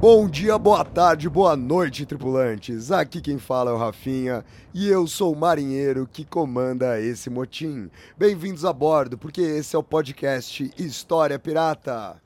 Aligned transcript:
Bom 0.00 0.26
dia, 0.30 0.56
boa 0.56 0.82
tarde, 0.82 1.28
boa 1.28 1.54
noite, 1.54 2.06
tripulantes. 2.06 2.90
Aqui 2.90 3.20
quem 3.20 3.38
fala 3.38 3.70
é 3.70 3.74
o 3.74 3.76
Rafinha 3.76 4.42
e 4.72 4.88
eu 4.88 5.06
sou 5.06 5.30
o 5.30 5.36
marinheiro 5.36 6.08
que 6.10 6.24
comanda 6.24 6.98
esse 6.98 7.28
motim. 7.28 7.90
Bem-vindos 8.16 8.64
a 8.64 8.72
bordo, 8.72 9.18
porque 9.18 9.42
esse 9.42 9.76
é 9.76 9.78
o 9.78 9.82
podcast 9.82 10.72
História 10.78 11.38
Pirata. 11.38 12.18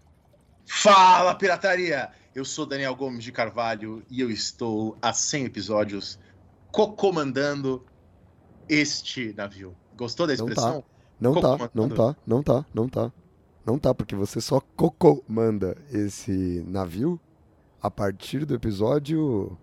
Fala, 0.65 1.35
pirataria! 1.35 2.11
Eu 2.33 2.45
sou 2.45 2.65
Daniel 2.65 2.95
Gomes 2.95 3.25
de 3.25 3.33
Carvalho 3.33 4.05
e 4.09 4.21
eu 4.21 4.31
estou 4.31 4.97
há 5.03 5.13
100 5.13 5.47
episódios 5.47 6.17
co-comandando 6.71 7.85
este 8.69 9.35
navio. 9.37 9.75
Gostou 9.97 10.29
da 10.29 10.37
Não 10.37 10.47
expressão? 10.47 10.81
tá, 10.81 10.87
não 11.21 11.35
tá, 11.41 11.71
não 11.75 11.89
tá, 11.89 12.17
não 12.25 12.41
tá, 12.41 12.67
não 12.73 12.89
tá. 12.89 13.13
Não 13.67 13.79
tá, 13.81 13.93
porque 13.93 14.15
você 14.15 14.41
só 14.41 14.61
comanda 14.61 15.77
esse 15.91 16.63
navio 16.69 17.19
a 17.85 17.91
partir 17.91 18.47
do 18.47 18.55
episódio 18.55 19.59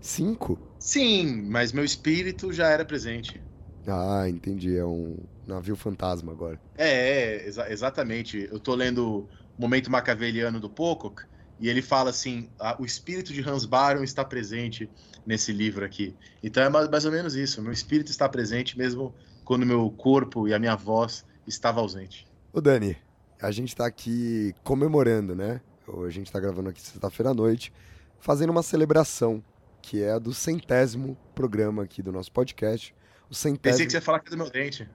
5. 0.00 0.58
Sim, 0.78 1.42
mas 1.50 1.70
meu 1.70 1.84
espírito 1.84 2.50
já 2.50 2.68
era 2.70 2.82
presente. 2.82 3.42
Ah, 3.86 4.24
entendi, 4.26 4.74
é 4.74 4.86
um 4.86 5.18
navio 5.46 5.76
fantasma 5.76 6.32
agora. 6.32 6.58
É, 6.78 6.88
é, 6.88 7.46
exa- 7.46 7.70
exatamente. 7.70 8.48
Eu 8.50 8.58
tô 8.58 8.74
lendo 8.74 9.28
o 9.58 9.60
Momento 9.60 9.90
Maquiaveliano 9.90 10.58
do 10.58 10.70
Pocock 10.70 11.24
e 11.60 11.68
ele 11.68 11.82
fala 11.82 12.08
assim: 12.08 12.48
"Ah, 12.58 12.74
o 12.80 12.86
espírito 12.86 13.34
de 13.34 13.46
Hans 13.46 13.66
Baron 13.66 14.02
está 14.02 14.24
presente 14.24 14.88
nesse 15.26 15.52
livro 15.52 15.84
aqui. 15.84 16.16
Então 16.42 16.62
é 16.62 16.70
ma- 16.70 16.88
mais 16.88 17.04
ou 17.04 17.12
menos 17.12 17.34
isso. 17.36 17.60
Meu 17.60 17.72
espírito 17.72 18.10
está 18.10 18.26
presente 18.30 18.78
mesmo 18.78 19.14
quando 19.44 19.66
meu 19.66 19.90
corpo 19.90 20.48
e 20.48 20.54
a 20.54 20.58
minha 20.58 20.74
voz 20.74 21.22
estava 21.46 21.80
ausente. 21.82 22.26
Ô 22.50 22.62
Dani, 22.62 22.96
a 23.42 23.50
gente 23.50 23.76
tá 23.76 23.84
aqui 23.86 24.54
comemorando, 24.64 25.34
né? 25.36 25.60
A 25.88 26.10
gente 26.10 26.30
tá 26.30 26.38
gravando 26.40 26.68
aqui 26.68 26.80
sexta-feira 26.80 27.30
à 27.30 27.34
noite, 27.34 27.72
fazendo 28.20 28.50
uma 28.50 28.62
celebração, 28.62 29.42
que 29.80 30.02
é 30.02 30.12
a 30.12 30.18
do 30.18 30.32
centésimo 30.32 31.16
programa 31.34 31.82
aqui 31.82 32.02
do 32.02 32.12
nosso 32.12 32.30
podcast. 32.30 32.94
O 33.24 33.28
Pensei 33.30 33.52
centésimo... 33.52 33.86
que 33.86 33.90
você 33.90 33.96
ia 33.96 34.02
falar 34.02 34.20
que 34.20 34.28
é 34.28 34.30
do 34.30 34.36
meu 34.36 34.50
dente. 34.50 34.88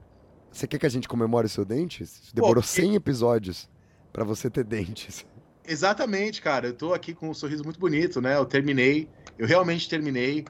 Você 0.52 0.66
quer 0.66 0.80
que 0.80 0.86
a 0.86 0.90
gente 0.90 1.08
comemore 1.08 1.46
o 1.46 1.50
seu 1.50 1.66
dente? 1.66 2.04
Demorou 2.34 2.64
que- 2.64 2.70
100 2.70 2.96
episódios 2.96 3.70
pra 4.14 4.24
você 4.24 4.50
ter 4.50 4.64
dentes. 4.64 5.26
Exatamente, 5.68 6.42
cara. 6.42 6.68
Eu 6.68 6.74
tô 6.74 6.94
aqui 6.94 7.14
com 7.14 7.30
um 7.30 7.34
sorriso 7.34 7.64
muito 7.64 7.80
bonito, 7.80 8.22
né? 8.22 8.38
Eu 8.38 8.46
terminei, 8.46 9.10
eu 9.38 9.46
realmente 9.46 9.90
terminei 9.90 10.46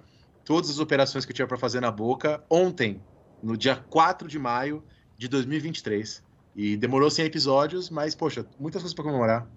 todas 0.45 0.69
as 0.69 0.79
operações 0.79 1.25
que 1.25 1.31
eu 1.31 1.35
tinha 1.35 1.47
pra 1.47 1.57
fazer 1.57 1.79
na 1.79 1.91
boca 1.91 2.43
ontem, 2.49 3.01
no 3.41 3.57
dia 3.57 3.75
4 3.75 4.27
de 4.27 4.37
maio 4.37 4.83
de 5.17 5.27
2023. 5.27 6.23
E 6.55 6.77
demorou 6.77 7.09
100 7.09 7.25
episódios, 7.25 7.89
mas, 7.89 8.13
poxa, 8.13 8.45
muitas 8.59 8.81
coisas 8.81 8.93
pra 8.93 9.03
comemorar. 9.03 9.47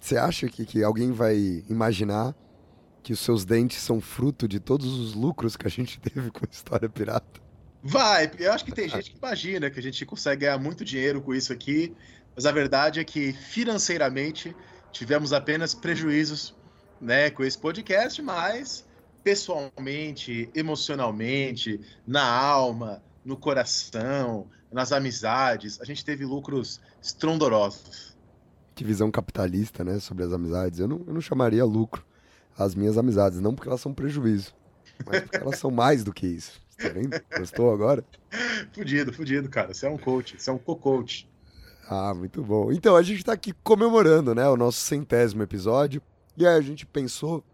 Você 0.00 0.16
acha 0.16 0.48
que, 0.48 0.64
que 0.64 0.82
alguém 0.82 1.12
vai 1.12 1.62
imaginar 1.68 2.34
que 3.02 3.12
os 3.12 3.20
seus 3.20 3.44
dentes 3.44 3.78
são 3.78 4.00
fruto 4.00 4.48
de 4.48 4.58
todos 4.58 4.86
os 4.86 5.14
lucros 5.14 5.56
que 5.56 5.66
a 5.66 5.70
gente 5.70 6.00
teve 6.00 6.30
com 6.30 6.44
a 6.44 6.48
história 6.50 6.88
pirata? 6.88 7.40
Vai, 7.82 8.30
eu 8.38 8.52
acho 8.52 8.64
que 8.64 8.72
tem 8.72 8.88
gente 8.88 9.10
que 9.10 9.16
imagina 9.16 9.70
que 9.70 9.78
a 9.78 9.82
gente 9.82 10.04
consegue 10.04 10.42
ganhar 10.42 10.58
muito 10.58 10.84
dinheiro 10.84 11.20
com 11.22 11.34
isso 11.34 11.52
aqui, 11.52 11.94
mas 12.34 12.44
a 12.44 12.52
verdade 12.52 13.00
é 13.00 13.04
que 13.04 13.32
financeiramente 13.32 14.54
tivemos 14.92 15.32
apenas 15.32 15.74
prejuízos, 15.74 16.54
né, 17.00 17.30
com 17.30 17.42
esse 17.42 17.56
podcast, 17.56 18.20
mas 18.20 18.84
pessoalmente, 19.24 20.50
emocionalmente, 20.54 21.80
na 22.06 22.22
alma, 22.22 23.02
no 23.24 23.36
coração, 23.36 24.46
nas 24.70 24.92
amizades, 24.92 25.80
a 25.80 25.84
gente 25.84 26.04
teve 26.04 26.24
lucros 26.24 26.80
estrondorosos. 27.02 28.09
Que 28.80 28.84
visão 28.84 29.10
capitalista, 29.10 29.84
né, 29.84 29.98
sobre 29.98 30.24
as 30.24 30.32
amizades. 30.32 30.78
Eu 30.78 30.88
não, 30.88 31.02
eu 31.06 31.12
não 31.12 31.20
chamaria 31.20 31.62
lucro 31.66 32.02
as 32.56 32.74
minhas 32.74 32.96
amizades, 32.96 33.38
não 33.38 33.54
porque 33.54 33.68
elas 33.68 33.82
são 33.82 33.92
prejuízo, 33.92 34.54
mas 35.04 35.20
porque 35.20 35.36
elas 35.36 35.58
são 35.58 35.70
mais 35.70 36.02
do 36.02 36.14
que 36.14 36.26
isso. 36.26 36.62
Tá 36.78 36.88
vendo? 36.88 37.10
Gostou 37.36 37.74
agora? 37.74 38.02
Fudido, 38.72 39.12
fudido, 39.12 39.50
cara. 39.50 39.74
Você 39.74 39.84
é 39.84 39.90
um 39.90 39.98
coach, 39.98 40.40
você 40.40 40.48
é 40.48 40.52
um 40.54 40.56
co-coach. 40.56 41.28
Ah, 41.90 42.14
muito 42.14 42.42
bom. 42.42 42.72
Então, 42.72 42.96
a 42.96 43.02
gente 43.02 43.22
tá 43.22 43.34
aqui 43.34 43.52
comemorando, 43.62 44.34
né, 44.34 44.48
o 44.48 44.56
nosso 44.56 44.80
centésimo 44.80 45.42
episódio. 45.42 46.00
E 46.34 46.46
aí 46.46 46.56
a 46.56 46.62
gente 46.62 46.86
pensou 46.86 47.44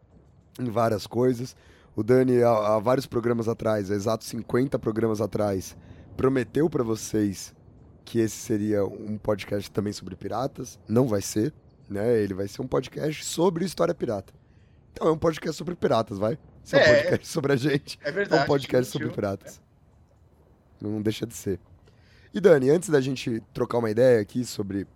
em 0.60 0.70
várias 0.70 1.08
coisas. 1.08 1.56
O 1.96 2.04
Dani, 2.04 2.40
há, 2.40 2.50
há 2.50 2.78
vários 2.78 3.06
programas 3.06 3.48
atrás, 3.48 3.90
há 3.90 3.96
exatos 3.96 4.28
50 4.28 4.78
programas 4.78 5.20
atrás, 5.20 5.76
prometeu 6.16 6.70
pra 6.70 6.84
vocês 6.84 7.52
que 8.06 8.18
esse 8.20 8.36
seria 8.36 8.84
um 8.86 9.18
podcast 9.18 9.70
também 9.70 9.92
sobre 9.92 10.16
piratas. 10.16 10.78
Não 10.88 11.06
vai 11.06 11.20
ser, 11.20 11.52
né? 11.90 12.18
Ele 12.18 12.32
vai 12.32 12.48
ser 12.48 12.62
um 12.62 12.66
podcast 12.66 13.24
sobre 13.24 13.64
história 13.64 13.94
pirata. 13.94 14.32
Então, 14.92 15.08
é 15.08 15.10
um 15.10 15.18
podcast 15.18 15.58
sobre 15.58 15.74
piratas, 15.74 16.16
vai? 16.18 16.38
Se 16.62 16.76
é 16.76 16.78
um 16.78 16.82
É. 16.82 17.02
podcast 17.02 17.28
sobre 17.28 17.52
a 17.52 17.56
gente, 17.56 17.98
É 18.02 18.08
é 18.08 18.12
verdade. 18.12 18.42
um 18.42 18.46
podcast 18.46 18.90
sobre 18.92 19.10
piratas. 19.10 19.60
Não 20.80 21.02
deixa 21.02 21.26
de 21.26 21.34
ser. 21.34 21.60
E 22.32 22.40
Dani, 22.40 22.70
antes 22.70 22.88
da 22.88 23.00
gente 23.00 23.42
trocar 23.52 23.78
uma 23.78 23.90
ideia 23.90 24.20
aqui 24.20 24.44
sobre. 24.44 24.86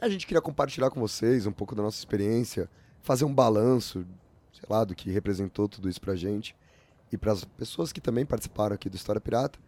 A 0.00 0.08
gente 0.08 0.26
queria 0.26 0.40
compartilhar 0.42 0.90
com 0.90 1.00
vocês 1.00 1.46
um 1.46 1.52
pouco 1.52 1.74
da 1.74 1.82
nossa 1.82 1.98
experiência, 1.98 2.68
fazer 3.00 3.24
um 3.24 3.32
balanço, 3.34 4.04
sei 4.52 4.64
lá, 4.68 4.84
do 4.84 4.94
que 4.94 5.10
representou 5.10 5.68
tudo 5.68 5.88
isso 5.88 6.00
pra 6.00 6.16
gente 6.16 6.56
e 7.12 7.16
para 7.16 7.32
as 7.32 7.44
pessoas 7.44 7.92
que 7.92 8.00
também 8.00 8.26
participaram 8.26 8.74
aqui 8.74 8.88
do 8.90 8.96
História 8.96 9.20
Pirata. 9.20 9.58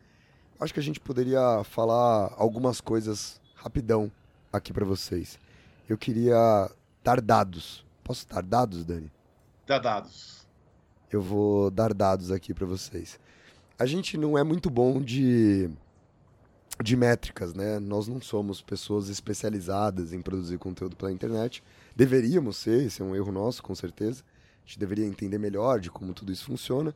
Acho 0.64 0.72
que 0.72 0.80
a 0.80 0.82
gente 0.82 0.98
poderia 0.98 1.62
falar 1.62 2.32
algumas 2.38 2.80
coisas 2.80 3.38
rapidão 3.54 4.10
aqui 4.50 4.72
pra 4.72 4.82
vocês. 4.82 5.38
Eu 5.86 5.98
queria 5.98 6.70
dar 7.02 7.20
dados. 7.20 7.84
Posso 8.02 8.26
dar 8.26 8.42
dados, 8.42 8.82
Dani? 8.82 9.12
Dá 9.66 9.78
dados. 9.78 10.46
eu 11.12 11.20
vou 11.20 11.70
dar 11.70 11.92
dados 11.92 12.32
aqui 12.32 12.54
para 12.54 12.64
vocês. 12.64 13.20
A 13.78 13.84
gente 13.84 14.16
não 14.16 14.38
é 14.38 14.42
muito 14.42 14.70
bom 14.70 15.02
de, 15.02 15.68
de 16.82 16.96
métricas, 16.96 17.52
né? 17.52 17.78
Nós 17.78 18.08
não 18.08 18.18
somos 18.18 18.62
pessoas 18.62 19.10
especializadas 19.10 20.14
em 20.14 20.22
produzir 20.22 20.56
conteúdo 20.56 20.96
pela 20.96 21.12
internet. 21.12 21.62
Deveríamos 21.94 22.56
ser, 22.56 22.84
esse 22.86 23.02
é 23.02 23.04
um 23.04 23.14
erro 23.14 23.30
nosso, 23.30 23.62
com 23.62 23.74
certeza. 23.74 24.22
A 24.64 24.66
gente 24.66 24.78
deveria 24.78 25.04
entender 25.04 25.36
melhor 25.36 25.78
de 25.78 25.90
como 25.90 26.14
tudo 26.14 26.32
isso 26.32 26.46
funciona. 26.46 26.94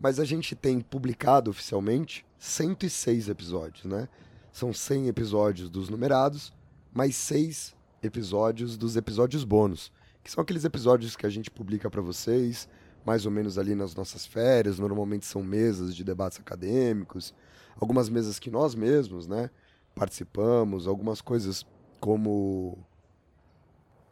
Mas 0.00 0.20
a 0.20 0.24
gente 0.24 0.54
tem 0.54 0.80
publicado 0.80 1.50
oficialmente 1.50 2.24
106 2.38 3.28
episódios, 3.28 3.84
né? 3.84 4.08
São 4.52 4.72
100 4.72 5.08
episódios 5.08 5.70
dos 5.70 5.88
numerados, 5.88 6.52
mais 6.92 7.16
6 7.16 7.74
episódios 8.02 8.76
dos 8.76 8.96
episódios 8.96 9.44
bônus, 9.44 9.92
que 10.22 10.30
são 10.30 10.42
aqueles 10.42 10.64
episódios 10.64 11.16
que 11.16 11.26
a 11.26 11.30
gente 11.30 11.50
publica 11.50 11.90
para 11.90 12.00
vocês, 12.00 12.68
mais 13.04 13.24
ou 13.24 13.30
menos 13.30 13.58
ali 13.58 13.74
nas 13.74 13.94
nossas 13.94 14.26
férias, 14.26 14.78
normalmente 14.78 15.24
são 15.26 15.42
mesas 15.42 15.94
de 15.94 16.02
debates 16.02 16.40
acadêmicos, 16.40 17.34
algumas 17.78 18.08
mesas 18.08 18.38
que 18.38 18.50
nós 18.50 18.74
mesmos, 18.74 19.26
né, 19.26 19.50
participamos, 19.94 20.86
algumas 20.86 21.20
coisas 21.20 21.64
como 22.00 22.78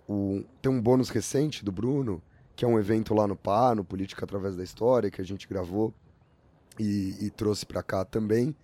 o, 0.08 0.44
tem 0.62 0.70
um 0.70 0.80
bônus 0.80 1.08
recente 1.08 1.64
do 1.64 1.72
Bruno, 1.72 2.22
que 2.56 2.64
é 2.64 2.68
um 2.68 2.78
evento 2.78 3.14
lá 3.14 3.26
no 3.26 3.36
PA, 3.36 3.74
no 3.74 3.84
Política 3.84 4.24
Através 4.24 4.56
da 4.56 4.62
História, 4.62 5.10
que 5.10 5.20
a 5.20 5.24
gente 5.24 5.48
gravou 5.48 5.92
e, 6.78 7.16
e 7.20 7.30
trouxe 7.30 7.66
para 7.66 7.82
cá 7.82 8.04
também. 8.04 8.54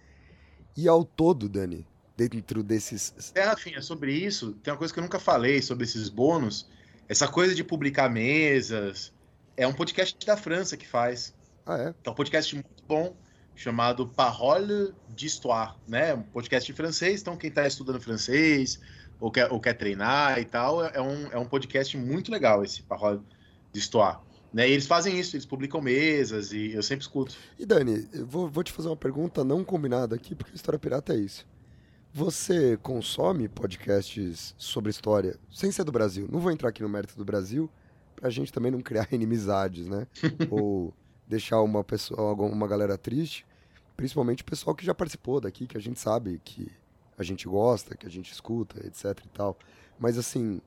E 0.76 0.88
ao 0.88 1.04
todo, 1.04 1.48
Dani, 1.48 1.86
dentro 2.16 2.62
desses. 2.62 3.32
É, 3.34 3.42
Rafinha, 3.42 3.82
sobre 3.82 4.12
isso, 4.12 4.52
tem 4.62 4.72
uma 4.72 4.78
coisa 4.78 4.92
que 4.92 4.98
eu 4.98 5.02
nunca 5.02 5.18
falei 5.18 5.60
sobre 5.62 5.84
esses 5.84 6.08
bônus. 6.08 6.68
Essa 7.08 7.26
coisa 7.26 7.54
de 7.54 7.64
publicar 7.64 8.08
mesas. 8.08 9.12
É 9.56 9.66
um 9.66 9.72
podcast 9.72 10.16
da 10.24 10.36
França 10.36 10.76
que 10.76 10.86
faz. 10.86 11.34
Ah, 11.66 11.76
é? 11.76 11.94
É 12.04 12.10
um 12.10 12.14
podcast 12.14 12.54
muito 12.54 12.84
bom, 12.86 13.16
chamado 13.54 14.06
Parole 14.06 14.94
d'Histoire, 15.08 15.74
né? 15.86 16.14
Um 16.14 16.22
podcast 16.22 16.70
em 16.70 16.74
francês, 16.74 17.20
então 17.20 17.36
quem 17.36 17.48
está 17.48 17.66
estudando 17.66 18.00
francês 18.00 18.80
ou 19.18 19.30
quer, 19.30 19.52
ou 19.52 19.60
quer 19.60 19.74
treinar 19.74 20.38
e 20.38 20.44
tal, 20.44 20.84
é 20.84 21.00
um, 21.00 21.26
é 21.32 21.38
um 21.38 21.44
podcast 21.44 21.96
muito 21.98 22.30
legal 22.30 22.64
esse 22.64 22.82
Parole 22.82 23.18
d'Histoire. 23.18 23.39
Né? 24.52 24.68
E 24.68 24.72
eles 24.72 24.86
fazem 24.86 25.18
isso, 25.18 25.36
eles 25.36 25.46
publicam 25.46 25.80
mesas 25.80 26.52
e 26.52 26.72
eu 26.72 26.82
sempre 26.82 27.02
escuto. 27.04 27.36
E 27.58 27.64
Dani, 27.64 28.08
eu 28.12 28.26
vou, 28.26 28.48
vou 28.48 28.64
te 28.64 28.72
fazer 28.72 28.88
uma 28.88 28.96
pergunta 28.96 29.44
não 29.44 29.64
combinada 29.64 30.14
aqui, 30.16 30.34
porque 30.34 30.54
História 30.56 30.78
Pirata 30.78 31.14
é 31.14 31.18
isso. 31.18 31.46
Você 32.12 32.76
consome 32.78 33.48
podcasts 33.48 34.52
sobre 34.58 34.90
história 34.90 35.38
sem 35.48 35.70
ser 35.70 35.84
do 35.84 35.92
Brasil? 35.92 36.26
Não 36.30 36.40
vou 36.40 36.50
entrar 36.50 36.70
aqui 36.70 36.82
no 36.82 36.88
mérito 36.88 37.16
do 37.16 37.24
Brasil, 37.24 37.70
pra 38.16 38.28
gente 38.28 38.52
também 38.52 38.72
não 38.72 38.80
criar 38.80 39.06
inimizades, 39.14 39.86
né? 39.86 40.06
Ou 40.50 40.92
deixar 41.28 41.62
uma 41.62 41.84
pessoa, 41.84 42.20
alguma- 42.30 42.50
uma 42.50 42.66
galera 42.66 42.98
triste, 42.98 43.46
principalmente 43.96 44.42
o 44.42 44.46
pessoal 44.46 44.74
que 44.74 44.84
já 44.84 44.92
participou 44.92 45.40
daqui, 45.40 45.66
que 45.68 45.76
a 45.76 45.80
gente 45.80 46.00
sabe 46.00 46.40
que 46.44 46.66
a 47.16 47.22
gente 47.22 47.46
gosta, 47.46 47.96
que 47.96 48.06
a 48.06 48.10
gente 48.10 48.32
escuta, 48.32 48.84
etc 48.84 49.16
e 49.24 49.28
tal. 49.28 49.56
Mas 49.96 50.18
assim, 50.18 50.60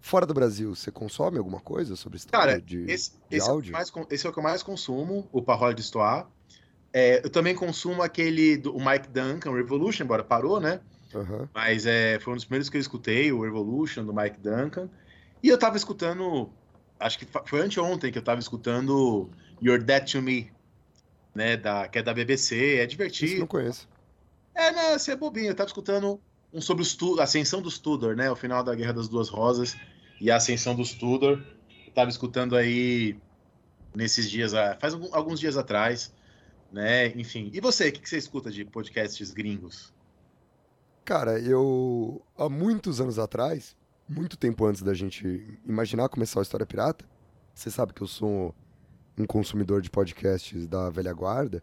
fora 0.00 0.26
do 0.26 0.34
Brasil, 0.34 0.74
você 0.74 0.90
consome 0.90 1.38
alguma 1.38 1.60
coisa 1.60 1.96
sobre 1.96 2.16
história 2.18 2.54
Cara, 2.54 2.60
de, 2.60 2.90
esse, 2.90 3.12
de 3.28 3.36
esse, 3.36 3.46
é 3.48 3.50
áudio? 3.50 3.72
mais, 3.72 3.90
con- 3.90 4.06
esse 4.10 4.26
é 4.26 4.30
o 4.30 4.32
que 4.32 4.38
eu 4.38 4.42
mais 4.42 4.62
consumo, 4.62 5.28
o 5.32 5.42
Parole 5.42 5.74
de 5.74 5.82
Stoar. 5.82 6.28
É, 6.92 7.24
eu 7.24 7.30
também 7.30 7.54
consumo 7.54 8.02
aquele 8.02 8.56
do 8.56 8.74
o 8.76 8.84
Mike 8.84 9.08
Duncan, 9.08 9.52
Revolution, 9.54 10.04
embora 10.04 10.24
parou, 10.24 10.60
né? 10.60 10.80
Aham. 11.14 11.48
Mas 11.54 11.86
é, 11.86 12.18
foi 12.20 12.32
um 12.32 12.36
dos 12.36 12.44
primeiros 12.44 12.68
que 12.68 12.76
eu 12.76 12.80
escutei, 12.80 13.32
o 13.32 13.42
Revolution, 13.42 14.04
do 14.04 14.14
Mike 14.14 14.38
Duncan. 14.40 14.88
E 15.42 15.48
eu 15.48 15.58
tava 15.58 15.76
escutando, 15.76 16.50
acho 16.98 17.18
que 17.18 17.26
foi 17.46 17.60
anteontem 17.60 18.10
que 18.12 18.18
eu 18.18 18.22
tava 18.24 18.40
escutando 18.40 19.30
You're 19.62 19.82
Dead 19.82 20.10
to 20.12 20.22
Me, 20.22 20.50
né? 21.34 21.56
Da, 21.56 21.88
que 21.88 21.98
é 21.98 22.02
da 22.02 22.12
BBC, 22.14 22.56
é 22.56 22.74
Isso 22.74 22.82
eu 22.82 22.86
divertido. 22.88 23.40
não 23.40 23.46
conheço. 23.46 23.88
É, 24.54 24.72
não, 24.72 24.98
você 24.98 25.12
é 25.12 25.16
bobinho. 25.16 25.48
Eu 25.48 25.54
tava 25.54 25.68
escutando 25.68 26.20
um 26.52 26.60
sobre 26.60 26.82
os 26.82 26.96
a 27.18 27.22
ascensão 27.22 27.62
dos 27.62 27.78
Tudor, 27.78 28.16
né? 28.16 28.30
O 28.30 28.36
final 28.36 28.62
da 28.62 28.74
Guerra 28.74 28.92
das 28.92 29.08
Duas 29.08 29.28
Rosas 29.28 29.76
e 30.20 30.30
a 30.30 30.36
ascensão 30.36 30.74
dos 30.74 30.92
Tudor. 30.92 31.42
Eu 31.86 31.92
tava 31.92 32.10
escutando 32.10 32.56
aí 32.56 33.16
nesses 33.94 34.30
dias, 34.30 34.52
faz 34.80 34.94
alguns 35.12 35.40
dias 35.40 35.56
atrás, 35.56 36.12
né? 36.72 37.08
Enfim. 37.08 37.50
E 37.52 37.60
você, 37.60 37.88
o 37.88 37.92
que 37.92 38.08
você 38.08 38.18
escuta 38.18 38.50
de 38.50 38.64
podcasts 38.64 39.30
gringos? 39.32 39.92
Cara, 41.04 41.38
eu 41.40 42.22
há 42.36 42.48
muitos 42.48 43.00
anos 43.00 43.18
atrás, 43.18 43.76
muito 44.08 44.36
tempo 44.36 44.64
antes 44.64 44.82
da 44.82 44.94
gente 44.94 45.58
imaginar 45.66 46.08
começar 46.08 46.40
a 46.40 46.42
História 46.42 46.66
Pirata, 46.66 47.04
você 47.54 47.70
sabe 47.70 47.92
que 47.92 48.02
eu 48.02 48.06
sou 48.06 48.54
um 49.18 49.26
consumidor 49.26 49.82
de 49.82 49.90
podcasts 49.90 50.66
da 50.66 50.88
velha 50.88 51.12
guarda. 51.12 51.62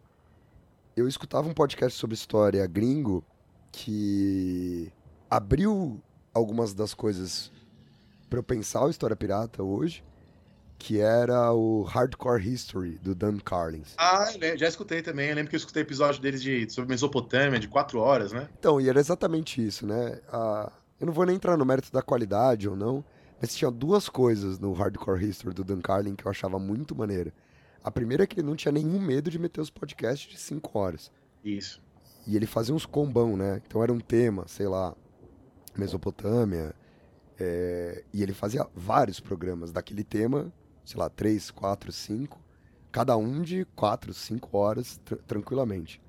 Eu 0.94 1.08
escutava 1.08 1.48
um 1.48 1.54
podcast 1.54 1.98
sobre 1.98 2.14
história 2.14 2.66
gringo 2.66 3.24
que 3.72 4.92
abriu 5.30 6.00
algumas 6.34 6.74
das 6.74 6.94
coisas 6.94 7.50
para 8.28 8.38
eu 8.38 8.42
pensar 8.42 8.84
o 8.84 8.90
História 8.90 9.16
Pirata 9.16 9.62
hoje, 9.62 10.04
que 10.78 11.00
era 11.00 11.52
o 11.52 11.82
Hardcore 11.82 12.46
History 12.46 12.98
do 12.98 13.14
Dan 13.14 13.38
Carlins. 13.38 13.94
Ah, 13.98 14.26
já 14.56 14.68
escutei 14.68 15.02
também. 15.02 15.28
Eu 15.30 15.34
lembro 15.34 15.50
que 15.50 15.56
eu 15.56 15.58
escutei 15.58 15.82
episódio 15.82 16.20
deles 16.22 16.40
de, 16.42 16.70
sobre 16.70 16.88
Mesopotâmia, 16.90 17.58
de 17.58 17.66
quatro 17.68 17.98
horas, 17.98 18.32
né? 18.32 18.48
Então, 18.58 18.80
e 18.80 18.88
era 18.88 19.00
exatamente 19.00 19.64
isso, 19.64 19.86
né? 19.86 20.20
A- 20.30 20.70
Eu 21.00 21.06
não 21.06 21.12
vou 21.12 21.24
nem 21.26 21.36
entrar 21.36 21.56
no 21.56 21.64
mérito 21.64 21.92
da 21.92 22.02
qualidade 22.02 22.68
ou 22.68 22.76
não, 22.76 23.04
mas 23.40 23.54
tinha 23.54 23.70
duas 23.70 24.08
coisas 24.08 24.58
no 24.58 24.72
Hardcore 24.72 25.24
History 25.24 25.54
do 25.54 25.64
Dan 25.64 25.80
Carlin 25.80 26.14
que 26.16 26.26
eu 26.26 26.30
achava 26.30 26.58
muito 26.58 26.94
maneira. 26.94 27.32
A 27.82 27.90
primeira 27.90 28.24
é 28.24 28.26
que 28.26 28.38
ele 28.40 28.46
não 28.46 28.56
tinha 28.56 28.72
nenhum 28.72 29.00
medo 29.00 29.30
de 29.30 29.38
meter 29.38 29.60
os 29.60 29.70
podcasts 29.70 30.28
de 30.30 30.38
cinco 30.38 30.76
horas. 30.78 31.10
Isso. 31.44 31.80
E 32.28 32.36
ele 32.36 32.46
fazia 32.46 32.74
uns 32.74 32.84
combão, 32.86 33.36
né? 33.36 33.60
Então 33.66 33.82
era 33.82 33.92
um 33.92 33.98
tema, 33.98 34.46
sei 34.46 34.68
lá, 34.68 34.94
Mesopotâmia. 35.76 36.74
é, 37.40 38.04
E 38.12 38.22
ele 38.22 38.34
fazia 38.34 38.66
vários 38.74 39.18
programas 39.18 39.72
daquele 39.72 40.04
tema, 40.04 40.52
sei 40.84 40.98
lá, 41.00 41.08
três, 41.08 41.50
quatro, 41.50 41.90
cinco. 41.90 42.38
Cada 42.92 43.16
um 43.16 43.40
de 43.42 43.64
quatro, 43.74 44.12
cinco 44.12 44.58
horas, 44.58 44.98
tran- 45.04 45.18
tranquilamente. 45.26 46.02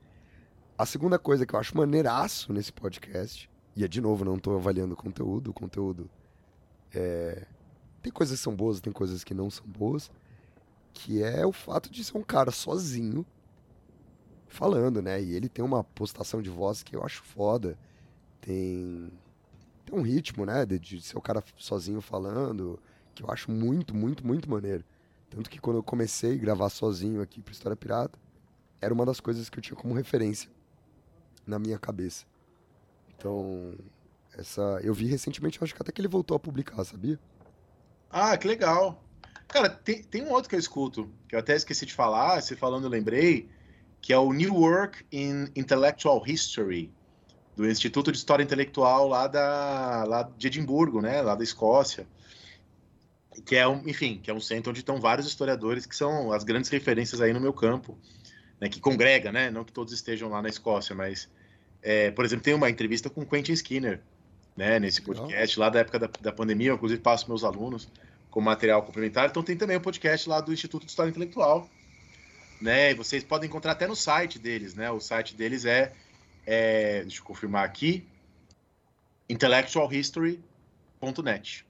A 0.78 0.86
segunda 0.86 1.18
coisa 1.18 1.46
que 1.46 1.56
eu 1.56 1.60
acho 1.60 1.76
maneiraço 1.78 2.52
nesse 2.54 2.72
podcast, 2.74 3.50
e 3.76 3.84
é 3.86 3.88
de 3.88 4.02
novo, 4.02 4.26
não 4.26 4.36
estou 4.36 4.58
avaliando 4.58 4.94
o 4.94 4.98
conteúdo, 4.98 5.52
o 5.52 5.54
conteúdo 5.54 6.10
é, 6.94 7.46
tem 8.02 8.12
coisas 8.12 8.38
que 8.38 8.44
são 8.44 8.56
boas, 8.56 8.82
tem 8.82 8.92
coisas 8.92 9.24
que 9.24 9.34
não 9.34 9.50
são 9.50 9.66
boas, 9.66 10.12
que 10.94 11.24
é 11.24 11.46
o 11.46 11.52
fato 11.54 11.90
de 11.90 12.04
ser 12.04 12.18
um 12.18 12.24
cara 12.24 12.52
sozinho 12.52 13.26
falando, 14.50 15.02
né? 15.02 15.22
E 15.22 15.34
ele 15.36 15.48
tem 15.50 15.64
uma 15.64 15.84
postação 15.84 16.42
de 16.42 16.50
voz 16.50 16.84
que 16.84 16.96
eu 16.96 17.04
acho 17.04 17.24
foda. 17.24 17.78
Tem 18.42 19.12
tem 19.90 19.98
um 19.98 20.04
ritmo, 20.04 20.46
né, 20.46 20.66
de, 20.66 20.78
de 20.78 21.02
ser 21.02 21.18
o 21.18 21.22
cara 21.22 21.44
sozinho 21.58 22.00
falando, 22.00 22.80
que 23.16 23.24
eu 23.24 23.32
acho 23.32 23.50
muito, 23.50 23.96
muito, 23.96 24.26
muito 24.26 24.50
maneiro. 24.50 24.84
Tanto 25.30 25.50
que 25.50 25.60
quando 25.60 25.78
eu 25.78 25.84
comecei 25.84 26.36
a 26.36 26.38
gravar 26.38 26.70
sozinho 26.70 27.22
aqui 27.22 27.42
pro 27.42 27.52
História 27.52 27.76
Pirata, 27.76 28.18
era 28.80 28.94
uma 28.94 29.06
das 29.06 29.20
coisas 29.20 29.50
que 29.50 29.58
eu 29.58 29.62
tinha 29.62 29.76
como 29.76 29.94
referência 29.94 30.50
na 31.46 31.58
minha 31.58 31.78
cabeça. 31.78 32.26
Então, 33.18 33.74
essa 34.38 34.80
eu 34.84 34.94
vi 34.94 35.08
recentemente, 35.08 35.60
eu 35.60 35.66
acho 35.66 35.76
que 35.76 35.82
até 35.82 35.92
que 35.92 36.00
ele 36.00 36.08
voltou 36.08 36.38
a 36.38 36.40
publicar, 36.40 36.84
sabia? 36.84 37.20
Ah, 38.10 38.38
que 38.38 38.48
legal. 38.48 39.04
Cara, 39.48 39.70
tem, 39.70 40.04
tem 40.04 40.24
um 40.24 40.32
outro 40.32 40.50
que 40.50 40.56
eu 40.56 40.60
escuto, 40.60 41.10
que 41.28 41.36
eu 41.36 41.40
até 41.40 41.56
esqueci 41.56 41.86
de 41.86 41.94
falar, 41.94 42.42
você 42.42 42.56
falando 42.56 42.84
eu 42.84 42.90
lembrei, 42.90 43.50
que 44.02 44.14
é 44.14 44.18
o 44.18 44.32
New 44.32 44.56
Work 44.56 45.06
in 45.12 45.48
Intellectual 45.56 46.24
History, 46.26 46.92
do 47.56 47.70
Instituto 47.70 48.12
de 48.12 48.18
História 48.18 48.42
Intelectual 48.42 49.08
lá, 49.08 49.28
da, 49.28 50.06
lá 50.08 50.32
de 50.38 50.48
Edimburgo, 50.48 51.02
né, 51.02 51.22
lá 51.22 51.36
da 51.36 51.44
Escócia. 51.44 52.08
Que 53.46 53.56
é 53.58 53.68
um, 53.68 53.88
enfim, 53.88 54.20
que 54.22 54.32
é 54.32 54.34
um 54.34 54.40
centro 54.40 54.70
onde 54.72 54.80
estão 54.80 55.00
vários 55.00 55.28
historiadores 55.28 55.86
que 55.86 55.96
são 55.96 56.32
as 56.32 56.44
grandes 56.44 56.70
referências 56.70 57.20
aí 57.20 57.34
no 57.34 57.40
meu 57.40 57.54
campo, 57.54 57.98
né, 58.62 58.70
que 58.70 58.80
congrega, 58.80 59.32
né, 59.32 59.52
não 59.52 59.64
que 59.64 59.74
todos 59.74 59.94
estejam 59.94 60.30
lá 60.30 60.42
na 60.42 60.50
Escócia, 60.50 60.96
mas, 60.96 61.30
é, 61.82 62.12
por 62.12 62.24
exemplo, 62.24 62.44
tem 62.44 62.54
uma 62.54 62.70
entrevista 62.70 63.10
com 63.10 63.26
Quentin 63.26 63.54
Skinner, 63.54 64.02
né, 64.56 64.80
nesse 64.80 65.02
Legal. 65.02 65.24
podcast 65.24 65.60
lá 65.60 65.70
da 65.70 65.80
época 65.80 66.00
da, 66.00 66.10
da 66.22 66.32
pandemia, 66.32 66.70
eu 66.70 66.76
inclusive 66.76 67.02
passo 67.02 67.28
meus 67.28 67.44
alunos 67.44 67.90
com 68.30 68.42
material 68.42 68.84
complementar. 68.84 69.30
Então 69.30 69.44
tem 69.44 69.58
também 69.58 69.78
o 69.78 69.82
podcast 69.82 70.30
lá 70.30 70.40
do 70.40 70.54
Instituto 70.54 70.86
de 70.86 70.92
História 70.92 71.10
Intelectual, 71.10 71.70
né? 72.62 72.92
E 72.92 72.94
vocês 72.94 73.24
podem 73.24 73.48
encontrar 73.48 73.72
até 73.72 73.88
no 73.88 73.96
site 73.96 74.38
deles, 74.38 74.76
né? 74.76 74.92
O 74.92 75.00
site 75.00 75.36
deles 75.36 75.66
é, 75.66 75.94
é 76.46 77.02
deixa 77.02 77.20
eu 77.20 77.24
confirmar 77.24 77.66
aqui, 77.66 78.08
intellectualhistory.net, 79.30 81.66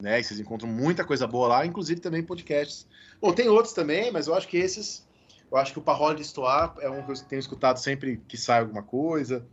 né? 0.00 0.20
E 0.20 0.24
vocês 0.24 0.40
encontram 0.40 0.68
muita 0.68 1.04
coisa 1.04 1.26
boa 1.26 1.48
lá, 1.48 1.66
inclusive 1.66 2.00
também 2.00 2.22
podcasts. 2.22 2.86
Bom, 3.20 3.32
tem 3.32 3.48
outros 3.48 3.74
também, 3.74 4.10
mas 4.10 4.26
eu 4.26 4.34
acho 4.34 4.48
que 4.48 4.56
esses, 4.56 5.06
eu 5.50 5.58
acho 5.58 5.72
que 5.72 5.78
o 5.78 5.82
Parole 5.82 6.16
de 6.16 6.22
Estoar 6.22 6.74
é 6.80 6.88
um 6.88 7.02
que 7.02 7.12
eu 7.12 7.16
tenho 7.24 7.40
escutado 7.40 7.78
sempre 7.78 8.20
que 8.28 8.36
sai 8.36 8.60
alguma 8.60 8.82
coisa. 8.82 9.44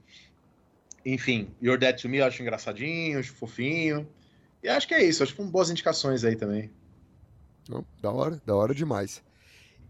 Enfim, 1.06 1.50
Your 1.62 1.78
Dead 1.78 2.01
to 2.01 2.10
Me 2.10 2.18
eu 2.18 2.25
acho 2.25 2.42
engraçadinho, 2.42 3.19
acho 3.19 3.34
fofinho. 3.34 4.07
E 4.63 4.69
acho 4.69 4.88
que 4.88 4.94
é 4.94 5.03
isso, 5.03 5.24
acho 5.24 5.32
que 5.32 5.38
foram 5.38 5.50
boas 5.50 5.70
indicações 5.70 6.24
aí 6.24 6.36
também. 6.36 6.72
Da 8.01 8.12
hora, 8.12 8.41
da 8.46 8.56
hora 8.56 8.74
demais. 8.74 9.22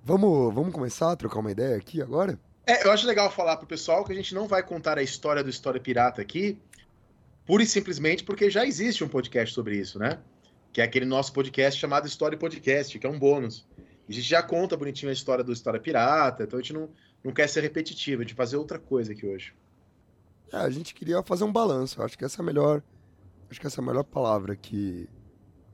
Vamos, 0.07 0.55
vamos 0.55 0.73
começar 0.73 1.11
a 1.11 1.15
trocar 1.17 1.39
uma 1.39 1.51
ideia 1.51 1.75
aqui 1.75 2.01
agora? 2.01 2.39
É, 2.65 2.87
eu 2.87 2.91
acho 2.93 3.05
legal 3.05 3.29
falar 3.29 3.57
pro 3.57 3.67
pessoal 3.67 4.05
que 4.05 4.13
a 4.13 4.15
gente 4.15 4.33
não 4.33 4.47
vai 4.47 4.63
contar 4.63 4.97
a 4.97 5.03
história 5.03 5.43
do 5.43 5.49
História 5.49 5.81
Pirata 5.81 6.21
aqui, 6.21 6.57
pura 7.45 7.61
e 7.61 7.65
simplesmente 7.65 8.23
porque 8.23 8.49
já 8.49 8.65
existe 8.65 9.03
um 9.03 9.09
podcast 9.09 9.53
sobre 9.53 9.75
isso, 9.75 9.99
né? 9.99 10.17
Que 10.71 10.79
é 10.79 10.85
aquele 10.85 11.03
nosso 11.03 11.33
podcast 11.33 11.77
chamado 11.77 12.07
História 12.07 12.37
Podcast, 12.37 12.97
que 12.97 13.05
é 13.05 13.09
um 13.09 13.19
bônus. 13.19 13.67
A 14.07 14.13
gente 14.13 14.25
já 14.25 14.41
conta 14.41 14.77
bonitinho 14.77 15.09
a 15.09 15.13
história 15.13 15.43
do 15.43 15.51
História 15.51 15.77
Pirata, 15.77 16.43
então 16.43 16.57
a 16.57 16.61
gente 16.61 16.71
não, 16.71 16.87
não 17.21 17.33
quer 17.33 17.49
ser 17.49 17.59
repetitivo, 17.59 18.21
a 18.21 18.23
gente 18.23 18.33
fazer 18.33 18.55
outra 18.55 18.79
coisa 18.79 19.11
aqui 19.11 19.25
hoje. 19.25 19.53
É, 20.53 20.55
a 20.55 20.69
gente 20.69 20.93
queria 20.93 21.21
fazer 21.21 21.43
um 21.43 21.51
balanço. 21.51 22.01
Acho 22.01 22.17
que 22.17 22.23
essa 22.23 22.41
é 22.41 22.43
a 22.43 22.45
melhor, 22.45 22.81
acho 23.51 23.59
que 23.59 23.67
essa 23.67 23.81
é 23.81 23.83
a 23.83 23.85
melhor 23.85 24.05
palavra 24.05 24.55
que 24.55 25.09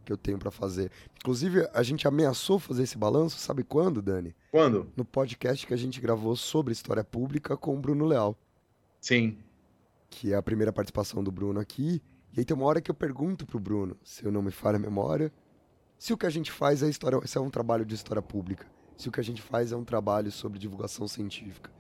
que 0.03 0.11
eu 0.11 0.17
tenho 0.17 0.37
pra 0.37 0.51
fazer. 0.51 0.91
Inclusive, 1.19 1.67
a 1.73 1.83
gente 1.83 2.07
ameaçou 2.07 2.59
fazer 2.59 2.83
esse 2.83 2.97
balanço, 2.97 3.39
sabe 3.39 3.63
quando, 3.63 4.01
Dani? 4.01 4.35
Quando? 4.51 4.91
No 4.95 5.05
podcast 5.05 5.65
que 5.65 5.73
a 5.73 5.77
gente 5.77 5.99
gravou 6.01 6.35
sobre 6.35 6.73
história 6.73 7.03
pública 7.03 7.55
com 7.57 7.75
o 7.75 7.79
Bruno 7.79 8.05
Leal, 8.05 8.37
Sim. 8.99 9.37
que 10.09 10.33
é 10.33 10.35
a 10.35 10.43
primeira 10.43 10.73
participação 10.73 11.23
do 11.23 11.31
Bruno 11.31 11.59
aqui. 11.59 12.01
E 12.35 12.39
aí 12.39 12.45
tem 12.45 12.55
uma 12.55 12.65
hora 12.65 12.81
que 12.81 12.89
eu 12.89 12.95
pergunto 12.95 13.45
pro 13.45 13.59
Bruno, 13.59 13.95
se 14.03 14.25
eu 14.25 14.31
não 14.31 14.41
me 14.41 14.51
falha 14.51 14.77
a 14.77 14.79
memória, 14.79 15.31
se 15.97 16.11
o 16.11 16.17
que 16.17 16.25
a 16.25 16.29
gente 16.29 16.51
faz 16.51 16.83
é 16.83 16.89
história, 16.89 17.19
se 17.25 17.37
é 17.37 17.41
um 17.41 17.49
trabalho 17.49 17.85
de 17.85 17.95
história 17.95 18.21
pública, 18.21 18.65
se 18.97 19.07
o 19.07 19.11
que 19.11 19.19
a 19.19 19.23
gente 19.23 19.41
faz 19.41 19.71
é 19.71 19.75
um 19.75 19.83
trabalho 19.83 20.31
sobre 20.31 20.59
divulgação 20.59 21.07
científica. 21.07 21.71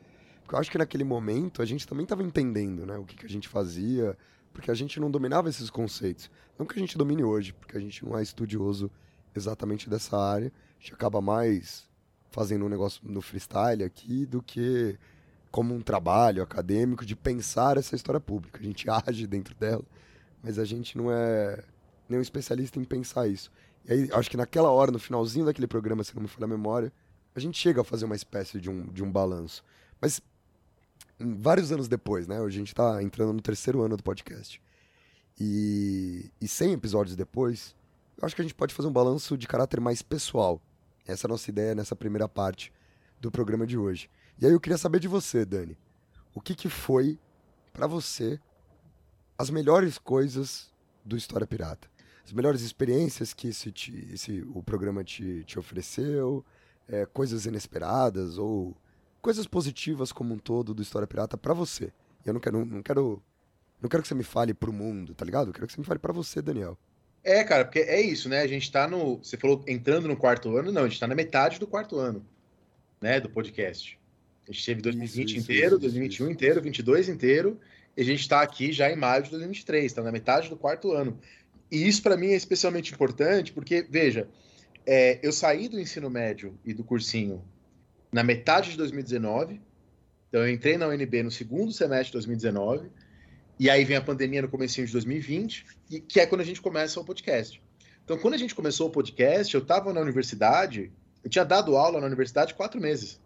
Porque 0.41 0.55
eu 0.55 0.59
acho 0.59 0.71
que 0.71 0.77
naquele 0.77 1.03
momento 1.03 1.61
a 1.61 1.65
gente 1.65 1.87
também 1.87 2.03
estava 2.03 2.21
entendendo, 2.23 2.85
né, 2.85 2.97
o 2.97 3.05
que, 3.05 3.15
que 3.15 3.25
a 3.25 3.29
gente 3.29 3.47
fazia, 3.47 4.17
porque 4.53 4.71
a 4.71 4.73
gente 4.73 4.99
não 4.99 5.09
dominava 5.09 5.49
esses 5.49 5.69
conceitos. 5.69 6.29
Não 6.57 6.65
que 6.65 6.77
a 6.77 6.79
gente 6.79 6.97
domine 6.97 7.23
hoje, 7.23 7.53
porque 7.53 7.75
a 7.75 7.79
gente 7.79 8.05
não 8.05 8.17
é 8.17 8.21
estudioso 8.21 8.89
exatamente 9.35 9.89
dessa 9.89 10.17
área. 10.17 10.51
A 10.77 10.81
gente 10.81 10.93
acaba 10.93 11.19
mais 11.21 11.89
fazendo 12.29 12.65
um 12.65 12.69
negócio 12.69 13.01
no 13.03 13.21
freestyle 13.21 13.83
aqui 13.83 14.25
do 14.25 14.41
que 14.41 14.97
como 15.51 15.73
um 15.73 15.81
trabalho 15.81 16.41
acadêmico 16.41 17.05
de 17.05 17.15
pensar 17.15 17.77
essa 17.77 17.95
história 17.95 18.19
pública. 18.19 18.59
A 18.59 18.63
gente 18.63 18.87
age 18.89 19.27
dentro 19.27 19.55
dela, 19.55 19.83
mas 20.41 20.57
a 20.57 20.65
gente 20.65 20.97
não 20.97 21.11
é 21.11 21.63
nenhum 22.07 22.21
especialista 22.21 22.79
em 22.79 22.83
pensar 22.83 23.27
isso. 23.27 23.51
E 23.85 23.93
aí, 23.93 24.09
acho 24.13 24.29
que 24.29 24.37
naquela 24.37 24.71
hora, 24.71 24.91
no 24.91 24.99
finalzinho 24.99 25.45
daquele 25.45 25.67
programa, 25.67 26.03
se 26.03 26.15
não 26.15 26.21
me 26.21 26.27
falha 26.27 26.45
a 26.45 26.47
memória, 26.47 26.91
a 27.35 27.39
gente 27.39 27.57
chega 27.57 27.81
a 27.81 27.83
fazer 27.83 28.05
uma 28.05 28.15
espécie 28.15 28.59
de 28.59 28.69
um, 28.69 28.85
de 28.87 29.03
um 29.03 29.11
balanço. 29.11 29.63
Mas 29.99 30.21
vários 31.19 31.71
anos 31.71 31.87
depois, 31.87 32.27
né? 32.27 32.39
A 32.39 32.49
gente 32.49 32.67
está 32.69 33.01
entrando 33.01 33.33
no 33.33 33.41
terceiro 33.41 33.81
ano 33.81 33.95
do 33.97 34.03
podcast. 34.03 34.61
E, 35.39 36.29
e 36.39 36.47
100 36.47 36.73
episódios 36.73 37.15
depois, 37.15 37.75
eu 38.17 38.25
acho 38.25 38.35
que 38.35 38.41
a 38.41 38.45
gente 38.45 38.53
pode 38.55 38.73
fazer 38.73 38.87
um 38.87 38.93
balanço 38.93 39.37
de 39.37 39.47
caráter 39.47 39.79
mais 39.79 40.01
pessoal. 40.01 40.61
Essa 41.07 41.25
é 41.25 41.27
a 41.27 41.31
nossa 41.31 41.49
ideia 41.49 41.75
nessa 41.75 41.95
primeira 41.95 42.27
parte 42.29 42.71
do 43.19 43.31
programa 43.31 43.65
de 43.65 43.77
hoje. 43.77 44.09
E 44.39 44.45
aí 44.45 44.51
eu 44.51 44.59
queria 44.59 44.77
saber 44.77 44.99
de 44.99 45.07
você, 45.07 45.45
Dani. 45.45 45.77
O 46.33 46.41
que, 46.41 46.55
que 46.55 46.69
foi, 46.69 47.19
para 47.71 47.87
você, 47.87 48.39
as 49.37 49.49
melhores 49.49 49.97
coisas 49.97 50.71
do 51.03 51.17
História 51.17 51.47
Pirata. 51.47 51.87
As 52.25 52.31
melhores 52.31 52.61
experiências 52.61 53.33
que 53.33 53.49
esse, 53.49 53.71
te- 53.71 54.07
esse- 54.13 54.41
o 54.53 54.63
programa 54.63 55.03
te, 55.03 55.43
te 55.43 55.59
ofereceu, 55.59 56.45
é, 56.87 57.05
coisas 57.05 57.45
inesperadas 57.45 58.37
ou 58.37 58.75
coisas 59.23 59.47
positivas 59.47 60.11
como 60.11 60.33
um 60.33 60.37
todo 60.37 60.73
do 60.73 60.81
História 60.81 61.07
Pirata 61.07 61.37
pra 61.37 61.53
você. 61.53 61.93
Eu 62.25 62.33
não 62.33 62.41
quero, 62.41 62.65
não 62.65 62.83
quero, 62.83 63.23
não 63.81 63.89
quero 63.89 64.03
que 64.03 64.09
você 64.09 64.13
me 64.13 64.23
fale 64.23 64.53
pro 64.53 64.73
mundo, 64.73 65.15
tá 65.15 65.23
ligado? 65.23 65.47
Eu 65.47 65.53
quero 65.53 65.65
que 65.65 65.71
você 65.71 65.79
me 65.79 65.87
fale 65.87 65.97
pra 65.97 66.11
você, 66.11 66.41
Daniel. 66.41 66.77
É, 67.23 67.41
cara, 67.41 67.63
porque 67.63 67.79
é 67.79 68.01
isso, 68.01 68.27
né? 68.27 68.41
A 68.41 68.47
gente 68.47 68.69
tá 68.69 68.85
no. 68.85 69.17
Você 69.17 69.37
falou 69.37 69.63
entrando 69.65 70.09
no 70.09 70.17
quarto 70.17 70.57
ano, 70.57 70.73
não, 70.73 70.83
a 70.83 70.89
gente 70.89 70.99
tá 70.99 71.07
na 71.07 71.15
metade 71.15 71.57
do 71.57 71.65
quarto 71.65 71.97
ano, 71.97 72.23
né? 73.01 73.21
Do 73.21 73.29
podcast. 73.29 73.97
A 74.47 74.51
gente 74.51 74.65
teve 74.65 74.81
2020 74.81 75.29
Isso, 75.29 75.37
isso, 75.37 75.51
inteiro, 75.51 75.75
isso, 75.75 75.79
2021 75.79 76.25
isso. 76.25 76.33
inteiro, 76.33 76.61
22 76.61 77.07
inteiro, 77.07 77.59
e 77.95 78.01
a 78.01 78.05
gente 78.05 78.27
tá 78.27 78.41
aqui 78.41 78.73
já 78.73 78.91
em 78.91 78.97
maio 78.97 79.23
de 79.23 79.29
2023, 79.29 79.93
tá 79.93 80.03
na 80.03 80.11
metade 80.11 80.49
do 80.49 80.57
quarto 80.57 80.91
ano. 80.91 81.17
E 81.71 81.87
isso 81.87 82.03
pra 82.03 82.17
mim 82.17 82.27
é 82.27 82.35
especialmente 82.35 82.93
importante, 82.93 83.53
porque, 83.53 83.87
veja, 83.89 84.27
é, 84.85 85.17
eu 85.23 85.31
saí 85.31 85.69
do 85.69 85.79
ensino 85.79 86.09
médio 86.09 86.59
e 86.65 86.73
do 86.73 86.83
cursinho 86.83 87.41
na 88.13 88.23
metade 88.23 88.69
de 88.69 88.77
2019, 88.77 89.59
então 90.29 90.41
eu 90.41 90.53
entrei 90.53 90.77
na 90.77 90.87
UNB 90.87 91.23
no 91.23 91.31
segundo 91.31 91.71
semestre 91.71 92.07
de 92.07 92.13
2019, 92.13 92.89
e 93.59 93.69
aí 93.69 93.83
vem 93.83 93.97
a 93.97 94.01
pandemia 94.01 94.43
no 94.43 94.47
comecinho 94.47 94.85
de 94.85 94.93
2020, 94.93 95.65
e, 95.89 95.99
que 95.99 96.19
é 96.19 96.25
quando 96.27 96.41
a 96.41 96.45
gente 96.45 96.61
começa 96.61 96.99
o 96.99 97.03
podcast. 97.03 97.61
Então, 98.03 98.17
quando 98.17 98.35
a 98.35 98.37
gente 98.37 98.53
começou 98.53 98.87
o 98.87 98.91
podcast, 98.91 99.53
eu 99.53 99.61
estava 99.61 99.91
na 99.91 99.99
universidade, 99.99 100.91
eu 101.23 101.29
tinha 101.29 101.43
dado 101.43 101.75
aula 101.75 101.99
na 101.99 102.05
universidade 102.05 102.53
quatro 102.53 102.79
meses. 102.79 103.19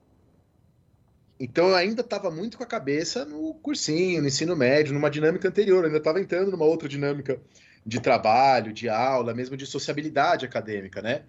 Então, 1.40 1.70
eu 1.70 1.76
ainda 1.76 2.02
estava 2.02 2.32
muito 2.32 2.58
com 2.58 2.64
a 2.64 2.68
cabeça 2.68 3.26
no 3.26 3.56
cursinho, 3.56 4.22
no 4.22 4.28
ensino 4.28 4.56
médio, 4.56 4.94
numa 4.94 5.10
dinâmica 5.10 5.50
anterior, 5.50 5.80
eu 5.80 5.88
ainda 5.88 5.98
estava 5.98 6.22
entrando 6.22 6.52
numa 6.52 6.66
outra 6.66 6.88
dinâmica 6.88 7.42
de 7.86 8.00
trabalho, 8.00 8.72
de 8.72 8.88
aula, 8.88 9.34
mesmo 9.34 9.58
de 9.58 9.66
sociabilidade 9.66 10.46
acadêmica, 10.46 11.02
né? 11.02 11.24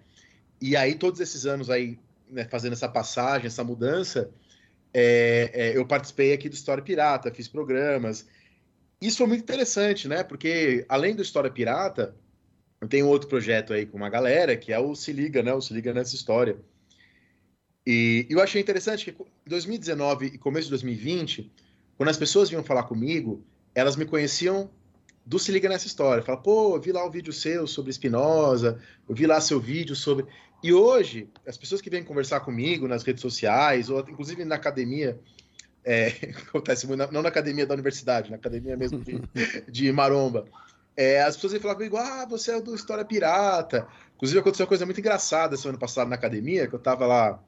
E 0.61 0.75
aí, 0.75 0.95
todos 0.95 1.19
esses 1.19 1.45
anos 1.45 1.69
aí, 1.69 1.97
né, 2.29 2.45
fazendo 2.45 2.73
essa 2.73 2.87
passagem, 2.87 3.47
essa 3.47 3.63
mudança, 3.63 4.29
é, 4.93 5.51
é, 5.53 5.77
eu 5.77 5.85
participei 5.85 6.33
aqui 6.33 6.49
do 6.49 6.55
História 6.55 6.83
Pirata, 6.83 7.33
fiz 7.33 7.47
programas, 7.47 8.27
isso 9.01 9.17
foi 9.17 9.27
muito 9.27 9.41
interessante, 9.41 10.07
né? 10.07 10.23
Porque 10.23 10.85
além 10.89 11.15
do 11.15 11.21
História 11.21 11.49
Pirata, 11.49 12.15
eu 12.81 12.87
tenho 12.87 13.07
outro 13.07 13.29
projeto 13.29 13.73
aí 13.73 13.85
com 13.85 13.97
uma 13.97 14.09
galera, 14.09 14.57
que 14.57 14.73
é 14.73 14.79
o 14.79 14.93
Se 14.95 15.13
Liga, 15.13 15.41
né? 15.41 15.53
O 15.53 15.61
Se 15.61 15.73
Liga 15.73 15.93
nessa 15.93 16.15
história. 16.15 16.57
E 17.87 18.27
eu 18.29 18.41
achei 18.41 18.61
interessante 18.61 19.11
que 19.11 19.21
em 19.21 19.49
2019 19.49 20.25
e 20.27 20.37
começo 20.37 20.65
de 20.65 20.71
2020, 20.71 21.51
quando 21.97 22.09
as 22.09 22.17
pessoas 22.17 22.49
vinham 22.49 22.63
falar 22.63 22.83
comigo, 22.83 23.43
elas 23.73 23.95
me 23.95 24.05
conheciam 24.05 24.69
do 25.29 25.37
Se 25.37 25.51
Liga 25.51 25.69
nessa 25.69 25.85
história. 25.85 26.23
Fala, 26.23 26.39
pô, 26.41 26.75
eu 26.75 26.81
vi 26.81 26.91
lá 26.91 27.05
um 27.05 27.09
vídeo 27.11 27.31
seu 27.31 27.67
sobre 27.67 27.91
Espinosa, 27.91 28.79
eu 29.07 29.13
vi 29.13 29.27
lá 29.27 29.39
seu 29.39 29.59
vídeo 29.59 29.95
sobre. 29.95 30.25
E 30.63 30.73
hoje, 30.73 31.29
as 31.45 31.55
pessoas 31.55 31.81
que 31.81 31.89
vêm 31.89 32.03
conversar 32.03 32.39
comigo 32.39 32.87
nas 32.87 33.03
redes 33.03 33.21
sociais, 33.21 33.91
ou 33.91 33.99
inclusive 33.99 34.43
na 34.43 34.55
academia, 34.55 35.19
é, 35.85 36.07
acontece 36.49 36.87
muito, 36.87 37.11
não 37.13 37.21
na 37.21 37.29
academia 37.29 37.67
da 37.67 37.75
universidade, 37.75 38.31
na 38.31 38.37
academia 38.37 38.75
mesmo 38.75 38.99
de, 38.99 39.21
de 39.69 39.91
maromba. 39.91 40.45
É, 40.97 41.21
as 41.21 41.35
pessoas 41.35 41.53
vêm 41.53 41.61
falar 41.61 41.75
comigo, 41.75 41.95
ah, 41.95 42.25
você 42.27 42.53
é 42.53 42.59
do 42.59 42.73
História 42.73 43.05
Pirata. 43.05 43.87
Inclusive, 44.15 44.39
aconteceu 44.39 44.63
uma 44.63 44.69
coisa 44.69 44.85
muito 44.85 44.99
engraçada 44.99 45.55
semana 45.55 45.77
passada 45.77 46.09
na 46.09 46.15
academia, 46.15 46.67
que 46.67 46.73
eu 46.73 46.79
tava 46.79 47.05
lá 47.05 47.39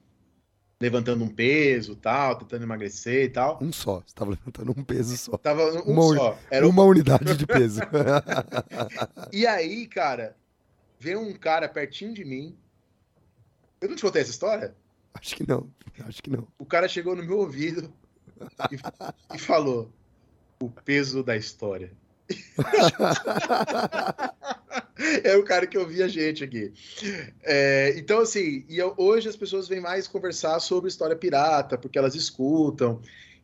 levantando 0.81 1.23
um 1.23 1.27
peso 1.29 1.95
tal, 1.95 2.35
tentando 2.35 2.63
emagrecer 2.63 3.25
e 3.25 3.29
tal. 3.29 3.59
Um 3.61 3.71
só. 3.71 4.01
Você 4.05 4.13
tava 4.15 4.31
levantando 4.31 4.71
um 4.75 4.83
peso 4.83 5.15
só. 5.15 5.38
Tava 5.38 5.63
um 5.83 5.93
Uma 5.93 6.15
só. 6.17 6.39
Era 6.50 6.65
um- 6.65 6.69
Uma 6.71 6.83
unidade 6.83 7.38
de 7.38 7.45
peso. 7.45 7.79
E 9.31 9.45
aí, 9.45 9.88
cara, 9.88 10.35
veio 11.00 11.19
um 11.21 11.33
cara 11.33 11.69
pertinho 11.69 12.13
de 12.13 12.25
mim. 12.25 12.57
Eu 13.79 13.89
não 13.89 13.95
te 13.95 14.01
contei 14.01 14.21
essa 14.21 14.31
história? 14.31 14.75
Acho 15.13 15.35
que 15.35 15.47
não. 15.47 15.69
Acho 16.05 16.21
que 16.23 16.29
não. 16.29 16.47
O 16.57 16.65
cara 16.65 16.88
chegou 16.88 17.15
no 17.15 17.23
meu 17.23 17.38
ouvido 17.39 17.93
e, 18.71 19.35
e 19.35 19.39
falou: 19.39 19.91
o 20.59 20.69
peso 20.69 21.23
da 21.23 21.35
história. 21.38 21.91
é 25.23 25.35
o 25.35 25.43
cara 25.43 25.67
que 25.67 25.77
ouvia 25.77 26.05
a 26.05 26.07
gente 26.07 26.43
aqui. 26.43 26.71
É, 27.43 27.93
então, 27.97 28.19
assim, 28.19 28.65
e 28.69 28.81
hoje 28.97 29.29
as 29.29 29.35
pessoas 29.35 29.67
vêm 29.67 29.79
mais 29.79 30.07
conversar 30.07 30.59
sobre 30.59 30.89
história 30.89 31.15
pirata, 31.15 31.77
porque 31.77 31.97
elas 31.97 32.15
escutam. 32.15 33.01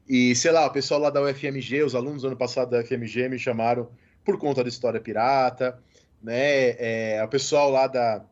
E, 0.07 0.35
sei 0.35 0.51
lá, 0.51 0.65
o 0.65 0.71
pessoal 0.71 0.99
lá 0.99 1.09
da 1.09 1.21
UFMG, 1.21 1.83
os 1.83 1.95
alunos 1.95 2.21
do 2.21 2.27
ano 2.27 2.37
passado 2.37 2.69
da 2.69 2.79
UFMG 2.79 3.29
me 3.29 3.37
chamaram 3.37 3.89
por 4.23 4.37
conta 4.37 4.63
da 4.63 4.69
história 4.69 4.99
pirata, 4.99 5.79
né? 6.21 6.75
É, 6.77 7.23
o 7.23 7.27
pessoal 7.27 7.69
lá 7.69 7.87
da, 7.87 8.23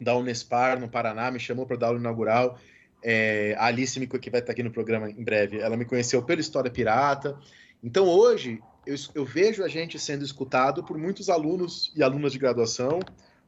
da 0.00 0.16
Unespar, 0.16 0.78
no 0.78 0.88
Paraná, 0.88 1.30
me 1.30 1.40
chamou 1.40 1.66
para 1.66 1.76
dar 1.76 1.86
aula 1.88 1.98
inaugural. 1.98 2.58
É, 3.02 3.54
a 3.58 3.66
Alice, 3.66 4.04
que 4.06 4.30
vai 4.30 4.40
estar 4.40 4.52
aqui 4.52 4.62
no 4.62 4.70
programa 4.70 5.10
em 5.10 5.22
breve, 5.22 5.58
ela 5.58 5.76
me 5.76 5.84
conheceu 5.84 6.22
pela 6.22 6.40
História 6.40 6.70
Pirata. 6.70 7.38
Então, 7.82 8.06
hoje, 8.06 8.60
eu, 8.86 8.94
eu 9.14 9.24
vejo 9.24 9.64
a 9.64 9.68
gente 9.68 9.98
sendo 9.98 10.24
escutado 10.24 10.84
por 10.84 10.96
muitos 10.96 11.28
alunos 11.28 11.92
e 11.96 12.02
alunas 12.02 12.32
de 12.32 12.38
graduação, 12.38 13.00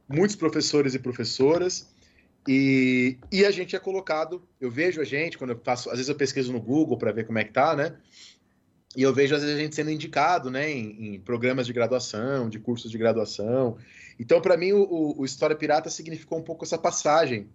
muitos 0.07 0.35
professores 0.35 0.93
e 0.93 0.99
professoras, 0.99 1.89
e, 2.47 3.17
e 3.31 3.45
a 3.45 3.51
gente 3.51 3.75
é 3.75 3.79
colocado, 3.79 4.47
eu 4.59 4.71
vejo 4.71 5.01
a 5.01 5.03
gente, 5.03 5.37
quando 5.37 5.51
eu 5.51 5.61
faço, 5.63 5.89
às 5.89 5.97
vezes 5.97 6.09
eu 6.09 6.15
pesquiso 6.15 6.51
no 6.51 6.61
Google 6.61 6.97
para 6.97 7.11
ver 7.11 7.25
como 7.25 7.37
é 7.37 7.43
que 7.43 7.53
tá, 7.53 7.75
né? 7.75 7.97
E 8.95 9.03
eu 9.03 9.13
vejo, 9.13 9.35
às 9.35 9.41
vezes, 9.41 9.55
a 9.55 9.59
gente 9.59 9.75
sendo 9.75 9.91
indicado, 9.91 10.49
né, 10.49 10.71
em, 10.71 11.15
em 11.15 11.19
programas 11.19 11.67
de 11.67 11.73
graduação, 11.73 12.49
de 12.49 12.59
cursos 12.59 12.89
de 12.89 12.97
graduação. 12.97 13.77
Então, 14.19 14.41
para 14.41 14.57
mim, 14.57 14.71
o- 14.71 15.13
o 15.19 15.23
História 15.25 15.55
Pirata 15.55 15.91
significou 15.91 16.39
um 16.39 16.43
pouco 16.43 16.65
essa 16.65 16.77
passagem 16.77 17.49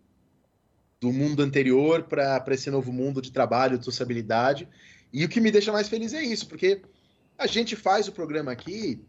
do 1.01 1.13
mundo 1.13 1.43
anterior 1.43 2.05
para 2.05 2.43
esse 2.53 2.71
novo 2.71 2.93
mundo 2.93 3.21
de 3.21 3.33
trabalho, 3.33 3.77
de 3.77 3.85
sociabilidade. 3.85 4.69
E 5.13 5.25
o 5.25 5.29
que 5.29 5.41
me 5.41 5.51
deixa 5.51 5.73
mais 5.73 5.89
feliz 5.89 6.15
é 6.15 6.23
isso, 6.23 6.49
porque 6.49 6.83
a 7.39 7.47
gente 7.47 7.77
faz 7.77 8.09
o 8.09 8.13
programa 8.13 8.53
aqui, 8.53 9.05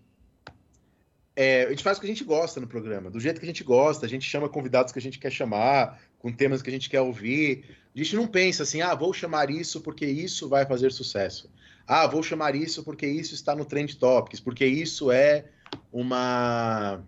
é, 1.35 1.65
a 1.65 1.69
gente 1.69 1.83
faz 1.83 1.97
o 1.97 2.01
que 2.01 2.07
a 2.07 2.09
gente 2.09 2.23
gosta 2.23 2.61
no 2.61 2.67
programa, 2.67 3.09
do 3.09 3.19
jeito 3.19 3.39
que 3.39 3.45
a 3.45 3.49
gente 3.49 3.63
gosta, 3.63 4.05
a 4.05 4.09
gente 4.09 4.29
chama 4.29 4.47
convidados 4.47 4.93
que 4.93 4.99
a 4.99 5.01
gente 5.01 5.19
quer 5.19 5.31
chamar, 5.31 5.99
com 6.17 6.31
temas 6.31 6.61
que 6.61 6.69
a 6.69 6.73
gente 6.73 6.89
quer 6.89 7.01
ouvir. 7.01 7.77
A 7.93 7.97
gente 7.97 8.15
não 8.15 8.25
pensa 8.25 8.63
assim, 8.63 8.81
ah, 8.81 8.95
vou 8.95 9.13
chamar 9.13 9.49
isso 9.49 9.81
porque 9.81 10.05
isso 10.05 10.47
vai 10.47 10.65
fazer 10.65 10.91
sucesso. 10.91 11.51
Ah, 11.85 12.07
vou 12.07 12.23
chamar 12.23 12.55
isso 12.55 12.83
porque 12.83 13.05
isso 13.05 13.35
está 13.35 13.55
no 13.55 13.65
Trend 13.65 13.95
Topics, 13.97 14.39
porque 14.39 14.65
isso 14.65 15.11
é 15.11 15.45
uma. 15.91 17.03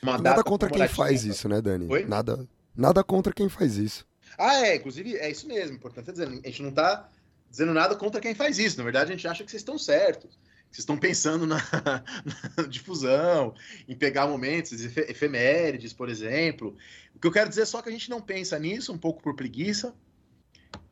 uma 0.00 0.18
Nada 0.18 0.42
contra 0.42 0.70
quem 0.70 0.88
faz 0.88 1.24
isso, 1.24 1.48
né, 1.48 1.60
Dani? 1.60 1.86
Oi? 1.90 2.04
Nada, 2.04 2.48
nada 2.74 3.04
contra 3.04 3.32
quem 3.32 3.48
faz 3.48 3.76
isso. 3.76 4.06
Ah, 4.38 4.66
é, 4.66 4.76
inclusive 4.76 5.16
é 5.16 5.30
isso 5.30 5.46
mesmo. 5.46 5.78
Tá 5.78 6.00
dizendo, 6.12 6.40
a 6.42 6.48
gente 6.48 6.62
não 6.62 6.70
tá 6.70 7.08
dizendo 7.50 7.72
nada 7.72 7.94
contra 7.96 8.20
quem 8.20 8.34
faz 8.34 8.58
isso. 8.58 8.78
Na 8.78 8.84
verdade, 8.84 9.12
a 9.12 9.16
gente 9.16 9.26
acha 9.26 9.44
que 9.44 9.50
vocês 9.50 9.60
estão 9.60 9.78
certos. 9.78 10.38
Vocês 10.70 10.80
estão 10.80 10.98
pensando 10.98 11.46
na, 11.46 11.56
na 12.56 12.64
difusão, 12.64 13.54
em 13.88 13.96
pegar 13.96 14.26
momentos, 14.26 14.72
efe- 14.84 15.06
efemérides, 15.08 15.92
por 15.92 16.08
exemplo. 16.08 16.76
O 17.14 17.18
que 17.18 17.26
eu 17.26 17.32
quero 17.32 17.48
dizer 17.48 17.62
é 17.62 17.66
só 17.66 17.80
que 17.80 17.88
a 17.88 17.92
gente 17.92 18.10
não 18.10 18.20
pensa 18.20 18.58
nisso, 18.58 18.92
um 18.92 18.98
pouco 18.98 19.22
por 19.22 19.34
preguiça. 19.34 19.94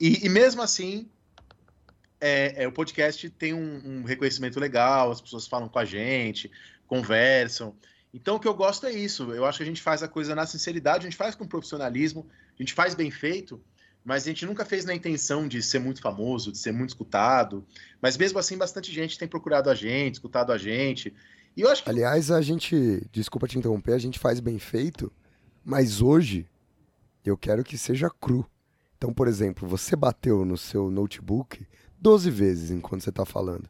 E, 0.01 0.25
e 0.25 0.29
mesmo 0.29 0.63
assim, 0.63 1.09
é, 2.21 2.65
é, 2.65 2.69
o 2.69 2.73
podcast 2.73 3.29
tem 3.31 3.53
um, 3.53 4.01
um 4.01 4.05
reconhecimento 4.05 4.59
legal, 4.59 5.11
as 5.11 5.21
pessoas 5.21 5.47
falam 5.47 5.69
com 5.69 5.79
a 5.79 5.85
gente, 5.85 6.51
conversam. 6.87 7.77
Então, 8.13 8.37
o 8.37 8.41
que 8.41 8.49
eu 8.49 8.55
gosto 8.55 8.87
é 8.87 8.93
isso. 8.93 9.31
Eu 9.35 9.45
acho 9.45 9.59
que 9.59 9.65
a 9.65 9.67
gente 9.67 9.83
faz 9.83 10.03
a 10.03 10.09
coisa 10.09 10.35
na 10.35 10.47
sinceridade, 10.47 11.07
a 11.07 11.11
gente 11.11 11.19
faz 11.19 11.35
com 11.35 11.47
profissionalismo, 11.47 12.27
a 12.59 12.63
gente 12.63 12.73
faz 12.73 12.95
bem 12.95 13.11
feito, 13.11 13.63
mas 14.07 14.23
a 14.23 14.27
gente 14.27 14.47
nunca 14.47 14.65
fez 14.65 14.85
na 14.85 14.95
intenção 14.95 15.49
de 15.49 15.61
ser 15.61 15.81
muito 15.81 16.01
famoso, 16.01 16.53
de 16.53 16.59
ser 16.59 16.71
muito 16.71 16.91
escutado. 16.91 17.67
Mas 18.01 18.17
mesmo 18.17 18.39
assim, 18.39 18.57
bastante 18.57 18.93
gente 18.93 19.19
tem 19.19 19.27
procurado 19.27 19.69
a 19.69 19.75
gente, 19.75 20.15
escutado 20.15 20.53
a 20.53 20.57
gente. 20.57 21.13
E 21.57 21.63
eu 21.63 21.69
acho 21.69 21.83
que. 21.83 21.91
Aliás, 21.91 22.31
a 22.31 22.41
gente, 22.41 23.05
desculpa 23.11 23.49
te 23.49 23.59
interromper, 23.59 23.95
a 23.95 23.99
gente 23.99 24.21
faz 24.21 24.39
bem 24.39 24.61
feito, 24.61 25.13
mas 25.65 26.01
hoje 26.01 26.47
eu 27.25 27.37
quero 27.37 27.65
que 27.65 27.77
seja 27.77 28.09
cru. 28.09 28.49
Então, 28.97 29.13
por 29.13 29.27
exemplo, 29.27 29.69
você 29.69 29.97
bateu 29.97 30.45
no 30.45 30.57
seu 30.57 30.89
notebook 30.89 31.67
12 31.99 32.31
vezes 32.31 32.71
enquanto 32.71 33.03
você 33.03 33.11
está 33.11 33.27
falando. 33.27 33.69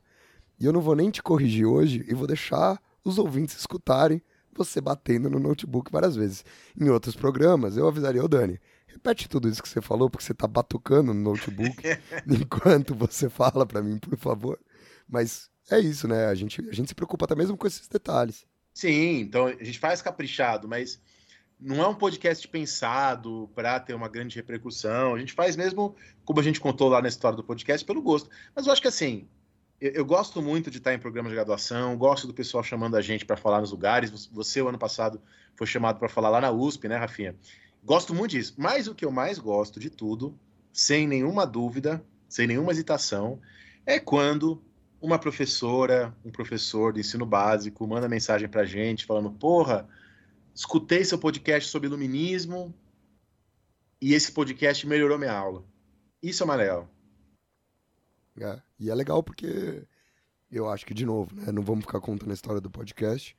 E 0.60 0.66
eu 0.66 0.72
não 0.72 0.82
vou 0.82 0.94
nem 0.94 1.10
te 1.10 1.22
corrigir 1.22 1.64
hoje 1.64 2.04
e 2.06 2.12
vou 2.12 2.26
deixar 2.26 2.78
os 3.02 3.16
ouvintes 3.16 3.56
escutarem 3.56 4.22
você 4.54 4.82
batendo 4.82 5.30
no 5.30 5.38
notebook 5.38 5.90
várias 5.90 6.14
vezes. 6.14 6.44
Em 6.78 6.90
outros 6.90 7.16
programas, 7.16 7.78
eu 7.78 7.88
avisaria, 7.88 8.22
ô 8.22 8.28
Dani, 8.28 8.60
repete 8.96 9.28
tudo 9.28 9.48
isso 9.48 9.62
que 9.62 9.68
você 9.68 9.80
falou, 9.80 10.08
porque 10.10 10.24
você 10.24 10.34
tá 10.34 10.46
batucando 10.46 11.12
no 11.12 11.20
notebook 11.20 11.76
enquanto 12.26 12.94
você 12.94 13.28
fala 13.28 13.66
para 13.66 13.82
mim, 13.82 13.98
por 13.98 14.16
favor. 14.16 14.58
Mas 15.08 15.50
é 15.70 15.78
isso, 15.78 16.08
né? 16.08 16.26
A 16.26 16.34
gente, 16.34 16.66
a 16.68 16.72
gente 16.72 16.88
se 16.88 16.94
preocupa 16.94 17.26
até 17.26 17.34
mesmo 17.34 17.56
com 17.56 17.66
esses 17.66 17.86
detalhes. 17.86 18.46
Sim, 18.74 19.20
então 19.20 19.46
a 19.46 19.64
gente 19.64 19.78
faz 19.78 20.02
caprichado, 20.02 20.66
mas 20.66 21.00
não 21.58 21.82
é 21.82 21.86
um 21.86 21.94
podcast 21.94 22.46
pensado 22.48 23.50
para 23.54 23.78
ter 23.80 23.94
uma 23.94 24.08
grande 24.08 24.36
repercussão. 24.36 25.14
A 25.14 25.18
gente 25.18 25.32
faz 25.32 25.56
mesmo, 25.56 25.94
como 26.24 26.40
a 26.40 26.42
gente 26.42 26.60
contou 26.60 26.88
lá 26.88 27.00
na 27.00 27.08
história 27.08 27.36
do 27.36 27.44
podcast, 27.44 27.84
pelo 27.86 28.02
gosto. 28.02 28.28
Mas 28.54 28.66
eu 28.66 28.72
acho 28.72 28.82
que 28.82 28.88
assim, 28.88 29.28
eu, 29.80 29.92
eu 29.92 30.04
gosto 30.04 30.42
muito 30.42 30.70
de 30.70 30.78
estar 30.78 30.92
em 30.94 30.98
programa 30.98 31.28
de 31.28 31.34
graduação, 31.34 31.96
gosto 31.96 32.26
do 32.26 32.34
pessoal 32.34 32.64
chamando 32.64 32.96
a 32.96 33.00
gente 33.02 33.24
para 33.24 33.36
falar 33.36 33.60
nos 33.60 33.70
lugares. 33.70 34.28
Você, 34.32 34.60
o 34.60 34.68
ano 34.68 34.78
passado, 34.78 35.20
foi 35.54 35.66
chamado 35.66 35.98
para 35.98 36.08
falar 36.08 36.30
lá 36.30 36.40
na 36.40 36.50
USP, 36.50 36.88
né, 36.88 36.96
Rafinha? 36.96 37.34
Gosto 37.86 38.12
muito 38.12 38.32
disso. 38.32 38.52
Mas 38.58 38.88
o 38.88 38.94
que 38.96 39.04
eu 39.04 39.12
mais 39.12 39.38
gosto 39.38 39.78
de 39.78 39.88
tudo, 39.88 40.36
sem 40.72 41.06
nenhuma 41.06 41.46
dúvida, 41.46 42.04
sem 42.28 42.44
nenhuma 42.44 42.72
hesitação, 42.72 43.40
é 43.86 44.00
quando 44.00 44.60
uma 45.00 45.20
professora, 45.20 46.12
um 46.24 46.32
professor 46.32 46.92
de 46.92 46.98
ensino 46.98 47.24
básico 47.24 47.86
manda 47.86 48.08
mensagem 48.08 48.48
para 48.48 48.62
a 48.62 48.66
gente 48.66 49.06
falando: 49.06 49.30
Porra, 49.30 49.88
escutei 50.52 51.04
seu 51.04 51.16
podcast 51.16 51.70
sobre 51.70 51.86
iluminismo 51.86 52.74
e 54.02 54.14
esse 54.14 54.32
podcast 54.32 54.84
melhorou 54.84 55.16
minha 55.16 55.32
aula. 55.32 55.64
Isso 56.20 56.42
é 56.42 56.44
amarelo. 56.44 56.90
É, 58.40 58.60
e 58.80 58.90
é 58.90 58.94
legal 58.96 59.22
porque 59.22 59.84
eu 60.50 60.68
acho 60.68 60.84
que, 60.84 60.92
de 60.92 61.06
novo, 61.06 61.32
né, 61.36 61.52
não 61.52 61.62
vamos 61.62 61.84
ficar 61.84 62.00
contando 62.00 62.32
a 62.32 62.34
história 62.34 62.60
do 62.60 62.68
podcast, 62.68 63.36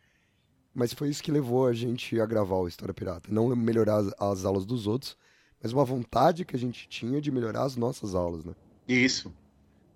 mas 0.77 0.93
foi 0.93 1.10
isso 1.10 1.24
que 1.24 1.31
levou 1.31 1.65
a 1.65 1.74
gente 1.74 2.22
a 2.22 2.25
gravar 2.27 2.57
o 2.57 2.67
História 2.67 2.93
Pirata. 2.93 3.27
Não 3.31 3.55
melhorar 3.55 3.96
as, 3.96 4.13
as 4.19 4.46
aulas 4.46 4.63
dos 4.63 4.86
outros, 4.86 5.17
mas 5.60 5.74
uma 5.74 5.84
vontade 5.84 6.46
que 6.46 6.55
a 6.55 6.60
gente 6.60 6.88
tinha 6.88 7.19
de 7.19 7.31
melhorar 7.31 7.63
as 7.63 7.75
nossas 7.75 8.13
aulas, 8.13 8.46
né? 8.46 8.53
Isso. 8.88 9.34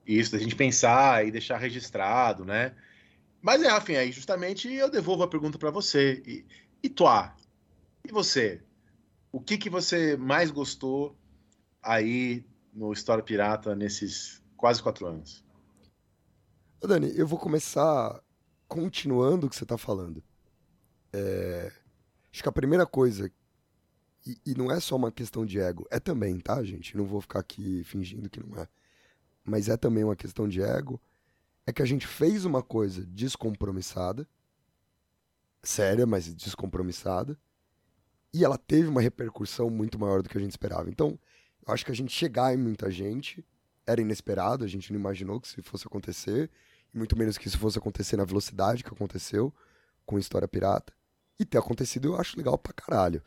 Isso, 0.08 0.32
da 0.32 0.40
gente 0.40 0.56
pensar 0.56 1.24
e 1.24 1.30
deixar 1.30 1.60
registrado, 1.60 2.44
né? 2.44 2.74
Mas 3.44 3.62
é, 3.62 3.78
enfim, 3.78 3.94
aí 3.94 4.12
justamente 4.12 4.74
eu 4.74 4.90
devolvo 4.90 5.22
a 5.22 5.28
pergunta 5.28 5.60
para 5.60 5.70
você. 5.70 6.24
E, 6.26 6.46
e? 6.84 6.92
E 8.04 8.12
você? 8.12 8.60
O 9.32 9.40
que, 9.40 9.60
que 9.60 9.70
você 9.70 10.18
mais 10.18 10.50
gostou 10.50 11.16
aí 11.80 12.44
no 12.74 12.92
História 12.92 13.24
Pirata 13.24 13.76
nesses 13.76 14.42
quase 14.58 14.82
quatro 14.82 15.06
anos? 15.06 15.46
Ô 16.82 16.88
Dani, 16.88 17.14
eu 17.16 17.28
vou 17.28 17.38
começar 17.38 18.20
continuando 18.68 19.46
o 19.46 19.50
que 19.50 19.56
você 19.56 19.64
está 19.64 19.78
falando. 19.78 20.24
É... 21.13 21.72
Acho 22.32 22.44
que 22.44 22.50
a 22.50 22.51
primeira 22.51 22.86
coisa, 22.86 23.32
e, 24.25 24.38
e, 24.46 24.56
não 24.56 24.72
é 24.72 24.80
só 24.80 24.96
uma 24.96 25.12
questão 25.12 25.46
de 25.46 25.60
ego, 25.60 25.86
é 25.91 26.00
também, 26.00 26.39
tá, 26.39 26.63
gente? 26.63 26.96
Não 26.96 27.06
vou 27.06 27.20
ficar 27.22 27.39
aqui 27.39 27.84
fingindo 27.84 28.30
que 28.30 28.39
não 28.39 28.58
é. 28.60 28.68
Mas 29.44 29.68
é 29.68 29.75
também 29.75 30.03
uma 30.03 30.15
questão 30.15 30.48
de 30.48 30.62
ego. 30.62 31.01
É 31.65 31.74
que 31.74 31.82
a 31.82 31.86
gente 31.86 32.08
fez 32.08 32.46
uma 32.46 32.63
coisa 32.63 33.06
descompromissada, 33.06 34.27
séria, 35.62 36.06
mas 36.06 36.34
descompromissada, 36.34 37.38
e 38.34 38.46
ela 38.46 38.58
teve 38.58 38.88
uma 38.88 39.01
repercussão 39.01 39.70
muito 39.70 40.00
maior 40.00 40.22
do 40.22 40.30
que 40.30 40.38
a 40.38 40.41
gente 40.41 40.51
esperava. 40.51 40.89
Então, 40.89 41.20
eu 41.68 41.74
acho 41.74 41.86
que 41.86 41.91
a 41.91 41.96
gente 41.96 42.12
chegar 42.12 42.53
em 42.53 42.58
muita 42.58 42.89
gente 42.89 43.46
era 43.86 44.01
inesperado, 44.01 44.63
a 44.63 44.68
gente 44.68 44.91
não 44.94 45.00
imaginou 45.00 45.39
que 45.39 45.48
isso 45.48 45.62
fosse 45.63 45.86
acontecer, 45.86 46.50
muito 46.94 47.18
menos 47.18 47.38
que 47.38 47.48
isso 47.48 47.58
fosse 47.58 47.77
acontecer 47.77 48.18
na 48.18 48.25
velocidade 48.25 48.84
que 48.84 48.89
aconteceu 48.89 49.53
com 50.06 50.18
História 50.18 50.48
Pirata. 50.48 50.94
E 51.40 51.46
ter 51.46 51.58
acontecido 51.58 52.10
eu 52.10 52.16
acho 52.16 52.38
legal 52.38 52.58
pra 52.58 52.74
caralho. 52.74 53.22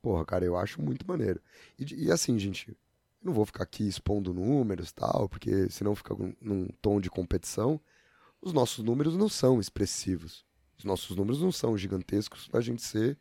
Porra, 0.00 0.24
cara, 0.24 0.44
eu 0.44 0.56
acho 0.56 0.80
muito 0.80 1.06
maneiro. 1.06 1.40
E, 1.78 2.06
e 2.06 2.10
assim, 2.12 2.38
gente, 2.38 2.76
não 3.22 3.32
vou 3.32 3.44
ficar 3.44 3.64
aqui 3.64 3.86
expondo 3.86 4.32
números 4.32 4.92
tal, 4.92 5.28
porque 5.28 5.68
senão 5.68 5.94
fica 5.94 6.14
num 6.40 6.68
tom 6.80 7.00
de 7.00 7.10
competição. 7.10 7.80
Os 8.40 8.52
nossos 8.52 8.82
números 8.84 9.16
não 9.16 9.28
são 9.28 9.60
expressivos. 9.60 10.44
Os 10.78 10.84
nossos 10.84 11.14
números 11.14 11.42
não 11.42 11.52
são 11.52 11.76
gigantescos 11.76 12.48
para 12.48 12.60
a 12.60 12.62
gente 12.62 12.82
ser 12.82 13.18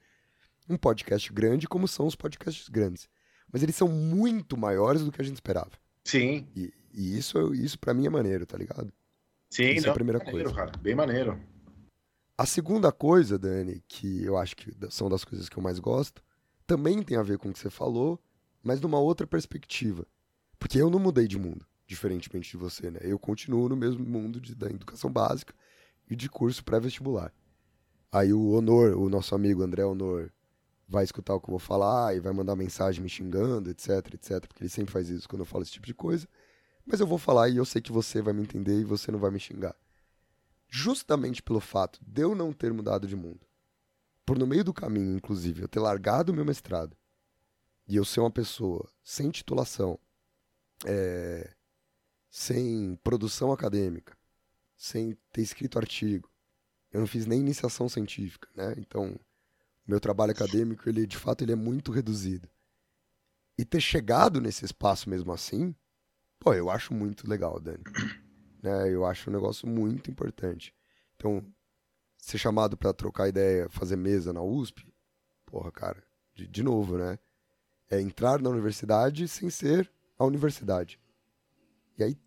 um 0.70 0.78
podcast 0.78 1.34
grande 1.34 1.68
como 1.68 1.88
são 1.88 2.08
os 2.08 2.16
podcasts 2.16 2.70
grandes. 2.70 3.10
Mas 3.52 3.64
eles 3.64 3.76
são 3.76 3.90
muito 3.90 4.56
maiores 4.56 5.04
do 5.04 5.12
que 5.12 5.22
a 5.22 5.26
gente 5.26 5.36
esperava. 5.36 5.72
Sim. 6.06 6.48
E, 6.56 6.72
e 6.94 7.18
isso, 7.18 7.54
isso 7.54 7.78
para 7.78 7.94
mim 7.94 8.06
é 8.06 8.10
maneiro, 8.10 8.46
tá 8.46 8.58
ligado? 8.58 8.94
Sim, 9.50 9.72
isso 9.72 9.82
não, 9.82 9.90
é 9.90 9.92
a 9.92 9.96
primeira 9.96 10.20
maneiro, 10.20 10.52
coisa. 10.52 10.56
Cara, 10.56 10.78
bem 10.78 10.96
maneiro. 10.96 11.40
A 12.40 12.46
segunda 12.46 12.90
coisa, 12.90 13.38
Dani, 13.38 13.84
que 13.86 14.24
eu 14.24 14.38
acho 14.38 14.56
que 14.56 14.72
são 14.90 15.10
das 15.10 15.26
coisas 15.26 15.50
que 15.50 15.58
eu 15.58 15.62
mais 15.62 15.78
gosto, 15.78 16.24
também 16.66 17.04
tem 17.04 17.18
a 17.18 17.22
ver 17.22 17.38
com 17.38 17.50
o 17.50 17.52
que 17.52 17.60
você 17.60 17.70
falou, 17.70 18.18
mas 18.64 18.80
numa 18.80 18.98
outra 18.98 19.28
perspectiva. 19.28 20.08
Porque 20.58 20.82
eu 20.82 20.90
não 20.90 21.00
mudei 21.00 21.28
de 21.28 21.38
mundo, 21.38 21.66
diferentemente 21.86 22.52
de 22.52 22.56
você, 22.56 22.90
né? 22.90 23.00
Eu 23.02 23.20
continuo 23.20 23.68
no 23.68 23.76
mesmo 23.76 24.06
mundo 24.06 24.40
de, 24.40 24.56
da 24.56 24.68
educação 24.70 25.12
básica 25.12 25.54
e 26.10 26.16
de 26.16 26.30
curso 26.30 26.64
pré-vestibular. 26.64 27.34
Aí 28.10 28.32
o 28.32 28.52
Honor, 28.52 28.98
o 28.98 29.10
nosso 29.10 29.36
amigo 29.36 29.62
André 29.62 29.84
Honor, 29.84 30.32
vai 30.88 31.04
escutar 31.04 31.36
o 31.36 31.42
que 31.42 31.50
eu 31.50 31.52
vou 31.52 31.60
falar 31.60 32.16
e 32.16 32.22
vai 32.22 32.32
mandar 32.32 32.56
mensagem 32.56 33.04
me 33.04 33.10
xingando, 33.10 33.70
etc, 33.70 34.14
etc, 34.14 34.48
porque 34.48 34.64
ele 34.64 34.70
sempre 34.70 34.94
faz 34.94 35.10
isso 35.10 35.28
quando 35.28 35.42
eu 35.42 35.46
falo 35.46 35.64
esse 35.64 35.74
tipo 35.74 35.86
de 35.86 35.94
coisa. 35.94 36.26
Mas 36.86 37.02
eu 37.02 37.06
vou 37.06 37.18
falar 37.18 37.50
e 37.50 37.58
eu 37.58 37.66
sei 37.66 37.82
que 37.82 37.92
você 37.92 38.22
vai 38.22 38.34
me 38.34 38.44
entender 38.44 38.80
e 38.80 38.86
você 38.86 39.12
não 39.12 39.20
vai 39.20 39.30
me 39.30 39.42
xingar. 39.42 39.76
Justamente 40.70 41.42
pelo 41.42 41.60
fato 41.60 42.00
de 42.06 42.22
eu 42.22 42.36
não 42.36 42.54
ter 42.54 42.72
mudado 42.72 43.08
de 43.08 43.16
mundo, 43.16 43.46
por 44.26 44.38
no 44.38 44.46
meio 44.46 44.64
do 44.64 44.74
caminho, 44.74 45.16
inclusive, 45.16 45.64
eu 45.64 45.68
ter 45.68 45.80
largado 45.80 46.32
o 46.32 46.36
meu 46.36 46.46
mestrado 46.46 46.96
e 47.88 47.96
eu 47.96 48.06
ser 48.06 48.20
uma 48.20 48.30
pessoa 48.30 48.88
sem 49.04 49.32
titulação, 49.32 50.00
é, 50.86 51.52
sem 52.30 52.96
produção 53.04 53.52
acadêmica, 53.52 54.16
sem 54.78 55.18
ter 55.32 55.42
escrito 55.42 55.80
artigo, 55.80 56.30
eu 56.92 57.00
não 57.00 57.08
fiz 57.08 57.26
nem 57.26 57.40
iniciação 57.40 57.90
científica, 57.90 58.48
né? 58.56 58.74
Então, 58.78 59.20
meu 59.88 60.00
trabalho 60.00 60.32
acadêmico, 60.32 60.88
ele 60.88 61.06
de 61.06 61.18
fato 61.18 61.44
ele 61.44 61.52
é 61.52 61.56
muito 61.56 61.92
reduzido. 61.92 62.48
E 63.58 63.66
ter 63.66 63.82
chegado 63.82 64.40
nesse 64.40 64.64
espaço 64.64 65.10
mesmo 65.10 65.32
assim, 65.32 65.76
pô, 66.40 66.54
eu 66.54 66.70
acho 66.70 66.94
muito 66.94 67.28
legal, 67.28 67.60
Dani. 67.60 67.84
Né? 68.62 68.92
Eu 68.92 69.06
acho 69.06 69.30
um 69.30 69.34
negócio 69.34 69.68
muito 69.68 70.10
importante. 70.12 70.74
Então, 71.16 71.44
ser 72.18 72.38
chamado 72.38 72.76
para 72.78 72.94
trocar 72.94 73.28
ideia, 73.30 73.70
fazer 73.70 73.96
mesa 73.96 74.34
na 74.34 74.42
USP, 74.42 74.94
porra, 75.46 75.72
cara, 75.72 76.04
de, 76.36 76.48
de 76.48 76.64
novo, 76.64 76.98
né? 76.98 77.18
É 77.90 78.00
entrar 78.00 78.40
na 78.42 78.50
universidade 78.50 79.28
sem 79.28 79.50
ser 79.50 79.90
a 80.18 80.26
universidade. 80.26 81.00
E 81.98 82.04
aí 82.04 82.18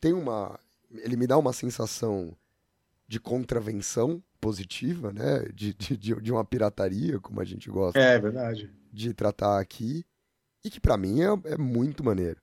tem 0.00 0.12
uma. 0.12 0.58
Ele 0.90 1.16
me 1.16 1.26
dá 1.26 1.36
uma 1.36 1.52
sensação 1.52 2.36
de 3.06 3.18
contravenção 3.18 4.22
positiva, 4.40 5.12
né? 5.12 5.40
De, 5.54 5.74
de, 5.74 5.96
de 5.96 6.32
uma 6.32 6.44
pirataria, 6.44 7.18
como 7.18 7.40
a 7.40 7.44
gente 7.44 7.68
gosta 7.68 7.98
É 7.98 8.18
verdade. 8.18 8.72
de 8.92 9.12
tratar 9.12 9.58
aqui. 9.58 10.04
E 10.64 10.70
que 10.70 10.80
pra 10.80 10.96
mim 10.96 11.20
é, 11.22 11.52
é 11.52 11.56
muito 11.58 12.04
maneiro. 12.04 12.40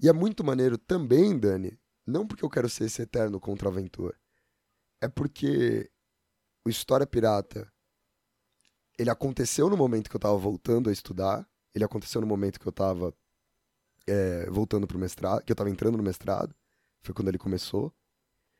E 0.00 0.08
é 0.08 0.12
muito 0.12 0.44
maneiro 0.44 0.76
também, 0.78 1.38
Dani, 1.38 1.78
não 2.08 2.26
porque 2.26 2.44
eu 2.44 2.50
quero 2.50 2.68
ser 2.68 2.84
esse 2.84 3.02
eterno 3.02 3.38
contraventor. 3.38 4.16
É 5.00 5.08
porque 5.08 5.90
o 6.64 6.70
História 6.70 7.06
Pirata 7.06 7.72
ele 8.98 9.10
aconteceu 9.10 9.70
no 9.70 9.76
momento 9.76 10.10
que 10.10 10.16
eu 10.16 10.20
tava 10.20 10.36
voltando 10.36 10.90
a 10.90 10.92
estudar. 10.92 11.48
Ele 11.72 11.84
aconteceu 11.84 12.20
no 12.20 12.26
momento 12.26 12.58
que 12.58 12.66
eu 12.66 12.72
tava 12.72 13.14
é, 14.06 14.50
voltando 14.50 14.86
pro 14.86 14.98
mestrado, 14.98 15.44
que 15.44 15.52
eu 15.52 15.56
tava 15.56 15.70
entrando 15.70 15.96
no 15.96 16.02
mestrado. 16.02 16.54
Foi 17.02 17.14
quando 17.14 17.28
ele 17.28 17.38
começou. 17.38 17.94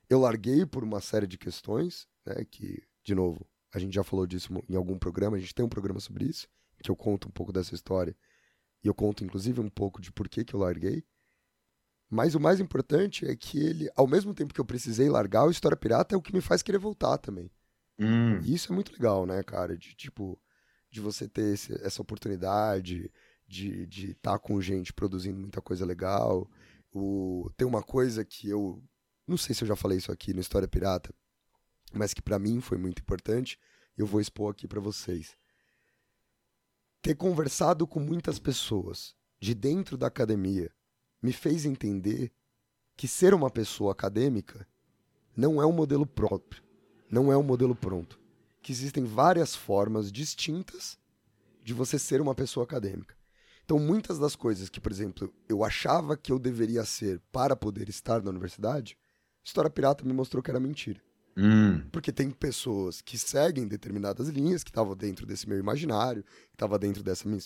Eu 0.09 0.21
larguei 0.21 0.65
por 0.65 0.85
uma 0.85 1.01
série 1.01 1.27
de 1.27 1.37
questões, 1.37 2.07
né, 2.25 2.45
que, 2.45 2.83
de 3.03 3.15
novo, 3.15 3.45
a 3.73 3.79
gente 3.79 3.95
já 3.95 4.05
falou 4.05 4.27
disso 4.27 4.53
em 4.69 4.77
algum 4.77 4.99
programa, 4.99 5.37
a 5.37 5.41
gente 5.41 5.55
tem 5.55 5.65
um 5.65 5.69
programa 5.69 6.01
sobre 6.01 6.25
isso, 6.25 6.49
que 6.83 6.91
eu 6.91 6.97
conto 6.97 7.29
um 7.29 7.31
pouco 7.31 7.53
dessa 7.53 7.75
história. 7.75 8.17
E 8.83 8.87
eu 8.87 8.95
conto, 8.95 9.25
inclusive, 9.25 9.61
um 9.61 9.69
pouco 9.69 10.01
de 10.01 10.13
por 10.13 10.29
que, 10.29 10.45
que 10.45 10.55
eu 10.55 10.61
larguei. 10.61 11.05
Mas 12.11 12.35
o 12.35 12.41
mais 12.41 12.59
importante 12.59 13.27
é 13.27 13.37
que 13.37 13.59
ele, 13.59 13.91
ao 13.95 14.07
mesmo 14.07 14.33
tempo 14.33 14.55
que 14.55 14.61
eu 14.61 14.65
precisei 14.65 15.11
largar, 15.11 15.45
o 15.45 15.51
História 15.51 15.77
Pirata 15.77 16.15
é 16.15 16.19
o 16.19 16.23
que 16.23 16.33
me 16.33 16.41
faz 16.41 16.63
querer 16.63 16.79
voltar 16.79 17.19
também. 17.19 17.51
Hum. 17.99 18.39
E 18.43 18.55
isso 18.55 18.73
é 18.73 18.75
muito 18.75 18.93
legal, 18.93 19.27
né, 19.27 19.43
cara? 19.43 19.77
De 19.77 19.95
tipo, 19.95 20.41
de 20.91 21.01
você 21.01 21.29
ter 21.29 21.53
esse- 21.55 21.75
essa 21.85 22.01
oportunidade 22.01 23.11
de 23.47 23.83
estar 24.11 24.33
tá 24.33 24.39
com 24.39 24.61
gente 24.61 24.93
produzindo 24.93 25.39
muita 25.39 25.61
coisa 25.61 25.85
legal. 25.85 26.51
O, 26.93 27.51
tem 27.57 27.67
uma 27.67 27.83
coisa 27.83 28.25
que 28.25 28.49
eu. 28.49 28.83
Não 29.27 29.37
sei 29.37 29.55
se 29.55 29.65
eu 29.65 29.69
já 29.69 29.77
falei 29.77 29.99
isso 29.99 30.13
aqui 30.13 30.33
no 30.33 30.41
História 30.41 30.69
Pirata, 30.69 31.15
mas 31.93 32.15
que 32.15 32.23
pra 32.23 32.39
mim 32.39 32.61
foi 32.61 32.79
muito 32.79 33.01
importante. 33.01 33.59
Eu 33.97 34.07
vou 34.07 34.21
expor 34.21 34.53
aqui 34.53 34.67
pra 34.69 34.81
vocês. 34.81 35.37
Ter 37.03 37.15
conversado 37.15 37.87
com 37.87 38.01
muitas 38.01 38.39
pessoas 38.39 39.15
de 39.41 39.55
dentro 39.55 39.97
da 39.97 40.07
academia 40.07 40.71
me 41.23 41.33
fez 41.33 41.65
entender 41.65 42.33
que 42.97 43.09
ser 43.09 43.35
uma 43.35 43.51
pessoa 43.51 43.93
acadêmica 43.93 44.67
não 45.37 45.63
é 45.63 45.67
um 45.67 45.73
modelo 45.73 46.07
próprio, 46.07 46.63
não 47.11 47.33
é 47.33 47.37
um 47.37 47.43
modelo 47.43 47.75
pronto. 47.75 48.19
Que 48.61 48.73
existem 48.73 49.05
várias 49.05 49.55
formas 49.55 50.11
distintas 50.11 50.99
de 51.63 51.73
você 51.73 51.99
ser 51.99 52.21
uma 52.21 52.35
pessoa 52.35 52.65
acadêmica. 52.65 53.17
Então, 53.65 53.79
muitas 53.79 54.19
das 54.19 54.35
coisas 54.35 54.69
que, 54.69 54.81
por 54.81 54.91
exemplo, 54.91 55.33
eu 55.49 55.63
achava 55.63 56.17
que 56.17 56.33
eu 56.33 56.39
deveria 56.39 56.85
ser 56.85 57.21
para 57.31 57.55
poder 57.55 57.89
estar 57.89 58.23
na 58.23 58.31
universidade, 58.31 58.97
História 59.45 59.71
Pirata 59.71 60.05
me 60.05 60.13
mostrou 60.13 60.43
que 60.43 60.51
era 60.51 60.59
mentira. 60.59 61.01
Hum. 61.37 61.81
Porque 61.93 62.11
tem 62.11 62.31
pessoas 62.31 63.01
que 63.01 63.17
seguem 63.17 63.69
determinadas 63.69 64.29
linhas, 64.29 64.65
que 64.65 64.71
estavam 64.71 64.97
dentro 64.97 65.25
desse 65.25 65.49
meu 65.49 65.59
imaginário, 65.59 66.25
que 66.25 66.55
estavam 66.55 66.79
dentro 66.79 67.03
dessa 67.03 67.29
minha, 67.29 67.41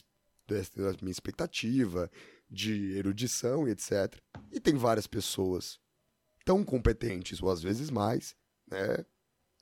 dessa 0.49 0.97
minha 1.03 1.13
expectativa 1.13 2.11
de 2.53 2.93
erudição 2.97 3.67
e 3.67 3.71
etc. 3.71 4.15
E 4.53 4.61
tem 4.61 4.77
várias 4.77 5.07
pessoas 5.07 5.81
tão 6.45 6.63
competentes, 6.63 7.43
ou 7.43 7.51
às 7.51 7.63
vezes 7.63 7.91
mais, 7.91 8.37
né? 8.69 9.05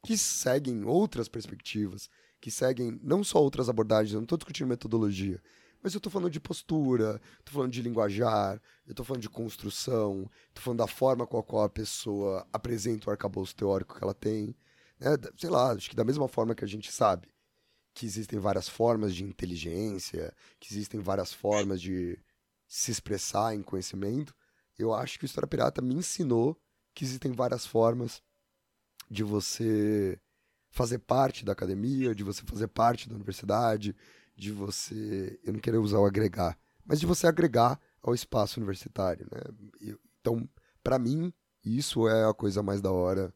Que 0.03 0.17
seguem 0.17 0.85
outras 0.85 1.29
perspectivas, 1.29 2.11
que 2.41 2.51
seguem 2.51 2.99
não 3.03 3.23
só 3.23 3.41
outras 3.41 3.69
abordagens, 3.69 4.15
eu 4.15 4.21
não 4.21 4.25
estou 4.25 4.39
discutindo 4.39 4.67
metodologia, 4.67 5.41
mas 5.83 5.95
eu 5.95 5.99
estou 5.99 6.11
falando 6.11 6.33
de 6.33 6.41
postura, 6.41 7.21
estou 7.39 7.55
falando 7.55 7.73
de 7.73 7.83
linguajar, 7.83 8.61
eu 8.87 8.93
estou 8.93 9.05
falando 9.05 9.23
de 9.23 9.31
construção, 9.31 10.29
estou 10.49 10.65
falando 10.65 10.79
da 10.79 10.87
forma 10.87 11.27
com 11.27 11.39
a 11.39 11.43
qual 11.43 11.65
a 11.65 11.71
pessoa 11.71 12.47
apresenta 12.53 13.09
o 13.09 13.13
arcabouço 13.13 13.55
teórico 13.55 13.97
que 13.97 14.03
ela 14.03 14.15
tem. 14.15 14.55
Né? 14.99 15.11
Sei 15.37 15.51
lá, 15.51 15.73
acho 15.73 15.89
que 15.91 15.97
da 15.97 16.05
mesma 16.05 16.29
forma 16.29 16.55
que 16.55 16.65
a 16.65 16.69
gente 16.69 16.91
sabe 16.91 17.29
que 17.95 18.07
existem 18.07 18.39
várias 18.39 18.69
formas 18.69 19.15
de 19.15 19.25
inteligência, 19.25 20.35
que 20.59 20.73
existem 20.73 21.01
várias 21.01 21.33
formas 21.33 21.81
de 21.81 22.19
se 22.71 22.93
expressar 22.93 23.53
em 23.53 23.63
conhecimento, 23.63 24.33
eu 24.79 24.95
acho 24.95 25.19
que 25.19 25.25
o 25.25 25.27
História 25.27 25.49
Pirata 25.49 25.83
me 25.83 25.93
ensinou 25.93 26.57
que 26.95 27.05
existem 27.05 27.33
várias 27.33 27.67
formas 27.67 28.23
de 29.11 29.25
você 29.25 30.17
fazer 30.71 31.01
parte 31.01 31.45
da 31.45 31.51
academia, 31.51 32.15
de 32.15 32.23
você 32.23 32.45
fazer 32.45 32.69
parte 32.69 33.09
da 33.09 33.17
universidade, 33.17 33.95
de 34.37 34.53
você, 34.53 35.37
eu 35.43 35.53
não 35.53 35.59
quero 35.59 35.83
usar 35.83 35.99
o 35.99 36.07
agregar, 36.07 36.57
mas 36.87 37.01
de 37.01 37.07
você 37.07 37.27
agregar 37.27 37.79
ao 38.01 38.15
espaço 38.15 38.61
universitário, 38.61 39.27
né? 39.33 39.97
Então, 40.21 40.49
para 40.81 40.97
mim, 40.97 41.33
isso 41.65 42.09
é 42.09 42.25
a 42.25 42.33
coisa 42.33 42.63
mais 42.63 42.81
da 42.81 42.93
hora, 42.93 43.35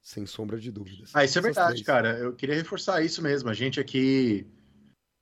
sem 0.00 0.26
sombra 0.26 0.58
de 0.58 0.72
dúvidas. 0.72 1.12
Ah, 1.14 1.24
isso 1.24 1.38
é 1.38 1.42
verdade, 1.42 1.74
três. 1.74 1.86
cara. 1.86 2.18
Eu 2.18 2.34
queria 2.34 2.56
reforçar 2.56 3.00
isso 3.00 3.22
mesmo. 3.22 3.48
A 3.48 3.54
gente 3.54 3.78
aqui, 3.78 4.44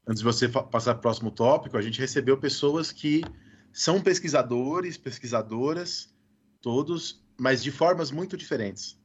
antes 0.07 0.21
de 0.21 0.25
você 0.25 0.49
passar 0.49 0.95
para 0.95 1.01
o 1.01 1.03
próximo 1.03 1.31
tópico, 1.31 1.77
a 1.77 1.83
gente 1.83 2.01
recebeu 2.01 2.39
pessoas 2.39 2.91
que 2.91 3.23
são 3.73 4.01
pesquisadores, 4.01 4.97
pesquisadoras, 4.97 6.13
todos, 6.61 7.23
mas 7.39 7.63
de 7.63 7.71
formas 7.71 8.11
muito 8.11 8.37
diferentes. 8.37 8.99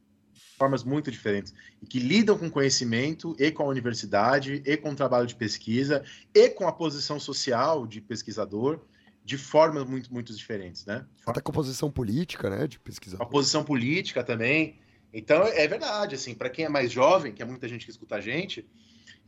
Formas 0.58 0.82
muito 0.82 1.10
diferentes. 1.10 1.54
E 1.82 1.86
que 1.86 1.98
lidam 1.98 2.38
com 2.38 2.50
conhecimento 2.50 3.36
e 3.38 3.50
com 3.50 3.62
a 3.62 3.66
universidade, 3.66 4.62
e 4.64 4.76
com 4.76 4.90
o 4.90 4.96
trabalho 4.96 5.26
de 5.26 5.34
pesquisa, 5.34 6.02
e 6.34 6.48
com 6.48 6.66
a 6.66 6.72
posição 6.72 7.20
social 7.20 7.86
de 7.86 8.00
pesquisador, 8.00 8.80
de 9.24 9.36
formas 9.36 9.84
muito, 9.84 10.12
muito 10.12 10.34
diferentes, 10.34 10.86
né? 10.86 11.04
Até 11.26 11.40
com 11.40 11.50
a 11.50 11.54
posição 11.54 11.90
política, 11.90 12.48
né, 12.48 12.66
de 12.66 12.78
pesquisador. 12.78 13.26
A 13.26 13.28
posição 13.28 13.64
política 13.64 14.22
também. 14.22 14.78
Então, 15.12 15.42
é 15.42 15.66
verdade, 15.66 16.14
assim, 16.14 16.34
para 16.34 16.48
quem 16.48 16.64
é 16.64 16.68
mais 16.68 16.92
jovem, 16.92 17.32
que 17.32 17.42
é 17.42 17.44
muita 17.44 17.66
gente 17.68 17.84
que 17.84 17.90
escuta 17.90 18.16
a 18.16 18.20
gente, 18.20 18.66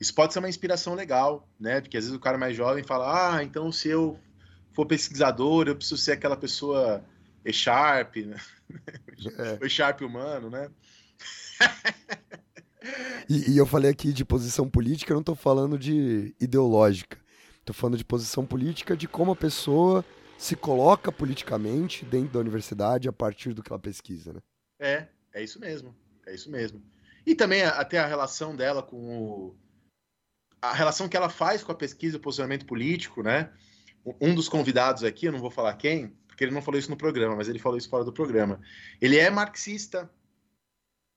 isso 0.01 0.14
pode 0.14 0.33
ser 0.33 0.38
uma 0.38 0.48
inspiração 0.48 0.94
legal, 0.94 1.48
né? 1.59 1.81
Porque 1.81 1.96
às 1.96 2.05
vezes 2.05 2.16
o 2.16 2.20
cara 2.20 2.38
mais 2.38 2.57
jovem 2.57 2.85
fala, 2.85 3.37
ah, 3.37 3.42
então 3.42 3.72
se 3.72 3.88
eu 3.88 4.18
for 4.79 4.87
pesquisador, 4.87 5.67
eu 5.67 5.75
preciso 5.75 6.01
ser 6.01 6.12
aquela 6.12 6.37
pessoa 6.37 7.05
E-Sharp, 7.45 8.14
né? 8.19 8.37
É. 9.37 9.59
o 9.61 9.67
E-Sharp 9.67 10.03
humano, 10.03 10.49
né? 10.49 10.71
e, 13.29 13.51
e, 13.51 13.59
eu 13.59 13.67
falei 13.67 13.91
aqui 13.91 14.12
de 14.12 14.25
posição 14.25 14.71
política, 14.71 15.11
eu 15.11 15.17
não 15.17 15.23
estou 15.23 15.35
falando 15.35 15.77
de 15.77 16.33
ideológica. 16.41 17.19
Estou 17.59 17.75
falando 17.75 17.99
de 17.99 18.05
posição 18.05 18.47
política 18.47 18.97
de 18.97 19.09
como 19.09 19.33
a 19.33 19.37
pessoa 19.37 20.05
se 20.38 20.55
coloca 20.55 21.11
politicamente 21.11 22.05
dentro 22.05 22.35
da 22.35 22.38
universidade 22.38 23.09
a 23.09 23.12
partir 23.12 23.55
do 23.55 23.64
que 23.64 23.73
ela 23.73 23.81
pesquisa, 23.81 24.33
né? 24.33 24.41
É, 24.79 25.09
é 25.35 25.43
isso 25.43 25.59
mesmo. 25.59 25.93
É 26.25 26.33
isso 26.33 26.49
mesmo. 26.49 26.81
E 27.27 27.35
também 27.35 27.64
até 27.64 27.99
a 27.99 28.07
relação 28.07 28.55
dela 28.55 28.81
com 28.81 28.97
o... 28.97 29.57
a 30.62 30.73
relação 30.73 31.09
que 31.09 31.17
ela 31.17 31.29
faz 31.29 31.64
com 31.64 31.73
a 31.73 31.75
pesquisa 31.75 32.14
e 32.14 32.19
o 32.21 32.23
posicionamento 32.23 32.64
político, 32.64 33.25
né? 33.25 33.53
Um 34.20 34.34
dos 34.34 34.48
convidados 34.48 35.04
aqui, 35.04 35.26
eu 35.26 35.32
não 35.32 35.38
vou 35.38 35.50
falar 35.50 35.74
quem, 35.74 36.12
porque 36.26 36.44
ele 36.44 36.52
não 36.52 36.62
falou 36.62 36.78
isso 36.78 36.90
no 36.90 36.96
programa, 36.96 37.37
mas 37.37 37.48
ele 37.48 37.58
falou 37.58 37.76
isso 37.76 37.88
fora 37.88 38.04
do 38.04 38.12
programa. 38.12 38.61
Ele 39.00 39.16
é 39.16 39.28
marxista, 39.30 40.11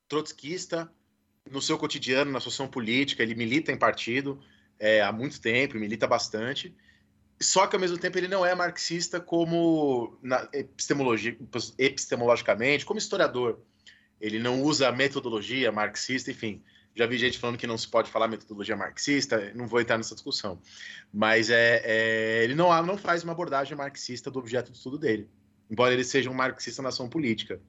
trotskista, 0.08 0.92
no 1.50 1.62
seu 1.62 1.78
cotidiano, 1.78 2.32
na 2.32 2.40
sua 2.40 2.52
ação 2.52 2.68
política, 2.68 3.24
ele 3.24 3.36
milita 3.36 3.72
em 3.72 3.78
partido 3.78 4.42
é, 4.80 5.02
há 5.02 5.12
muito 5.12 5.40
tempo, 5.40 5.78
milita 5.78 6.08
bastante. 6.08 6.76
Só 7.42 7.66
que 7.66 7.76
ao 7.76 7.80
mesmo 7.80 7.98
tempo 7.98 8.18
ele 8.18 8.28
não 8.28 8.46
é 8.46 8.54
marxista 8.54 9.20
como 9.20 10.18
na, 10.22 10.48
epistemologicamente, 11.78 12.86
como 12.86 13.00
historiador. 13.00 13.60
Ele 14.20 14.38
não 14.38 14.62
usa 14.62 14.92
metodologia 14.92 15.72
marxista, 15.72 16.30
enfim. 16.30 16.62
Já 16.96 17.06
vi 17.06 17.18
gente 17.18 17.40
falando 17.40 17.58
que 17.58 17.68
não 17.68 17.78
se 17.78 17.88
pode 17.88 18.10
falar 18.10 18.28
metodologia 18.28 18.76
marxista, 18.76 19.52
não 19.56 19.68
vou 19.68 19.80
entrar 19.80 19.98
nessa 19.98 20.14
discussão. 20.14 20.60
Mas 21.14 21.50
é, 21.50 21.82
é, 21.84 22.44
ele 22.44 22.56
não, 22.56 22.70
não 22.86 22.98
faz 22.98 23.24
uma 23.24 23.32
abordagem 23.32 23.78
marxista 23.78 24.30
do 24.30 24.40
objeto 24.40 24.72
de 24.72 24.78
estudo 24.78 24.98
dele, 24.98 25.30
embora 25.70 25.94
ele 25.94 26.04
seja 26.04 26.30
um 26.30 26.34
marxista 26.34 26.82
na 26.82 26.90
ação 26.90 27.08
política. 27.08 27.62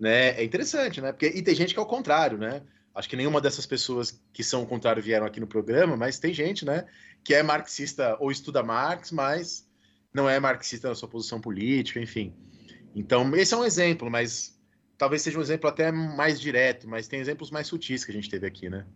Né? 0.00 0.30
É 0.40 0.44
interessante, 0.44 1.00
né? 1.00 1.12
Porque, 1.12 1.26
e 1.26 1.42
tem 1.42 1.54
gente 1.54 1.74
que 1.74 1.78
é 1.78 1.82
o 1.82 1.86
contrário, 1.86 2.38
né? 2.38 2.62
Acho 2.94 3.08
que 3.08 3.16
nenhuma 3.16 3.40
dessas 3.40 3.64
pessoas 3.64 4.20
que 4.32 4.44
são 4.44 4.62
o 4.62 4.66
contrário 4.66 5.02
vieram 5.02 5.26
aqui 5.26 5.40
no 5.40 5.46
programa, 5.46 5.96
mas 5.96 6.18
tem 6.18 6.34
gente, 6.34 6.64
né, 6.64 6.86
que 7.24 7.34
é 7.34 7.42
marxista 7.42 8.16
ou 8.20 8.30
estuda 8.30 8.62
Marx, 8.62 9.10
mas 9.10 9.66
não 10.12 10.28
é 10.28 10.38
marxista 10.38 10.88
na 10.88 10.94
sua 10.94 11.08
posição 11.08 11.40
política, 11.40 11.98
enfim. 11.98 12.34
Então, 12.94 13.34
esse 13.34 13.54
é 13.54 13.56
um 13.56 13.64
exemplo, 13.64 14.10
mas 14.10 14.60
talvez 14.98 15.22
seja 15.22 15.38
um 15.38 15.42
exemplo 15.42 15.68
até 15.68 15.90
mais 15.90 16.40
direto, 16.40 16.88
mas 16.88 17.08
tem 17.08 17.20
exemplos 17.20 17.50
mais 17.50 17.66
sutis 17.66 18.04
que 18.04 18.10
a 18.10 18.14
gente 18.14 18.30
teve 18.30 18.46
aqui, 18.46 18.68
né? 18.68 18.86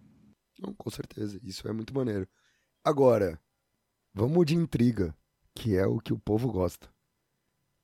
Não, 0.58 0.72
com 0.72 0.90
certeza, 0.90 1.38
isso 1.42 1.68
é 1.68 1.72
muito 1.72 1.94
maneiro. 1.94 2.26
Agora, 2.82 3.40
vamos 4.14 4.46
de 4.46 4.54
intriga, 4.54 5.14
que 5.54 5.76
é 5.76 5.86
o 5.86 5.98
que 5.98 6.12
o 6.12 6.18
povo 6.18 6.50
gosta. 6.50 6.88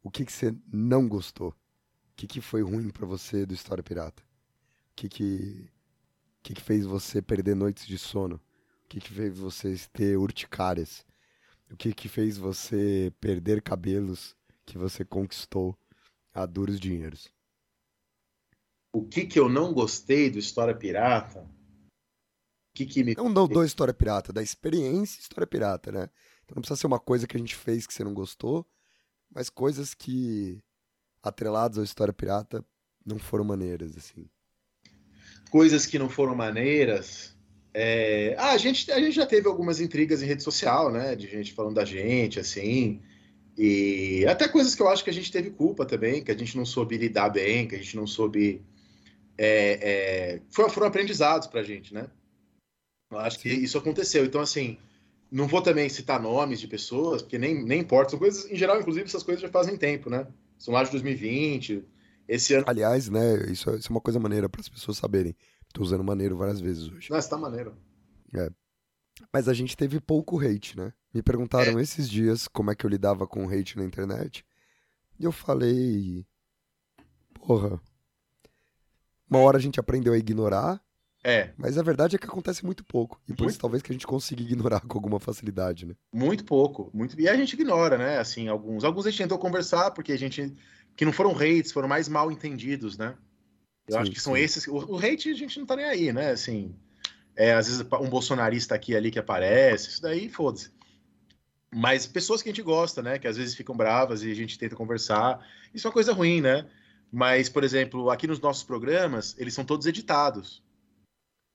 O 0.03 0.11
que, 0.11 0.25
que 0.25 0.33
você 0.33 0.55
não 0.73 1.09
gostou? 1.09 1.51
O 1.51 2.15
que, 2.17 2.27
que 2.27 2.41
foi 2.41 2.63
ruim 2.63 2.91
para 2.91 3.07
você 3.07 3.47
do 3.47 3.55
História 3.55 3.83
Pirata? 3.83 4.23
O 4.23 4.95
que 4.97 5.09
que, 5.09 5.71
que 6.43 6.55
que 6.55 6.61
fez 6.61 6.85
você 6.85 7.23
perder 7.23 7.55
noites 7.55 7.87
de 7.87 7.99
sono? 7.99 8.37
O 8.85 8.89
que 8.89 9.01
que 9.01 9.13
fez 9.13 9.39
você 9.39 9.75
ter 9.93 10.17
urticárias? 10.17 11.05
O 11.71 11.77
que 11.77 11.95
que 11.95 12.09
fez 12.09 12.37
você 12.37 13.13
perder 13.21 13.63
cabelos 13.63 14.37
que 14.67 14.77
você 14.77 15.05
conquistou 15.05 15.77
a 16.35 16.45
duros 16.45 16.79
dinheiros? 16.79 17.33
O 18.93 19.03
que, 19.03 19.25
que 19.25 19.39
eu 19.39 19.49
não 19.49 19.73
gostei 19.73 20.31
do 20.31 20.39
História 20.39 20.75
Pirata, 20.75 21.41
o 21.41 22.75
que, 22.75 22.87
que 22.87 23.03
me. 23.03 23.15
Não 23.15 23.33
do 23.33 23.65
História 23.65 23.95
Pirata, 23.95 24.33
da 24.33 24.43
experiência 24.43 25.21
História 25.21 25.47
Pirata, 25.47 25.91
né? 25.91 26.09
Então 26.45 26.57
não 26.57 26.63
precisa 26.63 26.81
ser 26.81 26.87
uma 26.87 27.01
coisa 27.01 27.27
que 27.27 27.37
a 27.37 27.41
gente 27.41 27.55
fez 27.55 27.87
que 27.87 27.95
você 27.95 28.05
não 28.05 28.15
gostou, 28.15 28.67
mas 29.35 29.49
coisas 29.49 29.95
que, 29.95 30.63
atreladas 31.23 31.79
ao 31.79 31.85
História 31.85 32.13
Pirata, 32.13 32.65
não 33.05 33.19
foram 33.19 33.45
maneiras, 33.45 33.97
assim. 33.97 34.27
Coisas 35.51 35.87
que 35.87 35.99
não 35.99 36.09
foram 36.09 36.35
maneiras. 36.35 37.37
É... 37.75 38.35
Ah, 38.39 38.53
a 38.53 38.59
gente, 38.59 38.91
a 38.91 39.01
gente 39.01 39.15
já 39.15 39.27
teve 39.27 39.49
algumas 39.49 39.81
intrigas 39.81 40.23
em 40.23 40.27
rede 40.27 40.43
social, 40.43 40.91
né? 40.91 41.17
De 41.17 41.29
gente 41.29 41.53
falando 41.53 41.75
da 41.75 41.85
gente, 41.85 42.39
assim. 42.39 43.03
E 43.57 44.25
até 44.27 44.49
coisas 44.49 44.75
que 44.75 44.83
eu 44.83 44.89
acho 44.89 45.05
que 45.05 45.11
a 45.11 45.13
gente 45.13 45.31
teve 45.31 45.51
culpa 45.51 45.85
também, 45.85 46.23
que 46.23 46.31
a 46.31 46.37
gente 46.37 46.57
não 46.57 46.65
soube 46.65 46.97
lidar 46.97 47.29
bem, 47.29 47.69
que 47.69 47.75
a 47.75 47.79
gente 47.79 47.97
não 47.97 48.07
soube 48.07 48.63
é, 49.39 50.37
é, 50.37 50.43
foram 50.51 50.87
aprendizados 50.87 51.47
para 51.47 51.61
a 51.61 51.65
gente, 51.65 51.93
né? 51.95 52.09
Eu 53.11 53.19
acho 53.19 53.39
que 53.39 53.49
isso 53.49 53.77
aconteceu. 53.77 54.25
Então, 54.25 54.41
assim, 54.41 54.79
não 55.31 55.47
vou 55.47 55.63
também 55.63 55.89
citar 55.89 56.21
nomes 56.21 56.61
de 56.61 56.69
pessoas, 56.69 57.23
porque 57.23 57.39
nem, 57.39 57.63
nem 57.65 57.81
importa. 57.81 58.11
São 58.11 58.19
coisas, 58.19 58.51
em 58.51 58.57
geral, 58.57 58.81
inclusive, 58.81 59.07
essas 59.07 59.23
coisas 59.23 59.43
já 59.43 59.49
fazem 59.49 59.77
tempo, 59.77 60.11
né? 60.11 60.27
São 60.59 60.75
lá 60.75 60.83
de 60.83 60.91
2020, 60.91 61.85
esse 62.29 62.55
ano. 62.55 62.65
Aliás, 62.69 63.09
né? 63.09 63.51
Isso, 63.51 63.69
é, 63.71 63.77
isso 63.77 63.89
é 63.89 63.91
uma 63.91 64.01
coisa 64.01 64.21
maneira 64.21 64.49
para 64.49 64.61
as 64.61 64.69
pessoas 64.69 64.97
saberem. 64.97 65.37
Estou 65.67 65.83
usando 65.83 66.05
maneiro 66.05 66.37
várias 66.37 66.61
vezes 66.61 66.89
hoje. 66.89 67.11
Nossa, 67.11 67.31
tá 67.31 67.39
maneiro. 67.39 67.75
É. 68.35 68.51
Mas 69.33 69.49
a 69.49 69.55
gente 69.55 69.77
teve 69.77 70.01
pouco 70.01 70.39
hate, 70.39 70.77
né? 70.77 70.93
Me 71.13 71.23
perguntaram 71.23 71.79
é. 71.79 71.83
esses 71.83 72.09
dias 72.09 72.49
como 72.49 72.71
é 72.71 72.75
que 72.75 72.85
eu 72.85 72.91
lidava 72.91 73.27
com 73.27 73.49
hate 73.49 73.77
na 73.77 73.85
internet. 73.85 74.45
E 75.19 75.25
eu 75.25 75.33
falei. 75.33 76.27
Porra, 77.35 77.81
uma 79.33 79.45
hora 79.45 79.57
a 79.57 79.61
gente 79.61 79.81
aprendeu 79.81 80.13
a 80.13 80.19
ignorar. 80.19 80.81
É. 81.25 81.51
Mas 81.57 81.79
a 81.79 81.83
verdade 81.83 82.17
é 82.17 82.19
que 82.19 82.27
acontece 82.27 82.65
muito 82.65 82.85
pouco. 82.85 83.21
E 83.29 83.33
por 83.33 83.43
muito... 83.43 83.51
isso 83.51 83.61
talvez 83.61 83.83
que 83.83 83.93
a 83.93 83.95
gente 83.95 84.07
consiga 84.07 84.43
ignorar 84.43 84.81
com 84.87 84.99
alguma 84.99 85.21
facilidade, 85.21 85.87
né? 85.87 85.95
Muito 86.13 86.45
pouco. 86.45 86.91
Muito... 86.93 87.19
E 87.21 87.29
a 87.29 87.37
gente 87.37 87.53
ignora, 87.55 87.97
né? 87.97 88.19
Assim, 88.19 88.49
alguns. 88.49 88.85
Alguns 88.85 89.07
a 89.07 89.11
gente 89.11 89.19
tentou 89.19 89.39
conversar, 89.39 89.93
porque 89.93 90.13
a 90.13 90.19
gente. 90.19 90.55
Que 90.97 91.05
não 91.05 91.13
foram 91.13 91.35
hates, 91.35 91.73
foram 91.73 91.89
mais 91.89 92.09
mal 92.09 92.31
entendidos, 92.31 92.99
né? 92.99 93.15
Eu 93.89 93.95
sim, 93.95 93.99
acho 94.01 94.11
que 94.11 94.21
são 94.21 94.35
sim. 94.35 94.41
esses. 94.41 94.67
O, 94.67 94.77
o, 94.77 94.99
hate 94.99 95.31
a 95.31 95.35
gente 95.35 95.59
não 95.59 95.67
tá 95.67 95.77
nem 95.77 95.87
aí, 95.87 96.13
né? 96.13 96.31
Assim. 96.31 96.75
É, 97.35 97.55
às 97.55 97.67
vezes 97.67 97.81
um 97.81 98.11
bolsonarista 98.11 98.75
aqui 98.75 98.95
ali 98.95 99.11
que 99.11 99.19
aparece, 99.19 99.89
isso 99.89 100.03
daí, 100.03 100.29
foda-se. 100.29 100.71
Mas 101.75 102.07
pessoas 102.07 102.43
que 102.43 102.51
a 102.51 102.53
gente 102.53 102.61
gosta, 102.61 103.01
né? 103.01 103.19
Que 103.19 103.27
às 103.27 103.39
vezes 103.39 103.55
ficam 103.55 103.75
bravas 103.75 104.23
e 104.23 104.31
a 104.31 104.35
gente 104.35 104.59
tenta 104.59 104.77
conversar. 104.77 105.41
Isso 105.73 105.87
é 105.87 105.89
uma 105.89 105.95
coisa 105.95 106.13
ruim, 106.13 106.43
né? 106.43 106.67
Mas, 107.13 107.49
por 107.49 107.63
exemplo, 107.63 108.11
aqui 108.11 108.27
nos 108.27 108.41
nossos 108.41 108.65
programas, 108.65 109.37
eles 109.39 109.53
são 109.53 109.65
todos 109.65 109.87
editados. 109.87 110.63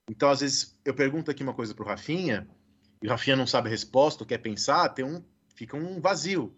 Então, 0.10 0.30
às 0.30 0.42
vezes, 0.42 0.80
eu 0.86 0.94
pergunto 0.94 1.32
aqui 1.32 1.42
uma 1.42 1.54
coisa 1.54 1.74
para 1.74 1.84
o 1.84 1.88
Rafinha, 1.88 2.48
e 3.02 3.08
o 3.08 3.10
Rafinha 3.10 3.36
não 3.36 3.48
sabe 3.48 3.68
a 3.68 3.72
resposta, 3.72 4.26
quer 4.26 4.38
pensar, 4.38 4.90
tem 4.90 5.04
um, 5.04 5.24
fica 5.56 5.76
um 5.76 6.00
vazio. 6.00 6.56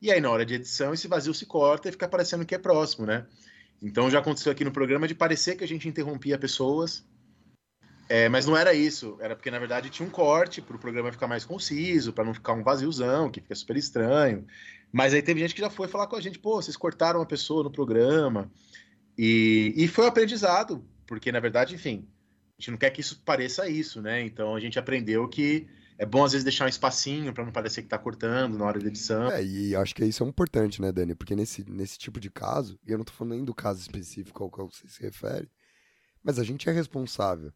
E 0.00 0.12
aí, 0.12 0.20
na 0.20 0.30
hora 0.30 0.46
de 0.46 0.54
edição, 0.54 0.94
esse 0.94 1.08
vazio 1.08 1.34
se 1.34 1.44
corta 1.44 1.88
e 1.88 1.92
fica 1.92 2.08
parecendo 2.08 2.46
que 2.46 2.54
é 2.54 2.58
próximo, 2.58 3.04
né? 3.04 3.26
Então 3.82 4.10
já 4.10 4.20
aconteceu 4.20 4.52
aqui 4.52 4.64
no 4.64 4.72
programa 4.72 5.08
de 5.08 5.14
parecer 5.14 5.56
que 5.56 5.64
a 5.64 5.68
gente 5.68 5.88
interrompia 5.88 6.38
pessoas, 6.38 7.04
é, 8.08 8.28
mas 8.28 8.46
não 8.46 8.56
era 8.56 8.72
isso. 8.72 9.16
Era 9.20 9.34
porque, 9.34 9.50
na 9.50 9.58
verdade, 9.58 9.90
tinha 9.90 10.06
um 10.06 10.10
corte 10.10 10.62
para 10.62 10.76
o 10.76 10.78
programa 10.78 11.10
ficar 11.10 11.26
mais 11.26 11.44
conciso, 11.44 12.12
para 12.12 12.24
não 12.24 12.34
ficar 12.34 12.52
um 12.52 12.62
vaziozão, 12.62 13.30
que 13.30 13.40
fica 13.40 13.54
super 13.54 13.76
estranho. 13.76 14.46
Mas 14.96 15.12
aí 15.12 15.20
teve 15.20 15.40
gente 15.40 15.54
que 15.54 15.60
já 15.60 15.68
foi 15.68 15.88
falar 15.88 16.06
com 16.06 16.16
a 16.16 16.20
gente, 16.22 16.38
pô, 16.38 16.54
vocês 16.54 16.74
cortaram 16.74 17.20
uma 17.20 17.26
pessoa 17.26 17.62
no 17.62 17.70
programa. 17.70 18.50
E, 19.18 19.74
e 19.76 19.86
foi 19.86 20.06
um 20.06 20.08
aprendizado, 20.08 20.82
porque, 21.06 21.30
na 21.30 21.38
verdade, 21.38 21.74
enfim, 21.74 22.08
a 22.58 22.62
gente 22.62 22.70
não 22.70 22.78
quer 22.78 22.88
que 22.88 23.02
isso 23.02 23.20
pareça 23.22 23.68
isso, 23.68 24.00
né? 24.00 24.22
Então 24.22 24.56
a 24.56 24.58
gente 24.58 24.78
aprendeu 24.78 25.28
que 25.28 25.68
é 25.98 26.06
bom 26.06 26.24
às 26.24 26.32
vezes 26.32 26.44
deixar 26.44 26.64
um 26.64 26.68
espacinho 26.68 27.34
para 27.34 27.44
não 27.44 27.52
parecer 27.52 27.82
que 27.82 27.88
tá 27.88 27.98
cortando 27.98 28.56
na 28.56 28.64
hora 28.64 28.80
da 28.80 28.86
edição. 28.86 29.30
É, 29.30 29.44
e 29.44 29.76
acho 29.76 29.94
que 29.94 30.02
isso 30.02 30.24
é 30.24 30.26
importante, 30.26 30.80
né, 30.80 30.90
Dani? 30.90 31.14
Porque 31.14 31.36
nesse, 31.36 31.62
nesse 31.70 31.98
tipo 31.98 32.18
de 32.18 32.30
caso, 32.30 32.80
e 32.86 32.90
eu 32.90 32.96
não 32.96 33.04
tô 33.04 33.12
falando 33.12 33.34
nem 33.34 33.44
do 33.44 33.54
caso 33.54 33.82
específico 33.82 34.42
ao 34.42 34.50
qual 34.50 34.70
você 34.70 34.88
se 34.88 35.02
refere, 35.02 35.50
mas 36.24 36.38
a 36.38 36.42
gente 36.42 36.70
é 36.70 36.72
responsável. 36.72 37.52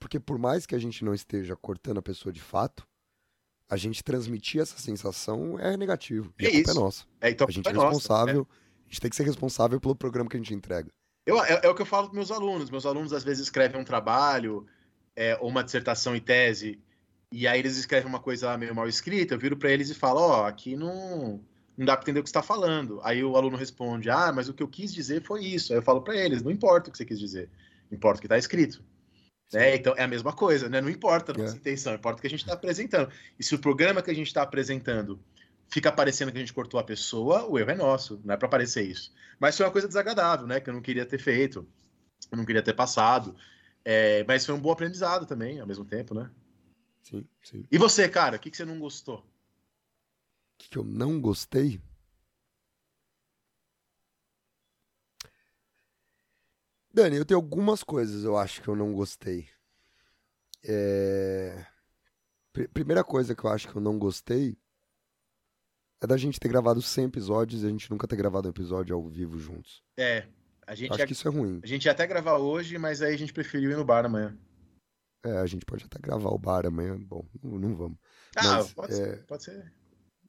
Porque 0.00 0.18
por 0.18 0.40
mais 0.40 0.66
que 0.66 0.74
a 0.74 0.78
gente 0.80 1.04
não 1.04 1.14
esteja 1.14 1.54
cortando 1.54 1.98
a 1.98 2.02
pessoa 2.02 2.32
de 2.32 2.40
fato, 2.40 2.84
a 3.70 3.76
gente 3.76 4.02
transmitir 4.02 4.60
essa 4.60 4.76
sensação 4.78 5.58
é 5.58 5.76
negativo. 5.76 6.34
E 6.38 6.44
É 6.44 6.48
a 6.48 6.50
culpa 6.50 6.70
isso. 6.70 6.78
é 6.78 6.82
nossa. 6.82 7.04
É, 7.20 7.30
então 7.30 7.46
a 7.48 7.50
gente 7.52 7.68
é 7.68 7.72
culpa 7.72 7.84
nossa, 7.86 7.96
responsável, 7.96 8.48
a 8.50 8.88
gente 8.88 9.00
tem 9.00 9.10
que 9.10 9.16
ser 9.16 9.22
responsável 9.22 9.80
pelo 9.80 9.94
programa 9.94 10.28
que 10.28 10.36
a 10.36 10.40
gente 10.40 10.52
entrega. 10.52 10.90
Eu, 11.24 11.42
é, 11.44 11.60
é 11.62 11.68
o 11.68 11.74
que 11.74 11.82
eu 11.82 11.86
falo 11.86 12.08
para 12.08 12.16
meus 12.16 12.32
alunos. 12.32 12.68
Meus 12.68 12.84
alunos 12.84 13.12
às 13.12 13.22
vezes 13.22 13.44
escrevem 13.44 13.80
um 13.80 13.84
trabalho 13.84 14.66
é, 15.14 15.38
ou 15.40 15.48
uma 15.48 15.62
dissertação 15.62 16.16
e 16.16 16.20
tese, 16.20 16.80
e 17.32 17.46
aí 17.46 17.60
eles 17.60 17.76
escrevem 17.76 18.08
uma 18.08 18.18
coisa 18.18 18.58
meio 18.58 18.74
mal 18.74 18.88
escrita. 18.88 19.34
Eu 19.34 19.38
viro 19.38 19.56
para 19.56 19.70
eles 19.70 19.88
e 19.88 19.94
falo: 19.94 20.20
Ó, 20.20 20.46
aqui 20.46 20.74
não, 20.74 21.40
não 21.76 21.86
dá 21.86 21.96
para 21.96 22.02
entender 22.02 22.20
o 22.20 22.22
que 22.24 22.28
você 22.28 22.36
está 22.36 22.42
falando. 22.42 23.00
Aí 23.04 23.22
o 23.22 23.36
aluno 23.36 23.56
responde: 23.56 24.10
Ah, 24.10 24.32
mas 24.32 24.48
o 24.48 24.54
que 24.54 24.62
eu 24.62 24.68
quis 24.68 24.92
dizer 24.92 25.22
foi 25.22 25.44
isso. 25.44 25.72
Aí 25.72 25.78
eu 25.78 25.82
falo 25.82 26.02
para 26.02 26.16
eles: 26.16 26.42
Não 26.42 26.50
importa 26.50 26.88
o 26.88 26.92
que 26.92 26.98
você 26.98 27.04
quis 27.04 27.20
dizer, 27.20 27.48
importa 27.92 28.18
o 28.18 28.20
que 28.20 28.26
está 28.26 28.36
escrito. 28.36 28.82
Né? 29.52 29.76
Então 29.76 29.94
é 29.96 30.04
a 30.04 30.08
mesma 30.08 30.32
coisa, 30.32 30.68
né? 30.68 30.80
Não 30.80 30.88
importa 30.88 31.32
a 31.32 31.34
nossa 31.36 31.54
É. 31.54 31.56
intenção, 31.58 31.94
importa 31.94 32.18
o 32.18 32.20
que 32.20 32.26
a 32.26 32.30
gente 32.30 32.40
está 32.40 32.52
apresentando. 32.54 33.10
E 33.38 33.42
se 33.42 33.54
o 33.54 33.58
programa 33.58 34.00
que 34.02 34.10
a 34.10 34.14
gente 34.14 34.28
está 34.28 34.42
apresentando 34.42 35.20
fica 35.68 35.90
parecendo 35.90 36.32
que 36.32 36.38
a 36.38 36.40
gente 36.40 36.52
cortou 36.52 36.78
a 36.78 36.84
pessoa, 36.84 37.46
o 37.46 37.58
erro 37.58 37.70
é 37.70 37.74
nosso, 37.74 38.20
não 38.24 38.34
é 38.34 38.36
para 38.36 38.48
parecer 38.48 38.82
isso. 38.82 39.12
Mas 39.38 39.56
foi 39.56 39.66
uma 39.66 39.72
coisa 39.72 39.88
desagradável, 39.88 40.46
né? 40.46 40.60
Que 40.60 40.68
eu 40.70 40.74
não 40.74 40.82
queria 40.82 41.06
ter 41.06 41.18
feito, 41.18 41.66
eu 42.30 42.36
não 42.38 42.44
queria 42.44 42.62
ter 42.62 42.74
passado. 42.74 43.36
É, 43.84 44.24
mas 44.24 44.44
foi 44.44 44.54
um 44.54 44.60
bom 44.60 44.70
aprendizado 44.70 45.26
também, 45.26 45.60
ao 45.60 45.66
mesmo 45.66 45.84
tempo, 45.84 46.14
né? 46.14 46.30
Sim, 47.02 47.26
sim. 47.42 47.64
E 47.70 47.78
você, 47.78 48.08
cara, 48.08 48.36
o 48.36 48.38
que, 48.38 48.50
que 48.50 48.56
você 48.56 48.64
não 48.64 48.78
gostou? 48.78 49.18
O 49.18 49.24
que, 50.58 50.68
que 50.68 50.78
eu 50.78 50.84
não 50.84 51.20
gostei? 51.20 51.80
Dani, 56.92 57.16
eu 57.16 57.24
tenho 57.24 57.38
algumas 57.38 57.82
coisas 57.82 58.24
eu 58.24 58.36
acho 58.36 58.60
que 58.62 58.68
eu 58.68 58.74
não 58.76 58.92
gostei. 58.92 59.48
É... 60.64 61.64
pri- 62.52 62.68
Primeira 62.68 63.04
coisa 63.04 63.34
que 63.34 63.44
eu 63.44 63.50
acho 63.50 63.68
que 63.68 63.76
eu 63.76 63.80
não 63.80 63.98
gostei 63.98 64.56
é 66.02 66.06
da 66.06 66.16
gente 66.16 66.40
ter 66.40 66.48
gravado 66.48 66.80
100 66.80 67.04
episódios 67.06 67.62
e 67.62 67.66
a 67.66 67.68
gente 67.68 67.90
nunca 67.90 68.08
ter 68.08 68.16
gravado 68.16 68.48
um 68.48 68.50
episódio 68.50 68.94
ao 68.96 69.06
vivo 69.08 69.38
juntos. 69.38 69.82
É, 69.98 70.26
a 70.66 70.74
gente, 70.74 70.90
acho 70.90 71.00
ia, 71.00 71.06
que 71.06 71.12
isso 71.12 71.28
é 71.28 71.30
ruim. 71.30 71.60
a 71.62 71.66
gente 71.66 71.84
ia 71.84 71.92
até 71.92 72.06
gravar 72.06 72.38
hoje, 72.38 72.78
mas 72.78 73.02
aí 73.02 73.14
a 73.14 73.18
gente 73.18 73.32
preferiu 73.32 73.70
ir 73.70 73.76
no 73.76 73.84
bar 73.84 74.04
amanhã. 74.06 74.36
É, 75.24 75.36
a 75.36 75.46
gente 75.46 75.66
pode 75.66 75.84
até 75.84 75.98
gravar 75.98 76.30
o 76.30 76.38
bar 76.38 76.64
amanhã. 76.66 76.98
Bom, 76.98 77.24
não, 77.42 77.58
não 77.58 77.74
vamos. 77.76 77.98
Ah, 78.34 78.56
Mas, 78.56 78.72
pode, 78.72 78.92
é, 78.92 78.96
ser, 78.96 79.26
pode 79.26 79.44
ser. 79.44 79.72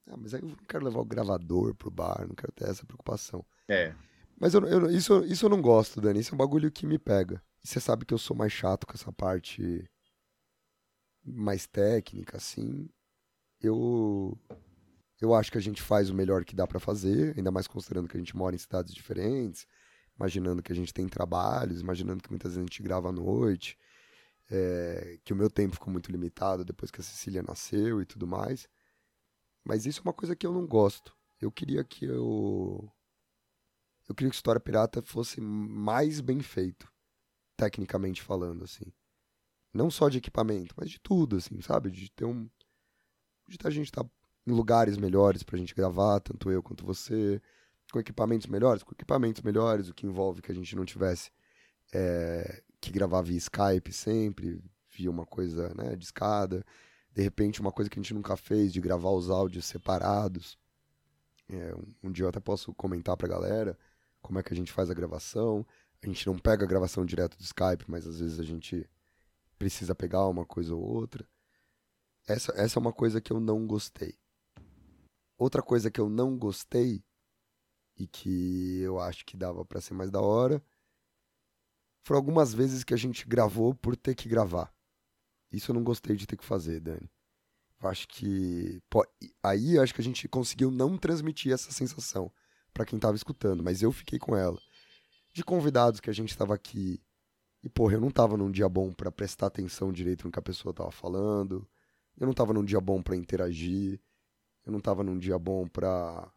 Ah, 0.06 0.16
mas 0.18 0.34
aí 0.34 0.42
eu 0.42 0.48
não 0.48 0.56
quero 0.68 0.84
levar 0.84 1.00
o 1.00 1.04
gravador 1.06 1.74
pro 1.74 1.90
bar, 1.90 2.26
não 2.28 2.34
quero 2.34 2.52
ter 2.52 2.68
essa 2.68 2.84
preocupação. 2.84 3.44
É. 3.68 3.94
Mas 4.42 4.54
eu, 4.54 4.66
eu- 4.66 4.90
isso, 4.90 5.24
isso 5.24 5.46
eu 5.46 5.50
não 5.50 5.62
gosto, 5.62 6.00
Dani. 6.00 6.18
Isso 6.18 6.32
é 6.32 6.34
um 6.34 6.38
bagulho 6.38 6.68
que 6.68 6.84
me 6.84 6.98
pega. 6.98 7.40
Você 7.62 7.78
sabe 7.78 8.04
que 8.04 8.12
eu 8.12 8.18
sou 8.18 8.36
mais 8.36 8.50
chato 8.52 8.84
com 8.84 8.92
essa 8.92 9.12
parte 9.12 9.88
mais 11.24 11.64
técnica, 11.64 12.38
assim. 12.38 12.88
Eu. 13.60 14.36
Eu 15.20 15.34
acho 15.34 15.52
que 15.52 15.58
a 15.58 15.60
gente 15.62 15.80
faz 15.80 16.10
o 16.10 16.14
melhor 16.14 16.44
que 16.44 16.56
dá 16.56 16.66
pra 16.66 16.80
fazer, 16.80 17.34
ainda 17.38 17.52
mais 17.52 17.68
considerando 17.68 18.08
que 18.08 18.16
a 18.16 18.20
gente 18.20 18.36
mora 18.36 18.56
em 18.56 18.58
cidades 18.58 18.92
diferentes, 18.92 19.66
imaginando 20.16 20.62
que 20.62 20.72
a 20.72 20.74
gente 20.76 20.92
tem 20.92 21.08
trabalhos, 21.08 21.80
imaginando 21.80 22.22
que 22.22 22.30
muitas 22.30 22.52
vezes 22.52 22.58
a 22.58 22.62
gente 22.66 22.82
grava 22.82 23.10
à 23.10 23.12
noite, 23.12 23.78
é, 24.50 25.18
que 25.24 25.32
o 25.32 25.36
meu 25.36 25.50
tempo 25.50 25.74
ficou 25.74 25.92
muito 25.92 26.10
limitado 26.12 26.64
depois 26.64 26.90
que 26.90 27.00
a 27.00 27.04
Cecília 27.04 27.42
nasceu 27.42 28.02
e 28.02 28.06
tudo 28.06 28.26
mais. 28.26 28.68
Mas 29.64 29.86
isso 29.86 30.00
é 30.00 30.02
uma 30.04 30.12
coisa 30.12 30.36
que 30.36 30.46
eu 30.46 30.52
não 30.52 30.66
gosto. 30.66 31.16
Eu 31.40 31.52
queria 31.52 31.84
que 31.84 32.04
eu 32.04 32.90
eu 34.12 34.14
queria 34.14 34.30
que 34.30 34.36
História 34.36 34.60
Pirata 34.60 35.00
fosse 35.00 35.40
mais 35.40 36.20
bem 36.20 36.40
feito, 36.40 36.86
tecnicamente 37.56 38.22
falando, 38.22 38.62
assim. 38.64 38.84
Não 39.72 39.90
só 39.90 40.10
de 40.10 40.18
equipamento, 40.18 40.74
mas 40.76 40.90
de 40.90 41.00
tudo, 41.00 41.36
assim, 41.36 41.60
sabe? 41.62 41.90
De 41.90 42.10
ter 42.10 42.26
um. 42.26 42.48
De 43.48 43.56
a 43.64 43.70
gente 43.70 43.86
estar 43.86 44.04
em 44.46 44.52
lugares 44.52 44.98
melhores 44.98 45.42
pra 45.42 45.58
gente 45.58 45.74
gravar, 45.74 46.20
tanto 46.20 46.50
eu 46.50 46.62
quanto 46.62 46.84
você, 46.84 47.40
com 47.90 47.98
equipamentos 47.98 48.46
melhores, 48.46 48.82
com 48.82 48.92
equipamentos 48.92 49.40
melhores, 49.40 49.88
o 49.88 49.94
que 49.94 50.06
envolve 50.06 50.42
que 50.42 50.52
a 50.52 50.54
gente 50.54 50.76
não 50.76 50.84
tivesse 50.84 51.30
é, 51.92 52.62
que 52.80 52.92
gravar 52.92 53.22
via 53.22 53.38
Skype 53.38 53.92
sempre, 53.92 54.62
via 54.90 55.10
uma 55.10 55.24
coisa, 55.24 55.72
né, 55.74 55.96
de 55.96 56.04
escada. 56.04 56.64
De 57.14 57.22
repente, 57.22 57.62
uma 57.62 57.72
coisa 57.72 57.90
que 57.90 57.98
a 57.98 58.02
gente 58.02 58.14
nunca 58.14 58.36
fez, 58.36 58.72
de 58.72 58.80
gravar 58.80 59.10
os 59.10 59.30
áudios 59.30 59.64
separados. 59.64 60.58
É, 61.48 61.74
um, 61.74 62.08
um 62.08 62.12
dia 62.12 62.26
eu 62.26 62.28
até 62.28 62.40
posso 62.40 62.74
comentar 62.74 63.16
pra 63.16 63.28
galera 63.28 63.78
como 64.22 64.38
é 64.38 64.42
que 64.42 64.54
a 64.54 64.56
gente 64.56 64.72
faz 64.72 64.88
a 64.88 64.94
gravação. 64.94 65.66
A 66.00 66.06
gente 66.06 66.26
não 66.26 66.38
pega 66.38 66.64
a 66.64 66.68
gravação 66.68 67.04
direto 67.04 67.36
do 67.36 67.42
Skype, 67.42 67.84
mas 67.88 68.06
às 68.06 68.20
vezes 68.20 68.40
a 68.40 68.44
gente 68.44 68.88
precisa 69.58 69.94
pegar 69.94 70.26
uma 70.28 70.46
coisa 70.46 70.74
ou 70.74 70.82
outra. 70.82 71.28
Essa, 72.26 72.52
essa 72.56 72.78
é 72.78 72.80
uma 72.80 72.92
coisa 72.92 73.20
que 73.20 73.32
eu 73.32 73.40
não 73.40 73.66
gostei. 73.66 74.16
Outra 75.36 75.62
coisa 75.62 75.90
que 75.90 76.00
eu 76.00 76.08
não 76.08 76.38
gostei 76.38 77.04
e 77.96 78.06
que 78.06 78.80
eu 78.80 78.98
acho 78.98 79.24
que 79.26 79.36
dava 79.36 79.64
pra 79.64 79.80
ser 79.80 79.94
mais 79.94 80.10
da 80.10 80.20
hora 80.20 80.62
foram 82.04 82.18
algumas 82.18 82.54
vezes 82.54 82.82
que 82.82 82.94
a 82.94 82.96
gente 82.96 83.26
gravou 83.26 83.74
por 83.74 83.96
ter 83.96 84.14
que 84.14 84.28
gravar. 84.28 84.72
Isso 85.50 85.70
eu 85.70 85.74
não 85.74 85.84
gostei 85.84 86.16
de 86.16 86.26
ter 86.26 86.36
que 86.36 86.44
fazer, 86.44 86.80
Dani. 86.80 87.10
Eu 87.80 87.88
acho 87.88 88.08
que. 88.08 88.80
pô, 88.88 89.06
aí 89.42 89.78
acho 89.78 89.94
que 89.94 90.00
a 90.00 90.04
gente 90.04 90.28
conseguiu 90.28 90.70
não 90.70 90.96
transmitir 90.96 91.52
essa 91.52 91.70
sensação 91.70 92.32
pra 92.72 92.84
quem 92.84 92.98
tava 92.98 93.16
escutando, 93.16 93.62
mas 93.62 93.82
eu 93.82 93.92
fiquei 93.92 94.18
com 94.18 94.36
ela. 94.36 94.58
De 95.32 95.44
convidados 95.44 96.00
que 96.00 96.10
a 96.10 96.12
gente 96.12 96.36
tava 96.36 96.54
aqui. 96.54 97.00
E, 97.62 97.68
porra, 97.68 97.94
eu 97.94 98.00
não 98.00 98.10
tava 98.10 98.36
num 98.36 98.50
dia 98.50 98.68
bom 98.68 98.92
pra 98.92 99.10
prestar 99.10 99.46
atenção 99.46 99.92
direito 99.92 100.24
no 100.24 100.32
que 100.32 100.38
a 100.38 100.42
pessoa 100.42 100.74
tava 100.74 100.90
falando. 100.90 101.66
Eu 102.18 102.26
não 102.26 102.34
tava 102.34 102.52
num 102.52 102.64
dia 102.64 102.80
bom 102.80 103.02
pra 103.02 103.16
interagir. 103.16 104.00
Eu 104.64 104.72
não 104.72 104.80
tava 104.80 105.02
num 105.02 105.18
dia 105.18 105.38
bom 105.38 105.66
pra 105.66 106.30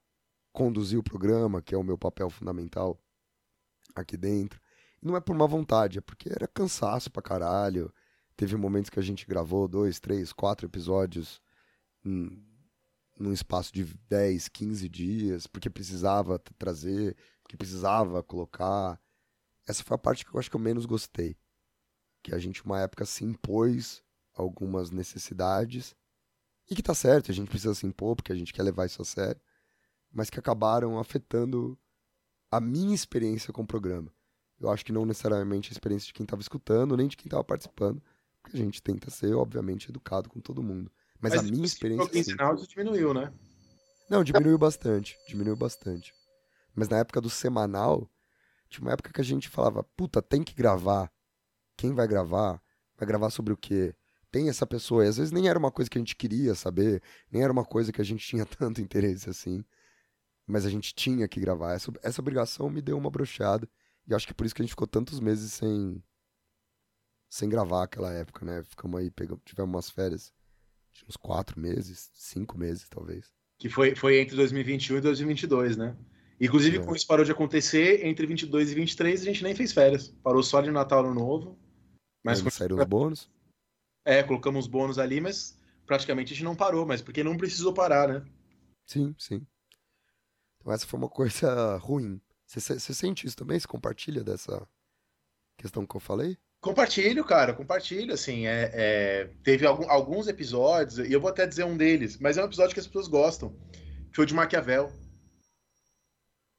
conduzir 0.53 0.97
o 0.97 1.03
programa, 1.03 1.61
que 1.61 1.75
é 1.75 1.77
o 1.77 1.83
meu 1.83 1.97
papel 1.97 2.29
fundamental 2.29 2.99
aqui 3.93 4.15
dentro. 4.15 4.59
E 5.01 5.05
não 5.05 5.15
é 5.15 5.21
por 5.21 5.35
má 5.35 5.45
vontade, 5.45 5.97
é 5.99 6.01
porque 6.01 6.29
era 6.29 6.47
cansaço 6.47 7.11
pra 7.11 7.21
caralho. 7.21 7.93
Teve 8.37 8.55
momentos 8.55 8.89
que 8.89 8.99
a 8.99 9.03
gente 9.03 9.25
gravou 9.25 9.67
dois, 9.67 9.99
três, 9.99 10.31
quatro 10.31 10.65
episódios 10.65 11.41
hum, 12.05 12.41
num 13.17 13.31
espaço 13.31 13.73
de 13.73 13.83
10, 14.09 14.49
15 14.49 14.89
dias, 14.89 15.47
porque 15.47 15.69
precisava 15.69 16.37
trazer, 16.57 17.15
porque 17.41 17.57
precisava 17.57 18.21
colocar. 18.21 18.99
Essa 19.67 19.83
foi 19.83 19.95
a 19.95 19.99
parte 19.99 20.25
que 20.25 20.33
eu 20.33 20.39
acho 20.39 20.49
que 20.49 20.55
eu 20.55 20.59
menos 20.59 20.85
gostei. 20.85 21.37
Que 22.21 22.33
a 22.33 22.39
gente, 22.39 22.63
uma 22.63 22.81
época, 22.81 23.05
se 23.05 23.23
impôs 23.23 24.03
algumas 24.33 24.91
necessidades. 24.91 25.95
E 26.69 26.75
que 26.75 26.83
tá 26.83 26.93
certo, 26.93 27.31
a 27.31 27.33
gente 27.33 27.49
precisa 27.49 27.73
se 27.73 27.85
impor, 27.85 28.15
porque 28.15 28.31
a 28.31 28.35
gente 28.35 28.53
quer 28.53 28.63
levar 28.63 28.85
isso 28.85 29.01
a 29.01 29.05
sério. 29.05 29.41
Mas 30.11 30.29
que 30.29 30.39
acabaram 30.39 30.99
afetando 30.99 31.77
a 32.51 32.59
minha 32.59 32.95
experiência 32.95 33.53
com 33.53 33.61
o 33.61 33.67
programa. 33.67 34.11
Eu 34.59 34.69
acho 34.69 34.85
que 34.85 34.91
não 34.91 35.05
necessariamente 35.05 35.69
a 35.69 35.73
experiência 35.73 36.07
de 36.07 36.13
quem 36.13 36.23
estava 36.23 36.41
escutando, 36.41 36.95
nem 36.95 37.07
de 37.07 37.17
quem 37.17 37.27
estava 37.27 37.43
participando. 37.43 38.01
Porque 38.41 38.57
a 38.57 38.59
gente 38.59 38.81
tenta 38.81 39.09
ser, 39.09 39.33
obviamente, 39.35 39.89
educado 39.89 40.29
com 40.29 40.39
todo 40.39 40.63
mundo. 40.63 40.91
Mas, 41.29 41.39
a 41.39 41.43
minha 41.43 41.65
experiência. 41.65 42.33
Em 42.33 42.41
áudio 42.41 42.67
diminuiu, 42.67 43.13
né? 43.13 43.33
Não, 44.09 44.23
diminuiu 44.23 44.57
bastante. 44.57 45.17
Diminuiu 45.27 45.55
bastante. 45.55 46.13
Mas 46.73 46.89
na 46.89 46.97
época 46.97 47.21
do 47.21 47.29
semanal, 47.29 48.09
tinha 48.69 48.85
uma 48.85 48.91
época 48.93 49.11
que 49.11 49.21
a 49.21 49.23
gente 49.23 49.49
falava, 49.49 49.83
puta, 49.83 50.21
tem 50.21 50.43
que 50.43 50.53
gravar. 50.53 51.11
Quem 51.77 51.93
vai 51.93 52.07
gravar? 52.07 52.61
Vai 52.97 53.07
gravar 53.07 53.29
sobre 53.29 53.53
o 53.53 53.57
quê? 53.57 53.95
Tem 54.31 54.49
essa 54.49 54.67
pessoa. 54.67 55.05
E 55.05 55.07
às 55.07 55.17
vezes 55.17 55.31
nem 55.31 55.47
era 55.47 55.57
uma 55.57 55.71
coisa 55.71 55.89
que 55.89 55.97
a 55.97 56.01
gente 56.01 56.15
queria 56.15 56.53
saber, 56.55 57.01
nem 57.31 57.41
era 57.43 57.51
uma 57.51 57.65
coisa 57.65 57.91
que 57.91 58.01
a 58.01 58.05
gente 58.05 58.25
tinha 58.27 58.45
tanto 58.45 58.81
interesse 58.81 59.29
assim. 59.29 59.63
Mas 60.45 60.65
a 60.65 60.69
gente 60.69 60.93
tinha 60.93 61.27
que 61.27 61.39
gravar. 61.39 61.73
Essa, 61.73 61.91
essa 62.03 62.21
obrigação 62.21 62.69
me 62.69 62.81
deu 62.81 62.97
uma 62.97 63.09
brochada. 63.09 63.67
E 64.07 64.13
acho 64.13 64.27
que 64.27 64.33
por 64.33 64.45
isso 64.45 64.53
que 64.53 64.61
a 64.61 64.65
gente 64.65 64.73
ficou 64.73 64.87
tantos 64.87 65.19
meses 65.19 65.53
sem 65.53 66.03
sem 67.27 67.49
gravar 67.49 67.83
aquela 67.83 68.13
época, 68.13 68.45
né? 68.45 68.63
Ficamos 68.63 68.99
aí, 68.99 69.09
pegamos, 69.11 69.41
tivemos 69.43 69.73
umas 69.73 69.89
férias 69.89 70.31
uns 71.07 71.17
quatro 71.17 71.59
meses, 71.59 72.09
cinco 72.13 72.57
meses 72.57 72.87
talvez. 72.89 73.33
Que 73.57 73.69
foi, 73.69 73.95
foi 73.95 74.19
entre 74.19 74.35
2021 74.35 74.97
e 74.97 75.01
2022, 75.01 75.77
né? 75.77 75.95
Inclusive, 76.39 76.77
É. 76.77 76.83
quando 76.83 76.97
isso 76.97 77.07
parou 77.07 77.23
de 77.25 77.31
acontecer, 77.31 78.05
entre 78.05 78.25
22 78.27 78.71
e 78.71 78.75
23, 78.75 79.21
a 79.21 79.25
gente 79.25 79.43
nem 79.43 79.55
fez 79.55 79.71
férias. 79.71 80.09
Parou 80.23 80.43
só 80.43 80.61
de 80.61 80.69
Natal 80.71 80.99
Ano 81.05 81.13
Novo. 81.13 81.57
Mas 82.23 82.41
Mas 82.41 82.53
saíram 82.55 82.77
os 82.77 82.85
bônus. 82.85 83.29
É, 84.03 84.21
colocamos 84.21 84.67
bônus 84.67 84.99
ali, 84.99 85.21
mas 85.21 85.57
praticamente 85.85 86.33
a 86.33 86.35
gente 86.35 86.43
não 86.43 86.55
parou, 86.55 86.85
mas 86.85 87.01
porque 87.01 87.23
não 87.23 87.37
precisou 87.37 87.73
parar, 87.73 88.07
né? 88.07 88.25
Sim, 88.85 89.15
sim. 89.17 89.45
Então 90.59 90.73
essa 90.73 90.85
foi 90.85 90.99
uma 90.99 91.09
coisa 91.09 91.77
ruim. 91.77 92.19
Você- 92.45 92.77
você 92.79 92.93
sente 92.93 93.25
isso 93.25 93.37
também? 93.37 93.59
Você 93.59 93.67
compartilha 93.67 94.23
dessa 94.23 94.67
questão 95.57 95.85
que 95.85 95.95
eu 95.95 95.99
falei? 96.01 96.37
Compartilho, 96.65 97.23
cara, 97.23 97.53
compartilho, 97.53 98.11
assim, 98.11 98.47
é, 98.47 98.71
é, 98.73 99.29
teve 99.43 99.67
algum- 99.67 99.87
alguns 99.87 100.27
episódios, 100.27 100.97
e 100.97 101.13
eu 101.13 101.21
vou 101.21 101.29
até 101.29 101.45
dizer 101.45 101.63
um 101.63 101.77
deles, 101.77 102.17
mas 102.17 102.39
é 102.39 102.41
um 102.41 102.47
episódio 102.47 102.73
que 102.73 102.79
as 102.79 102.87
pessoas 102.87 103.07
gostam, 103.07 103.55
que 104.09 104.15
foi 104.15 104.23
o 104.23 104.27
de 104.27 104.33
Maquiavel. 104.33 104.91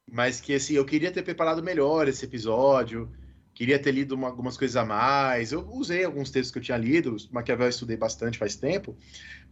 Mas 0.09 0.39
que, 0.39 0.53
assim, 0.53 0.75
eu 0.75 0.85
queria 0.85 1.11
ter 1.11 1.23
preparado 1.23 1.61
melhor 1.61 2.07
esse 2.07 2.23
episódio, 2.23 3.11
queria 3.53 3.77
ter 3.77 3.91
lido 3.91 4.15
uma- 4.15 4.29
algumas 4.29 4.55
coisas 4.55 4.77
a 4.77 4.85
mais, 4.85 5.51
eu 5.51 5.67
usei 5.69 6.05
alguns 6.05 6.31
textos 6.31 6.53
que 6.53 6.59
eu 6.59 6.63
tinha 6.63 6.77
lido, 6.77 7.17
Maquiavel 7.29 7.65
eu 7.65 7.71
estudei 7.71 7.97
bastante 7.97 8.37
faz 8.37 8.55
tempo, 8.55 8.95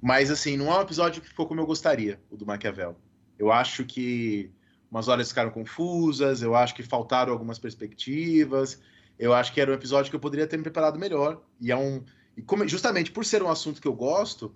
mas, 0.02 0.32
assim, 0.32 0.56
não 0.56 0.72
é 0.72 0.80
um 0.80 0.84
episódio 0.84 1.22
que 1.22 1.28
ficou 1.28 1.48
como 1.48 1.60
eu 1.60 1.66
gostaria, 1.66 2.18
o 2.32 2.38
do 2.38 2.46
Maquiavel. 2.46 2.96
Eu 3.38 3.52
acho 3.52 3.84
que 3.84 4.50
umas 4.90 5.10
horas 5.10 5.28
ficaram 5.28 5.52
confusas, 5.52 6.42
eu 6.42 6.56
acho 6.56 6.74
que 6.74 6.82
faltaram 6.82 7.34
algumas 7.34 7.60
perspectivas, 7.60 8.80
eu 9.18 9.34
acho 9.34 9.54
que 9.54 9.62
era 9.62 9.72
um 9.72 9.74
episódio 9.74 10.10
que 10.10 10.16
eu 10.16 10.20
poderia 10.20 10.48
ter 10.48 10.58
me 10.58 10.64
preparado 10.64 11.00
melhor. 11.00 11.42
E 11.62 11.72
é 11.72 11.78
um. 11.78 12.04
E 12.38 12.42
como- 12.42 12.68
justamente 12.68 13.12
por 13.12 13.26
ser 13.26 13.42
um 13.42 13.50
assunto 13.50 13.82
que 13.82 13.88
eu 13.88 13.94
gosto 13.94 14.54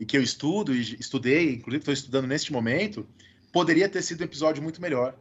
e 0.00 0.04
que 0.04 0.16
eu 0.16 0.22
estudo 0.22 0.74
e 0.74 0.80
estudei, 0.98 1.54
inclusive 1.54 1.78
estou 1.82 1.94
estudando 1.94 2.26
neste 2.26 2.52
momento, 2.52 3.06
poderia 3.52 3.88
ter 3.88 4.02
sido 4.02 4.20
um 4.22 4.24
episódio 4.24 4.62
muito 4.62 4.80
melhor. 4.80 5.16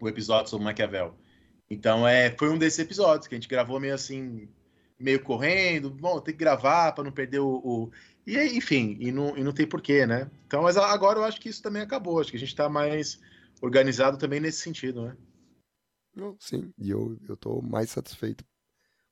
O 0.00 0.08
episódio 0.08 0.50
sobre 0.50 0.64
Maquiavel. 0.64 1.14
Então 1.70 2.06
é, 2.06 2.34
foi 2.36 2.50
um 2.50 2.58
desses 2.58 2.78
episódios 2.80 3.26
que 3.28 3.34
a 3.34 3.38
gente 3.38 3.48
gravou 3.48 3.78
meio 3.80 3.94
assim, 3.94 4.48
meio 4.98 5.22
correndo. 5.22 5.88
Bom, 5.90 6.20
tem 6.20 6.34
que 6.34 6.40
gravar 6.40 6.92
para 6.92 7.04
não 7.04 7.12
perder 7.12 7.38
o. 7.38 7.60
o- 7.64 7.90
E 8.26 8.36
enfim, 8.56 8.96
e 9.00 9.12
não, 9.12 9.36
e 9.36 9.44
não 9.44 9.52
tem 9.52 9.66
porquê, 9.66 10.06
né? 10.06 10.28
Então, 10.46 10.62
mas 10.62 10.76
agora 10.76 11.18
eu 11.20 11.24
acho 11.24 11.40
que 11.40 11.48
isso 11.48 11.62
também 11.62 11.82
acabou. 11.82 12.20
Acho 12.20 12.30
que 12.30 12.36
a 12.36 12.40
gente 12.40 12.48
está 12.48 12.68
mais 12.68 13.20
organizado 13.62 14.18
também 14.18 14.40
nesse 14.40 14.58
sentido, 14.60 15.02
né? 15.06 15.16
Não, 16.14 16.36
sim, 16.38 16.72
e 16.78 16.90
eu, 16.90 17.18
eu 17.28 17.36
tô 17.36 17.60
mais 17.60 17.90
satisfeito, 17.90 18.44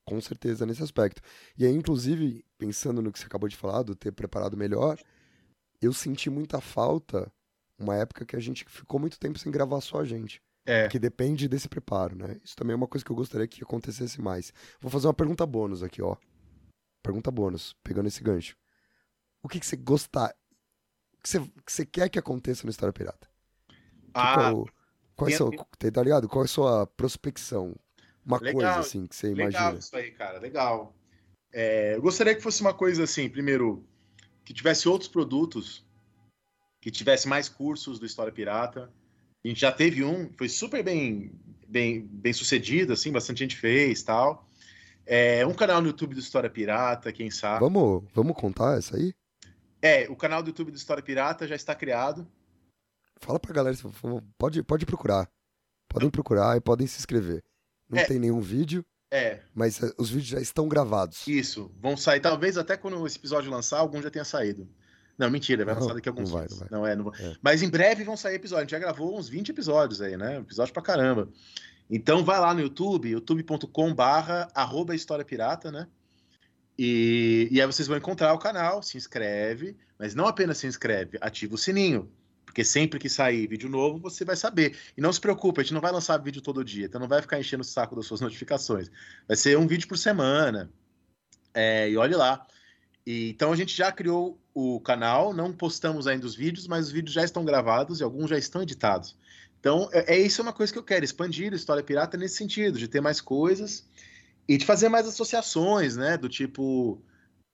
com 0.05 0.21
certeza, 0.21 0.65
nesse 0.65 0.83
aspecto. 0.83 1.21
E 1.57 1.67
aí, 1.67 1.73
inclusive, 1.73 2.45
pensando 2.57 3.03
no 3.03 3.13
que 3.13 3.19
você 3.19 3.27
acabou 3.27 3.49
de 3.49 3.57
falar, 3.57 3.83
do 3.83 3.95
ter 3.95 4.13
preparado 4.13 4.57
melhor, 4.57 4.99
eu 5.81 5.93
senti 5.93 6.31
muita 6.31 6.61
falta 6.61 7.33
uma 7.79 7.97
época 7.97 8.25
que 8.25 8.37
a 8.37 8.41
gente 8.41 8.65
ficou 8.69 9.01
muito 9.01 9.19
tempo 9.19 9.39
sem 9.39 9.51
gravar 9.51 9.81
só 9.81 10.01
a 10.01 10.05
gente. 10.05 10.41
É. 10.65 10.89
Que 10.89 10.99
depende 10.99 11.49
desse 11.49 11.69
preparo, 11.69 12.15
né? 12.15 12.41
Isso 12.45 12.55
também 12.55 12.73
é 12.73 12.77
uma 12.77 12.87
coisa 12.87 13.05
que 13.05 13.11
eu 13.11 13.17
gostaria 13.17 13.49
que 13.49 13.63
acontecesse 13.63 14.21
mais. 14.21 14.53
Vou 14.81 14.91
fazer 14.91 15.09
uma 15.09 15.15
pergunta 15.15 15.45
bônus 15.45 15.83
aqui, 15.83 16.01
ó. 16.01 16.17
Pergunta 17.03 17.33
bônus, 17.33 17.75
pegando 17.83 18.07
esse 18.07 18.23
gancho. 18.23 18.57
O 19.43 19.49
que, 19.49 19.59
que 19.59 19.67
você 19.67 19.75
gostar. 19.75 20.33
O 21.19 21.23
que 21.23 21.29
você, 21.29 21.41
que 21.41 21.73
você 21.73 21.85
quer 21.85 22.09
que 22.09 22.19
aconteça 22.19 22.65
no 22.65 22.71
História 22.71 22.93
Pirata? 22.93 23.29
Ah, 24.15 24.35
Qual, 24.35 24.69
qual 25.17 25.29
é 25.31 25.33
sua, 25.33 25.51
tá 25.93 26.03
ligado? 26.03 26.29
Qual 26.29 26.43
é 26.43 26.47
a 26.47 26.49
sua 26.49 26.87
prospecção? 26.87 27.75
Uma 28.25 28.39
Legal, 28.39 28.53
coisa 28.55 28.81
assim 28.81 29.07
que 29.07 29.17
você 29.17 29.29
Legal 29.29 29.51
imagina. 29.51 29.79
isso 29.79 29.97
aí, 29.97 30.11
cara, 30.13 30.39
legal. 30.39 30.95
É, 31.53 31.97
eu 31.97 32.03
gostaria 32.03 32.35
que 32.35 32.41
fosse 32.41 32.61
uma 32.61 32.73
coisa 32.73 33.05
assim, 33.05 33.29
primeiro, 33.29 33.85
que 34.45 34.55
tivesse 34.55 34.89
outros 34.89 35.09
produtos, 35.09 35.85
que 36.81 36.91
tivesse 36.91 37.29
mais 37.29 37.49
cursos 37.49 37.99
do 37.99 38.07
História 38.07 38.33
Pirata. 38.33 38.93
A 39.45 39.49
gente 39.49 39.61
já 39.61 39.73
teve 39.73 40.05
um, 40.05 40.33
foi 40.39 40.49
super 40.49 40.83
bem, 40.83 41.33
bem, 41.69 42.01
bem 42.01 42.33
sucedido, 42.33 42.93
assim, 42.93 43.11
bastante 43.11 43.41
gente 43.41 43.57
fez 43.57 44.03
tal. 44.03 44.49
É, 45.05 45.45
um 45.45 45.53
canal 45.53 45.81
no 45.81 45.89
YouTube 45.89 46.15
do 46.15 46.21
História 46.21 46.49
Pirata, 46.49 47.13
quem 47.13 47.29
sabe. 47.31 47.61
Vamos, 47.61 48.05
vamos 48.15 48.37
contar 48.37 48.79
essa 48.79 48.97
aí? 48.97 49.13
É, 49.81 50.09
o 50.09 50.15
canal 50.15 50.43
do 50.43 50.51
YouTube 50.51 50.71
do 50.71 50.77
História 50.77 51.03
Pirata 51.03 51.47
já 51.47 51.57
está 51.57 51.75
criado. 51.75 52.27
Fala 53.23 53.39
pra 53.39 53.53
galera, 53.55 53.77
pode, 54.37 54.63
pode 54.63 54.85
procurar. 54.85 55.29
Podem 55.89 56.11
procurar 56.11 56.57
e 56.57 56.61
podem 56.61 56.87
se 56.87 56.99
inscrever. 56.99 57.43
Não 57.89 57.99
É. 57.99 58.05
tem 58.05 58.19
nenhum 58.19 58.41
vídeo, 58.41 58.85
É, 59.11 59.41
mas 59.55 59.83
eh, 59.83 59.93
os 59.99 60.09
vídeos 60.09 60.29
já 60.31 60.41
estão 60.41 60.67
gravados. 60.67 61.27
isso. 61.29 61.71
Vão 61.81 61.97
sair, 61.97 62.19
talvez 62.21 62.57
até 62.59 62.77
quando 62.77 63.07
esse 63.07 63.19
episódio 63.19 63.51
lançar, 63.51 63.79
algum 63.79 64.01
já 64.03 64.11
tenha 64.11 64.25
saído. 64.25 64.67
Não, 65.19 65.31
mentira, 65.31 65.65
vai 65.65 65.75
Não, 65.75 65.83
lançar 65.83 65.95
daqui 65.95 66.09
a 66.09 66.13
alguns 66.13 66.31
não 66.31 66.39
vai, 66.39 66.47
dias. 66.49 66.61
não 66.61 66.69
vai. 66.69 66.79
Não 66.81 66.87
é, 66.87 66.97
não. 66.97 67.15
É. 67.33 67.37
Mas 67.43 67.63
em 67.63 67.69
breve 67.69 68.03
vão 68.05 68.17
sair 68.17 68.37
episódios. 68.37 68.61
A 68.61 68.63
gente 68.65 68.71
já 68.71 68.79
gravou 68.79 69.17
uns 69.19 69.29
20 69.29 69.51
episódios 69.51 70.01
aí, 70.01 70.17
né? 70.17 70.39
Episódio 70.39 70.73
pra 70.73 70.83
caramba. 70.83 71.29
Então 71.91 72.25
vai 72.25 72.41
lá 72.41 72.55
no 72.55 72.61
YouTube, 72.63 73.11
youtube.com 73.11 73.95
barra 73.95 74.49
arroba 74.55 74.95
História 74.95 75.25
Pirata, 75.25 75.71
né? 75.71 75.87
E, 76.79 77.49
e 77.51 77.61
aí 77.61 77.67
vocês 77.67 77.87
vão 77.87 77.99
encontrar 77.99 78.33
o 78.33 78.39
canal, 78.39 78.83
se 78.83 78.97
inscreve, 78.97 79.77
mas 79.99 80.15
não 80.15 80.27
apenas 80.27 80.57
se 80.57 80.67
inscreve, 80.67 81.19
ativa 81.21 81.55
o 81.55 81.59
sininho. 81.59 82.11
Porque 82.45 82.65
sempre 82.65 82.99
que 82.99 83.09
sair 83.09 83.47
vídeo 83.47 83.69
novo, 83.69 83.99
você 83.99 84.25
vai 84.25 84.37
saber. 84.37 84.77
E 84.97 85.01
não 85.01 85.13
se 85.13 85.21
preocupe, 85.21 85.61
a 85.61 85.65
gente 85.65 85.75
não 85.75 85.81
vai 85.81 85.93
lançar 85.93 86.19
vídeo 86.19 86.43
todo 86.43 86.65
dia, 86.65 86.87
então 86.87 87.01
não 87.01 87.09
vai 87.09 87.23
ficar 87.23 87.39
enchendo 87.39 87.63
o 87.63 87.65
saco 87.65 87.97
das 87.97 88.07
suas 88.07 88.21
notificações. 88.21 88.91
Vai 89.27 89.37
ser 89.37 89.57
um 89.59 89.67
vídeo 89.67 89.89
por 89.89 89.97
semana. 89.97 90.71
É, 91.55 91.89
e 91.89 91.97
olhe 91.97 92.15
lá. 92.15 92.47
E, 93.07 93.31
então 93.31 93.53
a 93.53 93.57
gente 93.57 93.77
já 93.77 93.91
criou 93.91 94.39
o 94.55 94.81
canal, 94.81 95.33
não 95.33 95.53
postamos 95.53 96.07
ainda 96.07 96.27
os 96.27 96.35
vídeos, 96.35 96.67
mas 96.67 96.87
os 96.87 96.93
vídeos 96.93 97.15
já 97.15 97.25
estão 97.25 97.45
gravados 97.45 98.01
e 98.01 98.05
alguns 98.05 98.29
já 98.29 98.39
estão 98.39 98.63
editados. 98.63 99.17
Então, 99.59 99.89
é, 99.93 100.17
é 100.17 100.19
isso 100.19 100.41
é 100.41 100.45
uma 100.45 100.53
coisa 100.53 100.73
que 100.73 100.79
eu 100.79 100.83
quero, 100.83 101.05
expandir 101.05 101.53
a 101.53 101.57
história 101.57 101.83
pirata 101.83 102.17
nesse 102.17 102.37
sentido, 102.37 102.79
de 102.79 102.89
ter 102.89 103.01
mais 103.01 103.21
coisas 103.21 103.89
e 104.49 104.57
de 104.59 104.67
fazer 104.67 104.89
mais 104.89 105.07
associações, 105.07 105.97
né? 105.97 106.17
Do 106.17 106.29
tipo, 106.29 107.01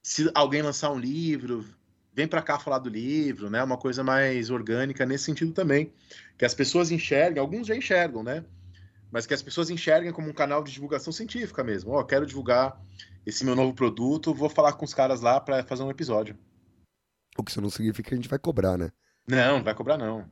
se 0.03 0.31
alguém 0.35 0.63
lançar 0.63 0.91
um 0.91 0.99
livro, 0.99 1.65
vem 2.19 2.27
para 2.27 2.43
cá 2.43 2.59
falar 2.59 2.81
do 2.81 2.89
livro, 2.89 3.49
né? 3.49 3.63
Uma 3.63 3.79
coisa 3.79 4.03
mais 4.03 4.51
orgânica 4.51 5.07
nesse 5.07 5.23
sentido 5.23 5.53
também. 5.53 5.93
Que 6.37 6.45
as 6.45 6.53
pessoas 6.53 6.91
enxerguem, 6.91 7.39
alguns 7.39 7.69
já 7.69 7.77
enxergam, 7.77 8.25
né? 8.25 8.45
Mas 9.09 9.25
que 9.25 9.33
as 9.33 9.41
pessoas 9.41 9.71
enxerguem 9.71 10.11
como 10.11 10.29
um 10.29 10.33
canal 10.33 10.65
de 10.65 10.73
divulgação 10.73 11.13
científica 11.13 11.63
mesmo. 11.63 11.93
Ó, 11.93 12.03
quero 12.03 12.27
divulgar 12.27 12.77
esse 13.25 13.45
meu 13.45 13.55
novo 13.55 13.73
produto, 13.73 14.35
vou 14.35 14.49
falar 14.49 14.73
com 14.73 14.85
os 14.85 14.93
caras 14.93 15.21
lá 15.21 15.41
para 15.41 15.63
fazer 15.63 15.85
um 15.85 15.91
episódio. 15.91 16.37
O 17.37 17.45
que 17.45 17.53
isso 17.53 17.61
não 17.61 17.71
significa 17.71 18.09
que 18.09 18.15
a 18.15 18.17
gente 18.17 18.29
vai 18.29 18.39
cobrar, 18.39 18.77
né? 18.77 18.91
Não, 19.25 19.59
não 19.59 19.65
vai 19.65 19.75
cobrar 19.75 19.97
não. 19.97 20.29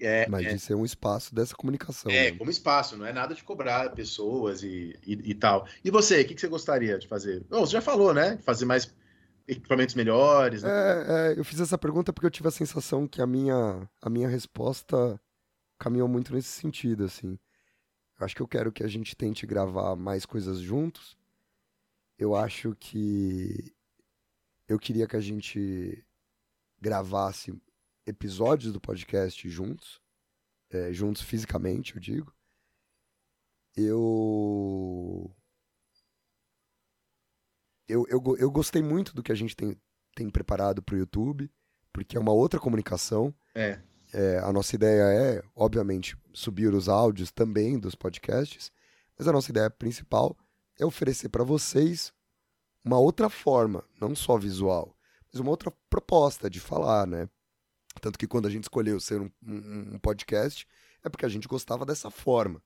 É, 0.00 0.28
Mas 0.28 0.46
é, 0.46 0.54
de 0.54 0.60
ser 0.60 0.74
um 0.74 0.84
espaço 0.84 1.34
dessa 1.34 1.56
comunicação. 1.56 2.12
é, 2.12 2.30
né? 2.30 2.38
como 2.38 2.50
espaço, 2.50 2.96
não 2.96 3.06
é 3.06 3.12
nada 3.12 3.34
de 3.34 3.42
cobrar 3.42 3.90
pessoas 3.90 4.62
e, 4.62 4.96
e, 5.04 5.30
e 5.30 5.34
tal. 5.34 5.66
E 5.84 5.90
você, 5.90 6.20
o 6.20 6.26
que, 6.28 6.34
que 6.34 6.40
você 6.40 6.48
gostaria 6.48 6.96
de 6.96 7.08
fazer? 7.08 7.44
Oh, 7.50 7.66
você 7.66 7.72
já 7.72 7.80
falou, 7.80 8.14
né? 8.14 8.38
Fazer 8.44 8.66
mais 8.66 8.94
equipamentos 9.46 9.94
melhores, 9.94 10.62
né? 10.62 10.70
É, 10.70 11.32
é, 11.34 11.38
eu 11.38 11.44
fiz 11.44 11.60
essa 11.60 11.78
pergunta 11.78 12.12
porque 12.12 12.26
eu 12.26 12.30
tive 12.30 12.48
a 12.48 12.52
sensação 12.52 13.06
que 13.06 13.22
a 13.22 13.26
minha, 13.26 13.88
a 14.02 14.10
minha 14.10 14.28
resposta 14.28 15.20
caminhou 15.78 16.08
muito 16.08 16.34
nesse 16.34 16.48
sentido, 16.48 17.04
assim. 17.04 17.38
Eu 18.18 18.24
acho 18.24 18.34
que 18.34 18.42
eu 18.42 18.48
quero 18.48 18.72
que 18.72 18.82
a 18.82 18.88
gente 18.88 19.14
tente 19.14 19.46
gravar 19.46 19.94
mais 19.94 20.24
coisas 20.24 20.58
juntos. 20.58 21.16
Eu 22.18 22.34
acho 22.34 22.74
que 22.74 23.74
eu 24.66 24.78
queria 24.78 25.06
que 25.06 25.16
a 25.16 25.20
gente 25.20 26.04
gravasse 26.80 27.54
episódios 28.06 28.72
do 28.72 28.80
podcast 28.80 29.48
juntos, 29.48 30.00
é, 30.70 30.92
juntos 30.92 31.22
fisicamente, 31.22 31.94
eu 31.94 32.00
digo. 32.00 32.34
Eu 33.76 35.35
eu, 37.88 38.04
eu, 38.08 38.22
eu 38.38 38.50
gostei 38.50 38.82
muito 38.82 39.14
do 39.14 39.22
que 39.22 39.32
a 39.32 39.34
gente 39.34 39.54
tem, 39.56 39.76
tem 40.14 40.28
preparado 40.30 40.82
para 40.82 40.94
o 40.94 40.98
YouTube, 40.98 41.50
porque 41.92 42.16
é 42.16 42.20
uma 42.20 42.32
outra 42.32 42.58
comunicação. 42.60 43.34
É. 43.54 43.78
É, 44.12 44.38
a 44.38 44.52
nossa 44.52 44.74
ideia 44.74 45.02
é, 45.02 45.42
obviamente, 45.54 46.16
subir 46.32 46.72
os 46.72 46.88
áudios 46.88 47.32
também 47.32 47.78
dos 47.78 47.94
podcasts, 47.94 48.70
mas 49.18 49.26
a 49.26 49.32
nossa 49.32 49.50
ideia 49.50 49.68
principal 49.68 50.36
é 50.78 50.84
oferecer 50.86 51.28
para 51.28 51.42
vocês 51.42 52.12
uma 52.84 52.98
outra 52.98 53.28
forma, 53.28 53.82
não 54.00 54.14
só 54.14 54.36
visual, 54.38 54.96
mas 55.32 55.40
uma 55.40 55.50
outra 55.50 55.72
proposta 55.90 56.48
de 56.48 56.60
falar, 56.60 57.06
né? 57.06 57.28
Tanto 58.00 58.18
que 58.18 58.28
quando 58.28 58.46
a 58.46 58.50
gente 58.50 58.64
escolheu 58.64 59.00
ser 59.00 59.20
um, 59.20 59.30
um- 59.42 59.94
um 59.94 59.98
podcast, 59.98 60.66
é 61.02 61.08
porque 61.08 61.26
a 61.26 61.28
gente 61.28 61.48
gostava 61.48 61.84
dessa 61.84 62.10
forma 62.10 62.62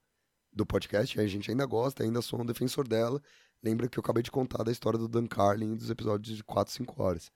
do 0.53 0.67
podcast, 0.67 1.17
e 1.17 1.21
a 1.23 1.27
gente 1.27 1.51
ainda 1.51 1.65
gosta, 1.65 2.03
ainda 2.03 2.21
sou 2.21 2.41
um 2.41 2.45
defensor 2.45 2.87
dela. 2.87 3.23
Lembra 3.63 3.89
que 3.89 3.99
eu 3.99 4.01
acabei 4.01 4.23
de 4.23 4.31
contar 4.31 4.63
da 4.63 4.73
história 4.73 4.99
do 4.99 5.09
Dan 5.09 5.27
Carlin 5.27 5.75
dos 5.77 5.91
episódios 5.91 6.37
de 6.37 6.43
4, 6.45 6.73
5 6.73 7.03
horas. 7.03 7.31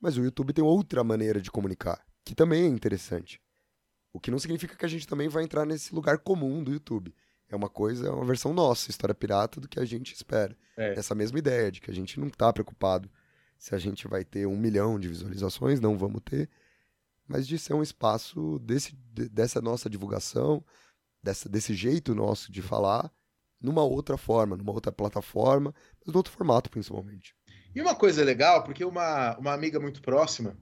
Mas 0.00 0.16
o 0.16 0.22
YouTube 0.22 0.52
tem 0.52 0.62
outra 0.64 1.02
maneira 1.02 1.40
de 1.40 1.50
comunicar, 1.50 2.04
que 2.24 2.34
também 2.34 2.64
é 2.64 2.68
interessante. 2.68 3.40
O 4.12 4.20
que 4.20 4.30
não 4.30 4.38
significa 4.38 4.76
que 4.76 4.84
a 4.84 4.88
gente 4.88 5.06
também 5.06 5.28
vai 5.28 5.42
entrar 5.44 5.64
nesse 5.64 5.94
lugar 5.94 6.18
comum 6.18 6.62
do 6.62 6.72
YouTube. 6.72 7.14
É 7.48 7.56
uma 7.56 7.68
coisa, 7.68 8.08
é 8.08 8.10
uma 8.10 8.24
versão 8.26 8.52
nossa, 8.52 8.90
história 8.90 9.14
pirata, 9.14 9.60
do 9.60 9.68
que 9.68 9.80
a 9.80 9.84
gente 9.84 10.14
espera. 10.14 10.56
É. 10.76 10.98
Essa 10.98 11.14
mesma 11.14 11.38
ideia 11.38 11.72
de 11.72 11.80
que 11.80 11.90
a 11.90 11.94
gente 11.94 12.20
não 12.20 12.28
tá 12.28 12.52
preocupado 12.52 13.10
se 13.56 13.74
a 13.74 13.78
gente 13.78 14.06
vai 14.06 14.24
ter 14.24 14.46
um 14.46 14.56
milhão 14.56 15.00
de 15.00 15.08
visualizações, 15.08 15.80
não 15.80 15.96
vamos 15.96 16.20
ter. 16.24 16.48
mas 17.26 17.46
de 17.46 17.58
ser 17.58 17.74
um 17.74 17.82
espaço 17.82 18.58
desse, 18.60 18.94
de- 19.12 19.28
dessa 19.28 19.60
nossa 19.60 19.90
divulgação, 19.90 20.64
dessa, 21.22 21.46
desse 21.48 21.74
jeito 21.74 22.14
nosso 22.14 22.50
de 22.50 22.62
falar, 22.62 23.12
numa 23.60 23.82
outra 23.82 24.16
forma, 24.16 24.56
numa 24.56 24.72
outra 24.72 24.92
plataforma, 24.92 25.74
mas 26.04 26.12
num 26.12 26.18
outro 26.18 26.32
formato, 26.32 26.70
principalmente. 26.70 27.34
E 27.74 27.80
uma 27.80 27.94
coisa 27.94 28.24
legal, 28.24 28.64
porque 28.64 28.84
uma, 28.84 29.36
uma 29.38 29.52
amiga 29.52 29.78
muito 29.80 30.02
próxima 30.02 30.56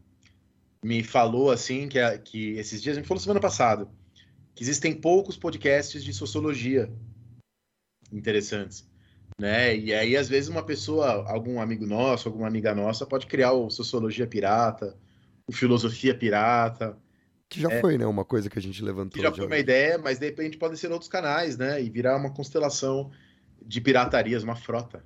me 0.82 1.02
falou 1.02 1.50
assim, 1.50 1.88
que, 1.88 1.98
a- 1.98 2.18
que 2.18 2.52
esses 2.58 2.82
dias, 2.82 2.96
me 2.98 3.04
falou 3.04 3.20
semana 3.20 3.40
passada, 3.40 3.88
que 4.54 4.62
existem 4.62 4.94
poucos 4.94 5.36
podcasts 5.36 6.04
de 6.04 6.12
sociologia 6.12 6.92
interessantes, 8.12 8.88
né? 9.38 9.76
E 9.76 9.92
aí, 9.94 10.16
às 10.16 10.28
vezes, 10.28 10.48
uma 10.48 10.64
pessoa, 10.64 11.28
algum 11.30 11.60
amigo 11.60 11.86
nosso, 11.86 12.28
alguma 12.28 12.46
amiga 12.48 12.74
nossa, 12.74 13.06
pode 13.06 13.26
criar 13.26 13.52
o 13.52 13.70
Sociologia 13.70 14.26
Pirata, 14.26 14.96
o 15.46 15.52
Filosofia 15.52 16.16
Pirata, 16.16 16.96
Que 17.48 17.60
já 17.60 17.80
foi, 17.80 17.96
né? 17.96 18.06
Uma 18.06 18.24
coisa 18.24 18.50
que 18.50 18.58
a 18.58 18.62
gente 18.62 18.82
levantou. 18.82 19.12
que 19.12 19.22
já 19.22 19.32
foi 19.32 19.46
uma 19.46 19.58
ideia, 19.58 19.98
mas 19.98 20.18
de 20.18 20.26
repente 20.26 20.56
podem 20.56 20.76
ser 20.76 20.90
outros 20.90 21.08
canais, 21.08 21.56
né? 21.56 21.82
E 21.82 21.88
virar 21.88 22.16
uma 22.16 22.32
constelação 22.32 23.10
de 23.62 23.80
piratarias, 23.80 24.42
uma 24.42 24.56
frota. 24.56 25.04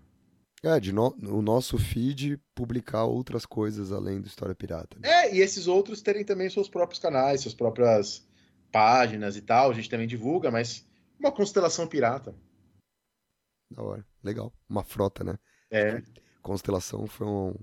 É, 0.63 0.79
de 0.79 0.93
no, 0.93 1.15
o 1.23 1.41
nosso 1.41 1.79
feed 1.79 2.39
publicar 2.55 3.05
outras 3.05 3.47
coisas 3.47 3.93
além 3.93 4.21
do 4.21 4.27
História 4.27 4.55
Pirata. 4.55 4.99
né? 4.99 5.09
É, 5.09 5.35
e 5.35 5.41
esses 5.41 5.67
outros 5.67 6.03
terem 6.03 6.25
também 6.25 6.51
seus 6.51 6.69
próprios 6.69 7.01
canais, 7.01 7.41
suas 7.41 7.55
próprias 7.55 8.27
páginas 8.71 9.37
e 9.37 9.43
tal. 9.43 9.71
A 9.71 9.75
gente 9.75 9.89
também 9.89 10.07
divulga, 10.07 10.51
mas 10.51 10.87
uma 11.19 11.33
constelação 11.33 11.87
pirata. 11.87 12.35
Da 13.71 13.83
hora. 13.83 14.07
Legal. 14.23 14.53
Uma 14.69 14.85
frota, 14.85 15.25
né? 15.25 15.39
É. 15.71 16.03
Constelação 16.43 17.07
foi 17.07 17.27
um, 17.27 17.55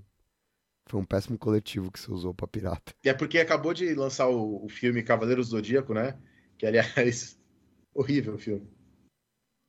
foi 0.88 0.98
um 1.00 1.04
péssimo 1.04 1.38
coletivo 1.38 1.92
que 1.92 2.00
você 2.00 2.10
usou 2.10 2.32
pra 2.32 2.48
pirata. 2.48 2.94
É 3.04 3.12
porque 3.12 3.38
acabou 3.38 3.74
de 3.74 3.94
lançar 3.94 4.28
o, 4.28 4.64
o 4.64 4.68
filme 4.68 5.02
Cavaleiros 5.02 5.48
do 5.48 5.56
Zodíaco, 5.56 5.92
né? 5.92 6.18
Que, 6.56 6.66
aliás, 6.66 7.38
horrível 7.94 8.34
o 8.34 8.38
filme. 8.38 8.66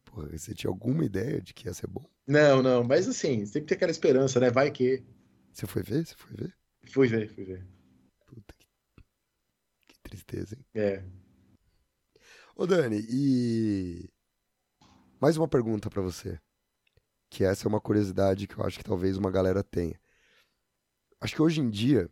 Porra, 0.05 0.29
você 0.29 0.53
tinha 0.53 0.71
alguma 0.71 1.03
ideia 1.03 1.41
de 1.41 1.53
que 1.53 1.67
ia 1.67 1.73
ser 1.73 1.87
bom? 1.87 2.09
Não, 2.25 2.63
não, 2.63 2.83
mas 2.83 3.07
assim, 3.07 3.43
tem 3.45 3.63
aquela 3.63 3.91
esperança, 3.91 4.39
né? 4.39 4.49
Vai 4.49 4.71
que. 4.71 5.03
Você 5.51 5.67
foi 5.67 5.83
ver? 5.83 6.05
Você 6.05 6.15
foi 6.15 6.35
ver? 6.35 6.55
Fui 6.85 7.07
ver, 7.07 7.29
fui 7.29 7.43
ver. 7.43 7.67
Puta 8.25 8.53
que, 8.57 8.67
que 9.87 9.99
tristeza, 10.01 10.55
hein? 10.55 10.65
É. 10.73 11.03
Ô 12.55 12.65
Dani, 12.65 13.05
e 13.09 14.09
mais 15.19 15.37
uma 15.37 15.47
pergunta 15.47 15.89
pra 15.89 16.01
você. 16.01 16.39
Que 17.29 17.43
essa 17.43 17.67
é 17.67 17.69
uma 17.69 17.81
curiosidade 17.81 18.47
que 18.47 18.57
eu 18.57 18.65
acho 18.65 18.77
que 18.77 18.83
talvez 18.83 19.17
uma 19.17 19.29
galera 19.29 19.63
tenha. 19.63 19.99
Acho 21.21 21.35
que 21.35 21.41
hoje 21.41 21.61
em 21.61 21.69
dia 21.69 22.09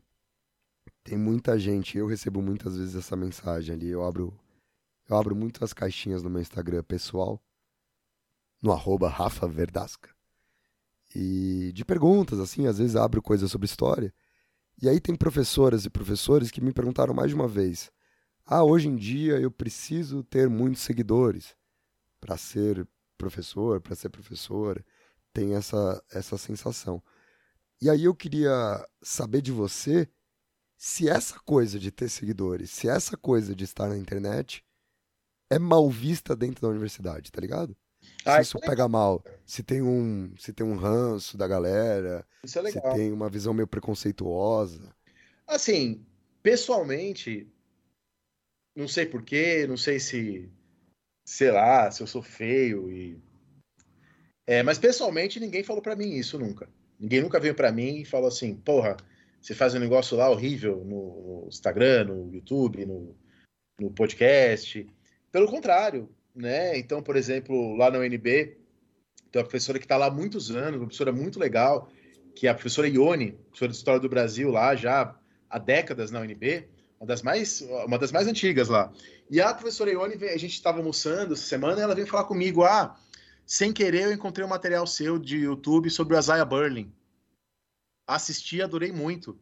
tem 1.03 1.17
muita 1.17 1.57
gente, 1.57 1.97
eu 1.97 2.07
recebo 2.07 2.41
muitas 2.41 2.77
vezes 2.77 2.95
essa 2.95 3.15
mensagem 3.15 3.73
ali, 3.73 3.87
eu 3.87 4.03
abro 4.03 4.37
eu 5.09 5.15
abro 5.15 5.33
muito 5.35 5.63
as 5.63 5.71
caixinhas 5.71 6.21
no 6.21 6.29
meu 6.29 6.41
Instagram 6.41 6.83
pessoal, 6.83 7.41
no 8.61 8.73
arroba 8.73 9.07
Rafa 9.07 9.47
Verdasca. 9.47 10.09
E 11.15 11.71
de 11.73 11.85
perguntas, 11.85 12.39
assim, 12.39 12.67
às 12.67 12.77
vezes 12.77 12.97
abro 12.97 13.21
coisas 13.21 13.49
sobre 13.49 13.65
história. 13.65 14.13
E 14.81 14.89
aí 14.89 14.99
tem 14.99 15.15
professoras 15.15 15.85
e 15.85 15.89
professores 15.89 16.51
que 16.51 16.59
me 16.59 16.73
perguntaram 16.73 17.13
mais 17.13 17.29
de 17.29 17.35
uma 17.35 17.47
vez: 17.47 17.89
ah, 18.45 18.63
hoje 18.63 18.89
em 18.89 18.97
dia 18.97 19.39
eu 19.39 19.49
preciso 19.49 20.23
ter 20.23 20.49
muitos 20.49 20.81
seguidores 20.81 21.55
para 22.19 22.35
ser 22.35 22.85
professor, 23.17 23.79
para 23.79 23.95
ser 23.95 24.09
professora. 24.09 24.85
Tem 25.31 25.55
essa, 25.55 26.03
essa 26.11 26.37
sensação. 26.37 27.01
E 27.81 27.89
aí 27.89 28.05
eu 28.05 28.15
queria 28.15 28.51
saber 29.01 29.41
de 29.41 29.51
você 29.51 30.09
se 30.77 31.09
essa 31.09 31.39
coisa 31.39 31.79
de 31.79 31.91
ter 31.91 32.09
seguidores, 32.09 32.71
se 32.71 32.87
essa 32.87 33.17
coisa 33.17 33.55
de 33.55 33.63
estar 33.63 33.87
na 33.87 33.97
internet 33.97 34.63
é 35.49 35.57
mal 35.57 35.89
vista 35.89 36.35
dentro 36.35 36.61
da 36.61 36.67
universidade, 36.67 37.31
tá 37.31 37.41
ligado? 37.41 37.75
Ah, 38.25 38.35
se 38.35 38.41
isso 38.41 38.57
isso 38.57 38.65
é 38.65 38.69
pega 38.69 38.87
mal, 38.87 39.23
se 39.45 39.63
tem 39.63 39.81
um, 39.81 40.33
se 40.37 40.53
tem 40.53 40.65
um 40.65 40.75
ranço 40.75 41.37
da 41.37 41.47
galera, 41.47 42.25
Isso 42.43 42.59
é 42.59 42.71
se 42.71 42.81
tem 42.81 43.11
uma 43.11 43.29
visão 43.29 43.53
meio 43.53 43.67
preconceituosa. 43.67 44.93
Assim, 45.47 46.05
pessoalmente, 46.43 47.47
não 48.75 48.87
sei 48.87 49.05
porquê, 49.05 49.65
não 49.67 49.77
sei 49.77 49.99
se, 49.99 50.51
sei 51.25 51.51
lá, 51.51 51.89
se 51.91 52.01
eu 52.01 52.07
sou 52.07 52.21
feio 52.21 52.91
e. 52.91 53.19
É, 54.45 54.63
mas 54.63 54.77
pessoalmente 54.77 55.39
ninguém 55.39 55.63
falou 55.63 55.81
pra 55.81 55.95
mim 55.95 56.15
isso 56.15 56.37
nunca. 56.39 56.69
Ninguém 56.99 57.21
nunca 57.21 57.39
veio 57.39 57.55
pra 57.55 57.71
mim 57.71 58.01
e 58.01 58.05
falou 58.05 58.27
assim, 58.27 58.55
porra, 58.55 58.97
você 59.41 59.53
faz 59.53 59.75
um 59.75 59.79
negócio 59.79 60.17
lá 60.17 60.29
horrível 60.29 60.83
no 60.83 61.27
no 61.47 61.49
Instagram, 61.49 62.05
no 62.05 62.33
YouTube, 62.33 62.85
no, 62.85 63.15
no 63.79 63.89
podcast. 63.91 64.85
Pelo 65.31 65.47
contrário, 65.47 66.09
né? 66.35 66.77
Então, 66.77 67.01
por 67.01 67.15
exemplo, 67.15 67.75
lá 67.75 67.89
na 67.89 67.99
UNB, 67.99 68.57
tem 69.31 69.41
uma 69.41 69.43
professora 69.43 69.79
que 69.79 69.85
está 69.85 69.97
lá 69.97 70.07
há 70.07 70.11
muitos 70.11 70.51
anos, 70.51 70.79
uma 70.79 70.85
professora 70.85 71.11
muito 71.11 71.39
legal, 71.39 71.89
que 72.35 72.47
é 72.47 72.49
a 72.49 72.53
professora 72.53 72.87
Ione, 72.87 73.31
professora 73.31 73.71
de 73.71 73.77
História 73.77 73.99
do 73.99 74.09
Brasil 74.09 74.51
lá 74.51 74.75
já 74.75 75.15
há 75.49 75.57
décadas 75.57 76.11
na 76.11 76.19
UNB, 76.19 76.67
uma 76.99 77.07
das 77.07 77.21
mais, 77.21 77.61
uma 77.61 77.97
das 77.97 78.11
mais 78.11 78.27
antigas 78.27 78.67
lá. 78.67 78.91
E 79.29 79.39
a 79.39 79.53
professora 79.53 79.91
Ione, 79.91 80.15
a 80.25 80.37
gente 80.37 80.53
estava 80.53 80.79
almoçando 80.79 81.33
essa 81.33 81.43
semana 81.43 81.79
e 81.79 81.83
ela 81.83 81.95
veio 81.95 82.07
falar 82.07 82.25
comigo, 82.25 82.63
ah, 82.63 82.97
sem 83.47 83.71
querer 83.71 84.03
eu 84.03 84.11
encontrei 84.11 84.45
um 84.45 84.49
material 84.49 84.85
seu 84.85 85.17
de 85.17 85.37
YouTube 85.37 85.89
sobre 85.89 86.15
o 86.15 86.19
Isaiah 86.19 86.43
Berlin. 86.43 86.93
Assisti, 88.05 88.61
adorei 88.61 88.91
muito. 88.91 89.39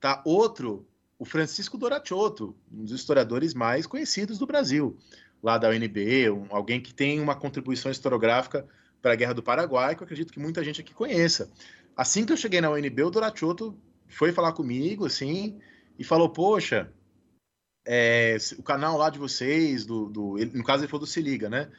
Tá, 0.00 0.20
outro, 0.24 0.84
o 1.16 1.24
Francisco 1.24 1.78
Doracciotto, 1.78 2.56
um 2.72 2.84
dos 2.84 2.92
historiadores 2.92 3.54
mais 3.54 3.86
conhecidos 3.86 4.36
do 4.36 4.46
Brasil, 4.46 4.98
lá 5.40 5.56
da 5.58 5.68
UNB, 5.68 6.30
um- 6.30 6.46
alguém 6.50 6.80
que 6.80 6.92
tem 6.92 7.20
uma 7.20 7.36
contribuição 7.36 7.90
historiográfica 7.90 8.66
para 9.00 9.12
a 9.12 9.16
Guerra 9.16 9.34
do 9.34 9.42
Paraguai, 9.42 9.94
que 9.94 10.02
eu 10.02 10.04
acredito 10.04 10.32
que 10.32 10.40
muita 10.40 10.64
gente 10.64 10.80
aqui 10.80 10.92
conheça. 10.92 11.50
Assim 11.96 12.26
que 12.26 12.32
eu 12.32 12.36
cheguei 12.36 12.60
na 12.60 12.70
UNB, 12.70 13.04
o 13.04 13.10
Doracciotto 13.10 13.78
foi 14.08 14.32
falar 14.32 14.52
comigo, 14.54 15.06
assim, 15.06 15.60
e 15.96 16.02
falou, 16.02 16.30
poxa, 16.30 16.92
é, 17.86 18.36
o 18.58 18.62
canal 18.62 18.96
lá 18.98 19.08
de 19.08 19.18
vocês, 19.18 19.86
do, 19.86 20.08
do- 20.08 20.36
no 20.52 20.64
caso 20.64 20.82
ele 20.82 20.90
falou 20.90 21.06
do 21.06 21.10
Se 21.10 21.20
Liga, 21.22 21.48
né? 21.48 21.70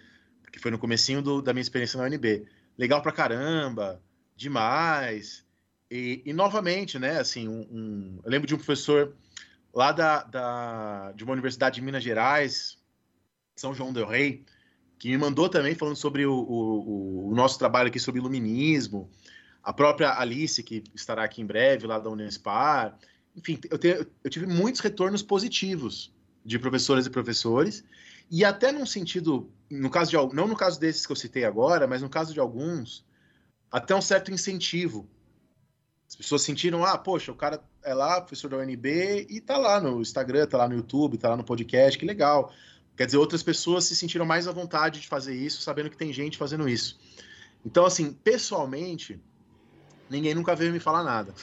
Porque 0.51 0.59
foi 0.59 0.69
no 0.69 0.77
comecinho 0.77 1.21
do- 1.21 1.41
da 1.41 1.53
minha 1.53 1.61
experiência 1.61 1.97
na 1.97 2.03
UNB. 2.03 2.45
Legal 2.77 3.01
pra 3.01 3.13
caramba, 3.13 4.01
demais. 4.35 5.45
E, 5.89 6.21
e, 6.25 6.33
novamente, 6.33 6.99
né, 6.99 7.19
assim, 7.19 7.47
um, 7.47 7.61
um- 7.71 8.19
eu 8.23 8.29
lembro 8.29 8.45
de 8.47 8.53
um 8.53 8.57
professor 8.57 9.15
lá 9.73 9.93
da, 9.93 10.23
da- 10.23 11.13
de 11.13 11.23
uma 11.23 11.31
universidade 11.31 11.75
de 11.75 11.81
Minas 11.81 12.03
Gerais, 12.03 12.77
São 13.55 13.73
João 13.73 13.93
del 13.93 14.05
Rei, 14.07 14.43
que 14.99 15.07
me 15.09 15.17
mandou 15.17 15.47
também 15.47 15.73
falando 15.73 15.95
sobre 15.95 16.25
o, 16.25 16.33
o- 16.33 17.29
o 17.29 17.35
nosso 17.35 17.57
trabalho 17.57 17.87
aqui 17.87 17.99
sobre 17.99 18.19
iluminismo, 18.19 19.09
a 19.63 19.71
própria 19.71 20.19
Alice, 20.19 20.61
que 20.63 20.83
estará 20.93 21.23
aqui 21.23 21.41
em 21.41 21.45
breve, 21.45 21.87
lá 21.87 21.97
da 21.97 22.09
Unespar. 22.09 22.97
Enfim, 23.35 23.57
eu, 23.69 23.77
te- 23.77 24.05
eu 24.23 24.29
tive 24.29 24.45
muitos 24.47 24.81
retornos 24.81 25.21
positivos 25.23 26.11
de 26.43 26.59
professoras 26.59 27.05
e 27.05 27.09
professores, 27.09 27.85
e 28.31 28.45
até 28.45 28.71
num 28.71 28.85
sentido, 28.85 29.51
no 29.69 29.89
caso 29.89 30.09
de 30.09 30.35
não 30.35 30.47
no 30.47 30.55
caso 30.55 30.79
desses 30.79 31.05
que 31.05 31.11
eu 31.11 31.17
citei 31.17 31.43
agora, 31.43 31.85
mas 31.85 32.01
no 32.01 32.09
caso 32.09 32.33
de 32.33 32.39
alguns, 32.39 33.05
até 33.69 33.93
um 33.93 34.01
certo 34.01 34.31
incentivo. 34.31 35.05
As 36.07 36.15
pessoas 36.15 36.41
sentiram, 36.41 36.85
ah, 36.85 36.97
poxa, 36.97 37.31
o 37.31 37.35
cara 37.35 37.61
é 37.83 37.93
lá, 37.93 38.21
professor 38.21 38.49
da 38.49 38.57
UNB, 38.57 39.27
e 39.29 39.41
tá 39.41 39.57
lá 39.57 39.81
no 39.81 40.01
Instagram, 40.01 40.47
tá 40.47 40.57
lá 40.57 40.67
no 40.67 40.75
YouTube, 40.75 41.17
tá 41.17 41.29
lá 41.29 41.37
no 41.37 41.43
podcast, 41.43 41.99
que 41.99 42.05
legal. 42.05 42.53
Quer 42.95 43.05
dizer, 43.05 43.17
outras 43.17 43.43
pessoas 43.43 43.83
se 43.83 43.95
sentiram 43.95 44.25
mais 44.25 44.47
à 44.47 44.51
vontade 44.51 45.01
de 45.01 45.07
fazer 45.07 45.35
isso, 45.35 45.61
sabendo 45.61 45.89
que 45.89 45.97
tem 45.97 46.13
gente 46.13 46.37
fazendo 46.37 46.69
isso. 46.69 46.99
Então, 47.65 47.85
assim, 47.85 48.13
pessoalmente, 48.13 49.19
ninguém 50.09 50.33
nunca 50.33 50.55
veio 50.55 50.71
me 50.71 50.79
falar 50.79 51.03
nada. 51.03 51.33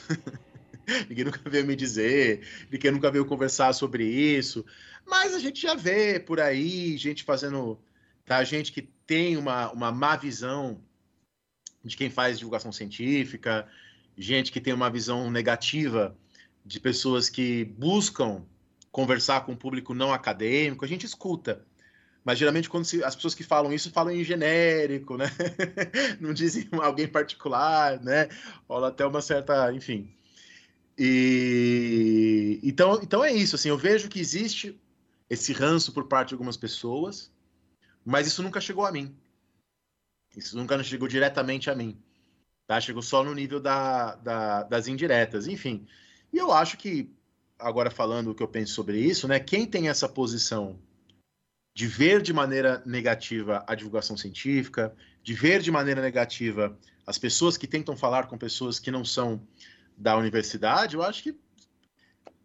ninguém 1.07 1.25
nunca 1.25 1.41
veio 1.49 1.65
me 1.65 1.75
dizer, 1.75 2.47
ninguém 2.71 2.91
nunca 2.91 3.11
veio 3.11 3.25
conversar 3.25 3.73
sobre 3.73 4.05
isso. 4.05 4.65
Mas 5.09 5.33
a 5.33 5.39
gente 5.39 5.61
já 5.61 5.73
vê 5.75 6.19
por 6.19 6.39
aí 6.39 6.95
gente 6.97 7.23
fazendo. 7.23 7.79
Tá? 8.25 8.43
Gente 8.43 8.71
que 8.71 8.81
tem 8.81 9.35
uma, 9.37 9.71
uma 9.71 9.91
má 9.91 10.15
visão 10.15 10.79
de 11.83 11.97
quem 11.97 12.09
faz 12.09 12.37
divulgação 12.37 12.71
científica, 12.71 13.67
gente 14.17 14.51
que 14.51 14.61
tem 14.61 14.73
uma 14.73 14.89
visão 14.89 15.31
negativa 15.31 16.15
de 16.63 16.79
pessoas 16.79 17.29
que 17.29 17.65
buscam 17.65 18.45
conversar 18.91 19.45
com 19.45 19.53
o 19.53 19.57
público 19.57 19.93
não 19.93 20.13
acadêmico, 20.13 20.85
a 20.85 20.87
gente 20.87 21.05
escuta. 21.05 21.65
Mas 22.23 22.37
geralmente 22.37 22.69
quando 22.69 22.85
se- 22.85 23.03
as 23.03 23.15
pessoas 23.15 23.33
que 23.33 23.43
falam 23.43 23.73
isso 23.73 23.89
falam 23.91 24.13
em 24.13 24.23
genérico, 24.23 25.17
né? 25.17 25.25
Não 26.19 26.33
dizem 26.33 26.67
alguém 26.83 27.07
particular, 27.07 27.99
né? 28.03 28.27
Rola 28.67 28.89
até 28.89 29.05
uma 29.05 29.21
certa, 29.21 29.73
enfim. 29.73 30.13
E 30.97 32.59
então, 32.61 32.99
então 33.01 33.23
é 33.23 33.31
isso, 33.31 33.55
assim, 33.55 33.69
eu 33.69 33.77
vejo 33.77 34.09
que 34.09 34.19
existe 34.19 34.77
esse 35.29 35.53
ranço 35.53 35.91
por 35.93 36.07
parte 36.07 36.29
de 36.29 36.33
algumas 36.35 36.57
pessoas, 36.57 37.31
mas 38.03 38.27
isso 38.27 38.41
nunca 38.41 38.59
chegou 38.59 38.85
a 38.85 38.91
mim. 38.91 39.15
Isso 40.35 40.57
nunca 40.57 40.81
chegou 40.83 41.07
diretamente 41.07 41.69
a 41.69 41.75
mim. 41.75 42.01
Tá? 42.65 42.79
Chegou 42.79 43.01
só 43.01 43.23
no 43.23 43.33
nível 43.33 43.59
da, 43.59 44.15
da- 44.15 44.63
das 44.63 44.87
indiretas, 44.87 45.47
enfim. 45.47 45.87
E 46.31 46.37
eu 46.37 46.51
acho 46.51 46.77
que 46.77 47.11
agora 47.57 47.91
falando 47.91 48.31
o 48.31 48.35
que 48.35 48.43
eu 48.43 48.47
penso 48.47 48.73
sobre 48.73 48.99
isso, 48.99 49.27
né? 49.27 49.39
Quem 49.39 49.65
tem 49.65 49.89
essa 49.89 50.07
posição 50.07 50.79
de 51.73 51.87
ver 51.87 52.21
de 52.21 52.33
maneira 52.33 52.81
negativa 52.85 53.63
a 53.67 53.75
divulgação 53.75 54.15
científica, 54.17 54.95
de 55.23 55.33
ver 55.33 55.61
de 55.61 55.71
maneira 55.71 56.01
negativa 56.01 56.77
as 57.05 57.17
pessoas 57.17 57.57
que 57.57 57.67
tentam 57.67 57.97
falar 57.97 58.27
com 58.27 58.37
pessoas 58.37 58.79
que 58.79 58.91
não 58.91 59.03
são 59.03 59.45
da 59.97 60.15
universidade, 60.15 60.95
eu 60.95 61.03
acho 61.03 61.23
que 61.23 61.39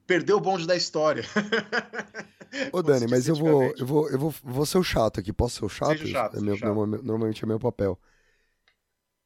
perdeu 0.06 0.36
o 0.36 0.40
bonde 0.40 0.66
da 0.66 0.76
história. 0.76 1.22
Ô, 2.72 2.82
Dani, 2.82 3.06
mas 3.08 3.26
eu 3.28 3.34
vou, 3.34 3.62
eu 3.76 3.86
vou, 3.86 4.10
eu 4.10 4.18
vou, 4.18 4.30
vou 4.42 4.66
ser 4.66 4.78
o 4.78 4.82
chato 4.82 5.20
aqui. 5.20 5.32
Posso 5.32 5.56
ser 5.60 5.64
o 5.64 5.68
chato? 5.68 5.98
Seja 5.98 6.06
chato, 6.12 6.36
é 6.36 6.40
meu, 6.40 6.56
chato. 6.56 6.66
norma- 6.74 6.86
Normalmente 6.98 7.44
é 7.44 7.46
meu 7.46 7.58
papel. 7.58 7.98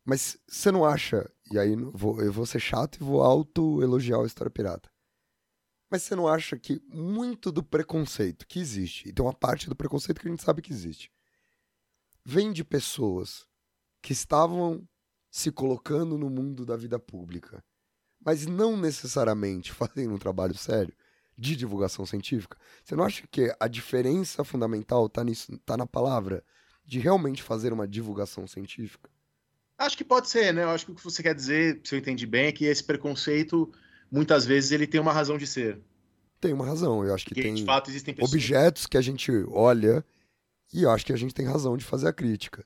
Mas 0.04 0.38
você 0.48 0.70
não 0.72 0.84
acha, 0.84 1.30
e 1.52 1.58
aí 1.58 1.72
eu 1.74 1.90
vou, 1.92 2.20
eu 2.22 2.32
vou 2.32 2.46
ser 2.46 2.60
chato 2.60 2.96
e 2.96 3.04
vou 3.04 3.22
auto-elogiar 3.22 4.20
a 4.22 4.26
História 4.26 4.50
Pirata. 4.50 4.90
Mas 5.90 6.02
você 6.02 6.14
não 6.14 6.26
acha 6.26 6.58
que 6.58 6.80
muito 6.88 7.52
do 7.52 7.62
preconceito 7.62 8.46
que 8.46 8.58
existe, 8.58 9.08
e 9.08 9.12
tem 9.12 9.24
uma 9.24 9.34
parte 9.34 9.68
do 9.68 9.76
preconceito 9.76 10.20
que 10.20 10.28
a 10.28 10.30
gente 10.30 10.42
sabe 10.42 10.62
que 10.62 10.72
existe, 10.72 11.10
vem 12.24 12.52
de 12.52 12.64
pessoas 12.64 13.46
que 14.02 14.12
estavam 14.12 14.86
se 15.30 15.50
colocando 15.50 16.16
no 16.16 16.30
mundo 16.30 16.64
da 16.64 16.76
vida 16.76 16.98
pública, 16.98 17.62
mas 18.24 18.46
não 18.46 18.76
necessariamente 18.78 19.72
fazendo 19.74 20.14
um 20.14 20.18
trabalho 20.18 20.54
sério 20.56 20.94
de 21.38 21.54
divulgação 21.54 22.04
científica? 22.04 22.58
Você 22.84 22.96
não 22.96 23.04
acha 23.04 23.24
que 23.30 23.54
a 23.60 23.68
diferença 23.68 24.42
fundamental 24.42 25.06
está 25.06 25.22
nisso, 25.22 25.56
tá 25.64 25.76
na 25.76 25.86
palavra 25.86 26.42
de 26.84 26.98
realmente 26.98 27.42
fazer 27.42 27.72
uma 27.72 27.86
divulgação 27.86 28.46
científica? 28.46 29.08
Acho 29.78 29.96
que 29.96 30.04
pode 30.04 30.28
ser, 30.28 30.52
né? 30.52 30.64
Eu 30.64 30.70
acho 30.70 30.84
que 30.84 30.92
o 30.92 30.94
que 30.96 31.04
você 31.04 31.22
quer 31.22 31.34
dizer, 31.34 31.80
se 31.84 31.94
eu 31.94 31.98
entendi 31.98 32.26
bem, 32.26 32.46
é 32.46 32.52
que 32.52 32.64
esse 32.64 32.82
preconceito, 32.82 33.72
muitas 34.10 34.44
vezes, 34.44 34.72
ele 34.72 34.88
tem 34.88 35.00
uma 35.00 35.12
razão 35.12 35.38
de 35.38 35.46
ser. 35.46 35.80
Tem 36.40 36.52
uma 36.52 36.66
razão, 36.66 37.04
eu 37.04 37.14
acho 37.14 37.24
que 37.24 37.34
Porque, 37.34 37.42
tem 37.42 37.54
de 37.54 37.64
fato, 37.64 37.90
existem 37.90 38.14
pessoas... 38.14 38.32
objetos 38.32 38.86
que 38.86 38.96
a 38.96 39.00
gente 39.00 39.30
olha 39.50 40.04
e 40.72 40.82
eu 40.82 40.90
acho 40.90 41.06
que 41.06 41.12
a 41.12 41.16
gente 41.16 41.34
tem 41.34 41.46
razão 41.46 41.76
de 41.76 41.84
fazer 41.84 42.08
a 42.08 42.12
crítica. 42.12 42.64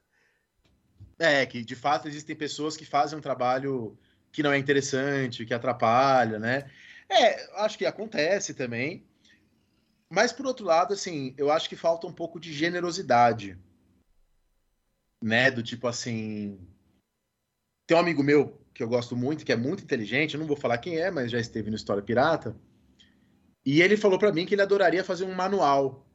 É, 1.18 1.44
que, 1.46 1.62
de 1.62 1.76
fato, 1.76 2.08
existem 2.08 2.34
pessoas 2.34 2.76
que 2.76 2.84
fazem 2.84 3.18
um 3.18 3.22
trabalho 3.22 3.96
que 4.30 4.42
não 4.42 4.52
é 4.52 4.58
interessante, 4.58 5.44
que 5.44 5.54
atrapalha, 5.54 6.38
né? 6.38 6.70
É, 7.12 7.62
acho 7.62 7.76
que 7.76 7.86
acontece 7.86 8.54
também. 8.54 9.06
Mas, 10.08 10.32
por 10.32 10.46
outro 10.46 10.64
lado, 10.64 10.94
assim, 10.94 11.34
eu 11.36 11.50
acho 11.50 11.68
que 11.68 11.76
falta 11.76 12.06
um 12.06 12.12
pouco 12.12 12.38
de 12.40 12.52
generosidade. 12.52 13.58
Né? 15.22 15.50
Do 15.50 15.62
tipo 15.62 15.86
assim... 15.86 16.58
Tem 17.86 17.96
um 17.96 18.00
amigo 18.00 18.22
meu 18.22 18.60
que 18.74 18.82
eu 18.82 18.88
gosto 18.88 19.14
muito, 19.16 19.44
que 19.44 19.52
é 19.52 19.56
muito 19.56 19.82
inteligente, 19.82 20.34
eu 20.34 20.40
não 20.40 20.46
vou 20.46 20.56
falar 20.56 20.78
quem 20.78 20.98
é, 20.98 21.10
mas 21.10 21.30
já 21.30 21.38
esteve 21.38 21.68
no 21.68 21.76
História 21.76 22.02
Pirata. 22.02 22.56
E 23.64 23.82
ele 23.82 23.96
falou 23.96 24.18
pra 24.18 24.32
mim 24.32 24.46
que 24.46 24.54
ele 24.54 24.62
adoraria 24.62 25.04
fazer 25.04 25.24
um 25.24 25.34
manual 25.34 26.06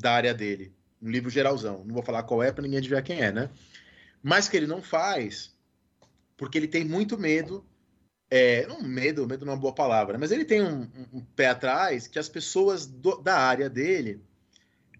da 0.00 0.12
área 0.12 0.34
dele, 0.34 0.74
um 1.00 1.08
livro 1.08 1.30
geralzão. 1.30 1.84
Não 1.84 1.94
vou 1.94 2.02
falar 2.02 2.24
qual 2.24 2.42
é 2.42 2.52
para 2.52 2.62
ninguém 2.62 2.78
adivinhar 2.78 3.04
quem 3.04 3.20
é, 3.20 3.30
né? 3.30 3.50
Mas 4.22 4.48
que 4.48 4.56
ele 4.56 4.66
não 4.66 4.82
faz 4.82 5.54
porque 6.36 6.58
ele 6.58 6.68
tem 6.68 6.84
muito 6.84 7.16
medo. 7.16 7.64
É, 8.36 8.66
não 8.66 8.82
medo, 8.82 9.28
medo 9.28 9.44
não 9.46 9.52
é 9.52 9.54
uma 9.54 9.60
boa 9.60 9.72
palavra, 9.72 10.18
mas 10.18 10.32
ele 10.32 10.44
tem 10.44 10.60
um, 10.60 10.82
um- 10.82 11.18
um 11.18 11.24
pé 11.36 11.46
atrás 11.46 12.08
que 12.08 12.18
as 12.18 12.28
pessoas 12.28 12.84
do- 12.84 13.22
da 13.22 13.38
área 13.38 13.70
dele 13.70 14.20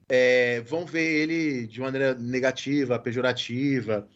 é, 0.09 0.61
vão 0.61 0.87
ver 0.87 1.03
ele 1.05 1.67
de 1.67 1.81
maneira 1.81 2.15
negativa, 2.15 2.97
pejorativa, 2.97 4.09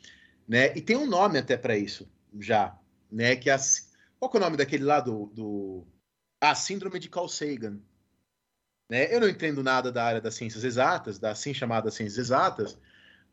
né? 0.46 0.72
E 0.76 0.80
tem 0.80 0.96
um 0.96 1.06
nome 1.06 1.36
até 1.36 1.56
para 1.56 1.76
isso 1.76 2.08
já, 2.38 2.78
né? 3.10 3.34
Que 3.34 3.50
é 3.50 3.54
a, 3.54 3.58
sí- 3.58 3.88
qual 4.20 4.30
que 4.30 4.36
é 4.36 4.40
o 4.40 4.44
nome 4.44 4.56
daquele 4.56 4.84
lá 4.84 5.00
do, 5.00 5.26
do 5.34 5.84
a 6.40 6.54
síndrome 6.54 7.00
de 7.00 7.08
Carl 7.08 7.26
Sagan, 7.28 7.80
né? 8.88 9.12
Eu 9.12 9.18
não 9.20 9.28
entendo 9.28 9.64
nada 9.64 9.90
da 9.90 10.04
área 10.04 10.20
das 10.20 10.36
ciências 10.36 10.62
exatas, 10.62 11.18
da 11.18 11.32
assim 11.32 11.52
chamada 11.52 11.90
ciências 11.90 12.18
exatas, 12.18 12.78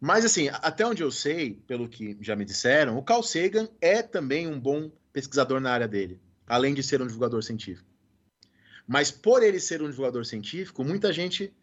mas 0.02 0.26
assim, 0.26 0.50
até 0.52 0.84
onde 0.84 1.04
eu 1.04 1.12
sei, 1.12 1.54
pelo 1.68 1.88
que 1.88 2.18
já 2.22 2.36
me 2.36 2.44
disseram, 2.44 2.98
o 2.98 3.04
Carl 3.04 3.22
Sagan 3.22 3.70
é 3.80 4.02
também 4.02 4.48
um 4.48 4.60
bom 4.60 4.92
pesquisador 5.16 5.62
na 5.62 5.72
área 5.72 5.88
dele, 5.88 6.20
além 6.46 6.74
de 6.74 6.84
ser 6.84 7.02
um 7.02 7.08
divulgador 7.08 7.42
científico. 7.42 7.90
Mas 8.86 9.10
por 9.10 9.42
ele 9.42 9.62
ser 9.62 9.82
um 9.82 9.90
divulgador 9.90 10.26
científico, 10.26 10.84
muita 10.84 11.14
gente 11.14 11.54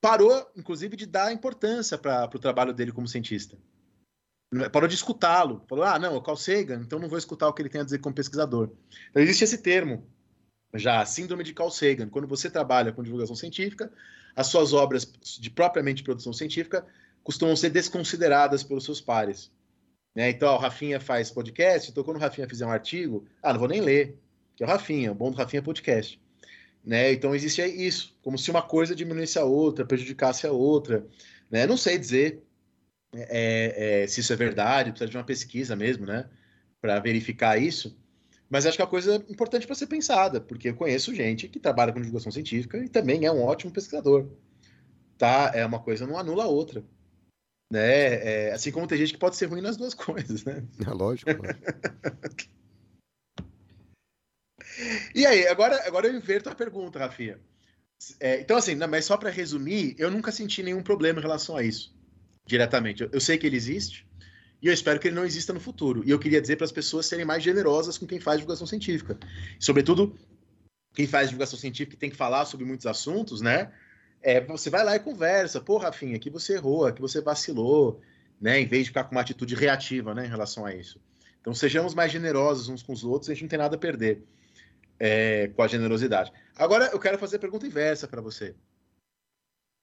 parou, 0.00 0.50
inclusive, 0.56 0.96
de 0.96 1.04
dar 1.04 1.30
importância 1.30 1.98
para 1.98 2.24
o 2.34 2.38
trabalho 2.38 2.72
dele 2.72 2.90
como 2.90 3.06
cientista. 3.06 3.58
Parou 4.72 4.88
de 4.88 4.94
escutá-lo. 4.94 5.62
Falou, 5.68 5.84
ah, 5.84 5.98
não, 5.98 6.14
é 6.14 6.16
o 6.16 6.22
Carl 6.22 6.38
Sagan, 6.38 6.80
então 6.80 6.98
não 6.98 7.10
vou 7.10 7.18
escutar 7.18 7.46
o 7.46 7.52
que 7.52 7.60
ele 7.60 7.68
tem 7.68 7.82
a 7.82 7.84
dizer 7.84 7.98
como 7.98 8.14
pesquisador. 8.14 8.70
Então 9.10 9.22
existe 9.22 9.44
esse 9.44 9.58
termo, 9.58 10.08
já, 10.72 11.04
síndrome 11.04 11.44
de 11.44 11.52
Carl 11.52 11.70
Sagan. 11.70 12.08
Quando 12.08 12.26
você 12.26 12.48
trabalha 12.48 12.90
com 12.90 13.02
divulgação 13.02 13.36
científica, 13.36 13.92
as 14.34 14.46
suas 14.46 14.72
obras 14.72 15.04
de 15.04 15.50
propriamente 15.50 16.02
produção 16.02 16.32
científica 16.32 16.86
costumam 17.22 17.54
ser 17.54 17.68
desconsideradas 17.68 18.62
pelos 18.62 18.84
seus 18.84 18.98
pares. 18.98 19.52
Né? 20.18 20.30
Então, 20.30 20.48
ó, 20.48 20.56
o 20.56 20.58
Rafinha 20.58 20.98
faz 20.98 21.30
podcast, 21.30 21.92
então 21.92 22.02
quando 22.02 22.16
o 22.16 22.20
Rafinha 22.20 22.48
fizer 22.48 22.66
um 22.66 22.72
artigo, 22.72 23.24
ah, 23.40 23.52
não 23.52 23.60
vou 23.60 23.68
nem 23.68 23.80
ler, 23.80 24.18
que 24.56 24.64
é 24.64 24.66
o 24.66 24.68
Rafinha, 24.68 25.12
o 25.12 25.14
bom 25.14 25.30
do 25.30 25.36
Rafinha 25.36 25.60
é 25.60 25.62
podcast. 25.62 26.20
Né? 26.84 27.12
Então 27.12 27.36
existe 27.36 27.62
isso, 27.62 28.18
como 28.20 28.36
se 28.36 28.50
uma 28.50 28.60
coisa 28.60 28.96
diminuísse 28.96 29.38
a 29.38 29.44
outra, 29.44 29.86
prejudicasse 29.86 30.44
a 30.44 30.50
outra. 30.50 31.06
Né? 31.48 31.68
Não 31.68 31.76
sei 31.76 31.96
dizer 31.96 32.42
é, 33.14 34.02
é, 34.02 34.06
se 34.08 34.18
isso 34.18 34.32
é 34.32 34.36
verdade, 34.36 34.90
precisa 34.90 35.08
de 35.08 35.16
uma 35.16 35.22
pesquisa 35.22 35.76
mesmo, 35.76 36.04
né? 36.04 36.28
Para 36.80 36.98
verificar 36.98 37.56
isso. 37.56 37.96
Mas 38.50 38.66
acho 38.66 38.76
que 38.76 38.82
é 38.82 38.84
uma 38.84 38.90
coisa 38.90 39.24
importante 39.28 39.68
para 39.68 39.76
ser 39.76 39.86
pensada, 39.86 40.40
porque 40.40 40.70
eu 40.70 40.74
conheço 40.74 41.14
gente 41.14 41.46
que 41.46 41.60
trabalha 41.60 41.92
com 41.92 42.00
divulgação 42.00 42.32
científica 42.32 42.76
e 42.78 42.88
também 42.88 43.24
é 43.24 43.30
um 43.30 43.40
ótimo 43.44 43.70
pesquisador. 43.70 44.26
Tá? 45.16 45.52
É 45.54 45.64
uma 45.64 45.78
coisa 45.78 46.08
não 46.08 46.18
anula 46.18 46.42
a 46.42 46.48
outra. 46.48 46.82
Né? 47.70 48.46
É, 48.48 48.52
assim 48.52 48.72
como 48.72 48.86
tem 48.86 48.98
gente 48.98 49.12
que 49.12 49.18
pode 49.18 49.36
ser 49.36 49.46
ruim 49.46 49.60
nas 49.60 49.76
duas 49.76 49.94
coisas, 49.94 50.44
né? 50.44 50.64
É 50.86 50.90
lógico. 50.90 51.30
lógico. 51.30 52.58
E 55.14 55.26
aí, 55.26 55.46
agora, 55.48 55.86
agora 55.86 56.06
eu 56.06 56.16
inverto 56.16 56.48
a 56.48 56.54
pergunta, 56.54 56.98
Rafinha. 56.98 57.38
É, 58.20 58.40
então, 58.40 58.56
assim, 58.56 58.74
não, 58.74 58.86
mas 58.86 59.04
só 59.04 59.16
para 59.16 59.30
resumir, 59.30 59.94
eu 59.98 60.10
nunca 60.10 60.30
senti 60.30 60.62
nenhum 60.62 60.82
problema 60.82 61.18
em 61.18 61.22
relação 61.22 61.56
a 61.56 61.62
isso, 61.62 61.94
diretamente. 62.46 63.02
Eu, 63.02 63.10
eu 63.12 63.20
sei 63.20 63.36
que 63.36 63.46
ele 63.46 63.56
existe 63.56 64.06
e 64.62 64.66
eu 64.66 64.72
espero 64.72 64.98
que 64.98 65.08
ele 65.08 65.16
não 65.16 65.24
exista 65.24 65.52
no 65.52 65.60
futuro. 65.60 66.02
E 66.04 66.10
eu 66.10 66.18
queria 66.18 66.40
dizer 66.40 66.56
para 66.56 66.64
as 66.64 66.72
pessoas 66.72 67.06
serem 67.06 67.24
mais 67.24 67.42
generosas 67.42 67.98
com 67.98 68.06
quem 68.06 68.20
faz 68.20 68.38
divulgação 68.38 68.66
científica. 68.66 69.18
Sobretudo, 69.58 70.16
quem 70.94 71.06
faz 71.06 71.28
divulgação 71.28 71.58
científica 71.58 71.96
e 71.96 71.98
tem 71.98 72.10
que 72.10 72.16
falar 72.16 72.44
sobre 72.44 72.64
muitos 72.64 72.86
assuntos, 72.86 73.40
né? 73.40 73.72
É, 74.22 74.40
você 74.40 74.68
vai 74.70 74.84
lá 74.84 74.96
e 74.96 75.00
conversa. 75.00 75.60
Pô, 75.60 75.78
Rafinha, 75.78 76.16
aqui 76.16 76.30
você 76.30 76.54
errou, 76.54 76.86
aqui 76.86 77.00
você 77.00 77.20
vacilou, 77.20 78.00
né? 78.40 78.60
Em 78.60 78.66
vez 78.66 78.84
de 78.84 78.90
ficar 78.90 79.04
com 79.04 79.12
uma 79.12 79.20
atitude 79.20 79.54
reativa, 79.54 80.14
né, 80.14 80.26
em 80.26 80.28
relação 80.28 80.64
a 80.64 80.74
isso. 80.74 81.00
Então, 81.40 81.54
sejamos 81.54 81.94
mais 81.94 82.12
generosos 82.12 82.68
uns 82.68 82.82
com 82.82 82.92
os 82.92 83.04
outros, 83.04 83.30
a 83.30 83.34
gente 83.34 83.42
não 83.42 83.48
tem 83.48 83.58
nada 83.58 83.76
a 83.76 83.78
perder 83.78 84.22
é, 84.98 85.48
com 85.48 85.62
a 85.62 85.68
generosidade. 85.68 86.32
Agora, 86.56 86.86
eu 86.86 86.98
quero 86.98 87.18
fazer 87.18 87.36
a 87.36 87.40
pergunta 87.40 87.66
inversa 87.66 88.08
para 88.08 88.20
você. 88.20 88.54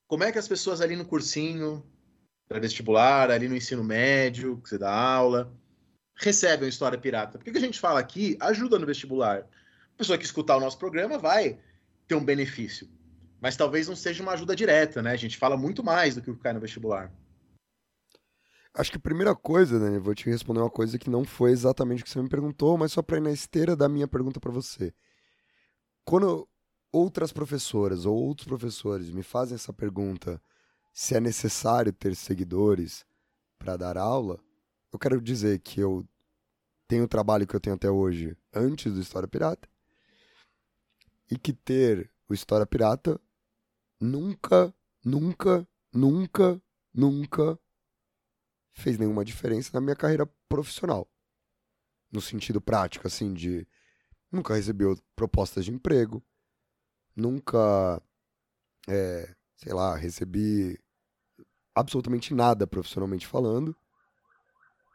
Como 0.08 0.24
é 0.24 0.32
que 0.32 0.38
as 0.38 0.48
pessoas 0.48 0.82
ali 0.82 0.96
no 0.96 1.06
cursinho, 1.06 1.84
para 2.48 2.60
vestibular, 2.60 3.32
ali 3.32 3.48
no 3.48 3.56
ensino 3.56 3.84
médio, 3.84 4.62
que 4.62 4.70
você 4.70 4.78
dá 4.78 4.94
aula, 4.94 5.52
recebem 6.16 6.70
História 6.70 6.98
Pirata? 6.98 7.38
Porque 7.38 7.50
o 7.50 7.54
que 7.54 7.60
a 7.60 7.62
gente 7.62 7.80
fala 7.80 8.00
aqui 8.00 8.38
ajuda 8.40 8.78
no 8.78 8.86
vestibular. 8.86 9.40
A 9.40 9.98
pessoa 9.98 10.18
que 10.18 10.26
escutar 10.26 10.58
o 10.58 10.60
nosso 10.60 10.78
programa 10.78 11.18
vai 11.18 11.58
ter 12.08 12.16
um 12.16 12.24
benefício. 12.24 12.88
Mas 13.42 13.56
talvez 13.56 13.88
não 13.88 13.96
seja 13.96 14.24
uma 14.24 14.34
ajuda 14.34 14.56
direta, 14.56 15.02
né? 15.02 15.12
A 15.12 15.18
gente 15.18 15.38
fala 15.38 15.58
muito 15.58 15.84
mais 15.84 16.16
do 16.16 16.22
que 16.22 16.32
o 16.32 16.36
que 16.36 16.42
cai 16.42 16.54
no 16.54 16.60
vestibular. 16.60 17.12
Acho 18.74 18.92
que 18.92 18.98
a 18.98 19.02
primeira 19.02 19.34
coisa, 19.34 19.76
eu 19.78 20.02
vou 20.02 20.14
te 20.14 20.30
responder 20.30 20.60
uma 20.60 20.70
coisa 20.70 21.00
que 21.00 21.10
não 21.10 21.24
foi 21.24 21.52
exatamente 21.52 22.02
o 22.02 22.04
que 22.04 22.10
você 22.10 22.22
me 22.22 22.28
perguntou, 22.28 22.78
mas 22.78 22.92
só 22.92 23.02
para 23.02 23.18
ir 23.18 23.22
na 23.22 23.32
esteira 23.32 23.76
da 23.76 23.88
minha 23.88 24.08
pergunta 24.08 24.40
para 24.40 24.52
você. 24.52 24.94
Quando 26.04 26.48
outras 26.92 27.32
professoras 27.32 28.06
ou 28.06 28.16
outros 28.16 28.48
professores 28.48 29.10
me 29.10 29.24
fazem 29.24 29.56
essa 29.56 29.72
pergunta 29.72 30.42
se 30.94 31.16
é 31.16 31.20
necessário 31.20 31.92
ter 31.94 32.16
seguidores 32.16 33.06
para 33.58 33.78
dar 33.78 33.98
aula, 33.98 34.40
eu 34.92 35.00
quero 35.00 35.22
dizer 35.22 35.60
que 35.60 35.80
eu 35.80 36.08
tenho 36.88 37.06
o 37.06 37.08
trabalho 37.08 37.48
que 37.48 37.56
eu 37.56 37.60
tenho 37.60 37.76
até 37.76 37.90
hoje 37.90 38.38
antes 38.54 38.94
do 38.94 39.02
História 39.02 39.28
Pirata 39.28 39.68
e 41.30 41.38
que 41.38 41.54
ter 41.54 42.12
o 42.30 42.34
História 42.34 42.66
Pirata 42.66 43.20
nunca, 44.00 44.74
nunca, 45.04 45.68
nunca, 45.94 46.62
nunca 46.94 47.60
fez 48.74 48.98
nenhuma 48.98 49.26
diferença 49.26 49.72
na 49.74 49.82
minha 49.82 49.96
carreira 49.96 50.26
profissional. 50.48 51.10
No 52.12 52.22
sentido 52.22 52.62
prático, 52.62 53.08
assim, 53.08 53.34
de 53.34 53.68
nunca 54.32 54.56
recebi 54.56 54.84
propostas 55.16 55.66
de 55.66 55.72
emprego, 55.72 56.24
nunca, 57.16 58.02
é, 58.88 59.34
sei 59.56 59.74
lá, 59.74 59.96
recebi 59.96 60.80
absolutamente 61.74 62.34
nada 62.34 62.68
profissionalmente 62.68 63.28
falando, 63.28 63.76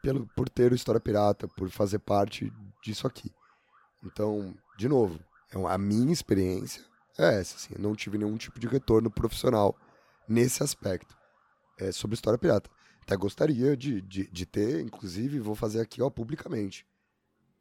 pelo, 0.01 0.27
por 0.35 0.49
ter 0.49 0.71
o 0.71 0.75
História 0.75 0.99
Pirata, 0.99 1.47
por 1.47 1.69
fazer 1.69 1.99
parte 1.99 2.51
disso 2.83 3.05
aqui. 3.05 3.31
Então, 4.03 4.55
de 4.77 4.87
novo, 4.87 5.19
É 5.53 5.67
a 5.67 5.77
minha 5.77 6.13
experiência 6.13 6.83
é 7.21 7.39
essa, 7.39 7.55
assim. 7.55 7.73
Eu 7.75 7.81
não 7.81 7.95
tive 7.95 8.17
nenhum 8.17 8.37
tipo 8.37 8.59
de 8.59 8.67
retorno 8.67 9.09
profissional 9.09 9.77
nesse 10.27 10.63
aspecto. 10.63 11.17
É 11.77 11.91
sobre 11.91 12.15
história 12.15 12.37
pirata. 12.37 12.69
Até 13.01 13.15
gostaria 13.15 13.75
de, 13.75 14.01
de, 14.01 14.27
de 14.27 14.45
ter, 14.45 14.81
inclusive, 14.81 15.39
vou 15.39 15.55
fazer 15.55 15.81
aqui, 15.81 16.01
ó, 16.01 16.09
publicamente. 16.09 16.85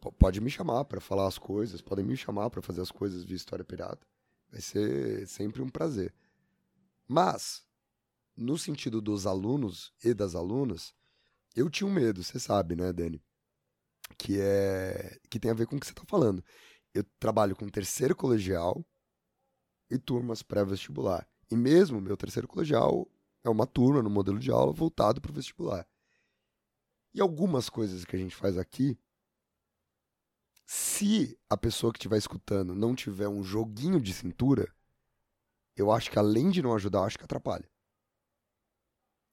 P- 0.00 0.12
pode 0.12 0.40
me 0.40 0.50
chamar 0.50 0.84
para 0.84 1.00
falar 1.00 1.26
as 1.26 1.38
coisas, 1.38 1.80
podem 1.80 2.04
me 2.04 2.16
chamar 2.16 2.50
para 2.50 2.62
fazer 2.62 2.82
as 2.82 2.90
coisas 2.90 3.24
de 3.24 3.34
história 3.34 3.64
pirata. 3.64 4.06
Vai 4.50 4.60
ser 4.60 5.26
sempre 5.26 5.62
um 5.62 5.68
prazer. 5.68 6.12
Mas, 7.08 7.62
no 8.36 8.58
sentido 8.58 9.00
dos 9.00 9.26
alunos 9.26 9.92
e 10.04 10.12
das 10.12 10.34
alunas, 10.34 10.94
eu 11.56 11.68
tinha 11.68 11.88
um 11.88 11.92
medo, 11.92 12.22
você 12.22 12.38
sabe, 12.38 12.76
né, 12.76 12.92
Dani? 12.92 13.22
Que 14.18 14.40
é 14.40 15.18
que 15.28 15.40
tem 15.40 15.50
a 15.50 15.54
ver 15.54 15.66
com 15.66 15.76
o 15.76 15.80
que 15.80 15.86
você 15.86 15.92
está 15.92 16.04
falando. 16.06 16.44
Eu 16.92 17.04
trabalho 17.18 17.56
com 17.56 17.68
terceiro 17.68 18.14
colegial 18.14 18.84
e 19.90 19.98
turmas 19.98 20.42
pré-vestibular. 20.42 21.26
E 21.50 21.56
mesmo 21.56 22.00
meu 22.00 22.16
terceiro 22.16 22.46
colegial 22.46 23.08
é 23.42 23.50
uma 23.50 23.66
turma 23.66 24.02
no 24.02 24.10
modelo 24.10 24.38
de 24.38 24.50
aula 24.50 24.72
voltado 24.72 25.20
para 25.20 25.30
o 25.30 25.34
vestibular. 25.34 25.86
E 27.12 27.20
algumas 27.20 27.68
coisas 27.68 28.04
que 28.04 28.14
a 28.14 28.18
gente 28.18 28.36
faz 28.36 28.56
aqui, 28.56 28.96
se 30.64 31.36
a 31.48 31.56
pessoa 31.56 31.92
que 31.92 31.98
estiver 31.98 32.18
escutando 32.18 32.74
não 32.74 32.94
tiver 32.94 33.28
um 33.28 33.42
joguinho 33.42 34.00
de 34.00 34.12
cintura, 34.12 34.72
eu 35.76 35.90
acho 35.90 36.10
que 36.10 36.18
além 36.18 36.50
de 36.50 36.62
não 36.62 36.74
ajudar, 36.74 37.02
acho 37.02 37.18
que 37.18 37.24
atrapalha. 37.24 37.68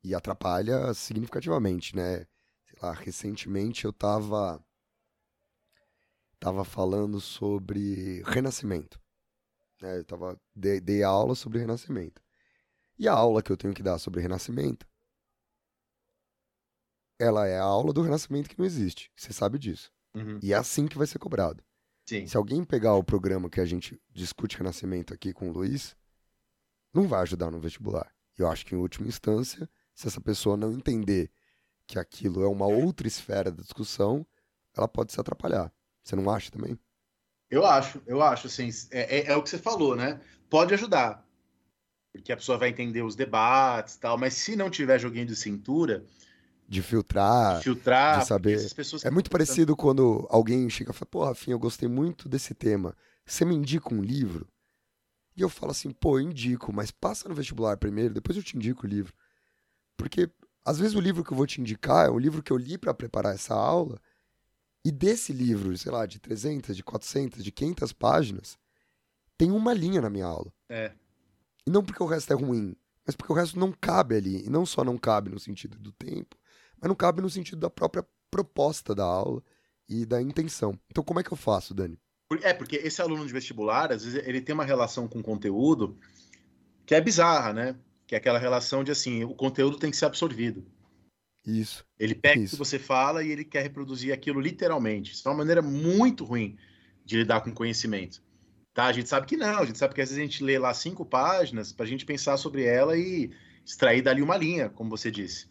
E 0.03 0.15
atrapalha 0.15 0.93
significativamente, 0.93 1.95
né? 1.95 2.25
Sei 2.65 2.79
lá, 2.81 2.93
recentemente 2.93 3.85
eu 3.85 3.93
tava 3.93 4.63
tava 6.39 6.63
falando 6.63 7.19
sobre 7.19 8.21
renascimento. 8.23 8.99
Né? 9.81 9.97
Eu 9.97 10.05
tava 10.05 10.39
dei, 10.55 10.79
dei 10.79 11.03
aula 11.03 11.35
sobre 11.35 11.59
renascimento. 11.59 12.21
E 12.97 13.07
a 13.07 13.13
aula 13.13 13.43
que 13.43 13.51
eu 13.51 13.57
tenho 13.57 13.73
que 13.73 13.83
dar 13.83 13.99
sobre 13.99 14.21
renascimento, 14.21 14.87
ela 17.19 17.47
é 17.47 17.57
a 17.57 17.63
aula 17.63 17.93
do 17.93 18.01
renascimento 18.01 18.49
que 18.49 18.57
não 18.57 18.65
existe. 18.65 19.11
Você 19.15 19.33
sabe 19.33 19.59
disso. 19.59 19.91
Uhum. 20.15 20.39
E 20.41 20.53
é 20.53 20.55
assim 20.55 20.87
que 20.87 20.97
vai 20.97 21.07
ser 21.07 21.19
cobrado. 21.19 21.63
Sim. 22.07 22.25
Se 22.25 22.37
alguém 22.37 22.63
pegar 22.63 22.95
o 22.95 23.03
programa 23.03 23.49
que 23.49 23.59
a 23.59 23.65
gente 23.65 24.01
discute 24.09 24.57
renascimento 24.57 25.13
aqui 25.13 25.33
com 25.33 25.49
o 25.49 25.51
Luiz, 25.51 25.95
não 26.93 27.07
vai 27.07 27.21
ajudar 27.21 27.51
no 27.51 27.59
vestibular. 27.59 28.11
Eu 28.37 28.47
acho 28.49 28.65
que, 28.65 28.75
em 28.75 28.77
última 28.77 29.07
instância, 29.07 29.69
se 29.93 30.07
essa 30.07 30.21
pessoa 30.21 30.55
não 30.55 30.71
entender 30.71 31.31
que 31.85 31.99
aquilo 31.99 32.43
é 32.43 32.47
uma 32.47 32.67
outra 32.67 33.07
esfera 33.07 33.51
da 33.51 33.61
discussão, 33.61 34.25
ela 34.75 34.87
pode 34.87 35.11
se 35.11 35.19
atrapalhar. 35.19 35.73
Você 36.03 36.15
não 36.15 36.29
acha 36.29 36.51
também? 36.51 36.79
Eu 37.49 37.65
acho, 37.65 38.01
eu 38.05 38.21
acho, 38.21 38.47
assim, 38.47 38.69
é, 38.91 39.19
é, 39.19 39.25
é 39.31 39.35
o 39.35 39.43
que 39.43 39.49
você 39.49 39.57
falou, 39.57 39.95
né? 39.95 40.19
Pode 40.49 40.73
ajudar, 40.73 41.25
porque 42.13 42.31
a 42.31 42.37
pessoa 42.37 42.57
vai 42.57 42.69
entender 42.69 43.01
os 43.03 43.15
debates 43.15 43.95
e 43.95 43.99
tal, 43.99 44.17
mas 44.17 44.33
se 44.33 44.55
não 44.55 44.69
tiver 44.69 44.99
joguinho 44.99 45.25
de 45.25 45.35
cintura, 45.35 46.03
De 46.67 46.81
filtrar. 46.81 47.61
filtrar, 47.61 48.19
de 48.19 48.27
saber. 48.27 48.59
É 49.03 49.09
muito 49.09 49.29
parecido 49.29 49.75
quando 49.75 50.27
alguém 50.29 50.69
chega 50.69 50.91
e 50.91 50.93
fala, 50.93 51.09
pô, 51.09 51.23
Rafinha, 51.25 51.55
eu 51.55 51.59
gostei 51.59 51.87
muito 51.87 52.27
desse 52.27 52.53
tema. 52.53 52.95
Você 53.25 53.45
me 53.45 53.55
indica 53.55 53.93
um 53.93 54.01
livro? 54.01 54.47
E 55.35 55.41
eu 55.41 55.49
falo 55.49 55.71
assim, 55.71 55.91
pô, 55.91 56.17
eu 56.19 56.23
indico, 56.23 56.73
mas 56.73 56.91
passa 56.91 57.29
no 57.29 57.35
vestibular 57.35 57.77
primeiro, 57.77 58.13
depois 58.13 58.35
eu 58.35 58.43
te 58.43 58.57
indico 58.57 58.85
o 58.85 58.89
livro. 58.89 59.13
Porque 59.95 60.29
às 60.65 60.79
vezes 60.79 60.95
o 60.95 60.99
livro 60.99 61.23
que 61.23 61.31
eu 61.31 61.37
vou 61.37 61.47
te 61.47 61.61
indicar 61.61 62.07
é 62.07 62.09
um 62.09 62.19
livro 62.19 62.43
que 62.43 62.51
eu 62.51 62.57
li 62.57 62.77
para 62.77 62.93
preparar 62.93 63.35
essa 63.35 63.53
aula, 63.53 63.99
e 64.87 64.91
desse 64.91 65.33
livro, 65.33 65.77
sei 65.77 65.91
lá, 65.91 66.05
de 66.05 66.17
300, 66.17 66.73
de 66.73 66.81
400, 66.81 67.43
de 67.43 67.51
500 67.51 67.91
páginas, 67.91 68.57
tem 69.37 69.51
uma 69.51 69.73
linha 69.73 69.99
na 69.99 70.09
minha 70.09 70.25
aula. 70.25 70.49
É. 70.69 70.93
E 71.65 71.69
não 71.69 71.83
porque 71.83 72.01
o 72.01 72.05
resto 72.05 72.31
é 72.31 72.35
ruim, 72.37 72.73
mas 73.05 73.13
porque 73.13 73.33
o 73.33 73.35
resto 73.35 73.59
não 73.59 73.73
cabe 73.73 74.15
ali. 74.15 74.45
E 74.45 74.49
não 74.49 74.65
só 74.65 74.85
não 74.85 74.97
cabe 74.97 75.29
no 75.29 75.41
sentido 75.41 75.77
do 75.77 75.91
tempo, 75.91 76.37
mas 76.79 76.87
não 76.87 76.95
cabe 76.95 77.21
no 77.21 77.29
sentido 77.29 77.59
da 77.59 77.69
própria 77.69 78.07
proposta 78.31 78.95
da 78.95 79.03
aula 79.03 79.43
e 79.89 80.05
da 80.05 80.21
intenção. 80.21 80.79
Então, 80.89 81.03
como 81.03 81.19
é 81.19 81.23
que 81.23 81.33
eu 81.33 81.37
faço, 81.37 81.73
Dani? 81.73 81.99
É, 82.41 82.53
porque 82.53 82.77
esse 82.77 83.01
aluno 83.01 83.27
de 83.27 83.33
vestibular, 83.33 83.91
às 83.91 84.05
vezes, 84.05 84.25
ele 84.25 84.39
tem 84.39 84.55
uma 84.55 84.63
relação 84.63 85.05
com 85.05 85.19
o 85.19 85.23
conteúdo 85.23 85.97
que 86.85 86.95
é 86.95 87.01
bizarra, 87.01 87.51
né? 87.51 87.75
Que 88.07 88.15
é 88.15 88.17
aquela 88.19 88.39
relação 88.39 88.85
de 88.85 88.91
assim, 88.91 89.25
o 89.25 89.35
conteúdo 89.35 89.77
tem 89.77 89.91
que 89.91 89.97
ser 89.97 90.05
absorvido. 90.05 90.65
Isso. 91.47 91.85
Ele 91.97 92.13
pega 92.13 92.41
o 92.41 92.43
Isso. 92.43 92.55
que 92.55 92.59
você 92.59 92.77
fala 92.77 93.23
e 93.23 93.31
ele 93.31 93.45
quer 93.45 93.63
reproduzir 93.63 94.13
aquilo 94.13 94.41
literalmente. 94.41 95.13
Isso 95.13 95.27
é 95.27 95.31
uma 95.31 95.37
maneira 95.37 95.61
muito 95.61 96.25
ruim 96.25 96.57
de 97.05 97.17
lidar 97.17 97.39
com 97.41 97.53
conhecimento. 97.53 98.21
Tá? 98.73 98.85
A 98.85 98.91
gente 98.91 99.07
sabe 99.07 99.25
que 99.25 99.37
não, 99.37 99.59
a 99.59 99.65
gente 99.65 99.77
sabe 99.77 99.95
que 99.95 100.01
às 100.01 100.09
vezes 100.09 100.21
a 100.21 100.25
gente 100.25 100.43
lê 100.43 100.59
lá 100.59 100.73
cinco 100.73 101.05
páginas 101.05 101.71
para 101.71 101.85
a 101.85 101.89
gente 101.89 102.05
pensar 102.05 102.35
sobre 102.35 102.65
ela 102.65 102.97
e 102.97 103.31
extrair 103.65 104.01
dali 104.01 104.21
uma 104.21 104.35
linha, 104.37 104.69
como 104.69 104.89
você 104.89 105.09
disse. 105.09 105.47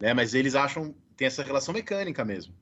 Né? 0.00 0.14
Mas 0.14 0.32
eles 0.34 0.54
acham, 0.54 0.94
tem 1.16 1.26
essa 1.26 1.42
relação 1.42 1.74
mecânica 1.74 2.24
mesmo. 2.24 2.54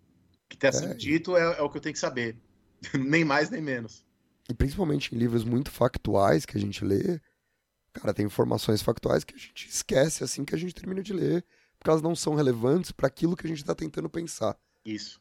O 0.53 0.57
que 0.57 0.73
sendo 0.73 0.93
É. 0.93 0.97
dito 0.97 1.37
é, 1.37 1.59
é 1.59 1.63
o 1.63 1.71
que 1.71 1.79
eu 1.79 1.81
tenho 1.81 1.93
que 1.93 1.99
saber. 1.99 2.37
nem 2.99 3.25
mais 3.25 3.51
nem 3.51 3.63
menos. 3.63 4.05
E 4.49 4.53
principalmente 4.53 5.15
em 5.15 5.19
livros 5.19 5.45
muito 5.45 5.71
factuais 5.71 6.45
que 6.45 6.57
a 6.57 6.61
gente 6.61 6.85
lê, 6.85 7.21
cara, 7.93 8.13
tem 8.13 8.27
informações 8.27 8.83
factuais 8.83 9.25
que 9.25 9.35
a 9.35 9.39
gente 9.39 9.69
esquece 9.69 10.23
assim 10.23 10.45
que 10.45 10.55
a 10.55 10.59
gente 10.59 10.75
termina 10.75 11.03
de 11.03 11.13
ler, 11.13 11.45
porque 11.85 11.91
elas 11.91 12.03
não 12.03 12.17
são 12.17 12.35
relevantes 12.35 12.93
para 12.93 13.09
aquilo 13.09 13.37
que 13.37 13.47
a 13.47 13.51
gente 13.51 13.59
está 13.61 13.75
tentando 13.77 14.09
pensar. 14.09 14.59
Isso. 14.85 15.21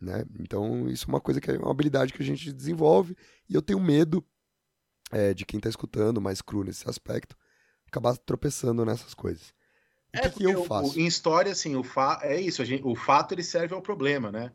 né? 0.00 0.24
Então, 0.38 0.88
isso 0.88 1.06
é 1.06 1.08
uma 1.08 1.20
coisa 1.20 1.40
que 1.40 1.50
é 1.50 1.58
uma 1.58 1.70
habilidade 1.70 2.12
que 2.12 2.22
a 2.22 2.26
gente 2.26 2.52
desenvolve 2.52 3.16
e 3.48 3.54
eu 3.54 3.62
tenho 3.62 3.80
medo 3.80 4.24
é, 5.12 5.34
de 5.34 5.46
quem 5.46 5.58
está 5.58 5.70
escutando 5.70 6.20
mais 6.20 6.42
cru 6.42 6.64
nesse 6.64 6.88
aspecto 6.88 7.36
acabar 7.86 8.16
tropeçando 8.18 8.84
nessas 8.84 9.14
coisas. 9.14 9.54
O 10.12 10.18
É, 10.18 10.20
que, 10.20 10.30
que 10.30 10.44
eu 10.44 10.56
faço? 10.56 10.94
o- 10.94 10.98
em 10.98 11.06
história, 11.06 11.52
assim, 11.52 11.76
o 11.76 11.84
fa... 11.84 12.20
é 12.22 12.40
isso, 12.40 12.62
a 12.62 12.64
gente- 12.64 12.82
o 12.84 12.94
fato 12.94 13.32
ele 13.34 13.42
serve 13.42 13.74
ao 13.74 13.82
problema, 13.82 14.32
né? 14.32 14.52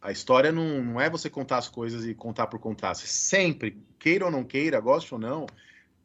A 0.00 0.12
história 0.12 0.52
não, 0.52 0.82
não 0.84 1.00
é 1.00 1.08
você 1.08 1.30
contar 1.30 1.58
as 1.58 1.68
coisas 1.68 2.04
e 2.04 2.14
contar 2.14 2.46
por 2.48 2.58
contar. 2.60 2.94
Você 2.94 3.06
sempre, 3.06 3.82
queira 3.98 4.24
ou 4.26 4.30
não 4.30 4.44
queira, 4.44 4.78
goste 4.80 5.12
ou 5.14 5.20
não, 5.20 5.46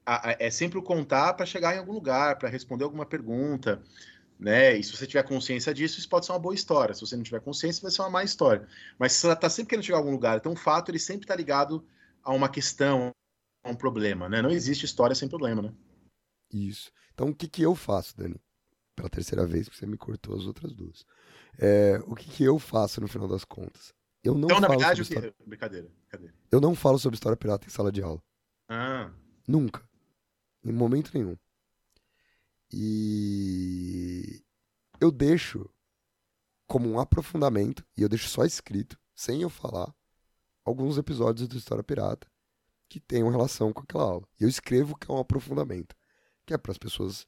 a- 0.06 0.32
a- 0.32 0.38
é 0.40 0.52
sempre 0.52 0.80
o 0.80 0.84
contar 0.84 1.34
para 1.36 1.46
chegar 1.46 1.76
em 1.76 1.80
algum 1.80 1.94
lugar, 1.94 2.38
para 2.38 2.50
responder 2.50 2.84
alguma 2.86 3.06
pergunta, 3.06 3.84
né? 4.42 4.76
E 4.76 4.84
se 4.84 4.92
você 4.92 5.06
tiver 5.06 5.22
consciência 5.22 5.72
disso, 5.72 6.00
isso 6.00 6.10
pode 6.10 6.26
ser 6.26 6.32
uma 6.32 6.40
boa 6.40 6.56
história. 6.56 6.96
Se 6.96 7.02
você 7.02 7.16
não 7.16 7.22
tiver 7.22 7.40
consciência, 7.42 7.84
vai 7.84 7.92
ser 7.92 8.02
uma 8.02 8.10
má 8.10 8.24
história. 8.24 8.68
Mas 8.98 9.14
você 9.14 9.32
está 9.32 9.48
sempre 9.48 9.70
querendo 9.70 9.86
chegar 9.86 9.98
a 9.98 10.02
algum 10.02 10.12
lugar, 10.12 10.38
então 10.38 10.54
o 10.54 10.58
fato 10.58 10.90
ele 10.90 10.98
sempre 10.98 11.26
está 11.26 11.36
ligado 11.36 11.86
a 12.24 12.34
uma 12.34 12.50
questão, 12.50 13.12
a 13.64 13.70
um 13.70 13.76
problema, 13.76 14.28
né? 14.28 14.42
Não 14.42 14.50
existe 14.50 14.84
história 14.84 15.16
sem 15.16 15.30
problema, 15.30 15.62
né? 15.62 15.72
Isso. 16.52 16.92
Então, 17.14 17.30
o 17.30 17.36
que, 17.36 17.48
que 17.48 17.62
eu 17.62 17.76
faço, 17.76 18.18
Dani? 18.18 18.36
Pela 18.96 19.10
terceira 19.10 19.46
vez, 19.46 19.70
porque 19.70 19.80
você 19.80 19.86
me 19.86 19.98
cortou 19.98 20.36
as 20.36 20.46
outras 20.46 20.74
duas. 20.74 21.06
É, 21.60 22.02
o 22.08 22.16
que, 22.16 22.28
que 22.28 22.44
eu 22.44 22.58
faço 22.58 23.00
no 23.00 23.08
final 23.08 23.28
das 23.28 23.46
contas? 23.46 23.94
Eu 24.24 24.34
não 24.34 24.46
então, 24.46 24.60
na 24.60 24.68
falo 24.68 24.80
verdade, 24.80 25.02
o 25.02 25.06
sobre 25.06 25.22
que... 25.22 25.28
história... 25.28 25.48
brincadeira, 25.48 25.88
brincadeira. 26.02 26.34
Eu 26.52 26.60
não 26.60 26.74
falo 26.74 26.98
sobre 26.98 27.16
história 27.16 27.38
pirata 27.38 27.68
em 27.68 27.70
sala 27.70 27.92
de 27.92 28.02
aula. 28.02 28.22
Ah, 28.68 29.12
Nunca. 29.48 29.88
Em 30.64 30.72
momento 30.72 31.12
nenhum. 31.14 31.38
E 32.72 34.44
eu 35.00 35.12
deixo 35.12 35.70
como 36.68 36.90
um 36.90 37.00
aprofundamento, 37.00 37.86
e 37.98 38.02
eu 38.02 38.08
deixo 38.08 38.30
só 38.30 38.46
escrito, 38.46 38.98
sem 39.14 39.42
eu 39.42 39.50
falar, 39.50 39.94
alguns 40.64 40.98
episódios 40.98 41.48
do 41.48 41.58
História 41.58 41.84
Pirata 41.84 42.32
que 42.88 43.00
tenham 43.00 43.30
relação 43.30 43.72
com 43.72 43.82
aquela 43.82 44.04
aula. 44.04 44.28
E 44.40 44.44
eu 44.44 44.50
escrevo 44.50 44.98
que 44.98 45.10
é 45.10 45.14
um 45.14 45.20
aprofundamento, 45.20 45.96
que 46.46 46.54
é 46.54 46.58
para 46.58 46.74
as 46.74 46.78
pessoas 46.78 47.26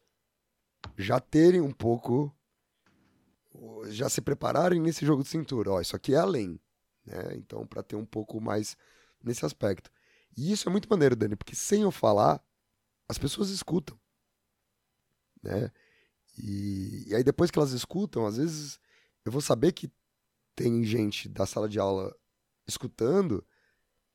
já 0.97 1.19
terem 1.19 1.61
um 1.61 1.71
pouco, 1.71 2.33
já 3.87 4.09
se 4.09 4.21
prepararem 4.21 4.81
nesse 4.81 5.05
jogo 5.05 5.23
de 5.23 5.29
cintura. 5.29 5.71
Ó, 5.71 5.81
isso 5.81 5.95
aqui 5.95 6.13
é 6.13 6.17
além, 6.17 6.59
né? 7.05 7.35
Então, 7.35 7.65
para 7.65 7.81
ter 7.81 7.95
um 7.95 8.05
pouco 8.05 8.41
mais 8.41 8.75
nesse 9.23 9.45
aspecto. 9.45 9.89
E 10.35 10.51
isso 10.51 10.67
é 10.67 10.71
muito 10.71 10.89
maneiro, 10.89 11.15
Dani, 11.15 11.35
porque 11.35 11.55
sem 11.55 11.83
eu 11.83 11.91
falar, 11.91 12.43
as 13.07 13.17
pessoas 13.17 13.49
escutam, 13.49 13.97
né? 15.43 15.71
E, 16.37 17.05
e 17.07 17.15
aí 17.15 17.23
depois 17.23 17.51
que 17.51 17.59
elas 17.59 17.71
escutam, 17.71 18.25
às 18.25 18.37
vezes 18.37 18.79
eu 19.25 19.31
vou 19.31 19.41
saber 19.41 19.71
que 19.71 19.91
tem 20.55 20.83
gente 20.83 21.29
da 21.29 21.45
sala 21.45 21.67
de 21.67 21.79
aula 21.79 22.15
escutando, 22.67 23.45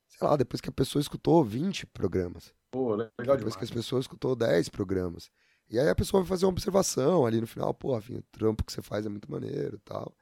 sei 0.07 0.27
lá, 0.27 0.35
depois 0.35 0.59
que 0.59 0.69
a 0.69 0.73
pessoa 0.73 1.01
escutou 1.01 1.43
20 1.43 1.85
programas, 1.87 2.53
pô, 2.71 2.95
legal 2.95 3.11
depois 3.17 3.37
demais. 3.37 3.55
que 3.55 3.63
as 3.63 3.71
pessoas 3.71 4.03
escutou 4.03 4.35
10 4.35 4.69
programas. 4.69 5.29
E 5.69 5.77
aí 5.79 5.87
a 5.87 5.95
pessoa 5.95 6.23
vai 6.23 6.27
fazer 6.27 6.45
uma 6.45 6.51
observação 6.51 7.25
ali 7.25 7.39
no 7.39 7.45
final, 7.45 7.73
pô, 7.73 7.93
Rafinha, 7.93 8.19
o 8.19 8.23
trampo 8.31 8.63
que 8.63 8.73
você 8.73 8.81
faz 8.81 9.05
é 9.05 9.09
muito 9.09 9.29
maneiro 9.31 9.75
e 9.75 9.79
tal. 9.79 10.15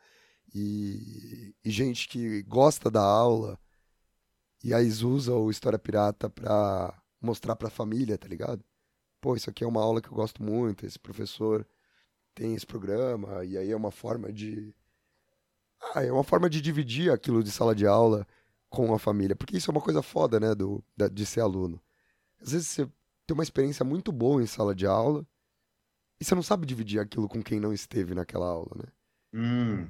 E, 0.53 1.55
e 1.63 1.71
gente 1.71 2.07
que 2.09 2.43
gosta 2.43 2.91
da 2.91 3.01
aula 3.01 3.57
e 4.63 4.73
aí 4.73 4.87
usa 4.87 5.33
o 5.33 5.49
História 5.49 5.79
Pirata 5.79 6.29
pra 6.29 7.01
mostrar 7.21 7.55
pra 7.55 7.69
família, 7.69 8.17
tá 8.17 8.27
ligado? 8.27 8.63
Pô, 9.21 9.35
isso 9.35 9.49
aqui 9.49 9.63
é 9.63 9.67
uma 9.67 9.81
aula 9.81 10.01
que 10.01 10.07
eu 10.09 10.13
gosto 10.13 10.41
muito, 10.43 10.85
esse 10.85 10.99
professor 10.99 11.65
tem 12.35 12.55
esse 12.55 12.65
programa, 12.67 13.45
e 13.45 13.57
aí 13.57 13.71
é 13.71 13.75
uma 13.77 13.91
forma 13.91 14.31
de. 14.33 14.73
Ah, 15.93 16.03
é 16.03 16.11
uma 16.11 16.23
forma 16.23 16.49
de 16.49 16.61
dividir 16.61 17.11
aquilo 17.11 17.43
de 17.43 17.51
sala 17.51 17.73
de 17.75 17.85
aula 17.85 18.27
com 18.69 18.93
a 18.93 18.99
família. 18.99 19.35
Porque 19.35 19.57
isso 19.57 19.69
é 19.69 19.73
uma 19.73 19.81
coisa 19.81 20.01
foda, 20.01 20.39
né, 20.39 20.53
do, 20.55 20.83
da- 20.95 21.07
de 21.07 21.25
ser 21.25 21.41
aluno. 21.41 21.81
Às 22.41 22.51
vezes 22.53 22.67
você 22.69 22.85
tem 23.27 23.33
uma 23.35 23.43
experiência 23.43 23.85
muito 23.85 24.11
boa 24.11 24.43
em 24.43 24.47
sala 24.47 24.75
de 24.75 24.87
aula 24.87 25.25
e 26.19 26.25
você 26.25 26.35
não 26.35 26.43
sabe 26.43 26.67
dividir 26.67 26.99
aquilo 27.01 27.27
com 27.29 27.43
quem 27.43 27.59
não 27.59 27.73
esteve 27.73 28.15
naquela 28.15 28.47
aula, 28.47 28.71
né? 28.77 28.85
Hum, 29.33 29.87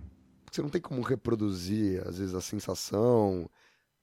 Você 0.51 0.61
não 0.61 0.69
tem 0.69 0.81
como 0.81 1.01
reproduzir, 1.01 2.05
às 2.07 2.17
vezes, 2.17 2.33
a 2.33 2.41
sensação. 2.41 3.49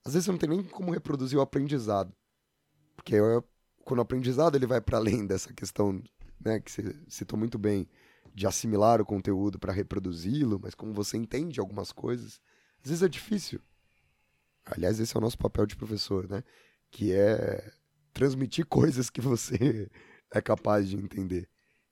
Às 0.04 0.14
vezes 0.14 0.26
você 0.26 0.32
não 0.32 0.38
tem 0.38 0.48
nem 0.50 0.64
como 0.64 0.92
reproduzir 0.92 1.38
o 1.38 1.42
aprendizado. 1.42 2.14
Porque 2.96 3.16
é- 3.16 3.44
quando 3.84 3.98
o 3.98 4.02
aprendizado 4.02 4.56
ele 4.56 4.66
vai 4.66 4.80
para 4.80 4.98
além 4.98 5.26
dessa 5.26 5.52
questão, 5.52 6.02
né, 6.40 6.58
que 6.58 6.70
você 6.70 6.96
citou 7.08 7.38
muito 7.38 7.58
bem, 7.58 7.86
de 8.34 8.46
assimilar 8.46 9.00
o 9.00 9.04
conteúdo 9.04 9.58
para 9.58 9.72
reproduzi-lo, 9.72 10.58
mas 10.60 10.74
como 10.74 10.92
você 10.92 11.16
entende 11.16 11.60
algumas 11.60 11.92
coisas, 11.92 12.40
às 12.82 12.88
vezes 12.88 13.02
é 13.02 13.08
difícil. 13.08 13.60
Aliás, 14.64 14.98
esse 14.98 15.14
é 15.14 15.18
o 15.18 15.20
nosso 15.20 15.38
papel 15.38 15.66
de 15.66 15.76
professor, 15.76 16.28
né? 16.28 16.42
Que 16.90 17.12
é 17.12 17.72
transmitir 18.12 18.66
coisas 18.66 19.10
que 19.10 19.20
você 19.20 19.88
é 20.32 20.40
capaz 20.40 20.88
de 20.88 20.96
entender. 20.96 21.48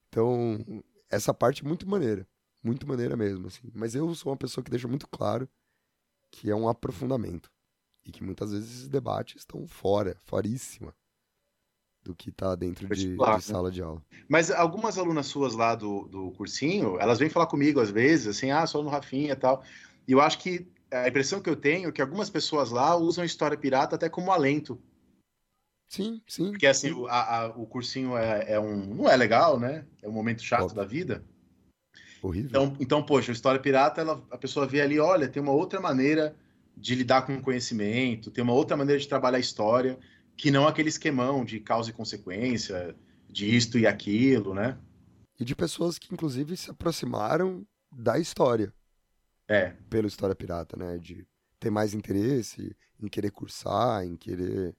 Então, 0.08 0.82
essa 1.10 1.32
parte 1.32 1.64
é 1.64 1.68
muito 1.68 1.88
maneira. 1.88 2.26
Muito 2.62 2.86
maneira 2.88 3.16
mesmo, 3.16 3.48
assim. 3.48 3.70
Mas 3.74 3.94
eu 3.94 4.12
sou 4.14 4.32
uma 4.32 4.38
pessoa 4.38 4.64
que 4.64 4.70
deixa 4.70 4.88
muito 4.88 5.06
claro 5.08 5.48
que 6.30 6.50
é 6.50 6.54
um 6.54 6.68
aprofundamento. 6.68 7.50
E 8.04 8.10
que 8.10 8.24
muitas 8.24 8.52
vezes 8.52 8.70
esses 8.70 8.88
debates 8.88 9.42
estão 9.42 9.66
fora, 9.66 10.16
foríssima 10.24 10.94
do 12.02 12.14
que 12.14 12.30
está 12.30 12.54
dentro 12.54 12.88
de, 12.88 13.16
de 13.16 13.16
né? 13.16 13.40
sala 13.40 13.70
de 13.70 13.82
aula. 13.82 14.02
Mas 14.28 14.50
algumas 14.50 14.98
alunas 14.98 15.26
suas 15.26 15.54
lá 15.54 15.74
do, 15.74 16.08
do 16.08 16.30
cursinho, 16.32 16.98
elas 16.98 17.18
vêm 17.18 17.28
falar 17.28 17.46
comigo 17.46 17.80
às 17.80 17.90
vezes, 17.90 18.26
assim, 18.26 18.50
ah, 18.50 18.66
sou 18.66 18.82
no 18.82 18.90
Rafinha 18.90 19.32
e 19.32 19.36
tal. 19.36 19.62
E 20.06 20.12
eu 20.12 20.20
acho 20.20 20.38
que 20.38 20.66
a 20.90 21.08
impressão 21.08 21.40
que 21.40 21.48
eu 21.48 21.56
tenho 21.56 21.88
é 21.88 21.92
que 21.92 22.02
algumas 22.02 22.28
pessoas 22.28 22.70
lá 22.70 22.96
usam 22.96 23.24
história 23.24 23.56
pirata 23.56 23.96
até 23.96 24.08
como 24.08 24.32
alento. 24.32 24.80
Sim, 25.88 26.22
sim. 26.26 26.50
Porque 26.50 26.66
assim, 26.66 26.90
o, 26.90 27.06
a- 27.06 27.40
a- 27.42 27.46
o 27.48 27.66
cursinho 27.66 28.16
é, 28.16 28.52
é 28.52 28.60
um. 28.60 28.94
não 28.94 29.08
é 29.08 29.16
legal, 29.16 29.60
né? 29.60 29.84
É 30.02 30.08
um 30.08 30.12
momento 30.12 30.42
chato 30.42 30.62
Óbvio. 30.62 30.76
da 30.76 30.84
vida. 30.84 31.24
Horrível. 32.22 32.48
Então, 32.48 32.76
então 32.80 33.02
poxa, 33.02 33.30
a 33.30 33.34
história 33.34 33.60
pirata, 33.60 34.00
ela- 34.00 34.22
a 34.30 34.38
pessoa 34.38 34.66
vê 34.66 34.80
ali, 34.80 34.98
olha, 34.98 35.28
tem 35.28 35.42
uma 35.42 35.52
outra 35.52 35.80
maneira 35.80 36.34
de 36.76 36.94
lidar 36.94 37.22
com 37.26 37.34
o 37.34 37.42
conhecimento, 37.42 38.30
tem 38.30 38.42
uma 38.42 38.54
outra 38.54 38.76
maneira 38.76 38.98
de 39.00 39.06
trabalhar 39.06 39.36
a 39.36 39.40
história, 39.40 39.98
que 40.36 40.50
não 40.50 40.66
aquele 40.66 40.88
esquemão 40.88 41.44
de 41.44 41.60
causa 41.60 41.90
e 41.90 41.92
consequência, 41.92 42.96
de 43.28 43.54
isto 43.54 43.78
e 43.78 43.86
aquilo, 43.86 44.54
né? 44.54 44.78
E 45.38 45.44
de 45.44 45.54
pessoas 45.54 45.98
que, 45.98 46.12
inclusive, 46.12 46.56
se 46.56 46.70
aproximaram 46.70 47.66
da 47.90 48.18
história 48.18 48.72
É. 49.48 49.70
pela 49.88 50.06
história 50.06 50.34
pirata, 50.34 50.76
né? 50.76 50.98
De 50.98 51.26
ter 51.58 51.70
mais 51.70 51.94
interesse 51.94 52.76
em 53.00 53.08
querer 53.08 53.30
cursar, 53.30 54.04
em 54.04 54.16
querer 54.16 54.76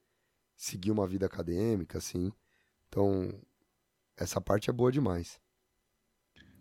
seguir 0.55 0.91
uma 0.91 1.07
vida 1.07 1.25
acadêmica, 1.25 1.97
assim. 1.97 2.31
Então, 2.87 3.33
essa 4.17 4.39
parte 4.39 4.69
é 4.69 4.73
boa 4.73 4.91
demais. 4.91 5.39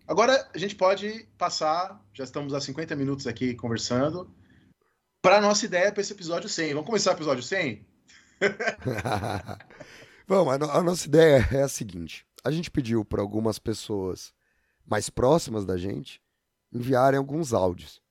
Agora 0.05 0.49
a 0.53 0.57
gente 0.57 0.75
pode 0.75 1.25
passar, 1.37 2.03
já 2.13 2.23
estamos 2.23 2.53
há 2.53 2.59
50 2.59 2.95
minutos 2.95 3.25
aqui 3.25 3.53
conversando, 3.55 4.29
para 5.21 5.39
nossa 5.39 5.65
ideia 5.65 5.91
para 5.91 6.01
esse 6.01 6.11
episódio 6.11 6.49
100. 6.49 6.73
Vamos 6.73 6.85
começar 6.85 7.11
o 7.11 7.13
episódio 7.15 7.41
100? 7.43 7.85
Vamos, 10.27 10.53
a, 10.53 10.57
no- 10.57 10.71
a 10.71 10.83
nossa 10.83 11.07
ideia 11.07 11.47
é 11.51 11.61
a 11.63 11.67
seguinte: 11.67 12.25
a 12.43 12.51
gente 12.51 12.71
pediu 12.71 13.03
para 13.05 13.21
algumas 13.21 13.59
pessoas 13.59 14.33
mais 14.85 15.09
próximas 15.09 15.65
da 15.65 15.77
gente 15.77 16.21
enviarem 16.71 17.17
alguns 17.17 17.53
áudios, 17.53 18.01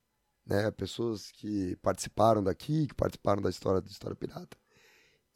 né? 0.45 0.69
Pessoas 0.71 1.31
que 1.31 1.75
participaram 1.77 2.43
daqui, 2.43 2.87
que 2.87 2.93
participaram 2.93 3.41
da 3.41 3.49
história 3.49 3.81
do 3.81 3.89
História 3.89 4.15
Pirata. 4.15 4.57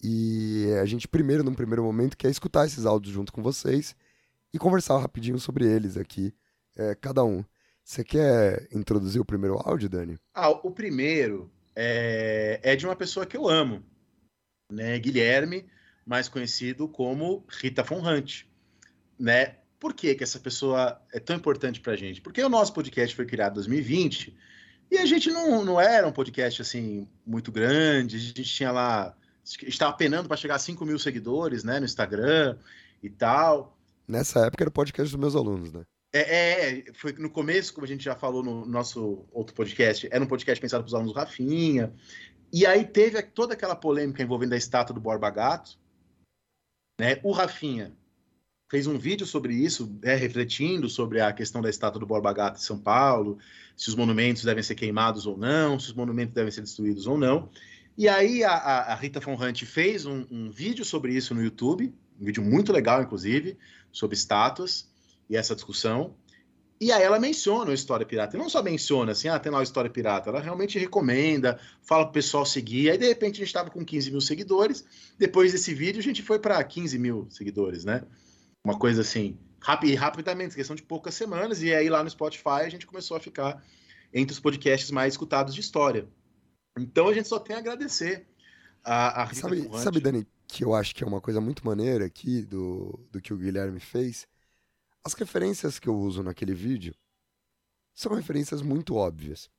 E 0.04 0.68
a 0.80 0.86
gente 0.86 1.08
primeiro, 1.08 1.44
num 1.44 1.54
primeiro 1.56 1.84
momento, 1.84 2.16
quer 2.18 2.30
escutar 2.30 2.66
esses 2.66 2.86
áudios 2.86 3.14
junto 3.14 3.34
com 3.34 3.42
vocês 3.42 3.96
e 4.54 4.60
conversar 4.60 4.98
rapidinho 5.00 5.40
sobre 5.40 5.66
eles 5.66 5.98
aqui, 5.98 6.34
é, 6.76 6.94
cada 6.96 7.24
um. 7.24 7.44
Você 7.84 8.04
quer 8.04 8.68
introduzir 8.72 9.20
o 9.20 9.26
primeiro 9.26 9.56
áudio, 9.58 9.90
Dani? 9.90 10.18
Ah, 10.34 10.50
o 10.50 10.70
primeiro 10.72 11.50
é, 11.76 12.60
é 12.62 12.76
de 12.76 12.86
uma 12.86 12.96
pessoa 12.96 13.26
que 13.26 13.36
eu 13.36 13.48
amo, 13.48 13.84
né? 14.70 14.98
Guilherme, 15.00 15.66
mais 16.06 16.28
conhecido 16.28 16.88
como 16.88 17.46
Rita 17.50 17.84
Von 17.84 18.02
Hunt, 18.08 18.44
né? 19.20 19.56
Por 19.80 19.94
que, 19.94 20.16
que 20.16 20.24
essa 20.24 20.40
pessoa 20.40 21.00
é 21.14 21.20
tão 21.20 21.36
importante 21.36 21.80
pra 21.80 21.96
gente? 21.96 22.22
Porque 22.22 22.42
o 22.42 22.50
nosso 22.50 22.74
podcast 22.74 23.16
foi 23.16 23.26
criado 23.26 23.54
em 23.54 23.56
2020 23.56 24.36
e 24.90 24.98
a 24.98 25.06
gente 25.06 25.30
não, 25.30 25.64
não 25.64 25.80
era 25.80 26.08
um 26.08 26.12
podcast 26.12 26.62
assim 26.62 27.08
muito 27.26 27.52
grande, 27.52 28.16
a 28.16 28.20
gente 28.20 28.44
tinha 28.44 28.72
lá, 28.72 29.16
estava 29.44 29.94
penando 29.94 30.28
para 30.28 30.38
chegar 30.38 30.56
a 30.56 30.60
5 30.60 30.84
mil 30.86 30.98
seguidores, 30.98 31.64
né, 31.64 31.80
no 31.80 31.86
Instagram 31.86 32.58
e 33.04 33.10
tal. 33.10 33.78
Nessa 34.08 34.48
época 34.48 34.64
era 34.64 34.70
o 34.70 34.74
podcast 34.74 35.12
dos 35.12 35.20
meus 35.20 35.36
alunos, 35.36 35.72
né? 35.72 35.84
É, 36.14 36.80
é, 36.80 36.94
foi 36.94 37.12
no 37.14 37.30
começo, 37.30 37.74
como 37.74 37.86
a 37.86 37.88
gente 37.88 38.04
já 38.04 38.16
falou 38.16 38.42
no 38.42 38.66
nosso 38.66 39.26
outro 39.32 39.54
podcast, 39.54 40.08
era 40.10 40.24
um 40.24 40.28
podcast 40.28 40.60
pensado 40.60 40.84
para 40.84 40.88
os 40.88 40.94
alunos 40.94 41.14
do 41.14 41.20
Rafinha. 41.20 41.94
E 42.52 42.66
aí 42.66 42.86
teve 42.86 43.22
toda 43.22 43.54
aquela 43.54 43.76
polêmica 43.76 44.24
envolvendo 44.24 44.54
a 44.54 44.58
estátua 44.58 44.94
do 44.94 45.02
Borba 45.02 45.30
Gato. 45.30 45.78
Né? 47.00 47.20
O 47.24 47.32
Rafinha 47.32 47.96
fez 48.70 48.88
um 48.88 48.98
vídeo 48.98 49.26
sobre 49.26 49.54
isso, 49.54 49.98
né, 50.04 50.16
refletindo 50.16 50.90
sobre 50.90 51.22
a 51.22 51.32
questão 51.32 51.62
da 51.62 51.70
estátua 51.70 52.00
do 52.00 52.06
Borba 52.06 52.34
Gato 52.34 52.58
em 52.58 52.64
São 52.64 52.78
Paulo, 52.78 53.38
se 53.78 53.88
os 53.88 53.96
monumentos 53.96 54.44
devem 54.44 54.64
ser 54.64 54.76
queimados 54.76 55.26
ou 55.26 55.38
não, 55.38 55.80
se 55.80 55.88
os 55.88 55.94
monumentos 55.94 56.34
devem 56.34 56.52
ser 56.52 56.62
destruídos 56.62 57.08
ou 57.08 57.18
não. 57.18 57.50
E 57.98 58.10
aí 58.10 58.44
a, 58.44 58.52
a- 58.54 58.96
Rita 58.96 59.20
Von 59.20 59.36
Hunt 59.36 59.64
fez 59.64 60.06
um, 60.06 60.26
um 60.30 60.52
vídeo 60.52 60.84
sobre 60.84 61.14
isso 61.14 61.34
no 61.34 61.42
YouTube, 61.42 61.94
um 62.20 62.26
vídeo 62.26 62.44
muito 62.44 62.74
legal, 62.74 63.02
inclusive, 63.02 63.58
sobre 63.92 64.16
estátuas 64.16 64.90
e 65.30 65.38
essa 65.38 65.56
discussão. 65.56 66.16
E 66.80 66.92
aí 66.92 67.02
ela 67.02 67.20
menciona 67.20 67.72
o 67.72 67.74
História 67.74 68.06
Pirata. 68.06 68.36
E 68.36 68.40
não 68.40 68.50
só 68.50 68.62
menciona 68.62 69.12
assim, 69.12 69.28
ah, 69.28 69.40
tem 69.40 69.52
lá 69.52 69.60
o 69.60 69.64
História 69.64 69.90
Pirata. 69.90 70.30
Ela 70.30 70.40
realmente 70.40 70.78
recomenda, 70.78 71.60
fala 71.82 72.04
pro 72.04 72.14
pessoal 72.14 72.46
seguir. 72.46 72.92
Aí, 72.92 72.98
de 72.98 73.08
repente, 73.08 73.36
a 73.36 73.38
gente 73.40 73.48
estava 73.48 73.70
com 73.72 73.84
15 73.84 74.12
mil 74.12 74.22
seguidores. 74.22 74.86
Depois 75.18 75.52
desse 75.52 75.74
vídeo, 75.74 76.00
a 76.00 76.04
gente 76.04 76.22
foi 76.22 76.38
para 76.38 76.64
15 76.64 77.00
mil 77.00 77.28
seguidores, 77.32 77.84
né? 77.84 78.04
Uma 78.64 78.78
coisa 78.78 79.02
assim, 79.02 79.38
rapi- 79.60 79.96
rapidamente, 79.96 80.56
questão 80.56 80.76
de 80.76 80.84
poucas 80.84 81.16
semanas. 81.16 81.64
E 81.64 81.74
aí, 81.74 81.90
lá 81.90 82.04
no 82.04 82.10
Spotify, 82.10 82.62
a 82.62 82.70
gente 82.70 82.86
começou 82.86 83.18
a 83.18 83.20
ficar 83.20 83.64
entre 84.14 84.34
os 84.34 84.40
podcasts 84.40 84.92
mais 84.92 85.14
escutados 85.14 85.56
de 85.56 85.62
história. 85.62 86.08
Então, 86.78 87.08
a 87.08 87.14
gente 87.14 87.28
só 87.28 87.40
tem 87.40 87.56
a 87.56 87.60
agradecer 87.60 88.28
a, 88.84 89.22
a 89.22 89.26
Rita 89.26 89.42
Sabe, 89.42 89.70
sabe, 89.84 90.00
Dani, 90.00 90.28
que 90.48 90.64
eu 90.64 90.76
acho 90.76 90.94
que 90.94 91.04
é 91.04 91.08
uma 91.08 91.20
coisa 91.20 91.42
muito 91.42 91.66
maneira 91.66 92.06
aqui 92.06 92.44
do, 92.44 93.00
do 93.12 93.20
que 93.20 93.34
o 93.34 93.38
Guilherme 93.38 93.80
fez? 93.80 94.28
As 95.08 95.14
referências 95.14 95.80
que 95.80 95.88
eu 95.88 95.96
uso 95.96 96.22
naquele 96.22 96.54
vídeo 96.54 96.94
são 97.94 98.14
referências 98.14 98.62
muito 98.62 98.94
óbvias. 98.94 99.50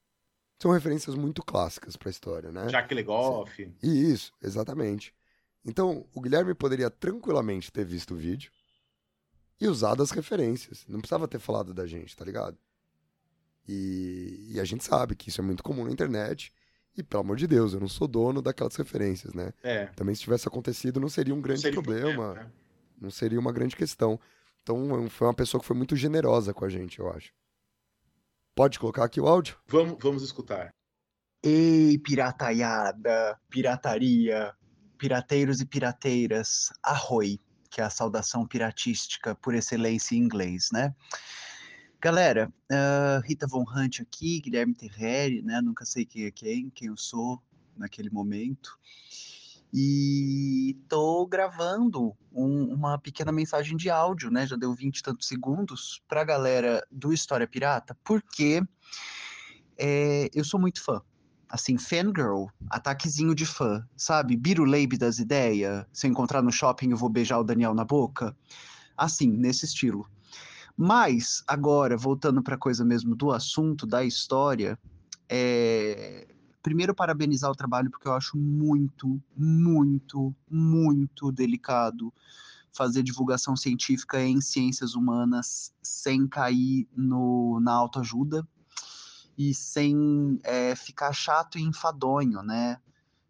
São 0.58 0.70
referências 0.70 1.14
muito 1.14 1.42
clássicas 1.42 1.96
para 1.96 2.10
a 2.10 2.10
história, 2.10 2.52
né? 2.52 2.68
Jacques 2.68 2.94
Legoff. 2.94 3.74
E 3.82 4.12
isso, 4.12 4.30
exatamente. 4.42 5.14
Então, 5.64 6.04
o 6.12 6.20
Guilherme 6.20 6.52
poderia 6.52 6.90
tranquilamente 6.90 7.72
ter 7.72 7.82
visto 7.82 8.12
o 8.12 8.16
vídeo 8.18 8.52
e 9.58 9.66
usado 9.66 10.02
as 10.02 10.10
referências. 10.10 10.84
Não 10.86 11.00
precisava 11.00 11.26
ter 11.26 11.38
falado 11.38 11.72
da 11.72 11.86
gente, 11.86 12.14
tá 12.14 12.26
ligado? 12.26 12.58
E, 13.66 14.50
e 14.50 14.60
a 14.60 14.64
gente 14.64 14.84
sabe 14.84 15.16
que 15.16 15.30
isso 15.30 15.40
é 15.40 15.44
muito 15.44 15.62
comum 15.62 15.86
na 15.86 15.90
internet. 15.90 16.52
E, 16.94 17.02
pelo 17.02 17.22
amor 17.22 17.38
de 17.38 17.46
Deus, 17.46 17.72
eu 17.72 17.80
não 17.80 17.88
sou 17.88 18.06
dono 18.06 18.42
daquelas 18.42 18.76
referências, 18.76 19.32
né? 19.32 19.54
É. 19.62 19.86
Também 19.96 20.14
se 20.14 20.20
tivesse 20.20 20.46
acontecido 20.46 21.00
não 21.00 21.08
seria 21.08 21.34
um 21.34 21.40
grande 21.40 21.62
Seria 21.62 21.80
um 21.80 21.82
problema, 21.82 22.34
né? 22.34 22.50
não 23.00 23.10
seria 23.10 23.40
uma 23.40 23.50
grande 23.50 23.74
questão. 23.74 24.20
Então 24.68 25.08
foi 25.08 25.26
uma 25.26 25.32
pessoa 25.32 25.58
que 25.58 25.66
foi 25.66 25.74
muito 25.74 25.96
generosa 25.96 26.52
com 26.52 26.62
a 26.62 26.68
gente, 26.68 26.98
eu 26.98 27.10
acho. 27.10 27.32
Pode 28.54 28.78
colocar 28.78 29.04
aqui 29.04 29.18
o 29.18 29.26
áudio? 29.26 29.56
Vamos, 29.66 29.96
vamos 29.98 30.22
escutar. 30.22 30.74
Ei, 31.42 31.98
pirataiada, 31.98 33.40
pirataria, 33.48 34.54
pirateiros 34.98 35.62
e 35.62 35.64
pirateiras, 35.64 36.70
arroi, 36.82 37.40
que 37.70 37.80
é 37.80 37.84
a 37.84 37.88
saudação 37.88 38.46
piratística 38.46 39.34
por 39.36 39.54
excelência 39.54 40.14
em 40.14 40.18
inglês, 40.18 40.68
né? 40.70 40.94
Galera, 41.98 42.52
ah, 42.70 43.22
Rita 43.24 43.46
Von 43.46 43.64
Hunt 43.74 44.00
aqui, 44.00 44.38
Guilherme 44.38 44.74
Terreri, 44.74 45.40
né? 45.40 45.62
Nunca 45.62 45.86
sei 45.86 46.04
quem 46.04 46.26
é 46.26 46.30
quem, 46.30 46.68
quem 46.68 46.88
eu 46.88 46.96
sou 46.98 47.42
naquele 47.74 48.10
momento. 48.10 48.78
E 49.72 50.76
tô 50.88 51.26
gravando 51.26 52.16
um- 52.32 52.72
uma 52.74 52.98
pequena 52.98 53.30
mensagem 53.30 53.76
de 53.76 53.90
áudio, 53.90 54.30
né? 54.30 54.46
Já 54.46 54.56
deu 54.56 54.72
20 54.74 54.98
e 54.98 55.02
tantos 55.02 55.28
segundos 55.28 56.02
pra 56.08 56.24
galera 56.24 56.86
do 56.90 57.12
História 57.12 57.46
Pirata, 57.46 57.96
porque 58.02 58.62
é, 59.76 60.28
eu 60.34 60.44
sou 60.44 60.58
muito 60.58 60.82
fã 60.82 61.00
assim, 61.48 61.78
fangirl, 61.78 62.46
ataquezinho 62.68 63.34
de 63.34 63.46
fã, 63.46 63.82
sabe? 63.96 64.36
Biruleibe 64.36 64.98
das 64.98 65.18
ideias, 65.18 65.86
se 65.92 66.06
encontrar 66.06 66.42
no 66.42 66.52
shopping 66.52 66.90
eu 66.90 66.96
vou 66.96 67.08
beijar 67.08 67.38
o 67.38 67.44
Daniel 67.44 67.74
na 67.74 67.84
boca. 67.84 68.36
Assim, 68.96 69.30
nesse 69.30 69.64
estilo. 69.64 70.06
Mas, 70.76 71.42
agora, 71.46 71.96
voltando 71.96 72.42
pra 72.42 72.58
coisa 72.58 72.84
mesmo 72.84 73.16
do 73.16 73.32
assunto, 73.32 73.86
da 73.86 74.04
história, 74.04 74.78
é, 75.28 76.28
Primeiro, 76.62 76.94
parabenizar 76.94 77.50
o 77.50 77.56
trabalho, 77.56 77.90
porque 77.90 78.08
eu 78.08 78.14
acho 78.14 78.36
muito, 78.36 79.20
muito, 79.36 80.34
muito 80.50 81.30
delicado 81.30 82.12
fazer 82.72 83.02
divulgação 83.02 83.56
científica 83.56 84.22
em 84.22 84.40
ciências 84.40 84.94
humanas 84.94 85.72
sem 85.82 86.28
cair 86.28 86.86
no, 86.94 87.58
na 87.60 87.72
autoajuda 87.72 88.46
e 89.36 89.54
sem 89.54 90.38
é, 90.44 90.74
ficar 90.76 91.12
chato 91.12 91.58
e 91.58 91.62
enfadonho, 91.62 92.42
né? 92.42 92.78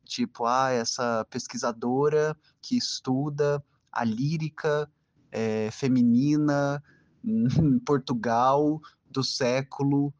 Tipo, 0.05 0.47
ah, 0.47 0.70
essa 0.70 1.26
pesquisadora 1.31 2.37
que 2.62 2.76
estuda 2.76 3.62
a 3.93 4.05
lírica 4.05 4.91
é, 5.31 5.70
feminina 5.70 6.83
em 7.24 7.79
Portugal 7.79 8.81
do 9.11 9.22
século 9.22 10.12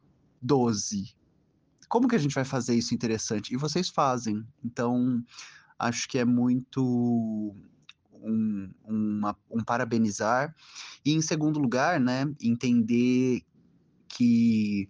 XII. 0.43 1.18
Como 1.89 2.07
que 2.07 2.15
a 2.15 2.19
gente 2.19 2.35
vai 2.35 2.45
fazer 2.45 2.75
isso 2.75 2.93
interessante? 2.93 3.53
E 3.53 3.57
vocês 3.57 3.89
fazem. 3.89 4.45
Então, 4.63 5.21
acho 5.77 6.07
que 6.07 6.19
é 6.19 6.23
muito 6.23 7.55
um, 8.13 8.71
uma, 8.83 9.35
um 9.49 9.63
parabenizar. 9.63 10.55
E, 11.03 11.13
em 11.13 11.21
segundo 11.21 11.59
lugar, 11.59 11.99
né, 11.99 12.31
entender 12.39 13.41
que 14.07 14.87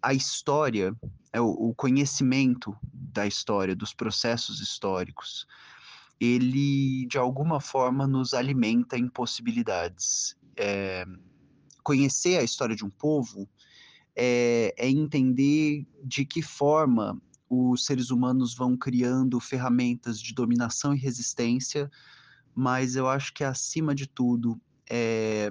a 0.00 0.14
história, 0.14 0.96
é 1.32 1.40
o, 1.40 1.74
conhecimento 1.74 2.76
da 2.92 3.26
história, 3.26 3.76
dos 3.76 3.92
processos 3.92 4.60
históricos, 4.60 5.46
ele, 6.18 7.06
de 7.06 7.18
alguma 7.18 7.60
forma, 7.60 8.06
nos 8.06 8.32
alimenta 8.32 8.96
em 8.96 9.08
possibilidades. 9.08 10.36
É, 10.56 11.04
conhecer 11.82 12.38
a 12.38 12.42
história 12.42 12.76
de 12.76 12.84
um 12.84 12.90
povo 12.90 13.48
é, 14.14 14.74
é 14.76 14.88
entender 14.88 15.86
de 16.04 16.24
que 16.24 16.42
forma 16.42 17.20
os 17.48 17.84
seres 17.84 18.10
humanos 18.10 18.54
vão 18.54 18.76
criando 18.76 19.38
ferramentas 19.38 20.20
de 20.20 20.34
dominação 20.34 20.94
e 20.94 20.98
resistência, 20.98 21.90
mas 22.54 22.96
eu 22.96 23.08
acho 23.08 23.32
que 23.32 23.44
acima 23.44 23.94
de 23.94 24.06
tudo 24.06 24.60
é 24.88 25.50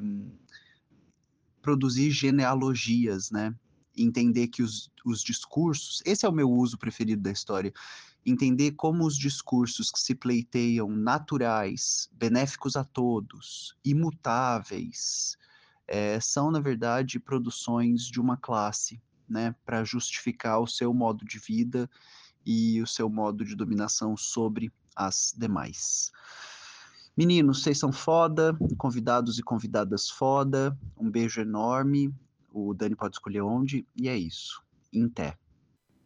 produzir 1.61 2.09
genealogias, 2.09 3.29
né? 3.29 3.53
Entender 3.95 4.47
que 4.47 4.63
os, 4.63 4.91
os 5.05 5.21
discursos, 5.21 6.01
esse 6.05 6.25
é 6.25 6.29
o 6.29 6.33
meu 6.33 6.49
uso 6.49 6.77
preferido 6.77 7.21
da 7.21 7.31
história, 7.31 7.71
entender 8.25 8.71
como 8.71 9.05
os 9.05 9.17
discursos 9.17 9.91
que 9.91 9.99
se 9.99 10.15
pleiteiam 10.15 10.89
naturais, 10.89 12.09
benéficos 12.11 12.75
a 12.75 12.83
todos, 12.83 13.75
imutáveis, 13.83 15.37
é, 15.91 16.17
são, 16.21 16.49
na 16.49 16.61
verdade, 16.61 17.19
produções 17.19 18.05
de 18.05 18.17
uma 18.21 18.37
classe, 18.37 19.01
né, 19.27 19.53
para 19.65 19.83
justificar 19.83 20.61
o 20.61 20.65
seu 20.65 20.93
modo 20.93 21.25
de 21.25 21.37
vida 21.37 21.89
e 22.45 22.81
o 22.81 22.87
seu 22.87 23.09
modo 23.09 23.43
de 23.43 23.57
dominação 23.57 24.15
sobre 24.15 24.71
as 24.95 25.35
demais. 25.37 26.09
Meninos, 27.15 27.61
vocês 27.61 27.77
são 27.77 27.91
foda, 27.91 28.57
convidados 28.77 29.37
e 29.37 29.43
convidadas 29.43 30.09
foda, 30.09 30.77
um 30.97 31.11
beijo 31.11 31.41
enorme, 31.41 32.15
o 32.53 32.73
Dani 32.73 32.95
pode 32.95 33.15
escolher 33.15 33.41
onde, 33.41 33.85
e 33.93 34.07
é 34.07 34.15
isso. 34.15 34.63
Inté. 34.93 35.37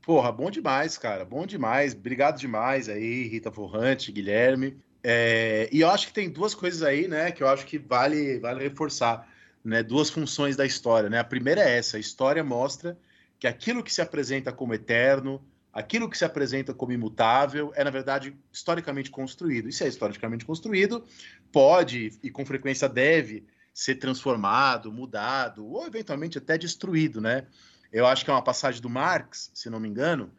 Porra, 0.01 0.31
bom 0.31 0.49
demais, 0.49 0.97
cara, 0.97 1.23
bom 1.23 1.45
demais. 1.45 1.93
Obrigado 1.93 2.39
demais 2.39 2.89
aí, 2.89 3.27
Rita 3.27 3.51
Forrante, 3.51 4.11
Guilherme. 4.11 4.79
É, 5.03 5.69
e 5.71 5.81
eu 5.81 5.89
acho 5.91 6.07
que 6.07 6.13
tem 6.13 6.27
duas 6.27 6.55
coisas 6.55 6.81
aí, 6.81 7.07
né, 7.07 7.31
que 7.31 7.43
eu 7.43 7.47
acho 7.47 7.67
que 7.67 7.77
vale, 7.77 8.39
vale 8.39 8.63
reforçar, 8.63 9.27
né, 9.65 9.81
duas 9.81 10.11
funções 10.11 10.55
da 10.55 10.65
história, 10.65 11.09
né. 11.09 11.17
A 11.17 11.23
primeira 11.23 11.61
é 11.61 11.77
essa, 11.77 11.97
a 11.97 11.99
história 11.99 12.43
mostra 12.43 12.97
que 13.39 13.47
aquilo 13.47 13.83
que 13.83 13.91
se 13.91 14.01
apresenta 14.01 14.53
como 14.53 14.73
eterno, 14.73 15.43
aquilo 15.73 16.09
que 16.09 16.17
se 16.17 16.23
apresenta 16.23 16.73
como 16.73 16.93
imutável, 16.93 17.73
é, 17.75 17.83
na 17.83 17.89
verdade, 17.89 18.37
historicamente 18.53 19.09
construído. 19.09 19.67
E 19.67 19.73
se 19.73 19.83
é 19.83 19.87
historicamente 19.87 20.45
construído, 20.45 21.03
pode 21.51 22.13
e 22.23 22.29
com 22.29 22.45
frequência 22.45 22.87
deve 22.87 23.45
ser 23.73 23.95
transformado, 23.95 24.91
mudado, 24.91 25.65
ou 25.65 25.85
eventualmente 25.85 26.37
até 26.37 26.57
destruído, 26.57 27.19
né? 27.19 27.45
Eu 27.91 28.05
acho 28.05 28.23
que 28.23 28.31
é 28.31 28.33
uma 28.33 28.41
passagem 28.41 28.81
do 28.81 28.89
Marx, 28.89 29.51
se 29.53 29.69
não 29.69 29.79
me 29.79 29.89
engano, 29.89 30.31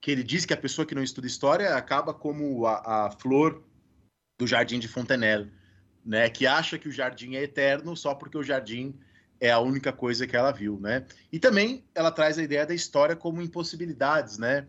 que 0.00 0.10
ele 0.10 0.22
diz 0.22 0.44
que 0.44 0.52
a 0.52 0.56
pessoa 0.56 0.86
que 0.86 0.94
não 0.94 1.02
estuda 1.02 1.26
história 1.26 1.74
acaba 1.74 2.12
como 2.12 2.66
a, 2.66 3.06
a 3.06 3.10
flor 3.10 3.64
do 4.38 4.46
jardim 4.46 4.78
de 4.78 4.86
Fontenelle, 4.86 5.50
né? 6.04 6.28
Que 6.28 6.46
acha 6.46 6.78
que 6.78 6.88
o 6.88 6.92
jardim 6.92 7.34
é 7.34 7.42
eterno 7.42 7.96
só 7.96 8.14
porque 8.14 8.36
o 8.36 8.42
jardim 8.42 8.94
é 9.40 9.50
a 9.50 9.58
única 9.58 9.92
coisa 9.92 10.26
que 10.26 10.36
ela 10.36 10.52
viu, 10.52 10.78
né? 10.80 11.04
E 11.32 11.38
também 11.38 11.84
ela 11.94 12.10
traz 12.10 12.38
a 12.38 12.42
ideia 12.42 12.66
da 12.66 12.74
história 12.74 13.16
como 13.16 13.42
impossibilidades, 13.42 14.38
né? 14.38 14.66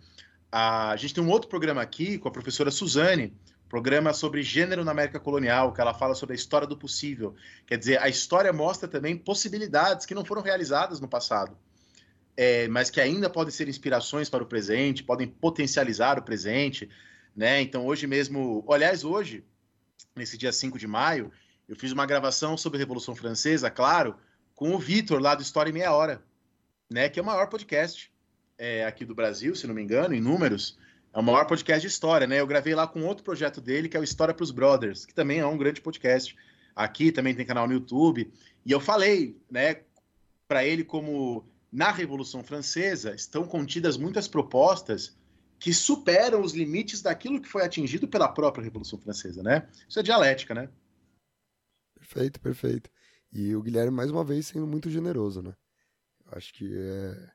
A, 0.52 0.96
gente 0.96 1.14
tem 1.14 1.24
um 1.24 1.30
outro 1.30 1.50
programa 1.50 1.82
aqui 1.82 2.18
com 2.18 2.28
a 2.28 2.32
professora 2.32 2.72
Suzane, 2.72 3.34
programa 3.68 4.14
sobre 4.14 4.42
gênero 4.42 4.86
na 4.86 4.92
América 4.92 5.20
colonial, 5.20 5.74
que 5.74 5.82
ela 5.82 5.94
fala 5.94 6.16
sobre 6.16 6.34
a 6.34 6.36
história 6.36 6.68
do 6.68 6.78
possível. 6.78 7.36
Quer 7.66 7.78
dizer, 7.78 8.02
a 8.02 8.08
história 8.08 8.52
mostra 8.54 8.88
também 8.88 9.18
possibilidades 9.18 10.06
que 10.06 10.16
não 10.16 10.24
foram 10.24 10.42
realizadas 10.42 11.00
no 11.00 11.08
passado, 11.08 11.58
é, 12.38 12.68
mas 12.68 12.90
que 12.90 13.02
ainda 13.02 13.30
podem 13.30 13.52
ser 13.52 13.68
inspirações 13.68 14.30
para 14.30 14.44
o 14.44 14.48
presente, 14.48 15.04
podem 15.04 15.28
potencializar 15.28 16.18
o 16.18 16.24
presente, 16.24 16.90
né? 17.36 17.62
Então, 17.62 17.86
hoje 17.86 18.08
mesmo, 18.08 18.64
aliás, 18.70 19.04
hoje, 19.04 19.44
nesse 20.16 20.38
dia 20.38 20.52
5 20.52 20.80
de 20.80 20.88
maio, 20.88 21.32
eu 21.68 21.76
fiz 21.76 21.91
uma 21.91 22.06
gravação 22.06 22.58
sobre 22.58 22.78
a 22.78 22.80
Revolução 22.80 23.16
Francesa, 23.16 23.70
claro, 23.70 24.16
com 24.54 24.74
o 24.74 24.80
Vitor, 24.80 25.20
lá 25.20 25.36
do 25.36 25.41
História 25.41 25.70
em 25.70 25.74
Meia 25.74 25.91
Hora, 25.91 26.24
né? 26.89 27.10
Que 27.10 27.20
é 27.20 27.24
o 27.24 27.26
maior 27.26 27.48
podcast 27.48 28.12
é, 28.58 28.86
aqui 28.86 29.04
do 29.04 29.16
Brasil, 29.16 29.56
se 29.56 29.68
não 29.68 29.76
me 29.76 29.82
engano, 29.82 30.14
em 30.14 30.22
números. 30.22 30.78
É 31.14 31.20
o 31.20 31.24
maior 31.24 31.46
podcast 31.46 31.82
de 31.82 31.88
história, 31.88 32.28
né? 32.28 32.39
Eu 32.39 32.48
gravei 32.48 32.76
lá 32.76 32.88
com 32.88 33.04
outro 33.04 33.24
projeto 33.24 33.60
dele, 33.60 33.89
que 33.89 33.98
é 33.98 34.00
o 34.00 34.04
História 34.04 34.34
para 34.34 34.43
os 34.43 34.52
Brothers, 34.52 35.06
que 35.06 35.14
também 35.14 35.39
é 35.39 35.46
um 35.46 35.58
grande 35.58 35.82
podcast. 35.82 36.36
Aqui 36.76 37.12
também 37.12 37.34
tem 37.34 37.46
canal 37.46 37.68
no 37.68 37.74
YouTube. 37.74 38.32
E 38.66 38.72
eu 38.72 38.80
falei, 38.80 39.38
né, 39.50 39.82
para 40.48 40.66
ele 40.66 40.84
como 40.84 41.48
na 41.72 41.91
Revolução 41.91 42.43
Francesa 42.43 43.16
estão 43.16 43.46
contidas 43.46 43.98
muitas 43.98 44.28
propostas 44.28 45.16
que 45.66 45.74
superam 45.74 46.43
os 46.43 46.53
limites 46.53 47.01
daquilo 47.01 47.41
que 47.41 47.49
foi 47.49 47.66
atingido 47.66 48.07
pela 48.07 48.28
própria 48.28 48.63
Revolução 48.63 48.99
Francesa, 48.99 49.41
né? 49.41 49.68
Isso 49.89 49.99
é 49.99 50.03
dialética, 50.03 50.53
né? 50.53 50.70
Perfeito, 51.95 52.39
perfeito. 52.39 52.91
E 53.34 53.55
o 53.55 53.63
Guilherme, 53.63 53.89
mais 53.89 54.11
uma 54.11 54.24
vez, 54.24 54.45
sendo 54.45 54.68
muito 54.68 54.91
generoso, 54.91 55.41
né? 55.41 55.55
Acho 56.28 56.53
que 56.53 56.72
é... 56.72 57.32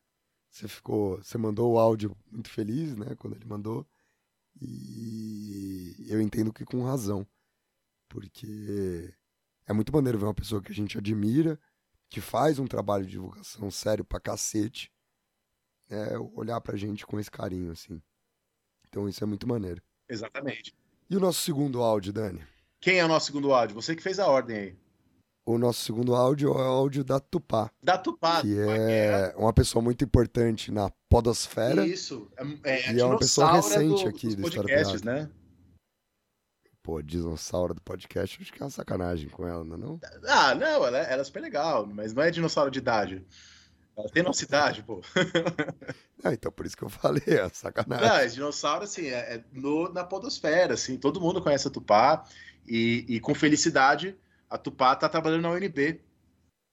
você 0.48 0.68
ficou. 0.68 1.16
Você 1.16 1.36
mandou 1.36 1.72
o 1.72 1.78
áudio 1.80 2.16
muito 2.30 2.48
feliz, 2.48 2.94
né? 2.94 3.16
Quando 3.16 3.34
ele 3.34 3.46
mandou. 3.46 3.84
E 4.62 6.06
eu 6.08 6.20
entendo 6.20 6.52
que 6.52 6.64
com 6.64 6.84
razão. 6.84 7.26
Porque 8.08 9.12
é 9.66 9.72
muito 9.72 9.92
maneiro 9.92 10.20
ver 10.20 10.26
uma 10.26 10.34
pessoa 10.34 10.62
que 10.62 10.70
a 10.70 10.74
gente 10.74 10.96
admira, 10.96 11.58
que 12.08 12.20
faz 12.20 12.60
um 12.60 12.66
trabalho 12.68 13.04
de 13.04 13.10
divulgação 13.10 13.72
sério 13.72 14.04
pra 14.04 14.20
cacete, 14.20 14.88
né? 15.88 16.16
olhar 16.32 16.60
pra 16.60 16.76
gente 16.76 17.04
com 17.04 17.18
esse 17.18 17.28
carinho, 17.28 17.72
assim. 17.72 18.00
Então 18.90 19.08
isso 19.08 19.22
é 19.22 19.26
muito 19.26 19.48
maneiro. 19.48 19.80
Exatamente. 20.08 20.74
E 21.08 21.16
o 21.16 21.20
nosso 21.20 21.40
segundo 21.40 21.80
áudio, 21.80 22.12
Dani? 22.12 22.42
Quem 22.80 22.98
é 22.98 23.04
o 23.04 23.08
nosso 23.08 23.26
segundo 23.26 23.52
áudio? 23.54 23.76
Você 23.76 23.94
que 23.94 24.02
fez 24.02 24.18
a 24.18 24.26
ordem 24.26 24.56
aí. 24.56 24.76
O 25.46 25.58
nosso 25.58 25.80
segundo 25.80 26.14
áudio 26.14 26.50
é 26.50 26.52
o 26.52 26.58
áudio 26.58 27.02
da 27.02 27.18
Tupá. 27.18 27.70
Da 27.82 27.96
Tupá. 27.96 28.42
Que 28.42 28.58
é 28.58 29.34
uma 29.36 29.52
pessoa 29.52 29.82
muito 29.82 30.04
importante 30.04 30.70
na 30.70 30.90
podosfera. 31.08 31.86
Isso. 31.86 32.30
É, 32.64 32.72
é 32.72 32.92
e 32.92 33.00
é 33.00 33.04
uma 33.04 33.18
pessoa 33.18 33.52
recente 33.52 34.04
do, 34.04 34.08
aqui 34.08 34.34
do 34.34 34.42
podcasts, 34.42 35.02
né? 35.02 35.30
Pô, 36.82 37.02
dinossauro 37.02 37.74
do 37.74 37.82
podcast, 37.82 38.40
acho 38.40 38.52
que 38.52 38.62
é 38.62 38.64
uma 38.64 38.70
sacanagem 38.70 39.28
com 39.28 39.46
ela, 39.46 39.62
não 39.62 39.74
é 39.74 39.78
não? 39.78 40.00
Ah, 40.26 40.54
não, 40.54 40.84
ela, 40.86 40.98
ela 40.98 41.20
é 41.20 41.24
super 41.24 41.40
legal, 41.40 41.86
mas 41.86 42.14
não 42.14 42.22
é 42.22 42.30
dinossauro 42.30 42.70
de 42.70 42.78
idade. 42.78 43.26
Ela 43.96 44.08
tem 44.08 44.22
nossa 44.22 44.44
idade, 44.44 44.82
pô. 44.82 45.02
ah, 46.24 46.32
então 46.32 46.50
por 46.50 46.64
isso 46.64 46.76
que 46.76 46.84
eu 46.84 46.88
falei, 46.88 47.22
é 47.26 47.48
sacanagem. 47.50 48.08
Não, 48.08 48.16
é 48.16 48.26
dinossauro, 48.26 48.84
assim, 48.84 49.06
é, 49.06 49.34
é 49.34 49.44
no, 49.52 49.92
na 49.92 50.04
podosfera, 50.04 50.74
assim, 50.74 50.96
todo 50.96 51.20
mundo 51.20 51.42
conhece 51.42 51.68
a 51.68 51.70
Tupá 51.70 52.24
e, 52.66 53.04
e 53.08 53.20
com 53.20 53.34
felicidade 53.34 54.16
a 54.50 54.58
Tupá 54.58 54.94
está 54.94 55.08
trabalhando 55.08 55.42
na 55.42 55.50
UNB, 55.50 56.00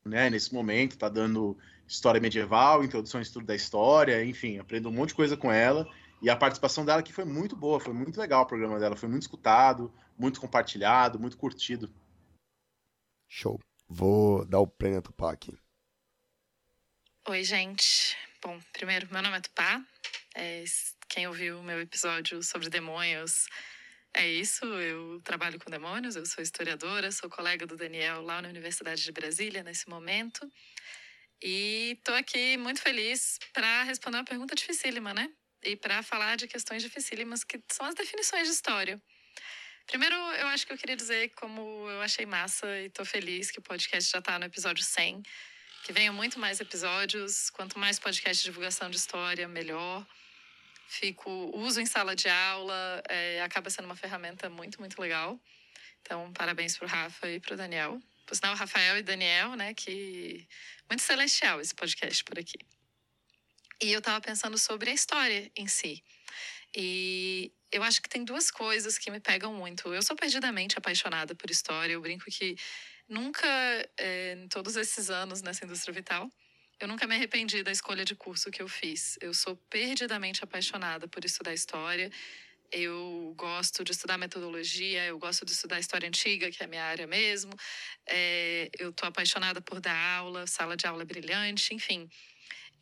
né? 0.03 0.30
Nesse 0.32 0.51
momento, 0.51 0.93
está 0.93 1.07
dando 1.07 1.55
história 1.88 2.20
medieval, 2.20 2.84
introdução 2.84 3.20
ao 3.20 3.22
estudo 3.22 3.45
da 3.45 3.55
história, 3.55 4.26
enfim, 4.26 4.57
aprendo 4.57 4.89
um 4.89 4.91
monte 4.91 5.09
de 5.09 5.15
coisa 5.15 5.38
com 5.38 5.51
ela. 5.51 5.88
E 6.20 6.30
a 6.30 6.36
participação 6.36 6.84
dela 6.84 7.01
aqui 7.01 7.13
foi 7.13 7.24
muito 7.24 7.55
boa, 7.55 7.80
foi 7.80 7.93
muito 7.93 8.20
legal 8.20 8.41
o 8.41 8.47
programa 8.47 8.80
dela, 8.80 8.95
foi 8.95 9.07
muito 9.07 9.22
escutado, 9.22 9.93
muito 10.18 10.41
compartilhado, 10.41 11.20
muito 11.20 11.38
curtido. 11.38 11.93
Show. 13.28 13.59
Vou 13.88 14.43
dar 14.43 14.59
o 14.59 14.68
prêmio 14.68 14.97
a 14.97 15.01
Tupá 15.01 15.32
aqui. 15.32 15.55
Oi, 17.30 17.43
gente. 17.43 18.15
Bom, 18.41 18.59
primeiro, 18.71 19.07
meu 19.11 19.21
nome 19.21 19.38
é 19.38 19.41
Tupá. 19.41 19.84
É, 20.34 20.63
quem 21.09 21.28
ouviu 21.28 21.59
o 21.59 21.63
meu 21.63 21.82
episódio 21.82 22.41
sobre 22.41 22.69
demônios 22.69 23.47
é 24.13 24.28
isso, 24.28 24.65
eu 24.65 25.21
trabalho 25.21 25.59
com 25.59 25.69
demônios, 25.69 26.15
eu 26.15 26.25
sou 26.25 26.41
historiadora, 26.41 27.11
sou 27.11 27.30
colega 27.30 27.67
do 27.67 27.75
Daniel 27.75 28.21
lá 28.21 28.41
na 28.41 28.47
Universidade 28.49 29.03
de 29.03 29.11
Brasília 29.11 29.61
nesse 29.61 29.89
momento. 29.89 30.49
E 31.43 31.97
estou 31.97 32.15
aqui 32.15 32.57
muito 32.57 32.82
feliz 32.82 33.38
para 33.51 33.84
responder 33.84 34.17
uma 34.17 34.23
pergunta 34.23 34.55
dificílima, 34.55 35.13
né? 35.13 35.30
e 35.63 35.75
para 35.75 36.01
falar 36.03 36.36
de 36.38 36.47
questões 36.47 36.82
dificílimas 36.82 37.43
que 37.43 37.61
são 37.69 37.86
as 37.86 37.95
definições 37.95 38.47
de 38.47 38.53
história. 38.53 39.01
Primeiro, 39.86 40.15
eu 40.15 40.47
acho 40.47 40.65
que 40.65 40.73
eu 40.73 40.78
queria 40.78 40.95
dizer 40.95 41.30
como 41.36 41.89
eu 41.89 42.01
achei 42.01 42.25
massa 42.25 42.67
e 42.82 42.89
tô 42.89 43.05
feliz 43.05 43.51
que 43.51 43.59
o 43.59 43.61
podcast 43.61 44.11
já 44.11 44.21
tá 44.21 44.38
no 44.38 44.45
episódio 44.45 44.84
100, 44.84 45.21
que 45.88 45.93
venham 45.93 46.13
muito 46.13 46.38
mais 46.38 46.59
episódios, 46.59 47.49
quanto 47.49 47.79
mais 47.79 47.97
podcast 47.97 48.43
de 48.43 48.49
divulgação 48.49 48.89
de 48.89 48.97
história, 48.97 49.47
melhor. 49.47 50.05
Fico, 50.85 51.31
uso 51.55 51.79
em 51.79 51.85
sala 51.85 52.13
de 52.13 52.27
aula, 52.27 53.01
é, 53.07 53.41
acaba 53.41 53.69
sendo 53.69 53.85
uma 53.85 53.95
ferramenta 53.95 54.49
muito, 54.49 54.81
muito 54.81 54.99
legal. 55.01 55.39
Então, 56.01 56.33
parabéns 56.33 56.77
pro 56.77 56.85
Rafa 56.85 57.29
e 57.29 57.39
pro 57.39 57.55
Daniel. 57.55 58.01
Por 58.25 58.35
sinal, 58.35 58.53
Rafael 58.53 58.97
e 58.97 59.01
Daniel, 59.01 59.55
né, 59.55 59.73
que 59.73 60.45
muito 60.89 61.03
celestial 61.03 61.61
esse 61.61 61.73
podcast 61.73 62.21
por 62.25 62.38
aqui. 62.38 62.59
E 63.81 63.89
eu 63.89 63.99
estava 63.99 64.19
pensando 64.19 64.57
sobre 64.57 64.89
a 64.89 64.93
história 64.93 65.49
em 65.55 65.69
si. 65.69 66.03
E 66.75 67.49
eu 67.71 67.81
acho 67.81 68.01
que 68.01 68.09
tem 68.09 68.25
duas 68.25 68.51
coisas 68.51 68.97
que 68.97 69.09
me 69.09 69.21
pegam 69.21 69.53
muito. 69.53 69.93
Eu 69.93 70.01
sou 70.01 70.17
perdidamente 70.17 70.77
apaixonada 70.77 71.33
por 71.33 71.49
história. 71.49 71.93
Eu 71.93 72.01
brinco 72.01 72.25
que 72.29 72.57
nunca, 73.07 73.47
é, 73.97 74.33
em 74.33 74.47
todos 74.47 74.75
esses 74.75 75.09
anos 75.09 75.41
nessa 75.41 75.65
indústria 75.65 75.93
vital, 75.93 76.29
eu 76.79 76.87
nunca 76.87 77.07
me 77.07 77.15
arrependi 77.15 77.63
da 77.63 77.71
escolha 77.71 78.05
de 78.05 78.15
curso 78.15 78.51
que 78.51 78.61
eu 78.61 78.67
fiz. 78.67 79.17
Eu 79.19 79.33
sou 79.33 79.55
perdidamente 79.69 80.43
apaixonada 80.43 81.07
por 81.07 81.25
estudar 81.25 81.53
história. 81.53 82.11
Eu 82.71 83.33
gosto 83.37 83.83
de 83.83 83.93
estudar 83.93 84.17
metodologia, 84.17 85.05
eu 85.05 85.17
gosto 85.17 85.45
de 85.45 85.53
estudar 85.53 85.79
história 85.79 86.07
antiga, 86.07 86.51
que 86.51 86.61
é 86.61 86.65
a 86.65 86.69
minha 86.69 86.83
área 86.83 87.07
mesmo. 87.07 87.51
É, 88.05 88.69
eu 88.77 88.91
tô 88.91 89.05
apaixonada 89.05 89.61
por 89.61 89.79
dar 89.79 89.97
aula, 90.17 90.45
sala 90.45 90.75
de 90.77 90.85
aula 90.85 91.03
brilhante, 91.05 91.73
enfim. 91.73 92.09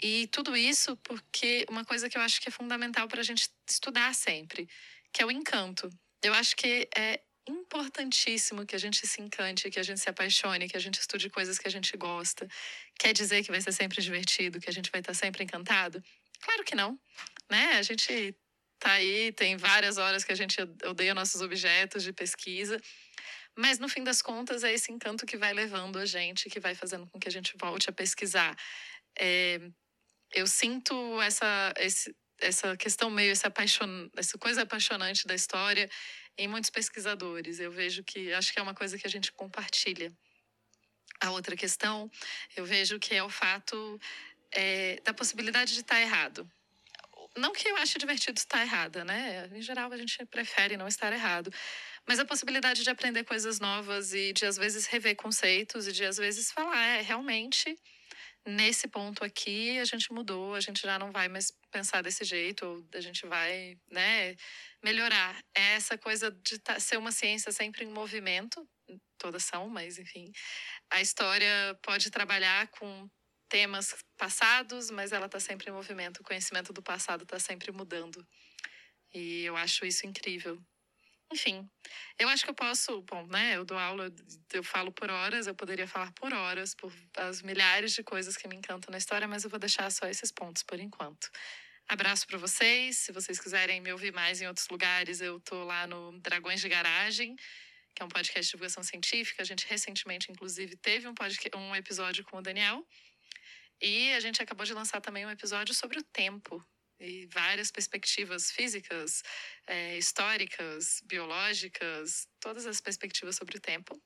E 0.01 0.28
tudo 0.28 0.57
isso 0.57 0.97
porque 0.97 1.65
uma 1.69 1.86
coisa 1.86 2.09
que 2.09 2.17
eu 2.17 2.21
acho 2.21 2.41
que 2.41 2.49
é 2.49 2.51
fundamental 2.51 3.07
para 3.07 3.21
a 3.21 3.23
gente 3.23 3.49
estudar 3.69 4.13
sempre, 4.13 4.67
que 5.13 5.21
é 5.21 5.26
o 5.26 5.32
encanto. 5.32 5.89
Eu 6.21 6.34
acho 6.34 6.55
que 6.55 6.89
é 6.97 7.21
importantíssimo 7.48 8.66
que 8.66 8.76
a 8.76 8.80
gente 8.80 9.06
se 9.06 9.22
encante, 9.22 9.70
que 9.70 9.80
a 9.80 9.84
gente 9.84 10.00
se 10.00 10.10
apaixone, 10.10 10.68
que 10.68 10.78
a 10.78 10.80
gente 10.80 11.00
estude 11.00 11.30
coisas 11.30 11.58
que 11.58 11.68
a 11.68 11.72
gente 11.72 11.96
gosta. 11.96 12.48
Quer 13.00 13.14
dizer 13.14 13.43
que 13.43 13.52
vai 13.52 13.62
ser 13.62 13.72
sempre 13.72 14.02
divertido, 14.02 14.60
que 14.60 14.70
a 14.70 14.74
gente 14.74 14.91
vai 14.91 15.02
estar 15.02 15.14
sempre 15.14 15.43
encantado? 15.43 16.04
Claro 16.41 16.64
que 16.64 16.76
não, 16.76 17.00
né? 17.50 17.74
A 17.78 17.82
gente 17.82 18.36
tá 18.80 18.93
aí, 18.93 19.32
tem 19.32 19.58
várias 19.58 19.98
horas 19.98 20.24
que 20.24 20.32
a 20.32 20.36
gente 20.36 20.58
odeia 20.86 21.14
nossos 21.14 21.41
objetos 21.41 22.04
de 22.04 22.12
pesquisa, 22.12 22.82
mas 23.56 23.80
no 23.80 23.88
fim 23.88 24.04
das 24.04 24.22
contas 24.22 24.64
é 24.64 24.74
esse 24.74 24.91
encanto 24.91 25.26
que 25.26 25.38
vai 25.38 25.54
levando 25.54 25.98
a 25.98 26.06
gente, 26.06 26.50
que 26.50 26.60
vai 26.60 26.76
fazendo 26.76 27.08
com 27.08 27.20
que 27.20 27.28
a 27.28 27.32
gente 27.32 27.56
volte 27.58 27.89
a 27.89 27.93
pesquisar. 27.93 28.56
É, 29.18 29.60
eu 30.34 30.46
sinto 30.46 31.22
essa, 31.22 31.74
esse, 31.78 32.14
essa 32.39 32.76
questão 32.76 33.10
meio, 33.10 33.32
essa, 33.32 33.48
apaixon, 33.48 34.10
essa 34.18 34.38
coisa 34.38 34.64
apaixonante 34.64 35.26
da 35.26 35.34
história 35.34 35.89
em 36.38 36.48
muitos 36.48 36.70
pesquisadores. 36.70 37.60
Eu 37.60 37.72
vejo 37.72 38.04
que, 38.04 38.34
acho 38.34 38.52
que 38.54 38.60
é 38.60 38.62
uma 38.62 38.74
coisa 38.74 38.98
que 38.98 39.08
a 39.08 39.10
gente 39.10 39.32
compartilha. 39.32 40.12
A 41.22 41.32
outra 41.32 41.56
questão, 41.56 42.12
eu 42.56 42.66
vejo 42.66 43.00
que 43.00 43.16
é 43.16 43.24
o 43.24 43.30
fato 43.30 44.00
é, 44.52 45.00
da 45.04 45.14
possibilidade 45.14 45.74
de 45.74 45.82
estar 45.82 46.00
errado. 46.00 46.50
Não 47.38 47.52
que 47.52 47.68
eu 47.68 47.76
ache 47.78 47.98
divertido 47.98 48.40
estar 48.40 48.62
errada, 48.62 49.04
né? 49.04 49.50
Em 49.54 49.62
geral, 49.62 49.92
a 49.92 49.98
gente 49.98 50.26
prefere 50.28 50.78
não 50.78 50.88
estar 50.88 51.12
errado. 51.12 51.52
Mas 52.08 52.20
a 52.20 52.26
possibilidade 52.26 52.84
de 52.84 52.90
aprender 52.90 53.26
coisas 53.26 53.60
novas 53.60 54.14
e 54.14 54.32
de, 54.32 54.46
às 54.46 54.56
vezes, 54.56 54.86
rever 54.86 55.16
conceitos 55.16 55.88
e 55.88 55.92
de, 55.92 56.06
às 56.06 56.18
vezes, 56.18 56.52
falar, 56.52 56.82
é, 56.82 57.02
realmente, 57.02 57.78
nesse 58.46 58.88
ponto 58.88 59.26
aqui, 59.26 59.78
a 59.80 59.86
gente 59.86 60.14
mudou, 60.14 60.56
a 60.56 60.62
gente 60.62 60.82
já 60.82 60.98
não 60.98 61.12
vai 61.12 61.28
mais 61.28 61.52
pensar 61.72 62.02
desse 62.02 62.24
jeito, 62.24 62.66
ou 62.66 62.86
a 62.94 63.02
gente 63.02 63.26
vai, 63.26 63.78
né, 63.92 64.36
melhorar. 64.86 65.36
É 65.58 65.74
essa 65.74 65.98
coisa 65.98 66.30
de 66.30 66.60
tá, 66.60 66.80
ser 66.80 66.98
uma 66.98 67.12
ciência 67.12 67.52
sempre 67.52 67.84
em 67.84 67.88
movimento, 67.88 68.64
todas 69.18 69.44
são, 69.44 69.68
mas, 69.68 69.98
enfim. 69.98 70.32
A 70.92 71.02
história 71.02 71.78
pode 71.82 72.12
trabalhar 72.12 72.68
com 72.68 73.10
temas 73.50 73.96
passados, 74.16 74.92
mas 74.92 75.12
ela 75.12 75.26
está 75.26 75.40
sempre 75.40 75.70
em 75.70 75.74
movimento. 75.74 76.20
O 76.20 76.24
conhecimento 76.24 76.72
do 76.72 76.84
passado 76.84 77.24
está 77.24 77.40
sempre 77.40 77.72
mudando. 77.72 78.24
E 79.12 79.44
eu 79.44 79.58
acho 79.58 79.88
isso 79.88 80.06
incrível. 80.06 80.62
Enfim, 81.34 81.68
eu 82.20 82.30
acho 82.30 82.44
que 82.44 82.52
eu 82.52 82.56
posso, 82.56 83.02
bom, 83.02 83.26
né? 83.26 83.56
Eu 83.56 83.66
dou 83.66 83.80
aula, 83.80 84.14
eu 84.54 84.64
falo 84.64 84.92
por 84.92 85.10
horas, 85.10 85.48
eu 85.48 85.56
poderia 85.56 85.88
falar 85.88 86.12
por 86.12 86.32
horas, 86.32 86.76
por 86.76 86.94
as 87.18 87.42
milhares 87.42 87.94
de 87.94 88.04
coisas 88.04 88.38
que 88.38 88.48
me 88.48 88.56
encantam 88.56 88.92
na 88.92 89.00
história, 89.00 89.28
mas 89.28 89.44
eu 89.44 89.50
vou 89.50 89.58
deixar 89.58 89.92
só 89.92 90.06
esses 90.08 90.32
pontos 90.32 90.62
por 90.62 90.80
enquanto. 90.80 91.28
Abraço 91.88 92.26
para 92.26 92.40
vocês. 92.40 92.98
Se 92.98 93.12
vocês 93.12 93.40
quiserem 93.40 93.80
me 93.80 93.92
ouvir 93.92 94.12
mais 94.12 94.42
em 94.42 94.48
outros 94.48 94.68
lugares, 94.70 95.22
eu 95.22 95.40
tô 95.40 95.64
lá 95.64 95.86
no 95.86 96.20
Dragões 96.20 96.60
de 96.60 96.68
Garagem, 96.68 97.36
que 97.94 98.02
é 98.02 98.06
um 98.06 98.10
podcast 98.10 98.42
de 98.42 98.52
divulgação 98.52 98.82
científica. 98.82 99.44
A 99.44 99.46
gente 99.46 99.68
recentemente, 99.68 100.32
inclusive, 100.32 100.76
teve 100.78 101.08
um, 101.08 101.14
podcast, 101.14 101.56
um 101.56 101.76
episódio 101.76 102.24
com 102.24 102.38
o 102.38 102.42
Daniel. 102.42 102.84
E 103.80 104.12
a 104.14 104.20
gente 104.20 104.42
acabou 104.42 104.66
de 104.66 104.74
lançar 104.74 105.00
também 105.00 105.28
um 105.28 105.30
episódio 105.30 105.76
sobre 105.76 106.00
o 106.00 106.04
tempo 106.04 106.66
e 107.00 107.28
várias 107.28 107.70
perspectivas 107.70 108.50
físicas, 108.50 109.22
é, 109.68 109.96
históricas, 109.96 111.02
biológicas, 111.06 112.28
todas 112.40 112.66
as 112.66 112.82
perspectivas 112.82 113.36
sobre 113.36 113.58
o 113.58 113.62
tempo. 113.62 114.02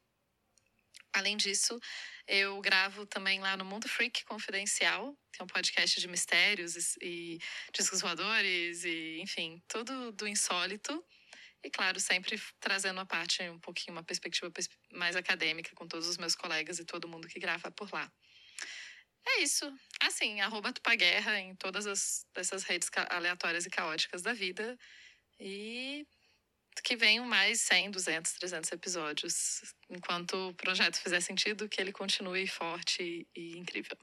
Além 1.14 1.36
disso, 1.36 1.80
eu 2.28 2.62
gravo 2.62 3.05
também 3.05 3.39
lá 3.39 3.57
no 3.57 3.66
Mundo 3.66 3.88
Freak 3.88 4.24
Confidencial, 4.26 5.18
que 5.34 5.41
é 5.41 5.43
um 5.43 5.47
podcast 5.47 5.99
de 5.99 6.07
mistérios 6.07 6.76
e, 6.76 6.80
e 7.01 7.39
discos 7.74 8.01
voadores 8.01 8.84
e, 8.84 9.20
enfim, 9.20 9.62
tudo 9.68 10.12
do 10.12 10.28
insólito. 10.28 11.03
E, 11.64 11.70
claro, 11.70 11.99
sempre 11.99 12.39
trazendo 12.60 12.99
a 12.99 13.05
parte 13.05 13.41
um 13.49 13.60
pouquinho, 13.60 13.95
uma 13.95 14.03
perspectiva 14.03 14.51
mais 14.91 15.16
acadêmica 15.16 15.76
com 15.76 15.88
todos 15.88 16.07
os 16.07 16.18
meus 16.18 16.36
colegas 16.36 16.80
e 16.80 16.86
todo 16.86 17.07
mundo 17.07 17.28
que 17.28 17.39
grava 17.39 17.70
por 17.72 17.91
lá. 17.91 18.10
É 19.28 19.41
isso. 19.41 19.72
Assim, 20.01 20.39
arroba 20.41 20.72
Tupaguerra 20.72 21.39
em 21.39 21.55
todas 21.55 21.86
as, 21.86 22.26
essas 22.36 22.64
redes 22.64 22.89
aleatórias 23.10 23.66
e 23.66 23.70
caóticas 23.70 24.22
da 24.22 24.34
vida. 24.34 24.78
E 25.39 26.07
que 26.80 26.96
venham 26.96 27.26
mais 27.26 27.62
100, 27.62 27.92
200, 27.92 28.34
300 28.34 28.72
episódios. 28.72 29.62
Enquanto 29.90 30.50
o 30.50 30.54
projeto 30.54 30.98
fizer 30.98 31.22
sentido, 31.22 31.68
que 31.68 31.82
ele 31.82 31.92
continue 31.92 32.48
forte 32.48 33.28
e, 33.36 33.58
incrível. 33.58 33.98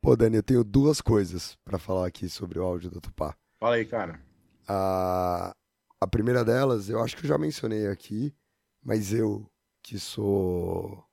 Pô, 0.00 0.16
Dani, 0.16 0.36
eu 0.36 0.42
tenho 0.42 0.64
duas 0.64 1.00
coisas 1.00 1.56
para 1.64 1.78
falar 1.78 2.06
aqui 2.06 2.28
sobre 2.28 2.58
o 2.58 2.62
áudio 2.62 2.90
do 2.90 3.00
Tupá. 3.00 3.36
Fala 3.60 3.76
aí, 3.76 3.84
cara. 3.84 4.20
A, 4.66 5.54
a 6.00 6.06
primeira 6.06 6.44
delas, 6.44 6.88
eu 6.88 7.00
acho 7.00 7.16
que 7.16 7.24
eu 7.24 7.28
já 7.28 7.38
mencionei 7.38 7.86
aqui, 7.86 8.34
mas 8.82 9.12
eu, 9.12 9.48
que 9.82 9.98
sou 9.98 11.06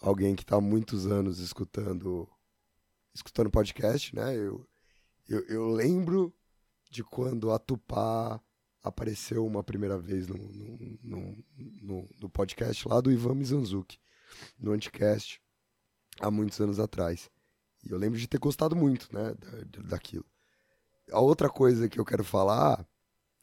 alguém 0.00 0.34
que 0.34 0.42
está 0.42 0.56
há 0.56 0.60
muitos 0.60 1.06
anos 1.06 1.38
escutando 1.38 2.28
escutando 3.14 3.50
podcast, 3.50 4.14
né? 4.14 4.36
Eu, 4.36 4.66
eu, 5.28 5.40
eu, 5.46 5.68
lembro 5.68 6.34
de 6.90 7.02
quando 7.04 7.52
a 7.52 7.58
Tupá 7.58 8.40
apareceu 8.82 9.46
uma 9.46 9.62
primeira 9.62 9.98
vez 9.98 10.26
no, 10.26 10.36
no, 10.36 10.98
no, 11.02 11.44
no, 11.56 12.08
no 12.20 12.30
podcast 12.30 12.86
lá 12.88 13.00
do 13.00 13.12
Ivan 13.12 13.34
Mizanzuki, 13.34 13.98
no 14.58 14.72
Anticast, 14.72 15.40
há 16.20 16.30
muitos 16.30 16.60
anos 16.60 16.78
atrás. 16.78 17.30
E 17.84 17.90
eu 17.90 17.98
lembro 17.98 18.18
de 18.18 18.28
ter 18.28 18.38
gostado 18.38 18.76
muito, 18.76 19.08
né, 19.14 19.34
daquilo. 19.84 20.26
A 21.10 21.20
outra 21.20 21.48
coisa 21.48 21.88
que 21.88 21.98
eu 21.98 22.04
quero 22.04 22.24
falar, 22.24 22.86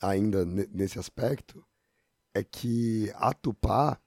ainda 0.02 0.46
nesse 0.46 1.00
aspecto, 1.00 1.66
é 2.34 2.44
que 2.44 3.12
a 3.16 3.34
Tupá 3.34 4.00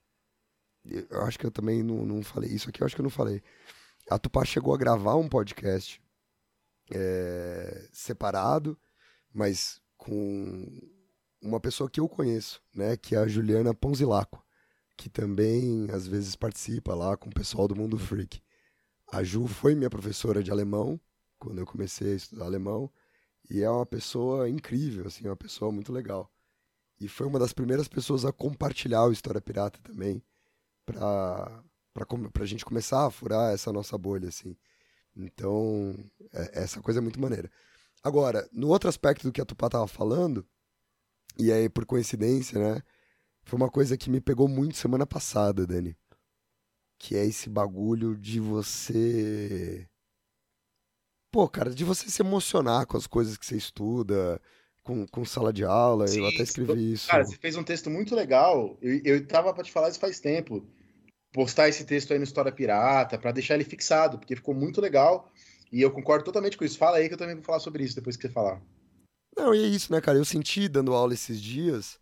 eu 0.85 1.21
acho 1.23 1.37
que 1.37 1.45
eu 1.45 1.51
também 1.51 1.83
não, 1.83 2.05
não 2.05 2.23
falei 2.23 2.49
isso 2.49 2.69
aqui, 2.69 2.81
eu 2.81 2.85
acho 2.85 2.95
que 2.95 3.01
eu 3.01 3.03
não 3.03 3.09
falei. 3.09 3.41
A 4.09 4.17
Tupá 4.17 4.43
chegou 4.43 4.73
a 4.73 4.77
gravar 4.77 5.15
um 5.15 5.29
podcast 5.29 6.01
é, 6.91 7.87
separado, 7.91 8.77
mas 9.33 9.81
com 9.95 10.65
uma 11.41 11.59
pessoa 11.59 11.89
que 11.89 11.99
eu 11.99 12.07
conheço, 12.07 12.61
né, 12.73 12.95
que 12.95 13.15
é 13.15 13.19
a 13.19 13.27
Juliana 13.27 13.73
Ponzilaco, 13.73 14.45
que 14.97 15.09
também 15.09 15.89
às 15.91 16.07
vezes 16.07 16.35
participa 16.35 16.93
lá 16.93 17.17
com 17.17 17.29
o 17.29 17.33
pessoal 17.33 17.67
do 17.67 17.75
Mundo 17.75 17.97
Freak. 17.97 18.41
A 19.11 19.23
Ju 19.23 19.47
foi 19.47 19.75
minha 19.75 19.89
professora 19.89 20.43
de 20.43 20.51
alemão 20.51 20.99
quando 21.39 21.59
eu 21.59 21.65
comecei 21.65 22.13
a 22.13 22.15
estudar 22.15 22.45
alemão 22.45 22.91
e 23.49 23.61
é 23.61 23.69
uma 23.69 23.85
pessoa 23.85 24.49
incrível, 24.49 25.07
assim, 25.07 25.27
uma 25.27 25.35
pessoa 25.35 25.71
muito 25.71 25.91
legal. 25.91 26.31
E 26.99 27.07
foi 27.07 27.25
uma 27.25 27.39
das 27.39 27.51
primeiras 27.51 27.87
pessoas 27.87 28.23
a 28.23 28.31
compartilhar 28.31 29.05
o 29.05 29.11
História 29.11 29.41
Pirata 29.41 29.79
também 29.81 30.23
para 30.85 31.63
para 31.93 32.45
gente 32.45 32.63
começar 32.63 33.05
a 33.05 33.11
furar 33.11 33.53
essa 33.53 33.73
nossa 33.73 33.97
bolha, 33.97 34.29
assim. 34.29 34.55
Então, 35.15 35.93
é, 36.31 36.61
essa 36.63 36.81
coisa 36.81 36.99
é 36.99 37.01
muito 37.01 37.19
maneira. 37.19 37.51
Agora, 38.01 38.47
no 38.51 38.69
outro 38.69 38.87
aspecto 38.87 39.23
do 39.23 39.31
que 39.31 39.41
a 39.41 39.45
Tupá 39.45 39.69
tava 39.69 39.87
falando, 39.87 40.47
e 41.37 41.51
aí 41.51 41.69
por 41.69 41.85
coincidência, 41.85 42.59
né, 42.59 42.81
foi 43.43 43.57
uma 43.57 43.69
coisa 43.69 43.97
que 43.97 44.09
me 44.09 44.21
pegou 44.21 44.47
muito 44.47 44.77
semana 44.77 45.05
passada, 45.05 45.65
Dani. 45.65 45.95
Que 46.97 47.15
é 47.15 47.25
esse 47.25 47.49
bagulho 47.49 48.15
de 48.15 48.39
você 48.39 49.87
pô, 51.31 51.47
cara, 51.47 51.71
de 51.71 51.83
você 51.83 52.09
se 52.09 52.21
emocionar 52.21 52.85
com 52.85 52.97
as 52.97 53.07
coisas 53.07 53.37
que 53.37 53.45
você 53.45 53.55
estuda, 53.55 54.39
com, 54.83 55.07
com 55.07 55.23
sala 55.23 55.53
de 55.53 55.63
aula. 55.63 56.07
Sim, 56.07 56.19
eu 56.19 56.27
até 56.27 56.43
escrevi 56.43 56.93
isso. 56.93 57.07
Cara, 57.07 57.23
você 57.23 57.37
fez 57.37 57.55
um 57.55 57.63
texto 57.63 57.89
muito 57.89 58.13
legal. 58.13 58.77
Eu, 58.81 59.01
eu 59.03 59.25
tava 59.25 59.53
pra 59.53 59.63
te 59.63 59.71
falar 59.71 59.89
isso 59.89 59.99
faz 59.99 60.19
tempo. 60.19 60.63
Postar 61.31 61.69
esse 61.69 61.85
texto 61.85 62.11
aí 62.11 62.19
no 62.19 62.25
História 62.25 62.51
Pirata, 62.51 63.17
pra 63.17 63.31
deixar 63.31 63.55
ele 63.55 63.63
fixado, 63.63 64.19
porque 64.19 64.35
ficou 64.35 64.53
muito 64.53 64.81
legal. 64.81 65.31
E 65.71 65.81
eu 65.81 65.89
concordo 65.89 66.25
totalmente 66.25 66.57
com 66.57 66.65
isso. 66.65 66.77
Fala 66.77 66.97
aí 66.97 67.07
que 67.07 67.13
eu 67.13 67.17
também 67.17 67.35
vou 67.35 67.43
falar 67.43 67.61
sobre 67.61 67.83
isso 67.85 67.95
depois 67.95 68.17
que 68.17 68.27
você 68.27 68.33
falar. 68.33 68.61
Não, 69.35 69.53
e 69.53 69.63
é 69.63 69.67
isso, 69.67 69.91
né, 69.91 70.01
cara? 70.01 70.17
Eu 70.17 70.25
senti 70.25 70.67
dando 70.67 70.93
aula 70.93 71.13
esses 71.13 71.41
dias. 71.41 71.99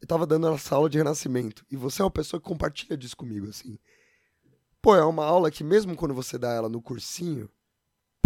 Eu 0.00 0.06
tava 0.06 0.26
dando 0.26 0.48
essa 0.48 0.74
aula 0.74 0.88
de 0.88 0.98
renascimento. 0.98 1.64
E 1.70 1.76
você 1.76 2.02
é 2.02 2.04
uma 2.04 2.10
pessoa 2.10 2.40
que 2.40 2.46
compartilha 2.46 2.96
disso 2.96 3.16
comigo, 3.16 3.48
assim. 3.48 3.78
Pô, 4.80 4.94
é 4.94 5.04
uma 5.04 5.24
aula 5.24 5.50
que 5.50 5.64
mesmo 5.64 5.96
quando 5.96 6.14
você 6.14 6.38
dá 6.38 6.52
ela 6.52 6.68
no 6.68 6.80
cursinho, 6.80 7.50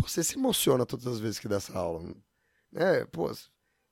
você 0.00 0.22
se 0.22 0.36
emociona 0.36 0.84
todas 0.84 1.06
as 1.06 1.18
vezes 1.18 1.38
que 1.38 1.48
dá 1.48 1.56
essa 1.56 1.78
aula. 1.78 2.14
Né? 2.70 3.04
Pô, 3.06 3.28
você 3.28 3.48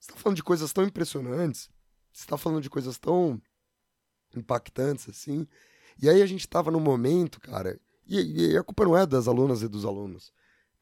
tá 0.07 0.17
falando 0.17 0.37
de 0.37 0.43
coisas 0.43 0.73
tão 0.73 0.85
impressionantes. 0.85 1.71
Você 2.13 2.27
tá 2.27 2.37
falando 2.37 2.63
de 2.63 2.69
coisas 2.69 2.99
tão 2.99 3.41
impactantes, 4.37 5.09
assim. 5.09 5.47
E 6.03 6.09
aí 6.09 6.21
a 6.23 6.27
gente 6.27 6.49
tava 6.49 6.71
num 6.71 6.81
momento, 6.81 7.41
cara. 7.41 7.81
E, 8.07 8.51
e 8.51 8.57
a 8.57 8.63
culpa 8.63 8.85
não 8.85 8.97
é 8.97 9.07
das 9.07 9.29
alunas 9.29 9.63
e 9.63 9.69
dos 9.69 9.85
alunos. 9.85 10.33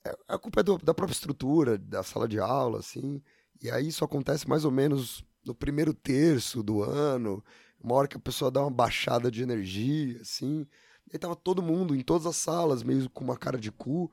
É, 0.04 0.16
a 0.26 0.38
culpa 0.38 0.60
é 0.60 0.62
do, 0.62 0.78
da 0.78 0.94
própria 0.94 1.14
estrutura, 1.14 1.76
da 1.76 2.02
sala 2.02 2.26
de 2.26 2.38
aula, 2.38 2.78
assim. 2.78 3.22
E 3.62 3.70
aí 3.70 3.88
isso 3.88 4.04
acontece 4.04 4.48
mais 4.48 4.64
ou 4.64 4.70
menos 4.70 5.24
no 5.44 5.54
primeiro 5.54 5.92
terço 5.94 6.62
do 6.62 6.82
ano, 6.82 7.42
uma 7.82 7.94
hora 7.94 8.08
que 8.08 8.16
a 8.16 8.20
pessoa 8.20 8.50
dá 8.50 8.60
uma 8.60 8.70
baixada 8.70 9.30
de 9.30 9.42
energia, 9.42 10.20
assim. 10.20 10.66
E 11.06 11.10
aí 11.14 11.18
tava 11.18 11.34
todo 11.34 11.62
mundo 11.62 11.94
em 11.94 12.00
todas 12.00 12.26
as 12.26 12.36
salas, 12.36 12.82
meio 12.82 13.08
com 13.10 13.24
uma 13.24 13.36
cara 13.36 13.58
de 13.58 13.70
cu. 13.70 14.12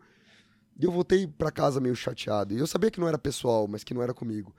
E 0.79 0.85
eu 0.85 0.91
voltei 0.91 1.27
para 1.27 1.51
casa 1.51 1.79
meio 1.79 1.95
chateado. 1.95 2.53
E 2.53 2.59
eu 2.59 2.67
sabia 2.67 2.91
que 2.91 2.99
não 2.99 3.07
era 3.07 3.17
pessoal, 3.17 3.67
mas 3.67 3.83
que 3.83 3.93
não 3.93 4.01
era 4.01 4.13
comigo. 4.13 4.55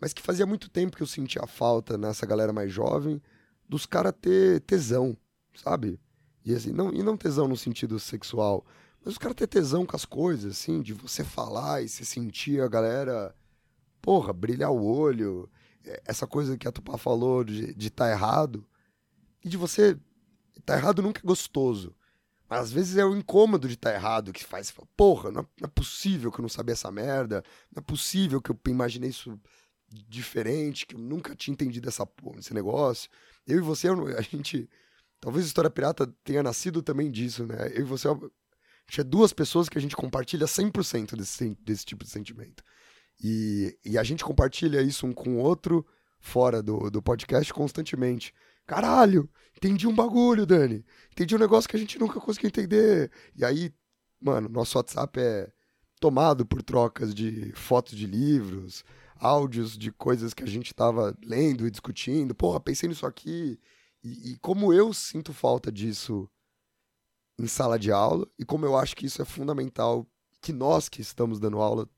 Mas 0.00 0.12
que 0.12 0.22
fazia 0.22 0.46
muito 0.46 0.70
tempo 0.70 0.96
que 0.96 1.02
eu 1.02 1.06
sentia 1.06 1.46
falta 1.46 1.98
nessa 1.98 2.26
galera 2.26 2.52
mais 2.52 2.72
jovem 2.72 3.20
dos 3.68 3.86
caras 3.86 4.12
ter 4.20 4.60
tesão, 4.62 5.16
sabe? 5.54 6.00
E 6.44 6.54
assim, 6.54 6.72
não, 6.72 6.92
e 6.92 7.02
não 7.02 7.16
tesão 7.16 7.46
no 7.46 7.56
sentido 7.56 8.00
sexual, 8.00 8.66
mas 8.98 9.12
os 9.12 9.18
caras 9.18 9.36
ter 9.36 9.46
tesão 9.46 9.86
com 9.86 9.94
as 9.94 10.04
coisas, 10.04 10.52
assim, 10.52 10.82
de 10.82 10.92
você 10.92 11.22
falar 11.22 11.82
e 11.82 11.88
se 11.88 12.04
sentir 12.04 12.60
a 12.60 12.66
galera, 12.68 13.34
porra, 14.00 14.32
brilhar 14.32 14.70
o 14.70 14.84
olho, 14.84 15.50
é, 15.84 16.02
essa 16.04 16.26
coisa 16.26 16.56
que 16.56 16.68
a 16.68 16.72
Tupá 16.72 16.96
falou 16.98 17.44
de, 17.44 17.74
de 17.74 17.90
tá 17.90 18.10
errado, 18.10 18.66
e 19.44 19.48
de 19.48 19.56
você. 19.56 19.98
Tá 20.64 20.76
errado 20.76 21.02
nunca 21.02 21.20
é 21.20 21.26
gostoso. 21.26 21.94
Mas 22.48 22.60
às 22.60 22.72
vezes 22.72 22.96
é 22.96 23.04
o 23.04 23.16
incômodo 23.16 23.68
de 23.68 23.74
estar 23.74 23.90
tá 23.90 23.96
errado 23.96 24.32
que 24.32 24.44
faz. 24.44 24.72
Porra, 24.96 25.30
não 25.30 25.42
é, 25.42 25.46
não 25.60 25.66
é, 25.66 25.68
possível 25.68 26.30
que 26.30 26.40
eu 26.40 26.42
não 26.42 26.48
sabia 26.48 26.72
essa 26.72 26.90
merda. 26.90 27.44
Não 27.74 27.80
é 27.80 27.82
possível 27.82 28.40
que 28.42 28.50
eu 28.50 28.58
imaginei 28.66 29.10
isso 29.10 29.40
diferente, 30.08 30.86
que 30.86 30.94
eu 30.94 30.98
nunca 31.00 31.34
tinha 31.34 31.52
entendido 31.52 31.88
essa 31.88 32.06
esse 32.38 32.52
negócio. 32.52 33.08
Eu 33.46 33.58
e 33.58 33.60
você, 33.60 33.88
a 33.88 34.20
gente. 34.20 34.68
Talvez 35.20 35.44
a 35.44 35.48
História 35.48 35.70
Pirata 35.70 36.06
tenha 36.24 36.42
nascido 36.42 36.82
também 36.82 37.10
disso, 37.10 37.46
né? 37.46 37.70
Eu 37.74 37.80
e 37.80 37.84
você 37.84 38.08
é 38.98 39.04
duas 39.04 39.32
pessoas 39.32 39.68
que 39.68 39.78
a 39.78 39.80
gente 39.80 39.94
compartilha 39.94 40.46
100% 40.46 41.14
desse, 41.14 41.56
desse 41.62 41.84
tipo 41.84 42.04
de 42.04 42.10
sentimento. 42.10 42.64
E, 43.22 43.78
e 43.84 43.98
a 43.98 44.02
gente 44.02 44.24
compartilha 44.24 44.80
isso 44.80 45.06
um 45.06 45.12
com 45.12 45.36
o 45.36 45.38
outro 45.38 45.86
fora 46.18 46.62
do, 46.62 46.90
do 46.90 47.02
podcast 47.02 47.52
constantemente. 47.52 48.32
Caralho, 48.66 49.28
entendi 49.56 49.86
um 49.86 49.94
bagulho, 49.94 50.46
Dani. 50.46 50.84
Entendi 51.12 51.34
um 51.34 51.38
negócio 51.38 51.68
que 51.68 51.76
a 51.76 51.78
gente 51.78 51.98
nunca 51.98 52.20
conseguiu 52.20 52.48
entender. 52.48 53.10
E 53.34 53.44
aí, 53.44 53.72
mano, 54.20 54.48
nosso 54.48 54.78
WhatsApp 54.78 55.18
é 55.20 55.52
tomado 55.98 56.46
por 56.46 56.62
trocas 56.62 57.14
de 57.14 57.52
fotos 57.52 57.96
de 57.96 58.06
livros, 58.06 58.84
áudios 59.16 59.76
de 59.76 59.92
coisas 59.92 60.32
que 60.32 60.42
a 60.42 60.46
gente 60.46 60.72
tava 60.72 61.16
lendo 61.22 61.66
e 61.66 61.70
discutindo. 61.70 62.34
Porra, 62.34 62.60
pensei 62.60 62.88
nisso 62.88 63.06
aqui. 63.06 63.58
E, 64.02 64.32
e 64.32 64.38
como 64.38 64.72
eu 64.72 64.94
sinto 64.94 65.32
falta 65.32 65.70
disso 65.70 66.28
em 67.38 67.46
sala 67.46 67.78
de 67.78 67.90
aula 67.90 68.26
e 68.38 68.44
como 68.44 68.66
eu 68.66 68.76
acho 68.76 68.94
que 68.94 69.06
isso 69.06 69.20
é 69.20 69.24
fundamental 69.24 70.06
que 70.40 70.52
nós 70.52 70.88
que 70.88 71.00
estamos 71.00 71.38
dando 71.38 71.60
aula 71.60 71.88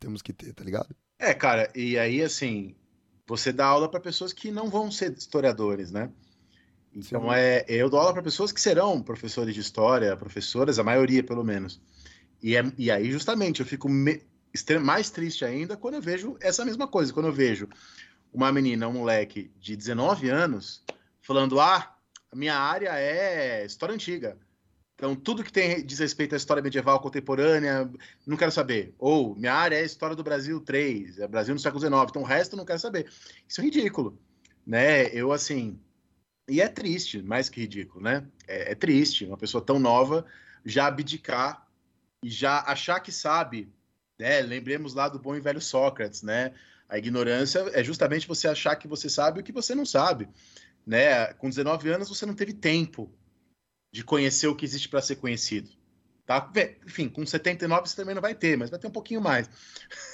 temos 0.00 0.22
que 0.22 0.32
ter, 0.32 0.52
tá 0.52 0.64
ligado? 0.64 0.96
É, 1.18 1.34
cara, 1.34 1.70
e 1.74 1.98
aí 1.98 2.22
assim, 2.22 2.74
você 3.26 3.52
dá 3.52 3.66
aula 3.66 3.88
para 3.88 4.00
pessoas 4.00 4.32
que 4.32 4.50
não 4.50 4.68
vão 4.68 4.90
ser 4.90 5.12
historiadores, 5.12 5.92
né? 5.92 6.10
Então 6.92 7.22
Sim. 7.24 7.34
é, 7.34 7.64
eu 7.68 7.88
dou 7.88 8.00
aula 8.00 8.12
para 8.12 8.22
pessoas 8.22 8.50
que 8.50 8.60
serão 8.60 9.00
professores 9.00 9.54
de 9.54 9.60
história, 9.60 10.16
professoras, 10.16 10.78
a 10.78 10.82
maioria 10.82 11.22
pelo 11.22 11.44
menos. 11.44 11.80
E, 12.42 12.56
é, 12.56 12.64
e 12.76 12.90
aí 12.90 13.12
justamente 13.12 13.60
eu 13.60 13.66
fico 13.66 13.88
me, 13.88 14.22
mais 14.80 15.10
triste 15.10 15.44
ainda 15.44 15.76
quando 15.76 15.94
eu 15.94 16.02
vejo 16.02 16.36
essa 16.40 16.64
mesma 16.64 16.88
coisa, 16.88 17.12
quando 17.12 17.26
eu 17.26 17.32
vejo 17.32 17.68
uma 18.32 18.50
menina, 18.50 18.88
um 18.88 18.94
moleque 18.94 19.52
de 19.60 19.76
19 19.76 20.28
anos 20.30 20.82
falando: 21.20 21.60
"Ah, 21.60 21.94
a 22.32 22.36
minha 22.36 22.56
área 22.56 22.90
é 22.94 23.64
história 23.64 23.94
antiga. 23.94 24.36
Então, 25.00 25.16
tudo 25.16 25.42
que 25.42 25.50
tem 25.50 25.82
diz 25.82 25.98
respeito 25.98 26.34
à 26.34 26.36
história 26.36 26.62
medieval 26.62 27.00
contemporânea, 27.00 27.90
não 28.26 28.36
quero 28.36 28.52
saber. 28.52 28.94
Ou, 28.98 29.34
minha 29.34 29.54
área 29.54 29.76
é 29.76 29.82
história 29.82 30.14
do 30.14 30.22
Brasil 30.22 30.60
3, 30.60 31.20
é 31.20 31.26
Brasil 31.26 31.54
no 31.54 31.58
século 31.58 31.80
XIX, 31.80 31.94
então 32.10 32.20
o 32.20 32.24
resto 32.26 32.54
não 32.54 32.66
quero 32.66 32.78
saber. 32.78 33.10
Isso 33.48 33.62
é 33.62 33.64
ridículo, 33.64 34.20
né? 34.66 35.06
Eu, 35.06 35.32
assim... 35.32 35.80
E 36.46 36.60
é 36.60 36.68
triste, 36.68 37.22
mais 37.22 37.48
que 37.48 37.62
ridículo, 37.62 38.04
né? 38.04 38.26
É, 38.46 38.72
é 38.72 38.74
triste 38.74 39.24
uma 39.24 39.38
pessoa 39.38 39.64
tão 39.64 39.78
nova 39.78 40.26
já 40.66 40.86
abdicar 40.86 41.66
e 42.22 42.28
já 42.28 42.60
achar 42.60 43.00
que 43.00 43.10
sabe, 43.10 43.72
né? 44.18 44.42
Lembremos 44.42 44.92
lá 44.92 45.08
do 45.08 45.18
bom 45.18 45.34
e 45.34 45.40
velho 45.40 45.62
Sócrates, 45.62 46.22
né? 46.22 46.52
A 46.86 46.98
ignorância 46.98 47.60
é 47.72 47.82
justamente 47.82 48.28
você 48.28 48.46
achar 48.46 48.76
que 48.76 48.86
você 48.86 49.08
sabe 49.08 49.40
o 49.40 49.42
que 49.42 49.50
você 49.50 49.74
não 49.74 49.86
sabe, 49.86 50.28
né? 50.86 51.32
Com 51.34 51.48
19 51.48 51.88
anos 51.88 52.10
você 52.10 52.26
não 52.26 52.34
teve 52.34 52.52
tempo 52.52 53.10
de 53.92 54.04
conhecer 54.04 54.46
o 54.46 54.54
que 54.54 54.64
existe 54.64 54.88
para 54.88 55.02
ser 55.02 55.16
conhecido. 55.16 55.70
Tá? 56.26 56.48
Enfim, 56.86 57.08
com 57.08 57.26
79 57.26 57.88
você 57.88 57.96
também 57.96 58.14
não 58.14 58.22
vai 58.22 58.36
ter, 58.36 58.56
mas 58.56 58.70
vai 58.70 58.78
ter 58.78 58.86
um 58.86 58.92
pouquinho 58.92 59.20
mais. 59.20 59.50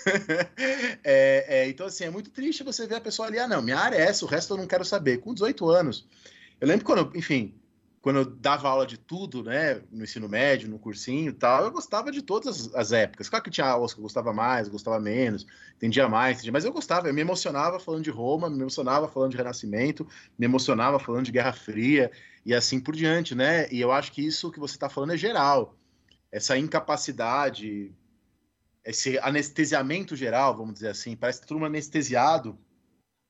é, 1.05 1.45
é, 1.47 1.69
então, 1.69 1.87
assim, 1.87 2.05
é 2.05 2.11
muito 2.11 2.31
triste 2.31 2.65
você 2.65 2.87
ver 2.87 2.95
a 2.95 3.01
pessoa 3.03 3.29
ali, 3.29 3.39
ah, 3.39 3.47
não, 3.47 3.61
minha 3.61 3.77
área 3.77 3.97
é 3.97 4.01
essa, 4.01 4.25
o 4.25 4.29
resto 4.29 4.55
eu 4.55 4.57
não 4.57 4.67
quero 4.67 4.85
saber. 4.85 5.19
Com 5.19 5.35
18 5.35 5.69
anos. 5.69 6.07
Eu 6.59 6.69
lembro 6.69 6.87
quando, 6.87 7.15
enfim, 7.15 7.55
quando 8.07 8.19
eu 8.19 8.25
dava 8.25 8.69
aula 8.69 8.87
de 8.87 8.97
tudo, 8.97 9.43
né, 9.43 9.83
no 9.91 10.05
ensino 10.05 10.29
médio, 10.29 10.69
no 10.69 10.79
cursinho 10.79 11.31
e 11.31 11.33
tal, 11.33 11.65
eu 11.65 11.73
gostava 11.73 12.13
de 12.13 12.23
todas 12.23 12.69
as, 12.69 12.75
as, 12.77 12.93
épocas. 12.93 13.29
Claro 13.29 13.43
que 13.45 13.51
tinha 13.51 13.67
aulas 13.67 13.93
que 13.93 13.99
eu 13.99 14.03
gostava 14.05 14.33
mais, 14.33 14.69
gostava 14.69 15.01
menos, 15.01 15.45
entendia 15.75 16.09
mais, 16.09 16.37
entendia, 16.37 16.53
mas 16.53 16.65
eu 16.65 16.73
gostava, 16.73 17.09
eu 17.09 17.15
me 17.15 17.21
emocionava 17.21 17.81
falando 17.81 18.05
de 18.05 18.11
Roma, 18.11 18.49
me 18.49 18.61
emocionava 18.61 19.09
falando 19.09 19.33
de 19.33 19.37
Renascimento, 19.37 20.07
me 20.39 20.45
emocionava 20.45 21.01
falando 21.01 21.25
de 21.25 21.33
Guerra 21.33 21.53
Fria 21.53 22.13
e 22.45 22.55
assim 22.55 22.79
por 22.79 22.95
diante, 22.95 23.35
né? 23.35 23.69
E 23.73 23.81
eu 23.81 23.91
acho 23.91 24.13
que 24.13 24.25
isso 24.25 24.53
que 24.53 24.61
você 24.61 24.77
está 24.77 24.89
falando 24.89 25.15
é 25.15 25.17
geral. 25.17 25.77
Essa 26.31 26.57
incapacidade, 26.57 27.93
esse 28.85 29.19
anestesiamento 29.19 30.15
geral, 30.15 30.57
vamos 30.57 30.75
dizer 30.75 30.91
assim, 30.91 31.17
parece 31.17 31.41
que 31.41 31.49
todo 31.49 31.59
mundo 31.59 31.67
anestesiado 31.67 32.57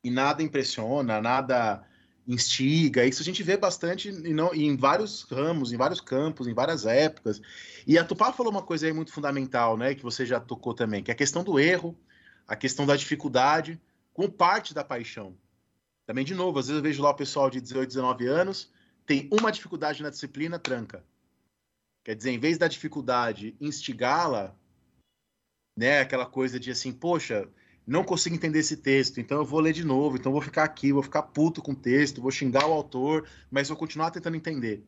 e 0.04 0.10
nada 0.10 0.42
impressiona, 0.42 1.18
nada 1.18 1.82
instiga. 2.26 3.04
Isso 3.04 3.22
a 3.22 3.24
gente 3.24 3.42
vê 3.42 3.56
bastante 3.56 4.08
e 4.08 4.32
não, 4.32 4.54
em 4.54 4.76
vários 4.76 5.22
ramos, 5.22 5.72
em 5.72 5.76
vários 5.76 6.00
campos, 6.00 6.46
em 6.46 6.54
várias 6.54 6.84
épocas. 6.86 7.40
E 7.86 7.98
a 7.98 8.04
Tupá 8.04 8.32
falou 8.32 8.50
uma 8.50 8.62
coisa 8.62 8.86
aí 8.86 8.92
muito 8.92 9.12
fundamental, 9.12 9.76
né, 9.76 9.94
que 9.94 10.02
você 10.02 10.26
já 10.26 10.40
tocou 10.40 10.74
também, 10.74 11.02
que 11.02 11.10
é 11.10 11.14
a 11.14 11.16
questão 11.16 11.44
do 11.44 11.58
erro, 11.58 11.96
a 12.46 12.56
questão 12.56 12.84
da 12.86 12.96
dificuldade, 12.96 13.80
com 14.12 14.28
parte 14.28 14.74
da 14.74 14.82
paixão. 14.82 15.36
Também, 16.06 16.24
de 16.24 16.34
novo, 16.34 16.58
às 16.58 16.66
vezes 16.66 16.78
eu 16.78 16.82
vejo 16.82 17.02
lá 17.02 17.10
o 17.10 17.14
pessoal 17.14 17.50
de 17.50 17.60
18, 17.60 17.88
19 17.88 18.26
anos 18.26 18.70
tem 19.06 19.28
uma 19.30 19.52
dificuldade 19.52 20.02
na 20.02 20.10
disciplina, 20.10 20.58
tranca. 20.58 21.04
Quer 22.04 22.16
dizer, 22.16 22.32
em 22.32 22.38
vez 22.38 22.58
da 22.58 22.66
dificuldade 22.66 23.56
instigá-la, 23.60 24.54
né, 25.76 26.00
aquela 26.00 26.26
coisa 26.26 26.58
de 26.58 26.70
assim, 26.70 26.92
poxa, 26.92 27.48
não 27.86 28.02
consigo 28.02 28.34
entender 28.34 28.58
esse 28.58 28.76
texto, 28.76 29.20
então 29.20 29.38
eu 29.38 29.44
vou 29.44 29.60
ler 29.60 29.72
de 29.72 29.84
novo, 29.84 30.16
então 30.16 30.30
eu 30.30 30.34
vou 30.34 30.42
ficar 30.42 30.64
aqui, 30.64 30.92
vou 30.92 31.02
ficar 31.02 31.22
puto 31.22 31.62
com 31.62 31.72
o 31.72 31.76
texto, 31.76 32.20
vou 32.20 32.30
xingar 32.30 32.66
o 32.66 32.72
autor, 32.72 33.28
mas 33.50 33.68
vou 33.68 33.76
continuar 33.76 34.10
tentando 34.10 34.36
entender. 34.36 34.84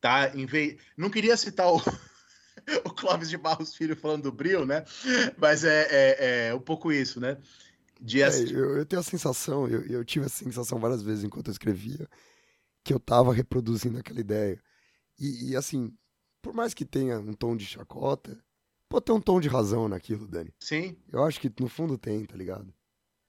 Tá? 0.00 0.36
Em 0.36 0.44
vez... 0.44 0.76
Não 0.96 1.08
queria 1.08 1.36
citar 1.36 1.72
o, 1.72 1.76
o 2.84 2.90
Clóvis 2.90 3.30
de 3.30 3.38
Barros 3.38 3.74
Filho 3.74 3.96
falando 3.96 4.24
do 4.24 4.32
Bril, 4.32 4.66
né? 4.66 4.84
Mas 5.38 5.64
é, 5.64 5.88
é, 5.90 6.48
é 6.48 6.54
um 6.54 6.60
pouco 6.60 6.92
isso, 6.92 7.18
né? 7.18 7.38
De... 7.98 8.20
É, 8.20 8.28
eu, 8.28 8.76
eu, 8.76 8.86
tenho 8.86 9.00
a 9.00 9.04
sensação, 9.04 9.66
eu, 9.66 9.80
eu 9.86 10.04
tive 10.04 10.26
essa 10.26 10.44
sensação 10.44 10.78
várias 10.78 11.00
vezes 11.00 11.24
enquanto 11.24 11.48
eu 11.48 11.52
escrevia, 11.52 12.06
que 12.84 12.92
eu 12.92 13.00
tava 13.00 13.32
reproduzindo 13.32 13.98
aquela 13.98 14.20
ideia. 14.20 14.60
E, 15.18 15.50
e, 15.50 15.56
assim, 15.56 15.96
por 16.42 16.52
mais 16.52 16.74
que 16.74 16.84
tenha 16.84 17.18
um 17.18 17.32
tom 17.32 17.56
de 17.56 17.64
chacota, 17.64 18.38
pô, 18.88 19.00
tem 19.00 19.14
um 19.14 19.20
tom 19.20 19.40
de 19.40 19.48
razão 19.48 19.88
naquilo, 19.88 20.26
Dani. 20.26 20.52
Sim. 20.60 20.96
Eu 21.12 21.24
acho 21.24 21.40
que 21.40 21.52
no 21.60 21.68
fundo 21.68 21.96
tem, 21.98 22.24
tá 22.24 22.36
ligado? 22.36 22.72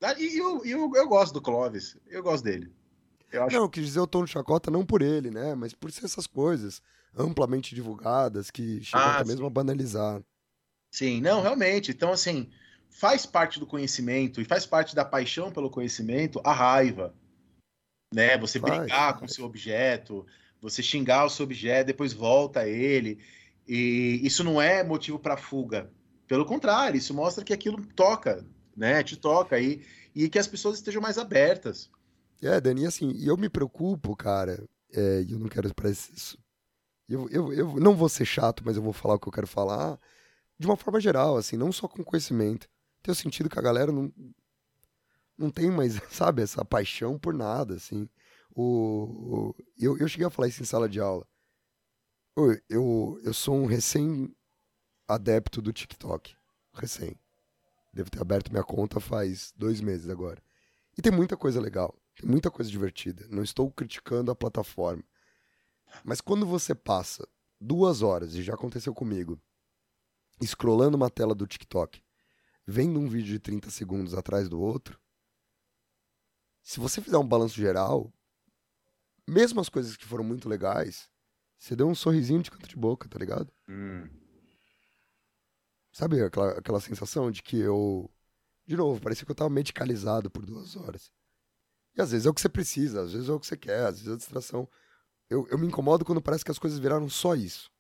Ah, 0.02 0.14
e 0.18 0.38
eu, 0.38 0.64
eu, 0.64 0.92
eu 0.96 1.08
gosto 1.08 1.34
do 1.34 1.42
Clóvis, 1.42 1.98
eu 2.08 2.22
gosto 2.22 2.44
dele. 2.44 2.72
Eu 3.32 3.44
acho... 3.44 3.56
Não, 3.56 3.64
eu 3.64 3.70
quis 3.70 3.86
dizer 3.86 4.00
o 4.00 4.08
tom 4.08 4.24
de 4.24 4.32
chacota 4.32 4.72
não 4.72 4.86
por 4.86 5.02
ele, 5.02 5.32
né? 5.32 5.56
Mas 5.56 5.74
por 5.74 5.92
ser 5.92 6.06
essas 6.06 6.28
coisas 6.28 6.82
amplamente 7.16 7.74
divulgadas 7.74 8.52
que 8.52 8.84
chegam 8.84 9.06
ah, 9.06 9.16
até 9.16 9.26
mesmo 9.26 9.46
a 9.46 9.50
banalizar. 9.50 10.22
Sim, 10.92 11.20
não, 11.20 11.42
realmente. 11.42 11.92
Então, 11.92 12.12
assim, 12.12 12.50
faz 12.90 13.26
parte 13.26 13.60
do 13.60 13.68
conhecimento 13.68 14.40
e 14.40 14.46
faz 14.46 14.66
parte 14.66 14.96
da 14.96 15.04
paixão 15.04 15.52
pelo 15.52 15.70
conhecimento 15.70 16.40
a 16.44 16.54
raiva. 16.54 17.14
Né? 18.14 18.38
Você 18.38 18.60
Faz, 18.60 18.80
brigar 18.80 19.14
com 19.14 19.26
o 19.26 19.28
faz. 19.28 19.34
seu 19.34 19.46
objeto, 19.46 20.26
você 20.62 20.82
xingar 20.82 21.26
o 21.26 21.30
seu 21.30 21.44
objeto, 21.44 21.88
depois 21.88 22.14
volta 22.14 22.62
a 22.62 22.68
ele. 22.68 23.20
E 23.68 24.20
isso 24.24 24.44
não 24.44 24.62
é 24.62 24.84
motivo 24.84 25.20
para 25.20 25.38
fuga. 25.38 25.92
Pelo 26.28 26.46
contrário, 26.46 26.98
isso 26.98 27.14
mostra 27.14 27.44
que 27.44 27.54
aquilo 27.54 27.86
toca, 27.96 28.46
né? 28.76 29.04
Te 29.04 29.16
toca 29.18 29.60
e, 29.60 29.86
e 30.16 30.30
que 30.30 30.40
as 30.40 30.48
pessoas 30.48 30.78
estejam 30.78 31.02
mais 31.02 31.18
abertas. 31.18 31.90
É, 32.42 32.60
Dani, 32.62 32.86
assim, 32.86 33.14
eu 33.24 33.36
me 33.36 33.50
preocupo, 33.50 34.16
cara, 34.16 34.64
é, 34.94 35.26
eu 35.30 35.40
não 35.40 35.48
quero 35.48 35.74
parecer 35.74 36.14
isso. 36.14 36.38
Eu, 37.10 37.30
eu, 37.30 37.54
eu 37.54 37.76
não 37.80 37.96
vou 37.96 38.10
ser 38.10 38.26
chato, 38.26 38.64
mas 38.66 38.76
eu 38.78 38.84
vou 38.84 38.94
falar 38.94 39.16
o 39.16 39.20
que 39.20 39.28
eu 39.28 39.32
quero 39.34 39.48
falar 39.48 40.00
de 40.60 40.68
uma 40.68 40.76
forma 40.78 41.00
geral, 41.00 41.38
assim, 41.38 41.56
não 41.58 41.72
só 41.72 41.88
com 41.88 42.04
conhecimento. 42.04 42.68
Tenho 43.02 43.16
sentido 43.16 43.50
que 43.50 43.60
a 43.60 43.62
galera 43.62 43.92
não, 43.92 44.12
não 45.38 45.50
tem 45.50 45.70
mais, 45.70 45.94
sabe, 46.12 46.42
essa 46.42 46.64
paixão 46.66 47.18
por 47.18 47.34
nada, 47.34 47.76
assim. 47.76 48.08
O, 48.56 49.52
o- 49.52 49.56
eu, 49.80 49.98
eu 49.98 50.08
cheguei 50.08 50.26
a 50.26 50.30
falar 50.30 50.48
isso 50.48 50.62
em 50.62 50.66
sala 50.66 50.90
de 50.90 51.00
aula. 51.00 51.26
Ô, 52.40 52.54
Eu, 52.70 53.20
eu 53.24 53.34
sou 53.34 53.56
um 53.56 53.66
recém-adepto 53.66 55.60
do 55.60 55.74
TikTok. 55.74 56.38
Recém. 56.72 57.20
Devo 57.92 58.12
ter 58.12 58.22
aberto 58.22 58.52
minha 58.52 58.64
conta 58.64 59.00
faz 59.00 59.52
dois 59.58 59.82
meses 59.82 60.08
agora. 60.08 60.40
E 60.96 61.02
tem 61.02 61.12
muita 61.12 61.36
coisa 61.36 61.60
legal, 61.60 62.00
tem 62.16 62.30
muita 62.30 62.52
coisa 62.52 62.70
divertida. 62.70 63.26
Não 63.28 63.42
estou 63.42 63.72
criticando 63.72 64.30
a 64.30 64.36
plataforma. 64.36 65.04
Mas 66.04 66.22
quando 66.22 66.46
você 66.46 66.76
passa 66.76 67.28
duas 67.60 68.04
horas, 68.04 68.36
e 68.36 68.44
já 68.44 68.54
aconteceu 68.54 68.94
comigo, 68.94 69.42
scrollando 70.40 70.96
uma 70.96 71.10
tela 71.10 71.34
do 71.34 71.48
TikTok, 71.48 72.04
vendo 72.68 73.00
um 73.00 73.10
vídeo 73.10 73.32
de 73.32 73.40
30 73.40 73.72
segundos 73.72 74.14
atrás 74.14 74.48
do 74.48 74.62
outro, 74.62 75.02
se 76.62 76.80
você 76.80 77.02
fizer 77.02 77.18
um 77.18 77.28
balanço 77.28 77.56
geral, 77.56 78.14
mesmo 79.28 79.60
as 79.60 79.70
coisas 79.70 79.98
que 79.98 80.06
foram 80.06 80.24
muito 80.24 80.48
legais, 80.48 81.10
você 81.58 81.76
deu 81.76 81.88
um 81.88 81.96
sorrisinho 81.96 82.42
de 82.42 82.52
canto 82.52 82.68
de 82.68 82.76
boca, 82.76 83.08
tá 83.10 83.18
ligado? 83.20 83.52
Sabe 85.92 86.22
aquela, 86.22 86.52
aquela 86.58 86.80
sensação 86.80 87.32
de 87.32 87.42
que 87.42 87.58
eu. 87.58 88.10
De 88.66 88.76
novo, 88.76 89.02
parecia 89.02 89.26
que 89.26 89.32
eu 89.32 89.36
tava 89.36 89.50
medicalizado 89.50 90.30
por 90.30 90.46
duas 90.46 90.76
horas. 90.76 91.12
E 91.96 92.02
às 92.02 92.12
vezes 92.12 92.26
é 92.26 92.30
o 92.30 92.34
que 92.34 92.42
você 92.42 92.50
precisa, 92.50 93.02
às 93.02 93.14
vezes 93.14 93.30
é 93.30 93.32
o 93.32 93.40
que 93.40 93.48
você 93.48 93.58
quer, 93.58 93.86
às 93.86 93.96
vezes 93.96 94.08
é 94.08 94.14
a 94.14 94.18
distração. 94.18 94.70
Eu, 95.30 95.48
eu 95.50 95.58
me 95.58 95.66
incomodo 95.68 96.06
quando 96.06 96.22
parece 96.22 96.46
que 96.46 96.52
as 96.52 96.60
coisas 96.60 96.78
viraram 96.78 97.10
só 97.10 97.34
isso. 97.34 97.72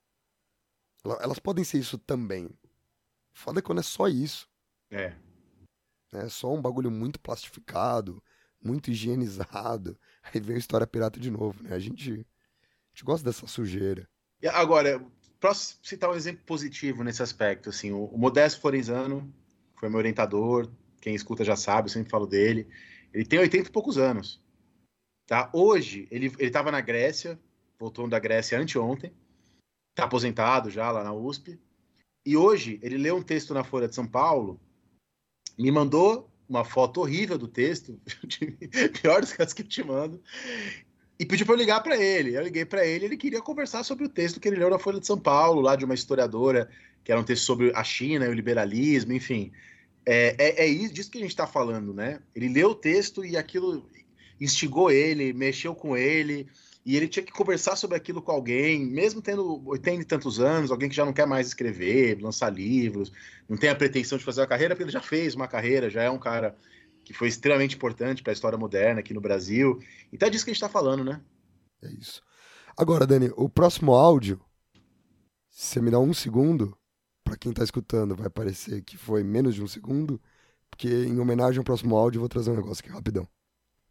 Ela- 1.03 1.19
Elas 1.21 1.39
podem 1.39 1.63
ser 1.63 1.77
isso 1.77 1.97
também. 1.97 2.49
Foda 3.33 3.59
é 3.59 3.61
quando 3.61 3.79
é 3.79 3.83
só 3.83 4.07
isso. 4.07 4.49
É. 4.89 5.15
É 6.13 6.29
só 6.29 6.51
um 6.53 6.61
bagulho 6.61 6.89
muito 6.89 7.19
plastificado, 7.19 8.23
muito 8.59 8.89
higienizado. 8.89 9.99
Aí 10.23 10.39
vem 10.39 10.55
a 10.55 10.59
história 10.59 10.87
pirata 10.87 11.19
de 11.19 11.29
novo, 11.29 11.61
né? 11.61 11.73
A 11.75 11.79
gente, 11.79 12.25
gente 12.97 13.03
gosta 13.03 13.23
dessa 13.23 13.45
sujeira. 13.45 14.09
Agora, 14.53 15.05
posso 15.39 15.77
citar 15.83 16.09
um 16.09 16.15
exemplo 16.15 16.43
positivo 16.45 17.03
nesse 17.03 17.21
aspecto. 17.21 17.69
Assim, 17.69 17.91
o, 17.91 18.05
o 18.05 18.17
Modesto 18.17 18.59
Florenzano 18.59 19.31
foi 19.79 19.87
meu 19.87 19.99
orientador. 19.99 20.71
Quem 20.99 21.13
escuta 21.13 21.43
já 21.43 21.55
sabe, 21.55 21.87
eu 21.87 21.93
sempre 21.93 22.09
falo 22.09 22.25
dele. 22.25 22.67
Ele 23.13 23.23
tem 23.23 23.37
80 23.37 23.69
e 23.69 23.71
poucos 23.71 23.99
anos. 23.99 24.41
Tá? 25.27 25.49
Hoje, 25.53 26.07
ele 26.09 26.33
estava 26.39 26.71
na 26.71 26.81
Grécia, 26.81 27.39
voltou 27.79 28.07
da 28.07 28.17
Grécia 28.17 28.59
anteontem. 28.59 29.13
Está 29.91 30.05
aposentado 30.05 30.71
já 30.71 30.89
lá 30.91 31.03
na 31.03 31.13
USP. 31.13 31.59
E 32.25 32.35
hoje, 32.35 32.79
ele 32.81 32.97
leu 32.97 33.17
um 33.17 33.23
texto 33.23 33.53
na 33.53 33.63
Folha 33.63 33.87
de 33.87 33.95
São 33.95 34.07
Paulo, 34.07 34.59
me 35.57 35.71
mandou 35.71 36.29
uma 36.49 36.63
foto 36.63 37.01
horrível 37.01 37.37
do 37.37 37.47
texto, 37.47 37.99
pior 39.01 39.21
dos 39.21 39.33
casos 39.33 39.53
que 39.53 39.61
eu 39.61 39.67
te 39.67 39.83
mando, 39.83 40.21
e 41.19 41.25
pediu 41.25 41.45
para 41.45 41.55
eu 41.55 41.59
ligar 41.59 41.81
para 41.81 41.97
ele. 41.97 42.35
Eu 42.35 42.43
liguei 42.43 42.65
para 42.65 42.85
ele, 42.85 43.05
ele 43.05 43.17
queria 43.17 43.41
conversar 43.41 43.83
sobre 43.83 44.05
o 44.05 44.09
texto 44.09 44.39
que 44.39 44.47
ele 44.47 44.57
leu 44.57 44.69
na 44.69 44.79
Folha 44.79 44.99
de 44.99 45.07
São 45.07 45.17
Paulo, 45.17 45.61
lá 45.61 45.75
de 45.75 45.85
uma 45.85 45.93
historiadora, 45.93 46.69
que 47.03 47.11
era 47.11 47.19
um 47.19 47.23
texto 47.23 47.43
sobre 47.43 47.71
a 47.75 47.83
China 47.83 48.25
e 48.25 48.29
o 48.29 48.33
liberalismo, 48.33 49.13
enfim. 49.13 49.51
É, 50.05 50.35
é, 50.37 50.65
é 50.65 50.67
isso, 50.67 50.93
disso 50.93 51.11
que 51.11 51.17
a 51.17 51.21
gente 51.21 51.31
está 51.31 51.47
falando, 51.47 51.93
né? 51.93 52.19
Ele 52.35 52.49
leu 52.49 52.69
o 52.69 52.75
texto 52.75 53.25
e 53.25 53.35
aquilo 53.35 53.89
instigou 54.39 54.91
ele, 54.91 55.33
mexeu 55.33 55.73
com 55.73 55.97
ele, 55.97 56.47
e 56.85 56.95
ele 56.95 57.07
tinha 57.07 57.23
que 57.23 57.33
conversar 57.33 57.75
sobre 57.75 57.97
aquilo 57.97 58.21
com 58.21 58.31
alguém, 58.31 58.85
mesmo 58.85 59.21
tendo 59.21 59.61
80 59.67 60.01
e 60.01 60.05
tantos 60.05 60.39
anos, 60.39 60.71
alguém 60.71 60.87
que 60.87 60.95
já 60.95 61.03
não 61.03 61.11
quer 61.11 61.27
mais 61.27 61.47
escrever, 61.47 62.21
lançar 62.21 62.49
livros, 62.49 63.11
não 63.49 63.57
tem 63.57 63.69
a 63.69 63.75
pretensão 63.75 64.17
de 64.17 64.23
fazer 64.23 64.39
uma 64.39 64.47
carreira, 64.47 64.73
porque 64.73 64.83
ele 64.83 64.91
já 64.91 65.01
fez 65.01 65.35
uma 65.35 65.49
carreira, 65.49 65.89
já 65.89 66.03
é 66.03 66.09
um 66.09 66.17
cara 66.17 66.55
que 67.07 67.13
foi 67.13 67.29
extremamente 67.29 67.77
importante 67.77 68.21
para 68.21 68.33
a 68.33 68.35
história 68.35 68.57
moderna 68.57 68.99
aqui 68.99 69.13
no 69.13 69.21
Brasil. 69.21 69.81
Então 70.11 70.27
é 70.27 70.29
disso 70.29 70.43
que 70.43 70.51
a 70.51 70.53
gente 70.53 70.61
está 70.61 70.67
falando, 70.67 71.05
né? 71.05 71.21
É 71.81 71.87
isso. 71.87 72.21
Agora, 72.75 73.07
Dani, 73.07 73.31
o 73.37 73.47
próximo 73.47 73.93
áudio, 73.93 74.41
se 75.49 75.67
você 75.67 75.81
me 75.81 75.89
dá 75.89 75.99
um 75.99 76.13
segundo, 76.13 76.77
pra 77.23 77.37
quem 77.37 77.53
tá 77.53 77.63
escutando, 77.63 78.13
vai 78.13 78.29
parecer 78.29 78.81
que 78.81 78.97
foi 78.97 79.23
menos 79.23 79.55
de 79.55 79.63
um 79.63 79.67
segundo, 79.67 80.21
porque 80.69 80.89
em 80.89 81.17
homenagem 81.17 81.59
ao 81.59 81.63
próximo 81.63 81.95
áudio 81.95 82.17
eu 82.17 82.21
vou 82.23 82.29
trazer 82.29 82.51
um 82.51 82.57
negócio 82.57 82.83
aqui 82.83 82.93
rapidão. 82.93 83.25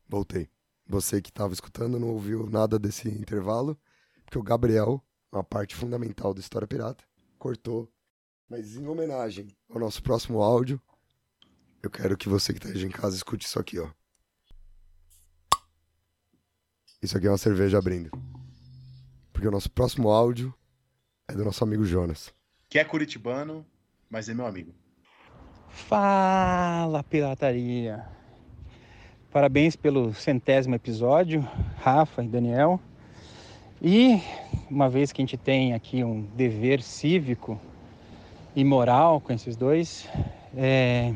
Voltei. 0.07 0.51
Você 0.87 1.23
que 1.23 1.33
tava 1.33 1.55
escutando 1.55 1.99
não 1.99 2.09
ouviu 2.09 2.47
nada 2.51 2.79
desse 2.79 3.09
intervalo, 3.09 3.79
porque 4.27 4.39
o 4.39 4.43
Gabriel, 4.43 5.03
uma 5.33 5.43
parte 5.43 5.75
fundamental 5.75 6.35
da 6.35 6.41
História 6.41 6.69
Pirata, 6.69 7.03
cortou. 7.39 7.91
Mas 8.47 8.77
em 8.77 8.87
homenagem 8.87 9.57
ao 9.71 9.81
nosso 9.81 10.03
próximo 10.03 10.43
áudio, 10.43 10.79
eu 11.87 11.91
quero 11.91 12.17
que 12.17 12.29
você 12.29 12.53
que 12.53 12.59
tá 12.59 12.69
aí 12.69 12.85
em 12.85 12.91
casa 12.91 13.17
escute 13.17 13.47
isso 13.47 13.61
aqui, 13.61 13.79
ó. 13.79 13.89
Isso 17.01 17.17
aqui 17.17 17.27
é 17.27 17.31
uma 17.31 17.39
cerveja 17.39 17.79
abrindo. 17.79 18.11
Porque 19.33 19.47
o 19.47 19.51
nosso 19.53 19.71
próximo 19.71 20.11
áudio 20.11 20.53
é 21.29 21.33
do 21.33 21.45
nosso 21.45 21.63
amigo 21.63 21.85
Jonas. 21.85 22.35
Que 22.69 22.81
é 22.81 22.85
curitibano, 22.85 23.65
mas 24.11 24.29
é 24.29 24.35
meu 24.35 24.47
amigo. 24.47 24.75
Fala, 25.69 27.05
pirataria! 27.05 28.05
Parabéns 29.31 29.77
pelo 29.77 30.13
centésimo 30.13 30.75
episódio, 30.75 31.49
Rafa 31.79 32.25
e 32.25 32.29
Daniel. 32.29 32.81
E 33.81 34.21
uma 34.69 34.89
vez 34.89 35.13
que 35.13 35.21
a 35.21 35.25
gente 35.25 35.37
tem 35.37 35.75
aqui 35.75 36.03
um 36.03 36.23
dever 36.35 36.83
cívico 36.83 37.61
e 38.57 38.65
moral 38.65 39.21
com 39.21 39.33
esses 39.33 39.55
dois, 39.55 40.09
é, 40.57 41.15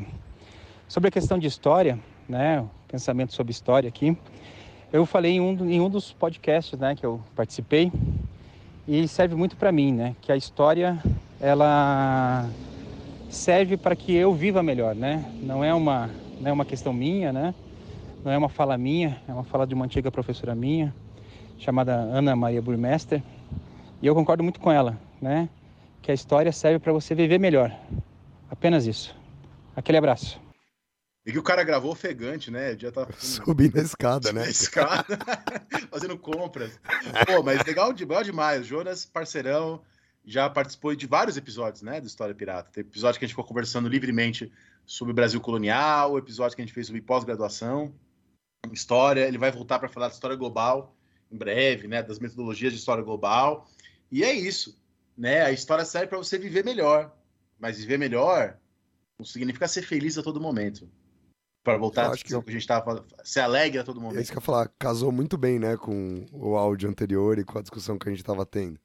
sobre 0.91 1.07
a 1.07 1.11
questão 1.11 1.39
de 1.39 1.47
história, 1.47 1.97
né, 2.27 2.65
pensamento 2.85 3.33
sobre 3.33 3.51
história 3.51 3.87
aqui, 3.87 4.17
eu 4.91 5.05
falei 5.05 5.31
em 5.31 5.39
um, 5.39 5.71
em 5.71 5.79
um 5.79 5.89
dos 5.89 6.11
podcasts 6.11 6.77
né, 6.77 6.95
que 6.95 7.05
eu 7.05 7.21
participei 7.33 7.89
e 8.85 9.07
serve 9.07 9.33
muito 9.33 9.55
para 9.55 9.71
mim, 9.71 9.93
né, 9.93 10.17
que 10.19 10.33
a 10.33 10.35
história 10.35 11.01
ela 11.39 12.45
serve 13.29 13.77
para 13.77 13.95
que 13.95 14.13
eu 14.13 14.33
viva 14.33 14.61
melhor, 14.61 14.93
né? 14.93 15.23
Não 15.41 15.63
é 15.63 15.73
uma 15.73 16.09
não 16.41 16.49
é 16.49 16.51
uma 16.51 16.65
questão 16.65 16.91
minha, 16.91 17.31
né? 17.31 17.55
Não 18.25 18.29
é 18.29 18.37
uma 18.37 18.49
fala 18.49 18.77
minha, 18.77 19.21
é 19.29 19.31
uma 19.31 19.45
fala 19.45 19.65
de 19.65 19.73
uma 19.73 19.85
antiga 19.85 20.11
professora 20.11 20.53
minha, 20.53 20.93
chamada 21.57 21.93
Ana 21.93 22.35
Maria 22.35 22.61
Burmester. 22.61 23.23
E 24.01 24.07
eu 24.07 24.13
concordo 24.13 24.43
muito 24.43 24.59
com 24.59 24.69
ela, 24.69 24.99
né? 25.21 25.47
Que 26.01 26.11
a 26.11 26.13
história 26.13 26.51
serve 26.51 26.79
para 26.79 26.91
você 26.91 27.15
viver 27.15 27.39
melhor. 27.39 27.73
Apenas 28.49 28.85
isso. 28.85 29.15
Aquele 29.73 29.97
abraço. 29.97 30.50
E 31.25 31.31
que 31.31 31.37
o 31.37 31.43
cara 31.43 31.63
gravou 31.63 31.91
ofegante, 31.91 32.49
né? 32.49 32.75
Já 32.77 32.91
tá 32.91 33.07
Subindo 33.19 33.77
a 33.77 33.81
escada, 33.81 34.33
né? 34.33 34.41
na 34.41 34.49
escada, 34.49 35.19
fazendo 35.91 36.17
compras. 36.17 36.79
Pô, 37.27 37.43
mas 37.43 37.63
legal, 37.63 37.91
legal 37.91 38.23
demais. 38.23 38.61
O 38.61 38.63
Jonas, 38.63 39.05
parceirão, 39.05 39.81
já 40.25 40.49
participou 40.49 40.95
de 40.95 41.05
vários 41.05 41.37
episódios, 41.37 41.81
né, 41.81 42.01
do 42.01 42.07
História 42.07 42.33
Pirata. 42.33 42.71
Tem 42.71 42.81
episódio 42.81 43.19
que 43.19 43.25
a 43.25 43.27
gente 43.27 43.33
ficou 43.33 43.45
conversando 43.45 43.87
livremente 43.87 44.51
sobre 44.85 45.11
o 45.11 45.15
Brasil 45.15 45.39
colonial, 45.39 46.17
episódio 46.17 46.55
que 46.55 46.61
a 46.61 46.65
gente 46.65 46.73
fez 46.73 46.87
sobre 46.87 47.01
pós-graduação, 47.01 47.93
história. 48.71 49.27
Ele 49.27 49.37
vai 49.37 49.51
voltar 49.51 49.79
para 49.79 49.89
falar 49.89 50.07
de 50.07 50.15
história 50.15 50.35
global 50.35 50.95
em 51.31 51.37
breve, 51.37 51.87
né, 51.87 52.03
das 52.03 52.19
metodologias 52.19 52.73
de 52.73 52.79
história 52.79 53.03
global. 53.03 53.67
E 54.11 54.23
é 54.23 54.33
isso, 54.33 54.77
né? 55.17 55.43
A 55.43 55.51
história 55.51 55.85
serve 55.85 56.07
para 56.07 56.17
você 56.17 56.37
viver 56.37 56.65
melhor, 56.65 57.15
mas 57.59 57.77
viver 57.77 57.97
melhor 57.97 58.57
não 59.17 59.25
significa 59.25 59.67
ser 59.67 59.83
feliz 59.83 60.17
a 60.17 60.23
todo 60.23 60.41
momento. 60.41 60.89
Para 61.63 61.77
voltar 61.77 62.03
à 62.03 62.05
acho 62.07 62.17
que- 62.17 62.23
discussão 62.23 62.41
que 62.41 62.49
a 62.49 62.53
gente 62.53 62.61
estava 62.61 62.83
falando, 62.83 63.05
ser 63.23 63.41
alegre 63.41 63.79
a 63.79 63.83
todo 63.83 63.99
É 63.99 64.03
momento. 64.03 64.19
isso 64.21 64.31
que 64.31 64.37
eu 64.37 64.41
ia 64.41 64.45
falar, 64.45 64.67
casou 64.79 65.11
muito 65.11 65.37
bem, 65.37 65.59
né, 65.59 65.77
com 65.77 66.25
o 66.31 66.55
áudio 66.57 66.89
anterior 66.89 67.37
e 67.37 67.43
com 67.43 67.57
a 67.59 67.61
discussão 67.61 67.97
que 67.99 68.09
a 68.09 68.11
gente 68.11 68.23
tava 68.23 68.45
tendo. 68.45 68.79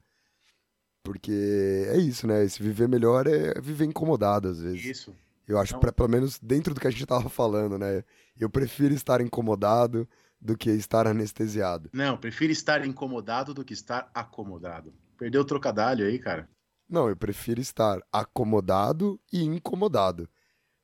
Porque 1.03 1.85
é 1.89 1.97
isso, 1.97 2.27
né? 2.27 2.43
Esse 2.43 2.61
viver 2.61 2.87
melhor 2.87 3.27
é 3.27 3.59
viver 3.61 3.85
incomodado 3.85 4.49
às 4.49 4.59
vezes. 4.61 4.83
Isso. 4.83 5.15
Eu 5.47 5.57
acho, 5.57 5.73
Não. 5.73 5.79
pra, 5.79 5.91
pelo 5.93 6.09
menos 6.09 6.37
dentro 6.39 6.73
do 6.73 6.81
que 6.81 6.87
a 6.87 6.91
gente 6.91 7.05
tava 7.05 7.29
falando, 7.29 7.77
né? 7.77 8.03
Eu 8.37 8.49
prefiro 8.49 8.93
estar 8.93 9.21
incomodado 9.21 10.07
do 10.39 10.57
que 10.57 10.69
estar 10.69 11.07
anestesiado. 11.07 11.89
Não, 11.93 12.17
prefiro 12.17 12.51
estar 12.51 12.85
incomodado 12.85 13.53
do 13.53 13.63
que 13.63 13.73
estar 13.73 14.11
acomodado. 14.13 14.93
Perdeu 15.17 15.41
o 15.41 15.45
trocadilho 15.45 16.05
aí, 16.05 16.19
cara. 16.19 16.49
Não, 16.89 17.07
eu 17.09 17.15
prefiro 17.15 17.61
estar 17.61 17.99
acomodado 18.11 19.19
e 19.31 19.41
incomodado. 19.43 20.29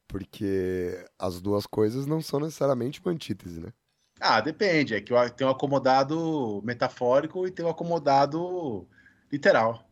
Porque 0.08 1.04
as 1.18 1.42
duas 1.42 1.66
coisas 1.66 2.06
não 2.06 2.22
são 2.22 2.40
necessariamente 2.40 3.02
uma 3.02 3.12
antítese, 3.12 3.60
né? 3.60 3.74
Ah, 4.20 4.40
depende. 4.42 4.94
É 4.96 5.02
que 5.02 5.12
tem 5.36 5.48
um 5.48 5.50
acomodado 5.50 6.62
metafórico 6.64 7.48
e 7.48 7.52
tem 7.52 7.66
um 7.66 7.70
acomodado 7.70 8.88
literal. 9.32 9.88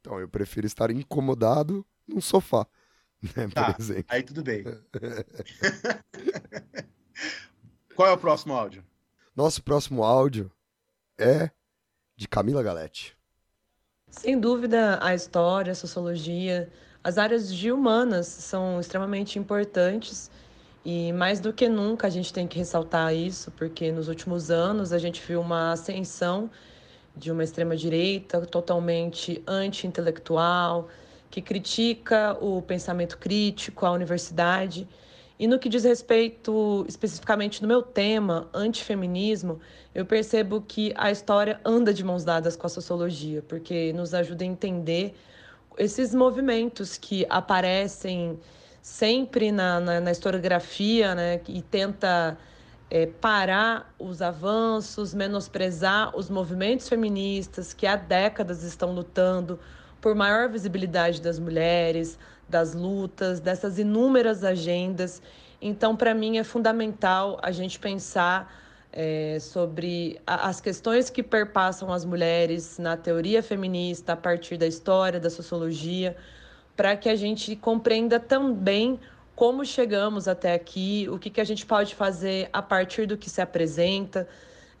Então, 0.00 0.18
eu 0.18 0.28
prefiro 0.28 0.66
estar 0.66 0.90
incomodado 0.90 1.84
num 2.08 2.20
sofá, 2.20 2.66
né, 3.36 3.48
Tá, 3.52 3.72
por 3.72 3.80
exemplo. 3.80 4.04
aí 4.08 4.22
tudo 4.22 4.42
bem. 4.42 4.64
Qual 7.94 8.08
é 8.08 8.12
o 8.12 8.18
próximo 8.18 8.54
áudio? 8.54 8.82
Nosso 9.36 9.62
próximo 9.62 10.02
áudio 10.02 10.50
é 11.18 11.50
de 12.16 12.26
Camila 12.26 12.62
Galete. 12.62 13.16
Sem 14.10 14.40
dúvida, 14.40 14.98
a 15.04 15.14
história, 15.14 15.72
a 15.72 15.76
sociologia, 15.76 16.72
as 17.02 17.16
áreas 17.16 17.52
de 17.52 17.72
humanas 17.72 18.26
são 18.26 18.78
extremamente 18.78 19.38
importantes 19.38 20.30
e 20.84 21.12
mais 21.12 21.40
do 21.40 21.52
que 21.52 21.68
nunca 21.68 22.06
a 22.06 22.10
gente 22.10 22.32
tem 22.32 22.46
que 22.46 22.58
ressaltar 22.58 23.14
isso, 23.14 23.50
porque 23.52 23.90
nos 23.90 24.08
últimos 24.08 24.50
anos 24.50 24.92
a 24.92 24.98
gente 24.98 25.20
viu 25.26 25.40
uma 25.40 25.72
ascensão 25.72 26.50
de 27.16 27.30
uma 27.30 27.42
extrema-direita 27.42 28.46
totalmente 28.46 29.42
anti-intelectual, 29.46 30.88
que 31.30 31.40
critica 31.40 32.36
o 32.40 32.62
pensamento 32.62 33.18
crítico, 33.18 33.84
a 33.86 33.92
universidade. 33.92 34.86
E 35.38 35.46
no 35.46 35.58
que 35.58 35.68
diz 35.68 35.84
respeito 35.84 36.84
especificamente 36.88 37.62
no 37.62 37.68
meu 37.68 37.82
tema, 37.82 38.48
antifeminismo, 38.52 39.60
eu 39.94 40.04
percebo 40.04 40.60
que 40.60 40.92
a 40.96 41.10
história 41.10 41.60
anda 41.64 41.94
de 41.94 42.04
mãos 42.04 42.24
dadas 42.24 42.56
com 42.56 42.66
a 42.66 42.70
sociologia, 42.70 43.42
porque 43.48 43.92
nos 43.92 44.12
ajuda 44.12 44.44
a 44.44 44.46
entender 44.46 45.14
esses 45.80 46.14
movimentos 46.14 46.98
que 46.98 47.26
aparecem 47.30 48.38
sempre 48.82 49.50
na, 49.50 49.80
na, 49.80 49.98
na 49.98 50.10
historiografia 50.10 51.14
né, 51.14 51.40
e 51.48 51.62
tenta 51.62 52.36
é, 52.90 53.06
parar 53.06 53.90
os 53.98 54.20
avanços, 54.20 55.14
menosprezar 55.14 56.14
os 56.14 56.28
movimentos 56.28 56.86
feministas 56.86 57.72
que 57.72 57.86
há 57.86 57.96
décadas 57.96 58.62
estão 58.62 58.92
lutando 58.92 59.58
por 60.02 60.14
maior 60.14 60.50
visibilidade 60.50 61.22
das 61.22 61.38
mulheres, 61.38 62.18
das 62.46 62.74
lutas, 62.74 63.40
dessas 63.40 63.78
inúmeras 63.78 64.44
agendas. 64.44 65.22
Então, 65.62 65.96
para 65.96 66.12
mim, 66.12 66.36
é 66.36 66.44
fundamental 66.44 67.38
a 67.42 67.50
gente 67.50 67.78
pensar 67.78 68.54
é, 68.92 69.38
sobre 69.40 70.20
a, 70.26 70.48
as 70.48 70.60
questões 70.60 71.10
que 71.10 71.22
perpassam 71.22 71.92
as 71.92 72.04
mulheres 72.04 72.78
na 72.78 72.96
teoria 72.96 73.42
feminista, 73.42 74.12
a 74.14 74.16
partir 74.16 74.56
da 74.56 74.66
história, 74.66 75.20
da 75.20 75.30
sociologia, 75.30 76.16
para 76.76 76.96
que 76.96 77.08
a 77.08 77.16
gente 77.16 77.54
compreenda 77.56 78.18
também 78.18 78.98
como 79.34 79.64
chegamos 79.64 80.28
até 80.28 80.52
aqui, 80.52 81.08
o 81.10 81.18
que, 81.18 81.30
que 81.30 81.40
a 81.40 81.44
gente 81.44 81.64
pode 81.64 81.94
fazer 81.94 82.50
a 82.52 82.60
partir 82.60 83.06
do 83.06 83.16
que 83.16 83.30
se 83.30 83.40
apresenta, 83.40 84.28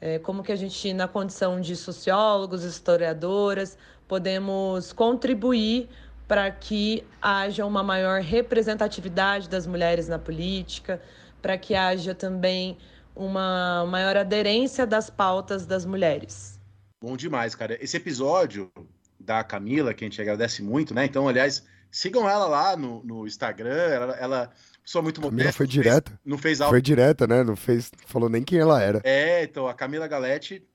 é, 0.00 0.18
como 0.18 0.42
que 0.42 0.52
a 0.52 0.56
gente, 0.56 0.92
na 0.92 1.08
condição 1.08 1.60
de 1.60 1.74
sociólogos, 1.74 2.62
historiadoras, 2.62 3.78
podemos 4.06 4.92
contribuir 4.92 5.88
para 6.26 6.50
que 6.50 7.04
haja 7.22 7.64
uma 7.64 7.82
maior 7.82 8.20
representatividade 8.20 9.48
das 9.48 9.66
mulheres 9.66 10.08
na 10.08 10.18
política, 10.18 11.00
para 11.40 11.56
que 11.56 11.74
haja 11.74 12.14
também 12.14 12.76
uma 13.20 13.84
maior 13.86 14.16
aderência 14.16 14.86
das 14.86 15.10
pautas 15.10 15.66
das 15.66 15.84
mulheres. 15.84 16.58
Bom 17.02 17.16
demais, 17.16 17.54
cara. 17.54 17.76
Esse 17.82 17.98
episódio 17.98 18.72
da 19.18 19.44
Camila, 19.44 19.92
que 19.92 20.02
a 20.02 20.08
gente 20.08 20.20
agradece 20.20 20.62
muito, 20.62 20.94
né? 20.94 21.04
Então, 21.04 21.28
aliás, 21.28 21.62
sigam 21.90 22.28
ela 22.28 22.46
lá 22.46 22.76
no, 22.76 23.04
no 23.04 23.26
Instagram. 23.26 23.74
Ela, 23.74 24.16
ela 24.16 24.52
pessoa 24.82 25.02
muito 25.02 25.20
Camila 25.20 25.36
modesta. 25.36 25.56
foi 25.58 25.66
direta. 25.66 26.20
Não 26.24 26.38
fez 26.38 26.62
algo. 26.62 26.72
Foi 26.72 26.80
direta, 26.80 27.26
né? 27.26 27.44
Não 27.44 27.56
fez, 27.56 27.92
falou 28.06 28.30
nem 28.30 28.42
quem 28.42 28.58
ela 28.58 28.82
era. 28.82 29.02
É, 29.04 29.42
então 29.44 29.68
a 29.68 29.74
Camila 29.74 30.08
Galete, 30.08 30.66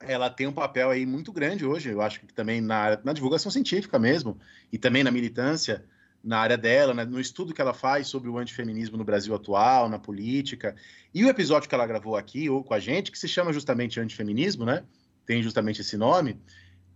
ela 0.00 0.30
tem 0.30 0.46
um 0.46 0.52
papel 0.52 0.88
aí 0.88 1.04
muito 1.04 1.32
grande 1.32 1.66
hoje, 1.66 1.90
eu 1.90 2.00
acho 2.00 2.20
que 2.20 2.32
também 2.32 2.60
na, 2.60 3.00
na 3.02 3.12
divulgação 3.12 3.50
científica 3.50 3.98
mesmo, 3.98 4.38
e 4.72 4.78
também 4.78 5.02
na 5.02 5.10
militância, 5.10 5.84
na 6.22 6.38
área 6.38 6.56
dela, 6.56 6.94
né, 6.94 7.04
no 7.04 7.18
estudo 7.20 7.52
que 7.52 7.60
ela 7.60 7.74
faz 7.74 8.06
sobre 8.06 8.28
o 8.28 8.38
antifeminismo 8.38 8.96
no 8.96 9.04
Brasil 9.04 9.34
atual, 9.34 9.88
na 9.88 9.98
política. 9.98 10.76
E 11.12 11.24
o 11.24 11.28
episódio 11.28 11.68
que 11.68 11.74
ela 11.74 11.86
gravou 11.86 12.16
aqui, 12.16 12.48
ou 12.48 12.62
com 12.62 12.74
a 12.74 12.78
gente, 12.78 13.10
que 13.10 13.18
se 13.18 13.26
chama 13.26 13.52
justamente 13.52 13.98
Antifeminismo, 13.98 14.64
né? 14.64 14.84
Tem 15.26 15.42
justamente 15.42 15.80
esse 15.80 15.96
nome. 15.96 16.40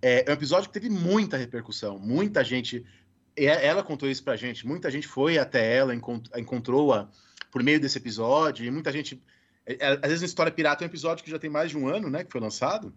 É, 0.01 0.25
é 0.27 0.31
um 0.31 0.35
episódio 0.35 0.69
que 0.69 0.75
teve 0.75 0.89
muita 0.89 1.37
repercussão, 1.37 1.99
muita 1.99 2.45
gente. 2.45 2.85
e 3.37 3.47
Ela 3.47 3.83
contou 3.83 4.09
isso 4.09 4.23
pra 4.23 4.37
gente, 4.37 4.67
muita 4.67 4.91
gente 4.91 5.09
foi 5.09 5.39
até 5.39 5.77
ela, 5.77 5.95
encont- 5.95 6.31
encontrou-a 6.37 7.09
por 7.51 7.63
meio 7.63 7.81
desse 7.81 7.99
episódio, 7.99 8.65
e 8.65 8.71
muita 8.71 8.93
gente 8.93 9.21
é, 9.67 9.75
é, 9.75 9.93
Às 9.95 10.09
vezes 10.09 10.21
na 10.21 10.27
História 10.27 10.53
Pirata 10.53 10.85
é 10.85 10.87
um 10.87 10.89
episódio 10.91 11.25
que 11.25 11.31
já 11.31 11.39
tem 11.39 11.51
mais 11.51 11.71
de 11.71 11.77
um 11.77 11.89
ano, 11.89 12.09
né? 12.09 12.23
Que 12.23 12.31
foi 12.31 12.41
lançado. 12.41 12.95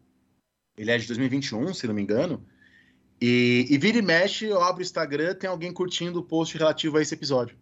Ele 0.77 0.91
é 0.91 0.97
de 0.97 1.07
2021, 1.07 1.73
se 1.73 1.87
não 1.87 1.93
me 1.93 2.01
engano. 2.01 2.45
E, 3.21 3.67
e 3.69 3.77
vira 3.77 3.97
e 3.97 4.01
mexe, 4.01 4.45
eu 4.45 4.61
abro 4.61 4.79
o 4.79 4.81
Instagram, 4.81 5.35
tem 5.35 5.49
alguém 5.49 5.73
curtindo 5.73 6.19
o 6.19 6.23
post 6.23 6.57
relativo 6.57 6.97
a 6.97 7.01
esse 7.01 7.13
episódio. 7.13 7.57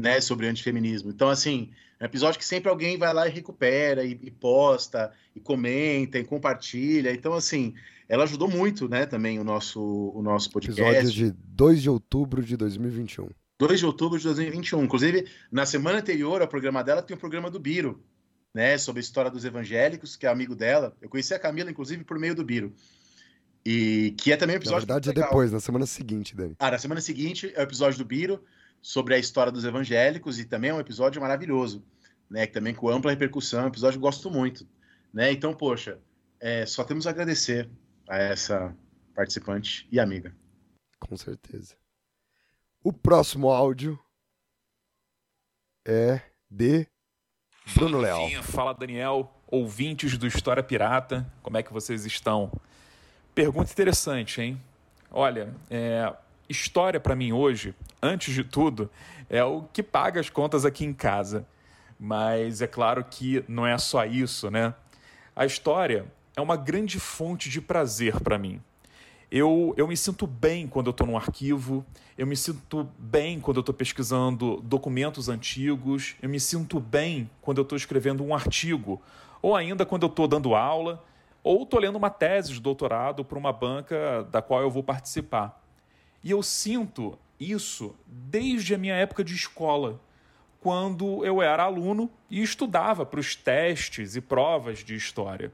Né? 0.00 0.20
Sobre 0.20 0.46
antifeminismo. 0.46 1.10
Então, 1.10 1.28
assim, 1.28 1.70
é 1.98 2.04
um 2.04 2.06
episódio 2.06 2.38
que 2.38 2.46
sempre 2.46 2.70
alguém 2.70 2.96
vai 2.96 3.12
lá 3.12 3.26
e 3.28 3.30
recupera, 3.30 4.04
e, 4.04 4.12
e 4.12 4.30
posta, 4.30 5.12
e 5.34 5.40
comenta, 5.40 6.18
e 6.18 6.24
compartilha. 6.24 7.12
Então, 7.12 7.34
assim, 7.34 7.74
ela 8.08 8.24
ajudou 8.24 8.48
muito, 8.48 8.88
né? 8.88 9.06
Também 9.06 9.38
o 9.38 9.44
nosso, 9.44 9.80
o 10.14 10.22
nosso 10.22 10.50
podcast. 10.50 10.82
Episódio 10.82 11.10
de 11.12 11.36
2 11.48 11.82
de 11.82 11.90
outubro 11.90 12.42
de 12.42 12.56
2021. 12.56 13.28
2 13.58 13.78
de 13.78 13.86
outubro 13.86 14.18
de 14.18 14.24
2021. 14.24 14.82
Inclusive, 14.82 15.28
na 15.52 15.66
semana 15.66 15.98
anterior 15.98 16.40
ao 16.40 16.48
programa 16.48 16.82
dela, 16.82 17.02
tem 17.02 17.14
o 17.14 17.20
programa 17.20 17.50
do 17.50 17.60
Biro, 17.60 18.02
né? 18.54 18.78
Sobre 18.78 19.00
a 19.00 19.02
história 19.02 19.30
dos 19.30 19.44
evangélicos, 19.44 20.16
que 20.16 20.26
é 20.26 20.30
amigo 20.30 20.54
dela. 20.54 20.96
Eu 21.02 21.10
conheci 21.10 21.34
a 21.34 21.38
Camila, 21.38 21.70
inclusive, 21.70 22.02
por 22.02 22.18
meio 22.18 22.34
do 22.34 22.42
Biro. 22.42 22.72
E 23.64 24.14
que 24.18 24.32
é 24.32 24.36
também 24.36 24.56
um 24.56 24.58
Na 24.58 24.62
episódio. 24.62 24.86
verdade, 24.86 25.10
é 25.10 25.12
depois, 25.12 25.52
na 25.52 25.60
semana 25.60 25.86
seguinte, 25.86 26.34
Dani. 26.34 26.56
Ah, 26.58 26.70
na 26.70 26.78
semana 26.78 27.00
seguinte 27.00 27.52
é 27.54 27.60
o 27.60 27.62
episódio 27.62 27.98
do 27.98 28.04
Biro, 28.04 28.42
sobre 28.80 29.14
a 29.14 29.18
história 29.18 29.52
dos 29.52 29.64
evangélicos, 29.64 30.38
e 30.38 30.44
também 30.44 30.70
é 30.70 30.74
um 30.74 30.80
episódio 30.80 31.20
maravilhoso, 31.20 31.84
né? 32.30 32.46
Que 32.46 32.54
também 32.54 32.74
com 32.74 32.88
ampla 32.88 33.10
repercussão, 33.10 33.60
é 33.60 33.64
um 33.64 33.68
episódio 33.68 33.98
que 33.98 34.04
eu 34.04 34.08
gosto 34.08 34.30
muito. 34.30 34.66
Né? 35.12 35.32
Então, 35.32 35.52
poxa, 35.52 35.98
é, 36.38 36.64
só 36.64 36.84
temos 36.84 37.06
a 37.06 37.10
agradecer 37.10 37.68
a 38.08 38.16
essa 38.16 38.74
participante 39.14 39.86
e 39.90 40.00
amiga. 40.00 40.34
Com 40.98 41.16
certeza. 41.16 41.76
O 42.82 42.92
próximo 42.92 43.50
áudio 43.50 43.98
é 45.86 46.20
de 46.50 46.86
Bruno 47.74 47.98
Leal. 47.98 48.30
Fala 48.42 48.72
Daniel, 48.72 49.34
ouvintes 49.46 50.16
do 50.16 50.26
História 50.26 50.62
Pirata, 50.62 51.30
como 51.42 51.56
é 51.56 51.62
que 51.62 51.72
vocês 51.72 52.06
estão? 52.06 52.50
Pergunta 53.34 53.70
interessante, 53.70 54.40
hein? 54.40 54.60
Olha, 55.10 55.54
é, 55.70 56.12
história 56.48 56.98
para 56.98 57.14
mim 57.14 57.32
hoje, 57.32 57.74
antes 58.02 58.34
de 58.34 58.42
tudo, 58.42 58.90
é 59.28 59.42
o 59.44 59.62
que 59.72 59.82
paga 59.82 60.20
as 60.20 60.28
contas 60.28 60.64
aqui 60.64 60.84
em 60.84 60.92
casa. 60.92 61.46
Mas 61.98 62.60
é 62.60 62.66
claro 62.66 63.04
que 63.04 63.44
não 63.46 63.66
é 63.66 63.76
só 63.78 64.04
isso, 64.04 64.50
né? 64.50 64.74
A 65.36 65.46
história 65.46 66.06
é 66.36 66.40
uma 66.40 66.56
grande 66.56 66.98
fonte 66.98 67.48
de 67.48 67.60
prazer 67.60 68.18
para 68.20 68.36
mim. 68.36 68.60
Eu, 69.30 69.74
eu 69.76 69.86
me 69.86 69.96
sinto 69.96 70.26
bem 70.26 70.66
quando 70.66 70.88
eu 70.88 70.90
estou 70.90 71.06
num 71.06 71.16
arquivo, 71.16 71.86
eu 72.18 72.26
me 72.26 72.36
sinto 72.36 72.88
bem 72.98 73.38
quando 73.38 73.58
eu 73.58 73.60
estou 73.60 73.74
pesquisando 73.74 74.60
documentos 74.62 75.28
antigos, 75.28 76.16
eu 76.20 76.28
me 76.28 76.40
sinto 76.40 76.80
bem 76.80 77.30
quando 77.40 77.58
eu 77.58 77.62
estou 77.62 77.76
escrevendo 77.76 78.24
um 78.24 78.34
artigo, 78.34 79.00
ou 79.40 79.54
ainda 79.54 79.86
quando 79.86 80.02
eu 80.02 80.08
estou 80.08 80.26
dando 80.26 80.56
aula, 80.56 81.04
ou 81.42 81.62
estou 81.62 81.80
lendo 81.80 81.96
uma 81.96 82.10
tese 82.10 82.52
de 82.52 82.60
doutorado 82.60 83.24
para 83.24 83.38
uma 83.38 83.52
banca 83.52 84.24
da 84.30 84.42
qual 84.42 84.60
eu 84.60 84.70
vou 84.70 84.82
participar. 84.82 85.62
E 86.22 86.30
eu 86.30 86.42
sinto 86.42 87.18
isso 87.38 87.94
desde 88.06 88.74
a 88.74 88.78
minha 88.78 88.94
época 88.94 89.24
de 89.24 89.34
escola, 89.34 89.98
quando 90.60 91.24
eu 91.24 91.40
era 91.40 91.62
aluno 91.62 92.10
e 92.28 92.42
estudava 92.42 93.06
para 93.06 93.18
os 93.18 93.34
testes 93.34 94.14
e 94.14 94.20
provas 94.20 94.80
de 94.80 94.94
história. 94.94 95.52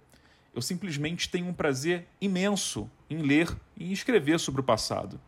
Eu 0.53 0.61
simplesmente 0.61 1.29
tenho 1.29 1.47
um 1.47 1.55
prazer 1.55 2.07
imenso 2.21 2.91
em 3.09 3.19
ler 3.19 3.57
e 3.77 3.93
escrever 3.93 4.41
sobre 4.41 4.61
o 4.61 4.65
passado. 4.65 5.21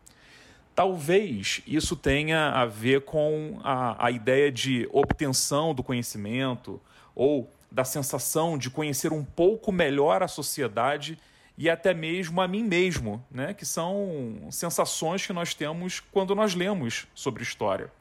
Talvez 0.75 1.61
isso 1.65 1.95
tenha 1.95 2.49
a 2.51 2.65
ver 2.65 3.01
com 3.01 3.59
a, 3.63 4.07
a 4.07 4.11
ideia 4.11 4.51
de 4.51 4.87
obtenção 4.91 5.73
do 5.73 5.83
conhecimento 5.83 6.81
ou 7.15 7.49
da 7.71 7.83
sensação 7.83 8.57
de 8.57 8.69
conhecer 8.69 9.13
um 9.13 9.23
pouco 9.23 9.71
melhor 9.71 10.23
a 10.23 10.27
sociedade 10.27 11.17
e 11.57 11.69
até 11.69 11.93
mesmo 11.93 12.41
a 12.41 12.47
mim 12.47 12.63
mesmo, 12.63 13.23
né? 13.29 13.53
que 13.53 13.65
são 13.65 14.47
sensações 14.49 15.25
que 15.25 15.33
nós 15.33 15.53
temos 15.53 15.99
quando 15.99 16.33
nós 16.33 16.55
lemos 16.55 17.05
sobre 17.13 17.43
história. 17.43 17.91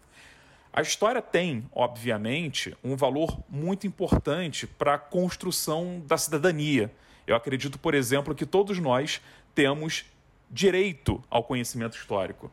A 0.73 0.81
história 0.81 1.21
tem, 1.21 1.69
obviamente, 1.73 2.77
um 2.85 2.95
valor 2.95 3.37
muito 3.49 3.87
importante 3.87 4.67
para 4.67 4.95
a 4.95 4.99
construção 4.99 6.01
da 6.07 6.17
cidadania. 6.17 6.93
Eu 7.27 7.35
acredito, 7.35 7.79
por 7.79 7.95
exemplo, 7.95 8.35
que 8.35 8.47
todos 8.47 8.79
nós 8.79 9.21
temos 9.55 10.05
direito 10.51 11.23
ao 11.29 11.43
conhecimento 11.43 11.97
histórico. 11.97 12.51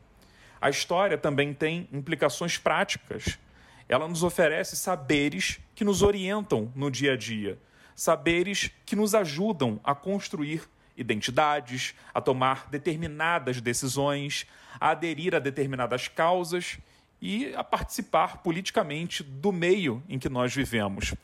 A 0.60 0.68
história 0.68 1.16
também 1.16 1.54
tem 1.54 1.88
implicações 1.92 2.58
práticas. 2.58 3.38
Ela 3.88 4.08
nos 4.08 4.22
oferece 4.22 4.76
saberes 4.76 5.60
que 5.74 5.84
nos 5.84 6.02
orientam 6.02 6.72
no 6.74 6.90
dia 6.90 7.12
a 7.12 7.16
dia, 7.16 7.58
saberes 7.94 8.70
que 8.84 8.96
nos 8.96 9.14
ajudam 9.14 9.80
a 9.84 9.94
construir 9.94 10.62
identidades, 10.96 11.94
a 12.12 12.20
tomar 12.20 12.68
determinadas 12.70 13.60
decisões, 13.60 14.46
a 14.80 14.90
aderir 14.90 15.34
a 15.34 15.38
determinadas 15.38 16.08
causas 16.08 16.78
e 17.20 17.54
a 17.54 17.62
participar 17.62 18.38
politicamente 18.38 19.22
do 19.22 19.52
meio 19.52 20.02
em 20.08 20.18
que 20.18 20.28
nós 20.28 20.54
vivemos. 20.54 21.14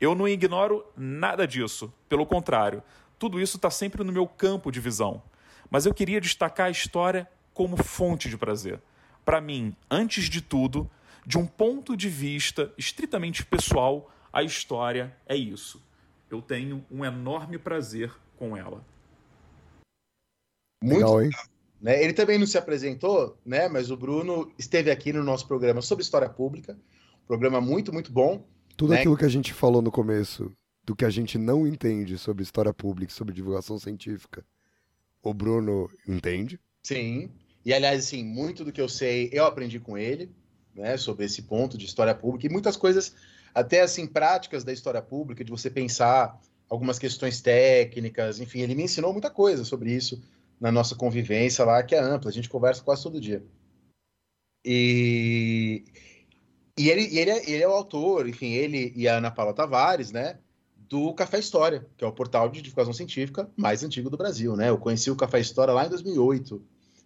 Eu 0.00 0.14
não 0.14 0.26
ignoro 0.26 0.84
nada 0.96 1.46
disso, 1.46 1.92
pelo 2.08 2.26
contrário, 2.26 2.82
tudo 3.18 3.38
isso 3.38 3.56
está 3.56 3.70
sempre 3.70 4.02
no 4.02 4.12
meu 4.12 4.26
campo 4.26 4.72
de 4.72 4.80
visão. 4.80 5.22
Mas 5.70 5.84
eu 5.84 5.92
queria 5.92 6.20
destacar 6.20 6.66
a 6.66 6.70
história 6.70 7.28
como 7.52 7.76
fonte 7.76 8.28
de 8.30 8.38
prazer. 8.38 8.80
Para 9.24 9.40
mim, 9.40 9.76
antes 9.90 10.24
de 10.24 10.40
tudo, 10.40 10.90
de 11.26 11.38
um 11.38 11.46
ponto 11.46 11.96
de 11.96 12.08
vista 12.08 12.72
estritamente 12.76 13.44
pessoal, 13.44 14.10
a 14.32 14.42
história 14.42 15.16
é 15.26 15.36
isso. 15.36 15.82
Eu 16.30 16.40
tenho 16.40 16.84
um 16.90 17.04
enorme 17.04 17.58
prazer 17.58 18.12
com 18.36 18.56
ela. 18.56 18.84
Muito 20.82 20.98
legal, 20.98 21.22
hein? 21.22 21.30
Né? 21.80 22.02
Ele 22.02 22.12
também 22.12 22.38
não 22.38 22.46
se 22.46 22.58
apresentou, 22.58 23.36
né? 23.44 23.68
Mas 23.68 23.90
o 23.90 23.96
Bruno 23.96 24.52
esteve 24.58 24.90
aqui 24.90 25.12
no 25.12 25.24
nosso 25.24 25.46
programa 25.46 25.82
sobre 25.82 26.02
história 26.02 26.28
pública, 26.28 26.78
programa 27.26 27.60
muito, 27.60 27.92
muito 27.92 28.12
bom. 28.12 28.46
Tudo 28.76 28.90
né? 28.90 28.98
aquilo 28.98 29.16
que 29.16 29.24
a 29.24 29.28
gente 29.28 29.52
falou 29.52 29.82
no 29.82 29.90
começo, 29.90 30.52
do 30.84 30.94
que 30.94 31.04
a 31.04 31.10
gente 31.10 31.38
não 31.38 31.66
entende 31.66 32.18
sobre 32.18 32.42
história 32.42 32.72
pública, 32.72 33.12
sobre 33.12 33.34
divulgação 33.34 33.78
científica, 33.78 34.44
o 35.22 35.34
Bruno 35.34 35.90
entende. 36.08 36.58
Sim. 36.82 37.30
E 37.64 37.74
aliás, 37.74 38.06
assim, 38.06 38.24
muito 38.24 38.64
do 38.64 38.72
que 38.72 38.80
eu 38.80 38.88
sei, 38.88 39.28
eu 39.32 39.44
aprendi 39.44 39.78
com 39.78 39.96
ele, 39.96 40.30
né, 40.74 40.96
sobre 40.96 41.24
esse 41.24 41.42
ponto 41.42 41.76
de 41.76 41.86
história 41.86 42.14
pública 42.14 42.46
e 42.46 42.50
muitas 42.50 42.76
coisas 42.76 43.14
até 43.54 43.80
assim 43.80 44.06
práticas 44.06 44.64
da 44.64 44.72
história 44.72 45.02
pública, 45.02 45.44
de 45.44 45.50
você 45.50 45.68
pensar 45.68 46.40
algumas 46.68 46.98
questões 46.98 47.40
técnicas, 47.40 48.38
enfim, 48.38 48.60
ele 48.60 48.74
me 48.74 48.84
ensinou 48.84 49.12
muita 49.12 49.28
coisa 49.28 49.64
sobre 49.64 49.92
isso 49.92 50.22
na 50.60 50.70
nossa 50.70 50.94
convivência 50.94 51.64
lá, 51.64 51.82
que 51.82 51.94
é 51.94 51.98
ampla, 51.98 52.30
a 52.30 52.32
gente 52.32 52.48
conversa 52.48 52.82
quase 52.82 53.02
todo 53.02 53.20
dia. 53.20 53.42
E, 54.64 55.84
e, 56.78 56.90
ele, 56.90 57.18
ele, 57.18 57.30
é, 57.30 57.50
ele 57.50 57.62
é 57.62 57.68
o 57.68 57.72
autor, 57.72 58.28
enfim, 58.28 58.52
ele 58.52 58.92
e 58.94 59.08
a 59.08 59.16
Ana 59.16 59.30
Paula 59.30 59.54
Tavares, 59.54 60.12
né, 60.12 60.38
do 60.76 61.14
Café 61.14 61.38
História, 61.38 61.86
que 61.96 62.04
é 62.04 62.06
o 62.06 62.12
portal 62.12 62.48
de 62.48 62.60
divulgação 62.60 62.92
científica 62.92 63.48
mais 63.56 63.82
antigo 63.82 64.10
do 64.10 64.16
Brasil, 64.16 64.56
né? 64.56 64.68
Eu 64.68 64.76
conheci 64.76 65.08
o 65.08 65.16
Café 65.16 65.40
História 65.40 65.72
lá 65.72 65.86
em 65.86 65.88
2008, 65.88 66.60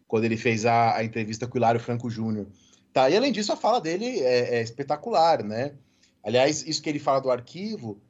quando 0.08 0.24
ele 0.24 0.38
fez 0.38 0.64
a, 0.64 0.96
a 0.96 1.04
entrevista 1.04 1.46
com 1.46 1.54
o 1.54 1.58
Hilário 1.58 1.78
Franco 1.78 2.08
Júnior. 2.08 2.46
Tá, 2.94 3.10
e 3.10 3.16
além 3.16 3.32
disso, 3.32 3.52
a 3.52 3.56
fala 3.56 3.80
dele 3.80 4.20
é, 4.20 4.58
é 4.58 4.62
espetacular, 4.62 5.42
né? 5.42 5.74
Aliás, 6.22 6.64
isso 6.66 6.80
que 6.80 6.88
ele 6.88 7.00
fala 7.00 7.20
do 7.20 7.30
arquivo 7.30 8.00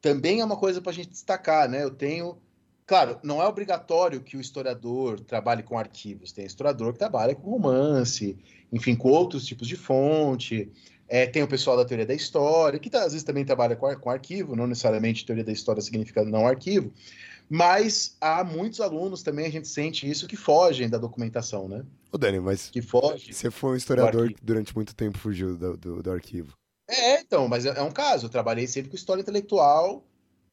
também 0.00 0.40
é 0.40 0.44
uma 0.44 0.56
coisa 0.56 0.80
para 0.80 0.90
a 0.90 0.94
gente 0.94 1.10
destacar, 1.10 1.68
né? 1.68 1.84
Eu 1.84 1.90
tenho 1.90 2.38
Claro, 2.86 3.20
não 3.22 3.40
é 3.40 3.46
obrigatório 3.46 4.20
que 4.20 4.36
o 4.36 4.40
historiador 4.40 5.20
trabalhe 5.20 5.62
com 5.62 5.78
arquivos. 5.78 6.32
Tem 6.32 6.44
historiador 6.44 6.92
que 6.92 6.98
trabalha 6.98 7.36
com 7.36 7.48
romance, 7.48 8.36
enfim, 8.72 8.96
com 8.96 9.10
outros 9.10 9.46
tipos 9.46 9.68
de 9.68 9.76
fonte. 9.76 10.68
É, 11.12 11.26
tem 11.26 11.42
o 11.42 11.48
pessoal 11.48 11.76
da 11.76 11.84
teoria 11.84 12.06
da 12.06 12.14
história, 12.14 12.78
que 12.78 12.88
tá, 12.88 13.00
às 13.00 13.12
vezes 13.12 13.24
também 13.24 13.44
trabalha 13.44 13.74
com, 13.74 13.92
com 13.96 14.10
arquivo, 14.10 14.54
não 14.54 14.68
necessariamente 14.68 15.26
teoria 15.26 15.42
da 15.42 15.50
história 15.50 15.82
significa 15.82 16.24
não 16.24 16.46
arquivo. 16.46 16.92
Mas 17.48 18.16
há 18.20 18.44
muitos 18.44 18.80
alunos 18.80 19.20
também, 19.24 19.44
a 19.44 19.50
gente 19.50 19.66
sente 19.66 20.08
isso, 20.08 20.28
que 20.28 20.36
fogem 20.36 20.88
da 20.88 20.98
documentação, 20.98 21.66
né? 21.66 21.84
Ô, 22.12 22.16
Dani, 22.16 22.38
mas 22.38 22.70
que 22.70 22.80
foge 22.80 23.32
você 23.32 23.50
foi 23.50 23.72
um 23.72 23.76
historiador 23.76 24.28
que 24.28 24.36
durante 24.40 24.72
muito 24.72 24.94
tempo 24.94 25.18
fugiu 25.18 25.56
do, 25.56 25.76
do, 25.76 26.00
do 26.00 26.12
arquivo. 26.12 26.54
É, 26.88 27.20
então, 27.20 27.48
mas 27.48 27.66
é, 27.66 27.76
é 27.76 27.82
um 27.82 27.90
caso. 27.90 28.26
Eu 28.26 28.30
trabalhei 28.30 28.68
sempre 28.68 28.90
com 28.90 28.96
história 28.96 29.20
intelectual, 29.20 30.06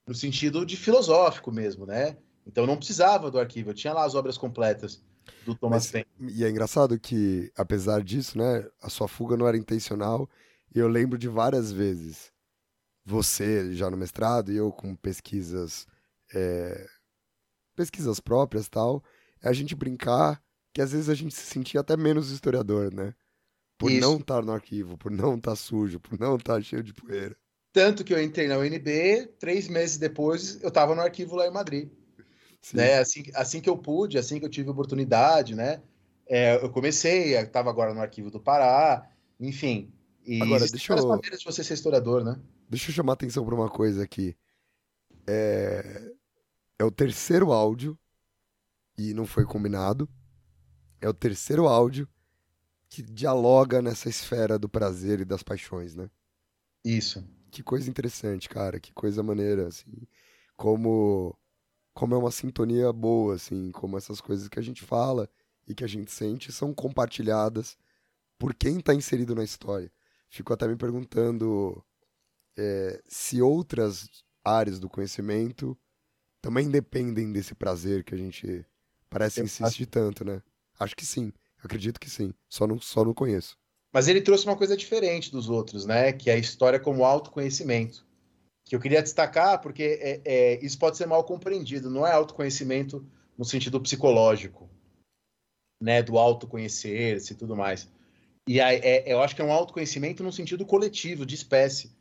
no 0.08 0.16
sentido 0.16 0.66
de 0.66 0.76
filosófico 0.76 1.52
mesmo, 1.52 1.86
né? 1.86 2.18
Então 2.48 2.66
não 2.66 2.78
precisava 2.78 3.30
do 3.30 3.38
arquivo, 3.40 3.70
eu 3.70 3.76
tinha 3.76 3.94
lá 3.94 4.04
as 4.04 4.16
obras 4.16 4.40
completas 4.40 5.04
do 5.46 5.54
Thomas 5.54 5.92
Paine. 5.92 6.08
E 6.20 6.44
é 6.44 6.50
engraçado 6.50 7.00
que, 7.00 7.52
apesar 7.56 8.02
disso, 8.04 8.40
né, 8.40 8.66
a 8.82 8.90
sua 8.90 9.08
fuga 9.08 9.38
não 9.38 9.48
era 9.48 9.58
intencional. 9.58 10.28
E 10.74 10.80
eu 10.80 10.88
lembro 10.88 11.18
de 11.18 11.28
várias 11.28 11.72
vezes, 11.72 12.32
você 13.06 13.74
já 13.74 13.90
no 13.90 13.98
mestrado 13.98 14.52
e 14.52 14.58
eu 14.58 14.72
com 14.72 14.96
pesquisas, 14.96 15.88
é, 16.34 16.88
pesquisas 17.76 18.20
próprias 18.20 18.68
tal, 18.68 19.04
a 19.42 19.54
gente 19.54 19.76
brincar 19.76 20.42
que 20.74 20.82
às 20.82 20.92
vezes 20.92 21.10
a 21.10 21.16
gente 21.16 21.34
se 21.34 21.46
sentia 21.46 21.82
até 21.82 21.96
menos 21.98 22.30
historiador, 22.30 22.94
né? 22.94 23.14
Por 23.78 23.92
Isso. 23.92 24.02
não 24.02 24.18
estar 24.18 24.44
no 24.44 24.52
arquivo, 24.52 24.98
por 24.98 25.12
não 25.12 25.36
estar 25.36 25.56
sujo, 25.56 26.00
por 26.00 26.20
não 26.20 26.36
estar 26.36 26.62
cheio 26.62 26.84
de 26.84 26.94
poeira. 26.94 27.36
Tanto 27.72 28.04
que 28.04 28.14
eu 28.14 28.22
entrei 28.22 28.48
na 28.48 28.58
UNB, 28.58 29.28
três 29.40 29.68
meses 29.68 29.98
depois 29.98 30.62
eu 30.62 30.70
estava 30.70 30.96
no 30.96 31.02
arquivo 31.02 31.36
lá 31.36 31.48
em 31.48 31.52
Madrid. 31.52 31.90
Né? 32.74 32.98
Assim, 32.98 33.24
assim 33.34 33.62
que 33.62 33.70
eu 33.70 33.78
pude, 33.78 34.18
assim 34.18 34.40
que 34.40 34.46
eu 34.46 34.50
tive 34.50 34.70
oportunidade, 34.70 35.56
né? 35.56 35.82
É, 36.28 36.56
eu 36.56 36.70
comecei, 36.70 37.36
estava 37.36 37.70
agora 37.70 37.94
no 37.94 38.02
arquivo 38.02 38.30
do 38.30 38.40
Pará, 38.40 39.10
enfim. 39.40 39.94
E 40.28 40.42
agora, 40.42 40.68
deixa 40.68 40.94
eu... 40.94 41.08
maneiras 41.08 41.40
de 41.40 41.46
você 41.46 41.64
ser 41.64 41.74
historiador, 41.74 42.24
né? 42.24 42.38
Deixa 42.70 42.92
eu 42.92 42.96
chamar 42.96 43.14
atenção 43.14 43.46
para 43.46 43.56
uma 43.56 43.70
coisa 43.70 44.04
aqui. 44.04 44.36
É... 45.26 46.12
é 46.78 46.84
o 46.84 46.92
terceiro 46.92 47.52
áudio, 47.54 47.98
e 48.98 49.14
não 49.14 49.26
foi 49.26 49.46
combinado, 49.46 50.10
é 51.00 51.08
o 51.08 51.14
terceiro 51.14 51.68
áudio 51.68 52.08
que 52.90 53.02
dialoga 53.02 53.82
nessa 53.82 54.10
esfera 54.10 54.60
do 54.60 54.68
prazer 54.68 55.22
e 55.22 55.26
das 55.26 55.44
paixões, 55.44 55.96
né? 55.96 56.10
Isso. 56.84 57.24
Que 57.50 57.64
coisa 57.64 57.90
interessante, 57.90 58.50
cara, 58.50 58.80
que 58.80 58.94
coisa 58.94 59.24
maneira, 59.24 59.68
assim. 59.68 60.08
Como 60.56 61.38
como 61.94 62.14
é 62.14 62.18
uma 62.18 62.30
sintonia 62.30 62.94
boa, 62.94 63.34
assim, 63.34 63.72
como 63.72 63.98
essas 63.98 64.22
coisas 64.22 64.48
que 64.48 64.60
a 64.60 64.62
gente 64.62 64.84
fala 64.84 65.28
e 65.68 65.74
que 65.74 65.84
a 65.84 65.88
gente 65.88 66.12
sente 66.12 66.52
são 66.52 66.72
compartilhadas 66.72 67.76
por 68.38 68.54
quem 68.54 68.78
está 68.78 68.94
inserido 68.94 69.34
na 69.34 69.44
história. 69.44 69.92
Fico 70.30 70.54
até 70.54 70.68
me 70.68 70.76
perguntando 70.76 71.84
é, 72.58 73.02
se 73.08 73.42
outras 73.42 74.10
áreas 74.44 74.80
do 74.80 74.90
conhecimento 74.90 75.78
também 76.42 76.70
dependem 76.70 77.32
desse 77.32 77.56
prazer 77.56 78.04
que 78.04 78.14
a 78.14 78.18
gente 78.18 78.66
parece 79.10 79.42
insistir 79.42 79.86
tanto, 79.86 80.24
né? 80.24 80.42
Acho 80.80 80.96
que 80.96 81.06
sim, 81.06 81.34
acredito 81.64 82.00
que 82.00 82.10
sim, 82.10 82.34
só 82.50 82.68
não, 82.68 82.80
só 82.80 83.04
não 83.04 83.14
conheço. 83.14 83.58
Mas 83.92 84.08
ele 84.08 84.22
trouxe 84.22 84.46
uma 84.46 84.58
coisa 84.58 84.78
diferente 84.78 85.32
dos 85.32 85.50
outros, 85.50 85.86
né? 85.86 86.14
Que 86.14 86.30
é 86.30 86.34
a 86.34 86.38
história 86.38 86.80
como 86.80 87.04
autoconhecimento 87.04 88.08
que 88.68 88.76
eu 88.76 88.80
queria 88.80 89.02
destacar, 89.02 89.62
porque 89.62 89.98
é, 90.02 90.22
é, 90.26 90.66
isso 90.66 90.78
pode 90.78 90.98
ser 90.98 91.06
mal 91.06 91.24
compreendido, 91.24 91.90
não 91.90 92.06
é 92.06 92.12
autoconhecimento 92.12 93.06
no 93.38 93.46
sentido 93.46 93.80
psicológico, 93.80 94.70
né, 95.82 96.04
do 96.04 96.18
autoconhecer-se 96.18 97.34
e 97.34 97.36
tudo 97.36 97.56
mais. 97.56 97.90
E 98.48 98.62
aí, 98.62 98.80
é, 98.82 99.12
eu 99.12 99.22
acho 99.22 99.36
que 99.36 99.42
é 99.42 99.46
um 99.46 99.52
autoconhecimento 99.52 100.24
no 100.24 100.32
sentido 100.32 100.66
coletivo, 100.66 101.26
de 101.26 101.36
espécie. 101.36 101.92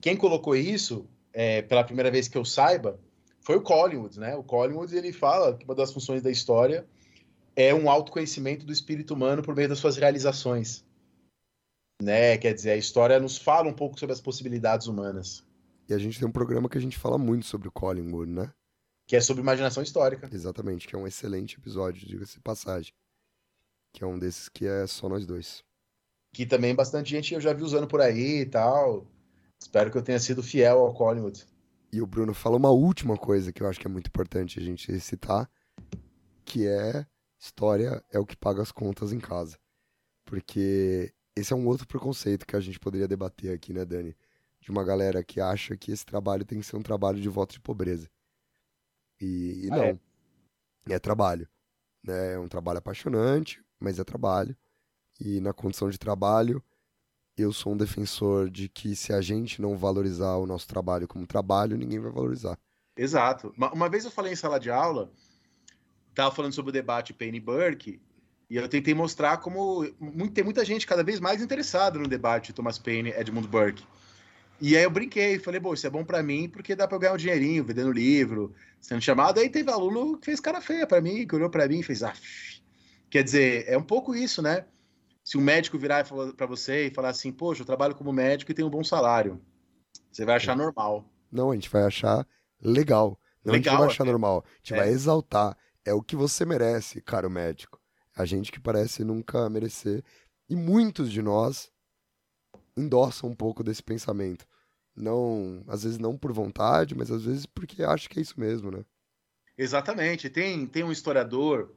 Quem 0.00 0.16
colocou 0.16 0.56
isso, 0.56 1.08
é, 1.32 1.62
pela 1.62 1.84
primeira 1.84 2.10
vez 2.10 2.26
que 2.26 2.36
eu 2.36 2.44
saiba, 2.44 2.98
foi 3.40 3.56
o 3.56 3.62
Collingwood, 3.62 4.18
né? 4.18 4.34
O 4.34 4.42
Collingwood, 4.42 4.96
ele 4.96 5.12
fala 5.12 5.56
que 5.56 5.64
uma 5.64 5.76
das 5.76 5.92
funções 5.92 6.20
da 6.20 6.30
história 6.30 6.84
é 7.54 7.72
um 7.72 7.88
autoconhecimento 7.88 8.66
do 8.66 8.72
espírito 8.72 9.14
humano 9.14 9.42
por 9.42 9.54
meio 9.54 9.68
das 9.68 9.78
suas 9.78 9.96
realizações. 9.96 10.84
Né? 12.02 12.36
Quer 12.36 12.52
dizer, 12.52 12.70
a 12.72 12.76
história 12.76 13.20
nos 13.20 13.38
fala 13.38 13.68
um 13.68 13.74
pouco 13.74 13.98
sobre 13.98 14.12
as 14.12 14.20
possibilidades 14.20 14.88
humanas. 14.88 15.44
E 15.88 15.94
a 15.94 15.98
gente 15.98 16.18
tem 16.18 16.26
um 16.26 16.32
programa 16.32 16.68
que 16.68 16.78
a 16.78 16.80
gente 16.80 16.98
fala 16.98 17.16
muito 17.16 17.46
sobre 17.46 17.68
o 17.68 17.72
Collingwood, 17.72 18.30
né? 18.30 18.52
Que 19.06 19.14
é 19.14 19.20
sobre 19.20 19.42
imaginação 19.42 19.82
histórica. 19.82 20.28
Exatamente, 20.32 20.88
que 20.88 20.96
é 20.96 20.98
um 20.98 21.06
excelente 21.06 21.58
episódio, 21.58 22.06
diga-se 22.06 22.40
passagem. 22.40 22.92
Que 23.92 24.02
é 24.02 24.06
um 24.06 24.18
desses 24.18 24.48
que 24.48 24.66
é 24.66 24.86
só 24.86 25.08
nós 25.08 25.26
dois. 25.26 25.62
Que 26.32 26.46
também 26.46 26.74
bastante 26.74 27.10
gente 27.10 27.34
eu 27.34 27.40
já 27.40 27.52
vi 27.52 27.62
usando 27.62 27.86
por 27.86 28.00
aí 28.00 28.40
e 28.40 28.46
tal. 28.46 29.06
Espero 29.60 29.90
que 29.90 29.98
eu 29.98 30.02
tenha 30.02 30.18
sido 30.18 30.42
fiel 30.42 30.80
ao 30.80 30.94
Collingwood. 30.94 31.46
E 31.92 32.00
o 32.00 32.06
Bruno 32.06 32.32
fala 32.32 32.56
uma 32.56 32.70
última 32.70 33.16
coisa 33.16 33.52
que 33.52 33.62
eu 33.62 33.68
acho 33.68 33.78
que 33.78 33.86
é 33.86 33.90
muito 33.90 34.08
importante 34.08 34.58
a 34.58 34.62
gente 34.62 34.98
citar, 34.98 35.48
que 36.44 36.66
é 36.66 37.06
história 37.38 38.02
é 38.10 38.18
o 38.18 38.24
que 38.24 38.36
paga 38.36 38.62
as 38.62 38.72
contas 38.72 39.12
em 39.12 39.20
casa. 39.20 39.58
Porque 40.24 41.12
esse 41.36 41.52
é 41.52 41.56
um 41.56 41.66
outro 41.66 41.86
preconceito 41.86 42.46
que 42.46 42.56
a 42.56 42.60
gente 42.60 42.80
poderia 42.80 43.06
debater 43.06 43.54
aqui, 43.54 43.72
né, 43.72 43.84
Dani? 43.84 44.16
de 44.62 44.70
uma 44.70 44.84
galera 44.84 45.24
que 45.24 45.40
acha 45.40 45.76
que 45.76 45.90
esse 45.90 46.06
trabalho 46.06 46.44
tem 46.44 46.60
que 46.60 46.66
ser 46.66 46.76
um 46.76 46.82
trabalho 46.82 47.20
de 47.20 47.28
voto 47.28 47.52
de 47.52 47.60
pobreza. 47.60 48.08
E, 49.20 49.66
e 49.66 49.68
ah, 49.72 49.76
não. 49.76 49.84
É? 49.84 49.98
é 50.90 50.98
trabalho. 51.00 51.48
Né? 52.02 52.34
É 52.34 52.38
um 52.38 52.48
trabalho 52.48 52.78
apaixonante, 52.78 53.62
mas 53.80 53.98
é 53.98 54.04
trabalho. 54.04 54.56
E 55.24 55.40
na 55.40 55.52
condição 55.52 55.88
de 55.88 55.98
trabalho, 55.98 56.60
eu 57.36 57.52
sou 57.52 57.74
um 57.74 57.76
defensor 57.76 58.50
de 58.50 58.68
que 58.68 58.96
se 58.96 59.12
a 59.12 59.20
gente 59.20 59.62
não 59.62 59.78
valorizar 59.78 60.34
o 60.36 60.46
nosso 60.46 60.66
trabalho 60.66 61.06
como 61.06 61.26
trabalho, 61.26 61.76
ninguém 61.76 62.00
vai 62.00 62.10
valorizar. 62.10 62.58
Exato. 62.96 63.54
Uma, 63.56 63.88
vez 63.88 64.04
eu 64.04 64.10
falei 64.10 64.32
em 64.32 64.36
sala 64.36 64.58
de 64.58 64.70
aula 64.70 65.12
estava 66.10 66.34
falando 66.34 66.52
sobre 66.52 66.70
o 66.70 66.72
debate 66.72 67.14
Payne 67.14 67.40
Burke, 67.40 68.00
e 68.50 68.56
eu 68.56 68.68
tentei 68.68 68.92
mostrar 68.92 69.38
como 69.38 69.86
tem 70.34 70.44
muita 70.44 70.62
gente 70.62 70.86
cada 70.86 71.02
vez 71.02 71.18
mais 71.18 71.40
interessada 71.40 71.98
no 71.98 72.06
debate 72.06 72.52
Thomas 72.52 72.78
Paine 72.78 73.08
e 73.08 73.18
Edmund 73.18 73.48
Burke. 73.48 73.82
E 74.60 74.76
aí 74.76 74.82
eu 74.82 74.90
brinquei, 74.90 75.38
falei, 75.38 75.58
bom, 75.58 75.72
isso 75.72 75.86
é 75.86 75.90
bom 75.90 76.04
para 76.04 76.22
mim 76.22 76.50
porque 76.50 76.76
dá 76.76 76.86
para 76.86 76.98
ganhar 76.98 77.14
um 77.14 77.16
dinheirinho 77.16 77.64
vendendo 77.64 77.90
livro, 77.90 78.54
sendo 78.78 79.00
chamado. 79.00 79.40
Aí 79.40 79.48
teve 79.48 79.70
aluno 79.70 80.18
que 80.18 80.26
fez 80.26 80.38
cara 80.38 80.60
feia 80.60 80.86
para 80.86 81.00
mim, 81.00 81.26
que 81.26 81.34
olhou 81.34 81.48
para 81.48 81.66
mim 81.66 81.78
e 81.78 81.82
fez, 81.82 82.02
ah, 82.02 82.12
quer 83.08 83.24
dizer, 83.24 83.64
é 83.66 83.78
um 83.78 83.82
pouco 83.82 84.14
isso, 84.14 84.42
né? 84.42 84.66
Se 85.24 85.38
um 85.38 85.40
médico 85.40 85.78
virar 85.78 86.04
para 86.36 86.46
você 86.46 86.86
e 86.86 86.94
falar 86.94 87.10
assim, 87.10 87.30
poxa, 87.32 87.62
eu 87.62 87.66
trabalho 87.66 87.94
como 87.94 88.12
médico 88.12 88.50
e 88.50 88.54
tenho 88.54 88.68
um 88.68 88.70
bom 88.70 88.82
salário, 88.82 89.40
você 90.10 90.24
vai 90.24 90.36
achar 90.36 90.56
normal. 90.56 91.08
Não, 91.30 91.50
a 91.50 91.54
gente 91.54 91.70
vai 91.70 91.84
achar 91.84 92.26
legal. 92.60 93.18
Não 93.44 93.52
legal, 93.52 93.74
a 93.74 93.76
gente 93.76 93.84
vai 93.84 93.94
achar 93.94 94.04
normal. 94.04 94.44
A 94.46 94.56
gente 94.58 94.74
é. 94.74 94.76
vai 94.76 94.88
exaltar. 94.88 95.56
É 95.84 95.92
o 95.92 96.02
que 96.02 96.14
você 96.14 96.44
merece, 96.44 97.00
caro 97.00 97.30
médico. 97.30 97.80
A 98.14 98.24
gente 98.24 98.52
que 98.52 98.60
parece 98.60 99.04
nunca 99.04 99.48
merecer. 99.48 100.04
E 100.48 100.54
muitos 100.54 101.10
de 101.10 101.22
nós 101.22 101.72
endossam 102.76 103.30
um 103.30 103.34
pouco 103.34 103.64
desse 103.64 103.82
pensamento. 103.82 104.46
Não, 104.94 105.64
às 105.66 105.84
vezes 105.84 105.98
não 105.98 106.18
por 106.18 106.32
vontade, 106.32 106.94
mas 106.94 107.10
às 107.10 107.24
vezes 107.24 107.46
porque 107.46 107.82
acha 107.82 108.08
que 108.08 108.18
é 108.18 108.22
isso 108.22 108.38
mesmo, 108.38 108.70
né? 108.70 108.84
Exatamente. 109.56 110.28
Tem, 110.28 110.66
tem 110.66 110.84
um 110.84 110.92
historiador, 110.92 111.74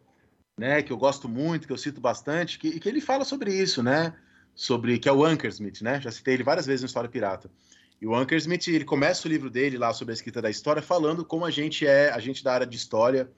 né, 0.57 0.81
que 0.81 0.91
eu 0.91 0.97
gosto 0.97 1.27
muito, 1.27 1.67
que 1.67 1.73
eu 1.73 1.77
cito 1.77 1.99
bastante, 1.99 2.57
que, 2.57 2.79
que 2.79 2.87
ele 2.87 3.01
fala 3.01 3.25
sobre 3.25 3.53
isso, 3.53 3.83
né? 3.83 4.15
Sobre 4.53 4.97
que 4.97 5.09
é 5.09 5.11
o 5.11 5.25
Ankersmith, 5.25 5.81
né? 5.81 5.99
Já 5.99 6.11
citei 6.11 6.33
ele 6.33 6.43
várias 6.43 6.65
vezes 6.65 6.81
no 6.81 6.87
História 6.87 7.09
Pirata. 7.09 7.51
E 8.01 8.07
o 8.07 8.15
Ankersmith, 8.15 8.67
ele 8.67 8.85
começa 8.85 9.27
o 9.27 9.31
livro 9.31 9.49
dele 9.49 9.77
lá 9.77 9.93
sobre 9.93 10.13
a 10.13 10.15
escrita 10.15 10.41
da 10.41 10.49
história 10.49 10.81
falando 10.81 11.25
como 11.25 11.45
a 11.45 11.51
gente 11.51 11.85
é, 11.85 12.09
a 12.09 12.19
gente 12.19 12.43
da 12.43 12.53
área 12.53 12.67
de 12.67 12.77
história, 12.77 13.29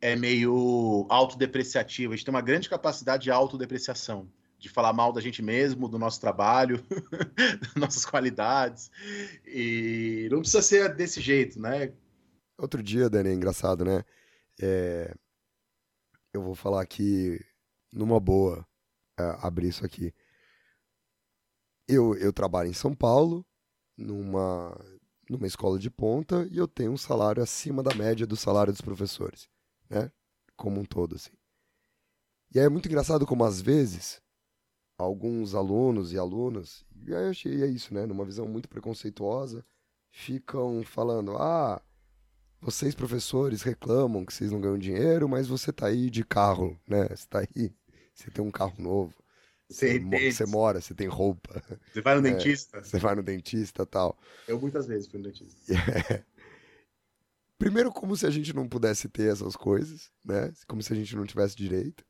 é 0.00 0.14
meio 0.14 1.06
autodepreciativo, 1.08 2.12
a 2.12 2.16
gente 2.16 2.24
tem 2.24 2.34
uma 2.34 2.40
grande 2.40 2.68
capacidade 2.68 3.24
de 3.24 3.30
autodepreciação, 3.30 4.28
de 4.58 4.68
falar 4.68 4.92
mal 4.92 5.12
da 5.12 5.20
gente 5.20 5.42
mesmo, 5.42 5.88
do 5.88 5.98
nosso 5.98 6.20
trabalho, 6.20 6.84
das 7.60 7.74
nossas 7.74 8.04
qualidades. 8.04 8.90
E 9.46 10.28
não 10.30 10.40
precisa 10.40 10.62
ser 10.62 10.94
desse 10.94 11.20
jeito, 11.20 11.60
né? 11.60 11.92
Outro 12.58 12.82
dia, 12.82 13.10
Dani, 13.10 13.30
é 13.30 13.34
engraçado, 13.34 13.84
né? 13.84 14.04
É... 14.60 15.14
Eu 16.36 16.42
vou 16.42 16.54
falar 16.54 16.82
aqui 16.82 17.44
numa 17.92 18.20
boa, 18.20 18.66
é, 19.18 19.22
abrir 19.42 19.68
isso 19.68 19.84
aqui. 19.84 20.14
Eu, 21.88 22.14
eu 22.16 22.32
trabalho 22.32 22.68
em 22.68 22.74
São 22.74 22.94
Paulo, 22.94 23.44
numa, 23.96 24.76
numa 25.28 25.46
escola 25.46 25.78
de 25.78 25.90
ponta, 25.90 26.46
e 26.50 26.56
eu 26.58 26.68
tenho 26.68 26.92
um 26.92 26.96
salário 26.96 27.42
acima 27.42 27.82
da 27.82 27.94
média 27.94 28.26
do 28.26 28.36
salário 28.36 28.72
dos 28.72 28.80
professores 28.80 29.48
né? 29.88 30.10
Como 30.56 30.80
um 30.80 30.84
todo, 30.84 31.14
assim. 31.16 31.32
E 32.54 32.58
aí 32.58 32.66
é 32.66 32.68
muito 32.68 32.86
engraçado 32.86 33.26
como, 33.26 33.44
às 33.44 33.60
vezes, 33.60 34.20
alguns 34.98 35.54
alunos 35.54 36.12
e 36.12 36.18
alunas, 36.18 36.84
e 37.04 37.14
aí 37.14 37.24
eu 37.24 37.30
achei 37.30 37.62
é 37.62 37.66
isso, 37.66 37.92
né? 37.92 38.06
Numa 38.06 38.24
visão 38.24 38.46
muito 38.46 38.68
preconceituosa, 38.68 39.64
ficam 40.10 40.82
falando: 40.84 41.36
ah, 41.36 41.82
vocês 42.60 42.94
professores 42.94 43.62
reclamam 43.62 44.24
que 44.24 44.32
vocês 44.32 44.50
não 44.50 44.60
ganham 44.60 44.78
dinheiro, 44.78 45.28
mas 45.28 45.46
você 45.46 45.72
tá 45.72 45.86
aí 45.86 46.10
de 46.10 46.24
carro, 46.24 46.78
né? 46.86 47.08
Você 47.08 47.26
tá 47.28 47.40
aí, 47.40 47.72
você 48.14 48.30
tem 48.30 48.44
um 48.44 48.50
carro 48.50 48.74
novo. 48.78 49.14
Você, 49.68 49.98
você 49.98 50.46
mora, 50.46 50.80
você 50.80 50.94
tem 50.94 51.08
roupa. 51.08 51.62
Você 51.92 52.00
vai 52.00 52.14
no 52.20 52.26
é, 52.26 52.30
dentista. 52.30 52.82
Você 52.82 52.98
vai 52.98 53.14
no 53.14 53.22
dentista 53.22 53.84
tal. 53.84 54.16
Eu 54.46 54.60
muitas 54.60 54.86
vezes 54.86 55.08
fui 55.08 55.18
no 55.18 55.24
dentista. 55.24 55.72
É. 56.08 56.24
Primeiro, 57.58 57.90
como 57.90 58.14
se 58.14 58.26
a 58.26 58.30
gente 58.30 58.54
não 58.54 58.68
pudesse 58.68 59.08
ter 59.08 59.32
essas 59.32 59.56
coisas, 59.56 60.10
né? 60.22 60.52
Como 60.68 60.82
se 60.82 60.92
a 60.92 60.96
gente 60.96 61.16
não 61.16 61.24
tivesse 61.24 61.56
direito. 61.56 62.04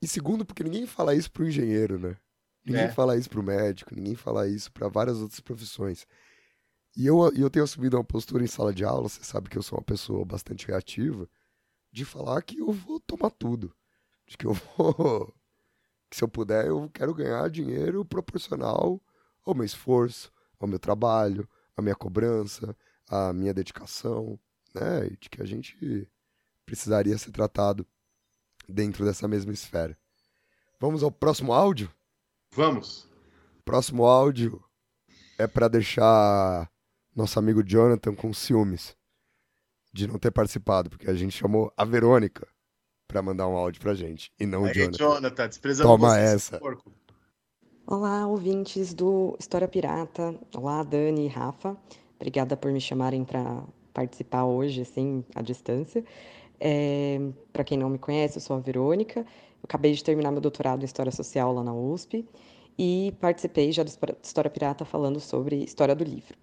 E 0.00 0.06
segundo, 0.06 0.44
porque 0.44 0.62
ninguém 0.62 0.86
fala 0.86 1.14
isso 1.14 1.32
pro 1.32 1.48
engenheiro, 1.48 1.98
né? 1.98 2.16
Ninguém 2.64 2.84
é. 2.84 2.92
fala 2.92 3.16
isso 3.16 3.30
pro 3.30 3.42
médico, 3.42 3.94
ninguém 3.94 4.14
fala 4.14 4.46
isso 4.46 4.70
para 4.72 4.88
várias 4.88 5.18
outras 5.18 5.40
profissões. 5.40 6.06
E 6.96 7.06
eu, 7.06 7.30
eu 7.34 7.50
tenho 7.50 7.64
assumido 7.64 7.98
uma 7.98 8.04
postura 8.04 8.42
em 8.42 8.46
sala 8.46 8.72
de 8.72 8.82
aula, 8.82 9.08
você 9.08 9.22
sabe 9.22 9.50
que 9.50 9.58
eu 9.58 9.62
sou 9.62 9.78
uma 9.78 9.84
pessoa 9.84 10.24
bastante 10.24 10.66
reativa, 10.66 11.28
de 11.92 12.06
falar 12.06 12.40
que 12.40 12.58
eu 12.58 12.72
vou 12.72 12.98
tomar 12.98 13.30
tudo. 13.30 13.74
De 14.26 14.36
que 14.38 14.46
eu 14.46 14.54
vou. 14.76 15.34
Que 16.08 16.16
se 16.16 16.24
eu 16.24 16.28
puder, 16.28 16.66
eu 16.66 16.88
quero 16.94 17.12
ganhar 17.12 17.50
dinheiro 17.50 18.02
proporcional 18.02 18.98
ao 19.44 19.54
meu 19.54 19.64
esforço, 19.64 20.32
ao 20.58 20.66
meu 20.66 20.78
trabalho, 20.78 21.46
à 21.76 21.82
minha 21.82 21.94
cobrança, 21.94 22.74
a 23.08 23.30
minha 23.32 23.52
dedicação, 23.52 24.38
né? 24.74 25.06
E 25.06 25.16
de 25.18 25.28
que 25.28 25.42
a 25.42 25.44
gente 25.44 26.08
precisaria 26.64 27.18
ser 27.18 27.30
tratado 27.30 27.86
dentro 28.66 29.04
dessa 29.04 29.28
mesma 29.28 29.52
esfera. 29.52 29.96
Vamos 30.80 31.02
ao 31.02 31.12
próximo 31.12 31.52
áudio? 31.52 31.92
Vamos. 32.52 33.06
Próximo 33.64 34.06
áudio 34.06 34.64
é 35.38 35.46
para 35.46 35.68
deixar 35.68 36.70
nosso 37.16 37.38
amigo 37.38 37.64
Jonathan 37.64 38.14
com 38.14 38.32
ciúmes 38.34 38.94
de 39.92 40.06
não 40.06 40.18
ter 40.18 40.30
participado, 40.30 40.90
porque 40.90 41.08
a 41.08 41.14
gente 41.14 41.32
chamou 41.32 41.72
a 41.74 41.84
Verônica 41.84 42.46
para 43.08 43.22
mandar 43.22 43.48
um 43.48 43.56
áudio 43.56 43.80
pra 43.80 43.94
gente 43.94 44.30
e 44.38 44.44
não 44.44 44.66
Aí, 44.66 44.72
o 44.72 44.74
Jonathan. 44.74 44.98
Jonathan, 44.98 45.48
desprezando 45.48 45.88
Toma 45.88 46.10
você, 46.10 46.20
essa. 46.20 46.60
Olá, 47.86 48.26
ouvintes 48.26 48.92
do 48.92 49.34
História 49.40 49.66
Pirata. 49.66 50.38
Olá, 50.54 50.82
Dani 50.82 51.24
e 51.24 51.28
Rafa. 51.28 51.76
Obrigada 52.16 52.56
por 52.56 52.70
me 52.70 52.80
chamarem 52.80 53.24
para 53.24 53.64
participar 53.94 54.44
hoje, 54.44 54.82
assim, 54.82 55.24
à 55.34 55.40
distância. 55.40 56.04
É, 56.60 57.18
para 57.52 57.64
quem 57.64 57.78
não 57.78 57.88
me 57.88 57.98
conhece, 57.98 58.36
eu 58.36 58.42
sou 58.42 58.56
a 58.56 58.60
Verônica. 58.60 59.20
Eu 59.20 59.62
acabei 59.62 59.92
de 59.92 60.04
terminar 60.04 60.32
meu 60.32 60.40
doutorado 60.40 60.82
em 60.82 60.84
História 60.84 61.12
Social 61.12 61.54
lá 61.54 61.62
na 61.62 61.72
USP 61.72 62.28
e 62.78 63.14
participei 63.20 63.72
já 63.72 63.82
do 63.82 63.90
História 64.22 64.50
Pirata 64.50 64.84
falando 64.84 65.18
sobre 65.20 65.64
história 65.64 65.94
do 65.94 66.04
livro. 66.04 66.36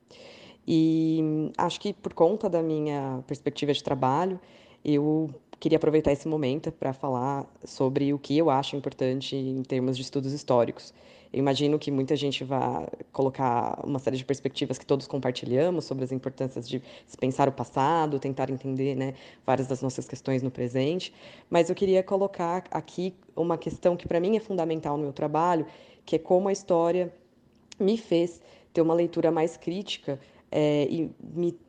E 0.68 1.52
acho 1.58 1.80
que 1.80 1.94
por 1.94 2.14
conta 2.14 2.50
da 2.50 2.62
minha 2.62 3.24
perspectiva 3.28 3.74
de 3.74 3.84
trabalho, 3.84 4.40
eu 4.84 5.30
queria 5.60 5.78
aproveitar 5.78 6.12
esse 6.12 6.28
momento 6.28 6.72
para 6.72 6.94
falar 6.94 7.46
sobre 7.64 8.14
o 8.14 8.20
que 8.20 8.38
eu 8.38 8.50
acho 8.50 8.76
importante 8.76 9.36
em 9.36 9.64
termos 9.64 9.96
de 9.96 10.04
estudos 10.04 10.34
históricos. 10.34 10.94
Eu 11.32 11.40
imagino 11.40 11.80
que 11.80 11.90
muita 11.90 12.16
gente 12.16 12.44
vai 12.44 12.88
colocar 13.12 13.82
uma 13.84 13.98
série 13.98 14.18
de 14.18 14.24
perspectivas 14.24 14.78
que 14.78 14.86
todos 14.86 15.08
compartilhamos 15.08 15.86
sobre 15.86 16.04
as 16.04 16.12
importâncias 16.12 16.70
de 16.70 16.82
pensar 17.20 17.50
o 17.50 17.52
passado, 17.52 18.20
tentar 18.20 18.52
entender 18.52 18.94
né, 18.94 19.16
várias 19.46 19.66
das 19.66 19.82
nossas 19.82 20.08
questões 20.08 20.44
no 20.44 20.52
presente, 20.52 21.12
mas 21.50 21.70
eu 21.70 21.76
queria 21.76 22.04
colocar 22.04 22.66
aqui 22.70 23.16
uma 23.36 23.58
questão 23.58 23.98
que 23.98 24.08
para 24.08 24.20
mim 24.20 24.38
é 24.38 24.40
fundamental 24.40 24.96
no 24.96 25.04
meu 25.04 25.14
trabalho, 25.14 25.66
que 26.06 26.18
é 26.18 26.20
como 26.20 26.50
a 26.50 26.52
história 26.52 27.12
me 27.80 27.98
fez 27.98 28.40
ter 28.72 28.82
uma 28.82 28.94
leitura 28.94 29.32
mais 29.32 29.58
crítica 29.58 30.20
é, 30.56 30.88
e 30.88 31.10
me, 31.20 31.60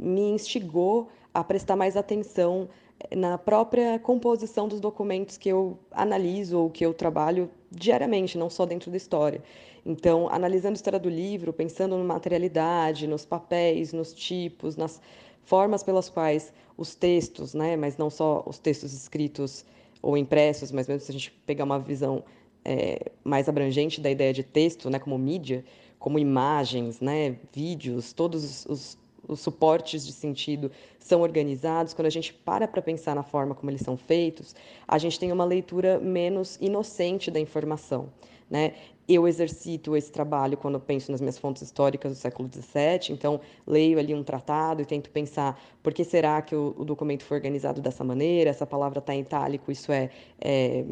me 0.00 0.30
instigou 0.30 1.08
a 1.34 1.44
prestar 1.44 1.76
mais 1.76 1.96
atenção 1.96 2.68
na 3.14 3.36
própria 3.36 3.98
composição 3.98 4.66
dos 4.66 4.80
documentos 4.80 5.36
que 5.36 5.48
eu 5.48 5.78
analiso 5.90 6.58
ou 6.58 6.70
que 6.70 6.84
eu 6.84 6.94
trabalho 6.94 7.50
diariamente, 7.70 8.38
não 8.38 8.48
só 8.48 8.64
dentro 8.64 8.90
da 8.90 8.96
história. 8.96 9.42
Então, 9.84 10.28
analisando 10.30 10.72
a 10.72 10.74
história 10.74 10.98
do 10.98 11.10
livro, 11.10 11.52
pensando 11.52 11.96
na 11.98 12.04
materialidade, 12.04 13.06
nos 13.06 13.24
papéis, 13.24 13.92
nos 13.92 14.14
tipos, 14.14 14.76
nas 14.76 15.00
formas 15.42 15.82
pelas 15.82 16.08
quais 16.08 16.52
os 16.76 16.94
textos, 16.94 17.52
né, 17.52 17.76
mas 17.76 17.96
não 17.96 18.08
só 18.08 18.42
os 18.46 18.58
textos 18.58 18.94
escritos 18.94 19.64
ou 20.00 20.16
impressos, 20.16 20.70
mas 20.72 20.88
mesmo 20.88 21.04
se 21.04 21.10
a 21.10 21.14
gente 21.14 21.32
pegar 21.44 21.64
uma 21.64 21.78
visão 21.78 22.24
é, 22.64 23.10
mais 23.24 23.48
abrangente 23.48 24.00
da 24.00 24.10
ideia 24.10 24.32
de 24.32 24.42
texto, 24.42 24.88
né, 24.88 24.98
como 24.98 25.18
mídia, 25.18 25.64
como 26.02 26.18
imagens, 26.18 27.00
né, 27.00 27.36
vídeos, 27.52 28.12
todos 28.12 28.66
os, 28.66 28.98
os 29.28 29.38
suportes 29.38 30.04
de 30.04 30.12
sentido 30.12 30.68
são 30.98 31.20
organizados, 31.20 31.94
quando 31.94 32.06
a 32.06 32.10
gente 32.10 32.34
para 32.34 32.66
para 32.66 32.82
pensar 32.82 33.14
na 33.14 33.22
forma 33.22 33.54
como 33.54 33.70
eles 33.70 33.82
são 33.82 33.96
feitos, 33.96 34.52
a 34.86 34.98
gente 34.98 35.16
tem 35.16 35.30
uma 35.30 35.44
leitura 35.44 36.00
menos 36.00 36.58
inocente 36.60 37.30
da 37.30 37.38
informação. 37.38 38.08
Né? 38.50 38.74
Eu 39.08 39.26
exercito 39.26 39.96
esse 39.96 40.12
trabalho 40.12 40.56
quando 40.56 40.78
penso 40.78 41.10
nas 41.10 41.20
minhas 41.20 41.36
fontes 41.36 41.62
históricas 41.62 42.12
do 42.12 42.18
século 42.18 42.48
XVII, 42.48 43.10
então 43.10 43.40
leio 43.66 43.98
ali 43.98 44.14
um 44.14 44.22
tratado 44.22 44.80
e 44.80 44.84
tento 44.84 45.10
pensar 45.10 45.60
por 45.82 45.92
que 45.92 46.04
será 46.04 46.40
que 46.40 46.54
o, 46.54 46.74
o 46.78 46.84
documento 46.84 47.24
foi 47.24 47.36
organizado 47.36 47.80
dessa 47.80 48.04
maneira, 48.04 48.50
essa 48.50 48.66
palavra 48.66 49.00
está 49.00 49.14
em 49.14 49.20
itálico, 49.20 49.72
isso 49.72 49.90
é, 49.90 50.08
é, 50.40 50.84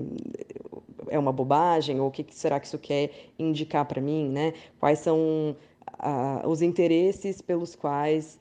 é 1.08 1.18
uma 1.18 1.32
bobagem, 1.32 2.00
ou 2.00 2.08
o 2.08 2.10
que 2.10 2.26
será 2.30 2.58
que 2.58 2.66
isso 2.66 2.78
quer 2.78 3.10
indicar 3.38 3.84
para 3.84 4.00
mim, 4.00 4.28
né? 4.28 4.54
Quais 4.78 4.98
são 4.98 5.56
os 6.46 6.62
interesses 6.62 7.40
pelos 7.40 7.74
quais 7.74 8.38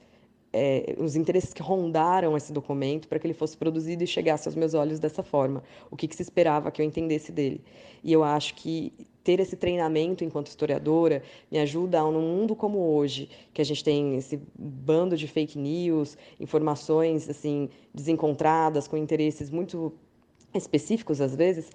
é, 0.52 0.96
os 0.98 1.16
interesses 1.16 1.54
que 1.54 1.62
rondaram 1.62 2.36
esse 2.36 2.52
documento 2.52 3.08
para 3.08 3.20
que 3.20 3.28
ele 3.28 3.34
fosse 3.34 3.56
produzido 3.56 4.04
e 4.04 4.08
chegasse 4.08 4.48
aos 4.48 4.56
meus 4.56 4.74
olhos 4.74 5.00
dessa 5.00 5.22
forma. 5.22 5.64
O 5.92 5.96
que, 5.96 6.08
que, 6.08 6.16
se 6.16 6.22
esperava 6.22 6.72
que 6.72 6.82
eu 6.82 6.86
entendesse 6.86 7.32
dele. 7.32 7.62
E 8.04 8.12
eu 8.12 8.24
acho 8.24 8.56
que 8.56 8.92
ter 9.24 9.40
esse 9.40 9.56
treinamento 9.56 10.24
enquanto 10.24 10.48
historiadora 10.48 11.22
me 11.52 11.60
ajuda 11.60 12.02
num 12.04 12.22
mundo 12.22 12.56
como 12.56 12.80
hoje, 12.80 13.30
que 13.54 13.62
a 13.62 13.66
gente 13.66 13.84
tem 13.84 14.16
esse 14.16 14.42
bando 14.58 15.18
de 15.18 15.28
fake 15.28 15.58
news, 15.58 16.18
informações 16.40 17.30
assim 17.30 17.70
desencontradas 17.94 18.88
com 18.88 18.98
interesses 18.98 19.50
muito 19.50 19.94
específicos 20.54 21.22
às 21.22 21.36
vezes, 21.36 21.70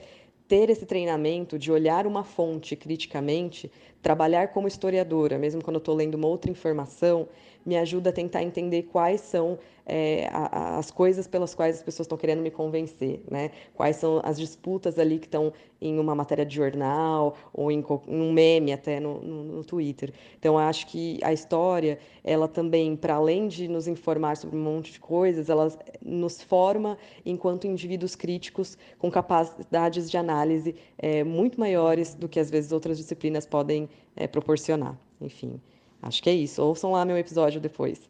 ter 0.47 0.69
esse 0.69 0.85
treinamento 0.85 1.59
de 1.59 1.73
olhar 1.73 2.07
uma 2.07 2.23
fonte 2.23 2.77
criticamente, 2.77 3.71
trabalhar 4.03 4.49
como 4.49 4.69
historiadora, 4.69 5.39
mesmo 5.39 5.62
quando 5.62 5.77
eu 5.77 5.79
estou 5.79 5.95
lendo 5.95 6.16
uma 6.16 6.29
outra 6.29 6.51
informação, 6.51 7.29
me 7.65 7.77
ajuda 7.77 8.11
a 8.11 8.12
tentar 8.12 8.43
entender 8.43 8.85
quais 8.85 9.20
são 9.20 9.59
é, 9.86 10.28
as 10.32 10.91
coisas 10.91 11.27
pelas 11.27 11.55
quais 11.55 11.77
as 11.77 11.82
pessoas 11.82 12.07
estão 12.07 12.16
querendo 12.16 12.41
me 12.41 12.51
convencer, 12.51 13.23
né? 13.31 13.51
Quais 13.74 13.97
são 13.97 14.20
as 14.24 14.39
disputas 14.39 14.99
ali 14.99 15.19
que 15.19 15.27
estão 15.27 15.53
em 15.81 15.99
uma 15.99 16.15
matéria 16.15 16.45
de 16.47 16.55
jornal 16.55 17.36
ou 17.53 17.70
em, 17.70 17.85
em 18.09 18.20
um 18.20 18.32
meme 18.32 18.73
até 18.73 18.99
no, 18.99 19.20
no, 19.20 19.45
no, 19.45 19.65
Twitter. 19.65 20.12
Então, 20.39 20.59
acho 20.59 20.86
que 20.86 21.19
a 21.23 21.32
história, 21.32 21.99
ela 22.23 22.49
também, 22.49 22.97
para 22.97 23.15
além 23.16 23.47
de 23.47 23.69
nos 23.69 23.86
informar 23.86 24.36
sobre 24.39 24.57
um 24.57 24.62
monte 24.62 24.93
de 24.93 25.01
coisas, 25.01 25.51
ela 25.51 25.70
nos 26.03 26.43
forma 26.43 26.97
enquanto 27.27 27.66
indivíduos 27.66 28.16
críticos 28.16 28.78
com 28.99 29.11
capacidades 29.11 30.11
de 30.11 30.16
análise 30.16 30.74
é, 30.97 31.23
muito 31.23 31.61
maiores 31.61 32.15
do 32.15 32.28
que 32.28 32.41
às 32.41 32.51
vezes 32.51 32.73
outras 32.73 32.97
disciplinas 32.97 33.45
podem 33.45 33.89
é, 34.16 34.27
proporcionar. 34.27 34.99
Enfim, 35.20 35.61
acho 36.05 36.22
que 36.22 36.31
é 36.31 36.35
isso. 36.35 36.62
Ouçam 36.62 36.93
lá 36.93 37.05
meu 37.05 37.16
episódio 37.16 37.60
depois. 37.60 38.01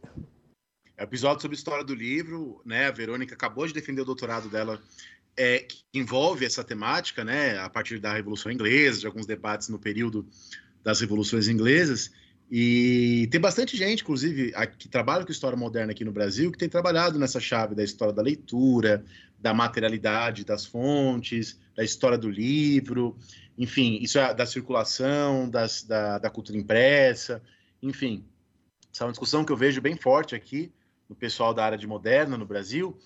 É 0.97 1.03
o 1.03 1.05
episódio 1.05 1.43
sobre 1.43 1.57
história 1.57 1.85
do 1.85 1.95
livro, 1.95 2.61
né? 2.65 2.87
A 2.87 2.93
Verônica 2.93 3.35
acabou 3.35 3.67
de 3.67 3.73
defender 3.73 4.03
o 4.03 4.05
doutorado 4.05 4.49
dela, 4.49 4.81
é, 5.37 5.59
que 5.61 5.83
envolve 5.93 6.45
essa 6.45 6.63
temática, 6.63 7.25
né? 7.25 7.59
A 7.59 7.69
partir 7.69 7.99
da 7.99 8.15
Revolução 8.15 8.53
Inglesa, 8.53 9.01
de 9.01 9.07
alguns 9.07 9.27
debates 9.27 9.69
no 9.69 9.79
período 9.79 10.27
das 10.83 11.01
revoluções 11.01 11.49
inglesas. 11.49 12.13
E 12.51 13.27
tem 13.31 13.41
bastante 13.41 13.77
gente, 13.77 14.03
inclusive, 14.03 14.53
que 14.79 14.89
trabalha 14.89 15.25
com 15.25 15.33
história 15.33 15.57
moderna 15.57 15.93
aqui 15.93 16.05
no 16.05 16.13
Brasil, 16.13 16.53
que 16.53 16.59
tem 16.59 16.69
trabalhado 16.69 17.19
nessa 17.19 17.41
chave 17.41 17.75
da 17.75 17.83
história 17.83 18.13
da 18.13 18.23
leitura, 18.23 19.05
da 19.41 19.53
materialidade 19.53 20.45
das 20.45 20.65
fontes, 20.65 21.59
da 21.75 21.83
história 21.83 22.17
do 22.17 22.31
livro, 22.31 23.17
enfim, 23.59 23.99
isso 24.01 24.19
é 24.19 24.35
da 24.35 24.47
circulação, 24.47 25.49
das, 25.49 25.83
da, 25.83 26.19
da 26.19 26.31
cultura 26.31 26.59
impressa, 26.59 27.43
enfim. 27.85 28.25
Essa 28.93 29.05
é 29.05 29.07
uma 29.07 29.13
discussão 29.13 29.45
que 29.45 29.53
eu 29.53 29.57
vejo 29.57 29.81
bem 29.81 29.97
forte 29.97 30.35
aqui 30.35 30.73
no 31.09 31.15
pessoal 31.15 31.53
da 31.53 31.65
área 31.65 31.79
de 31.79 31.87
moderna 31.87 32.39
no 32.39 32.47
Brasil. 32.47 32.97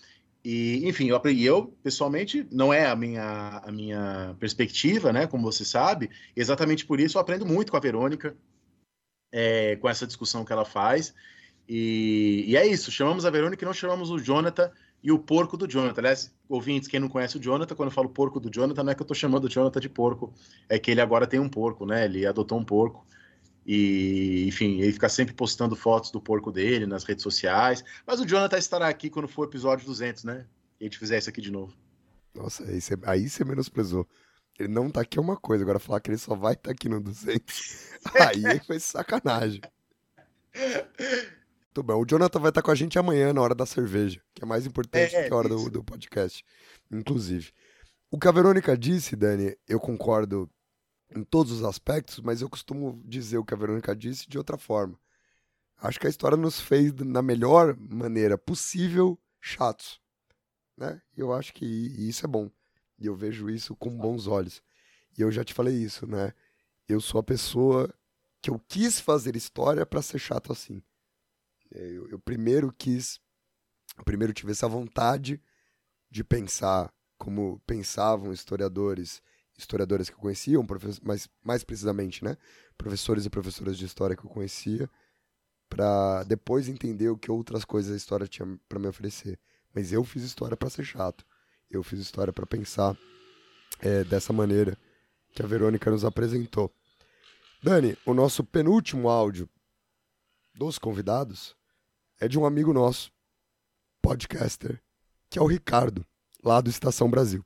E, 0.45 0.87
enfim, 0.89 1.09
eu 1.09 1.21
eu 1.25 1.67
pessoalmente 1.83 2.47
não 2.51 2.73
é 2.73 2.87
a 2.87 2.95
minha 2.95 3.61
a 3.65 3.73
minha 3.73 4.37
perspectiva, 4.39 5.13
né, 5.13 5.27
como 5.27 5.43
você 5.43 5.65
sabe. 5.65 6.11
Exatamente 6.37 6.87
por 6.87 7.01
isso 7.01 7.19
eu 7.19 7.23
aprendo 7.23 7.45
muito 7.45 7.71
com 7.71 7.77
a 7.77 7.81
Verônica, 7.81 8.37
é, 9.33 9.77
com 9.77 9.89
essa 9.89 10.07
discussão 10.07 10.45
que 10.45 10.53
ela 10.53 10.65
faz. 10.65 11.15
E, 11.69 12.45
e, 12.47 12.57
é 12.57 12.67
isso, 12.67 12.91
chamamos 12.91 13.27
a 13.27 13.31
Verônica 13.31 13.63
e 13.63 13.67
não 13.67 13.75
chamamos 13.75 14.11
o 14.11 14.19
Jonathan 14.19 14.71
e 15.03 15.13
o 15.13 15.19
porco 15.19 15.57
do 15.57 15.69
Jonathan. 15.69 16.01
Aliás, 16.01 16.35
ouvintes, 16.49 16.89
quem 16.89 17.01
não 17.01 17.09
conhece 17.09 17.37
o 17.37 17.41
Jonathan, 17.41 17.75
quando 17.75 17.89
eu 17.89 17.95
falo 17.95 18.09
porco 18.09 18.41
do 18.41 18.51
Jonathan, 18.51 18.83
não 18.83 18.93
é 18.93 18.95
que 18.95 19.03
eu 19.03 19.05
estou 19.05 19.15
chamando 19.15 19.45
o 19.45 19.49
Jonathan 19.51 19.81
de 19.81 19.89
porco, 19.89 20.33
é 20.69 20.79
que 20.79 20.91
ele 20.91 21.01
agora 21.01 21.27
tem 21.27 21.39
um 21.39 21.49
porco, 21.49 21.85
né? 21.85 22.05
Ele 22.07 22.27
adotou 22.27 22.59
um 22.59 22.65
porco. 22.65 23.07
E, 23.70 24.47
enfim, 24.49 24.81
ele 24.81 24.95
fica 24.95 25.11
sempre 25.11 25.35
postando 25.35 25.77
fotos 25.77 26.11
do 26.11 26.23
porco 26.23 26.51
dele 26.51 26.86
nas 26.86 27.05
redes 27.05 27.23
sociais. 27.23 27.85
Mas 28.07 28.19
o 28.19 28.24
Jonathan 28.24 28.57
estará 28.57 28.89
aqui 28.89 29.11
quando 29.11 29.28
for 29.28 29.43
o 29.43 29.45
episódio 29.45 29.85
200, 29.85 30.24
né? 30.24 30.47
E 30.81 30.85
a 30.85 30.86
gente 30.86 30.99
fizer 30.99 31.19
isso 31.19 31.28
aqui 31.28 31.43
de 31.43 31.53
novo. 31.53 31.77
Nossa, 32.35 32.65
aí 32.65 32.81
você, 32.81 32.95
aí 33.05 33.28
você 33.28 33.45
menosprezou. 33.45 34.09
Ele 34.59 34.70
não 34.70 34.90
tá 34.90 35.03
aqui 35.03 35.19
é 35.19 35.20
uma 35.20 35.36
coisa, 35.36 35.65
agora 35.65 35.78
falar 35.78 36.01
que 36.01 36.09
ele 36.09 36.16
só 36.16 36.35
vai 36.35 36.55
estar 36.55 36.70
tá 36.70 36.73
aqui 36.73 36.89
no 36.89 36.99
200, 36.99 37.99
aí 38.27 38.59
foi 38.66 38.81
sacanagem. 38.81 39.61
Muito 41.66 41.82
bem, 41.85 41.95
o 41.95 42.07
Jonathan 42.07 42.40
vai 42.40 42.49
estar 42.49 42.62
tá 42.62 42.65
com 42.65 42.70
a 42.70 42.74
gente 42.74 42.99
amanhã 42.99 43.35
na 43.35 43.43
hora 43.43 43.55
da 43.55 43.66
cerveja, 43.66 44.20
que 44.35 44.43
é 44.43 44.47
mais 44.47 44.66
importante 44.66 45.15
é, 45.15 45.23
do 45.23 45.28
que 45.28 45.35
a 45.35 45.36
hora 45.36 45.49
do, 45.49 45.70
do 45.70 45.85
podcast, 45.85 46.43
inclusive. 46.90 47.53
O 48.11 48.19
que 48.19 48.27
a 48.27 48.32
Verônica 48.32 48.77
disse, 48.77 49.15
Dani, 49.15 49.55
eu 49.69 49.78
concordo 49.78 50.51
em 51.15 51.25
todos 51.25 51.53
os 51.53 51.65
aspectos, 51.65 52.21
mas 52.21 52.43
eu 52.43 52.49
costumo 52.49 53.03
dizer 53.05 53.39
o 53.39 53.45
que 53.45 53.55
a 53.55 53.57
Verônica 53.57 53.95
disse 53.95 54.29
de 54.29 54.39
outra 54.39 54.59
forma. 54.59 54.99
Acho 55.81 55.99
que 55.99 56.07
a 56.07 56.11
história 56.11 56.37
nos 56.37 56.61
fez, 56.61 56.93
na 56.95 57.23
melhor 57.23 57.77
maneira 57.79 58.37
possível, 58.37 59.19
chatos. 59.41 60.01
Né? 60.77 61.01
E 61.17 61.21
eu 61.21 61.33
acho 61.33 61.53
que 61.55 61.65
isso 61.65 62.27
é 62.27 62.29
bom. 62.29 62.51
E 62.99 63.07
eu 63.07 63.15
vejo 63.15 63.49
isso 63.49 63.77
com 63.77 63.97
bons 63.97 64.27
olhos. 64.27 64.63
E 65.17 65.23
eu 65.23 65.31
já 65.31 65.45
te 65.45 65.55
falei 65.55 65.75
isso, 65.75 66.07
né? 66.07 66.33
Eu 66.89 67.01
sou 67.01 67.21
a 67.21 67.23
pessoa 67.23 67.93
que 68.41 68.51
eu 68.51 68.59
quis 68.69 69.01
fazer 69.01 69.37
história 69.37 69.85
para 69.87 70.03
ser 70.03 70.19
chato 70.19 70.53
assim. 70.53 70.83
Eu, 71.71 72.09
eu 72.09 72.19
primeiro 72.19 72.73
quis, 72.73 73.21
eu 73.97 74.05
primeiro 74.05 74.33
tive 74.33 74.53
essa 74.53 74.69
vontade 74.69 75.41
de 76.11 76.25
pensar 76.25 76.93
como 77.17 77.61
pensavam 77.67 78.33
historiadores 78.33 79.21
historiadores 79.59 80.09
que 80.09 80.15
eu 80.15 80.21
conhecia, 80.21 80.57
mas 81.03 81.29
mais 81.43 81.65
precisamente, 81.65 82.25
né, 82.25 82.37
professores 82.77 83.27
e 83.27 83.31
professoras 83.31 83.77
de 83.77 83.85
história 83.85 84.17
que 84.17 84.25
eu 84.25 84.31
conhecia, 84.31 84.89
para 85.69 86.23
depois 86.23 86.69
entender 86.69 87.09
o 87.11 87.19
que 87.19 87.31
outras 87.31 87.65
coisas 87.65 87.93
a 87.93 87.97
história 87.97 88.27
tinha 88.27 88.59
para 88.69 88.79
me 88.79 88.87
oferecer. 88.87 89.39
Mas 89.75 89.93
eu 89.93 90.03
fiz 90.05 90.23
história 90.23 90.57
para 90.57 90.71
ser 90.71 90.85
chato. 90.85 91.27
Eu 91.71 91.83
fiz 91.83 92.01
história 92.01 92.33
para 92.33 92.47
pensar 92.47 92.97
é, 93.81 94.03
dessa 94.05 94.33
maneira 94.33 94.79
que 95.35 95.43
a 95.43 95.47
Verônica 95.47 95.91
nos 95.91 96.05
apresentou. 96.05 96.73
Dani, 97.63 97.99
o 98.07 98.15
nosso 98.15 98.43
penúltimo 98.43 99.09
áudio 99.11 99.49
dos 100.55 100.79
convidados 100.79 101.55
é 102.19 102.27
de 102.27 102.39
um 102.39 102.47
amigo 102.47 102.73
nosso, 102.73 103.13
podcaster, 104.01 104.81
que 105.29 105.39
é 105.39 105.43
o 105.43 105.47
Ricardo, 105.47 106.07
lá 106.43 106.61
do 106.61 106.71
Estação 106.71 107.11
Brasil, 107.11 107.45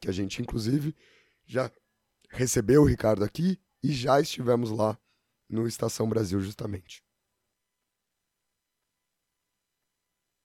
que 0.00 0.08
a 0.08 0.12
gente 0.12 0.40
inclusive 0.40 0.94
já 1.46 1.70
recebeu 2.30 2.82
o 2.82 2.86
Ricardo 2.86 3.24
aqui 3.24 3.58
e 3.82 3.92
já 3.92 4.20
estivemos 4.20 4.70
lá 4.70 4.98
no 5.48 5.66
Estação 5.66 6.08
Brasil, 6.08 6.40
justamente. 6.40 7.02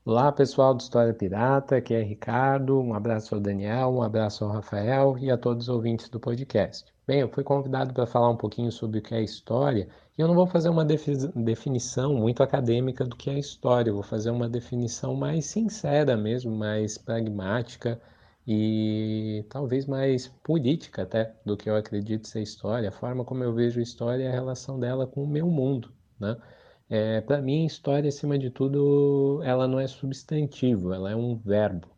Olá, 0.05 0.31
pessoal 0.31 0.73
do 0.73 0.81
História 0.81 1.13
Pirata, 1.13 1.77
aqui 1.77 1.93
é 1.93 2.01
Ricardo. 2.01 2.79
Um 2.79 2.93
abraço 2.93 3.35
ao 3.35 3.41
Daniel, 3.41 3.89
um 3.91 4.01
abraço 4.01 4.43
ao 4.43 4.51
Rafael 4.51 5.17
e 5.19 5.29
a 5.29 5.37
todos 5.37 5.67
os 5.67 5.69
ouvintes 5.69 6.09
do 6.09 6.19
podcast. 6.19 6.91
Bem, 7.05 7.19
eu 7.19 7.29
fui 7.29 7.43
convidado 7.43 7.93
para 7.93 8.07
falar 8.07 8.29
um 8.29 8.37
pouquinho 8.37 8.71
sobre 8.71 8.99
o 8.99 9.01
que 9.01 9.13
é 9.13 9.21
história 9.21 9.87
e 10.17 10.21
eu 10.21 10.27
não 10.27 10.35
vou 10.35 10.47
fazer 10.47 10.69
uma 10.69 10.85
definição 10.85 12.13
muito 12.13 12.41
acadêmica 12.41 13.05
do 13.05 13.15
que 13.15 13.29
é 13.29 13.37
história, 13.37 13.89
eu 13.89 13.95
vou 13.95 14.03
fazer 14.03 14.31
uma 14.31 14.49
definição 14.49 15.15
mais 15.15 15.45
sincera 15.45 16.17
mesmo, 16.17 16.55
mais 16.55 16.97
pragmática 16.97 18.01
e 18.51 19.45
talvez 19.47 19.85
mais 19.85 20.27
política 20.43 21.03
até 21.03 21.35
do 21.45 21.55
que 21.55 21.69
eu 21.69 21.75
acredito 21.75 22.27
ser 22.27 22.41
história, 22.41 22.89
a 22.89 22.91
forma 22.91 23.23
como 23.23 23.43
eu 23.43 23.53
vejo 23.53 23.79
história 23.79 24.23
é 24.23 24.27
a 24.27 24.31
relação 24.31 24.79
dela 24.79 25.05
com 25.05 25.23
o 25.23 25.27
meu 25.27 25.47
mundo, 25.47 25.93
né? 26.19 26.35
É, 26.89 27.21
Para 27.21 27.41
mim, 27.41 27.65
história, 27.65 28.09
acima 28.09 28.39
de 28.39 28.49
tudo, 28.49 29.41
ela 29.43 29.67
não 29.67 29.79
é 29.79 29.85
substantivo, 29.87 30.91
ela 30.93 31.11
é 31.11 31.15
um 31.15 31.35
verbo. 31.37 31.89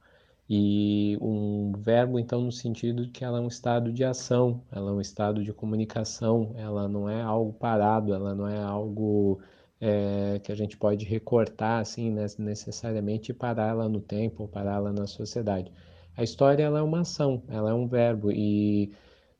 E 0.49 1.17
um 1.21 1.71
verbo, 1.77 2.19
então, 2.19 2.41
no 2.41 2.51
sentido 2.51 3.05
de 3.05 3.11
que 3.11 3.23
ela 3.23 3.37
é 3.37 3.41
um 3.41 3.47
estado 3.47 3.91
de 3.93 4.03
ação, 4.03 4.61
ela 4.71 4.91
é 4.91 4.93
um 4.93 4.99
estado 5.01 5.43
de 5.43 5.53
comunicação, 5.53 6.53
ela 6.57 6.87
não 6.89 7.09
é 7.09 7.21
algo 7.21 7.53
parado, 7.53 8.13
ela 8.13 8.35
não 8.35 8.47
é 8.47 8.61
algo 8.61 9.41
é, 9.79 10.39
que 10.43 10.51
a 10.51 10.55
gente 10.55 10.77
pode 10.77 11.05
recortar, 11.05 11.79
assim, 11.79 12.11
necessariamente 12.37 13.31
e 13.31 13.33
parar 13.33 13.69
ela 13.69 13.87
no 13.87 14.01
tempo 14.01 14.43
ou 14.43 14.49
parar 14.49 14.75
ela 14.75 14.91
na 14.91 15.07
sociedade. 15.07 15.71
A 16.21 16.23
história 16.23 16.63
ela 16.63 16.77
é 16.77 16.81
uma 16.83 17.01
ação, 17.01 17.41
ela 17.47 17.71
é 17.71 17.73
um 17.73 17.87
verbo 17.87 18.31
e 18.31 18.93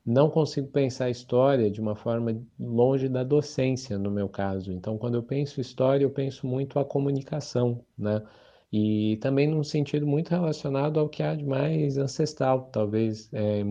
não 0.04 0.28
consigo 0.28 0.66
pensar 0.66 1.10
história 1.10 1.70
de 1.70 1.80
uma 1.80 1.94
forma 1.94 2.42
longe 2.58 3.08
da 3.08 3.22
docência, 3.22 3.96
no 3.96 4.10
meu 4.10 4.28
caso. 4.28 4.72
Então, 4.72 4.98
quando 4.98 5.14
eu 5.14 5.22
penso 5.22 5.60
história, 5.60 6.04
eu 6.04 6.10
penso 6.10 6.44
muito 6.44 6.80
a 6.80 6.84
comunicação, 6.84 7.84
né? 7.96 8.20
E 8.72 9.16
também 9.18 9.46
num 9.46 9.62
sentido 9.62 10.04
muito 10.08 10.30
relacionado 10.30 10.98
ao 10.98 11.08
que 11.08 11.22
há 11.22 11.36
de 11.36 11.44
mais 11.44 11.96
ancestral, 11.98 12.68
talvez, 12.72 13.32
é, 13.32 13.62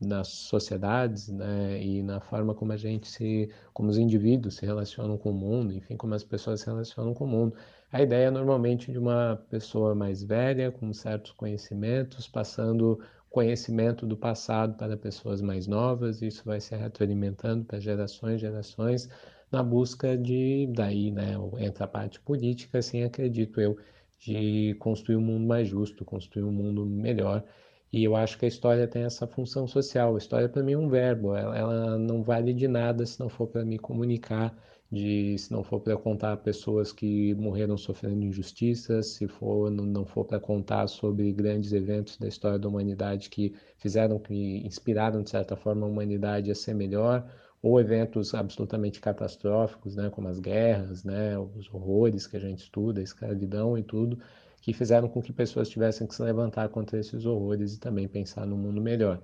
nas 0.00 0.28
sociedades, 0.28 1.28
né? 1.28 1.82
E 1.82 2.04
na 2.04 2.20
forma 2.20 2.54
como 2.54 2.70
a 2.72 2.76
gente 2.76 3.08
se, 3.08 3.50
como 3.72 3.88
os 3.88 3.98
indivíduos 3.98 4.56
se 4.56 4.64
relacionam 4.64 5.18
com 5.18 5.30
o 5.30 5.34
mundo, 5.34 5.74
enfim, 5.74 5.96
como 5.96 6.14
as 6.14 6.22
pessoas 6.22 6.60
se 6.60 6.66
relacionam 6.66 7.14
com 7.14 7.24
o 7.24 7.28
mundo. 7.28 7.56
A 7.92 8.00
ideia 8.02 8.30
normalmente 8.30 8.90
de 8.90 8.98
uma 8.98 9.36
pessoa 9.50 9.94
mais 9.94 10.22
velha, 10.22 10.72
com 10.72 10.92
certos 10.94 11.30
conhecimentos, 11.32 12.26
passando 12.26 12.98
conhecimento 13.28 14.06
do 14.06 14.16
passado 14.16 14.76
para 14.78 14.96
pessoas 14.96 15.42
mais 15.42 15.66
novas, 15.66 16.22
e 16.22 16.26
isso 16.28 16.42
vai 16.44 16.58
se 16.58 16.74
retroalimentando 16.74 17.64
para 17.66 17.78
gerações 17.78 18.40
gerações, 18.40 19.10
na 19.50 19.62
busca 19.62 20.16
de, 20.16 20.66
daí, 20.74 21.10
né, 21.10 21.34
entra 21.58 21.84
a 21.84 21.88
parte 21.88 22.18
política, 22.20 22.78
assim 22.78 23.02
acredito 23.02 23.60
eu, 23.60 23.76
de 24.18 24.74
construir 24.78 25.16
um 25.16 25.20
mundo 25.20 25.46
mais 25.46 25.68
justo, 25.68 26.02
construir 26.04 26.44
um 26.44 26.52
mundo 26.52 26.86
melhor. 26.86 27.44
E 27.92 28.02
eu 28.02 28.16
acho 28.16 28.38
que 28.38 28.46
a 28.46 28.48
história 28.48 28.88
tem 28.88 29.02
essa 29.02 29.26
função 29.26 29.66
social. 29.66 30.14
A 30.14 30.18
história 30.18 30.48
para 30.48 30.62
mim 30.62 30.72
é 30.72 30.78
um 30.78 30.88
verbo, 30.88 31.36
ela, 31.36 31.58
ela 31.58 31.98
não 31.98 32.22
vale 32.22 32.54
de 32.54 32.66
nada 32.66 33.04
se 33.04 33.20
não 33.20 33.28
for 33.28 33.46
para 33.48 33.64
me 33.64 33.78
comunicar, 33.78 34.56
de 34.92 35.38
se 35.38 35.50
não 35.50 35.64
for 35.64 35.80
para 35.80 35.96
contar 35.96 36.36
pessoas 36.38 36.92
que 36.92 37.34
morreram 37.34 37.78
sofrendo 37.78 38.22
injustiças, 38.24 39.06
se 39.14 39.26
for 39.26 39.70
não 39.70 40.04
for 40.04 40.24
para 40.26 40.38
contar 40.38 40.86
sobre 40.86 41.32
grandes 41.32 41.72
eventos 41.72 42.18
da 42.18 42.28
história 42.28 42.58
da 42.58 42.68
humanidade 42.68 43.30
que 43.30 43.54
fizeram 43.78 44.18
que 44.18 44.58
inspiraram 44.66 45.22
de 45.22 45.30
certa 45.30 45.56
forma 45.56 45.86
a 45.86 45.88
humanidade 45.88 46.50
a 46.50 46.54
ser 46.54 46.74
melhor, 46.74 47.26
ou 47.62 47.80
eventos 47.80 48.34
absolutamente 48.34 49.00
catastróficos, 49.00 49.96
né, 49.96 50.10
como 50.10 50.28
as 50.28 50.38
guerras, 50.40 51.04
né, 51.04 51.38
os 51.38 51.72
horrores 51.72 52.26
que 52.26 52.36
a 52.36 52.40
gente 52.40 52.58
estuda, 52.64 53.00
a 53.00 53.04
escravidão 53.04 53.78
e 53.78 53.82
tudo, 53.82 54.18
que 54.60 54.72
fizeram 54.74 55.08
com 55.08 55.22
que 55.22 55.32
pessoas 55.32 55.68
tivessem 55.70 56.06
que 56.06 56.14
se 56.14 56.22
levantar 56.22 56.68
contra 56.68 56.98
esses 56.98 57.24
horrores 57.24 57.74
e 57.74 57.80
também 57.80 58.06
pensar 58.08 58.46
num 58.46 58.56
mundo 58.58 58.80
melhor. 58.80 59.22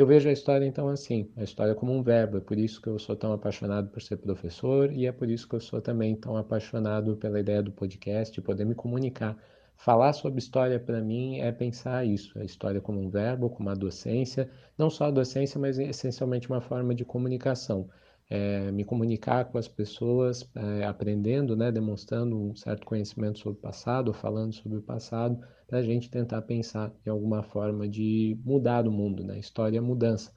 Eu 0.00 0.06
vejo 0.06 0.30
a 0.30 0.32
história 0.32 0.64
então 0.64 0.88
assim, 0.88 1.30
a 1.36 1.42
história 1.42 1.74
como 1.74 1.92
um 1.92 2.02
verbo, 2.02 2.38
é 2.38 2.40
por 2.40 2.56
isso 2.56 2.80
que 2.80 2.88
eu 2.88 2.98
sou 2.98 3.14
tão 3.14 3.34
apaixonado 3.34 3.90
por 3.90 4.00
ser 4.00 4.16
professor 4.16 4.90
e 4.90 5.04
é 5.04 5.12
por 5.12 5.28
isso 5.28 5.46
que 5.46 5.54
eu 5.54 5.60
sou 5.60 5.78
também 5.78 6.16
tão 6.16 6.38
apaixonado 6.38 7.18
pela 7.18 7.38
ideia 7.38 7.62
do 7.62 7.70
podcast, 7.70 8.40
poder 8.40 8.64
me 8.64 8.74
comunicar. 8.74 9.36
Falar 9.76 10.14
sobre 10.14 10.38
história 10.38 10.80
para 10.80 11.02
mim 11.02 11.40
é 11.40 11.52
pensar 11.52 12.06
isso, 12.06 12.38
a 12.38 12.44
história 12.44 12.80
como 12.80 12.98
um 12.98 13.10
verbo, 13.10 13.50
como 13.50 13.68
a 13.68 13.74
docência, 13.74 14.48
não 14.78 14.88
só 14.88 15.04
a 15.04 15.10
docência, 15.10 15.60
mas 15.60 15.78
essencialmente 15.78 16.48
uma 16.48 16.62
forma 16.62 16.94
de 16.94 17.04
comunicação 17.04 17.86
é, 18.30 18.70
me 18.70 18.84
comunicar 18.84 19.46
com 19.46 19.58
as 19.58 19.66
pessoas, 19.66 20.48
é, 20.54 20.84
aprendendo, 20.84 21.56
né, 21.56 21.72
demonstrando 21.72 22.40
um 22.40 22.54
certo 22.54 22.86
conhecimento 22.86 23.40
sobre 23.40 23.58
o 23.58 23.62
passado, 23.62 24.14
falando 24.14 24.54
sobre 24.54 24.78
o 24.78 24.82
passado, 24.82 25.40
para 25.66 25.78
a 25.78 25.82
gente 25.82 26.08
tentar 26.08 26.42
pensar 26.42 26.92
em 27.04 27.10
alguma 27.10 27.42
forma 27.42 27.88
de 27.88 28.38
mudar 28.44 28.86
o 28.86 28.92
mundo, 28.92 29.24
né? 29.24 29.38
História 29.38 29.78
é 29.78 29.80
mudança. 29.80 30.32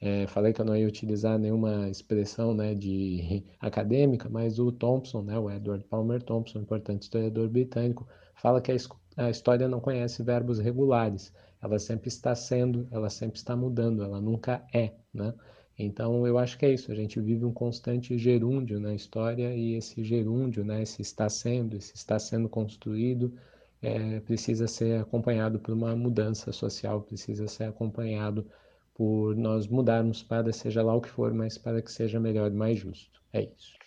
É, 0.00 0.26
falei 0.28 0.52
que 0.52 0.60
eu 0.60 0.64
não 0.64 0.76
ia 0.76 0.86
utilizar 0.86 1.38
nenhuma 1.38 1.88
expressão 1.88 2.54
né, 2.54 2.74
de 2.74 3.44
acadêmica, 3.58 4.28
mas 4.28 4.58
o 4.58 4.70
Thompson, 4.70 5.22
né, 5.22 5.38
o 5.38 5.50
Edward 5.50 5.84
Palmer 5.84 6.22
Thompson, 6.22 6.60
importante 6.60 7.02
historiador 7.02 7.48
britânico, 7.48 8.06
fala 8.34 8.60
que 8.60 8.70
a, 8.70 8.76
a 9.16 9.30
história 9.30 9.66
não 9.66 9.80
conhece 9.80 10.22
verbos 10.22 10.58
regulares. 10.58 11.32
Ela 11.60 11.78
sempre 11.78 12.08
está 12.08 12.34
sendo, 12.34 12.86
ela 12.90 13.10
sempre 13.10 13.38
está 13.38 13.56
mudando, 13.56 14.04
ela 14.04 14.20
nunca 14.20 14.64
é, 14.72 14.92
né? 15.12 15.34
Então, 15.78 16.26
eu 16.26 16.36
acho 16.38 16.58
que 16.58 16.66
é 16.66 16.72
isso. 16.72 16.90
A 16.90 16.94
gente 16.94 17.20
vive 17.20 17.44
um 17.44 17.52
constante 17.52 18.18
gerúndio 18.18 18.80
na 18.80 18.94
história 18.94 19.54
e 19.54 19.74
esse 19.74 20.02
gerúndio, 20.02 20.64
né, 20.64 20.82
esse 20.82 21.02
está 21.02 21.28
sendo, 21.28 21.76
esse 21.76 21.94
está 21.94 22.18
sendo 22.18 22.48
construído, 22.48 23.38
é, 23.80 24.18
precisa 24.20 24.66
ser 24.66 25.00
acompanhado 25.00 25.60
por 25.60 25.72
uma 25.72 25.94
mudança 25.94 26.50
social, 26.50 27.02
precisa 27.02 27.46
ser 27.46 27.64
acompanhado 27.64 28.44
por 28.92 29.36
nós 29.36 29.68
mudarmos 29.68 30.24
para 30.24 30.52
seja 30.52 30.82
lá 30.82 30.92
o 30.92 31.00
que 31.00 31.08
for, 31.08 31.32
mas 31.32 31.56
para 31.56 31.80
que 31.80 31.92
seja 31.92 32.18
melhor 32.18 32.50
e 32.50 32.54
mais 32.54 32.80
justo. 32.80 33.22
É 33.32 33.42
isso. 33.42 33.78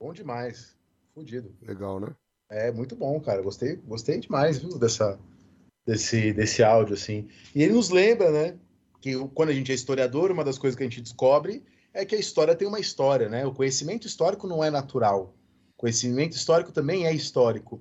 Bom 0.00 0.12
demais. 0.12 0.76
Fudido. 1.12 1.52
Legal, 1.62 1.98
né? 1.98 2.14
É 2.48 2.70
muito 2.70 2.94
bom, 2.94 3.20
cara. 3.20 3.42
Gostei, 3.42 3.74
gostei 3.74 4.20
demais, 4.20 4.58
viu, 4.58 4.78
dessa, 4.78 5.18
desse, 5.84 6.32
desse 6.32 6.62
áudio, 6.62 6.94
assim. 6.94 7.28
E 7.52 7.64
ele 7.64 7.72
nos 7.72 7.90
lembra, 7.90 8.30
né? 8.30 8.58
Que 9.00 9.16
quando 9.34 9.50
a 9.50 9.54
gente 9.54 9.72
é 9.72 9.74
historiador, 9.74 10.30
uma 10.30 10.44
das 10.44 10.58
coisas 10.58 10.76
que 10.76 10.82
a 10.82 10.86
gente 10.86 11.00
descobre 11.00 11.62
é 11.92 12.04
que 12.04 12.14
a 12.14 12.18
história 12.18 12.54
tem 12.54 12.68
uma 12.68 12.80
história, 12.80 13.28
né? 13.28 13.46
O 13.46 13.52
conhecimento 13.52 14.06
histórico 14.06 14.46
não 14.46 14.62
é 14.62 14.70
natural. 14.70 15.34
O 15.74 15.76
conhecimento 15.78 16.36
histórico 16.36 16.72
também 16.72 17.06
é 17.06 17.12
histórico, 17.12 17.80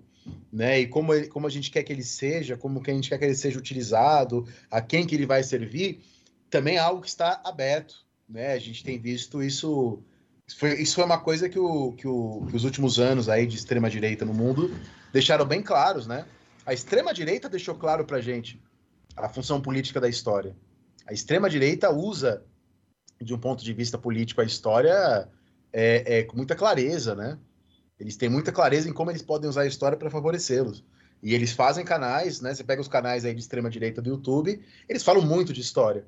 né? 0.52 0.80
E 0.80 0.88
como, 0.88 1.14
ele, 1.14 1.28
como 1.28 1.48
a 1.48 1.50
gente 1.50 1.72
quer 1.72 1.84
que 1.84 1.92
ele 1.92 2.04
seja, 2.04 2.58
como 2.58 2.82
que 2.82 2.92
a 2.92 2.94
gente 2.94 3.10
quer 3.10 3.18
que 3.18 3.26
ele 3.26 3.36
seja 3.36 3.60
utilizado, 3.60 4.48
a 4.72 4.82
quem 4.82 5.06
que 5.06 5.16
ele 5.16 5.26
vai 5.26 5.44
servir, 5.44 6.02
também 6.50 6.76
é 6.76 6.80
algo 6.80 7.02
que 7.02 7.10
está 7.10 7.42
aberto, 7.44 8.06
né? 8.28 8.54
A 8.54 8.60
gente 8.60 8.84
tem 8.84 9.00
visto 9.00 9.44
isso 9.44 10.02
foi, 10.54 10.80
isso 10.80 10.96
foi 10.96 11.04
uma 11.04 11.18
coisa 11.18 11.50
que, 11.50 11.58
o, 11.58 11.94
que, 11.94 12.08
o, 12.08 12.46
que 12.50 12.56
os 12.56 12.64
últimos 12.64 13.00
anos 13.00 13.28
aí 13.28 13.48
de 13.48 13.56
extrema 13.56 13.90
direita 13.90 14.24
no 14.24 14.34
mundo 14.34 14.74
deixaram 15.12 15.46
bem 15.46 15.62
claros, 15.62 16.06
né? 16.06 16.26
A 16.66 16.74
extrema 16.74 17.14
direita 17.14 17.50
deixou 17.50 17.76
claro 17.76 18.06
para 18.06 18.22
gente 18.22 18.62
a 19.16 19.28
função 19.28 19.60
política 19.62 20.00
da 20.00 20.10
história. 20.10 20.56
A 21.06 21.14
extrema-direita 21.14 21.92
usa, 21.92 22.44
de 23.22 23.34
um 23.34 23.40
ponto 23.40 23.64
de 23.64 23.74
vista 23.74 23.98
político, 23.98 24.42
a 24.42 24.46
história 24.46 25.30
é, 25.72 26.20
é, 26.20 26.24
com 26.24 26.36
muita 26.36 26.56
clareza, 26.56 27.14
né? 27.14 27.38
Eles 28.00 28.18
têm 28.18 28.28
muita 28.28 28.52
clareza 28.52 28.90
em 28.90 28.94
como 28.94 29.12
eles 29.12 29.22
podem 29.22 29.50
usar 29.50 29.62
a 29.62 29.68
história 29.68 29.98
para 29.98 30.10
favorecê-los. 30.10 30.84
E 31.22 31.34
eles 31.34 31.52
fazem 31.52 31.86
canais, 31.86 32.42
né? 32.42 32.54
Você 32.54 32.64
pega 32.64 32.82
os 32.82 32.88
canais 32.88 33.24
aí 33.24 33.34
de 33.34 33.40
extrema 33.40 33.70
direita 33.70 34.02
do 34.02 34.10
YouTube, 34.10 34.62
eles 34.90 35.04
falam 35.04 35.22
muito 35.22 35.54
de 35.54 35.62
história. 35.62 36.06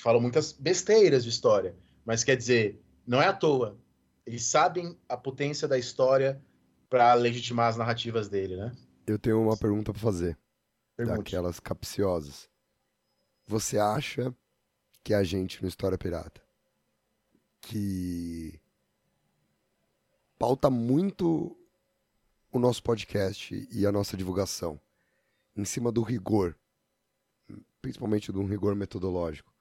Falam 0.00 0.20
muitas 0.20 0.52
besteiras 0.52 1.24
de 1.24 1.30
história. 1.30 1.74
Mas 2.04 2.22
quer 2.22 2.36
dizer, 2.36 2.80
não 3.06 3.20
é 3.20 3.26
à 3.26 3.32
toa. 3.32 3.78
Eles 4.26 4.44
sabem 4.44 4.96
a 5.08 5.16
potência 5.16 5.66
da 5.66 5.78
história 5.78 6.40
para 6.90 7.14
legitimar 7.14 7.68
as 7.68 7.76
narrativas 7.76 8.28
dele, 8.28 8.56
né? 8.56 8.72
Eu 9.06 9.18
tenho 9.18 9.40
uma 9.40 9.56
pergunta 9.56 9.92
para 9.92 10.02
fazer. 10.02 10.36
Pergunte. 10.96 11.18
Daquelas 11.18 11.58
capciosas 11.58 12.48
você 13.46 13.78
acha 13.78 14.34
que 15.04 15.14
a 15.14 15.22
gente 15.22 15.62
no 15.62 15.68
História 15.68 15.96
Pirata, 15.96 16.42
que 17.60 18.60
pauta 20.38 20.68
muito 20.68 21.56
o 22.50 22.58
nosso 22.58 22.82
podcast 22.82 23.68
e 23.70 23.86
a 23.86 23.92
nossa 23.92 24.16
divulgação 24.16 24.80
em 25.56 25.64
cima 25.64 25.92
do 25.92 26.02
rigor, 26.02 26.56
principalmente 27.80 28.32
de 28.32 28.38
um 28.38 28.46
rigor 28.46 28.74
metodológico, 28.74 29.52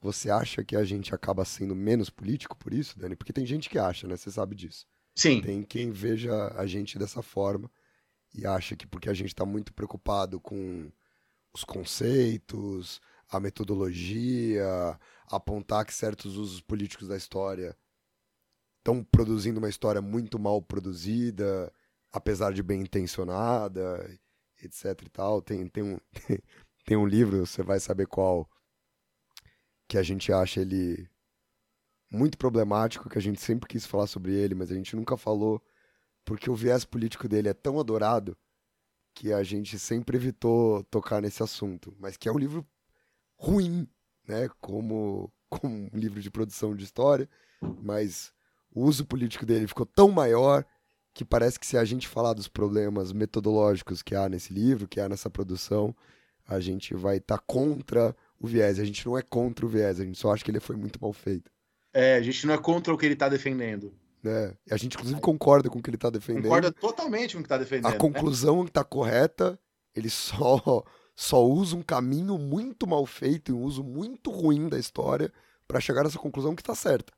você 0.00 0.30
acha 0.30 0.64
que 0.64 0.76
a 0.76 0.84
gente 0.84 1.14
acaba 1.14 1.44
sendo 1.44 1.74
menos 1.74 2.10
político 2.10 2.56
por 2.56 2.72
isso, 2.72 2.98
Dani? 2.98 3.14
Porque 3.14 3.32
tem 3.32 3.46
gente 3.46 3.68
que 3.68 3.78
acha, 3.78 4.06
né? 4.08 4.16
Você 4.16 4.30
sabe 4.30 4.56
disso. 4.56 4.86
Sim. 5.14 5.40
Tem 5.40 5.62
quem 5.62 5.90
veja 5.90 6.52
a 6.56 6.66
gente 6.66 6.98
dessa 6.98 7.22
forma 7.22 7.70
e 8.34 8.46
acha 8.46 8.74
que 8.74 8.86
porque 8.86 9.08
a 9.08 9.14
gente 9.14 9.28
está 9.28 9.44
muito 9.44 9.72
preocupado 9.72 10.40
com 10.40 10.90
os 11.52 11.64
conceitos, 11.64 13.00
a 13.28 13.40
metodologia, 13.40 14.98
apontar 15.26 15.84
que 15.86 15.94
certos 15.94 16.36
usos 16.36 16.60
políticos 16.60 17.08
da 17.08 17.16
história 17.16 17.76
estão 18.78 19.02
produzindo 19.04 19.58
uma 19.58 19.68
história 19.68 20.02
muito 20.02 20.38
mal 20.38 20.60
produzida, 20.60 21.72
apesar 22.12 22.52
de 22.52 22.62
bem 22.62 22.82
intencionada, 22.82 24.18
etc 24.62 25.02
e 25.02 25.08
tal. 25.08 25.40
Tem, 25.40 25.66
tem, 25.68 25.82
um, 25.82 25.98
tem 26.84 26.96
um 26.96 27.06
livro, 27.06 27.46
você 27.46 27.62
vai 27.62 27.80
saber 27.80 28.06
qual, 28.06 28.48
que 29.88 29.96
a 29.96 30.02
gente 30.02 30.32
acha 30.32 30.60
ele 30.60 31.08
muito 32.10 32.36
problemático, 32.36 33.08
que 33.08 33.18
a 33.18 33.22
gente 33.22 33.40
sempre 33.40 33.68
quis 33.68 33.86
falar 33.86 34.06
sobre 34.06 34.32
ele, 34.34 34.54
mas 34.54 34.70
a 34.70 34.74
gente 34.74 34.94
nunca 34.94 35.16
falou, 35.16 35.62
porque 36.24 36.50
o 36.50 36.54
viés 36.54 36.84
político 36.84 37.28
dele 37.28 37.48
é 37.48 37.54
tão 37.54 37.80
adorado 37.80 38.36
que 39.14 39.32
a 39.32 39.42
gente 39.42 39.78
sempre 39.78 40.16
evitou 40.16 40.82
tocar 40.84 41.20
nesse 41.20 41.42
assunto, 41.42 41.94
mas 41.98 42.16
que 42.16 42.28
é 42.28 42.32
um 42.32 42.38
livro 42.38 42.66
ruim, 43.36 43.86
né, 44.26 44.48
como, 44.60 45.32
como 45.48 45.90
um 45.92 45.98
livro 45.98 46.20
de 46.20 46.30
produção 46.30 46.74
de 46.74 46.84
história, 46.84 47.28
mas 47.82 48.32
o 48.74 48.82
uso 48.84 49.04
político 49.04 49.44
dele 49.44 49.66
ficou 49.66 49.86
tão 49.86 50.10
maior 50.10 50.64
que 51.14 51.24
parece 51.24 51.60
que 51.60 51.66
se 51.66 51.76
a 51.76 51.84
gente 51.84 52.08
falar 52.08 52.32
dos 52.32 52.48
problemas 52.48 53.12
metodológicos 53.12 54.02
que 54.02 54.14
há 54.14 54.28
nesse 54.28 54.52
livro, 54.52 54.88
que 54.88 55.00
há 55.00 55.08
nessa 55.08 55.28
produção, 55.28 55.94
a 56.48 56.58
gente 56.58 56.94
vai 56.94 57.18
estar 57.18 57.38
tá 57.38 57.44
contra 57.46 58.16
o 58.40 58.46
viés. 58.46 58.78
A 58.78 58.84
gente 58.84 59.04
não 59.04 59.16
é 59.16 59.22
contra 59.22 59.66
o 59.66 59.68
viés, 59.68 60.00
a 60.00 60.04
gente 60.04 60.18
só 60.18 60.32
acha 60.32 60.44
que 60.44 60.50
ele 60.50 60.60
foi 60.60 60.76
muito 60.76 60.98
mal 61.00 61.12
feito. 61.12 61.50
É, 61.92 62.14
a 62.14 62.22
gente 62.22 62.46
não 62.46 62.54
é 62.54 62.58
contra 62.58 62.92
o 62.92 62.96
que 62.96 63.04
ele 63.04 63.14
está 63.14 63.28
defendendo. 63.28 63.92
É, 64.24 64.54
a 64.70 64.76
gente 64.76 64.94
inclusive 64.96 65.20
concorda 65.20 65.68
com 65.68 65.78
o 65.78 65.82
que 65.82 65.90
ele 65.90 65.96
está 65.96 66.08
defendendo. 66.08 66.44
Concorda 66.44 66.72
totalmente 66.72 67.34
com 67.34 67.40
o 67.40 67.42
que 67.42 67.46
está 67.46 67.58
defendendo. 67.58 67.86
A 67.86 67.90
né? 67.90 67.98
conclusão 67.98 68.60
né? 68.60 68.68
está 68.68 68.84
correta, 68.84 69.58
ele 69.94 70.08
só, 70.08 70.84
só 71.16 71.44
usa 71.44 71.76
um 71.76 71.82
caminho 71.82 72.38
muito 72.38 72.86
mal 72.86 73.04
feito, 73.04 73.56
um 73.56 73.62
uso 73.62 73.82
muito 73.82 74.30
ruim 74.30 74.68
da 74.68 74.78
história 74.78 75.32
para 75.66 75.80
chegar 75.80 76.04
nessa 76.04 76.18
conclusão 76.18 76.54
que 76.54 76.62
está 76.62 76.74
certa. 76.74 77.12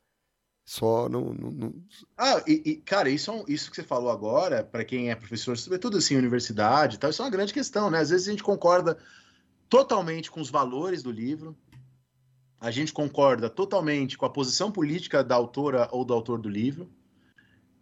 Só 0.65 1.07
não, 1.07 1.31
não, 1.31 1.51
não... 1.51 1.73
Ah, 2.17 2.43
e, 2.47 2.61
e, 2.65 2.75
cara, 2.77 3.07
isso, 3.07 3.31
é 3.31 3.43
isso 3.47 3.69
que 3.69 3.75
você 3.75 3.83
falou 3.83 4.09
agora, 4.09 4.63
para 4.63 4.83
quem 4.83 5.11
é 5.11 5.15
professor, 5.15 5.55
sobretudo 5.55 5.97
assim, 5.97 6.15
universidade 6.15 6.95
e 6.95 6.99
tal, 6.99 7.11
isso 7.11 7.21
é 7.21 7.25
uma 7.25 7.31
grande 7.31 7.53
questão, 7.53 7.91
né? 7.91 7.99
Às 7.99 8.09
vezes 8.09 8.27
a 8.27 8.31
gente 8.31 8.41
concorda 8.41 8.97
totalmente 9.69 10.31
com 10.31 10.41
os 10.41 10.49
valores 10.49 11.03
do 11.03 11.11
livro, 11.11 11.55
a 12.59 12.71
gente 12.71 12.91
concorda 12.91 13.47
totalmente 13.47 14.17
com 14.17 14.25
a 14.25 14.29
posição 14.29 14.71
política 14.71 15.23
da 15.23 15.35
autora 15.35 15.87
ou 15.91 16.03
do 16.03 16.15
autor 16.15 16.39
do 16.39 16.49
livro, 16.49 16.91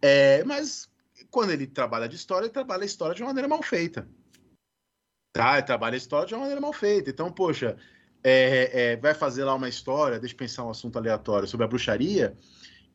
é, 0.06 0.44
mas 0.44 0.86
quando 1.30 1.50
ele 1.50 1.66
trabalha 1.66 2.06
de 2.06 2.14
história, 2.14 2.44
ele 2.44 2.52
trabalha 2.52 2.82
a 2.82 2.86
história 2.86 3.14
de 3.14 3.22
uma 3.22 3.28
maneira 3.28 3.48
mal 3.48 3.62
feita. 3.62 4.06
Tá, 5.32 5.54
ele 5.54 5.66
trabalha 5.66 5.94
a 5.94 5.96
história 5.96 6.28
de 6.28 6.34
uma 6.34 6.40
maneira 6.40 6.60
mal 6.60 6.74
feita. 6.74 7.08
Então, 7.08 7.32
poxa, 7.32 7.78
é, 8.22 8.92
é, 8.92 8.96
vai 8.96 9.14
fazer 9.14 9.44
lá 9.44 9.54
uma 9.54 9.66
história, 9.66 10.20
deixa 10.20 10.34
eu 10.34 10.38
pensar 10.38 10.62
um 10.62 10.68
assunto 10.68 10.98
aleatório 10.98 11.48
sobre 11.48 11.64
a 11.64 11.68
bruxaria, 11.68 12.36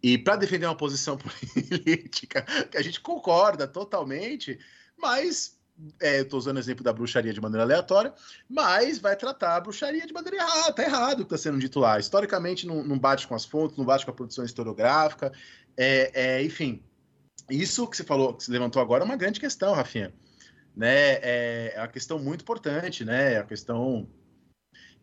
e 0.04 0.20
para 0.20 0.36
defender 0.36 0.68
uma 0.68 0.78
posição 0.78 1.18
política 1.68 2.44
que 2.70 2.78
a 2.78 2.82
gente 2.84 3.02
concorda 3.02 3.68
totalmente, 3.68 4.60
mas 4.96 5.60
é, 6.00 6.20
eu 6.20 6.24
estou 6.24 6.38
usando 6.38 6.58
o 6.58 6.60
exemplo 6.60 6.84
da 6.84 6.94
bruxaria 6.94 7.34
de 7.34 7.42
maneira 7.42 7.64
aleatória, 7.64 8.14
mas 8.48 9.00
vai 9.00 9.16
tratar 9.16 9.56
a 9.56 9.62
bruxaria 9.62 10.06
de 10.06 10.14
maneira 10.14 10.38
errada, 10.38 10.74
tá 10.74 10.84
errado 10.84 11.22
o 11.22 11.26
que 11.26 11.34
está 11.34 11.38
sendo 11.38 11.58
dito 11.58 11.80
lá. 11.80 11.98
Historicamente 11.98 12.68
não, 12.68 12.84
não, 12.84 13.00
bate 13.00 13.28
com 13.28 13.34
as 13.34 13.46
fontes, 13.46 13.78
não 13.78 13.86
bate 13.86 14.06
com 14.06 14.12
a 14.12 14.14
produção 14.14 14.46
historiográfica, 14.46 15.32
é, 15.76 16.12
é, 16.14 16.44
enfim. 16.44 16.84
Isso 17.50 17.88
que 17.88 17.98
você 17.98 18.04
falou, 18.04 18.34
que 18.34 18.44
você 18.44 18.52
levantou 18.52 18.82
agora 18.82 19.04
é 19.04 19.06
uma 19.06 19.16
grande 19.16 19.40
questão, 19.40 19.74
Rafinha. 19.74 20.14
Né? 20.76 21.14
É, 21.22 21.74
é 21.76 21.80
uma 21.80 21.88
questão 21.88 22.20
muito 22.20 22.42
importante, 22.42 23.04
né? 23.04 23.34
É 23.34 23.40
uma 23.40 23.48
questão 23.48 24.08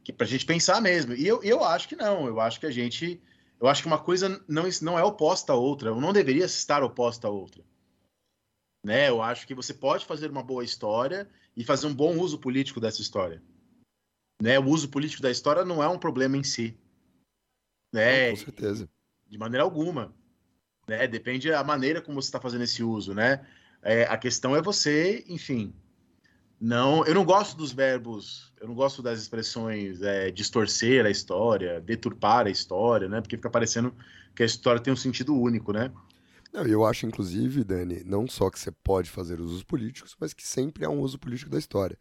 que 0.06 0.12
para 0.12 0.24
a 0.24 0.28
gente 0.28 0.46
pensar 0.46 0.80
mesmo. 0.80 1.14
E 1.14 1.26
eu, 1.26 1.42
eu 1.42 1.64
acho 1.64 1.88
que 1.88 1.96
não, 1.96 2.26
eu 2.26 2.40
acho 2.40 2.60
que 2.60 2.66
a 2.66 2.70
gente. 2.70 3.20
Eu 3.60 3.66
acho 3.66 3.82
que 3.82 3.88
uma 3.88 3.98
coisa 3.98 4.42
não, 4.46 4.64
não 4.80 4.98
é 4.98 5.02
oposta 5.02 5.52
à 5.52 5.56
outra, 5.56 5.92
ou 5.92 6.00
não 6.00 6.12
deveria 6.12 6.44
estar 6.44 6.82
oposta 6.82 7.26
à 7.26 7.30
outra. 7.30 7.64
Né? 8.84 9.08
Eu 9.08 9.20
acho 9.20 9.48
que 9.48 9.54
você 9.54 9.74
pode 9.74 10.06
fazer 10.06 10.30
uma 10.30 10.44
boa 10.44 10.62
história 10.62 11.28
e 11.56 11.64
fazer 11.64 11.88
um 11.88 11.94
bom 11.94 12.16
uso 12.18 12.38
político 12.38 12.78
dessa 12.78 13.02
história. 13.02 13.42
Né? 14.40 14.58
O 14.60 14.66
uso 14.66 14.88
político 14.88 15.22
da 15.22 15.30
história 15.30 15.64
não 15.64 15.82
é 15.82 15.88
um 15.88 15.98
problema 15.98 16.36
em 16.36 16.44
si. 16.44 16.78
Né? 17.92 18.30
Com 18.30 18.36
certeza. 18.36 18.88
De 19.26 19.36
maneira 19.36 19.64
alguma. 19.64 20.14
Né? 20.86 21.06
Depende 21.06 21.50
da 21.50 21.64
maneira 21.64 22.00
como 22.00 22.20
você 22.20 22.28
está 22.28 22.40
fazendo 22.40 22.64
esse 22.64 22.82
uso, 22.82 23.14
né? 23.14 23.44
É, 23.82 24.04
a 24.04 24.16
questão 24.16 24.56
é 24.56 24.62
você, 24.62 25.24
enfim, 25.28 25.74
não, 26.60 27.04
eu 27.04 27.14
não 27.14 27.24
gosto 27.24 27.56
dos 27.56 27.72
verbos, 27.72 28.52
eu 28.60 28.66
não 28.66 28.74
gosto 28.74 29.02
das 29.02 29.20
expressões 29.20 30.00
é, 30.02 30.30
distorcer 30.30 31.04
a 31.04 31.10
história, 31.10 31.80
deturpar 31.80 32.46
a 32.46 32.50
história, 32.50 33.08
né? 33.08 33.20
Porque 33.20 33.36
fica 33.36 33.50
parecendo 33.50 33.94
que 34.34 34.42
a 34.42 34.46
história 34.46 34.80
tem 34.80 34.92
um 34.92 34.96
sentido 34.96 35.34
único, 35.34 35.72
né? 35.72 35.92
Não, 36.52 36.64
eu 36.66 36.86
acho, 36.86 37.04
inclusive, 37.04 37.62
Dani, 37.62 38.02
não 38.04 38.26
só 38.26 38.50
que 38.50 38.58
você 38.58 38.70
pode 38.70 39.10
fazer 39.10 39.40
usos 39.40 39.62
políticos, 39.62 40.16
mas 40.18 40.32
que 40.32 40.46
sempre 40.46 40.84
há 40.84 40.88
um 40.88 41.00
uso 41.00 41.18
político 41.18 41.50
da 41.50 41.58
história. 41.58 41.98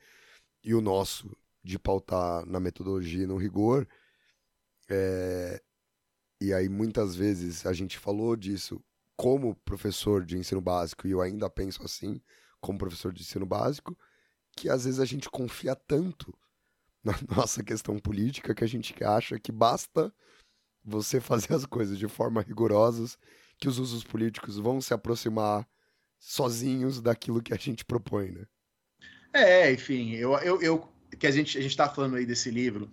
E 0.64 0.74
o 0.74 0.80
nosso, 0.80 1.36
de 1.62 1.78
pautar 1.78 2.46
na 2.46 2.60
metodologia 2.60 3.24
e 3.24 3.28
no 3.28 3.36
rigor, 3.36 3.86
é... 4.90 5.62
e 6.46 6.54
aí 6.54 6.70
muitas 6.70 7.16
vezes 7.16 7.66
a 7.66 7.74
gente 7.74 7.98
falou 7.98 8.36
disso 8.36 8.84
como 9.16 9.56
professor 9.56 10.24
de 10.26 10.38
ensino 10.38 10.62
básico, 10.62 11.08
e 11.08 11.12
eu 11.12 11.22
ainda 11.22 11.50
penso 11.50 11.84
assim, 11.84 12.22
como 12.60 12.78
professor 12.78 13.14
de 13.14 13.22
ensino 13.22 13.46
básico, 13.46 13.98
que 14.56 14.70
às 14.70 14.86
vezes 14.86 15.00
a 15.00 15.06
gente 15.06 15.30
confia 15.30 15.76
tanto 15.76 16.38
na 17.04 17.14
nossa 17.36 17.64
questão 17.64 17.98
política 18.00 18.54
que 18.54 18.64
a 18.64 18.68
gente 18.68 18.94
acha 19.04 19.40
que 19.40 19.52
basta 19.52 20.14
você 20.84 21.20
fazer 21.20 21.54
as 21.54 21.66
coisas 21.66 21.98
de 21.98 22.08
forma 22.08 22.42
rigorosas 22.42 23.18
que 23.58 23.68
os 23.68 23.80
usos 23.80 24.04
políticos 24.04 24.58
vão 24.58 24.82
se 24.82 24.94
aproximar 24.94 25.68
sozinhos 26.20 27.02
daquilo 27.02 27.42
que 27.42 27.54
a 27.54 27.58
gente 27.58 27.86
propõe, 27.86 28.32
né? 28.32 28.46
É, 29.34 29.72
enfim, 29.72 30.12
eu, 30.14 30.34
eu, 30.40 30.62
eu 30.62 30.90
que 31.20 31.28
a 31.28 31.32
gente 31.32 31.58
a 31.58 31.62
está 31.62 31.90
falando 31.90 32.16
aí 32.16 32.26
desse 32.26 32.50
livro 32.52 32.90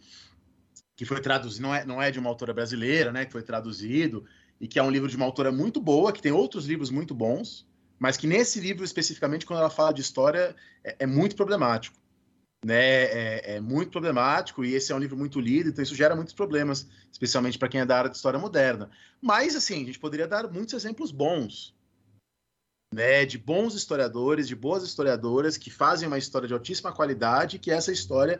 que 0.96 1.04
foi 1.04 1.20
traduzido, 1.20 1.62
não 1.62 1.74
é, 1.74 1.84
não 1.84 2.02
é 2.02 2.10
de 2.10 2.18
uma 2.18 2.28
autora 2.28 2.52
brasileira, 2.52 3.12
né? 3.12 3.24
Que 3.24 3.32
foi 3.32 3.42
traduzido 3.42 4.24
e 4.60 4.68
que 4.68 4.78
é 4.78 4.82
um 4.82 4.90
livro 4.90 5.08
de 5.08 5.16
uma 5.16 5.26
autora 5.26 5.50
muito 5.50 5.80
boa, 5.80 6.12
que 6.12 6.22
tem 6.22 6.30
outros 6.30 6.66
livros 6.66 6.90
muito 6.90 7.14
bons, 7.14 7.66
mas 7.98 8.16
que 8.16 8.26
nesse 8.26 8.60
livro 8.60 8.84
especificamente, 8.84 9.44
quando 9.44 9.58
ela 9.58 9.70
fala 9.70 9.92
de 9.92 10.00
história, 10.00 10.54
é, 10.84 10.96
é 11.00 11.06
muito 11.06 11.34
problemático. 11.34 12.00
Né, 12.64 12.76
é, 12.76 13.56
é, 13.56 13.60
muito 13.60 13.90
problemático 13.90 14.64
e 14.64 14.74
esse 14.74 14.92
é 14.92 14.94
um 14.94 14.98
livro 15.00 15.16
muito 15.16 15.40
lido, 15.40 15.68
então 15.68 15.82
isso 15.82 15.96
gera 15.96 16.14
muitos 16.14 16.32
problemas, 16.32 16.86
especialmente 17.10 17.58
para 17.58 17.68
quem 17.68 17.80
é 17.80 17.84
da 17.84 17.98
área 17.98 18.08
de 18.08 18.14
história 18.14 18.38
moderna. 18.38 18.88
Mas, 19.20 19.56
assim, 19.56 19.82
a 19.82 19.86
gente 19.86 19.98
poderia 19.98 20.28
dar 20.28 20.48
muitos 20.48 20.72
exemplos 20.72 21.10
bons, 21.10 21.74
né, 22.92 23.24
de 23.24 23.38
bons 23.38 23.74
historiadores, 23.74 24.46
de 24.46 24.54
boas 24.54 24.82
historiadoras 24.82 25.56
que 25.56 25.70
fazem 25.70 26.06
uma 26.06 26.18
história 26.18 26.46
de 26.46 26.52
altíssima 26.52 26.92
qualidade, 26.92 27.58
que 27.58 27.70
essa 27.70 27.90
história 27.90 28.38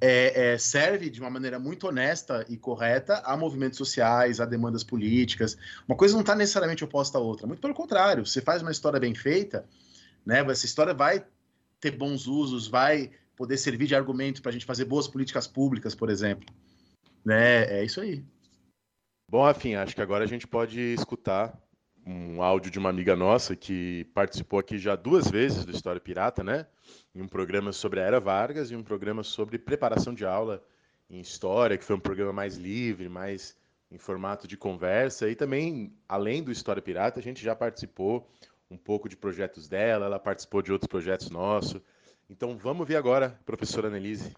é, 0.00 0.54
é, 0.54 0.58
serve 0.58 1.08
de 1.08 1.20
uma 1.20 1.30
maneira 1.30 1.60
muito 1.60 1.86
honesta 1.86 2.44
e 2.48 2.56
correta 2.56 3.22
a 3.24 3.36
movimentos 3.36 3.78
sociais, 3.78 4.40
a 4.40 4.44
demandas 4.44 4.82
políticas. 4.82 5.56
Uma 5.86 5.96
coisa 5.96 6.14
não 6.14 6.22
está 6.22 6.34
necessariamente 6.34 6.82
oposta 6.82 7.18
à 7.18 7.20
outra, 7.20 7.46
muito 7.46 7.60
pelo 7.60 7.72
contrário. 7.72 8.26
Você 8.26 8.40
faz 8.40 8.60
uma 8.60 8.72
história 8.72 8.98
bem 8.98 9.14
feita, 9.14 9.64
né? 10.26 10.40
Essa 10.50 10.66
história 10.66 10.92
vai 10.92 11.24
ter 11.80 11.92
bons 11.92 12.26
usos, 12.26 12.66
vai 12.66 13.12
poder 13.36 13.56
servir 13.56 13.86
de 13.86 13.94
argumento 13.94 14.42
para 14.42 14.50
a 14.50 14.52
gente 14.52 14.66
fazer 14.66 14.84
boas 14.84 15.06
políticas 15.06 15.46
públicas, 15.46 15.94
por 15.94 16.10
exemplo. 16.10 16.52
Né? 17.24 17.64
É 17.78 17.84
isso 17.84 18.00
aí. 18.00 18.24
Bom, 19.30 19.44
Rafinha, 19.44 19.82
acho 19.82 19.94
que 19.94 20.02
agora 20.02 20.24
a 20.24 20.28
gente 20.28 20.46
pode 20.46 20.80
escutar 20.94 21.56
um 22.06 22.42
áudio 22.42 22.70
de 22.70 22.78
uma 22.78 22.88
amiga 22.88 23.14
nossa 23.14 23.54
que 23.54 24.04
participou 24.14 24.58
aqui 24.58 24.78
já 24.78 24.96
duas 24.96 25.30
vezes 25.30 25.64
do 25.64 25.72
História 25.72 26.00
Pirata, 26.00 26.42
né? 26.42 26.66
Em 27.14 27.22
um 27.22 27.28
programa 27.28 27.72
sobre 27.72 28.00
a 28.00 28.02
Era 28.02 28.20
Vargas 28.20 28.70
e 28.70 28.76
um 28.76 28.82
programa 28.82 29.22
sobre 29.22 29.58
preparação 29.58 30.12
de 30.12 30.24
aula 30.24 30.62
em 31.08 31.20
História, 31.20 31.78
que 31.78 31.84
foi 31.84 31.96
um 31.96 32.00
programa 32.00 32.32
mais 32.32 32.56
livre, 32.56 33.08
mais 33.08 33.56
em 33.90 33.98
formato 33.98 34.48
de 34.48 34.56
conversa. 34.56 35.28
E 35.28 35.36
também, 35.36 35.92
além 36.08 36.42
do 36.42 36.50
História 36.50 36.82
Pirata, 36.82 37.20
a 37.20 37.22
gente 37.22 37.42
já 37.42 37.54
participou 37.54 38.28
um 38.70 38.76
pouco 38.76 39.08
de 39.08 39.16
projetos 39.16 39.68
dela, 39.68 40.06
ela 40.06 40.18
participou 40.18 40.62
de 40.62 40.72
outros 40.72 40.88
projetos 40.88 41.30
nossos. 41.30 41.80
Então 42.28 42.56
vamos 42.56 42.88
ver 42.88 42.96
agora, 42.96 43.38
professora 43.44 43.88
Annelise. 43.88 44.34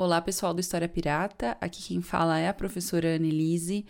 Olá, 0.00 0.20
pessoal 0.20 0.54
do 0.54 0.60
História 0.60 0.88
Pirata. 0.88 1.58
Aqui 1.60 1.82
quem 1.82 2.00
fala 2.00 2.38
é 2.38 2.48
a 2.48 2.54
professora 2.54 3.16
Annelise 3.16 3.84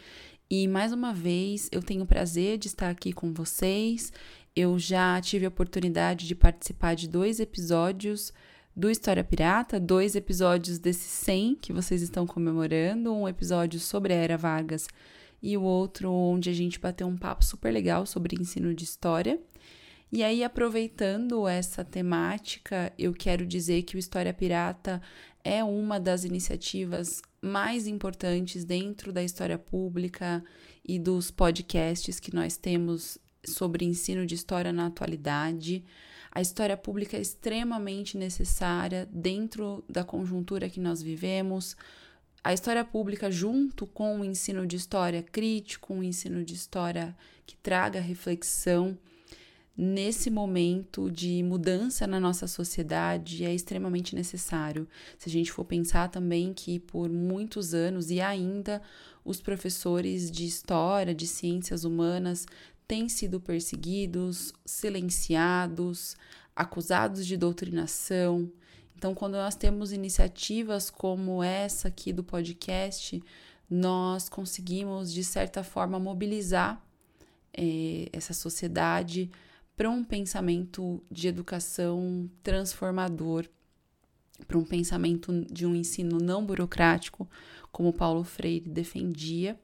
e 0.51 0.67
mais 0.67 0.93
uma 0.93 1.13
vez, 1.13 1.69
eu 1.71 1.83
tenho 1.83 2.05
o 2.05 2.07
prazer 2.07 2.57
de 2.57 2.69
estar 2.69 2.89
aqui 2.89 3.13
com 3.13 3.35
vocês. 3.35 4.11
Eu 4.57 4.79
já 4.79 5.21
tive 5.21 5.45
a 5.45 5.49
oportunidade 5.49 6.27
de 6.27 6.35
participar 6.35 6.95
de 6.95 7.07
dois 7.07 7.39
episódios 7.39 8.33
do 8.75 8.91
História 8.91 9.23
Pirata, 9.23 9.79
dois 9.79 10.17
episódios 10.17 10.79
desses 10.79 11.11
100 11.11 11.57
que 11.57 11.73
vocês 11.73 12.01
estão 12.01 12.27
comemorando, 12.27 13.13
um 13.13 13.29
episódio 13.29 13.79
sobre 13.79 14.15
a 14.15 14.17
Era 14.17 14.39
Vargas 14.39 14.89
e 15.43 15.55
o 15.55 15.63
outro 15.63 16.11
onde 16.11 16.49
a 16.49 16.55
gente 16.55 16.79
bateu 16.79 17.07
um 17.07 17.17
papo 17.17 17.45
super 17.45 17.71
legal 17.71 18.07
sobre 18.07 18.41
ensino 18.41 18.73
de 18.73 18.85
história. 18.85 19.39
E 20.11 20.23
aí, 20.25 20.43
aproveitando 20.43 21.47
essa 21.47 21.85
temática, 21.85 22.91
eu 22.99 23.13
quero 23.13 23.45
dizer 23.45 23.83
que 23.83 23.95
o 23.95 23.99
História 23.99 24.33
Pirata 24.33 25.03
é 25.45 25.63
uma 25.63 25.99
das 25.99 26.25
iniciativas 26.25 27.23
mais 27.41 27.87
importantes 27.87 28.65
dentro 28.65 29.13
da 29.13 29.23
história 29.23 29.59
pública 29.59 30.45
e 30.85 30.99
dos 30.99 31.31
podcasts 31.31 32.19
que 32.19 32.35
nós 32.35 32.57
temos 32.57 33.19
sobre 33.47 33.85
ensino 33.85 34.27
de 34.27 34.35
história 34.35 34.73
na 34.73 34.87
atualidade. 34.87 35.85
A 36.31 36.41
história 36.41 36.77
pública 36.77 37.17
é 37.17 37.21
extremamente 37.21 38.17
necessária 38.17 39.09
dentro 39.13 39.85
da 39.89 40.05
conjuntura 40.05 40.69
que 40.69 40.81
nós 40.81 41.03
vivemos. 41.03 41.77
A 42.43 42.53
história 42.53 42.85
pública, 42.85 43.31
junto 43.31 43.87
com 43.87 44.21
o 44.21 44.25
ensino 44.25 44.67
de 44.67 44.77
história 44.77 45.23
crítico, 45.23 45.95
um 45.95 46.03
ensino 46.03 46.45
de 46.45 46.55
história 46.55 47.17
que 47.47 47.57
traga 47.57 48.01
reflexão, 48.01 48.97
nesse 49.81 50.29
momento 50.29 51.09
de 51.09 51.41
mudança 51.45 52.05
na 52.05 52.19
nossa 52.19 52.49
sociedade 52.49 53.45
é 53.45 53.55
extremamente 53.55 54.13
necessário. 54.13 54.89
Se 55.17 55.29
a 55.29 55.33
gente 55.33 55.53
for 55.53 55.65
pensar 55.65 56.09
também 56.09 56.53
que 56.53 56.81
por 56.81 57.09
muitos 57.09 57.73
anos 57.73 58.11
e 58.11 58.21
ainda 58.21 58.83
os 59.25 59.41
professores 59.41 60.33
de 60.33 60.45
história, 60.45 61.15
de 61.15 61.29
ciências 61.29 61.85
humanas 61.85 62.45
têm 62.89 63.09
sido 63.09 63.39
perseguidos, 63.39 64.53
silenciados, 64.67 66.17
acusados 66.57 67.25
de 67.25 67.37
doutrinação. 67.37 68.51
Então, 68.97 69.15
quando 69.15 69.35
nós 69.35 69.55
temos 69.55 69.93
iniciativas 69.93 70.91
como 70.91 71.41
essa 71.41 71.87
aqui 71.87 72.13
do 72.13 72.25
podcast, 72.25 73.23
nós 73.71 74.29
conseguimos, 74.29 75.13
de 75.13 75.23
certa 75.23 75.63
forma, 75.63 76.01
mobilizar 76.01 76.83
eh, 77.57 78.09
essa 78.13 78.35
sociedade 78.35 79.31
para 79.79 79.89
um 79.89 80.03
pensamento 80.03 81.01
de 81.09 81.29
educação 81.29 82.29
transformador, 82.43 83.49
para 84.49 84.59
um 84.59 84.65
pensamento 84.65 85.47
de 85.49 85.65
um 85.65 85.73
ensino 85.73 86.19
não 86.19 86.45
burocrático, 86.45 87.31
como 87.71 87.93
Paulo 87.93 88.25
Freire 88.25 88.69
defendia. 88.69 89.57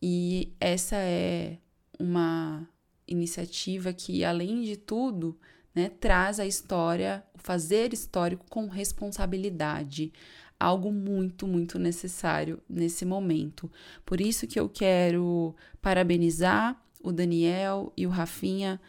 E 0.00 0.52
essa 0.60 0.94
é 0.94 1.58
uma 1.98 2.68
iniciativa 3.04 3.92
que, 3.92 4.24
além 4.24 4.62
de 4.62 4.76
tudo, 4.76 5.36
né, 5.74 5.88
traz 5.88 6.38
a 6.38 6.46
história, 6.46 7.24
o 7.34 7.38
fazer 7.38 7.92
histórico 7.92 8.46
com 8.48 8.68
responsabilidade, 8.68 10.12
algo 10.58 10.92
muito, 10.92 11.48
muito 11.48 11.80
necessário 11.80 12.62
nesse 12.68 13.04
momento. 13.04 13.68
Por 14.06 14.20
isso 14.20 14.46
que 14.46 14.60
eu 14.60 14.68
quero 14.68 15.52
parabenizar 15.80 16.80
o 17.02 17.10
Daniel 17.10 17.92
e 17.96 18.06
o 18.06 18.10
Rafinha 18.10 18.80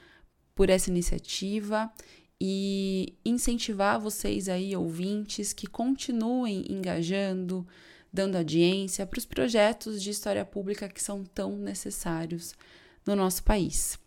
por 0.55 0.69
essa 0.69 0.89
iniciativa 0.89 1.91
e 2.39 3.15
incentivar 3.23 3.99
vocês 3.99 4.49
aí, 4.49 4.75
ouvintes, 4.75 5.53
que 5.53 5.67
continuem 5.67 6.65
engajando, 6.69 7.65
dando 8.11 8.35
audiência 8.35 9.05
para 9.05 9.17
os 9.17 9.25
projetos 9.25 10.01
de 10.01 10.09
história 10.09 10.43
pública 10.43 10.89
que 10.89 11.01
são 11.01 11.23
tão 11.23 11.57
necessários 11.57 12.53
no 13.05 13.15
nosso 13.15 13.43
país. 13.43 13.97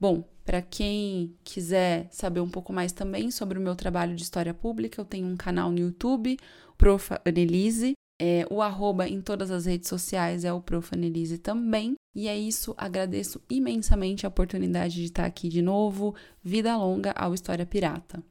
Bom, 0.00 0.24
para 0.44 0.60
quem 0.60 1.34
quiser 1.44 2.08
saber 2.10 2.40
um 2.40 2.50
pouco 2.50 2.72
mais 2.72 2.92
também 2.92 3.30
sobre 3.30 3.58
o 3.58 3.62
meu 3.62 3.76
trabalho 3.76 4.16
de 4.16 4.22
história 4.22 4.52
pública, 4.52 5.00
eu 5.00 5.04
tenho 5.04 5.26
um 5.26 5.36
canal 5.36 5.70
no 5.70 5.78
YouTube, 5.78 6.36
Prof. 6.76 7.10
Annelise. 7.24 7.92
É, 8.24 8.46
o 8.48 8.62
arroba 8.62 9.08
em 9.08 9.20
todas 9.20 9.50
as 9.50 9.66
redes 9.66 9.88
sociais 9.88 10.44
é 10.44 10.52
o 10.52 10.60
Prof. 10.60 10.94
Annelise 10.94 11.38
também. 11.38 11.96
E 12.14 12.28
é 12.28 12.38
isso, 12.38 12.72
agradeço 12.78 13.42
imensamente 13.50 14.24
a 14.24 14.28
oportunidade 14.28 14.94
de 14.94 15.06
estar 15.06 15.24
aqui 15.24 15.48
de 15.48 15.60
novo. 15.60 16.14
Vida 16.40 16.76
longa 16.76 17.10
ao 17.16 17.34
História 17.34 17.66
Pirata. 17.66 18.22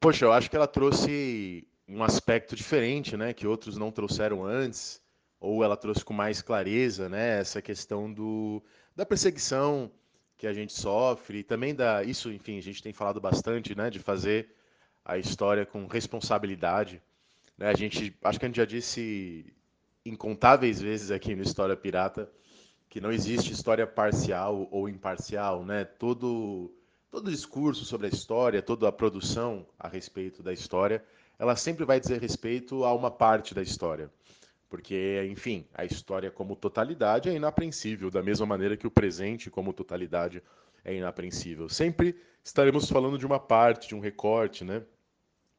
Poxa, 0.00 0.24
eu 0.24 0.32
acho 0.32 0.48
que 0.48 0.54
ela 0.54 0.68
trouxe 0.68 1.66
um 1.88 2.04
aspecto 2.04 2.54
diferente, 2.54 3.16
né, 3.16 3.32
que 3.32 3.44
outros 3.44 3.76
não 3.76 3.90
trouxeram 3.90 4.44
antes, 4.44 5.02
ou 5.40 5.64
ela 5.64 5.76
trouxe 5.76 6.04
com 6.04 6.14
mais 6.14 6.40
clareza, 6.40 7.08
né, 7.08 7.40
essa 7.40 7.60
questão 7.60 8.12
do, 8.12 8.62
da 8.94 9.04
perseguição 9.04 9.90
que 10.36 10.46
a 10.46 10.52
gente 10.52 10.72
sofre, 10.72 11.38
e 11.38 11.42
também 11.42 11.74
da, 11.74 12.04
isso, 12.04 12.30
enfim, 12.30 12.56
a 12.56 12.62
gente 12.62 12.80
tem 12.80 12.92
falado 12.92 13.20
bastante, 13.20 13.74
né, 13.74 13.90
de 13.90 13.98
fazer 13.98 14.54
a 15.04 15.18
história 15.18 15.66
com 15.66 15.88
responsabilidade, 15.88 17.02
né, 17.60 17.68
a 17.68 17.74
gente, 17.74 18.16
acho 18.24 18.40
que 18.40 18.46
a 18.46 18.48
gente 18.48 18.56
já 18.56 18.64
disse 18.64 19.54
incontáveis 20.04 20.80
vezes 20.80 21.10
aqui 21.10 21.36
no 21.36 21.42
História 21.42 21.76
Pirata 21.76 22.28
que 22.88 23.00
não 23.00 23.12
existe 23.12 23.52
história 23.52 23.86
parcial 23.86 24.66
ou 24.72 24.88
imparcial, 24.88 25.64
né, 25.64 25.84
todo 25.84 26.74
todo 27.10 27.30
discurso 27.30 27.84
sobre 27.84 28.06
a 28.06 28.10
história, 28.10 28.62
toda 28.62 28.88
a 28.88 28.92
produção 28.92 29.66
a 29.78 29.88
respeito 29.88 30.42
da 30.42 30.52
história, 30.52 31.04
ela 31.38 31.56
sempre 31.56 31.84
vai 31.84 31.98
dizer 31.98 32.20
respeito 32.20 32.84
a 32.84 32.94
uma 32.94 33.10
parte 33.10 33.52
da 33.52 33.60
história. 33.60 34.08
Porque, 34.68 35.26
enfim, 35.28 35.66
a 35.74 35.84
história 35.84 36.30
como 36.30 36.54
totalidade 36.54 37.28
é 37.28 37.34
inapreensível, 37.34 38.12
da 38.12 38.22
mesma 38.22 38.46
maneira 38.46 38.76
que 38.76 38.86
o 38.86 38.90
presente 38.90 39.50
como 39.50 39.72
totalidade 39.72 40.40
é 40.84 40.94
inapreensível. 40.94 41.68
Sempre 41.68 42.14
estaremos 42.44 42.88
falando 42.88 43.18
de 43.18 43.26
uma 43.26 43.40
parte, 43.40 43.88
de 43.88 43.96
um 43.96 44.00
recorte, 44.00 44.64
né? 44.64 44.82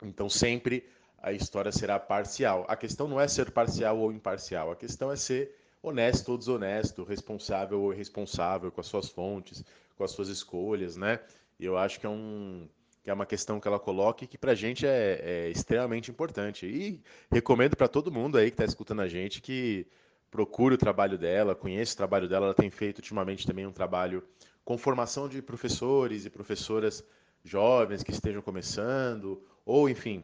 Então, 0.01 0.29
sempre 0.29 0.85
a 1.21 1.31
história 1.31 1.71
será 1.71 1.99
parcial. 1.99 2.65
A 2.67 2.75
questão 2.75 3.07
não 3.07 3.19
é 3.19 3.27
ser 3.27 3.51
parcial 3.51 3.97
ou 3.99 4.11
imparcial, 4.11 4.71
a 4.71 4.75
questão 4.75 5.11
é 5.11 5.15
ser 5.15 5.55
honesto 5.81 6.29
ou 6.29 6.37
desonesto, 6.37 7.03
responsável 7.03 7.81
ou 7.81 7.93
irresponsável 7.93 8.71
com 8.71 8.81
as 8.81 8.87
suas 8.87 9.09
fontes, 9.09 9.63
com 9.95 10.03
as 10.03 10.11
suas 10.11 10.29
escolhas, 10.29 10.95
né? 10.95 11.19
E 11.59 11.65
eu 11.65 11.77
acho 11.77 11.99
que 11.99 12.05
é, 12.05 12.09
um, 12.09 12.67
que 13.03 13.09
é 13.09 13.13
uma 13.13 13.25
questão 13.25 13.59
que 13.59 13.67
ela 13.67 13.79
coloca 13.79 14.23
e 14.23 14.27
que 14.27 14.37
para 14.37 14.51
a 14.51 14.55
gente 14.55 14.85
é, 14.85 15.21
é, 15.23 15.49
extremamente 15.49 16.09
importante. 16.09 16.65
E 16.65 17.01
recomendo 17.31 17.75
para 17.75 17.87
todo 17.87 18.11
mundo 18.11 18.37
aí 18.37 18.49
que 18.49 18.55
está 18.55 18.65
escutando 18.65 19.01
a 19.01 19.07
gente 19.07 19.41
que 19.41 19.87
procure 20.29 20.75
o 20.75 20.77
trabalho 20.77 21.17
dela, 21.17 21.55
conheça 21.55 21.93
o 21.93 21.97
trabalho 21.97 22.27
dela. 22.27 22.47
Ela 22.47 22.55
tem 22.55 22.69
feito 22.69 22.99
ultimamente 22.99 23.45
também 23.45 23.67
um 23.67 23.71
trabalho 23.71 24.23
com 24.63 24.77
formação 24.77 25.27
de 25.27 25.41
professores 25.41 26.25
e 26.25 26.29
professoras 26.29 27.03
jovens 27.43 28.03
que 28.03 28.11
estejam 28.11 28.41
começando, 28.41 29.43
ou 29.65 29.89
enfim, 29.89 30.23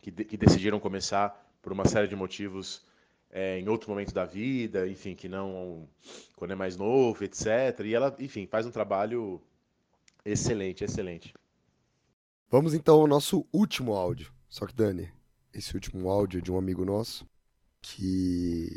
que, 0.00 0.10
de, 0.10 0.24
que 0.24 0.36
decidiram 0.36 0.80
começar 0.80 1.44
por 1.62 1.72
uma 1.72 1.86
série 1.86 2.08
de 2.08 2.16
motivos 2.16 2.84
é, 3.30 3.58
em 3.58 3.68
outro 3.68 3.90
momento 3.90 4.14
da 4.14 4.24
vida, 4.24 4.88
enfim, 4.88 5.14
que 5.14 5.28
não 5.28 5.88
quando 6.36 6.52
é 6.52 6.54
mais 6.54 6.76
novo, 6.76 7.24
etc. 7.24 7.80
E 7.84 7.94
ela, 7.94 8.14
enfim, 8.18 8.46
faz 8.46 8.66
um 8.66 8.70
trabalho 8.70 9.42
Excelente, 10.26 10.82
excelente. 10.82 11.32
Vamos 12.50 12.74
então 12.74 13.00
ao 13.00 13.06
nosso 13.06 13.46
último 13.52 13.94
áudio. 13.94 14.32
Só 14.48 14.66
que, 14.66 14.74
Dani, 14.74 15.08
esse 15.54 15.72
último 15.74 16.10
áudio 16.10 16.38
é 16.38 16.40
de 16.40 16.50
um 16.50 16.58
amigo 16.58 16.84
nosso 16.84 17.24
que 17.80 18.68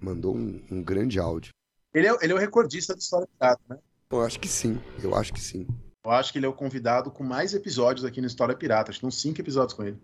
mandou 0.00 0.36
um, 0.36 0.60
um 0.68 0.82
grande 0.82 1.20
áudio. 1.20 1.52
Ele 1.94 2.08
é, 2.08 2.18
ele 2.20 2.32
é 2.32 2.34
o 2.34 2.38
recordista 2.38 2.94
do 2.94 2.98
História 2.98 3.28
Pirata, 3.38 3.62
né? 3.68 3.78
Eu 4.10 4.22
acho 4.22 4.40
que 4.40 4.48
sim, 4.48 4.80
eu 5.00 5.14
acho 5.14 5.32
que 5.32 5.40
sim. 5.40 5.68
Eu 6.04 6.10
acho 6.10 6.32
que 6.32 6.40
ele 6.40 6.46
é 6.46 6.48
o 6.48 6.52
convidado 6.52 7.12
com 7.12 7.22
mais 7.22 7.54
episódios 7.54 8.04
aqui 8.04 8.20
no 8.20 8.26
História 8.26 8.56
Pirata. 8.56 8.90
Acho 8.90 8.98
que 8.98 9.06
uns 9.06 9.20
cinco 9.20 9.40
episódios 9.40 9.74
com 9.74 9.84
ele. 9.84 10.00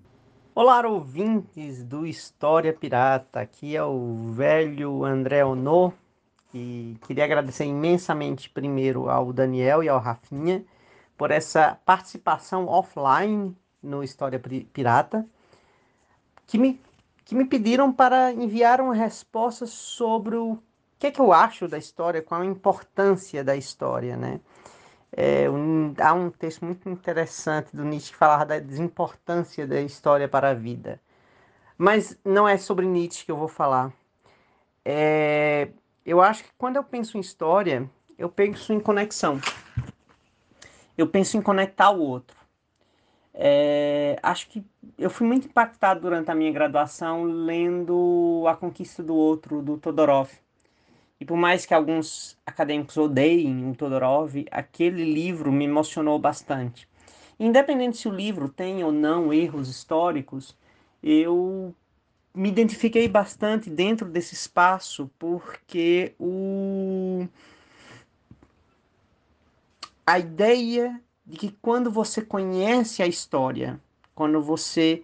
Olá, 0.56 0.86
ouvintes 0.86 1.82
do 1.82 2.06
História 2.06 2.72
Pirata. 2.72 3.40
Aqui 3.40 3.74
é 3.74 3.82
o 3.82 4.30
velho 4.30 5.04
André 5.04 5.44
Onô. 5.44 5.92
E 6.54 6.96
queria 7.08 7.24
agradecer 7.24 7.64
imensamente 7.64 8.48
primeiro 8.48 9.10
ao 9.10 9.32
Daniel 9.32 9.82
e 9.82 9.88
ao 9.88 9.98
Rafinha 9.98 10.64
por 11.18 11.32
essa 11.32 11.76
participação 11.84 12.68
offline 12.68 13.52
no 13.82 14.04
História 14.04 14.40
Pirata, 14.72 15.26
que 16.46 16.56
me, 16.56 16.80
que 17.24 17.34
me 17.34 17.46
pediram 17.46 17.92
para 17.92 18.30
enviar 18.30 18.80
uma 18.80 18.94
resposta 18.94 19.66
sobre 19.66 20.36
o 20.36 20.56
que, 21.00 21.08
é 21.08 21.10
que 21.10 21.20
eu 21.20 21.32
acho 21.32 21.66
da 21.66 21.78
história, 21.78 22.22
qual 22.22 22.42
a 22.42 22.46
importância 22.46 23.42
da 23.42 23.56
história, 23.56 24.16
né? 24.16 24.38
É, 25.16 25.48
um, 25.48 25.94
há 25.98 26.12
um 26.12 26.30
texto 26.30 26.64
muito 26.64 26.88
interessante 26.88 27.74
do 27.74 27.84
Nietzsche 27.84 28.12
que 28.12 28.18
falava 28.18 28.44
da 28.44 28.58
desimportância 28.58 29.66
da 29.66 29.80
história 29.80 30.28
para 30.28 30.50
a 30.50 30.54
vida. 30.54 31.00
Mas 31.78 32.18
não 32.24 32.48
é 32.48 32.56
sobre 32.56 32.86
Nietzsche 32.86 33.24
que 33.24 33.30
eu 33.30 33.36
vou 33.36 33.48
falar. 33.48 33.92
É, 34.84 35.68
eu 36.04 36.20
acho 36.20 36.44
que 36.44 36.50
quando 36.58 36.76
eu 36.76 36.84
penso 36.84 37.16
em 37.16 37.20
história, 37.20 37.88
eu 38.18 38.28
penso 38.28 38.72
em 38.72 38.80
conexão 38.80 39.40
eu 40.96 41.06
penso 41.08 41.36
em 41.36 41.42
conectar 41.42 41.90
o 41.90 42.00
outro. 42.00 42.36
É, 43.32 44.16
acho 44.22 44.48
que 44.48 44.64
eu 44.96 45.10
fui 45.10 45.26
muito 45.26 45.48
impactado 45.48 46.00
durante 46.00 46.30
a 46.30 46.34
minha 46.34 46.52
graduação 46.52 47.24
lendo 47.24 48.44
A 48.48 48.54
Conquista 48.54 49.02
do 49.02 49.14
Outro, 49.14 49.60
do 49.60 49.76
Todorov. 49.76 50.30
E 51.24 51.26
por 51.26 51.38
mais 51.38 51.64
que 51.64 51.72
alguns 51.72 52.36
acadêmicos 52.44 52.98
odeiem 52.98 53.70
o 53.70 53.74
Todorov, 53.74 54.44
aquele 54.50 55.10
livro 55.10 55.50
me 55.50 55.64
emocionou 55.64 56.18
bastante. 56.18 56.86
Independente 57.40 57.96
se 57.96 58.06
o 58.06 58.14
livro 58.14 58.46
tem 58.46 58.84
ou 58.84 58.92
não 58.92 59.32
erros 59.32 59.70
históricos, 59.70 60.54
eu 61.02 61.74
me 62.34 62.50
identifiquei 62.50 63.08
bastante 63.08 63.70
dentro 63.70 64.06
desse 64.06 64.34
espaço 64.34 65.10
porque 65.18 66.12
o 66.20 67.26
a 70.06 70.18
ideia 70.18 71.00
de 71.24 71.38
que 71.38 71.56
quando 71.62 71.90
você 71.90 72.20
conhece 72.20 73.02
a 73.02 73.06
história, 73.06 73.80
quando 74.14 74.42
você 74.42 75.02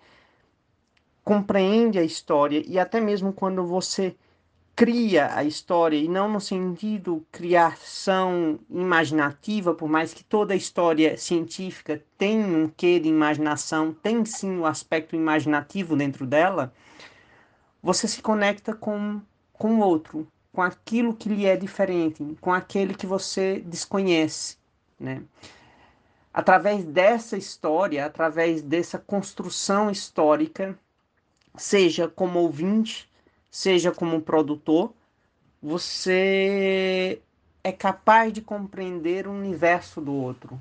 compreende 1.24 1.98
a 1.98 2.04
história 2.04 2.62
e 2.66 2.78
até 2.78 3.00
mesmo 3.00 3.32
quando 3.32 3.64
você 3.64 4.14
cria 4.80 5.36
a 5.36 5.44
história 5.44 5.98
e 5.98 6.08
não 6.08 6.26
no 6.26 6.40
sentido 6.40 7.22
criação 7.30 8.58
imaginativa, 8.70 9.74
por 9.74 9.90
mais 9.90 10.14
que 10.14 10.24
toda 10.24 10.56
história 10.56 11.18
científica 11.18 12.02
tenha 12.16 12.46
um 12.46 12.66
quê 12.66 12.98
de 12.98 13.06
imaginação, 13.06 13.92
tem 13.92 14.24
sim 14.24 14.56
o 14.56 14.60
um 14.60 14.64
aspecto 14.64 15.14
imaginativo 15.14 15.94
dentro 15.94 16.26
dela, 16.26 16.72
você 17.82 18.08
se 18.08 18.22
conecta 18.22 18.72
com 18.74 19.20
com 19.52 19.74
o 19.74 19.80
outro, 19.80 20.26
com 20.50 20.62
aquilo 20.62 21.12
que 21.14 21.28
lhe 21.28 21.44
é 21.44 21.58
diferente, 21.58 22.24
com 22.40 22.50
aquele 22.50 22.94
que 22.94 23.06
você 23.06 23.60
desconhece 23.60 24.56
né? 24.98 25.22
Através 26.32 26.86
dessa 26.86 27.36
história, 27.36 28.06
através 28.06 28.62
dessa 28.62 28.98
construção 28.98 29.90
histórica, 29.90 30.78
seja 31.54 32.08
como 32.08 32.38
ouvinte, 32.38 33.09
seja 33.50 33.90
como 33.90 34.20
produtor, 34.22 34.92
você 35.62 37.20
é 37.62 37.72
capaz 37.72 38.32
de 38.32 38.40
compreender 38.40 39.26
o 39.26 39.32
universo 39.32 40.00
do 40.00 40.14
outro. 40.14 40.60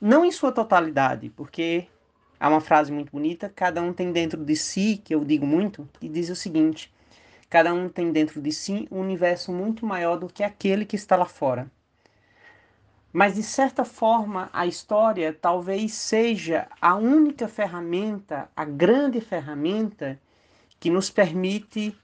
Não 0.00 0.24
em 0.24 0.32
sua 0.32 0.52
totalidade, 0.52 1.28
porque 1.30 1.86
há 2.40 2.48
uma 2.48 2.60
frase 2.60 2.90
muito 2.90 3.12
bonita, 3.12 3.52
cada 3.54 3.82
um 3.82 3.92
tem 3.92 4.12
dentro 4.12 4.42
de 4.44 4.56
si, 4.56 5.00
que 5.04 5.14
eu 5.14 5.24
digo 5.24 5.46
muito, 5.46 5.88
que 6.00 6.08
diz 6.08 6.30
o 6.30 6.36
seguinte: 6.36 6.92
cada 7.50 7.74
um 7.74 7.88
tem 7.88 8.10
dentro 8.10 8.40
de 8.40 8.52
si 8.52 8.88
um 8.90 9.00
universo 9.00 9.52
muito 9.52 9.84
maior 9.84 10.16
do 10.16 10.28
que 10.28 10.42
aquele 10.42 10.86
que 10.86 10.96
está 10.96 11.16
lá 11.16 11.26
fora. 11.26 11.70
Mas, 13.12 13.34
de 13.34 13.42
certa 13.42 13.84
forma, 13.84 14.48
a 14.54 14.66
história 14.66 15.36
talvez 15.38 15.92
seja 15.92 16.66
a 16.80 16.96
única 16.96 17.46
ferramenta, 17.46 18.48
a 18.56 18.64
grande 18.64 19.20
ferramenta 19.20 20.18
que 20.80 20.88
nos 20.88 21.10
permite 21.10 21.94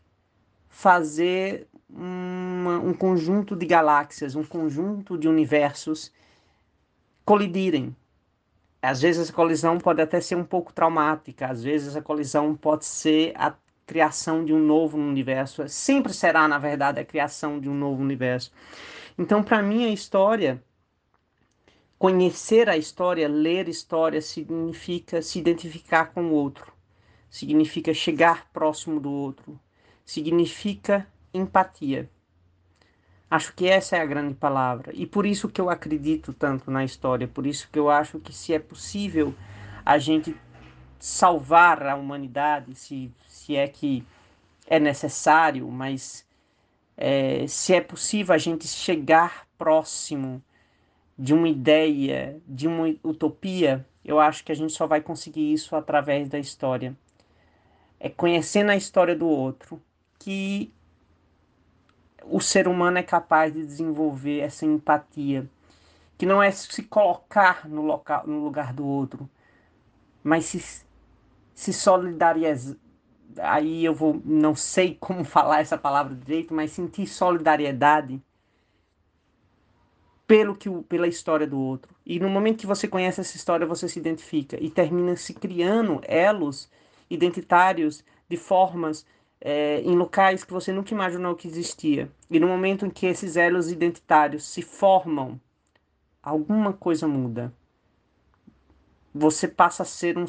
fazer 0.79 1.67
uma, 1.91 2.79
um 2.79 2.95
conjunto 2.95 3.57
de 3.57 3.67
galáxias, 3.67 4.37
um 4.37 4.45
conjunto 4.45 5.19
de 5.19 5.27
universos 5.27 6.13
colidirem. 7.25 7.97
Às 8.81 9.03
vezes 9.03 9.29
a 9.29 9.33
colisão 9.33 9.79
pode 9.79 10.01
até 10.01 10.21
ser 10.21 10.37
um 10.37 10.45
pouco 10.45 10.73
traumática, 10.73 11.49
às 11.49 11.65
vezes 11.65 11.97
a 11.97 12.01
colisão 12.01 12.55
pode 12.55 12.85
ser 12.85 13.33
a 13.35 13.57
criação 13.85 14.45
de 14.45 14.53
um 14.53 14.61
novo 14.61 14.97
universo. 14.97 15.69
Sempre 15.69 16.15
será, 16.15 16.47
na 16.47 16.59
verdade, 16.59 17.01
a 17.01 17.05
criação 17.05 17.59
de 17.59 17.69
um 17.69 17.75
novo 17.75 18.01
universo. 18.01 18.53
Então, 19.19 19.43
para 19.43 19.61
mim, 19.61 19.85
a 19.85 19.91
história 19.91 20.63
Conhecer 21.99 22.69
a 22.69 22.77
história, 22.77 23.27
ler 23.27 23.69
história, 23.69 24.23
significa 24.23 25.21
se 25.21 25.41
identificar 25.41 26.13
com 26.13 26.27
o 26.27 26.33
outro, 26.33 26.73
significa 27.29 27.93
chegar 27.93 28.49
próximo 28.53 29.01
do 29.01 29.11
outro, 29.11 29.59
significa 30.09 31.07
empatia. 31.35 32.09
Acho 33.31 33.55
que 33.55 33.69
essa 33.69 33.95
é 33.95 34.01
a 34.01 34.07
grande 34.07 34.33
palavra. 34.33 34.91
E 34.95 35.07
por 35.07 35.27
isso 35.27 35.51
que 35.51 35.61
eu 35.61 35.69
acredito 35.69 36.33
tanto 36.33 36.71
na 36.71 36.83
história, 36.83 37.29
por 37.29 37.47
isso 37.47 37.69
que 37.71 37.79
eu 37.79 37.91
acho 37.91 38.19
que 38.19 38.33
se 38.35 38.55
é 38.55 38.59
possível 38.59 39.35
a 39.85 39.99
gente 39.99 40.35
salvar 40.99 41.87
a 41.87 41.95
humanidade, 41.95 42.75
se, 42.75 43.13
se 43.27 43.55
é 43.55 43.69
que 43.69 44.03
é 44.67 44.81
necessário, 44.81 45.69
mas 45.71 46.27
é, 46.97 47.47
se 47.47 47.75
é 47.75 47.81
possível 47.83 48.35
a 48.35 48.39
gente 48.39 48.67
chegar 48.67 49.47
próximo 49.59 50.43
de 51.19 51.35
uma 51.35 51.51
ideia, 51.51 52.41
de 52.47 52.67
uma 52.67 52.97
utopia, 53.05 53.87
eu 54.03 54.19
acho 54.19 54.43
que 54.43 54.53
a 54.53 54.57
gente 54.57 54.73
só 54.73 54.87
vai 54.87 55.03
conseguir 55.03 55.53
isso 55.53 55.77
através 55.77 56.31
da 56.31 56.39
história. 56.39 56.97
É 58.01 58.09
conhecendo 58.09 58.71
a 58.71 58.77
história 58.77 59.15
do 59.15 59.29
outro 59.29 59.79
que 60.19 60.73
o 62.25 62.41
ser 62.41 62.69
humano 62.69 62.99
é 62.99 63.03
capaz 63.03 63.53
de 63.53 63.65
desenvolver 63.65 64.41
essa 64.41 64.67
empatia, 64.67 65.49
que 66.17 66.27
não 66.27 66.43
é 66.43 66.51
se 66.51 66.83
colocar 66.83 67.69
no, 67.69 67.83
local, 67.83 68.27
no 68.27 68.43
lugar 68.43 68.73
do 68.73 68.87
outro, 68.87 69.29
mas 70.23 70.45
se, 70.45 70.85
se 71.55 71.73
solidarizar. 71.73 72.77
Aí 73.41 73.85
eu 73.85 73.95
vou, 73.95 74.21
não 74.25 74.55
sei 74.55 74.97
como 74.99 75.23
falar 75.25 75.61
essa 75.61 75.79
palavra 75.79 76.15
direito, 76.15 76.53
mas 76.53 76.73
sentir 76.73 77.07
solidariedade 77.07 78.21
pelo 80.27 80.55
que 80.55 80.69
pela 80.83 81.09
história 81.09 81.47
do 81.47 81.59
outro. 81.59 81.95
E 82.05 82.21
no 82.21 82.29
momento 82.29 82.59
que 82.59 82.67
você 82.67 82.87
conhece 82.87 83.21
essa 83.21 83.37
história, 83.37 83.67
você 83.67 83.89
se 83.89 83.99
identifica 83.99 84.63
e 84.63 84.69
termina 84.69 85.17
se 85.17 85.33
criando 85.33 86.03
elos 86.05 86.71
identitários 87.09 88.05
de 88.29 88.37
formas 88.37 89.07
é, 89.41 89.81
em 89.81 89.97
locais 89.97 90.45
que 90.45 90.53
você 90.53 90.73
nunca 90.73 90.93
imaginou 90.93 91.35
que 91.35 91.49
existia. 91.49 92.11
E 92.31 92.41
no 92.41 92.49
momento 92.49 92.87
em 92.87 92.91
que 92.91 93.07
esses 93.07 93.37
elos 93.37 93.71
identitários 93.71 94.45
se 94.45 94.63
formam, 94.63 95.41
alguma 96.23 96.73
coisa 96.73 97.07
muda. 97.07 97.53
Você 99.15 99.49
passa 99.49 99.83
a 99.83 99.87
ser 99.87 100.19
um. 100.19 100.27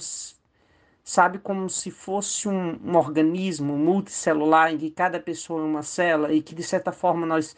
Sabe, 1.03 1.39
como 1.39 1.69
se 1.69 1.89
fosse 1.89 2.47
um, 2.47 2.79
um 2.83 2.95
organismo 2.95 3.75
multicelular 3.75 4.71
em 4.71 4.77
que 4.77 4.91
cada 4.91 5.19
pessoa 5.19 5.61
é 5.61 5.65
uma 5.65 5.81
célula 5.81 6.31
e 6.31 6.41
que, 6.41 6.53
de 6.53 6.61
certa 6.61 6.91
forma, 6.91 7.25
nós 7.25 7.55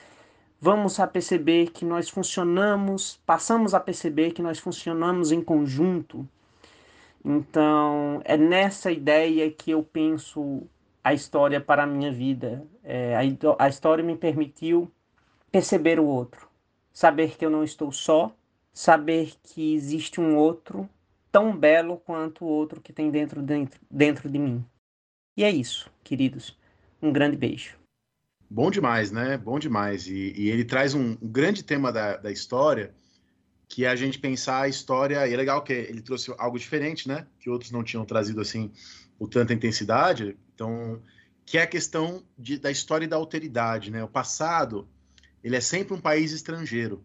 vamos 0.60 1.00
a 1.00 1.08
perceber 1.08 1.72
que 1.72 1.84
nós 1.84 2.08
funcionamos, 2.08 3.20
passamos 3.26 3.74
a 3.74 3.80
perceber 3.80 4.32
que 4.32 4.42
nós 4.42 4.58
funcionamos 4.58 5.32
em 5.32 5.42
conjunto. 5.42 6.28
Então, 7.26 8.22
é 8.24 8.38
nessa 8.38 8.92
ideia 8.92 9.52
que 9.52 9.72
eu 9.72 9.84
penso 9.84 10.64
a 11.04 11.14
história 11.14 11.60
para 11.60 11.84
a 11.84 11.88
minha 11.88 12.12
vida. 12.12 12.66
É, 12.84 13.16
a, 13.16 13.66
a 13.66 13.70
história 13.70 14.04
me 14.04 14.16
permitiu 14.16 14.92
perceber 15.52 16.00
o 16.00 16.06
outro, 16.06 16.48
saber 16.94 17.36
que 17.38 17.46
eu 17.46 17.50
não 17.50 17.64
estou 17.64 17.92
só, 17.92 18.36
saber 18.74 19.34
que 19.44 19.74
existe 19.74 20.22
um 20.22 20.38
outro 20.38 20.90
tão 21.32 21.56
belo 21.56 21.98
quanto 21.98 22.46
o 22.46 22.48
outro 22.48 22.82
que 22.82 22.94
tem 22.94 23.10
dentro, 23.10 23.42
dentro, 23.42 23.80
dentro 23.90 24.30
de 24.30 24.38
mim. 24.38 24.66
E 25.38 25.44
é 25.44 25.50
isso, 25.50 25.90
queridos. 26.04 26.58
Um 27.02 27.12
grande 27.12 27.38
beijo. 27.38 27.78
Bom 28.50 28.70
demais, 28.70 29.12
né? 29.12 29.38
Bom 29.38 29.58
demais. 29.58 30.08
E, 30.08 30.34
e 30.36 30.50
ele 30.50 30.66
traz 30.66 30.94
um, 30.94 31.18
um 31.22 31.28
grande 31.28 31.64
tema 31.64 31.92
da, 31.92 32.18
da 32.18 32.32
história, 32.32 32.94
que 33.68 33.86
é 33.86 33.88
a 33.90 33.96
gente 33.96 34.20
pensar 34.20 34.64
a 34.64 34.68
história. 34.68 35.26
E 35.26 35.34
é 35.34 35.38
legal 35.38 35.64
que 35.64 35.72
ele 35.72 36.02
trouxe 36.02 36.34
algo 36.38 36.60
diferente, 36.60 37.08
né? 37.08 37.26
Que 37.40 37.50
outros 37.50 37.72
não 37.72 37.84
tinham 37.84 38.04
trazido 38.04 38.42
assim 38.42 38.72
com 39.18 39.26
tanta 39.26 39.54
intensidade. 39.54 40.38
Então, 40.62 41.02
que 41.44 41.58
é 41.58 41.64
a 41.64 41.68
questão 41.68 42.24
de, 42.38 42.60
da 42.60 42.70
história 42.70 43.06
e 43.06 43.08
da 43.08 43.16
alteridade, 43.16 43.90
né? 43.90 44.04
O 44.04 44.08
passado, 44.08 44.88
ele 45.44 45.56
é 45.56 45.60
sempre 45.60 45.96
um 45.96 46.00
país 46.00 46.32
estrangeiro. 46.32 47.04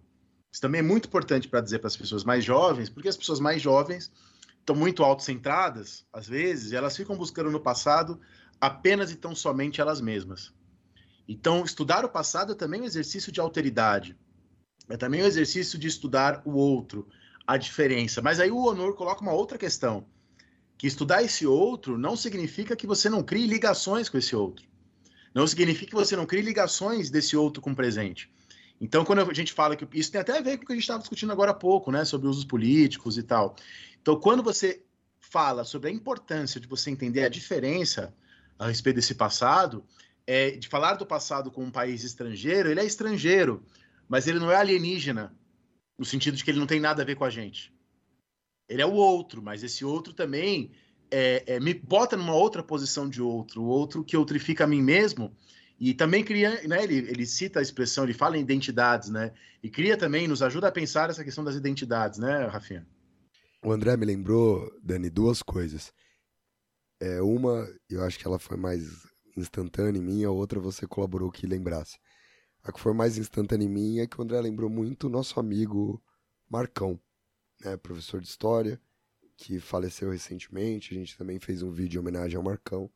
Isso 0.52 0.60
também 0.60 0.80
é 0.80 0.82
muito 0.82 1.08
importante 1.08 1.48
para 1.48 1.62
dizer 1.62 1.78
para 1.78 1.86
as 1.86 1.96
pessoas 1.96 2.22
mais 2.22 2.44
jovens, 2.44 2.90
porque 2.90 3.08
as 3.08 3.16
pessoas 3.16 3.40
mais 3.40 3.62
jovens 3.62 4.12
estão 4.60 4.76
muito 4.76 5.02
autocentradas, 5.02 6.04
às 6.12 6.28
vezes, 6.28 6.72
e 6.72 6.76
elas 6.76 6.94
ficam 6.94 7.16
buscando 7.16 7.50
no 7.50 7.58
passado 7.58 8.20
apenas 8.60 9.10
e 9.10 9.16
tão 9.16 9.34
somente 9.34 9.80
elas 9.80 10.02
mesmas. 10.02 10.52
Então, 11.26 11.64
estudar 11.64 12.04
o 12.04 12.10
passado 12.10 12.52
é 12.52 12.54
também 12.54 12.82
um 12.82 12.84
exercício 12.84 13.32
de 13.32 13.40
alteridade. 13.40 14.18
É 14.86 14.98
também 14.98 15.22
um 15.22 15.26
exercício 15.26 15.78
de 15.78 15.88
estudar 15.88 16.42
o 16.44 16.52
outro, 16.52 17.08
a 17.46 17.56
diferença. 17.56 18.20
Mas 18.20 18.38
aí 18.38 18.50
o 18.50 18.66
Honor 18.66 18.94
coloca 18.94 19.22
uma 19.22 19.32
outra 19.32 19.56
questão 19.56 20.06
que 20.78 20.86
estudar 20.86 21.22
esse 21.22 21.46
outro 21.46 21.96
não 21.96 22.16
significa 22.16 22.76
que 22.76 22.86
você 22.86 23.08
não 23.08 23.22
crie 23.22 23.46
ligações 23.46 24.08
com 24.08 24.18
esse 24.18 24.36
outro. 24.36 24.66
Não 25.34 25.46
significa 25.46 25.90
que 25.90 25.94
você 25.94 26.16
não 26.16 26.26
crie 26.26 26.42
ligações 26.42 27.10
desse 27.10 27.36
outro 27.36 27.62
com 27.62 27.72
o 27.72 27.76
presente. 27.76 28.30
Então, 28.80 29.04
quando 29.04 29.20
a 29.20 29.34
gente 29.34 29.52
fala 29.52 29.74
que 29.74 29.86
isso 29.98 30.12
tem 30.12 30.20
até 30.20 30.38
a 30.38 30.40
ver 30.40 30.58
com 30.58 30.64
o 30.64 30.66
que 30.66 30.72
a 30.72 30.76
gente 30.76 30.82
estava 30.82 31.00
discutindo 31.00 31.32
agora 31.32 31.50
há 31.50 31.54
pouco, 31.54 31.90
né, 31.90 32.04
sobre 32.04 32.28
usos 32.28 32.44
políticos 32.44 33.16
e 33.16 33.22
tal. 33.22 33.56
Então, 34.00 34.18
quando 34.20 34.42
você 34.42 34.82
fala 35.18 35.64
sobre 35.64 35.90
a 35.90 35.92
importância 35.92 36.60
de 36.60 36.68
você 36.68 36.90
entender 36.90 37.24
a 37.24 37.28
diferença 37.28 38.14
a 38.58 38.68
respeito 38.68 38.96
desse 38.96 39.14
passado, 39.14 39.84
é, 40.26 40.50
de 40.52 40.68
falar 40.68 40.94
do 40.94 41.06
passado 41.06 41.50
com 41.50 41.64
um 41.64 41.70
país 41.70 42.04
estrangeiro, 42.04 42.70
ele 42.70 42.80
é 42.80 42.84
estrangeiro, 42.84 43.62
mas 44.08 44.26
ele 44.26 44.38
não 44.38 44.50
é 44.50 44.56
alienígena, 44.56 45.34
no 45.98 46.04
sentido 46.04 46.36
de 46.36 46.44
que 46.44 46.50
ele 46.50 46.58
não 46.58 46.66
tem 46.66 46.80
nada 46.80 47.02
a 47.02 47.04
ver 47.04 47.16
com 47.16 47.24
a 47.24 47.30
gente. 47.30 47.72
Ele 48.68 48.82
é 48.82 48.86
o 48.86 48.92
outro, 48.92 49.42
mas 49.42 49.62
esse 49.62 49.84
outro 49.84 50.12
também 50.12 50.72
é, 51.10 51.54
é, 51.54 51.60
me 51.60 51.72
bota 51.72 52.16
numa 52.16 52.34
outra 52.34 52.62
posição 52.62 53.08
de 53.08 53.22
outro, 53.22 53.62
o 53.62 53.66
outro 53.66 54.04
que 54.04 54.16
outrifica 54.16 54.64
a 54.64 54.66
mim 54.66 54.82
mesmo. 54.82 55.34
E 55.78 55.92
também 55.92 56.24
cria, 56.24 56.66
né, 56.66 56.82
ele, 56.82 56.96
ele 56.96 57.26
cita 57.26 57.58
a 57.58 57.62
expressão, 57.62 58.04
ele 58.04 58.14
fala 58.14 58.38
em 58.38 58.40
identidades, 58.40 59.10
né? 59.10 59.32
E 59.62 59.68
cria 59.68 59.96
também, 59.96 60.26
nos 60.26 60.42
ajuda 60.42 60.68
a 60.68 60.72
pensar 60.72 61.10
essa 61.10 61.22
questão 61.22 61.44
das 61.44 61.54
identidades, 61.54 62.18
né, 62.18 62.46
Rafinha? 62.46 62.86
O 63.62 63.70
André 63.70 63.96
me 63.96 64.06
lembrou, 64.06 64.72
Dani, 64.82 65.10
duas 65.10 65.42
coisas. 65.42 65.92
É, 66.98 67.20
uma, 67.20 67.68
eu 67.90 68.02
acho 68.04 68.18
que 68.18 68.26
ela 68.26 68.38
foi 68.38 68.56
mais 68.56 68.84
instantânea 69.36 69.98
em 69.98 70.02
mim, 70.02 70.24
a 70.24 70.30
outra 70.30 70.58
você 70.58 70.86
colaborou 70.86 71.30
que 71.30 71.46
lembrasse. 71.46 71.98
A 72.64 72.72
que 72.72 72.80
foi 72.80 72.94
mais 72.94 73.18
instantânea 73.18 73.66
em 73.66 73.68
mim 73.68 73.98
é 73.98 74.06
que 74.06 74.18
o 74.18 74.22
André 74.22 74.40
lembrou 74.40 74.70
muito 74.70 75.06
o 75.06 75.10
nosso 75.10 75.38
amigo 75.38 76.02
Marcão 76.48 76.98
né, 77.60 77.76
professor 77.76 78.20
de 78.20 78.28
história, 78.28 78.80
que 79.36 79.60
faleceu 79.60 80.10
recentemente. 80.10 80.94
A 80.94 80.98
gente 80.98 81.16
também 81.16 81.38
fez 81.38 81.62
um 81.62 81.70
vídeo 81.70 81.98
em 81.98 82.00
homenagem 82.00 82.36
ao 82.36 82.42
Marcão. 82.42 82.90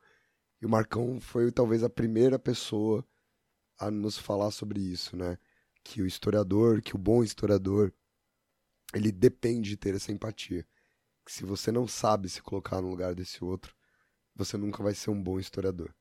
E 0.61 0.67
o 0.67 0.69
Marcão 0.69 1.21
foi 1.21 1.51
talvez 1.51 1.83
a 1.83 1.91
primeira 1.91 2.39
pessoa 2.39 3.07
a 3.79 3.91
nos 3.91 4.19
falar 4.19 4.51
sobre 4.51 4.81
isso, 4.81 5.17
né? 5.17 5.39
Que 5.83 6.03
o 6.03 6.07
historiador, 6.07 6.83
que 6.83 6.95
o 6.95 6.99
bom 6.99 7.25
historiador, 7.25 7.93
ele 8.93 9.11
depende 9.11 9.71
de 9.71 9.77
ter 9.77 9.95
essa 9.95 10.13
empatia. 10.13 10.67
Que 11.25 11.33
se 11.33 11.45
você 11.45 11.73
não 11.73 11.87
sabe 11.87 12.29
se 12.29 12.43
colocar 12.43 12.81
no 12.83 12.91
lugar 12.91 13.15
desse 13.15 13.43
outro, 13.43 13.75
você 14.35 14.57
nunca 14.57 14.83
vai 14.83 14.95
ser 14.95 15.11
um 15.11 15.23
bom 15.23 15.39
historiador. 15.39 15.95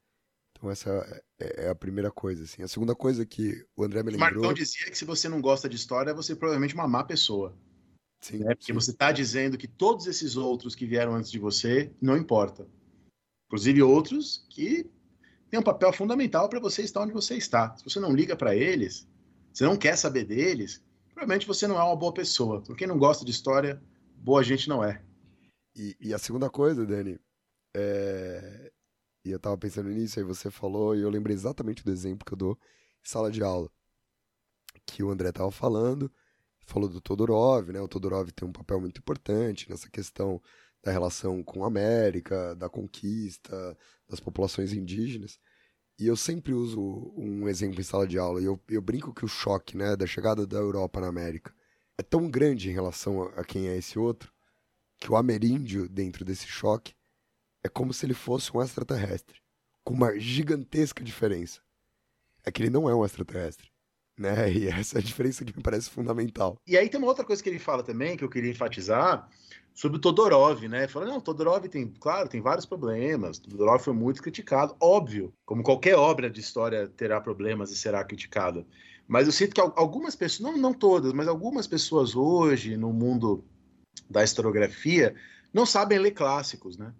Então 0.51 0.69
essa 0.69 0.89
é, 1.39 1.67
é 1.67 1.69
a 1.69 1.75
primeira 1.75 2.11
coisa, 2.11 2.43
assim. 2.43 2.61
A 2.61 2.67
segunda 2.67 2.93
coisa 2.93 3.25
que 3.25 3.65
o 3.77 3.83
André 3.83 4.03
me 4.03 4.11
lembrou... 4.11 4.31
Marcão 4.31 4.53
dizia 4.53 4.89
que 4.89 4.97
se 4.97 5.05
você 5.05 5.29
não 5.29 5.41
gosta 5.41 5.69
de 5.69 5.77
história, 5.77 6.13
você 6.13 6.33
é 6.33 6.35
provavelmente 6.35 6.73
uma 6.73 6.87
má 6.87 7.03
pessoa. 7.03 7.57
Sim, 8.19 8.39
né? 8.39 8.55
Porque 8.55 8.71
sim. 8.71 8.73
você 8.73 8.91
está 8.91 9.11
dizendo 9.11 9.57
que 9.57 9.67
todos 9.67 10.05
esses 10.07 10.35
outros 10.35 10.75
que 10.75 10.85
vieram 10.85 11.15
antes 11.15 11.31
de 11.31 11.39
você 11.39 11.91
não 12.01 12.17
importa. 12.17 12.67
Inclusive 13.47 13.81
outros 13.81 14.45
que 14.49 14.89
têm 15.49 15.59
um 15.59 15.63
papel 15.63 15.91
fundamental 15.91 16.47
para 16.49 16.59
você 16.59 16.83
estar 16.83 17.01
onde 17.01 17.13
você 17.13 17.35
está. 17.35 17.75
Se 17.75 17.83
você 17.83 17.99
não 17.99 18.13
liga 18.13 18.35
para 18.35 18.55
eles, 18.55 19.07
você 19.51 19.63
não 19.63 19.77
quer 19.77 19.95
saber 19.95 20.25
deles, 20.25 20.83
provavelmente 21.07 21.47
você 21.47 21.67
não 21.67 21.79
é 21.79 21.83
uma 21.83 21.95
boa 21.95 22.13
pessoa. 22.13 22.61
Por 22.61 22.75
quem 22.75 22.87
não 22.87 22.97
gosta 22.97 23.25
de 23.25 23.31
história, 23.31 23.81
boa 24.17 24.43
gente 24.43 24.69
não 24.69 24.83
é. 24.83 25.01
E, 25.75 25.95
e 25.99 26.13
a 26.13 26.19
segunda 26.19 26.49
coisa, 26.49 26.85
Dani, 26.85 27.19
é... 27.75 28.71
e 29.25 29.31
eu 29.31 29.37
estava 29.37 29.57
pensando 29.57 29.89
nisso, 29.89 30.19
aí 30.19 30.25
você 30.25 30.51
falou, 30.51 30.95
e 30.95 31.01
eu 31.01 31.09
lembrei 31.09 31.35
exatamente 31.35 31.83
do 31.83 31.91
exemplo 31.91 32.25
que 32.25 32.33
eu 32.33 32.37
dou 32.37 32.59
em 33.03 33.07
sala 33.07 33.31
de 33.31 33.41
aula. 33.41 33.71
Que 34.85 35.03
o 35.03 35.09
André 35.09 35.29
estava 35.29 35.51
falando, 35.51 36.11
falou 36.65 36.89
do 36.89 37.01
Todorov, 37.01 37.71
né? 37.71 37.81
O 37.81 37.87
Todorov 37.87 38.31
tem 38.31 38.47
um 38.47 38.51
papel 38.51 38.79
muito 38.79 38.99
importante 38.99 39.69
nessa 39.69 39.89
questão 39.89 40.41
da 40.83 40.91
relação 40.91 41.43
com 41.43 41.63
a 41.63 41.67
América, 41.67 42.55
da 42.55 42.69
conquista, 42.69 43.77
das 44.07 44.19
populações 44.19 44.71
indígenas. 44.71 45.39
E 45.97 46.07
eu 46.07 46.15
sempre 46.15 46.53
uso 46.53 47.13
um 47.17 47.47
exemplo 47.49 47.79
em 47.79 47.83
sala 47.83 48.07
de 48.07 48.17
aula, 48.17 48.41
e 48.41 48.45
eu, 48.45 48.59
eu 48.69 48.81
brinco 48.81 49.13
que 49.13 49.25
o 49.25 49.27
choque 49.27 49.75
né, 49.75 49.95
da 49.95 50.05
chegada 50.05 50.47
da 50.47 50.57
Europa 50.57 51.01
na 51.01 51.07
América 51.07 51.53
é 51.97 52.01
tão 52.01 52.29
grande 52.29 52.69
em 52.69 52.73
relação 52.73 53.23
a, 53.23 53.41
a 53.41 53.43
quem 53.43 53.67
é 53.67 53.75
esse 53.75 53.99
outro, 53.99 54.31
que 54.97 55.11
o 55.11 55.17
ameríndio, 55.17 55.89
dentro 55.89 56.23
desse 56.23 56.47
choque, 56.47 56.93
é 57.61 57.67
como 57.67 57.93
se 57.93 58.05
ele 58.05 58.13
fosse 58.13 58.55
um 58.55 58.61
extraterrestre, 58.61 59.41
com 59.83 59.93
uma 59.93 60.17
gigantesca 60.17 61.03
diferença. 61.03 61.61
É 62.45 62.51
que 62.51 62.61
ele 62.61 62.69
não 62.69 62.89
é 62.89 62.95
um 62.95 63.03
extraterrestre 63.03 63.69
né? 64.19 64.51
E 64.51 64.67
essa 64.67 64.97
é 64.97 64.99
a 64.99 65.03
diferença 65.03 65.45
que 65.45 65.55
me 65.55 65.63
parece 65.63 65.89
fundamental. 65.89 66.57
E 66.67 66.77
aí 66.77 66.89
tem 66.89 66.99
uma 66.99 67.07
outra 67.07 67.23
coisa 67.23 67.41
que 67.41 67.49
ele 67.49 67.59
fala 67.59 67.81
também, 67.81 68.17
que 68.17 68.23
eu 68.23 68.29
queria 68.29 68.51
enfatizar, 68.51 69.29
sobre 69.73 69.97
o 69.97 70.01
Todorov, 70.01 70.67
né? 70.67 70.87
Fala, 70.87 71.05
não, 71.05 71.21
Todorov 71.21 71.65
tem, 71.69 71.87
claro, 71.99 72.27
tem 72.27 72.41
vários 72.41 72.65
problemas. 72.65 73.39
Todorov 73.39 73.81
foi 73.81 73.93
muito 73.93 74.21
criticado, 74.21 74.75
óbvio, 74.79 75.33
como 75.45 75.63
qualquer 75.63 75.95
obra 75.95 76.29
de 76.29 76.41
história 76.41 76.87
terá 76.87 77.21
problemas 77.21 77.71
e 77.71 77.77
será 77.77 78.03
criticada. 78.03 78.65
Mas 79.07 79.25
eu 79.25 79.31
sinto 79.31 79.55
que 79.55 79.61
algumas 79.61 80.15
pessoas, 80.15 80.51
não, 80.51 80.57
não 80.57 80.73
todas, 80.73 81.13
mas 81.13 81.27
algumas 81.27 81.65
pessoas 81.65 82.15
hoje, 82.15 82.77
no 82.77 82.91
mundo 82.91 83.43
da 84.09 84.23
historiografia, 84.23 85.15
não 85.53 85.65
sabem 85.65 85.97
ler 85.97 86.11
clássicos, 86.11 86.77
né? 86.77 86.93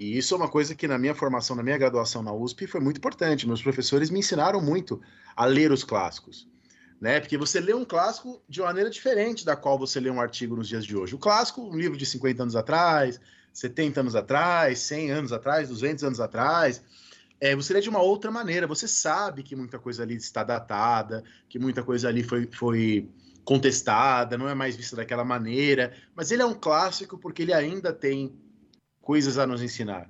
E 0.00 0.16
isso 0.16 0.32
é 0.32 0.36
uma 0.38 0.48
coisa 0.48 0.74
que 0.74 0.88
na 0.88 0.96
minha 0.96 1.14
formação, 1.14 1.54
na 1.54 1.62
minha 1.62 1.76
graduação 1.76 2.22
na 2.22 2.32
USP, 2.32 2.66
foi 2.66 2.80
muito 2.80 2.96
importante. 2.96 3.46
Meus 3.46 3.60
professores 3.60 4.08
me 4.08 4.20
ensinaram 4.20 4.58
muito 4.58 4.98
a 5.36 5.44
ler 5.44 5.70
os 5.70 5.84
clássicos. 5.84 6.48
Né? 6.98 7.20
Porque 7.20 7.36
você 7.36 7.60
lê 7.60 7.74
um 7.74 7.84
clássico 7.84 8.42
de 8.48 8.62
uma 8.62 8.68
maneira 8.68 8.88
diferente 8.88 9.44
da 9.44 9.54
qual 9.54 9.78
você 9.78 10.00
lê 10.00 10.08
um 10.08 10.18
artigo 10.18 10.56
nos 10.56 10.66
dias 10.68 10.86
de 10.86 10.96
hoje. 10.96 11.14
O 11.14 11.18
clássico, 11.18 11.60
um 11.60 11.76
livro 11.76 11.98
de 11.98 12.06
50 12.06 12.42
anos 12.42 12.56
atrás, 12.56 13.20
70 13.52 14.00
anos 14.00 14.16
atrás, 14.16 14.78
100 14.78 15.10
anos 15.10 15.32
atrás, 15.34 15.68
200 15.68 16.02
anos 16.02 16.18
atrás, 16.18 16.82
é, 17.38 17.54
você 17.54 17.74
lê 17.74 17.82
de 17.82 17.90
uma 17.90 18.00
outra 18.00 18.30
maneira. 18.30 18.66
Você 18.66 18.88
sabe 18.88 19.42
que 19.42 19.54
muita 19.54 19.78
coisa 19.78 20.02
ali 20.02 20.14
está 20.14 20.42
datada, 20.42 21.22
que 21.46 21.58
muita 21.58 21.82
coisa 21.82 22.08
ali 22.08 22.22
foi, 22.22 22.48
foi 22.50 23.06
contestada, 23.44 24.38
não 24.38 24.48
é 24.48 24.54
mais 24.54 24.76
vista 24.76 24.96
daquela 24.96 25.26
maneira. 25.26 25.92
Mas 26.16 26.30
ele 26.30 26.40
é 26.40 26.46
um 26.46 26.54
clássico 26.54 27.18
porque 27.18 27.42
ele 27.42 27.52
ainda 27.52 27.92
tem 27.92 28.34
coisas 29.10 29.38
a 29.38 29.44
nos 29.44 29.60
ensinar. 29.60 30.08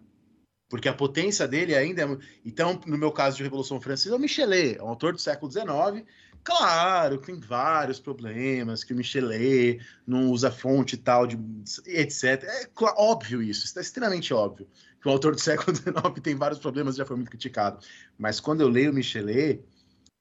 Porque 0.69 0.87
a 0.87 0.93
potência 0.93 1.49
dele 1.49 1.75
ainda 1.75 2.03
é. 2.03 2.19
Então, 2.45 2.79
no 2.87 2.99
meu 2.99 3.11
caso 3.11 3.39
de 3.39 3.43
Revolução 3.43 3.81
Francesa, 3.81 4.15
é 4.15 4.19
o 4.19 4.21
Michelet, 4.21 4.77
é 4.77 4.83
um 4.83 4.89
autor 4.89 5.15
do 5.15 5.19
século 5.19 5.51
XIX. 5.51 6.07
Claro, 6.45 7.17
tem 7.17 7.41
vários 7.41 7.99
problemas, 7.99 8.85
que 8.85 8.93
o 8.93 8.97
Michelet 8.97 9.81
não 10.07 10.31
usa 10.31 10.51
fonte 10.51 10.99
tal, 10.99 11.27
de, 11.27 11.39
etc. 11.87 12.45
É 12.45 12.69
óbvio 12.99 13.43
isso, 13.43 13.65
está 13.65 13.81
extremamente 13.81 14.35
óbvio 14.35 14.69
que 15.01 15.09
o 15.09 15.11
autor 15.11 15.35
do 15.35 15.41
século 15.41 15.75
XIX 15.75 16.21
tem 16.23 16.35
vários 16.35 16.61
problemas, 16.61 16.97
já 16.97 17.07
foi 17.07 17.17
muito 17.17 17.31
criticado. 17.31 17.83
Mas 18.19 18.39
quando 18.39 18.61
eu 18.61 18.69
leio 18.69 18.93
Michelet, 18.93 19.65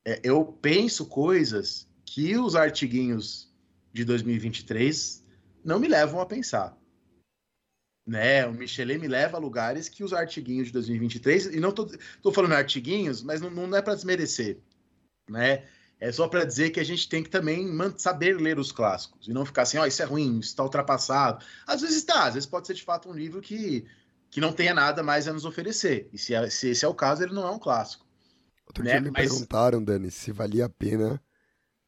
é, 0.08 0.22
eu 0.24 0.46
penso 0.46 1.06
coisas 1.06 1.86
que 2.06 2.38
os 2.38 2.56
artiguinhos 2.56 3.54
de 3.92 4.06
2023 4.06 5.22
não 5.66 5.80
me 5.80 5.90
levam 5.90 6.22
a 6.22 6.26
pensar. 6.26 6.79
Né? 8.10 8.44
O 8.48 8.52
Michelet 8.52 8.98
me 8.98 9.08
leva 9.08 9.38
a 9.38 9.40
lugares 9.40 9.88
que 9.88 10.04
os 10.04 10.14
artiguinhos 10.14 10.68
de 10.68 10.74
2023, 10.74 11.46
e 11.46 11.60
não 11.60 11.70
estou 11.70 12.34
falando 12.34 12.54
artiguinhos, 12.54 13.22
mas 13.22 13.40
não, 13.40 13.52
não 13.52 13.78
é 13.78 13.84
para 13.84 13.94
desmerecer, 13.94 14.58
né? 15.30 15.64
É 16.00 16.12
só 16.12 16.28
para 16.28 16.44
dizer 16.44 16.72
que 16.72 16.80
a 16.80 16.84
gente 16.84 17.08
tem 17.08 17.22
que 17.22 17.30
também 17.30 17.68
saber 17.98 18.40
ler 18.40 18.58
os 18.58 18.72
clássicos 18.72 19.28
e 19.28 19.34
não 19.34 19.46
ficar 19.46 19.62
assim, 19.62 19.78
ó, 19.78 19.84
oh, 19.84 19.86
isso 19.86 20.02
é 20.02 20.06
ruim, 20.06 20.40
isso 20.40 20.50
está 20.50 20.64
ultrapassado. 20.64 21.46
Às 21.68 21.82
vezes 21.82 21.98
está, 21.98 22.26
às 22.26 22.34
vezes 22.34 22.50
pode 22.50 22.66
ser 22.66 22.74
de 22.74 22.84
fato 22.84 23.10
um 23.10 23.14
livro 23.14 23.42
que 23.42 23.86
que 24.32 24.40
não 24.40 24.54
tenha 24.54 24.74
nada 24.74 25.04
mais 25.04 25.28
a 25.28 25.34
nos 25.34 25.44
oferecer. 25.44 26.08
E 26.14 26.18
se, 26.18 26.34
é, 26.34 26.50
se 26.50 26.70
esse 26.70 26.86
é 26.86 26.88
o 26.88 26.94
caso, 26.94 27.24
ele 27.24 27.34
não 27.34 27.48
é 27.48 27.52
um 27.52 27.60
clássico. 27.60 28.06
Outro 28.66 28.84
né? 28.84 28.92
dia 28.92 29.02
me 29.02 29.12
Mas... 29.12 29.28
perguntaram, 29.28 29.84
Dani, 29.84 30.12
se 30.12 30.32
valia 30.32 30.66
a 30.66 30.70
pena 30.70 31.22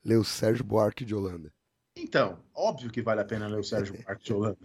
ler 0.03 0.18
o 0.18 0.23
Sérgio 0.23 0.65
Buarque 0.65 1.06
de 1.06 1.14
Holanda. 1.14 1.53
Então, 1.96 2.40
óbvio 2.56 2.90
que 2.90 3.02
vale 3.02 3.22
a 3.22 3.26
pena 3.26 3.48
ler 3.48 3.60
o 3.60 3.64
Sérgio 3.64 3.96
Buarque 4.04 4.24
de 4.24 4.34
Holanda. 4.34 4.58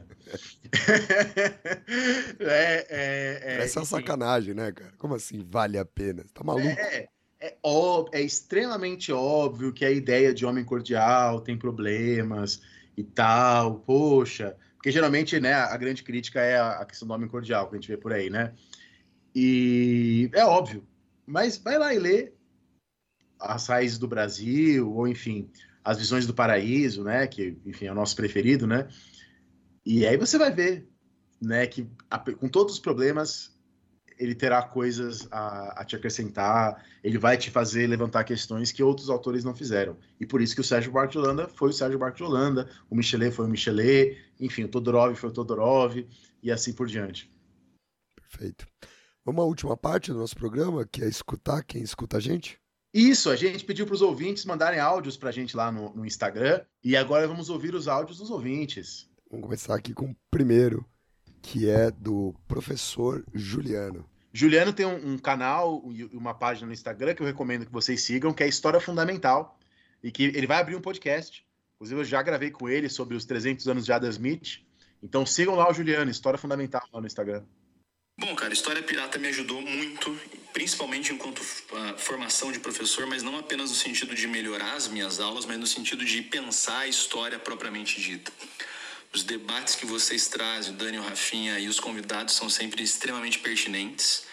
é, 2.40 2.86
é, 2.89 3.40
é, 3.43 3.65
Essa 3.65 3.81
é 3.81 3.85
sacanagem, 3.85 4.55
né, 4.55 4.70
cara? 4.73 4.93
Como 4.97 5.15
assim 5.15 5.44
vale 5.44 5.77
a 5.78 5.85
pena? 5.85 6.24
Tá 6.32 6.44
maluco? 6.44 6.69
É, 6.69 7.09
é, 7.40 7.57
ó, 7.62 8.07
é 8.12 8.20
extremamente 8.20 9.12
óbvio 9.12 9.73
que 9.73 9.85
a 9.85 9.90
ideia 9.90 10.32
de 10.32 10.47
homem 10.47 10.65
cordial 10.65 11.40
tem 11.40 11.59
problemas 11.59 12.62
e 12.97 13.03
tal. 13.03 13.81
Poxa, 13.81 14.57
porque 14.77 14.93
geralmente, 14.93 15.40
né, 15.40 15.53
a 15.53 15.77
grande 15.77 16.05
crítica 16.05 16.40
é 16.40 16.61
a 16.61 16.85
questão 16.85 17.09
do 17.09 17.15
homem 17.15 17.28
cordial 17.28 17.69
que 17.69 17.74
a 17.74 17.78
gente 17.78 17.89
vê 17.89 17.97
por 17.97 18.12
aí, 18.12 18.31
né? 18.31 18.55
E 19.35 20.31
é 20.32 20.44
óbvio. 20.44 20.86
Mas 21.27 21.59
vai 21.59 21.77
lá 21.77 21.93
e 21.93 21.98
lê 21.98 22.32
as 23.39 23.66
raízes 23.66 23.98
do 23.98 24.09
Brasil, 24.09 24.90
ou 24.90 25.07
enfim, 25.07 25.51
as 25.86 25.98
visões 25.98 26.26
do 26.26 26.34
paraíso, 26.34 27.04
né? 27.04 27.28
Que, 27.28 27.56
enfim, 27.64 27.86
é 27.86 27.92
o 27.92 27.94
nosso 27.94 28.16
preferido, 28.16 28.66
né? 28.66 28.88
E 29.84 30.04
aí 30.04 30.16
você 30.16 30.36
vai 30.36 30.50
ver, 30.50 30.88
né, 31.40 31.64
que 31.64 31.88
com 32.40 32.48
todos 32.48 32.74
os 32.74 32.80
problemas 32.80 33.54
ele 34.18 34.34
terá 34.34 34.62
coisas 34.62 35.28
a, 35.30 35.80
a, 35.80 35.84
te 35.84 35.94
acrescentar, 35.94 36.84
ele 37.04 37.18
vai 37.18 37.36
te 37.36 37.50
fazer 37.50 37.86
levantar 37.86 38.24
questões 38.24 38.72
que 38.72 38.82
outros 38.82 39.10
autores 39.10 39.44
não 39.44 39.54
fizeram. 39.54 39.96
E 40.18 40.26
por 40.26 40.40
isso 40.40 40.54
que 40.56 40.60
o 40.60 40.64
Sérgio 40.64 40.90
Buarque 40.90 41.12
de 41.12 41.18
Holanda 41.18 41.46
foi 41.48 41.68
o 41.68 41.72
Sérgio 41.72 41.98
Buarque 41.98 42.16
de 42.16 42.24
Holanda, 42.24 42.68
o 42.90 42.96
Michelet 42.96 43.30
foi 43.30 43.44
o 43.44 43.48
Michelet, 43.48 44.18
enfim, 44.40 44.64
o 44.64 44.68
Todorov 44.68 45.14
foi 45.14 45.28
o 45.28 45.32
Todorov, 45.32 46.04
e 46.42 46.50
assim 46.50 46.72
por 46.72 46.86
diante. 46.86 47.30
Perfeito. 48.16 48.66
Vamos 49.24 49.42
à 49.42 49.46
última 49.46 49.76
parte 49.76 50.10
do 50.10 50.18
nosso 50.18 50.34
programa, 50.34 50.86
que 50.90 51.04
é 51.04 51.08
escutar 51.08 51.62
quem 51.62 51.82
escuta 51.82 52.16
a 52.16 52.20
gente? 52.20 52.58
Isso, 52.97 53.28
a 53.28 53.36
gente 53.36 53.62
pediu 53.62 53.85
para 53.85 53.94
os 53.94 54.01
ouvintes 54.01 54.47
mandarem 54.47 54.81
áudios 54.81 55.18
para 55.18 55.28
a 55.28 55.32
gente 55.32 55.55
lá 55.55 55.70
no, 55.70 55.94
no 55.94 56.06
Instagram, 56.06 56.62
e 56.82 56.97
agora 56.97 57.28
vamos 57.28 57.51
ouvir 57.51 57.74
os 57.74 57.89
áudios 57.89 58.16
dos 58.16 58.31
ouvintes. 58.31 59.06
Vamos 59.31 59.44
começar 59.44 59.74
aqui 59.74 59.93
com 59.93 60.06
o 60.06 60.16
primeiro, 60.31 60.82
que 61.43 61.68
é 61.68 61.90
do 61.90 62.35
professor 62.48 63.23
Juliano. 63.35 64.09
Juliano 64.32 64.73
tem 64.73 64.86
um, 64.86 65.12
um 65.12 65.18
canal 65.18 65.82
e 65.93 66.05
uma 66.16 66.32
página 66.32 66.68
no 66.68 66.73
Instagram 66.73 67.14
que 67.14 67.20
eu 67.20 67.27
recomendo 67.27 67.66
que 67.66 67.73
vocês 67.73 68.01
sigam, 68.01 68.32
que 68.32 68.43
é 68.43 68.48
História 68.48 68.81
Fundamental, 68.81 69.59
e 70.02 70.10
que 70.10 70.23
ele 70.24 70.47
vai 70.47 70.59
abrir 70.59 70.74
um 70.74 70.81
podcast. 70.81 71.47
Inclusive, 71.74 72.01
eu 72.01 72.05
já 72.06 72.23
gravei 72.23 72.51
com 72.51 72.66
ele 72.66 72.89
sobre 72.89 73.14
os 73.14 73.27
300 73.27 73.68
anos 73.68 73.85
de 73.85 73.93
Adam 73.93 74.09
Smith. 74.09 74.64
Então 75.02 75.27
sigam 75.27 75.55
lá 75.55 75.70
o 75.70 75.74
Juliano, 75.74 76.10
História 76.10 76.39
Fundamental 76.39 76.82
lá 76.90 76.98
no 76.98 77.06
Instagram. 77.06 77.44
Bom, 78.18 78.34
cara, 78.34 78.55
História 78.55 78.82
Pirata 78.82 79.18
me 79.18 79.28
ajudou 79.28 79.60
muito, 79.60 80.18
principalmente 80.55 81.12
enquanto 81.12 81.40
uh, 81.40 81.98
formação 81.98 82.51
de 82.51 82.59
professor, 82.59 83.06
mas 83.06 83.22
não 83.22 83.38
apenas 83.38 83.68
no 83.68 83.76
sentido 83.76 84.14
de 84.14 84.26
melhorar 84.26 84.72
as 84.72 84.88
minhas 84.88 85.20
aulas, 85.20 85.44
mas 85.44 85.59
no 85.59 85.66
sentido 85.66 86.02
de 86.02 86.22
pensar 86.22 86.78
a 86.78 86.88
história 86.88 87.38
propriamente 87.38 88.01
dita. 88.01 88.32
Os 89.12 89.22
debates 89.22 89.74
que 89.74 89.84
vocês 89.84 90.28
trazem, 90.28 90.72
o 90.72 90.76
Daniel 90.78 91.02
Rafinha 91.02 91.59
e 91.59 91.68
os 91.68 91.78
convidados 91.78 92.34
são 92.34 92.48
sempre 92.48 92.82
extremamente 92.82 93.38
pertinentes. 93.38 94.24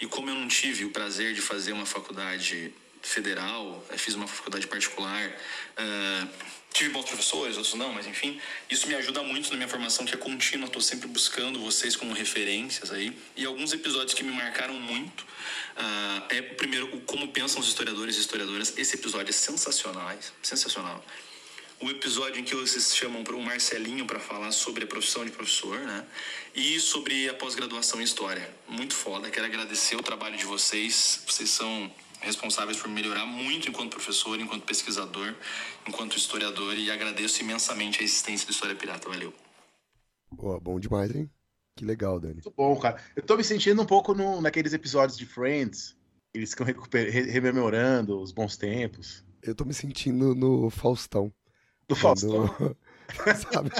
E 0.00 0.06
como 0.06 0.30
eu 0.30 0.34
não 0.34 0.48
tive 0.48 0.86
o 0.86 0.90
prazer 0.90 1.34
de 1.34 1.42
fazer 1.42 1.72
uma 1.72 1.84
faculdade 1.84 2.72
federal, 3.02 3.86
fiz 3.98 4.14
uma 4.14 4.26
faculdade 4.26 4.66
particular, 4.66 5.28
uh, 5.28 6.28
tive 6.76 6.90
bons 6.90 7.06
professores, 7.06 7.56
outros 7.56 7.74
não, 7.74 7.92
mas 7.92 8.06
enfim, 8.06 8.38
isso 8.68 8.86
me 8.86 8.94
ajuda 8.94 9.22
muito 9.22 9.50
na 9.50 9.56
minha 9.56 9.68
formação, 9.68 10.04
que 10.04 10.14
é 10.14 10.18
contínua, 10.18 10.66
estou 10.66 10.82
sempre 10.82 11.08
buscando 11.08 11.58
vocês 11.58 11.96
como 11.96 12.12
referências 12.12 12.92
aí. 12.92 13.16
E 13.34 13.46
alguns 13.46 13.72
episódios 13.72 14.12
que 14.12 14.22
me 14.22 14.32
marcaram 14.32 14.74
muito 14.74 15.22
uh, 15.22 16.22
é, 16.28 16.42
primeiro, 16.42 16.94
o 16.94 17.00
como 17.00 17.28
pensam 17.28 17.60
os 17.60 17.68
historiadores 17.68 18.16
e 18.16 18.20
historiadoras. 18.20 18.76
Esse 18.76 18.96
episódio 18.96 19.30
é 19.30 19.32
sensacional, 19.32 20.14
sensacional 20.42 21.02
o 21.78 21.90
episódio 21.90 22.40
em 22.40 22.44
que 22.44 22.54
vocês 22.54 22.96
chamam 22.96 23.22
para 23.22 23.36
o 23.36 23.42
Marcelinho 23.42 24.06
para 24.06 24.18
falar 24.18 24.50
sobre 24.50 24.84
a 24.84 24.86
profissão 24.86 25.24
de 25.24 25.30
professor, 25.30 25.78
né? 25.78 26.06
E 26.54 26.80
sobre 26.80 27.28
a 27.28 27.34
pós-graduação 27.34 28.00
em 28.00 28.04
História. 28.04 28.48
Muito 28.66 28.94
foda. 28.94 29.30
Quero 29.30 29.44
agradecer 29.44 29.94
o 29.94 30.02
trabalho 30.02 30.38
de 30.38 30.46
vocês. 30.46 31.20
Vocês 31.26 31.50
são 31.50 31.92
responsáveis 32.26 32.76
por 32.76 32.90
melhorar 32.90 33.24
muito 33.24 33.68
enquanto 33.68 33.92
professor, 33.92 34.38
enquanto 34.38 34.64
pesquisador, 34.64 35.34
enquanto 35.86 36.16
historiador 36.16 36.76
e 36.76 36.90
agradeço 36.90 37.40
imensamente 37.40 38.00
a 38.00 38.04
existência 38.04 38.46
do 38.46 38.52
História 38.52 38.74
Pirata. 38.74 39.08
Valeu. 39.08 39.32
Boa, 40.30 40.60
bom 40.60 40.78
demais, 40.78 41.14
hein? 41.14 41.30
Que 41.76 41.84
legal, 41.84 42.18
Dani. 42.18 42.34
Muito 42.34 42.50
bom, 42.50 42.76
cara. 42.78 43.00
Eu 43.14 43.22
tô 43.22 43.36
me 43.36 43.44
sentindo 43.44 43.80
um 43.80 43.86
pouco 43.86 44.14
no, 44.14 44.40
naqueles 44.40 44.72
episódios 44.72 45.16
de 45.16 45.26
Friends. 45.26 45.96
Eles 46.34 46.50
ficam 46.50 46.66
rememorando 46.66 48.20
os 48.20 48.32
bons 48.32 48.56
tempos. 48.56 49.24
Eu 49.42 49.54
tô 49.54 49.64
me 49.64 49.72
sentindo 49.72 50.34
no 50.34 50.68
Faustão. 50.70 51.32
Do 51.88 51.94
Faustão. 51.94 52.46
Sabe? 53.52 53.70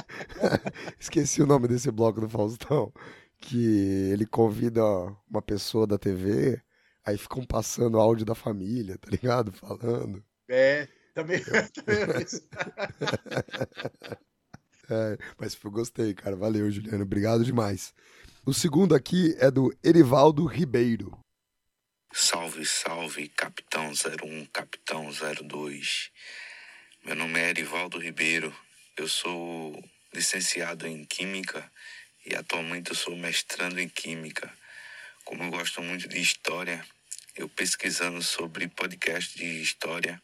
Esqueci 0.99 1.41
o 1.41 1.45
nome 1.45 1.67
desse 1.67 1.91
bloco 1.91 2.21
do 2.21 2.29
Faustão. 2.29 2.93
Que 3.39 4.09
ele 4.11 4.25
convida 4.25 4.81
uma 5.29 5.41
pessoa 5.41 5.85
da 5.85 5.97
TV, 5.97 6.61
aí 7.07 7.17
ficam 7.17 7.43
passando 7.45 7.97
áudio 7.97 8.25
da 8.25 8.35
família, 8.35 8.97
tá 8.97 9.09
ligado? 9.09 9.53
Falando. 9.53 10.21
É, 10.49 10.89
também. 11.13 11.39
é, 14.89 15.17
mas 15.39 15.57
eu 15.63 15.71
gostei, 15.71 16.13
cara. 16.13 16.35
Valeu, 16.35 16.69
Juliano. 16.69 17.03
Obrigado 17.03 17.45
demais. 17.45 17.93
O 18.45 18.53
segundo 18.53 18.93
aqui 18.93 19.33
é 19.39 19.49
do 19.49 19.73
Erivaldo 19.81 20.45
Ribeiro. 20.45 21.17
Salve, 22.13 22.65
salve, 22.65 23.29
capitão 23.29 23.91
01, 23.91 24.45
capitão 24.47 25.09
02. 25.09 26.11
Meu 27.05 27.15
nome 27.15 27.39
é 27.39 27.51
Erivaldo 27.51 27.99
Ribeiro, 27.99 28.53
eu 28.97 29.07
sou 29.07 29.81
licenciado 30.13 30.85
em 30.87 31.05
Química 31.05 31.71
e 32.25 32.35
atualmente 32.35 32.89
eu 32.89 32.95
sou 32.95 33.15
mestrando 33.15 33.79
em 33.79 33.87
Química. 33.87 34.51
Como 35.23 35.43
eu 35.43 35.51
gosto 35.51 35.81
muito 35.81 36.07
de 36.07 36.19
história, 36.19 36.83
eu 37.37 37.47
pesquisando 37.47 38.21
sobre 38.23 38.67
podcast 38.67 39.37
de 39.37 39.61
história, 39.61 40.21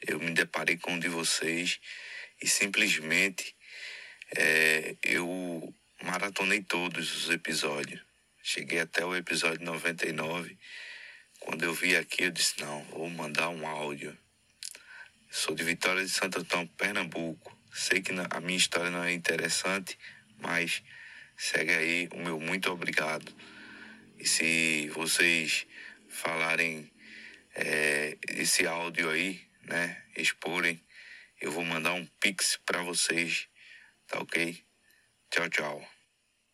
eu 0.00 0.18
me 0.18 0.30
deparei 0.30 0.78
com 0.78 0.92
um 0.92 0.98
de 0.98 1.08
vocês 1.08 1.78
e 2.40 2.48
simplesmente 2.48 3.54
é, 4.34 4.96
eu 5.02 5.74
maratonei 6.02 6.62
todos 6.62 7.14
os 7.14 7.30
episódios. 7.30 8.00
Cheguei 8.42 8.80
até 8.80 9.04
o 9.04 9.14
episódio 9.14 9.64
99. 9.64 10.56
Quando 11.40 11.64
eu 11.64 11.74
vi 11.74 11.94
aqui, 11.94 12.24
eu 12.24 12.30
disse: 12.30 12.60
não, 12.60 12.82
vou 12.84 13.10
mandar 13.10 13.50
um 13.50 13.66
áudio 13.66 14.16
Sou 15.30 15.54
de 15.54 15.62
Vitória 15.62 16.02
de 16.02 16.10
Santo 16.10 16.38
Antão, 16.38 16.66
Pernambuco. 16.66 17.54
Sei 17.74 18.00
que 18.00 18.12
a 18.30 18.40
minha 18.40 18.56
história 18.56 18.90
não 18.90 19.04
é 19.04 19.12
interessante, 19.12 19.98
mas 20.38 20.82
segue 21.36 21.72
aí 21.72 22.08
o 22.12 22.18
meu 22.18 22.40
muito 22.40 22.70
obrigado. 22.70 23.30
E 24.18 24.26
se 24.26 24.88
vocês 24.94 25.66
falarem 26.16 26.90
é, 27.54 28.18
esse 28.28 28.66
áudio 28.66 29.10
aí, 29.10 29.40
né, 29.64 30.02
exporem, 30.16 30.82
eu 31.40 31.52
vou 31.52 31.64
mandar 31.64 31.92
um 31.92 32.06
pix 32.20 32.58
para 32.64 32.82
vocês, 32.82 33.46
tá 34.06 34.18
ok? 34.20 34.58
Tchau, 35.30 35.48
tchau. 35.50 35.82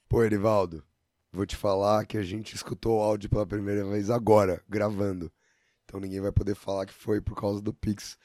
Pô, 0.09 0.24
Erivaldo, 0.24 0.84
vou 1.32 1.47
te 1.47 1.56
falar 1.56 2.05
que 2.06 2.18
a 2.18 2.22
gente 2.22 2.55
escutou 2.55 2.98
o 2.98 3.02
áudio 3.02 3.30
pela 3.30 3.47
primeira 3.47 3.84
vez 3.84 4.10
agora, 4.10 4.62
gravando. 4.68 5.32
Então 5.84 6.01
ninguém 6.01 6.20
vai 6.20 6.32
poder 6.32 6.55
falar 6.55 6.86
que 6.86 6.94
foi 6.94 7.20
por 7.20 7.39
causa 7.39 7.60
do 7.62 7.72
Pix. 7.72 8.18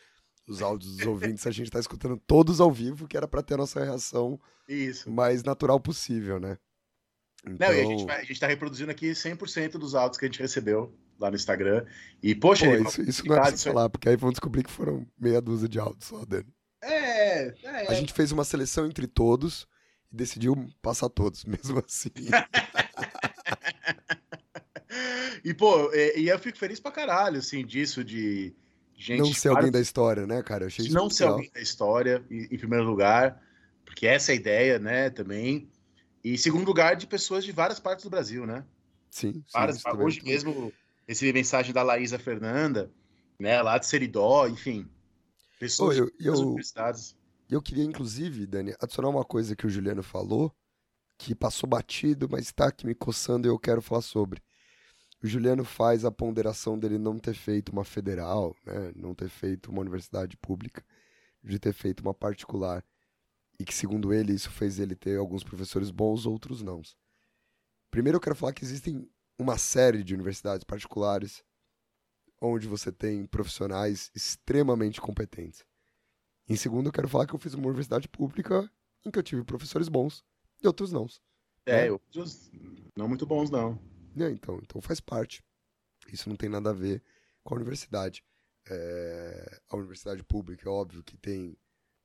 Os 0.47 0.61
áudios 0.61 0.95
dos 0.95 1.05
ouvintes 1.05 1.45
a 1.45 1.51
gente 1.51 1.69
tá 1.69 1.80
escutando 1.80 2.18
todos 2.26 2.61
ao 2.61 2.72
vivo, 2.72 3.07
que 3.07 3.18
era 3.18 3.27
para 3.27 3.43
ter 3.43 3.55
a 3.55 3.57
nossa 3.57 3.84
reação 3.84 4.39
Isso. 4.68 5.11
mais 5.11 5.43
natural 5.43 5.80
possível, 5.80 6.39
né? 6.39 6.57
Não, 7.43 7.73
e 7.73 7.81
a 7.81 7.85
gente, 7.85 8.05
vai, 8.05 8.22
a 8.22 8.23
gente 8.23 8.39
tá 8.39 8.47
reproduzindo 8.47 8.91
aqui 8.91 9.11
100% 9.11 9.72
dos 9.72 9.93
áudios 9.93 10.18
que 10.18 10.26
a 10.26 10.27
gente 10.27 10.41
recebeu 10.41 10.97
lá 11.19 11.30
no 11.30 11.35
Instagram. 11.35 11.85
E, 12.22 12.35
poxa, 12.35 12.65
Pô, 12.65 12.89
isso, 12.89 13.02
isso 13.02 13.27
não 13.27 13.35
é 13.35 13.41
pra 13.41 13.52
você 13.52 13.69
falar, 13.69 13.89
porque 13.89 14.10
aí 14.10 14.15
vão 14.15 14.31
descobrir 14.31 14.64
que 14.64 14.72
foram 14.72 15.06
meia 15.19 15.41
dúzia 15.41 15.68
de 15.68 15.80
áudios 15.80 16.06
só, 16.06 16.23
Dani. 16.26 16.48
É, 16.81 17.53
é. 17.64 17.88
A 17.88 17.94
gente 17.94 18.14
fez 18.14 18.31
uma 18.31 18.44
seleção 18.44 18.85
entre 18.85 19.07
todos 19.07 19.68
e 20.11 20.15
decidiu 20.15 20.56
passar 20.81 21.10
todos, 21.10 21.44
mesmo 21.45 21.84
assim. 21.85 22.11
E, 25.44 25.53
pô, 25.53 25.91
e, 25.94 26.22
e 26.22 26.30
eu 26.30 26.39
fico 26.39 26.57
feliz 26.57 26.80
pra 26.80 26.91
caralho, 26.91 27.39
assim, 27.39 27.65
disso 27.65 28.03
de 28.03 28.53
gente. 28.98 29.19
não 29.19 29.34
ser 29.34 29.49
alguém 29.49 29.72
da 29.72 29.80
história, 29.80 30.27
né, 30.27 30.44
cara? 30.44 30.64
Eu 30.64 30.68
achei 30.68 30.85
isso 30.85 30.94
não 30.94 31.10
ser 31.10 31.23
alguém 31.23 31.49
da 31.53 31.61
história, 31.61 32.23
em, 32.30 32.44
em 32.52 32.57
primeiro 32.57 32.84
lugar, 32.84 33.41
porque 33.85 34.07
essa 34.07 34.31
é 34.31 34.34
a 34.34 34.35
ideia, 34.35 34.80
né, 34.80 35.10
também. 35.10 35.69
E 36.23 36.34
em 36.34 36.38
segundo 36.38 36.65
lugar, 36.65 36.95
de 36.95 37.07
pessoas 37.07 37.45
de 37.45 37.52
várias 37.52 37.80
partes 37.80 38.03
do 38.03 38.10
Brasil, 38.10 38.45
né? 38.45 38.65
Sim, 39.10 39.34
sim, 39.34 39.44
Várias, 39.53 39.85
é 39.85 39.94
hoje 39.94 40.22
mesmo 40.23 40.73
recebi 41.08 41.32
mensagem 41.34 41.74
da 41.74 41.84
Laísa 41.84 42.20
Fernanda, 42.20 42.92
né, 43.40 43.62
lá 43.62 43.78
de 43.78 43.86
Seridó, 43.86 44.48
enfim. 44.48 44.90
Pessoas 45.60 45.98
Ô, 45.98 46.04
eu- 46.04 46.12
eu- 46.20 46.48
universidades. 46.48 47.16
Eu 47.50 47.62
queria, 47.62 47.84
inclusive, 47.84 48.46
Dani, 48.46 48.74
adicionar 48.80 49.10
uma 49.10 49.24
coisa 49.24 49.56
que 49.56 49.66
o 49.66 49.70
Juliano 49.70 50.04
falou, 50.04 50.54
que 51.18 51.34
passou 51.34 51.68
batido, 51.68 52.28
mas 52.30 52.52
tá 52.52 52.68
aqui 52.68 52.86
me 52.86 52.94
coçando 52.94 53.48
e 53.48 53.50
eu 53.50 53.58
quero 53.58 53.82
falar 53.82 54.02
sobre. 54.02 54.44
O 55.24 55.28
Juliano 55.28 55.64
faz 55.64 56.06
a 56.06 56.12
ponderação 56.12 56.78
dele 56.78 56.98
não 57.00 57.18
ter 57.18 57.34
feito 57.34 57.70
uma 57.72 57.84
federal, 57.84 58.56
né, 58.66 58.92
não 58.96 59.16
ter 59.16 59.30
feito 59.30 59.72
uma 59.72 59.82
universidade 59.82 60.38
pública, 60.38 60.84
de 61.44 61.58
ter 61.58 61.74
feito 61.74 62.02
uma 62.02 62.14
particular. 62.14 62.84
E 63.60 63.66
que, 63.66 63.74
segundo 63.74 64.14
ele, 64.14 64.34
isso 64.34 64.52
fez 64.52 64.78
ele 64.78 64.96
ter 64.96 65.18
alguns 65.18 65.44
professores 65.44 65.90
bons, 65.90 66.28
outros 66.28 66.62
não. 66.62 66.82
Primeiro, 67.90 68.18
eu 68.18 68.22
quero 68.22 68.36
falar 68.36 68.54
que 68.54 68.64
existem 68.64 69.10
uma 69.38 69.57
série 69.57 70.03
de 70.03 70.14
universidades 70.14 70.64
particulares 70.64 71.43
onde 72.41 72.68
você 72.68 72.91
tem 72.91 73.26
profissionais 73.26 74.11
extremamente 74.15 75.01
competentes. 75.01 75.65
Em 76.47 76.55
segundo, 76.55 76.88
eu 76.88 76.93
quero 76.93 77.09
falar 77.09 77.26
que 77.26 77.34
eu 77.34 77.39
fiz 77.39 77.53
uma 77.53 77.68
universidade 77.68 78.07
pública 78.07 78.69
em 79.05 79.11
que 79.11 79.19
eu 79.19 79.23
tive 79.23 79.43
professores 79.43 79.89
bons 79.89 80.23
e 80.61 80.68
outros 80.68 80.91
não. 80.91 81.07
É, 81.65 81.84
né? 81.84 81.91
outros 81.91 82.49
não 82.95 83.07
muito 83.07 83.26
bons, 83.26 83.49
não. 83.49 83.80
É, 84.18 84.30
então, 84.30 84.59
então 84.61 84.81
faz 84.81 84.99
parte. 84.99 85.43
Isso 86.11 86.30
não 86.30 86.35
tem 86.35 86.49
nada 86.49 86.69
a 86.69 86.73
ver 86.73 87.03
com 87.43 87.53
a 87.53 87.57
universidade. 87.57 88.23
É, 88.69 89.61
a 89.69 89.76
universidade 89.76 90.23
pública 90.23 90.68
é 90.68 90.72
óbvio 90.72 91.03
que 91.03 91.18
tem 91.18 91.57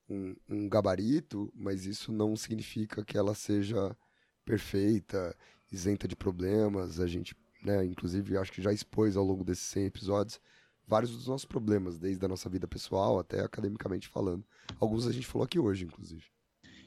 um, 0.08 0.34
um 0.48 0.68
gabarito, 0.68 1.52
mas 1.54 1.86
isso 1.86 2.12
não 2.12 2.36
significa 2.36 3.04
que 3.04 3.16
ela 3.16 3.34
seja 3.34 3.96
perfeita, 4.44 5.36
isenta 5.72 6.06
de 6.06 6.14
problemas. 6.14 7.00
A 7.00 7.06
gente, 7.06 7.34
né, 7.64 7.84
inclusive, 7.84 8.36
acho 8.36 8.52
que 8.52 8.62
já 8.62 8.72
expôs 8.72 9.16
ao 9.16 9.24
longo 9.24 9.42
desses 9.42 9.64
100 9.64 9.86
episódios 9.86 10.40
vários 10.86 11.12
dos 11.12 11.26
nossos 11.26 11.46
problemas, 11.46 11.98
desde 11.98 12.24
a 12.24 12.28
nossa 12.28 12.48
vida 12.48 12.68
pessoal 12.68 13.18
até 13.18 13.40
academicamente 13.40 14.08
falando. 14.08 14.44
Alguns 14.78 15.06
a 15.06 15.12
gente 15.12 15.26
falou 15.26 15.44
aqui 15.44 15.58
hoje, 15.58 15.84
inclusive. 15.84 16.24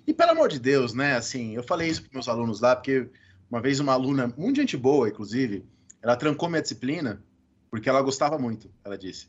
E 0.06 0.14
pelo 0.14 0.32
amor 0.32 0.50
de 0.50 0.60
Deus, 0.60 0.94
né? 0.94 1.16
Assim, 1.16 1.56
eu 1.56 1.64
falei 1.64 1.90
isso 1.90 2.04
para 2.04 2.12
meus 2.14 2.28
alunos 2.28 2.60
lá, 2.60 2.76
porque 2.76 3.10
uma 3.50 3.62
vez 3.62 3.80
uma 3.80 3.94
aluna, 3.94 4.32
muito 4.38 4.58
gente 4.58 4.78
boa, 4.78 5.10
inclusive, 5.10 5.66
ela 6.02 6.16
trancou 6.16 6.50
minha 6.50 6.62
disciplina 6.62 7.24
porque 7.72 7.90
ela 7.90 8.02
gostava 8.02 8.38
muito, 8.38 8.72
ela 8.84 8.98
disse. 8.98 9.28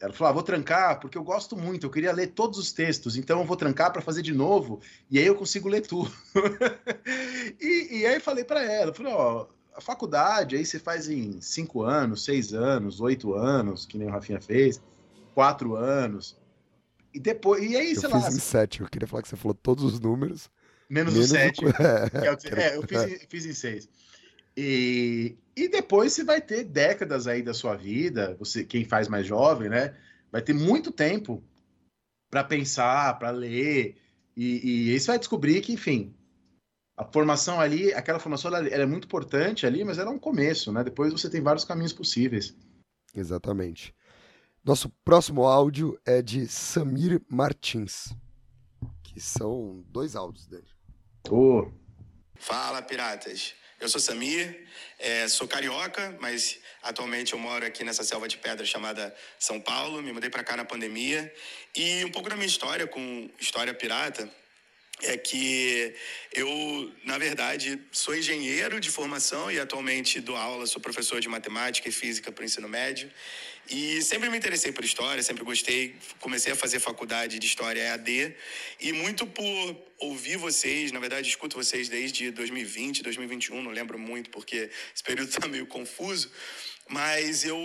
Ela 0.00 0.12
falou: 0.12 0.30
ah, 0.30 0.34
vou 0.34 0.42
trancar 0.42 1.00
porque 1.00 1.18
eu 1.18 1.24
gosto 1.24 1.56
muito, 1.56 1.84
eu 1.86 1.90
queria 1.90 2.12
ler 2.12 2.28
todos 2.28 2.58
os 2.58 2.72
textos, 2.72 3.16
então 3.16 3.40
eu 3.40 3.44
vou 3.46 3.56
trancar 3.56 3.92
para 3.92 4.00
fazer 4.02 4.22
de 4.22 4.32
novo, 4.32 4.80
e 5.10 5.18
aí 5.18 5.26
eu 5.26 5.34
consigo 5.34 5.68
ler 5.68 5.80
tudo. 5.86 6.12
e, 7.60 7.98
e 8.00 8.06
aí 8.06 8.14
eu 8.14 8.20
falei 8.20 8.44
para 8.44 8.62
ela: 8.62 8.94
falei, 8.94 9.12
ó, 9.12 9.46
a 9.74 9.80
faculdade 9.80 10.56
aí 10.56 10.64
você 10.64 10.78
faz 10.78 11.08
em 11.08 11.40
cinco 11.40 11.82
anos, 11.82 12.24
seis 12.24 12.52
anos, 12.52 13.00
oito 13.00 13.34
anos, 13.34 13.86
que 13.86 13.98
nem 13.98 14.08
o 14.08 14.10
Rafinha 14.10 14.40
fez, 14.40 14.80
quatro 15.34 15.74
anos. 15.76 16.36
E 17.12 17.18
depois, 17.18 17.62
e 17.62 17.76
aí, 17.76 17.92
Eu 17.94 18.00
sei 18.00 18.10
fiz 18.10 18.22
lá, 18.24 18.28
em 18.30 18.38
7, 18.38 18.80
eu 18.80 18.88
queria 18.88 19.08
falar 19.08 19.22
que 19.22 19.28
você 19.28 19.36
falou 19.36 19.54
todos 19.54 19.82
os 19.84 19.98
números. 19.98 20.50
Menos, 20.88 21.16
o 21.16 21.22
7. 21.22 21.64
É, 22.14 22.26
É, 22.26 22.32
o 22.32 22.36
que- 22.36 22.48
é, 22.48 22.76
eu 22.76 22.82
fiz, 22.82 23.02
em- 23.02 23.18
fiz 23.28 23.46
em 23.46 23.52
6. 23.52 23.88
E, 24.60 25.38
e 25.54 25.68
depois 25.68 26.12
você 26.12 26.24
vai 26.24 26.40
ter 26.40 26.64
décadas 26.64 27.28
aí 27.28 27.42
da 27.42 27.54
sua 27.54 27.76
vida, 27.76 28.34
você 28.40 28.64
quem 28.64 28.84
faz 28.84 29.06
mais 29.06 29.24
jovem, 29.24 29.68
né? 29.68 29.96
Vai 30.32 30.42
ter 30.42 30.52
muito 30.52 30.90
tempo 30.90 31.44
para 32.28 32.42
pensar, 32.42 33.16
para 33.20 33.30
ler. 33.30 33.96
E, 34.36 34.88
e 34.88 34.92
aí 34.92 34.98
você 34.98 35.06
vai 35.06 35.18
descobrir 35.20 35.60
que, 35.60 35.72
enfim, 35.72 36.12
a 36.96 37.04
formação 37.04 37.60
ali, 37.60 37.94
aquela 37.94 38.18
formação 38.18 38.52
ela, 38.52 38.66
ela 38.66 38.82
é 38.82 38.86
muito 38.86 39.04
importante 39.04 39.64
ali, 39.64 39.84
mas 39.84 39.96
ela 39.96 40.10
é 40.10 40.12
um 40.12 40.18
começo, 40.18 40.72
né? 40.72 40.82
Depois 40.82 41.12
você 41.12 41.30
tem 41.30 41.40
vários 41.40 41.64
caminhos 41.64 41.92
possíveis. 41.92 42.56
Exatamente. 43.14 43.94
Nosso 44.64 44.88
próximo 45.04 45.44
áudio 45.44 45.96
é 46.04 46.20
de 46.20 46.48
Samir 46.48 47.22
Martins, 47.30 48.12
que 49.04 49.20
são 49.20 49.84
dois 49.88 50.16
áudios 50.16 50.48
dele. 50.48 50.66
Ô, 51.30 51.70
Fala, 52.34 52.82
piratas. 52.82 53.54
Eu 53.80 53.88
sou 53.88 54.00
Samir, 54.00 54.66
é, 54.98 55.28
sou 55.28 55.46
carioca, 55.46 56.16
mas 56.18 56.58
atualmente 56.82 57.32
eu 57.32 57.38
moro 57.38 57.64
aqui 57.64 57.84
nessa 57.84 58.02
selva 58.02 58.26
de 58.26 58.36
pedra 58.36 58.66
chamada 58.66 59.14
São 59.38 59.60
Paulo. 59.60 60.02
Me 60.02 60.12
mudei 60.12 60.28
para 60.28 60.42
cá 60.42 60.56
na 60.56 60.64
pandemia. 60.64 61.32
E 61.76 62.04
um 62.04 62.10
pouco 62.10 62.28
da 62.28 62.34
minha 62.34 62.48
história 62.48 62.88
com 62.88 63.30
História 63.38 63.72
Pirata 63.72 64.28
é 65.02 65.16
que 65.16 65.94
eu, 66.32 66.92
na 67.04 67.18
verdade, 67.18 67.80
sou 67.92 68.16
engenheiro 68.16 68.80
de 68.80 68.90
formação 68.90 69.48
e 69.48 69.60
atualmente 69.60 70.20
dou 70.20 70.34
aula, 70.34 70.66
sou 70.66 70.82
professor 70.82 71.20
de 71.20 71.28
matemática 71.28 71.88
e 71.88 71.92
física 71.92 72.32
para 72.32 72.42
o 72.42 72.44
ensino 72.44 72.68
médio. 72.68 73.08
E 73.70 74.00
sempre 74.00 74.30
me 74.30 74.38
interessei 74.38 74.72
por 74.72 74.82
história, 74.82 75.22
sempre 75.22 75.44
gostei. 75.44 75.94
Comecei 76.20 76.52
a 76.52 76.56
fazer 76.56 76.80
faculdade 76.80 77.38
de 77.38 77.46
história 77.46 77.80
EAD 77.80 78.34
e 78.80 78.92
muito 78.92 79.26
por 79.26 79.76
ouvir 79.98 80.36
vocês, 80.36 80.90
na 80.90 80.98
verdade, 80.98 81.28
escuto 81.28 81.56
vocês 81.56 81.88
desde 81.88 82.30
2020, 82.30 83.02
2021, 83.02 83.62
não 83.62 83.70
lembro 83.70 83.98
muito 83.98 84.30
porque 84.30 84.70
esse 84.94 85.02
período 85.02 85.28
está 85.28 85.46
meio 85.48 85.66
confuso, 85.66 86.30
mas 86.88 87.44
eu 87.44 87.58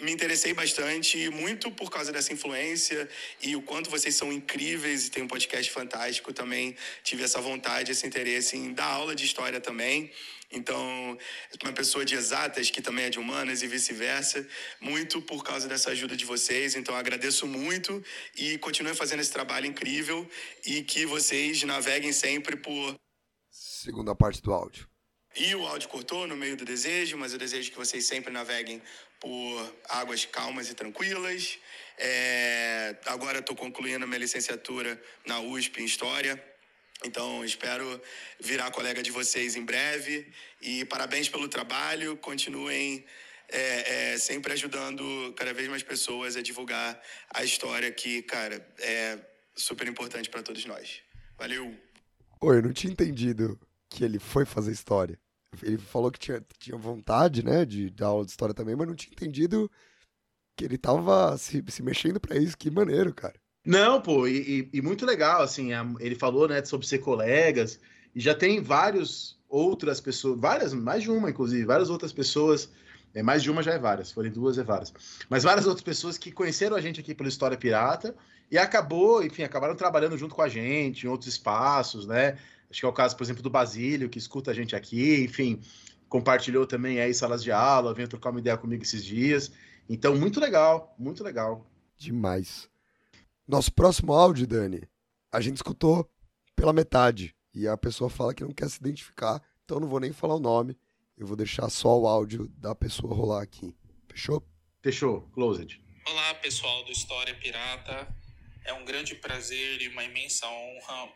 me 0.00 0.12
interessei 0.12 0.52
bastante, 0.52 1.30
muito 1.30 1.70
por 1.70 1.90
causa 1.90 2.12
dessa 2.12 2.32
influência 2.32 3.08
e 3.40 3.54
o 3.56 3.62
quanto 3.62 3.88
vocês 3.88 4.14
são 4.14 4.32
incríveis 4.32 5.06
e 5.06 5.10
tem 5.10 5.22
um 5.22 5.28
podcast 5.28 5.70
fantástico 5.70 6.32
também. 6.32 6.76
Tive 7.02 7.22
essa 7.22 7.40
vontade, 7.40 7.92
esse 7.92 8.06
interesse 8.06 8.56
em 8.56 8.72
dar 8.72 8.86
aula 8.86 9.14
de 9.14 9.24
história 9.24 9.60
também. 9.60 10.10
Então, 10.50 11.18
uma 11.62 11.72
pessoa 11.72 12.04
de 12.04 12.14
exatas 12.14 12.70
que 12.70 12.80
também 12.80 13.06
é 13.06 13.10
de 13.10 13.18
humanas 13.18 13.62
e 13.62 13.66
vice-versa, 13.66 14.46
muito 14.80 15.20
por 15.22 15.42
causa 15.44 15.68
dessa 15.68 15.90
ajuda 15.90 16.16
de 16.16 16.24
vocês. 16.24 16.74
Então, 16.76 16.94
agradeço 16.94 17.46
muito 17.46 18.02
e 18.36 18.56
continuem 18.58 18.94
fazendo 18.94 19.20
esse 19.20 19.32
trabalho 19.32 19.66
incrível 19.66 20.28
e 20.64 20.82
que 20.82 21.04
vocês 21.06 21.62
naveguem 21.64 22.12
sempre 22.12 22.56
por 22.56 22.94
Segunda 23.50 24.14
parte 24.14 24.40
do 24.42 24.52
áudio. 24.52 24.88
e 25.36 25.54
o 25.54 25.66
áudio 25.66 25.88
cortou 25.88 26.26
no 26.26 26.36
meio 26.36 26.56
do 26.56 26.64
desejo, 26.64 27.16
mas 27.16 27.32
eu 27.32 27.38
desejo 27.38 27.70
que 27.70 27.76
vocês 27.76 28.06
sempre 28.06 28.32
naveguem 28.32 28.82
por 29.20 29.74
águas 29.88 30.24
calmas 30.24 30.70
e 30.70 30.74
tranquilas. 30.74 31.58
É, 31.98 32.96
agora 33.06 33.38
estou 33.40 33.56
concluindo 33.56 34.06
minha 34.06 34.18
licenciatura 34.18 35.00
na 35.26 35.40
USP 35.40 35.80
em 35.82 35.84
História. 35.84 36.42
Então, 37.04 37.44
espero 37.44 38.00
virar 38.40 38.70
colega 38.70 39.02
de 39.02 39.10
vocês 39.10 39.54
em 39.56 39.64
breve. 39.64 40.26
E 40.60 40.84
parabéns 40.86 41.28
pelo 41.28 41.48
trabalho. 41.48 42.16
Continuem 42.16 43.04
é, 43.48 44.12
é, 44.12 44.18
sempre 44.18 44.52
ajudando 44.52 45.32
cada 45.36 45.52
vez 45.52 45.68
mais 45.68 45.82
pessoas 45.82 46.36
a 46.36 46.42
divulgar 46.42 47.00
a 47.32 47.44
história 47.44 47.90
que, 47.92 48.22
cara, 48.22 48.66
é 48.78 49.18
super 49.54 49.86
importante 49.86 50.28
para 50.28 50.42
todos 50.42 50.64
nós. 50.64 51.00
Valeu! 51.38 51.76
Pô, 52.40 52.54
eu 52.54 52.62
não 52.62 52.72
tinha 52.72 52.92
entendido 52.92 53.58
que 53.88 54.04
ele 54.04 54.18
foi 54.18 54.44
fazer 54.44 54.72
história. 54.72 55.18
Ele 55.62 55.78
falou 55.78 56.10
que 56.10 56.18
tinha, 56.18 56.44
tinha 56.58 56.76
vontade, 56.76 57.42
né, 57.42 57.64
de 57.64 57.88
dar 57.90 58.08
aula 58.08 58.24
de 58.24 58.30
história 58.30 58.54
também, 58.54 58.74
mas 58.74 58.86
não 58.86 58.94
tinha 58.94 59.12
entendido 59.12 59.70
que 60.56 60.64
ele 60.64 60.76
tava 60.76 61.36
se, 61.38 61.62
se 61.68 61.82
mexendo 61.82 62.20
para 62.20 62.36
isso. 62.36 62.56
Que 62.56 62.70
maneiro, 62.70 63.14
cara. 63.14 63.34
Não, 63.66 64.00
pô, 64.00 64.28
e, 64.28 64.70
e, 64.72 64.78
e 64.78 64.80
muito 64.80 65.04
legal, 65.04 65.42
assim, 65.42 65.72
a, 65.72 65.84
ele 65.98 66.14
falou, 66.14 66.46
né, 66.46 66.64
sobre 66.64 66.86
ser 66.86 66.98
colegas, 66.98 67.80
e 68.14 68.20
já 68.20 68.32
tem 68.32 68.60
vários 68.60 69.36
outras 69.48 70.00
pessoas, 70.00 70.38
várias, 70.38 70.72
mais 70.72 71.02
de 71.02 71.10
uma, 71.10 71.28
inclusive, 71.28 71.64
várias 71.64 71.90
outras 71.90 72.12
pessoas, 72.12 72.70
é, 73.12 73.24
mais 73.24 73.42
de 73.42 73.50
uma 73.50 73.64
já 73.64 73.72
é 73.72 73.78
várias, 73.78 74.12
forem 74.12 74.30
duas 74.30 74.56
é 74.56 74.62
várias, 74.62 74.94
mas 75.28 75.42
várias 75.42 75.66
outras 75.66 75.82
pessoas 75.82 76.16
que 76.16 76.30
conheceram 76.30 76.76
a 76.76 76.80
gente 76.80 77.00
aqui 77.00 77.12
pela 77.12 77.28
História 77.28 77.58
Pirata, 77.58 78.14
e 78.48 78.56
acabou, 78.56 79.24
enfim, 79.24 79.42
acabaram 79.42 79.74
trabalhando 79.74 80.16
junto 80.16 80.36
com 80.36 80.42
a 80.42 80.48
gente, 80.48 81.04
em 81.04 81.08
outros 81.10 81.28
espaços, 81.28 82.06
né, 82.06 82.38
acho 82.70 82.78
que 82.78 82.86
é 82.86 82.88
o 82.88 82.92
caso, 82.92 83.16
por 83.16 83.24
exemplo, 83.24 83.42
do 83.42 83.50
Basílio, 83.50 84.08
que 84.08 84.18
escuta 84.18 84.52
a 84.52 84.54
gente 84.54 84.76
aqui, 84.76 85.24
enfim, 85.24 85.60
compartilhou 86.08 86.68
também 86.68 87.00
aí 87.00 87.12
salas 87.12 87.42
de 87.42 87.50
aula, 87.50 87.92
veio 87.92 88.06
trocar 88.06 88.30
uma 88.30 88.38
ideia 88.38 88.56
comigo 88.56 88.84
esses 88.84 89.04
dias, 89.04 89.50
então, 89.90 90.14
muito 90.14 90.38
legal, 90.38 90.94
muito 90.96 91.24
legal. 91.24 91.68
Demais. 91.98 92.68
Nosso 93.48 93.72
próximo 93.72 94.12
áudio, 94.12 94.44
Dani, 94.44 94.82
a 95.30 95.40
gente 95.40 95.58
escutou 95.58 96.10
pela 96.56 96.72
metade. 96.72 97.32
E 97.54 97.68
a 97.68 97.76
pessoa 97.76 98.10
fala 98.10 98.34
que 98.34 98.42
não 98.42 98.52
quer 98.52 98.68
se 98.68 98.78
identificar, 98.78 99.40
então 99.64 99.78
não 99.78 99.86
vou 99.86 100.00
nem 100.00 100.12
falar 100.12 100.34
o 100.34 100.40
nome. 100.40 100.76
Eu 101.16 101.28
vou 101.28 101.36
deixar 101.36 101.70
só 101.70 101.96
o 101.96 102.08
áudio 102.08 102.48
da 102.58 102.74
pessoa 102.74 103.14
rolar 103.14 103.42
aqui. 103.42 103.72
Fechou? 104.08 104.44
Fechou. 104.82 105.22
Closed. 105.32 105.80
Olá, 106.08 106.34
pessoal 106.34 106.84
do 106.84 106.90
História 106.90 107.36
Pirata. 107.36 108.08
É 108.64 108.72
um 108.72 108.84
grande 108.84 109.14
prazer 109.14 109.80
e 109.80 109.88
uma 109.88 110.02
imensa 110.02 110.44
honra 110.48 111.08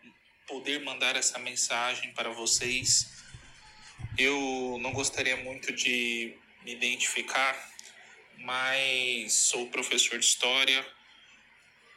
poder 0.47 0.85
mandar 0.85 1.17
essa 1.17 1.37
mensagem 1.41 2.13
para 2.13 2.31
vocês. 2.31 3.11
Eu 4.17 4.79
não 4.81 4.93
gostaria 4.93 5.37
muito 5.37 5.73
de 5.73 6.37
me 6.65 6.75
identificar, 6.75 7.57
mas 8.39 9.33
sou 9.33 9.67
professor 9.67 10.17
de 10.17 10.25
história 10.25 10.87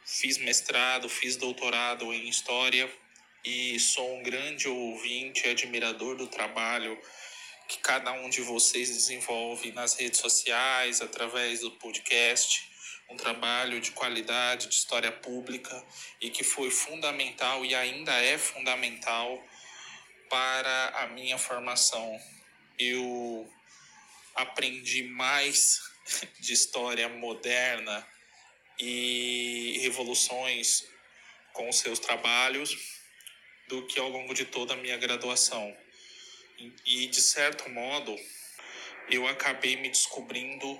fiz 0.04 0.38
mestrado, 0.38 1.08
fiz 1.08 1.36
doutorado 1.36 2.12
em 2.12 2.28
história 2.28 2.90
e 3.44 3.78
sou 3.80 4.16
um 4.16 4.22
grande 4.22 4.68
ouvinte 4.68 5.46
e 5.46 5.50
admirador 5.50 6.16
do 6.16 6.26
trabalho 6.26 6.98
que 7.66 7.78
cada 7.78 8.12
um 8.12 8.28
de 8.28 8.42
vocês 8.42 8.90
desenvolve 8.90 9.72
nas 9.72 9.94
redes 9.94 10.20
sociais, 10.20 11.00
através 11.00 11.60
do 11.60 11.70
podcast, 11.72 12.70
um 13.08 13.16
trabalho 13.16 13.80
de 13.80 13.90
qualidade, 13.92 14.68
de 14.68 14.74
história 14.74 15.10
pública 15.10 15.82
e 16.20 16.28
que 16.30 16.44
foi 16.44 16.70
fundamental 16.70 17.64
e 17.64 17.74
ainda 17.74 18.12
é 18.12 18.36
fundamental 18.36 19.42
para 20.28 20.88
a 20.96 21.06
minha 21.08 21.38
formação. 21.38 22.20
Eu 22.78 23.50
aprendi 24.34 25.04
mais 25.04 25.80
de 26.38 26.52
história 26.52 27.08
moderna 27.08 28.06
e 28.86 29.78
revoluções 29.78 30.84
com 31.54 31.72
seus 31.72 31.98
trabalhos 31.98 32.76
do 33.66 33.86
que 33.86 33.98
ao 33.98 34.10
longo 34.10 34.34
de 34.34 34.44
toda 34.44 34.74
a 34.74 34.76
minha 34.76 34.98
graduação. 34.98 35.74
E, 36.84 37.06
de 37.06 37.20
certo 37.22 37.68
modo, 37.70 38.14
eu 39.10 39.26
acabei 39.26 39.76
me 39.76 39.88
descobrindo 39.88 40.78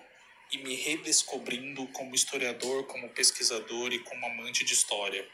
e 0.52 0.58
me 0.58 0.74
redescobrindo 0.74 1.86
como 1.88 2.14
historiador, 2.14 2.84
como 2.84 3.08
pesquisador 3.08 3.92
e 3.92 3.98
como 4.00 4.26
amante 4.26 4.64
de 4.64 4.74
história. 4.74 5.26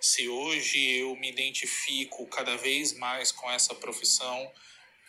Se 0.00 0.28
hoje 0.28 0.78
eu 0.98 1.16
me 1.16 1.28
identifico 1.28 2.26
cada 2.28 2.56
vez 2.56 2.96
mais 2.96 3.32
com 3.32 3.50
essa 3.50 3.74
profissão, 3.74 4.52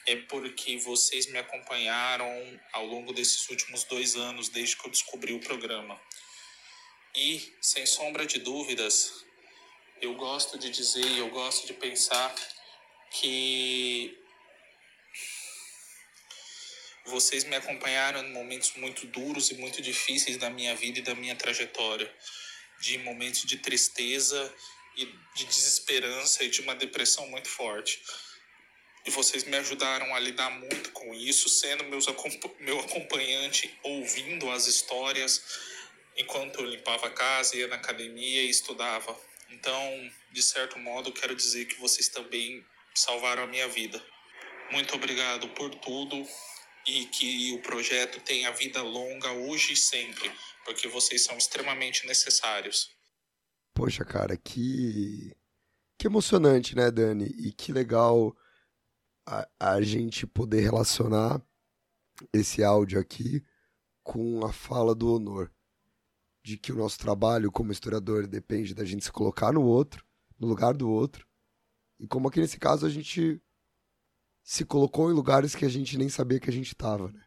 é 0.07 0.15
porque 0.15 0.77
vocês 0.77 1.27
me 1.27 1.37
acompanharam 1.37 2.59
ao 2.73 2.85
longo 2.87 3.13
desses 3.13 3.47
últimos 3.49 3.83
dois 3.83 4.15
anos, 4.15 4.49
desde 4.49 4.75
que 4.75 4.87
eu 4.87 4.91
descobri 4.91 5.33
o 5.33 5.39
programa. 5.39 6.01
E, 7.15 7.53
sem 7.61 7.85
sombra 7.85 8.25
de 8.25 8.39
dúvidas, 8.39 9.25
eu 10.01 10.15
gosto 10.15 10.57
de 10.57 10.69
dizer, 10.69 11.05
eu 11.17 11.29
gosto 11.29 11.67
de 11.67 11.73
pensar 11.73 12.33
que 13.11 14.17
vocês 17.05 17.43
me 17.43 17.55
acompanharam 17.55 18.23
em 18.23 18.31
momentos 18.31 18.73
muito 18.77 19.05
duros 19.07 19.51
e 19.51 19.55
muito 19.55 19.81
difíceis 19.81 20.37
da 20.37 20.49
minha 20.49 20.73
vida 20.75 20.99
e 20.99 21.01
da 21.01 21.13
minha 21.13 21.35
trajetória, 21.35 22.11
de 22.79 22.97
momentos 22.99 23.43
de 23.43 23.57
tristeza 23.57 24.53
e 24.95 25.05
de 25.35 25.45
desesperança 25.45 26.43
e 26.43 26.49
de 26.49 26.61
uma 26.61 26.75
depressão 26.75 27.27
muito 27.27 27.49
forte. 27.49 28.01
E 29.05 29.11
vocês 29.11 29.43
me 29.43 29.57
ajudaram 29.57 30.15
a 30.15 30.19
lidar 30.19 30.49
muito 30.51 30.91
com 30.91 31.13
isso, 31.13 31.49
sendo 31.49 31.83
meus, 31.85 32.05
meu 32.59 32.79
acompanhante, 32.79 33.77
ouvindo 33.83 34.49
as 34.49 34.67
histórias, 34.67 35.43
enquanto 36.17 36.59
eu 36.59 36.65
limpava 36.65 37.07
a 37.07 37.11
casa, 37.11 37.55
ia 37.55 37.67
na 37.67 37.75
academia 37.75 38.43
e 38.43 38.49
estudava. 38.49 39.17
Então, 39.49 40.11
de 40.31 40.41
certo 40.41 40.79
modo, 40.79 41.11
quero 41.11 41.35
dizer 41.35 41.65
que 41.65 41.79
vocês 41.79 42.07
também 42.07 42.63
salvaram 42.95 43.43
a 43.43 43.47
minha 43.47 43.67
vida. 43.67 44.01
Muito 44.71 44.95
obrigado 44.95 45.49
por 45.49 45.73
tudo 45.75 46.25
e 46.87 47.05
que 47.07 47.53
o 47.53 47.61
projeto 47.61 48.19
tenha 48.21 48.51
vida 48.51 48.81
longa 48.81 49.31
hoje 49.31 49.73
e 49.73 49.77
sempre, 49.77 50.31
porque 50.65 50.87
vocês 50.87 51.21
são 51.23 51.37
extremamente 51.37 52.07
necessários. 52.07 52.89
Poxa, 53.73 54.05
cara, 54.05 54.37
que 54.37 55.35
que 55.97 56.07
emocionante, 56.07 56.75
né, 56.75 56.89
Dani? 56.89 57.25
E 57.25 57.51
que 57.51 57.71
legal 57.71 58.35
a, 59.27 59.47
a 59.59 59.81
gente 59.81 60.25
poder 60.25 60.61
relacionar 60.61 61.39
esse 62.33 62.63
áudio 62.63 62.99
aqui 62.99 63.45
com 64.03 64.43
a 64.43 64.51
fala 64.51 64.95
do 64.95 65.13
Honor 65.13 65.51
de 66.43 66.57
que 66.57 66.71
o 66.71 66.75
nosso 66.75 66.97
trabalho 66.97 67.51
como 67.51 67.71
historiador 67.71 68.27
depende 68.27 68.73
da 68.73 68.83
gente 68.83 69.05
se 69.05 69.11
colocar 69.11 69.51
no 69.51 69.61
outro, 69.61 70.05
no 70.39 70.47
lugar 70.47 70.73
do 70.73 70.89
outro. 70.89 71.25
E 71.99 72.07
como 72.07 72.27
aqui 72.27 72.39
nesse 72.39 72.59
caso 72.59 72.85
a 72.85 72.89
gente 72.89 73.41
se 74.43 74.65
colocou 74.65 75.11
em 75.11 75.13
lugares 75.13 75.55
que 75.55 75.65
a 75.65 75.69
gente 75.69 75.97
nem 75.97 76.09
sabia 76.09 76.39
que 76.39 76.49
a 76.49 76.53
gente 76.53 76.69
estava, 76.69 77.11
né? 77.11 77.21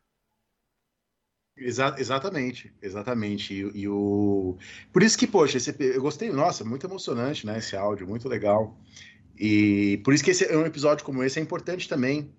Exa 1.57 1.95
exatamente, 1.99 2.75
exatamente. 2.83 3.55
E, 3.55 3.83
e, 3.83 3.89
o... 3.89 4.59
Por 4.93 5.03
isso 5.05 5.17
que, 5.17 5.27
poxa, 5.27 5.59
esse... 5.59 5.75
eu 5.79 6.03
gostei, 6.03 6.31
nossa, 6.31 6.65
muito 6.65 6.87
emocionante, 6.87 7.47
né? 7.47 7.59
Esse 7.59 7.77
áudio, 7.77 8.09
muito 8.09 8.29
legal. 8.29 8.77
E 9.37 10.01
por 10.05 10.13
isso 10.13 10.25
que 10.25 10.33
esse, 10.33 10.45
um 10.57 10.67
episódio 10.67 11.05
como 11.05 11.23
esse 11.23 11.39
é 11.39 11.43
importante 11.43 11.89
também. 11.89 12.35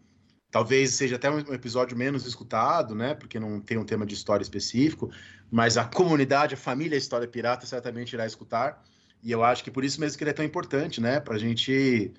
Talvez 0.55 0.91
seja 0.91 1.17
até 1.17 1.29
um 1.29 1.53
episódio 1.53 1.97
menos 1.97 2.25
escutado, 2.25 2.95
né? 2.95 3.13
Porque 3.13 3.37
não 3.37 3.59
tem 3.59 3.77
um 3.77 3.83
tema 3.83 4.05
de 4.05 4.13
história 4.13 4.41
específico, 4.41 5.11
mas 5.51 5.75
a 5.75 5.83
comunidade, 5.83 6.53
a 6.53 6.57
família 6.57 6.95
História 6.95 7.27
Pirata 7.27 7.65
certamente 7.65 8.13
irá 8.13 8.25
escutar. 8.25 8.81
E 9.21 9.33
eu 9.33 9.43
acho 9.43 9.61
que 9.61 9.69
por 9.69 9.83
isso 9.83 9.99
mesmo 9.99 10.17
que 10.17 10.23
ele 10.23 10.29
é 10.29 10.33
tão 10.33 10.45
importante, 10.45 11.01
né? 11.01 11.19
Para 11.19 11.35
a 11.35 11.37
gente 11.37 12.13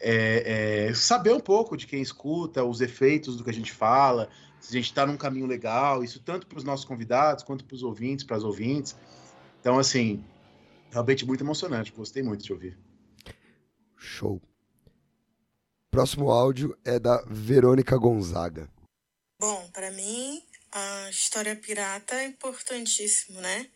é, 0.00 0.86
é, 0.86 0.94
saber 0.94 1.34
um 1.34 1.40
pouco 1.40 1.76
de 1.76 1.86
quem 1.86 2.00
escuta, 2.00 2.64
os 2.64 2.80
efeitos 2.80 3.36
do 3.36 3.44
que 3.44 3.50
a 3.50 3.54
gente 3.54 3.70
fala, 3.70 4.30
se 4.58 4.70
a 4.70 4.72
gente 4.72 4.86
está 4.86 5.04
num 5.04 5.18
caminho 5.18 5.44
legal, 5.44 6.02
isso 6.02 6.20
tanto 6.20 6.46
para 6.46 6.56
os 6.56 6.64
nossos 6.64 6.86
convidados 6.86 7.44
quanto 7.44 7.66
para 7.66 7.74
os 7.74 7.82
ouvintes, 7.82 8.24
para 8.24 8.38
as 8.38 8.44
ouvintes. 8.44 8.96
Então, 9.60 9.78
assim, 9.78 10.24
realmente 10.90 11.26
muito 11.26 11.44
emocionante. 11.44 11.92
Gostei 11.92 12.22
muito 12.22 12.42
de 12.42 12.50
ouvir. 12.50 12.78
Show. 13.94 14.40
Próximo 15.98 16.30
áudio 16.30 16.78
é 16.84 16.96
da 16.96 17.20
Verônica 17.26 17.98
Gonzaga. 17.98 18.70
Bom, 19.40 19.68
para 19.72 19.90
mim, 19.90 20.40
a 20.70 21.10
história 21.10 21.56
pirata 21.56 22.14
é 22.22 22.26
importantíssimo, 22.26 23.40
né? 23.40 23.68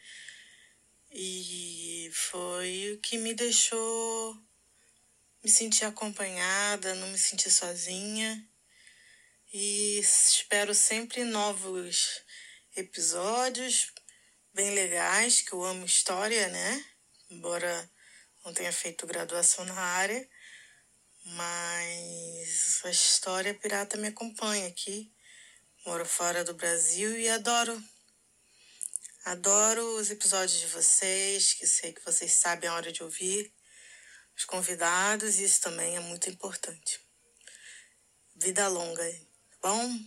E 1.10 2.08
foi 2.14 2.92
o 2.92 3.00
que 3.00 3.18
me 3.18 3.34
deixou 3.34 4.36
me 5.42 5.50
sentir 5.50 5.84
acompanhada, 5.84 6.94
não 6.94 7.08
me 7.08 7.18
sentir 7.18 7.50
sozinha. 7.50 8.48
E 9.52 9.98
espero 9.98 10.76
sempre 10.76 11.24
novos 11.24 12.22
episódios 12.76 13.92
bem 14.54 14.72
legais, 14.72 15.40
que 15.40 15.52
eu 15.52 15.64
amo 15.64 15.84
história, 15.84 16.46
né? 16.46 16.84
Embora 17.28 17.90
não 18.44 18.54
tenha 18.54 18.72
feito 18.72 19.08
graduação 19.08 19.64
na 19.64 19.74
área, 19.74 20.24
mas 21.24 22.80
a 22.84 22.90
história 22.90 23.54
pirata 23.54 23.96
me 23.96 24.08
acompanha 24.08 24.68
aqui 24.68 25.12
Moro 25.84 26.06
fora 26.06 26.44
do 26.44 26.54
Brasil 26.54 27.18
e 27.18 27.28
adoro. 27.28 27.76
Adoro 29.24 29.82
os 29.96 30.12
episódios 30.12 30.60
de 30.60 30.68
vocês, 30.68 31.54
que 31.54 31.66
sei 31.66 31.92
que 31.92 32.04
vocês 32.04 32.34
sabem 32.34 32.70
a 32.70 32.74
hora 32.74 32.92
de 32.92 33.02
ouvir. 33.02 33.52
Os 34.36 34.44
convidados, 34.44 35.40
isso 35.40 35.60
também 35.60 35.96
é 35.96 36.00
muito 36.00 36.30
importante. 36.30 37.00
Vida 38.36 38.68
longa, 38.68 39.02
tá 39.02 39.68
bom? 39.68 39.98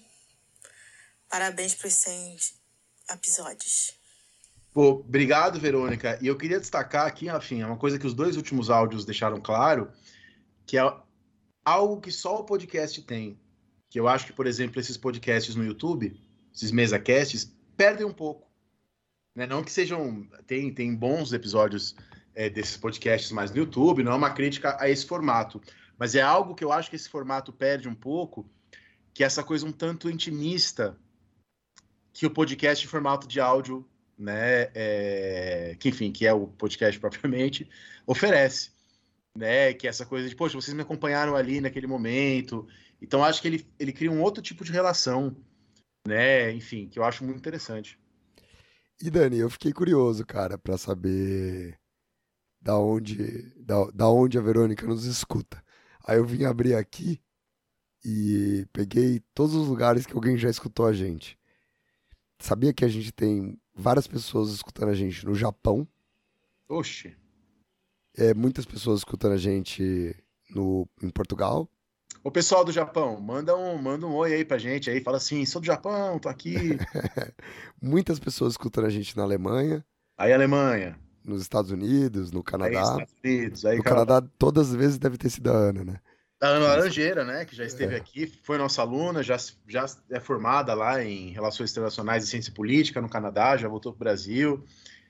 Parabéns 1.28 1.76
para 1.76 1.88
os 1.88 1.94
100 1.94 2.38
episódios. 3.12 3.94
Pô, 4.72 4.92
obrigado, 4.92 5.60
Verônica. 5.60 6.18
E 6.22 6.28
eu 6.28 6.38
queria 6.38 6.60
destacar 6.60 7.06
aqui, 7.06 7.30
enfim, 7.30 7.62
é 7.62 7.66
uma 7.66 7.78
coisa 7.78 8.00
que 8.00 8.08
os 8.08 8.14
dois 8.14 8.38
últimos 8.38 8.70
áudios 8.70 9.04
deixaram 9.04 9.42
claro, 9.42 9.92
que 10.66 10.78
é 10.78 10.84
algo 11.66 12.00
que 12.00 12.12
só 12.12 12.40
o 12.40 12.44
podcast 12.44 13.02
tem, 13.02 13.40
que 13.90 14.00
eu 14.00 14.08
acho 14.08 14.28
que, 14.28 14.34
por 14.34 14.46
exemplo, 14.46 14.80
esses 14.80 14.96
podcasts 14.96 15.56
no 15.56 15.66
YouTube, 15.66 16.16
esses 16.54 16.72
mesa 16.72 17.00
casts, 17.00 17.52
perdem 17.76 18.06
um 18.06 18.14
pouco. 18.14 18.48
Né? 19.36 19.46
Não 19.46 19.64
que 19.64 19.72
sejam. 19.72 20.30
Tem, 20.46 20.74
tem 20.74 20.96
bons 20.96 21.34
episódios 21.34 21.96
é, 22.36 22.50
desses 22.50 22.78
podcasts 22.78 23.32
mais 23.32 23.52
no 23.52 23.58
YouTube, 23.58 24.04
não 24.04 24.12
é 24.12 24.16
uma 24.16 24.34
crítica 24.34 24.78
a 24.80 24.90
esse 24.90 25.06
formato. 25.06 25.62
Mas 25.98 26.14
é 26.14 26.22
algo 26.22 26.54
que 26.54 26.64
eu 26.64 26.72
acho 26.72 26.90
que 26.90 26.96
esse 26.96 27.10
formato 27.10 27.52
perde 27.52 27.88
um 27.88 27.96
pouco, 27.96 28.50
que 29.14 29.24
é 29.24 29.26
essa 29.26 29.44
coisa 29.44 29.66
um 29.66 29.72
tanto 29.72 30.10
intimista 30.10 30.98
que 32.14 32.26
o 32.26 32.32
podcast 32.32 32.86
em 32.86 32.90
formato 32.90 33.28
de 33.28 33.40
áudio, 33.40 33.88
né, 34.18 34.70
é, 34.74 35.76
que 35.80 35.90
enfim, 35.90 36.12
que 36.12 36.26
é 36.26 36.34
o 36.34 36.48
podcast 36.48 37.00
propriamente, 37.00 37.70
oferece, 38.06 38.72
né, 39.36 39.74
que 39.74 39.86
é 39.86 39.90
essa 39.90 40.06
coisa 40.06 40.30
de, 40.30 40.36
poxa, 40.36 40.56
vocês 40.56 40.74
me 40.74 40.82
acompanharam 40.82 41.36
ali 41.36 41.60
naquele 41.60 41.88
momento, 41.88 42.68
então 43.02 43.24
acho 43.24 43.42
que 43.42 43.48
ele, 43.48 43.68
ele 43.78 43.92
cria 43.92 44.12
um 44.12 44.22
outro 44.22 44.42
tipo 44.42 44.64
de 44.64 44.72
relação, 44.72 45.36
né, 46.08 46.52
enfim, 46.52 46.88
que 46.88 46.98
eu 46.98 47.04
acho 47.04 47.24
muito 47.24 47.38
interessante. 47.38 48.00
E 49.02 49.10
Dani, 49.10 49.38
eu 49.38 49.50
fiquei 49.50 49.74
curioso, 49.74 50.26
cara, 50.26 50.58
para 50.58 50.78
saber 50.78 51.78
da 52.62 52.80
onde, 52.80 53.54
da, 53.58 53.86
da 53.92 54.10
onde 54.10 54.38
a 54.38 54.42
Verônica 54.42 54.88
nos 54.88 55.06
escuta. 55.06 55.62
Aí 56.08 56.18
eu 56.18 56.26
vim 56.26 56.46
abrir 56.46 56.76
aqui 56.76 57.22
e 58.04 58.66
peguei 58.72 59.22
todos 59.34 59.54
os 59.54 59.68
lugares 59.68 60.06
que 60.06 60.14
alguém 60.14 60.38
já 60.38 60.50
escutou 60.50 60.86
a 60.86 60.94
gente. 60.94 61.38
Sabia 62.40 62.74
que 62.74 62.86
a 62.86 62.88
gente 62.88 63.12
tem 63.12 63.60
várias 63.74 64.08
pessoas 64.08 64.52
escutando 64.52 64.90
a 64.90 64.96
gente 64.96 65.26
no 65.26 65.36
Japão? 65.36 65.88
Oxe. 66.70 67.16
É, 68.18 68.34
muitas 68.34 68.66
pessoas 68.66 69.00
escutando 69.00 69.34
a 69.34 69.38
gente 69.38 70.16
no, 70.50 70.88
em 71.02 71.10
Portugal. 71.10 71.70
O 72.24 72.32
pessoal 72.32 72.66
do 72.66 72.72
Japão, 72.72 73.20
manda 73.22 73.56
um, 73.56 73.78
manda 73.78 74.08
um 74.08 74.16
oi 74.16 74.34
aí 74.34 74.44
pra 74.44 74.58
gente 74.58 74.90
aí, 74.90 75.00
fala 75.00 75.18
assim, 75.18 75.46
sou 75.46 75.62
do 75.62 75.68
Japão, 75.68 76.18
tô 76.18 76.28
aqui. 76.28 76.56
muitas 77.80 78.18
pessoas 78.20 78.54
escutando 78.54 78.86
a 78.86 78.90
gente 78.90 79.16
na 79.16 79.22
Alemanha. 79.22 79.86
Aí, 80.18 80.34
Alemanha. 80.34 80.98
Nos 81.24 81.42
Estados 81.42 81.70
Unidos, 81.72 82.32
no 82.32 82.42
Canadá. 82.42 82.80
Aí, 82.80 82.84
Estados 82.84 83.16
Unidos. 83.24 83.66
Aí, 83.66 83.78
no 83.78 83.84
Canadá, 83.84 84.24
todas 84.40 84.70
as 84.70 84.76
vezes 84.76 84.98
deve 84.98 85.18
ter 85.18 85.30
sido 85.30 85.52
a 85.52 85.56
Ana, 85.56 85.84
né? 85.84 86.00
A 86.42 86.48
Ana 86.48 86.68
Laranjeira, 86.68 87.24
né? 87.24 87.46
Que 87.46 87.56
já 87.56 87.64
esteve 87.64 87.94
é. 87.94 87.98
aqui, 87.98 88.26
foi 88.44 88.58
nossa 88.58 88.82
aluna, 88.82 89.22
já, 89.22 89.38
já 89.68 89.86
é 90.10 90.20
formada 90.20 90.74
lá 90.74 91.04
em 91.04 91.30
Relações 91.32 91.72
Internacionais 91.72 92.24
e 92.24 92.28
Ciência 92.28 92.54
Política 92.54 93.02
no 93.02 93.10
Canadá, 93.10 93.56
já 93.56 93.68
voltou 93.68 93.92
pro 93.92 94.00
Brasil. 94.00 94.64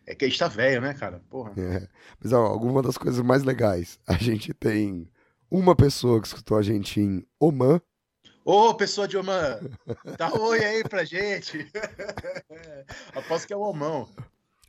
É 0.06 0.14
que 0.14 0.26
a 0.26 0.27
gente 0.27 0.38
tá 0.40 0.48
velho, 0.48 0.82
né, 0.82 0.94
cara? 0.94 1.22
Porra. 1.30 1.53
É. 1.57 1.88
Mas 2.22 2.32
ó, 2.32 2.45
alguma 2.45 2.82
das 2.82 2.98
coisas 2.98 3.23
mais 3.23 3.44
legais, 3.44 3.99
a 4.07 4.14
gente 4.14 4.53
tem 4.53 5.10
uma 5.49 5.76
pessoa 5.76 6.22
que 6.22 6.27
escutou 6.27 6.57
a 6.57 6.61
gente 6.61 6.99
em 6.99 7.26
Oman. 7.40 7.82
Ô, 8.44 8.76
pessoa 8.76 9.07
de 9.07 9.18
Oman, 9.18 9.60
dá 10.18 10.32
um 10.34 10.41
oi 10.41 10.64
aí 10.64 10.84
pra 10.84 11.03
gente. 11.03 11.68
Aposto 13.15 13.48
que 13.48 13.53
é 13.53 13.57
o 13.57 13.61
Omão. 13.61 14.07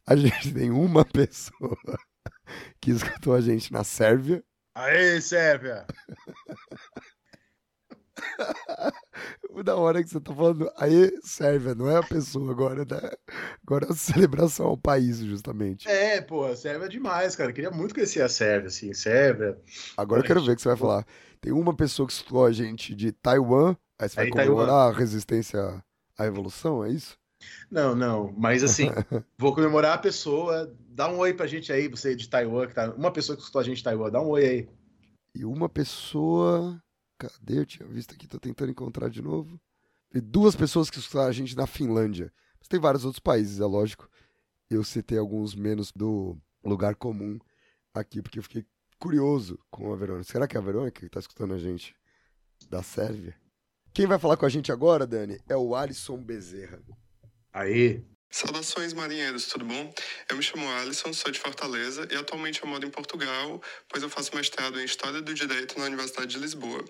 A 0.07 0.17
gente 0.17 0.55
tem 0.55 0.71
uma 0.71 1.05
pessoa 1.05 1.77
que 2.81 2.93
escutou 2.93 3.35
a 3.35 3.41
gente 3.41 3.71
na 3.73 3.85
Sérvia. 3.85 4.43
Aê, 4.75 5.21
Sérvia! 5.21 5.87
da 9.63 9.77
hora 9.77 10.03
que 10.03 10.09
você 10.09 10.21
tá 10.21 10.35
falando, 10.35 10.71
aí 10.77 11.11
Sérvia, 11.23 11.75
não 11.75 11.91
é 11.91 11.97
a 11.97 12.03
pessoa 12.03 12.51
agora, 12.51 12.85
né? 12.85 13.11
Agora 13.67 13.87
é 13.87 13.93
a 13.93 13.95
celebração 13.95 14.67
ao 14.67 14.77
país, 14.77 15.19
justamente. 15.19 15.89
É, 15.89 16.21
pô, 16.21 16.45
a 16.45 16.57
Sérvia 16.57 16.87
é 16.87 16.89
demais, 16.89 17.37
cara. 17.37 17.53
queria 17.53 17.71
muito 17.71 17.95
conhecer 17.95 18.23
a 18.23 18.29
Sérvia, 18.29 18.69
assim, 18.69 18.93
Sérvia. 18.93 19.59
Agora 19.97 20.21
eu 20.21 20.25
quero 20.25 20.45
ver 20.45 20.53
o 20.53 20.57
que 20.57 20.63
você 20.63 20.69
vai 20.69 20.77
falar. 20.77 21.07
Tem 21.41 21.53
uma 21.53 21.75
pessoa 21.75 22.07
que 22.07 22.13
escutou 22.13 22.45
a 22.45 22.53
gente 22.53 22.95
de 22.95 23.13
Taiwan, 23.13 23.77
aí 23.99 24.09
você 24.09 24.17
vai 24.17 24.29
comemorar 24.31 24.69
Taiwan. 24.69 24.91
a 24.91 24.99
resistência 24.99 25.85
à 26.19 26.25
revolução, 26.25 26.85
é 26.85 26.91
isso? 26.91 27.17
Não, 27.71 27.95
não, 27.95 28.35
mas 28.37 28.63
assim, 28.63 28.87
vou 29.39 29.55
comemorar 29.55 29.95
a 29.95 29.99
pessoa. 29.99 30.75
Dá 30.89 31.09
um 31.09 31.19
oi 31.19 31.35
pra 31.35 31.47
gente 31.47 31.73
aí, 31.73 31.89
você 31.89 32.15
de 32.15 32.29
Taiwan, 32.29 32.67
que 32.67 32.75
tá. 32.75 32.91
Uma 32.93 33.13
pessoa 33.13 33.37
que 33.37 33.43
escutou 33.43 33.61
a 33.61 33.65
gente 33.65 33.79
de 33.79 33.85
Taiwan, 33.85 34.11
dá 34.11 34.21
um 34.21 34.29
oi 34.29 34.45
aí. 34.45 34.69
E 35.35 35.45
uma 35.45 35.69
pessoa. 35.69 36.81
Cadê? 37.19 37.59
Eu 37.61 37.67
tinha 37.67 37.89
visto 37.89 38.15
aqui, 38.15 38.27
tô 38.27 38.39
tentando 38.39 38.71
encontrar 38.71 39.09
de 39.09 39.23
novo. 39.23 39.61
E 40.15 40.21
duas 40.21 40.55
pessoas 40.55 40.91
que 40.91 40.99
escutaram 40.99 41.29
a 41.29 41.33
gente 41.33 41.57
na 41.57 41.67
Finlândia. 41.67 42.33
Mas 42.59 42.69
tem 42.69 42.81
vários 42.81 43.05
outros 43.05 43.21
países, 43.21 43.61
é 43.61 43.65
lógico. 43.65 44.09
Eu 44.71 44.83
citei 44.85 45.19
alguns 45.19 45.55
menos 45.55 45.93
do 45.93 46.37
lugar 46.65 46.95
comum 46.97 47.39
aqui, 47.95 48.21
porque 48.21 48.39
eu 48.39 48.43
fiquei 48.43 48.65
curioso 48.99 49.59
com 49.71 49.93
a 49.93 49.97
Verônica. 49.97 50.31
Será 50.31 50.47
que 50.47 50.57
é 50.57 50.61
a 50.61 50.63
Verônica 50.63 51.01
que 51.01 51.09
tá 51.09 51.21
escutando 51.21 51.55
a 51.55 51.59
gente 51.59 51.95
da 52.69 52.83
Sérvia? 52.83 53.35
Quem 53.93 54.07
vai 54.07 54.19
falar 54.19 54.37
com 54.37 54.45
a 54.45 54.49
gente 54.49 54.71
agora, 54.71 55.07
Dani, 55.07 55.41
é 55.49 55.57
o 55.57 55.75
Alisson 55.75 56.23
Bezerra. 56.23 56.83
Aí. 57.53 58.05
Saudações, 58.37 58.93
marinheiros, 58.93 59.47
tudo 59.47 59.65
bom? 59.65 59.95
Eu 60.29 60.37
me 60.37 60.43
chamo 60.43 60.71
Alisson, 60.73 61.11
sou 61.15 61.33
de 61.33 61.41
Fortaleza 61.41 62.07
e 62.11 62.17
atualmente 62.17 62.63
eu 62.63 62.69
moro 62.69 62.87
em 62.87 62.91
Portugal, 62.91 63.63
pois 63.89 64.03
eu 64.03 64.11
faço 64.11 64.37
mestrado 64.37 64.79
em 64.79 64.85
História 64.85 65.23
do 65.23 65.33
Direito 65.33 65.79
na 65.79 65.87
Universidade 65.87 66.35
de 66.35 66.39
Lisboa. 66.39 66.85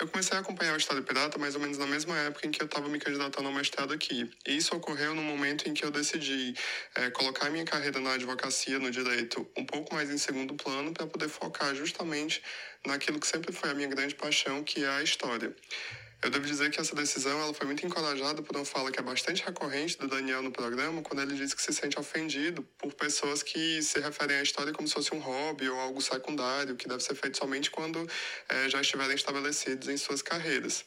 Eu 0.00 0.08
comecei 0.08 0.34
a 0.34 0.40
acompanhar 0.40 0.72
o 0.72 0.78
Estado 0.78 1.02
Pirata 1.02 1.36
mais 1.36 1.54
ou 1.54 1.60
menos 1.60 1.76
na 1.76 1.86
mesma 1.86 2.16
época 2.20 2.46
em 2.46 2.50
que 2.50 2.62
eu 2.62 2.64
estava 2.64 2.88
me 2.88 2.98
candidatando 2.98 3.46
ao 3.46 3.52
mestrado 3.52 3.92
aqui. 3.92 4.30
E 4.46 4.56
isso 4.56 4.74
ocorreu 4.74 5.14
no 5.14 5.22
momento 5.22 5.68
em 5.68 5.74
que 5.74 5.84
eu 5.84 5.90
decidi 5.90 6.54
é, 6.94 7.10
colocar 7.10 7.50
minha 7.50 7.66
carreira 7.66 8.00
na 8.00 8.14
advocacia, 8.14 8.78
no 8.78 8.90
direito, 8.90 9.46
um 9.54 9.66
pouco 9.66 9.94
mais 9.94 10.10
em 10.10 10.16
segundo 10.16 10.54
plano, 10.54 10.94
para 10.94 11.06
poder 11.06 11.28
focar 11.28 11.74
justamente 11.74 12.42
naquilo 12.86 13.20
que 13.20 13.26
sempre 13.26 13.52
foi 13.52 13.68
a 13.68 13.74
minha 13.74 13.88
grande 13.88 14.14
paixão, 14.14 14.64
que 14.64 14.82
é 14.82 14.88
a 14.88 15.02
história. 15.02 15.54
Eu 16.22 16.30
devo 16.30 16.46
dizer 16.46 16.70
que 16.70 16.80
essa 16.80 16.94
decisão 16.94 17.38
ela 17.40 17.52
foi 17.52 17.66
muito 17.66 17.84
encorajada 17.84 18.42
por 18.42 18.56
uma 18.56 18.64
fala 18.64 18.90
que 18.90 18.98
é 18.98 19.02
bastante 19.02 19.44
recorrente 19.44 19.98
do 19.98 20.08
Daniel 20.08 20.42
no 20.42 20.50
programa, 20.50 21.02
quando 21.02 21.20
ele 21.22 21.34
diz 21.34 21.52
que 21.52 21.62
se 21.62 21.72
sente 21.72 21.98
ofendido 21.98 22.62
por 22.78 22.92
pessoas 22.94 23.42
que 23.42 23.82
se 23.82 24.00
referem 24.00 24.38
à 24.38 24.42
história 24.42 24.72
como 24.72 24.88
se 24.88 24.94
fosse 24.94 25.14
um 25.14 25.18
hobby 25.18 25.68
ou 25.68 25.78
algo 25.78 26.00
secundário, 26.00 26.74
que 26.74 26.88
deve 26.88 27.02
ser 27.02 27.14
feito 27.14 27.36
somente 27.36 27.70
quando 27.70 28.08
é, 28.48 28.68
já 28.68 28.80
estiverem 28.80 29.14
estabelecidos 29.14 29.88
em 29.88 29.96
suas 29.96 30.22
carreiras. 30.22 30.84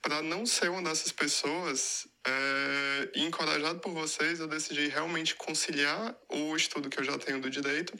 Para 0.00 0.22
não 0.22 0.46
ser 0.46 0.70
uma 0.70 0.82
dessas 0.82 1.12
pessoas, 1.12 2.06
é, 2.26 3.10
encorajado 3.16 3.80
por 3.80 3.92
vocês, 3.92 4.40
eu 4.40 4.46
decidi 4.46 4.88
realmente 4.88 5.34
conciliar 5.34 6.16
o 6.28 6.56
estudo 6.56 6.88
que 6.88 6.98
eu 7.00 7.04
já 7.04 7.18
tenho 7.18 7.40
do 7.40 7.50
direito 7.50 7.92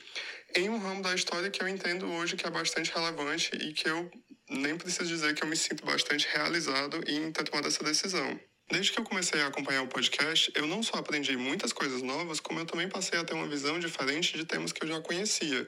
em 0.54 0.68
um 0.70 0.78
ramo 0.78 1.02
da 1.02 1.14
história 1.14 1.50
que 1.50 1.62
eu 1.62 1.68
entendo 1.68 2.10
hoje 2.10 2.36
que 2.36 2.46
é 2.46 2.50
bastante 2.50 2.90
relevante 2.92 3.54
e 3.56 3.72
que 3.72 3.88
eu 3.88 4.10
nem 4.48 4.76
preciso 4.76 5.08
dizer 5.08 5.34
que 5.34 5.42
eu 5.42 5.48
me 5.48 5.56
sinto 5.56 5.84
bastante 5.84 6.26
realizado 6.32 7.00
em 7.06 7.30
ter 7.32 7.44
tomado 7.44 7.68
essa 7.68 7.84
decisão. 7.84 8.38
Desde 8.70 8.92
que 8.92 9.00
eu 9.00 9.04
comecei 9.04 9.40
a 9.40 9.46
acompanhar 9.46 9.82
o 9.82 9.88
podcast, 9.88 10.52
eu 10.54 10.66
não 10.66 10.82
só 10.82 10.98
aprendi 10.98 11.34
muitas 11.38 11.72
coisas 11.72 12.02
novas, 12.02 12.38
como 12.38 12.60
eu 12.60 12.66
também 12.66 12.86
passei 12.86 13.18
a 13.18 13.24
ter 13.24 13.32
uma 13.32 13.48
visão 13.48 13.78
diferente 13.78 14.36
de 14.36 14.44
temas 14.44 14.72
que 14.72 14.84
eu 14.84 14.88
já 14.88 15.00
conhecia. 15.00 15.66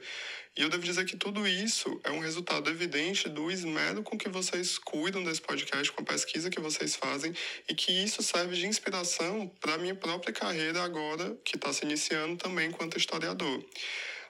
E 0.55 0.61
eu 0.61 0.69
devo 0.69 0.83
dizer 0.83 1.05
que 1.05 1.17
tudo 1.17 1.47
isso 1.47 1.99
é 2.03 2.11
um 2.11 2.19
resultado 2.19 2.69
evidente 2.69 3.27
do 3.27 3.49
esmero 3.49 4.03
com 4.03 4.15
que 4.15 4.29
vocês 4.29 4.77
cuidam 4.77 5.23
desse 5.23 5.41
podcast, 5.41 5.91
com 5.91 6.03
a 6.03 6.05
pesquisa 6.05 6.51
que 6.51 6.59
vocês 6.59 6.95
fazem, 6.95 7.33
e 7.67 7.73
que 7.73 7.91
isso 7.91 8.21
serve 8.21 8.55
de 8.55 8.67
inspiração 8.67 9.47
para 9.59 9.73
a 9.73 9.77
minha 9.79 9.95
própria 9.95 10.31
carreira 10.31 10.83
agora, 10.83 11.35
que 11.43 11.55
está 11.55 11.73
se 11.73 11.83
iniciando 11.83 12.37
também 12.37 12.69
enquanto 12.69 12.99
historiador. 12.99 13.65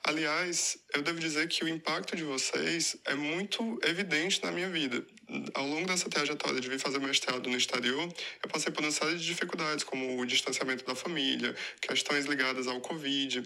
Aliás, 0.03 0.78
eu 0.95 1.02
devo 1.03 1.19
dizer 1.19 1.48
que 1.48 1.64
o 1.64 1.68
impacto 1.68 2.15
de 2.15 2.23
vocês 2.23 2.98
é 3.06 3.14
muito 3.14 3.80
evidente 3.84 4.44
na 4.44 4.52
minha 4.52 4.69
vida 4.69 5.06
ao 5.53 5.66
longo 5.66 5.88
dessa 5.88 6.10
trajetória 6.10 6.60
de 6.60 6.68
vir 6.68 6.80
fazer 6.80 6.99
mestrado 6.99 7.49
no 7.49 7.56
exterior, 7.56 8.12
eu 8.44 8.49
passei 8.49 8.72
por 8.72 8.84
uma 8.84 8.91
série 8.91 9.16
de 9.16 9.26
dificuldades, 9.26 9.84
como 9.84 10.20
o 10.20 10.26
distanciamento 10.26 10.86
da 10.86 10.95
família, 10.95 11.56
questões 11.80 12.26
ligadas 12.26 12.68
ao 12.68 12.82
Covid, 12.82 13.41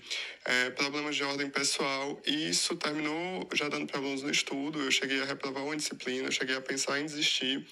é, 0.46 0.70
problemas 0.72 1.16
de 1.16 1.24
ordem 1.24 1.50
pessoal, 1.50 2.20
e 2.26 2.50
isso 2.50 2.76
terminou 2.76 3.48
já 3.54 3.70
dando 3.70 3.86
problemas 3.86 4.22
no 4.24 4.32
estudo. 4.32 4.82
Eu 4.82 4.92
cheguei 4.92 5.22
a 5.22 5.26
reprovar 5.26 5.64
uma 5.64 5.76
disciplina, 5.76 6.32
cheguei 6.32 6.56
a 6.56 6.62
pensar 6.62 7.00
em 7.00 7.06
desistir, 7.06 7.66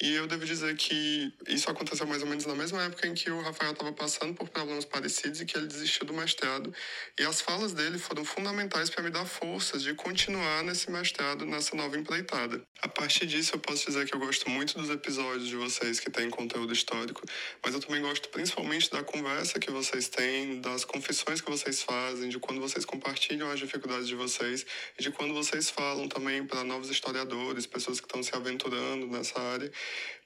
e 0.00 0.14
eu 0.14 0.26
devo 0.26 0.44
dizer 0.44 0.76
que 0.76 1.32
isso 1.48 1.68
aconteceu 1.70 2.06
mais 2.06 2.22
ou 2.22 2.28
menos 2.28 2.46
na 2.46 2.54
mesma 2.54 2.84
época 2.84 3.06
em 3.06 3.14
que 3.14 3.30
o 3.30 3.40
Rafael 3.40 3.72
estava 3.72 3.92
passando 3.92 4.34
por 4.34 4.48
problemas 4.48 4.84
parecidos 4.84 5.40
e 5.40 5.46
que 5.46 5.56
ele 5.56 5.66
desistiu 5.66 6.06
do 6.06 6.14
mestrado, 6.14 6.72
e 7.18 7.24
as 7.24 7.40
falas 7.40 7.72
dele 7.72 7.98
foram 7.98 8.24
fundamentais 8.24 8.90
para 8.90 9.02
me 9.02 9.10
dar 9.10 9.24
forças 9.24 9.82
de 9.82 9.94
continuar 9.94 10.62
nesse 10.62 10.90
mestrado, 10.90 11.44
nessa 11.44 11.74
nova 11.74 11.98
empreitada. 11.98 12.62
A 12.82 12.88
partir 12.88 13.26
disso, 13.26 13.55
eu 13.56 13.60
posso 13.60 13.86
dizer 13.86 14.06
que 14.06 14.14
eu 14.14 14.20
gosto 14.20 14.48
muito 14.50 14.78
dos 14.78 14.90
episódios 14.90 15.48
de 15.48 15.56
vocês 15.56 15.98
que 15.98 16.10
têm 16.10 16.28
conteúdo 16.28 16.74
histórico, 16.74 17.22
mas 17.64 17.72
eu 17.72 17.80
também 17.80 18.02
gosto 18.02 18.28
principalmente 18.28 18.90
da 18.90 19.02
conversa 19.02 19.58
que 19.58 19.70
vocês 19.70 20.08
têm, 20.08 20.60
das 20.60 20.84
confissões 20.84 21.40
que 21.40 21.50
vocês 21.50 21.82
fazem, 21.82 22.28
de 22.28 22.38
quando 22.38 22.60
vocês 22.60 22.84
compartilham 22.84 23.50
as 23.50 23.58
dificuldades 23.58 24.08
de 24.08 24.14
vocês 24.14 24.66
e 24.98 25.02
de 25.02 25.10
quando 25.10 25.32
vocês 25.32 25.70
falam 25.70 26.06
também 26.06 26.44
para 26.44 26.62
novos 26.64 26.90
historiadores, 26.90 27.66
pessoas 27.66 27.98
que 27.98 28.06
estão 28.06 28.22
se 28.22 28.34
aventurando 28.36 29.06
nessa 29.06 29.40
área 29.40 29.72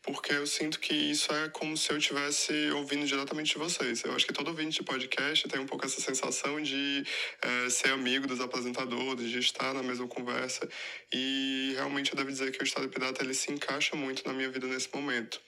porque 0.03 0.33
eu 0.33 0.47
sinto 0.47 0.81
que 0.81 0.95
isso 0.95 1.33
é 1.33 1.49
como 1.49 1.77
se 1.77 1.91
eu 1.91 1.99
estivesse 1.99 2.53
ouvindo 2.71 3.07
diretamente 3.07 3.53
de 3.53 3.59
vocês. 3.59 4.03
Eu 4.03 4.15
acho 4.15 4.27
que 4.27 4.33
todo 4.33 4.49
ouvinte 4.49 4.79
de 4.79 4.83
podcast 4.83 5.47
tem 5.49 5.61
um 5.61 5.67
pouco 5.67 5.85
essa 5.85 6.01
sensação 6.01 6.61
de 6.63 7.05
é, 7.43 7.71
ser 7.71 7.91
amigo 7.91 8.27
dos 8.27 8.41
apresentadores, 8.41 9.31
de 9.31 9.39
estar 9.39 9.75
na 9.75 9.83
mesma 9.83 10.09
conversa, 10.09 10.69
e 11.13 11.73
realmente 11.77 12.13
eu 12.13 12.17
devo 12.17 12.31
dizer 12.31 12.51
que 12.53 12.63
o 12.63 12.65
Estado 12.65 12.89
Pirata 12.89 13.23
ele 13.23 13.35
se 13.35 13.53
encaixa 13.53 13.95
muito 13.97 14.27
na 14.27 14.33
minha 14.33 14.51
vida 14.51 14.67
nesse 14.67 14.89
momento. 14.95 15.41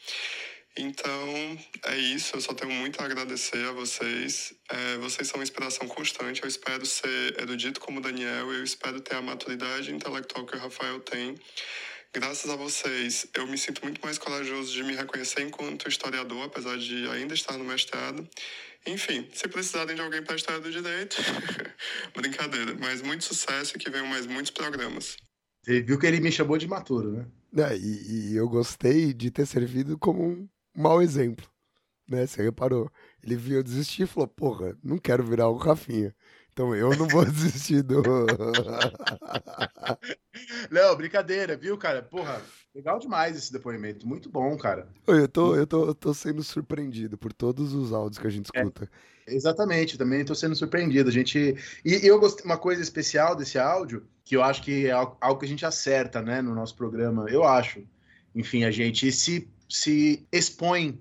Então, 0.77 1.59
é 1.85 1.99
isso. 1.99 2.35
Eu 2.35 2.41
só 2.41 2.55
tenho 2.55 2.73
muito 2.73 3.01
a 3.01 3.05
agradecer 3.05 3.63
a 3.69 3.73
vocês. 3.73 4.55
É, 4.71 4.97
vocês 4.99 5.29
são 5.29 5.39
uma 5.39 5.43
inspiração 5.43 5.87
constante. 5.87 6.43
Eu 6.43 6.49
espero 6.49 6.87
ser 6.87 7.39
erudito 7.39 7.79
como 7.79 7.99
o 7.99 8.03
Daniel. 8.03 8.51
Eu 8.51 8.65
espero 8.65 9.01
ter 9.01 9.17
a 9.17 9.23
maturidade 9.23 9.93
intelectual 9.93 10.47
que 10.47 10.57
o 10.57 10.59
Rafael 10.59 10.99
tem. 11.01 11.39
Graças 12.15 12.51
a 12.51 12.57
vocês, 12.57 13.27
eu 13.33 13.47
me 13.47 13.57
sinto 13.57 13.83
muito 13.83 13.99
mais 14.03 14.19
corajoso 14.19 14.71
de 14.71 14.85
me 14.85 14.95
reconhecer 14.95 15.41
enquanto 15.41 15.89
historiador, 15.89 16.45
apesar 16.45 16.77
de 16.77 17.09
ainda 17.09 17.33
estar 17.33 17.57
no 17.57 17.65
mestrado. 17.65 18.29
Enfim, 18.87 19.27
se 19.33 19.49
precisarem 19.49 19.95
de 19.97 20.03
alguém 20.03 20.23
para 20.23 20.35
a 20.35 20.37
história 20.37 20.61
do 20.61 20.71
direito, 20.71 21.17
brincadeira. 22.15 22.77
Mas 22.79 23.01
muito 23.01 23.25
sucesso 23.25 23.75
e 23.75 23.79
que 23.79 23.89
venham 23.89 24.07
mais 24.07 24.27
muitos 24.27 24.51
programas. 24.51 25.17
Você 25.65 25.81
viu 25.81 25.99
que 25.99 26.07
ele 26.07 26.21
me 26.21 26.31
chamou 26.31 26.59
de 26.59 26.69
maturo, 26.69 27.13
né? 27.13 27.27
É, 27.57 27.79
e, 27.79 28.33
e 28.33 28.37
eu 28.37 28.47
gostei 28.47 29.15
de 29.15 29.31
ter 29.31 29.47
servido 29.47 29.97
como 29.97 30.23
um 30.23 30.49
mau 30.77 31.01
exemplo, 31.01 31.49
né? 32.07 32.27
Você 32.27 32.43
reparou? 32.43 32.93
Ele 33.23 33.37
viu 33.37 33.57
eu 33.57 33.63
desistir 33.63 34.03
e 34.03 34.07
falou, 34.07 34.29
porra, 34.29 34.77
não 34.85 34.99
quero 34.99 35.25
virar 35.25 35.49
o 35.49 35.57
Rafinha. 35.57 36.15
Então 36.53 36.75
eu 36.75 36.91
não 36.97 37.09
vou 37.09 37.25
desistir 37.25 37.83
do... 37.83 38.03
Não, 40.71 40.97
brincadeira, 40.97 41.57
viu, 41.57 41.77
cara? 41.79 42.03
Porra, 42.03 42.41
legal 42.75 42.99
demais 42.99 43.37
esse 43.37 43.53
depoimento. 43.53 44.07
Muito 44.07 44.29
bom, 44.29 44.57
cara. 44.57 44.89
Eu 45.07 45.29
tô, 45.29 45.57
eu, 45.57 45.67
tô, 45.67 45.87
eu 45.87 45.95
tô 45.95 46.13
sendo 46.15 46.43
surpreendido 46.43 47.17
por 47.17 47.33
todos 47.33 47.73
os 47.73 47.93
áudios 47.93 48.19
que 48.19 48.27
a 48.27 48.31
gente 48.31 48.47
escuta. 48.55 48.91
Exatamente, 49.27 49.97
também 49.97 50.21
estou 50.21 50.37
sendo 50.37 50.57
surpreendido. 50.57 51.09
A 51.09 51.13
gente 51.13 51.57
e 51.85 52.07
eu 52.07 52.19
gostei 52.19 52.45
uma 52.45 52.59
coisa 52.59 52.83
especial 52.83 53.37
desse 53.37 53.59
áudio 53.59 54.05
que 54.25 54.37
eu 54.37 54.43
acho 54.43 54.63
que 54.63 54.87
é 54.87 54.91
al- 54.91 55.17
algo 55.21 55.39
que 55.41 55.47
a 55.47 55.49
gente 55.49 55.65
acerta, 55.65 56.21
né, 56.21 56.43
no 56.43 56.55
nosso 56.55 56.77
programa. 56.77 57.27
Eu 57.29 57.45
acho. 57.45 57.83
Enfim, 58.35 58.65
a 58.65 58.71
gente 58.71 59.11
se 59.13 59.49
se 59.69 60.27
expõe 60.31 61.01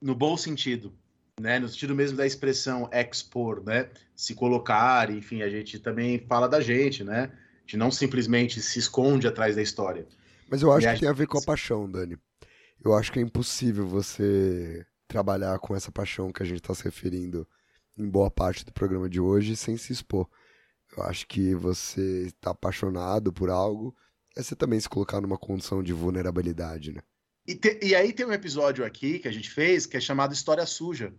no 0.00 0.14
bom 0.14 0.36
sentido, 0.36 0.92
né, 1.40 1.58
no 1.58 1.68
sentido 1.68 1.94
mesmo 1.94 2.16
da 2.16 2.26
expressão 2.26 2.88
expor, 2.92 3.62
né, 3.64 3.88
se 4.22 4.34
colocar. 4.34 5.10
Enfim, 5.10 5.42
a 5.42 5.48
gente 5.48 5.78
também 5.78 6.18
fala 6.26 6.48
da 6.48 6.60
gente, 6.60 7.02
né. 7.04 7.30
A 7.32 7.60
gente 7.62 7.76
não 7.76 7.90
simplesmente 7.90 8.60
se 8.60 8.78
esconde 8.78 9.26
atrás 9.26 9.56
da 9.56 9.62
história. 9.62 10.06
Mas 10.50 10.62
eu 10.62 10.72
acho 10.72 10.86
E 10.86 10.88
a 10.88 10.94
que 10.94 11.00
tem 11.00 11.08
a 11.08 11.12
ver 11.12 11.26
com 11.26 11.38
a 11.38 11.42
paixão, 11.42 11.90
Dani. 11.90 12.16
Eu 12.84 12.94
acho 12.94 13.12
que 13.12 13.18
é 13.18 13.22
impossível 13.22 13.86
você 13.86 14.84
trabalhar 15.08 15.58
com 15.58 15.74
essa 15.74 15.92
paixão 15.92 16.32
que 16.32 16.42
a 16.42 16.46
gente 16.46 16.58
está 16.58 16.74
se 16.74 16.82
referindo 16.84 17.46
em 17.96 18.08
boa 18.08 18.30
parte 18.30 18.64
do 18.64 18.72
programa 18.72 19.08
de 19.08 19.20
hoje 19.20 19.56
sem 19.56 19.76
se 19.76 19.92
expor. 19.92 20.28
Eu 20.96 21.04
acho 21.04 21.26
que 21.26 21.54
você 21.54 22.24
está 22.26 22.50
apaixonado 22.50 23.32
por 23.32 23.48
algo, 23.50 23.94
é 24.36 24.42
você 24.42 24.54
também 24.56 24.80
se 24.80 24.88
colocar 24.88 25.20
numa 25.20 25.38
condição 25.38 25.82
de 25.82 25.92
vulnerabilidade, 25.92 26.92
né? 26.92 27.00
E, 27.46 27.54
te- 27.54 27.78
e 27.82 27.94
aí 27.94 28.12
tem 28.12 28.26
um 28.26 28.32
episódio 28.32 28.84
aqui 28.84 29.18
que 29.18 29.28
a 29.28 29.32
gente 29.32 29.50
fez 29.50 29.86
que 29.86 29.96
é 29.96 30.00
chamado 30.00 30.32
História 30.34 30.64
Suja, 30.66 31.12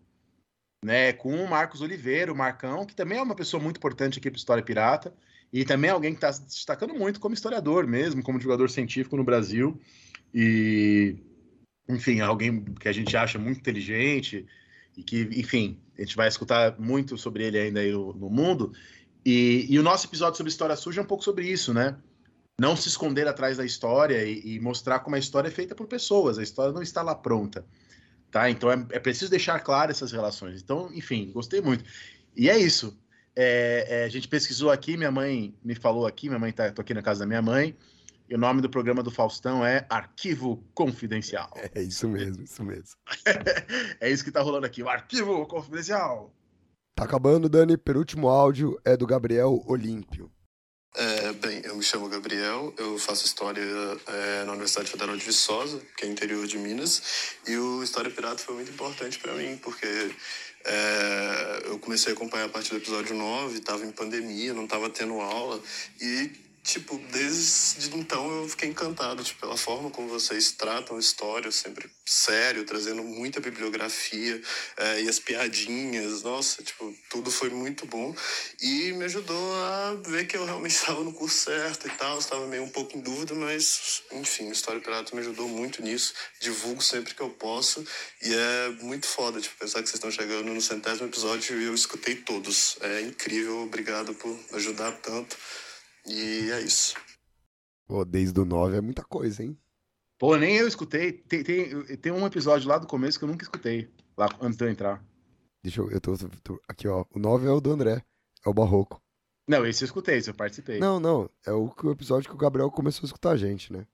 né? 0.83 1.13
Com 1.13 1.33
o 1.35 1.49
Marcos 1.49 1.81
Oliveira, 1.81 2.31
o 2.31 2.35
Marcão, 2.35 2.85
que 2.85 2.95
também 2.95 3.17
é 3.17 3.21
uma 3.21 3.35
pessoa 3.35 3.61
muito 3.61 3.77
importante 3.77 4.19
aqui 4.19 4.29
para 4.29 4.37
História 4.37 4.63
Pirata, 4.63 5.13
e 5.51 5.63
também 5.63 5.89
é 5.89 5.93
alguém 5.93 6.11
que 6.11 6.17
está 6.17 6.33
se 6.33 6.43
destacando 6.45 6.93
muito 6.93 7.19
como 7.19 7.33
historiador 7.33 7.85
mesmo, 7.87 8.23
como 8.23 8.39
divulgador 8.39 8.69
científico 8.69 9.15
no 9.15 9.23
Brasil. 9.23 9.79
E, 10.33 11.15
enfim, 11.87 12.19
é 12.19 12.23
alguém 12.23 12.63
que 12.79 12.87
a 12.87 12.93
gente 12.93 13.15
acha 13.15 13.37
muito 13.37 13.59
inteligente 13.59 14.45
e 14.97 15.03
que, 15.03 15.29
enfim, 15.33 15.79
a 15.97 16.01
gente 16.01 16.15
vai 16.15 16.27
escutar 16.27 16.79
muito 16.79 17.17
sobre 17.17 17.45
ele 17.45 17.59
ainda 17.59 17.79
aí 17.79 17.91
no, 17.91 18.13
no 18.13 18.29
mundo. 18.29 18.73
E, 19.25 19.67
e 19.69 19.79
o 19.79 19.83
nosso 19.83 20.07
episódio 20.07 20.37
sobre 20.37 20.49
História 20.49 20.75
Suja 20.75 21.01
é 21.01 21.03
um 21.03 21.07
pouco 21.07 21.23
sobre 21.23 21.47
isso, 21.47 21.73
né? 21.73 21.97
não 22.59 22.75
se 22.75 22.87
esconder 22.87 23.27
atrás 23.27 23.57
da 23.57 23.65
história 23.65 24.23
e, 24.23 24.55
e 24.55 24.59
mostrar 24.59 24.99
como 24.99 25.15
a 25.15 25.19
história 25.19 25.47
é 25.47 25.51
feita 25.51 25.75
por 25.75 25.87
pessoas. 25.87 26.37
A 26.37 26.43
história 26.43 26.71
não 26.71 26.81
está 26.81 27.01
lá 27.01 27.15
pronta, 27.15 27.65
tá? 28.33 28.49
Então 28.49 28.69
é, 28.71 28.85
é 28.89 28.99
preciso 28.99 29.29
deixar 29.29 29.59
claro 29.59 29.91
essas 29.91 30.11
relações. 30.11 30.61
Então, 30.61 30.89
enfim, 30.91 31.31
gostei 31.31 31.61
muito. 31.61 31.85
E 32.35 32.49
é 32.49 32.57
isso. 32.57 32.99
É, 33.35 33.85
é, 33.87 34.03
a 34.03 34.09
gente 34.09 34.27
pesquisou 34.27 34.71
aqui, 34.71 34.97
minha 34.97 35.11
mãe 35.11 35.55
me 35.63 35.75
falou 35.75 36.05
aqui, 36.07 36.27
minha 36.27 36.39
mãe 36.39 36.51
tá, 36.51 36.71
tô 36.71 36.81
aqui 36.81 36.93
na 36.93 37.01
casa 37.01 37.21
da 37.21 37.25
minha 37.27 37.41
mãe. 37.41 37.77
E 38.27 38.33
o 38.35 38.37
nome 38.37 38.61
do 38.61 38.69
programa 38.69 39.03
do 39.03 39.11
Faustão 39.11 39.63
é 39.63 39.85
Arquivo 39.89 40.63
Confidencial. 40.73 41.53
É 41.75 41.81
isso 41.81 42.07
mesmo, 42.09 42.43
isso 42.43 42.63
mesmo. 42.63 42.95
é 44.01 44.09
isso 44.09 44.23
que 44.23 44.31
tá 44.31 44.41
rolando 44.41 44.65
aqui, 44.65 44.81
o 44.81 44.89
Arquivo 44.89 45.45
Confidencial. 45.45 46.33
Tá 46.95 47.03
acabando, 47.03 47.49
Dani. 47.49 47.77
Penúltimo 47.77 48.29
áudio 48.29 48.79
é 48.83 48.97
do 48.97 49.05
Gabriel 49.05 49.63
Olímpio. 49.67 50.31
É, 50.95 51.33
bem, 51.33 51.59
eu 51.63 51.75
me 51.75 51.81
chamo 51.81 52.07
Gabriel, 52.07 52.71
eu 52.77 52.99
faço 52.99 53.25
história 53.25 53.63
é, 54.05 54.43
na 54.43 54.51
Universidade 54.51 54.91
Federal 54.91 55.17
de 55.17 55.25
Viçosa, 55.25 55.81
que 55.97 56.05
é 56.05 56.07
interior 56.07 56.45
de 56.45 56.59
Minas, 56.59 57.01
e 57.47 57.57
o 57.57 57.81
História 57.81 58.11
Pirata 58.11 58.37
foi 58.37 58.53
muito 58.53 58.69
importante 58.71 59.17
para 59.17 59.33
mim, 59.33 59.57
porque 59.57 59.87
é, 60.63 61.63
eu 61.65 61.79
comecei 61.79 62.13
a 62.13 62.15
acompanhar 62.15 62.45
a 62.45 62.49
partir 62.49 62.69
do 62.69 62.77
episódio 62.77 63.15
9, 63.15 63.57
estava 63.57 63.83
em 63.83 63.91
pandemia, 63.91 64.53
não 64.53 64.65
estava 64.65 64.87
tendo 64.87 65.19
aula, 65.19 65.59
e, 65.99 66.29
tipo, 66.63 66.97
desde 67.11 67.93
então 67.95 68.31
eu 68.31 68.47
fiquei 68.47 68.69
encantado 68.69 69.21
tipo, 69.23 69.41
pela 69.41 69.57
forma 69.57 69.91
como 69.91 70.07
vocês 70.07 70.51
tratam 70.53 70.95
a 70.95 70.99
história, 70.99 71.51
sempre 71.51 71.89
sério, 72.05 72.63
trazendo 72.65 73.03
muita 73.03 73.41
bibliografia 73.41 74.41
é, 74.77 75.01
e 75.01 75.09
as 75.09 75.19
piadinhas, 75.19 76.23
nossa, 76.23 76.63
tipo, 76.63 76.93
tudo 77.09 77.29
foi 77.29 77.49
muito 77.49 77.85
bom. 77.85 78.15
E 78.61 78.93
me 78.93 79.05
ajudou 79.05 79.55
a 79.55 79.95
ver 80.05 80.25
que 80.25 80.37
eu 80.37 80.45
realmente 80.45 80.71
estava 80.75 81.03
no 81.03 81.13
curso 81.13 81.37
certo 81.37 81.87
e 81.87 81.91
tal, 81.91 82.17
estava 82.17 82.47
meio 82.47 82.63
um 82.63 82.69
pouco 82.69 82.97
em 82.97 83.01
dúvida, 83.01 83.33
mas 83.33 84.01
enfim, 84.11 84.47
o 84.47 84.53
História 84.53 84.79
Pirata 84.79 85.13
me 85.13 85.21
ajudou 85.21 85.49
muito 85.49 85.81
nisso, 85.81 86.13
divulgo 86.39 86.81
sempre 86.81 87.13
que 87.13 87.21
eu 87.21 87.29
posso 87.29 87.85
e 88.21 88.33
é 88.33 88.69
muito 88.81 89.05
foda, 89.05 89.41
tipo, 89.41 89.55
pensar 89.57 89.81
que 89.81 89.89
vocês 89.89 89.95
estão 89.95 90.11
chegando 90.11 90.53
no 90.53 90.61
centésimo 90.61 91.07
episódio 91.07 91.59
e 91.59 91.65
eu 91.65 91.73
escutei 91.73 92.15
todos, 92.15 92.77
é 92.81 93.01
incrível, 93.01 93.63
obrigado 93.63 94.13
por 94.13 94.39
ajudar 94.53 94.93
tanto 94.93 95.37
e 96.05 96.51
é 96.51 96.61
isso. 96.61 96.95
Pô, 97.87 98.03
desde 98.05 98.39
o 98.39 98.45
9 98.45 98.77
é 98.77 98.81
muita 98.81 99.03
coisa, 99.03 99.43
hein? 99.43 99.57
Pô, 100.17 100.35
nem 100.37 100.55
eu 100.57 100.67
escutei. 100.67 101.11
Tem, 101.11 101.43
tem, 101.43 101.97
tem 101.97 102.11
um 102.11 102.25
episódio 102.25 102.67
lá 102.69 102.77
do 102.77 102.87
começo 102.87 103.17
que 103.19 103.25
eu 103.25 103.29
nunca 103.29 103.43
escutei, 103.43 103.89
lá 104.17 104.27
antes 104.41 104.57
de 104.57 104.65
eu 104.65 104.69
entrar. 104.69 105.03
Deixa 105.61 105.81
eu. 105.81 105.91
eu 105.91 105.99
tô, 105.99 106.15
tô- 106.43 106.61
aqui, 106.67 106.87
ó. 106.87 107.05
O 107.13 107.19
9 107.19 107.47
é 107.47 107.51
o 107.51 107.59
do 107.61 107.71
André. 107.71 108.03
É 108.45 108.49
o 108.49 108.53
Barroco. 108.53 109.01
Não, 109.47 109.65
esse 109.65 109.83
eu 109.83 109.85
escutei, 109.85 110.17
esse 110.17 110.29
eu 110.29 110.33
participei. 110.33 110.79
Não, 110.79 110.99
não. 110.99 111.29
É 111.45 111.51
o, 111.51 111.73
o 111.83 111.91
episódio 111.91 112.29
que 112.29 112.35
o 112.35 112.39
Gabriel 112.39 112.71
começou 112.71 113.03
a 113.03 113.07
escutar 113.07 113.31
a 113.31 113.37
gente, 113.37 113.71
né? 113.71 113.85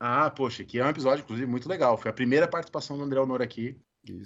Ah, 0.00 0.30
poxa, 0.30 0.64
que 0.64 0.78
é 0.78 0.84
um 0.84 0.88
episódio, 0.88 1.22
inclusive, 1.22 1.46
muito 1.50 1.68
legal. 1.68 1.96
Foi 1.96 2.10
a 2.10 2.14
primeira 2.14 2.48
participação 2.48 2.96
do 2.96 3.04
André 3.04 3.20
Honor 3.20 3.40
aqui. 3.42 3.78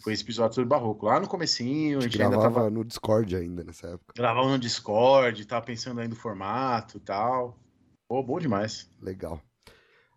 Foi 0.02 0.12
esse 0.12 0.23
episódio 0.23 0.55
sobre 0.55 0.68
Barroco. 0.68 1.07
Lá 1.07 1.20
no 1.20 1.28
comecinho, 1.28 1.97
A 1.97 2.00
a 2.00 2.02
gente 2.02 2.12
gente 2.12 2.23
ainda 2.23 2.36
gravava 2.36 2.55
tava 2.55 2.70
no 2.70 2.84
Discord 2.84 3.36
ainda 3.36 3.62
nessa 3.62 3.89
época. 3.89 4.12
gravando 4.16 4.48
no 4.50 4.58
Discord, 4.58 5.44
tava 5.47 5.65
pensando 5.65 6.00
ainda 6.00 6.15
no 6.15 6.20
formato 6.20 6.97
e 6.97 7.00
tal. 7.00 7.58
Pô, 8.08 8.23
bom 8.23 8.39
demais. 8.39 8.90
Legal. 9.00 9.40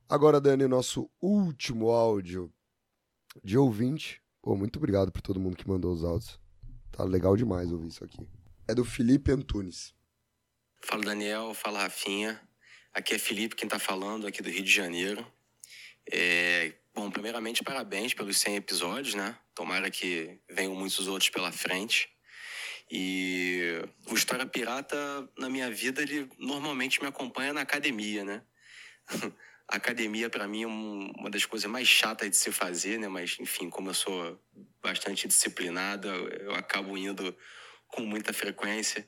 Agora, 0.10 0.42
Dani, 0.42 0.68
nosso 0.68 1.10
último 1.22 1.92
áudio 1.92 2.52
de 3.44 3.58
ouvinte. 3.58 4.22
Pô, 4.42 4.56
muito 4.56 4.78
obrigado 4.78 5.12
por 5.12 5.22
todo 5.22 5.40
mundo 5.40 5.56
que 5.56 5.68
mandou 5.68 5.94
os 5.94 6.04
áudios. 6.04 6.40
Tá 6.92 7.04
legal 7.04 7.38
demais 7.38 7.72
ouvir 7.72 7.88
isso 7.88 8.04
aqui. 8.04 8.28
É 8.68 8.74
do 8.76 8.84
Felipe 8.84 9.32
Antunes. 9.32 9.94
Fala 10.84 11.04
Daniel, 11.04 11.54
fala 11.54 11.84
Rafinha. 11.84 12.42
Aqui 12.94 13.14
é 13.14 13.20
Felipe 13.20 13.56
quem 13.56 13.70
tá 13.70 13.80
falando, 13.80 14.28
aqui 14.28 14.42
do 14.42 14.50
Rio 14.50 14.64
de 14.64 14.72
Janeiro. 14.72 15.26
É, 16.12 16.74
bom, 16.94 17.10
primeiramente, 17.10 17.64
parabéns 17.64 18.14
pelos 18.14 18.38
100 18.40 18.56
episódios, 18.58 19.14
né? 19.16 19.38
Tomara 19.54 19.90
que 19.92 20.40
venham 20.50 20.76
muitos 20.76 21.08
outros 21.08 21.30
pela 21.30 21.52
frente. 21.52 22.10
E 22.90 23.82
o 24.08 24.14
História 24.16 24.46
Pirata, 24.46 24.98
na 25.38 25.50
minha 25.50 25.72
vida, 25.72 26.02
ele 26.02 26.30
normalmente 26.38 27.02
me 27.02 27.08
acompanha 27.08 27.54
na 27.54 27.62
academia, 27.62 28.24
né? 28.24 28.42
A 29.68 29.78
academia, 29.78 30.30
para 30.30 30.46
mim, 30.50 30.64
é 30.64 30.68
um- 30.68 31.12
uma 31.18 31.30
das 31.30 31.46
coisas 31.46 31.70
mais 31.72 31.88
chatas 31.88 32.30
de 32.30 32.36
se 32.36 32.52
fazer, 32.52 33.00
né? 33.00 33.08
Mas, 33.08 33.38
enfim, 33.40 33.70
como 33.70 33.90
eu 33.90 33.94
sou 33.94 34.38
bastante 34.82 35.30
disciplinado, 35.30 36.10
eu 36.10 36.54
acabo 36.54 36.98
indo 36.98 37.34
com 37.88 38.02
muita 38.02 38.34
frequência. 38.34 39.08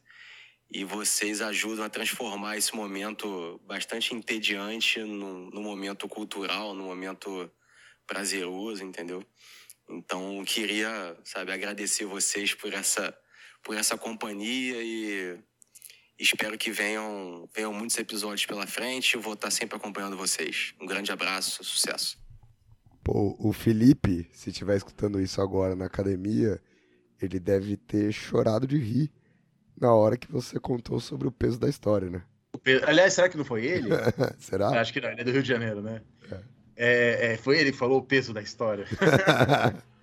E 0.72 0.86
vocês 0.86 1.42
ajudam 1.42 1.84
a 1.84 1.90
transformar 1.90 2.58
esse 2.58 2.74
momento 2.74 3.60
bastante 3.66 4.16
entediante 4.16 5.00
num, 5.02 5.50
num 5.50 5.62
momento 5.62 6.08
cultural, 6.08 6.74
num 6.74 6.86
momento 6.86 7.52
prazeroso, 8.08 8.86
entendeu? 8.86 9.22
Então, 9.98 10.44
queria, 10.46 11.16
sabe, 11.24 11.52
agradecer 11.52 12.06
vocês 12.06 12.54
por 12.54 12.74
essa, 12.74 13.16
por 13.64 13.78
essa 13.78 13.98
companhia 13.98 14.82
e 14.82 15.38
espero 16.18 16.58
que 16.58 16.72
venham, 16.72 17.48
venham 17.54 17.74
muitos 17.74 17.98
episódios 17.98 18.46
pela 18.46 18.66
frente. 18.66 19.16
Eu 19.16 19.22
vou 19.22 19.34
estar 19.34 19.52
sempre 19.52 19.78
acompanhando 19.78 20.18
vocês. 20.18 20.74
Um 20.82 20.86
grande 20.86 21.12
abraço, 21.12 21.64
sucesso. 21.64 22.18
Pô, 23.04 23.36
o 23.40 23.52
Felipe, 23.52 24.30
se 24.34 24.50
estiver 24.50 24.78
escutando 24.78 25.20
isso 25.20 25.42
agora 25.42 25.76
na 25.76 25.86
academia, 25.86 26.62
ele 27.22 27.40
deve 27.40 27.76
ter 27.76 28.12
chorado 28.12 28.66
de 28.66 28.78
rir 28.78 29.12
na 29.80 29.94
hora 29.94 30.18
que 30.18 30.32
você 30.32 30.60
contou 30.60 31.00
sobre 31.00 31.28
o 31.28 31.32
peso 31.32 31.60
da 31.60 31.68
história, 31.68 32.10
né? 32.10 32.24
Aliás, 32.88 33.14
será 33.14 33.28
que 33.28 33.36
não 33.36 33.44
foi 33.44 33.66
ele? 33.66 33.90
Será? 34.40 34.70
Acho 34.80 34.94
que 34.94 35.02
não, 35.02 35.10
ele 35.10 35.22
é 35.22 35.24
do 35.24 35.32
Rio 35.32 35.44
de 35.44 35.50
Janeiro, 35.50 35.82
né? 35.82 36.02
É, 36.32 36.40
é, 36.76 37.38
foi 37.38 37.60
ele 37.60 37.72
que 37.72 37.78
falou 37.78 38.00
o 38.00 38.04
peso 38.04 38.34
da 38.34 38.42
história. 38.42 38.86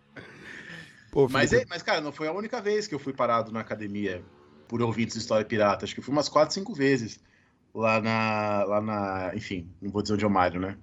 Pô, 1.11 1.29
mas, 1.29 1.53
é- 1.53 1.65
mas, 1.69 1.83
cara, 1.83 2.01
não 2.01 2.13
foi 2.13 2.29
a 2.29 2.33
única 2.33 2.61
vez 2.61 2.87
que 2.87 2.95
eu 2.95 2.99
fui 2.99 3.13
parado 3.13 3.51
na 3.51 3.61
academia 3.61 4.25
por 4.69 4.81
ouvintes 4.81 5.15
de 5.15 5.21
História 5.21 5.45
Pirata. 5.45 5.85
Acho 5.85 5.95
que 5.95 6.01
eu 6.01 6.05
fui 6.05 6.13
umas 6.13 6.29
4, 6.29 6.55
5 6.55 6.73
vezes 6.73 7.19
lá 7.75 8.01
na, 8.01 8.65
lá 8.65 8.81
na. 8.81 9.33
Enfim, 9.35 9.69
não 9.83 9.91
vou 9.91 10.03
dizer 10.03 10.15
onde 10.15 10.25
eu 10.25 10.31
malho, 10.31 10.61
né? 10.61 10.79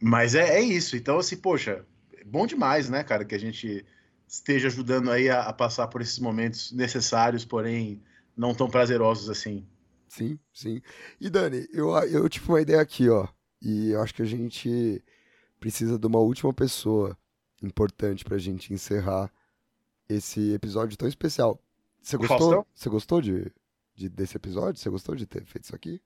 Mas 0.00 0.34
é, 0.34 0.58
é 0.58 0.60
isso. 0.60 0.96
Então, 0.96 1.18
assim, 1.18 1.36
poxa, 1.36 1.84
é 2.12 2.24
bom 2.24 2.46
demais, 2.46 2.90
né, 2.90 3.02
cara, 3.02 3.24
que 3.24 3.34
a 3.34 3.38
gente 3.38 3.84
esteja 4.28 4.68
ajudando 4.68 5.10
aí 5.10 5.30
a, 5.30 5.42
a 5.42 5.52
passar 5.52 5.86
por 5.88 6.02
esses 6.02 6.18
momentos 6.18 6.72
necessários, 6.72 7.44
porém 7.44 8.02
não 8.36 8.54
tão 8.54 8.68
prazerosos 8.68 9.30
assim. 9.30 9.66
Sim, 10.08 10.38
sim. 10.52 10.82
E 11.20 11.30
Dani, 11.30 11.66
eu, 11.72 11.90
eu 12.04 12.28
tive 12.28 12.48
uma 12.48 12.60
ideia 12.60 12.80
aqui, 12.80 13.08
ó. 13.08 13.26
E 13.62 13.90
eu 13.92 14.02
acho 14.02 14.12
que 14.14 14.22
a 14.22 14.26
gente 14.26 15.02
precisa 15.64 15.98
de 15.98 16.06
uma 16.06 16.18
última 16.18 16.52
pessoa 16.52 17.16
importante 17.62 18.22
pra 18.22 18.36
gente 18.36 18.74
encerrar 18.74 19.32
esse 20.06 20.52
episódio 20.52 20.94
tão 20.94 21.08
especial. 21.08 21.58
Você 22.02 22.18
gostou? 22.18 22.38
Faustão? 22.38 22.66
Você 22.74 22.88
gostou 22.90 23.22
de, 23.22 23.50
de- 23.94 24.10
desse 24.10 24.36
episódio? 24.36 24.78
Você 24.78 24.90
gostou 24.90 25.14
de 25.16 25.24
ter 25.24 25.42
feito 25.46 25.64
isso 25.64 25.74
aqui? 25.74 26.02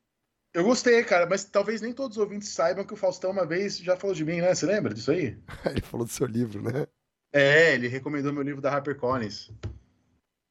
Eu 0.55 0.63
gostei, 0.63 1.03
cara, 1.03 1.27
mas 1.27 1.43
talvez 1.43 1.81
nem 1.81 1.93
todos 1.93 2.17
os 2.17 2.23
ouvintes 2.23 2.51
saibam 2.51 2.85
que 2.85 2.95
o 2.95 2.97
Faustão 2.97 3.33
uma 3.33 3.45
vez 3.45 3.79
já 3.79 3.97
falou 3.97 4.15
de 4.15 4.25
mim, 4.25 4.41
né? 4.41 4.55
Você 4.55 4.65
lembra 4.65 4.95
disso 4.95 5.11
aí? 5.11 5.37
Ele 5.69 5.83
falou 5.83 6.07
do 6.07 6.13
seu 6.13 6.27
livro, 6.29 6.63
né? 6.63 6.87
É, 7.33 7.75
ele 7.75 7.89
recomendou 7.89 8.33
meu 8.33 8.45
livro 8.45 8.61
da 8.63 8.71
HarperCollins. 8.71 9.51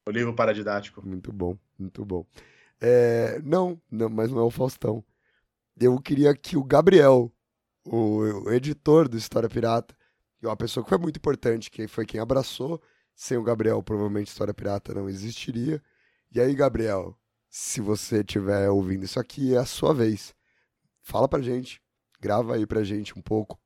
O 0.06 0.12
livro 0.12 0.36
paradidático. 0.36 1.02
Muito 1.08 1.32
bom, 1.32 1.58
muito 1.80 2.04
bom. 2.04 2.26
É, 2.82 3.40
não, 3.42 3.82
não, 3.90 4.10
mas 4.10 4.30
não 4.30 4.40
é 4.40 4.44
o 4.44 4.52
Faustão. 4.52 5.02
Eu 5.80 5.98
queria 6.02 6.36
que 6.36 6.58
o 6.58 6.64
Gabriel, 6.64 7.32
o, 7.88 8.46
o 8.46 8.52
editor 8.52 9.08
do 9.08 9.18
História 9.18 9.50
Pirata, 9.50 9.96
e 10.42 10.46
uma 10.46 10.56
pessoa 10.56 10.84
que 10.84 10.90
foi 10.90 10.98
muito 10.98 11.18
importante, 11.18 11.72
que 11.72 11.88
foi 11.88 12.06
quem 12.06 12.20
abraçou, 12.20 12.82
sem 13.16 13.38
o 13.38 13.44
Gabriel, 13.44 13.82
provavelmente 13.82 14.28
História 14.28 14.54
Pirata 14.54 14.94
não 14.94 15.10
existiria. 15.10 15.82
E 16.32 16.40
aí, 16.40 16.54
Gabriel, 16.54 17.18
se 17.50 17.82
você 17.82 18.20
estiver 18.20 18.70
ouvindo 18.70 19.04
isso 19.04 19.20
aqui, 19.20 19.56
é 19.56 19.58
a 19.58 19.66
sua 19.66 19.94
vez. 19.94 20.36
Fala 21.02 21.28
pra 21.28 21.42
gente, 21.42 21.82
grava 22.20 22.56
aí 22.56 22.68
pra 22.68 22.84
gente 22.84 23.18
um 23.18 23.22
pouco 23.22 23.60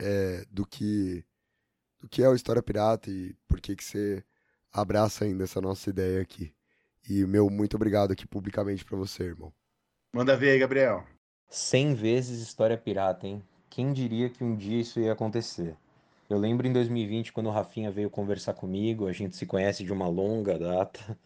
é, 0.00 0.44
do 0.50 0.66
que 0.66 1.24
do 2.00 2.08
que 2.08 2.22
é 2.22 2.28
o 2.28 2.34
História 2.34 2.62
Pirata 2.62 3.10
e 3.10 3.34
por 3.48 3.60
que 3.60 3.74
que 3.74 3.84
você 3.84 4.22
abraça 4.70 5.24
ainda 5.24 5.44
essa 5.44 5.60
nossa 5.60 5.88
ideia 5.88 6.20
aqui. 6.20 6.54
E 7.08 7.24
meu 7.24 7.48
muito 7.48 7.76
obrigado 7.76 8.12
aqui 8.12 8.26
publicamente 8.26 8.84
pra 8.84 8.96
você, 8.96 9.24
irmão. 9.24 9.52
Manda 10.12 10.36
ver 10.36 10.50
aí, 10.50 10.58
Gabriel. 10.58 11.13
100 11.48 11.94
vezes 11.94 12.40
história 12.40 12.76
pirata, 12.76 13.26
hein? 13.26 13.42
Quem 13.70 13.92
diria 13.92 14.28
que 14.28 14.44
um 14.44 14.56
dia 14.56 14.80
isso 14.80 15.00
ia 15.00 15.12
acontecer? 15.12 15.76
Eu 16.28 16.38
lembro 16.38 16.66
em 16.66 16.72
2020, 16.72 17.32
quando 17.32 17.46
o 17.48 17.50
Rafinha 17.50 17.90
veio 17.90 18.08
conversar 18.08 18.54
comigo, 18.54 19.06
a 19.06 19.12
gente 19.12 19.36
se 19.36 19.44
conhece 19.46 19.84
de 19.84 19.92
uma 19.92 20.08
longa 20.08 20.58
data, 20.58 21.18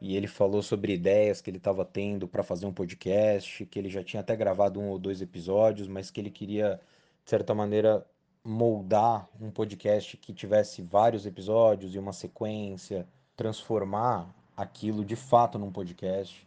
e 0.00 0.16
ele 0.16 0.26
falou 0.26 0.62
sobre 0.62 0.94
ideias 0.94 1.40
que 1.40 1.50
ele 1.50 1.58
estava 1.58 1.84
tendo 1.84 2.26
para 2.26 2.42
fazer 2.42 2.66
um 2.66 2.72
podcast, 2.72 3.66
que 3.66 3.78
ele 3.78 3.90
já 3.90 4.02
tinha 4.02 4.20
até 4.20 4.34
gravado 4.34 4.80
um 4.80 4.88
ou 4.88 4.98
dois 4.98 5.20
episódios, 5.20 5.86
mas 5.88 6.10
que 6.10 6.20
ele 6.20 6.30
queria, 6.30 6.80
de 7.24 7.30
certa 7.30 7.54
maneira, 7.54 8.06
moldar 8.42 9.28
um 9.40 9.50
podcast 9.50 10.16
que 10.16 10.32
tivesse 10.32 10.80
vários 10.80 11.26
episódios 11.26 11.94
e 11.94 11.98
uma 11.98 12.12
sequência, 12.12 13.06
transformar 13.36 14.34
aquilo 14.56 15.04
de 15.04 15.16
fato 15.16 15.58
num 15.58 15.70
podcast. 15.70 16.46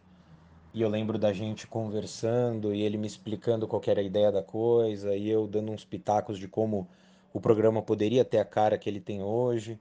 E 0.73 0.81
eu 0.81 0.89
lembro 0.89 1.19
da 1.19 1.31
gente 1.31 1.67
conversando 1.67 2.73
e 2.73 2.81
ele 2.81 2.97
me 2.97 3.05
explicando 3.05 3.67
qual 3.67 3.81
era 3.85 4.01
a 4.01 4.03
ideia 4.03 4.31
da 4.31 4.41
coisa, 4.41 5.15
e 5.15 5.29
eu 5.29 5.45
dando 5.47 5.71
uns 5.71 5.85
pitacos 5.85 6.39
de 6.39 6.47
como 6.47 6.87
o 7.31 7.39
programa 7.39 7.81
poderia 7.81 8.25
ter 8.25 8.39
a 8.39 8.45
cara 8.45 8.77
que 8.77 8.89
ele 8.89 8.99
tem 8.99 9.21
hoje. 9.21 9.79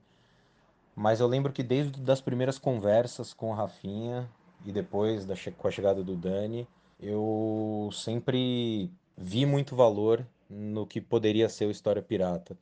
Mas 0.94 1.20
eu 1.20 1.26
lembro 1.26 1.52
que 1.52 1.62
desde 1.62 1.98
das 2.00 2.20
primeiras 2.20 2.58
conversas 2.58 3.32
com 3.32 3.50
o 3.50 3.54
Rafinha 3.54 4.28
e 4.66 4.72
depois 4.72 5.24
da 5.24 5.34
com 5.56 5.66
a 5.66 5.70
chegada 5.70 6.04
do 6.04 6.14
Dani, 6.14 6.68
eu 7.00 7.88
sempre 7.92 8.90
vi 9.16 9.46
muito 9.46 9.74
valor 9.74 10.26
no 10.48 10.86
que 10.86 11.00
poderia 11.00 11.48
ser 11.48 11.66
o 11.66 11.70
História 11.70 12.02
Pirata. 12.02 12.56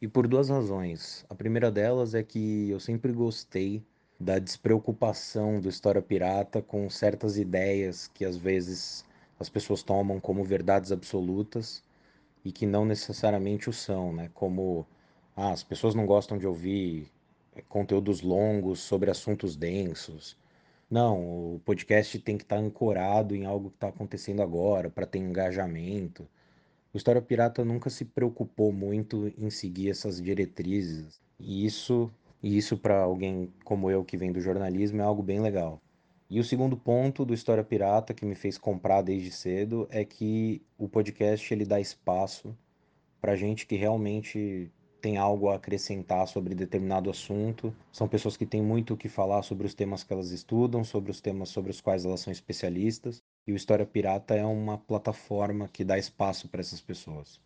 E 0.00 0.06
por 0.06 0.28
duas 0.28 0.50
razões. 0.50 1.24
A 1.30 1.34
primeira 1.34 1.70
delas 1.70 2.14
é 2.14 2.22
que 2.22 2.68
eu 2.70 2.78
sempre 2.78 3.10
gostei 3.12 3.82
da 4.18 4.38
despreocupação 4.38 5.60
do 5.60 5.68
História 5.68 6.02
Pirata 6.02 6.60
com 6.60 6.88
certas 6.90 7.38
ideias 7.38 8.08
que 8.08 8.24
às 8.24 8.36
vezes 8.36 9.04
as 9.38 9.48
pessoas 9.48 9.82
tomam 9.82 10.18
como 10.20 10.42
verdades 10.42 10.90
absolutas 10.90 11.82
e 12.44 12.50
que 12.50 12.66
não 12.66 12.84
necessariamente 12.84 13.70
o 13.70 13.72
são, 13.72 14.12
né? 14.12 14.30
Como 14.34 14.86
ah, 15.36 15.52
as 15.52 15.62
pessoas 15.62 15.94
não 15.94 16.06
gostam 16.06 16.36
de 16.38 16.46
ouvir 16.46 17.08
eh, 17.54 17.62
conteúdos 17.68 18.22
longos 18.22 18.80
sobre 18.80 19.10
assuntos 19.10 19.56
densos. 19.56 20.36
Não, 20.90 21.54
o 21.54 21.60
podcast 21.64 22.18
tem 22.20 22.36
que 22.36 22.44
estar 22.44 22.56
ancorado 22.56 23.34
em 23.36 23.44
algo 23.46 23.70
que 23.70 23.76
está 23.76 23.88
acontecendo 23.88 24.42
agora 24.42 24.90
para 24.90 25.06
ter 25.06 25.18
engajamento. 25.18 26.28
O 26.92 26.96
História 26.96 27.22
Pirata 27.22 27.64
nunca 27.64 27.90
se 27.90 28.04
preocupou 28.04 28.72
muito 28.72 29.32
em 29.38 29.50
seguir 29.50 29.90
essas 29.90 30.20
diretrizes. 30.20 31.20
E 31.38 31.64
isso, 31.66 32.10
e 32.42 32.56
isso 32.56 32.76
para 32.76 33.00
alguém 33.00 33.52
como 33.64 33.90
eu 33.90 34.04
que 34.04 34.16
vem 34.16 34.32
do 34.32 34.40
jornalismo 34.40 35.00
é 35.00 35.04
algo 35.04 35.22
bem 35.22 35.40
legal. 35.40 35.80
E 36.30 36.38
o 36.38 36.44
segundo 36.44 36.76
ponto 36.76 37.24
do 37.24 37.32
História 37.32 37.64
Pirata 37.64 38.12
que 38.12 38.26
me 38.26 38.34
fez 38.34 38.58
comprar 38.58 39.02
desde 39.02 39.30
cedo 39.30 39.88
é 39.90 40.04
que 40.04 40.62
o 40.76 40.88
podcast 40.88 41.52
ele 41.52 41.64
dá 41.64 41.80
espaço 41.80 42.56
para 43.20 43.34
gente 43.34 43.66
que 43.66 43.76
realmente 43.76 44.70
tem 45.00 45.16
algo 45.16 45.48
a 45.48 45.54
acrescentar 45.54 46.26
sobre 46.26 46.54
determinado 46.54 47.08
assunto. 47.08 47.74
São 47.92 48.08
pessoas 48.08 48.36
que 48.36 48.44
têm 48.44 48.62
muito 48.62 48.94
o 48.94 48.96
que 48.96 49.08
falar 49.08 49.42
sobre 49.42 49.66
os 49.66 49.74
temas 49.74 50.02
que 50.02 50.12
elas 50.12 50.30
estudam, 50.30 50.84
sobre 50.84 51.10
os 51.10 51.20
temas 51.20 51.48
sobre 51.48 51.70
os 51.70 51.80
quais 51.80 52.04
elas 52.04 52.20
são 52.20 52.32
especialistas. 52.32 53.22
E 53.46 53.52
o 53.52 53.56
História 53.56 53.86
Pirata 53.86 54.34
é 54.34 54.44
uma 54.44 54.76
plataforma 54.76 55.68
que 55.68 55.84
dá 55.84 55.96
espaço 55.96 56.48
para 56.48 56.60
essas 56.60 56.80
pessoas. 56.80 57.40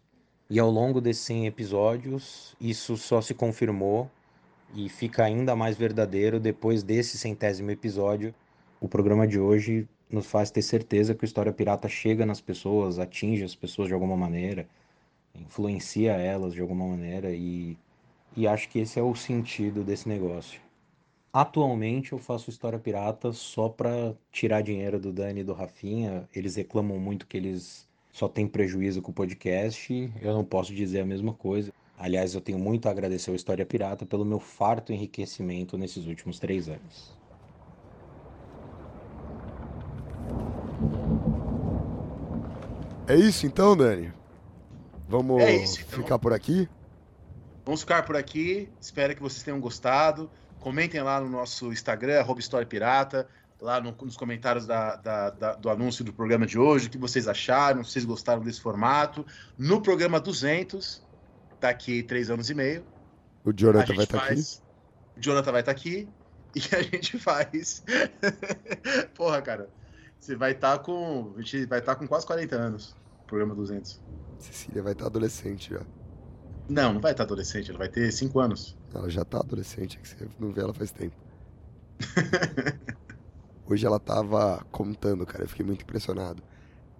E 0.50 0.58
ao 0.58 0.70
longo 0.70 1.00
desses 1.00 1.22
100 1.24 1.46
episódios, 1.46 2.56
isso 2.60 2.96
só 2.96 3.20
se 3.20 3.32
confirmou 3.32 4.10
e 4.74 4.88
fica 4.88 5.24
ainda 5.24 5.54
mais 5.54 5.76
verdadeiro 5.76 6.40
depois 6.40 6.82
desse 6.82 7.18
centésimo 7.18 7.70
episódio. 7.70 8.34
O 8.80 8.88
programa 8.88 9.26
de 9.26 9.38
hoje 9.38 9.86
nos 10.10 10.26
faz 10.26 10.50
ter 10.50 10.62
certeza 10.62 11.14
que 11.14 11.24
o 11.24 11.26
História 11.26 11.52
Pirata 11.52 11.88
chega 11.88 12.26
nas 12.26 12.40
pessoas, 12.40 12.98
atinge 12.98 13.44
as 13.44 13.54
pessoas 13.54 13.88
de 13.88 13.94
alguma 13.94 14.16
maneira, 14.16 14.66
influencia 15.34 16.12
elas 16.12 16.52
de 16.52 16.60
alguma 16.60 16.86
maneira 16.86 17.32
e, 17.32 17.76
e 18.36 18.46
acho 18.46 18.68
que 18.68 18.78
esse 18.78 18.98
é 18.98 19.02
o 19.02 19.14
sentido 19.14 19.82
desse 19.82 20.08
negócio. 20.08 20.60
Atualmente 21.32 22.12
eu 22.12 22.18
faço 22.18 22.50
História 22.50 22.78
Pirata 22.78 23.32
só 23.32 23.68
para 23.68 24.14
tirar 24.30 24.60
dinheiro 24.60 25.00
do 25.00 25.10
Dani 25.10 25.40
e 25.40 25.44
do 25.44 25.54
Rafinha. 25.54 26.28
Eles 26.34 26.56
reclamam 26.56 26.98
muito 26.98 27.26
que 27.26 27.38
eles 27.38 27.88
só 28.12 28.28
têm 28.28 28.46
prejuízo 28.46 29.00
com 29.00 29.10
o 29.10 29.14
podcast. 29.14 30.12
Eu 30.20 30.34
não 30.34 30.44
posso 30.44 30.74
dizer 30.74 31.00
a 31.00 31.06
mesma 31.06 31.32
coisa. 31.32 31.72
Aliás, 32.04 32.34
eu 32.34 32.40
tenho 32.40 32.58
muito 32.58 32.88
a 32.88 32.90
agradecer 32.90 33.30
ao 33.30 33.36
História 33.36 33.64
Pirata 33.64 34.04
pelo 34.04 34.24
meu 34.24 34.40
farto 34.40 34.92
enriquecimento 34.92 35.78
nesses 35.78 36.04
últimos 36.08 36.36
três 36.40 36.68
anos. 36.68 37.12
É 43.06 43.14
isso 43.16 43.46
então, 43.46 43.76
Dani? 43.76 44.12
Vamos 45.08 45.42
É 45.42 45.54
isso, 45.56 45.80
então. 45.80 45.98
ficar 46.02 46.18
por 46.18 46.32
aqui? 46.32 46.68
Vamos 47.64 47.80
ficar 47.80 48.02
por 48.04 48.16
aqui. 48.16 48.68
Espero 48.80 49.14
que 49.14 49.20
vocês 49.22 49.42
tenham 49.42 49.60
gostado. 49.60 50.30
Comentem 50.60 51.00
lá 51.02 51.20
no 51.20 51.28
nosso 51.28 51.72
Instagram, 51.72 52.20
arroba 52.20 52.40
História 52.40 52.66
Pirata, 52.66 53.28
lá 53.60 53.80
no- 53.80 53.94
nos 54.02 54.16
comentários 54.16 54.66
da- 54.66 54.96
da- 54.96 55.30
da- 55.30 55.54
do 55.54 55.68
anúncio 55.68 56.04
do 56.04 56.12
programa 56.12 56.46
de 56.46 56.58
hoje, 56.58 56.86
o 56.86 56.90
que 56.90 56.98
vocês 56.98 57.28
acharam, 57.28 57.84
se 57.84 57.92
vocês 57.92 58.04
gostaram 58.04 58.42
desse 58.42 58.60
formato. 58.60 59.26
No 59.58 59.80
programa 59.80 60.18
200, 60.20 61.02
daqui 61.62 62.02
três 62.02 62.28
anos 62.30 62.50
e 62.50 62.54
meio, 62.54 62.84
O 63.44 63.52
Jonathan 63.52 63.94
vai 63.94 64.04
estar 64.04 64.18
aqui. 64.18 64.26
faz... 64.26 64.62
O 65.16 65.20
Jonathan 65.20 65.52
vai 65.52 65.60
estar 65.60 65.72
aqui 65.72 66.08
e 66.54 66.74
a 66.74 66.82
gente 66.82 67.18
faz... 67.18 67.82
Porra, 69.14 69.40
cara, 69.40 69.70
você 70.18 70.36
vai 70.36 70.52
estar 70.52 70.78
com... 70.80 71.32
A 71.36 71.40
gente 71.40 71.64
vai 71.66 71.78
estar 71.78 71.94
com 71.94 72.06
quase 72.06 72.26
40 72.26 72.54
anos, 72.56 72.96
programa 73.26 73.54
200. 73.54 74.00
Cecília 74.38 74.82
vai 74.82 74.92
estar 74.92 75.06
adolescente 75.06 75.70
já. 75.70 75.80
Não, 76.68 76.94
não 76.94 77.00
vai 77.00 77.12
estar 77.12 77.24
adolescente, 77.24 77.70
ela 77.70 77.78
vai 77.78 77.88
ter 77.88 78.10
5 78.12 78.38
anos. 78.40 78.76
Ela 78.94 79.08
já 79.08 79.24
tá 79.24 79.38
adolescente, 79.38 79.98
é 79.98 80.00
que 80.00 80.08
você 80.08 80.28
não 80.38 80.52
vê 80.52 80.60
ela 80.60 80.74
faz 80.74 80.90
tempo. 80.90 81.16
Hoje 83.66 83.86
ela 83.86 83.98
tava 83.98 84.64
contando, 84.70 85.24
cara, 85.24 85.44
eu 85.44 85.48
fiquei 85.48 85.64
muito 85.64 85.82
impressionado. 85.82 86.42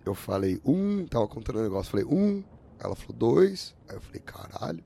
Eu 0.04 0.14
falei 0.14 0.60
um, 0.64 1.06
tava 1.06 1.28
contando 1.28 1.58
um 1.60 1.62
negócio, 1.62 1.90
falei 1.90 2.06
um, 2.06 2.42
ela 2.82 2.96
falou 2.96 3.16
dois, 3.16 3.74
aí 3.88 3.96
eu 3.96 4.00
falei 4.00 4.20
caralho. 4.20 4.84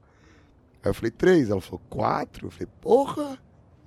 Aí 0.82 0.90
eu 0.90 0.94
falei 0.94 1.10
três, 1.10 1.50
ela 1.50 1.60
falou 1.60 1.80
quatro, 1.88 2.46
eu 2.46 2.50
falei 2.50 2.68
porra, 2.80 3.38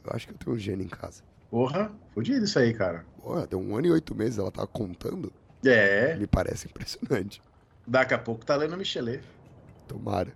eu 0.04 0.12
acho 0.14 0.28
que 0.28 0.34
eu 0.34 0.38
tenho 0.38 0.56
um 0.56 0.60
gênio 0.60 0.86
em 0.86 0.90
casa. 0.90 1.24
Porra, 1.50 1.92
fodido 2.14 2.46
isso 2.46 2.60
aí, 2.60 2.74
cara. 2.74 3.06
Porra, 3.22 3.48
deu 3.48 3.60
um 3.60 3.76
ano 3.76 3.88
e 3.88 3.92
oito 3.92 4.14
meses, 4.16 4.38
ela 4.38 4.52
tava 4.52 4.68
contando. 4.68 5.32
É. 5.66 6.16
Me 6.16 6.28
parece 6.28 6.68
impressionante. 6.68 7.42
Daqui 7.88 8.14
a 8.14 8.20
pouco 8.20 8.46
tá 8.46 8.56
lendo 8.56 8.78
Michelet. 8.78 9.24
Tomara. 9.88 10.34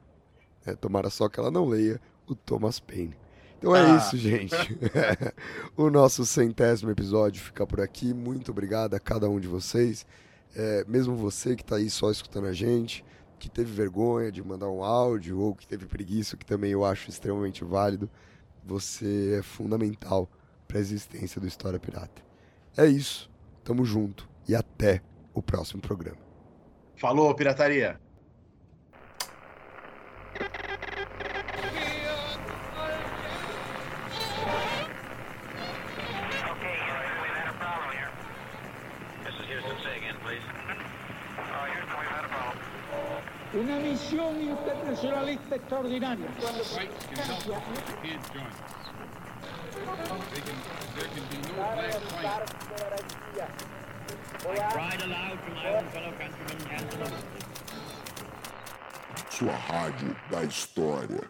É, 0.66 0.74
tomara 0.76 1.10
só 1.10 1.30
que 1.30 1.40
ela 1.40 1.52
não 1.52 1.66
leia 1.68 2.00
o 2.28 2.34
Thomas 2.36 2.80
Paine. 2.80 3.16
Então 3.60 3.76
é 3.76 3.82
Ah. 3.82 3.98
isso, 3.98 4.18
gente. 4.18 4.56
o 5.78 5.90
nosso 5.90 6.26
centésimo 6.26 6.90
episódio 6.92 7.42
fica 7.42 7.66
por 7.66 7.80
aqui. 7.80 8.14
Muito 8.14 8.52
obrigado 8.52 8.94
a 8.96 9.00
cada 9.00 9.30
um 9.30 9.40
de 9.40 9.48
vocês. 9.48 10.06
É, 10.56 10.84
mesmo 10.88 11.16
você 11.16 11.56
que 11.56 11.62
está 11.62 11.76
aí 11.78 11.90
só 11.90 12.10
escutando 12.12 12.48
a 12.48 12.54
gente, 12.54 13.04
que 13.44 13.50
teve 13.50 13.74
vergonha 13.74 14.32
de 14.32 14.42
mandar 14.42 14.70
um 14.70 14.82
áudio 14.82 15.38
ou 15.38 15.54
que 15.54 15.68
teve 15.68 15.86
preguiça, 15.86 16.38
que 16.38 16.46
também 16.46 16.72
eu 16.72 16.86
acho 16.86 17.10
extremamente 17.10 17.62
válido, 17.62 18.10
você 18.64 19.36
é 19.40 19.42
fundamental 19.44 20.30
para 20.66 20.78
a 20.78 20.80
existência 20.80 21.42
do 21.42 21.46
História 21.46 21.78
Pirata. 21.78 22.22
É 22.78 22.86
isso. 22.86 23.30
Tamo 23.62 23.84
junto 23.84 24.30
e 24.48 24.56
até 24.56 25.02
o 25.34 25.42
próximo 25.42 25.82
programa. 25.82 26.20
Falou, 26.96 27.36
pirataria. 27.36 28.00
Misión 44.14 44.40
internacionalista 44.40 45.56
extraordinaria. 45.56 46.28
Sua 59.32 59.52
rádio 59.52 60.16
da 60.30 60.44
história. 60.44 61.22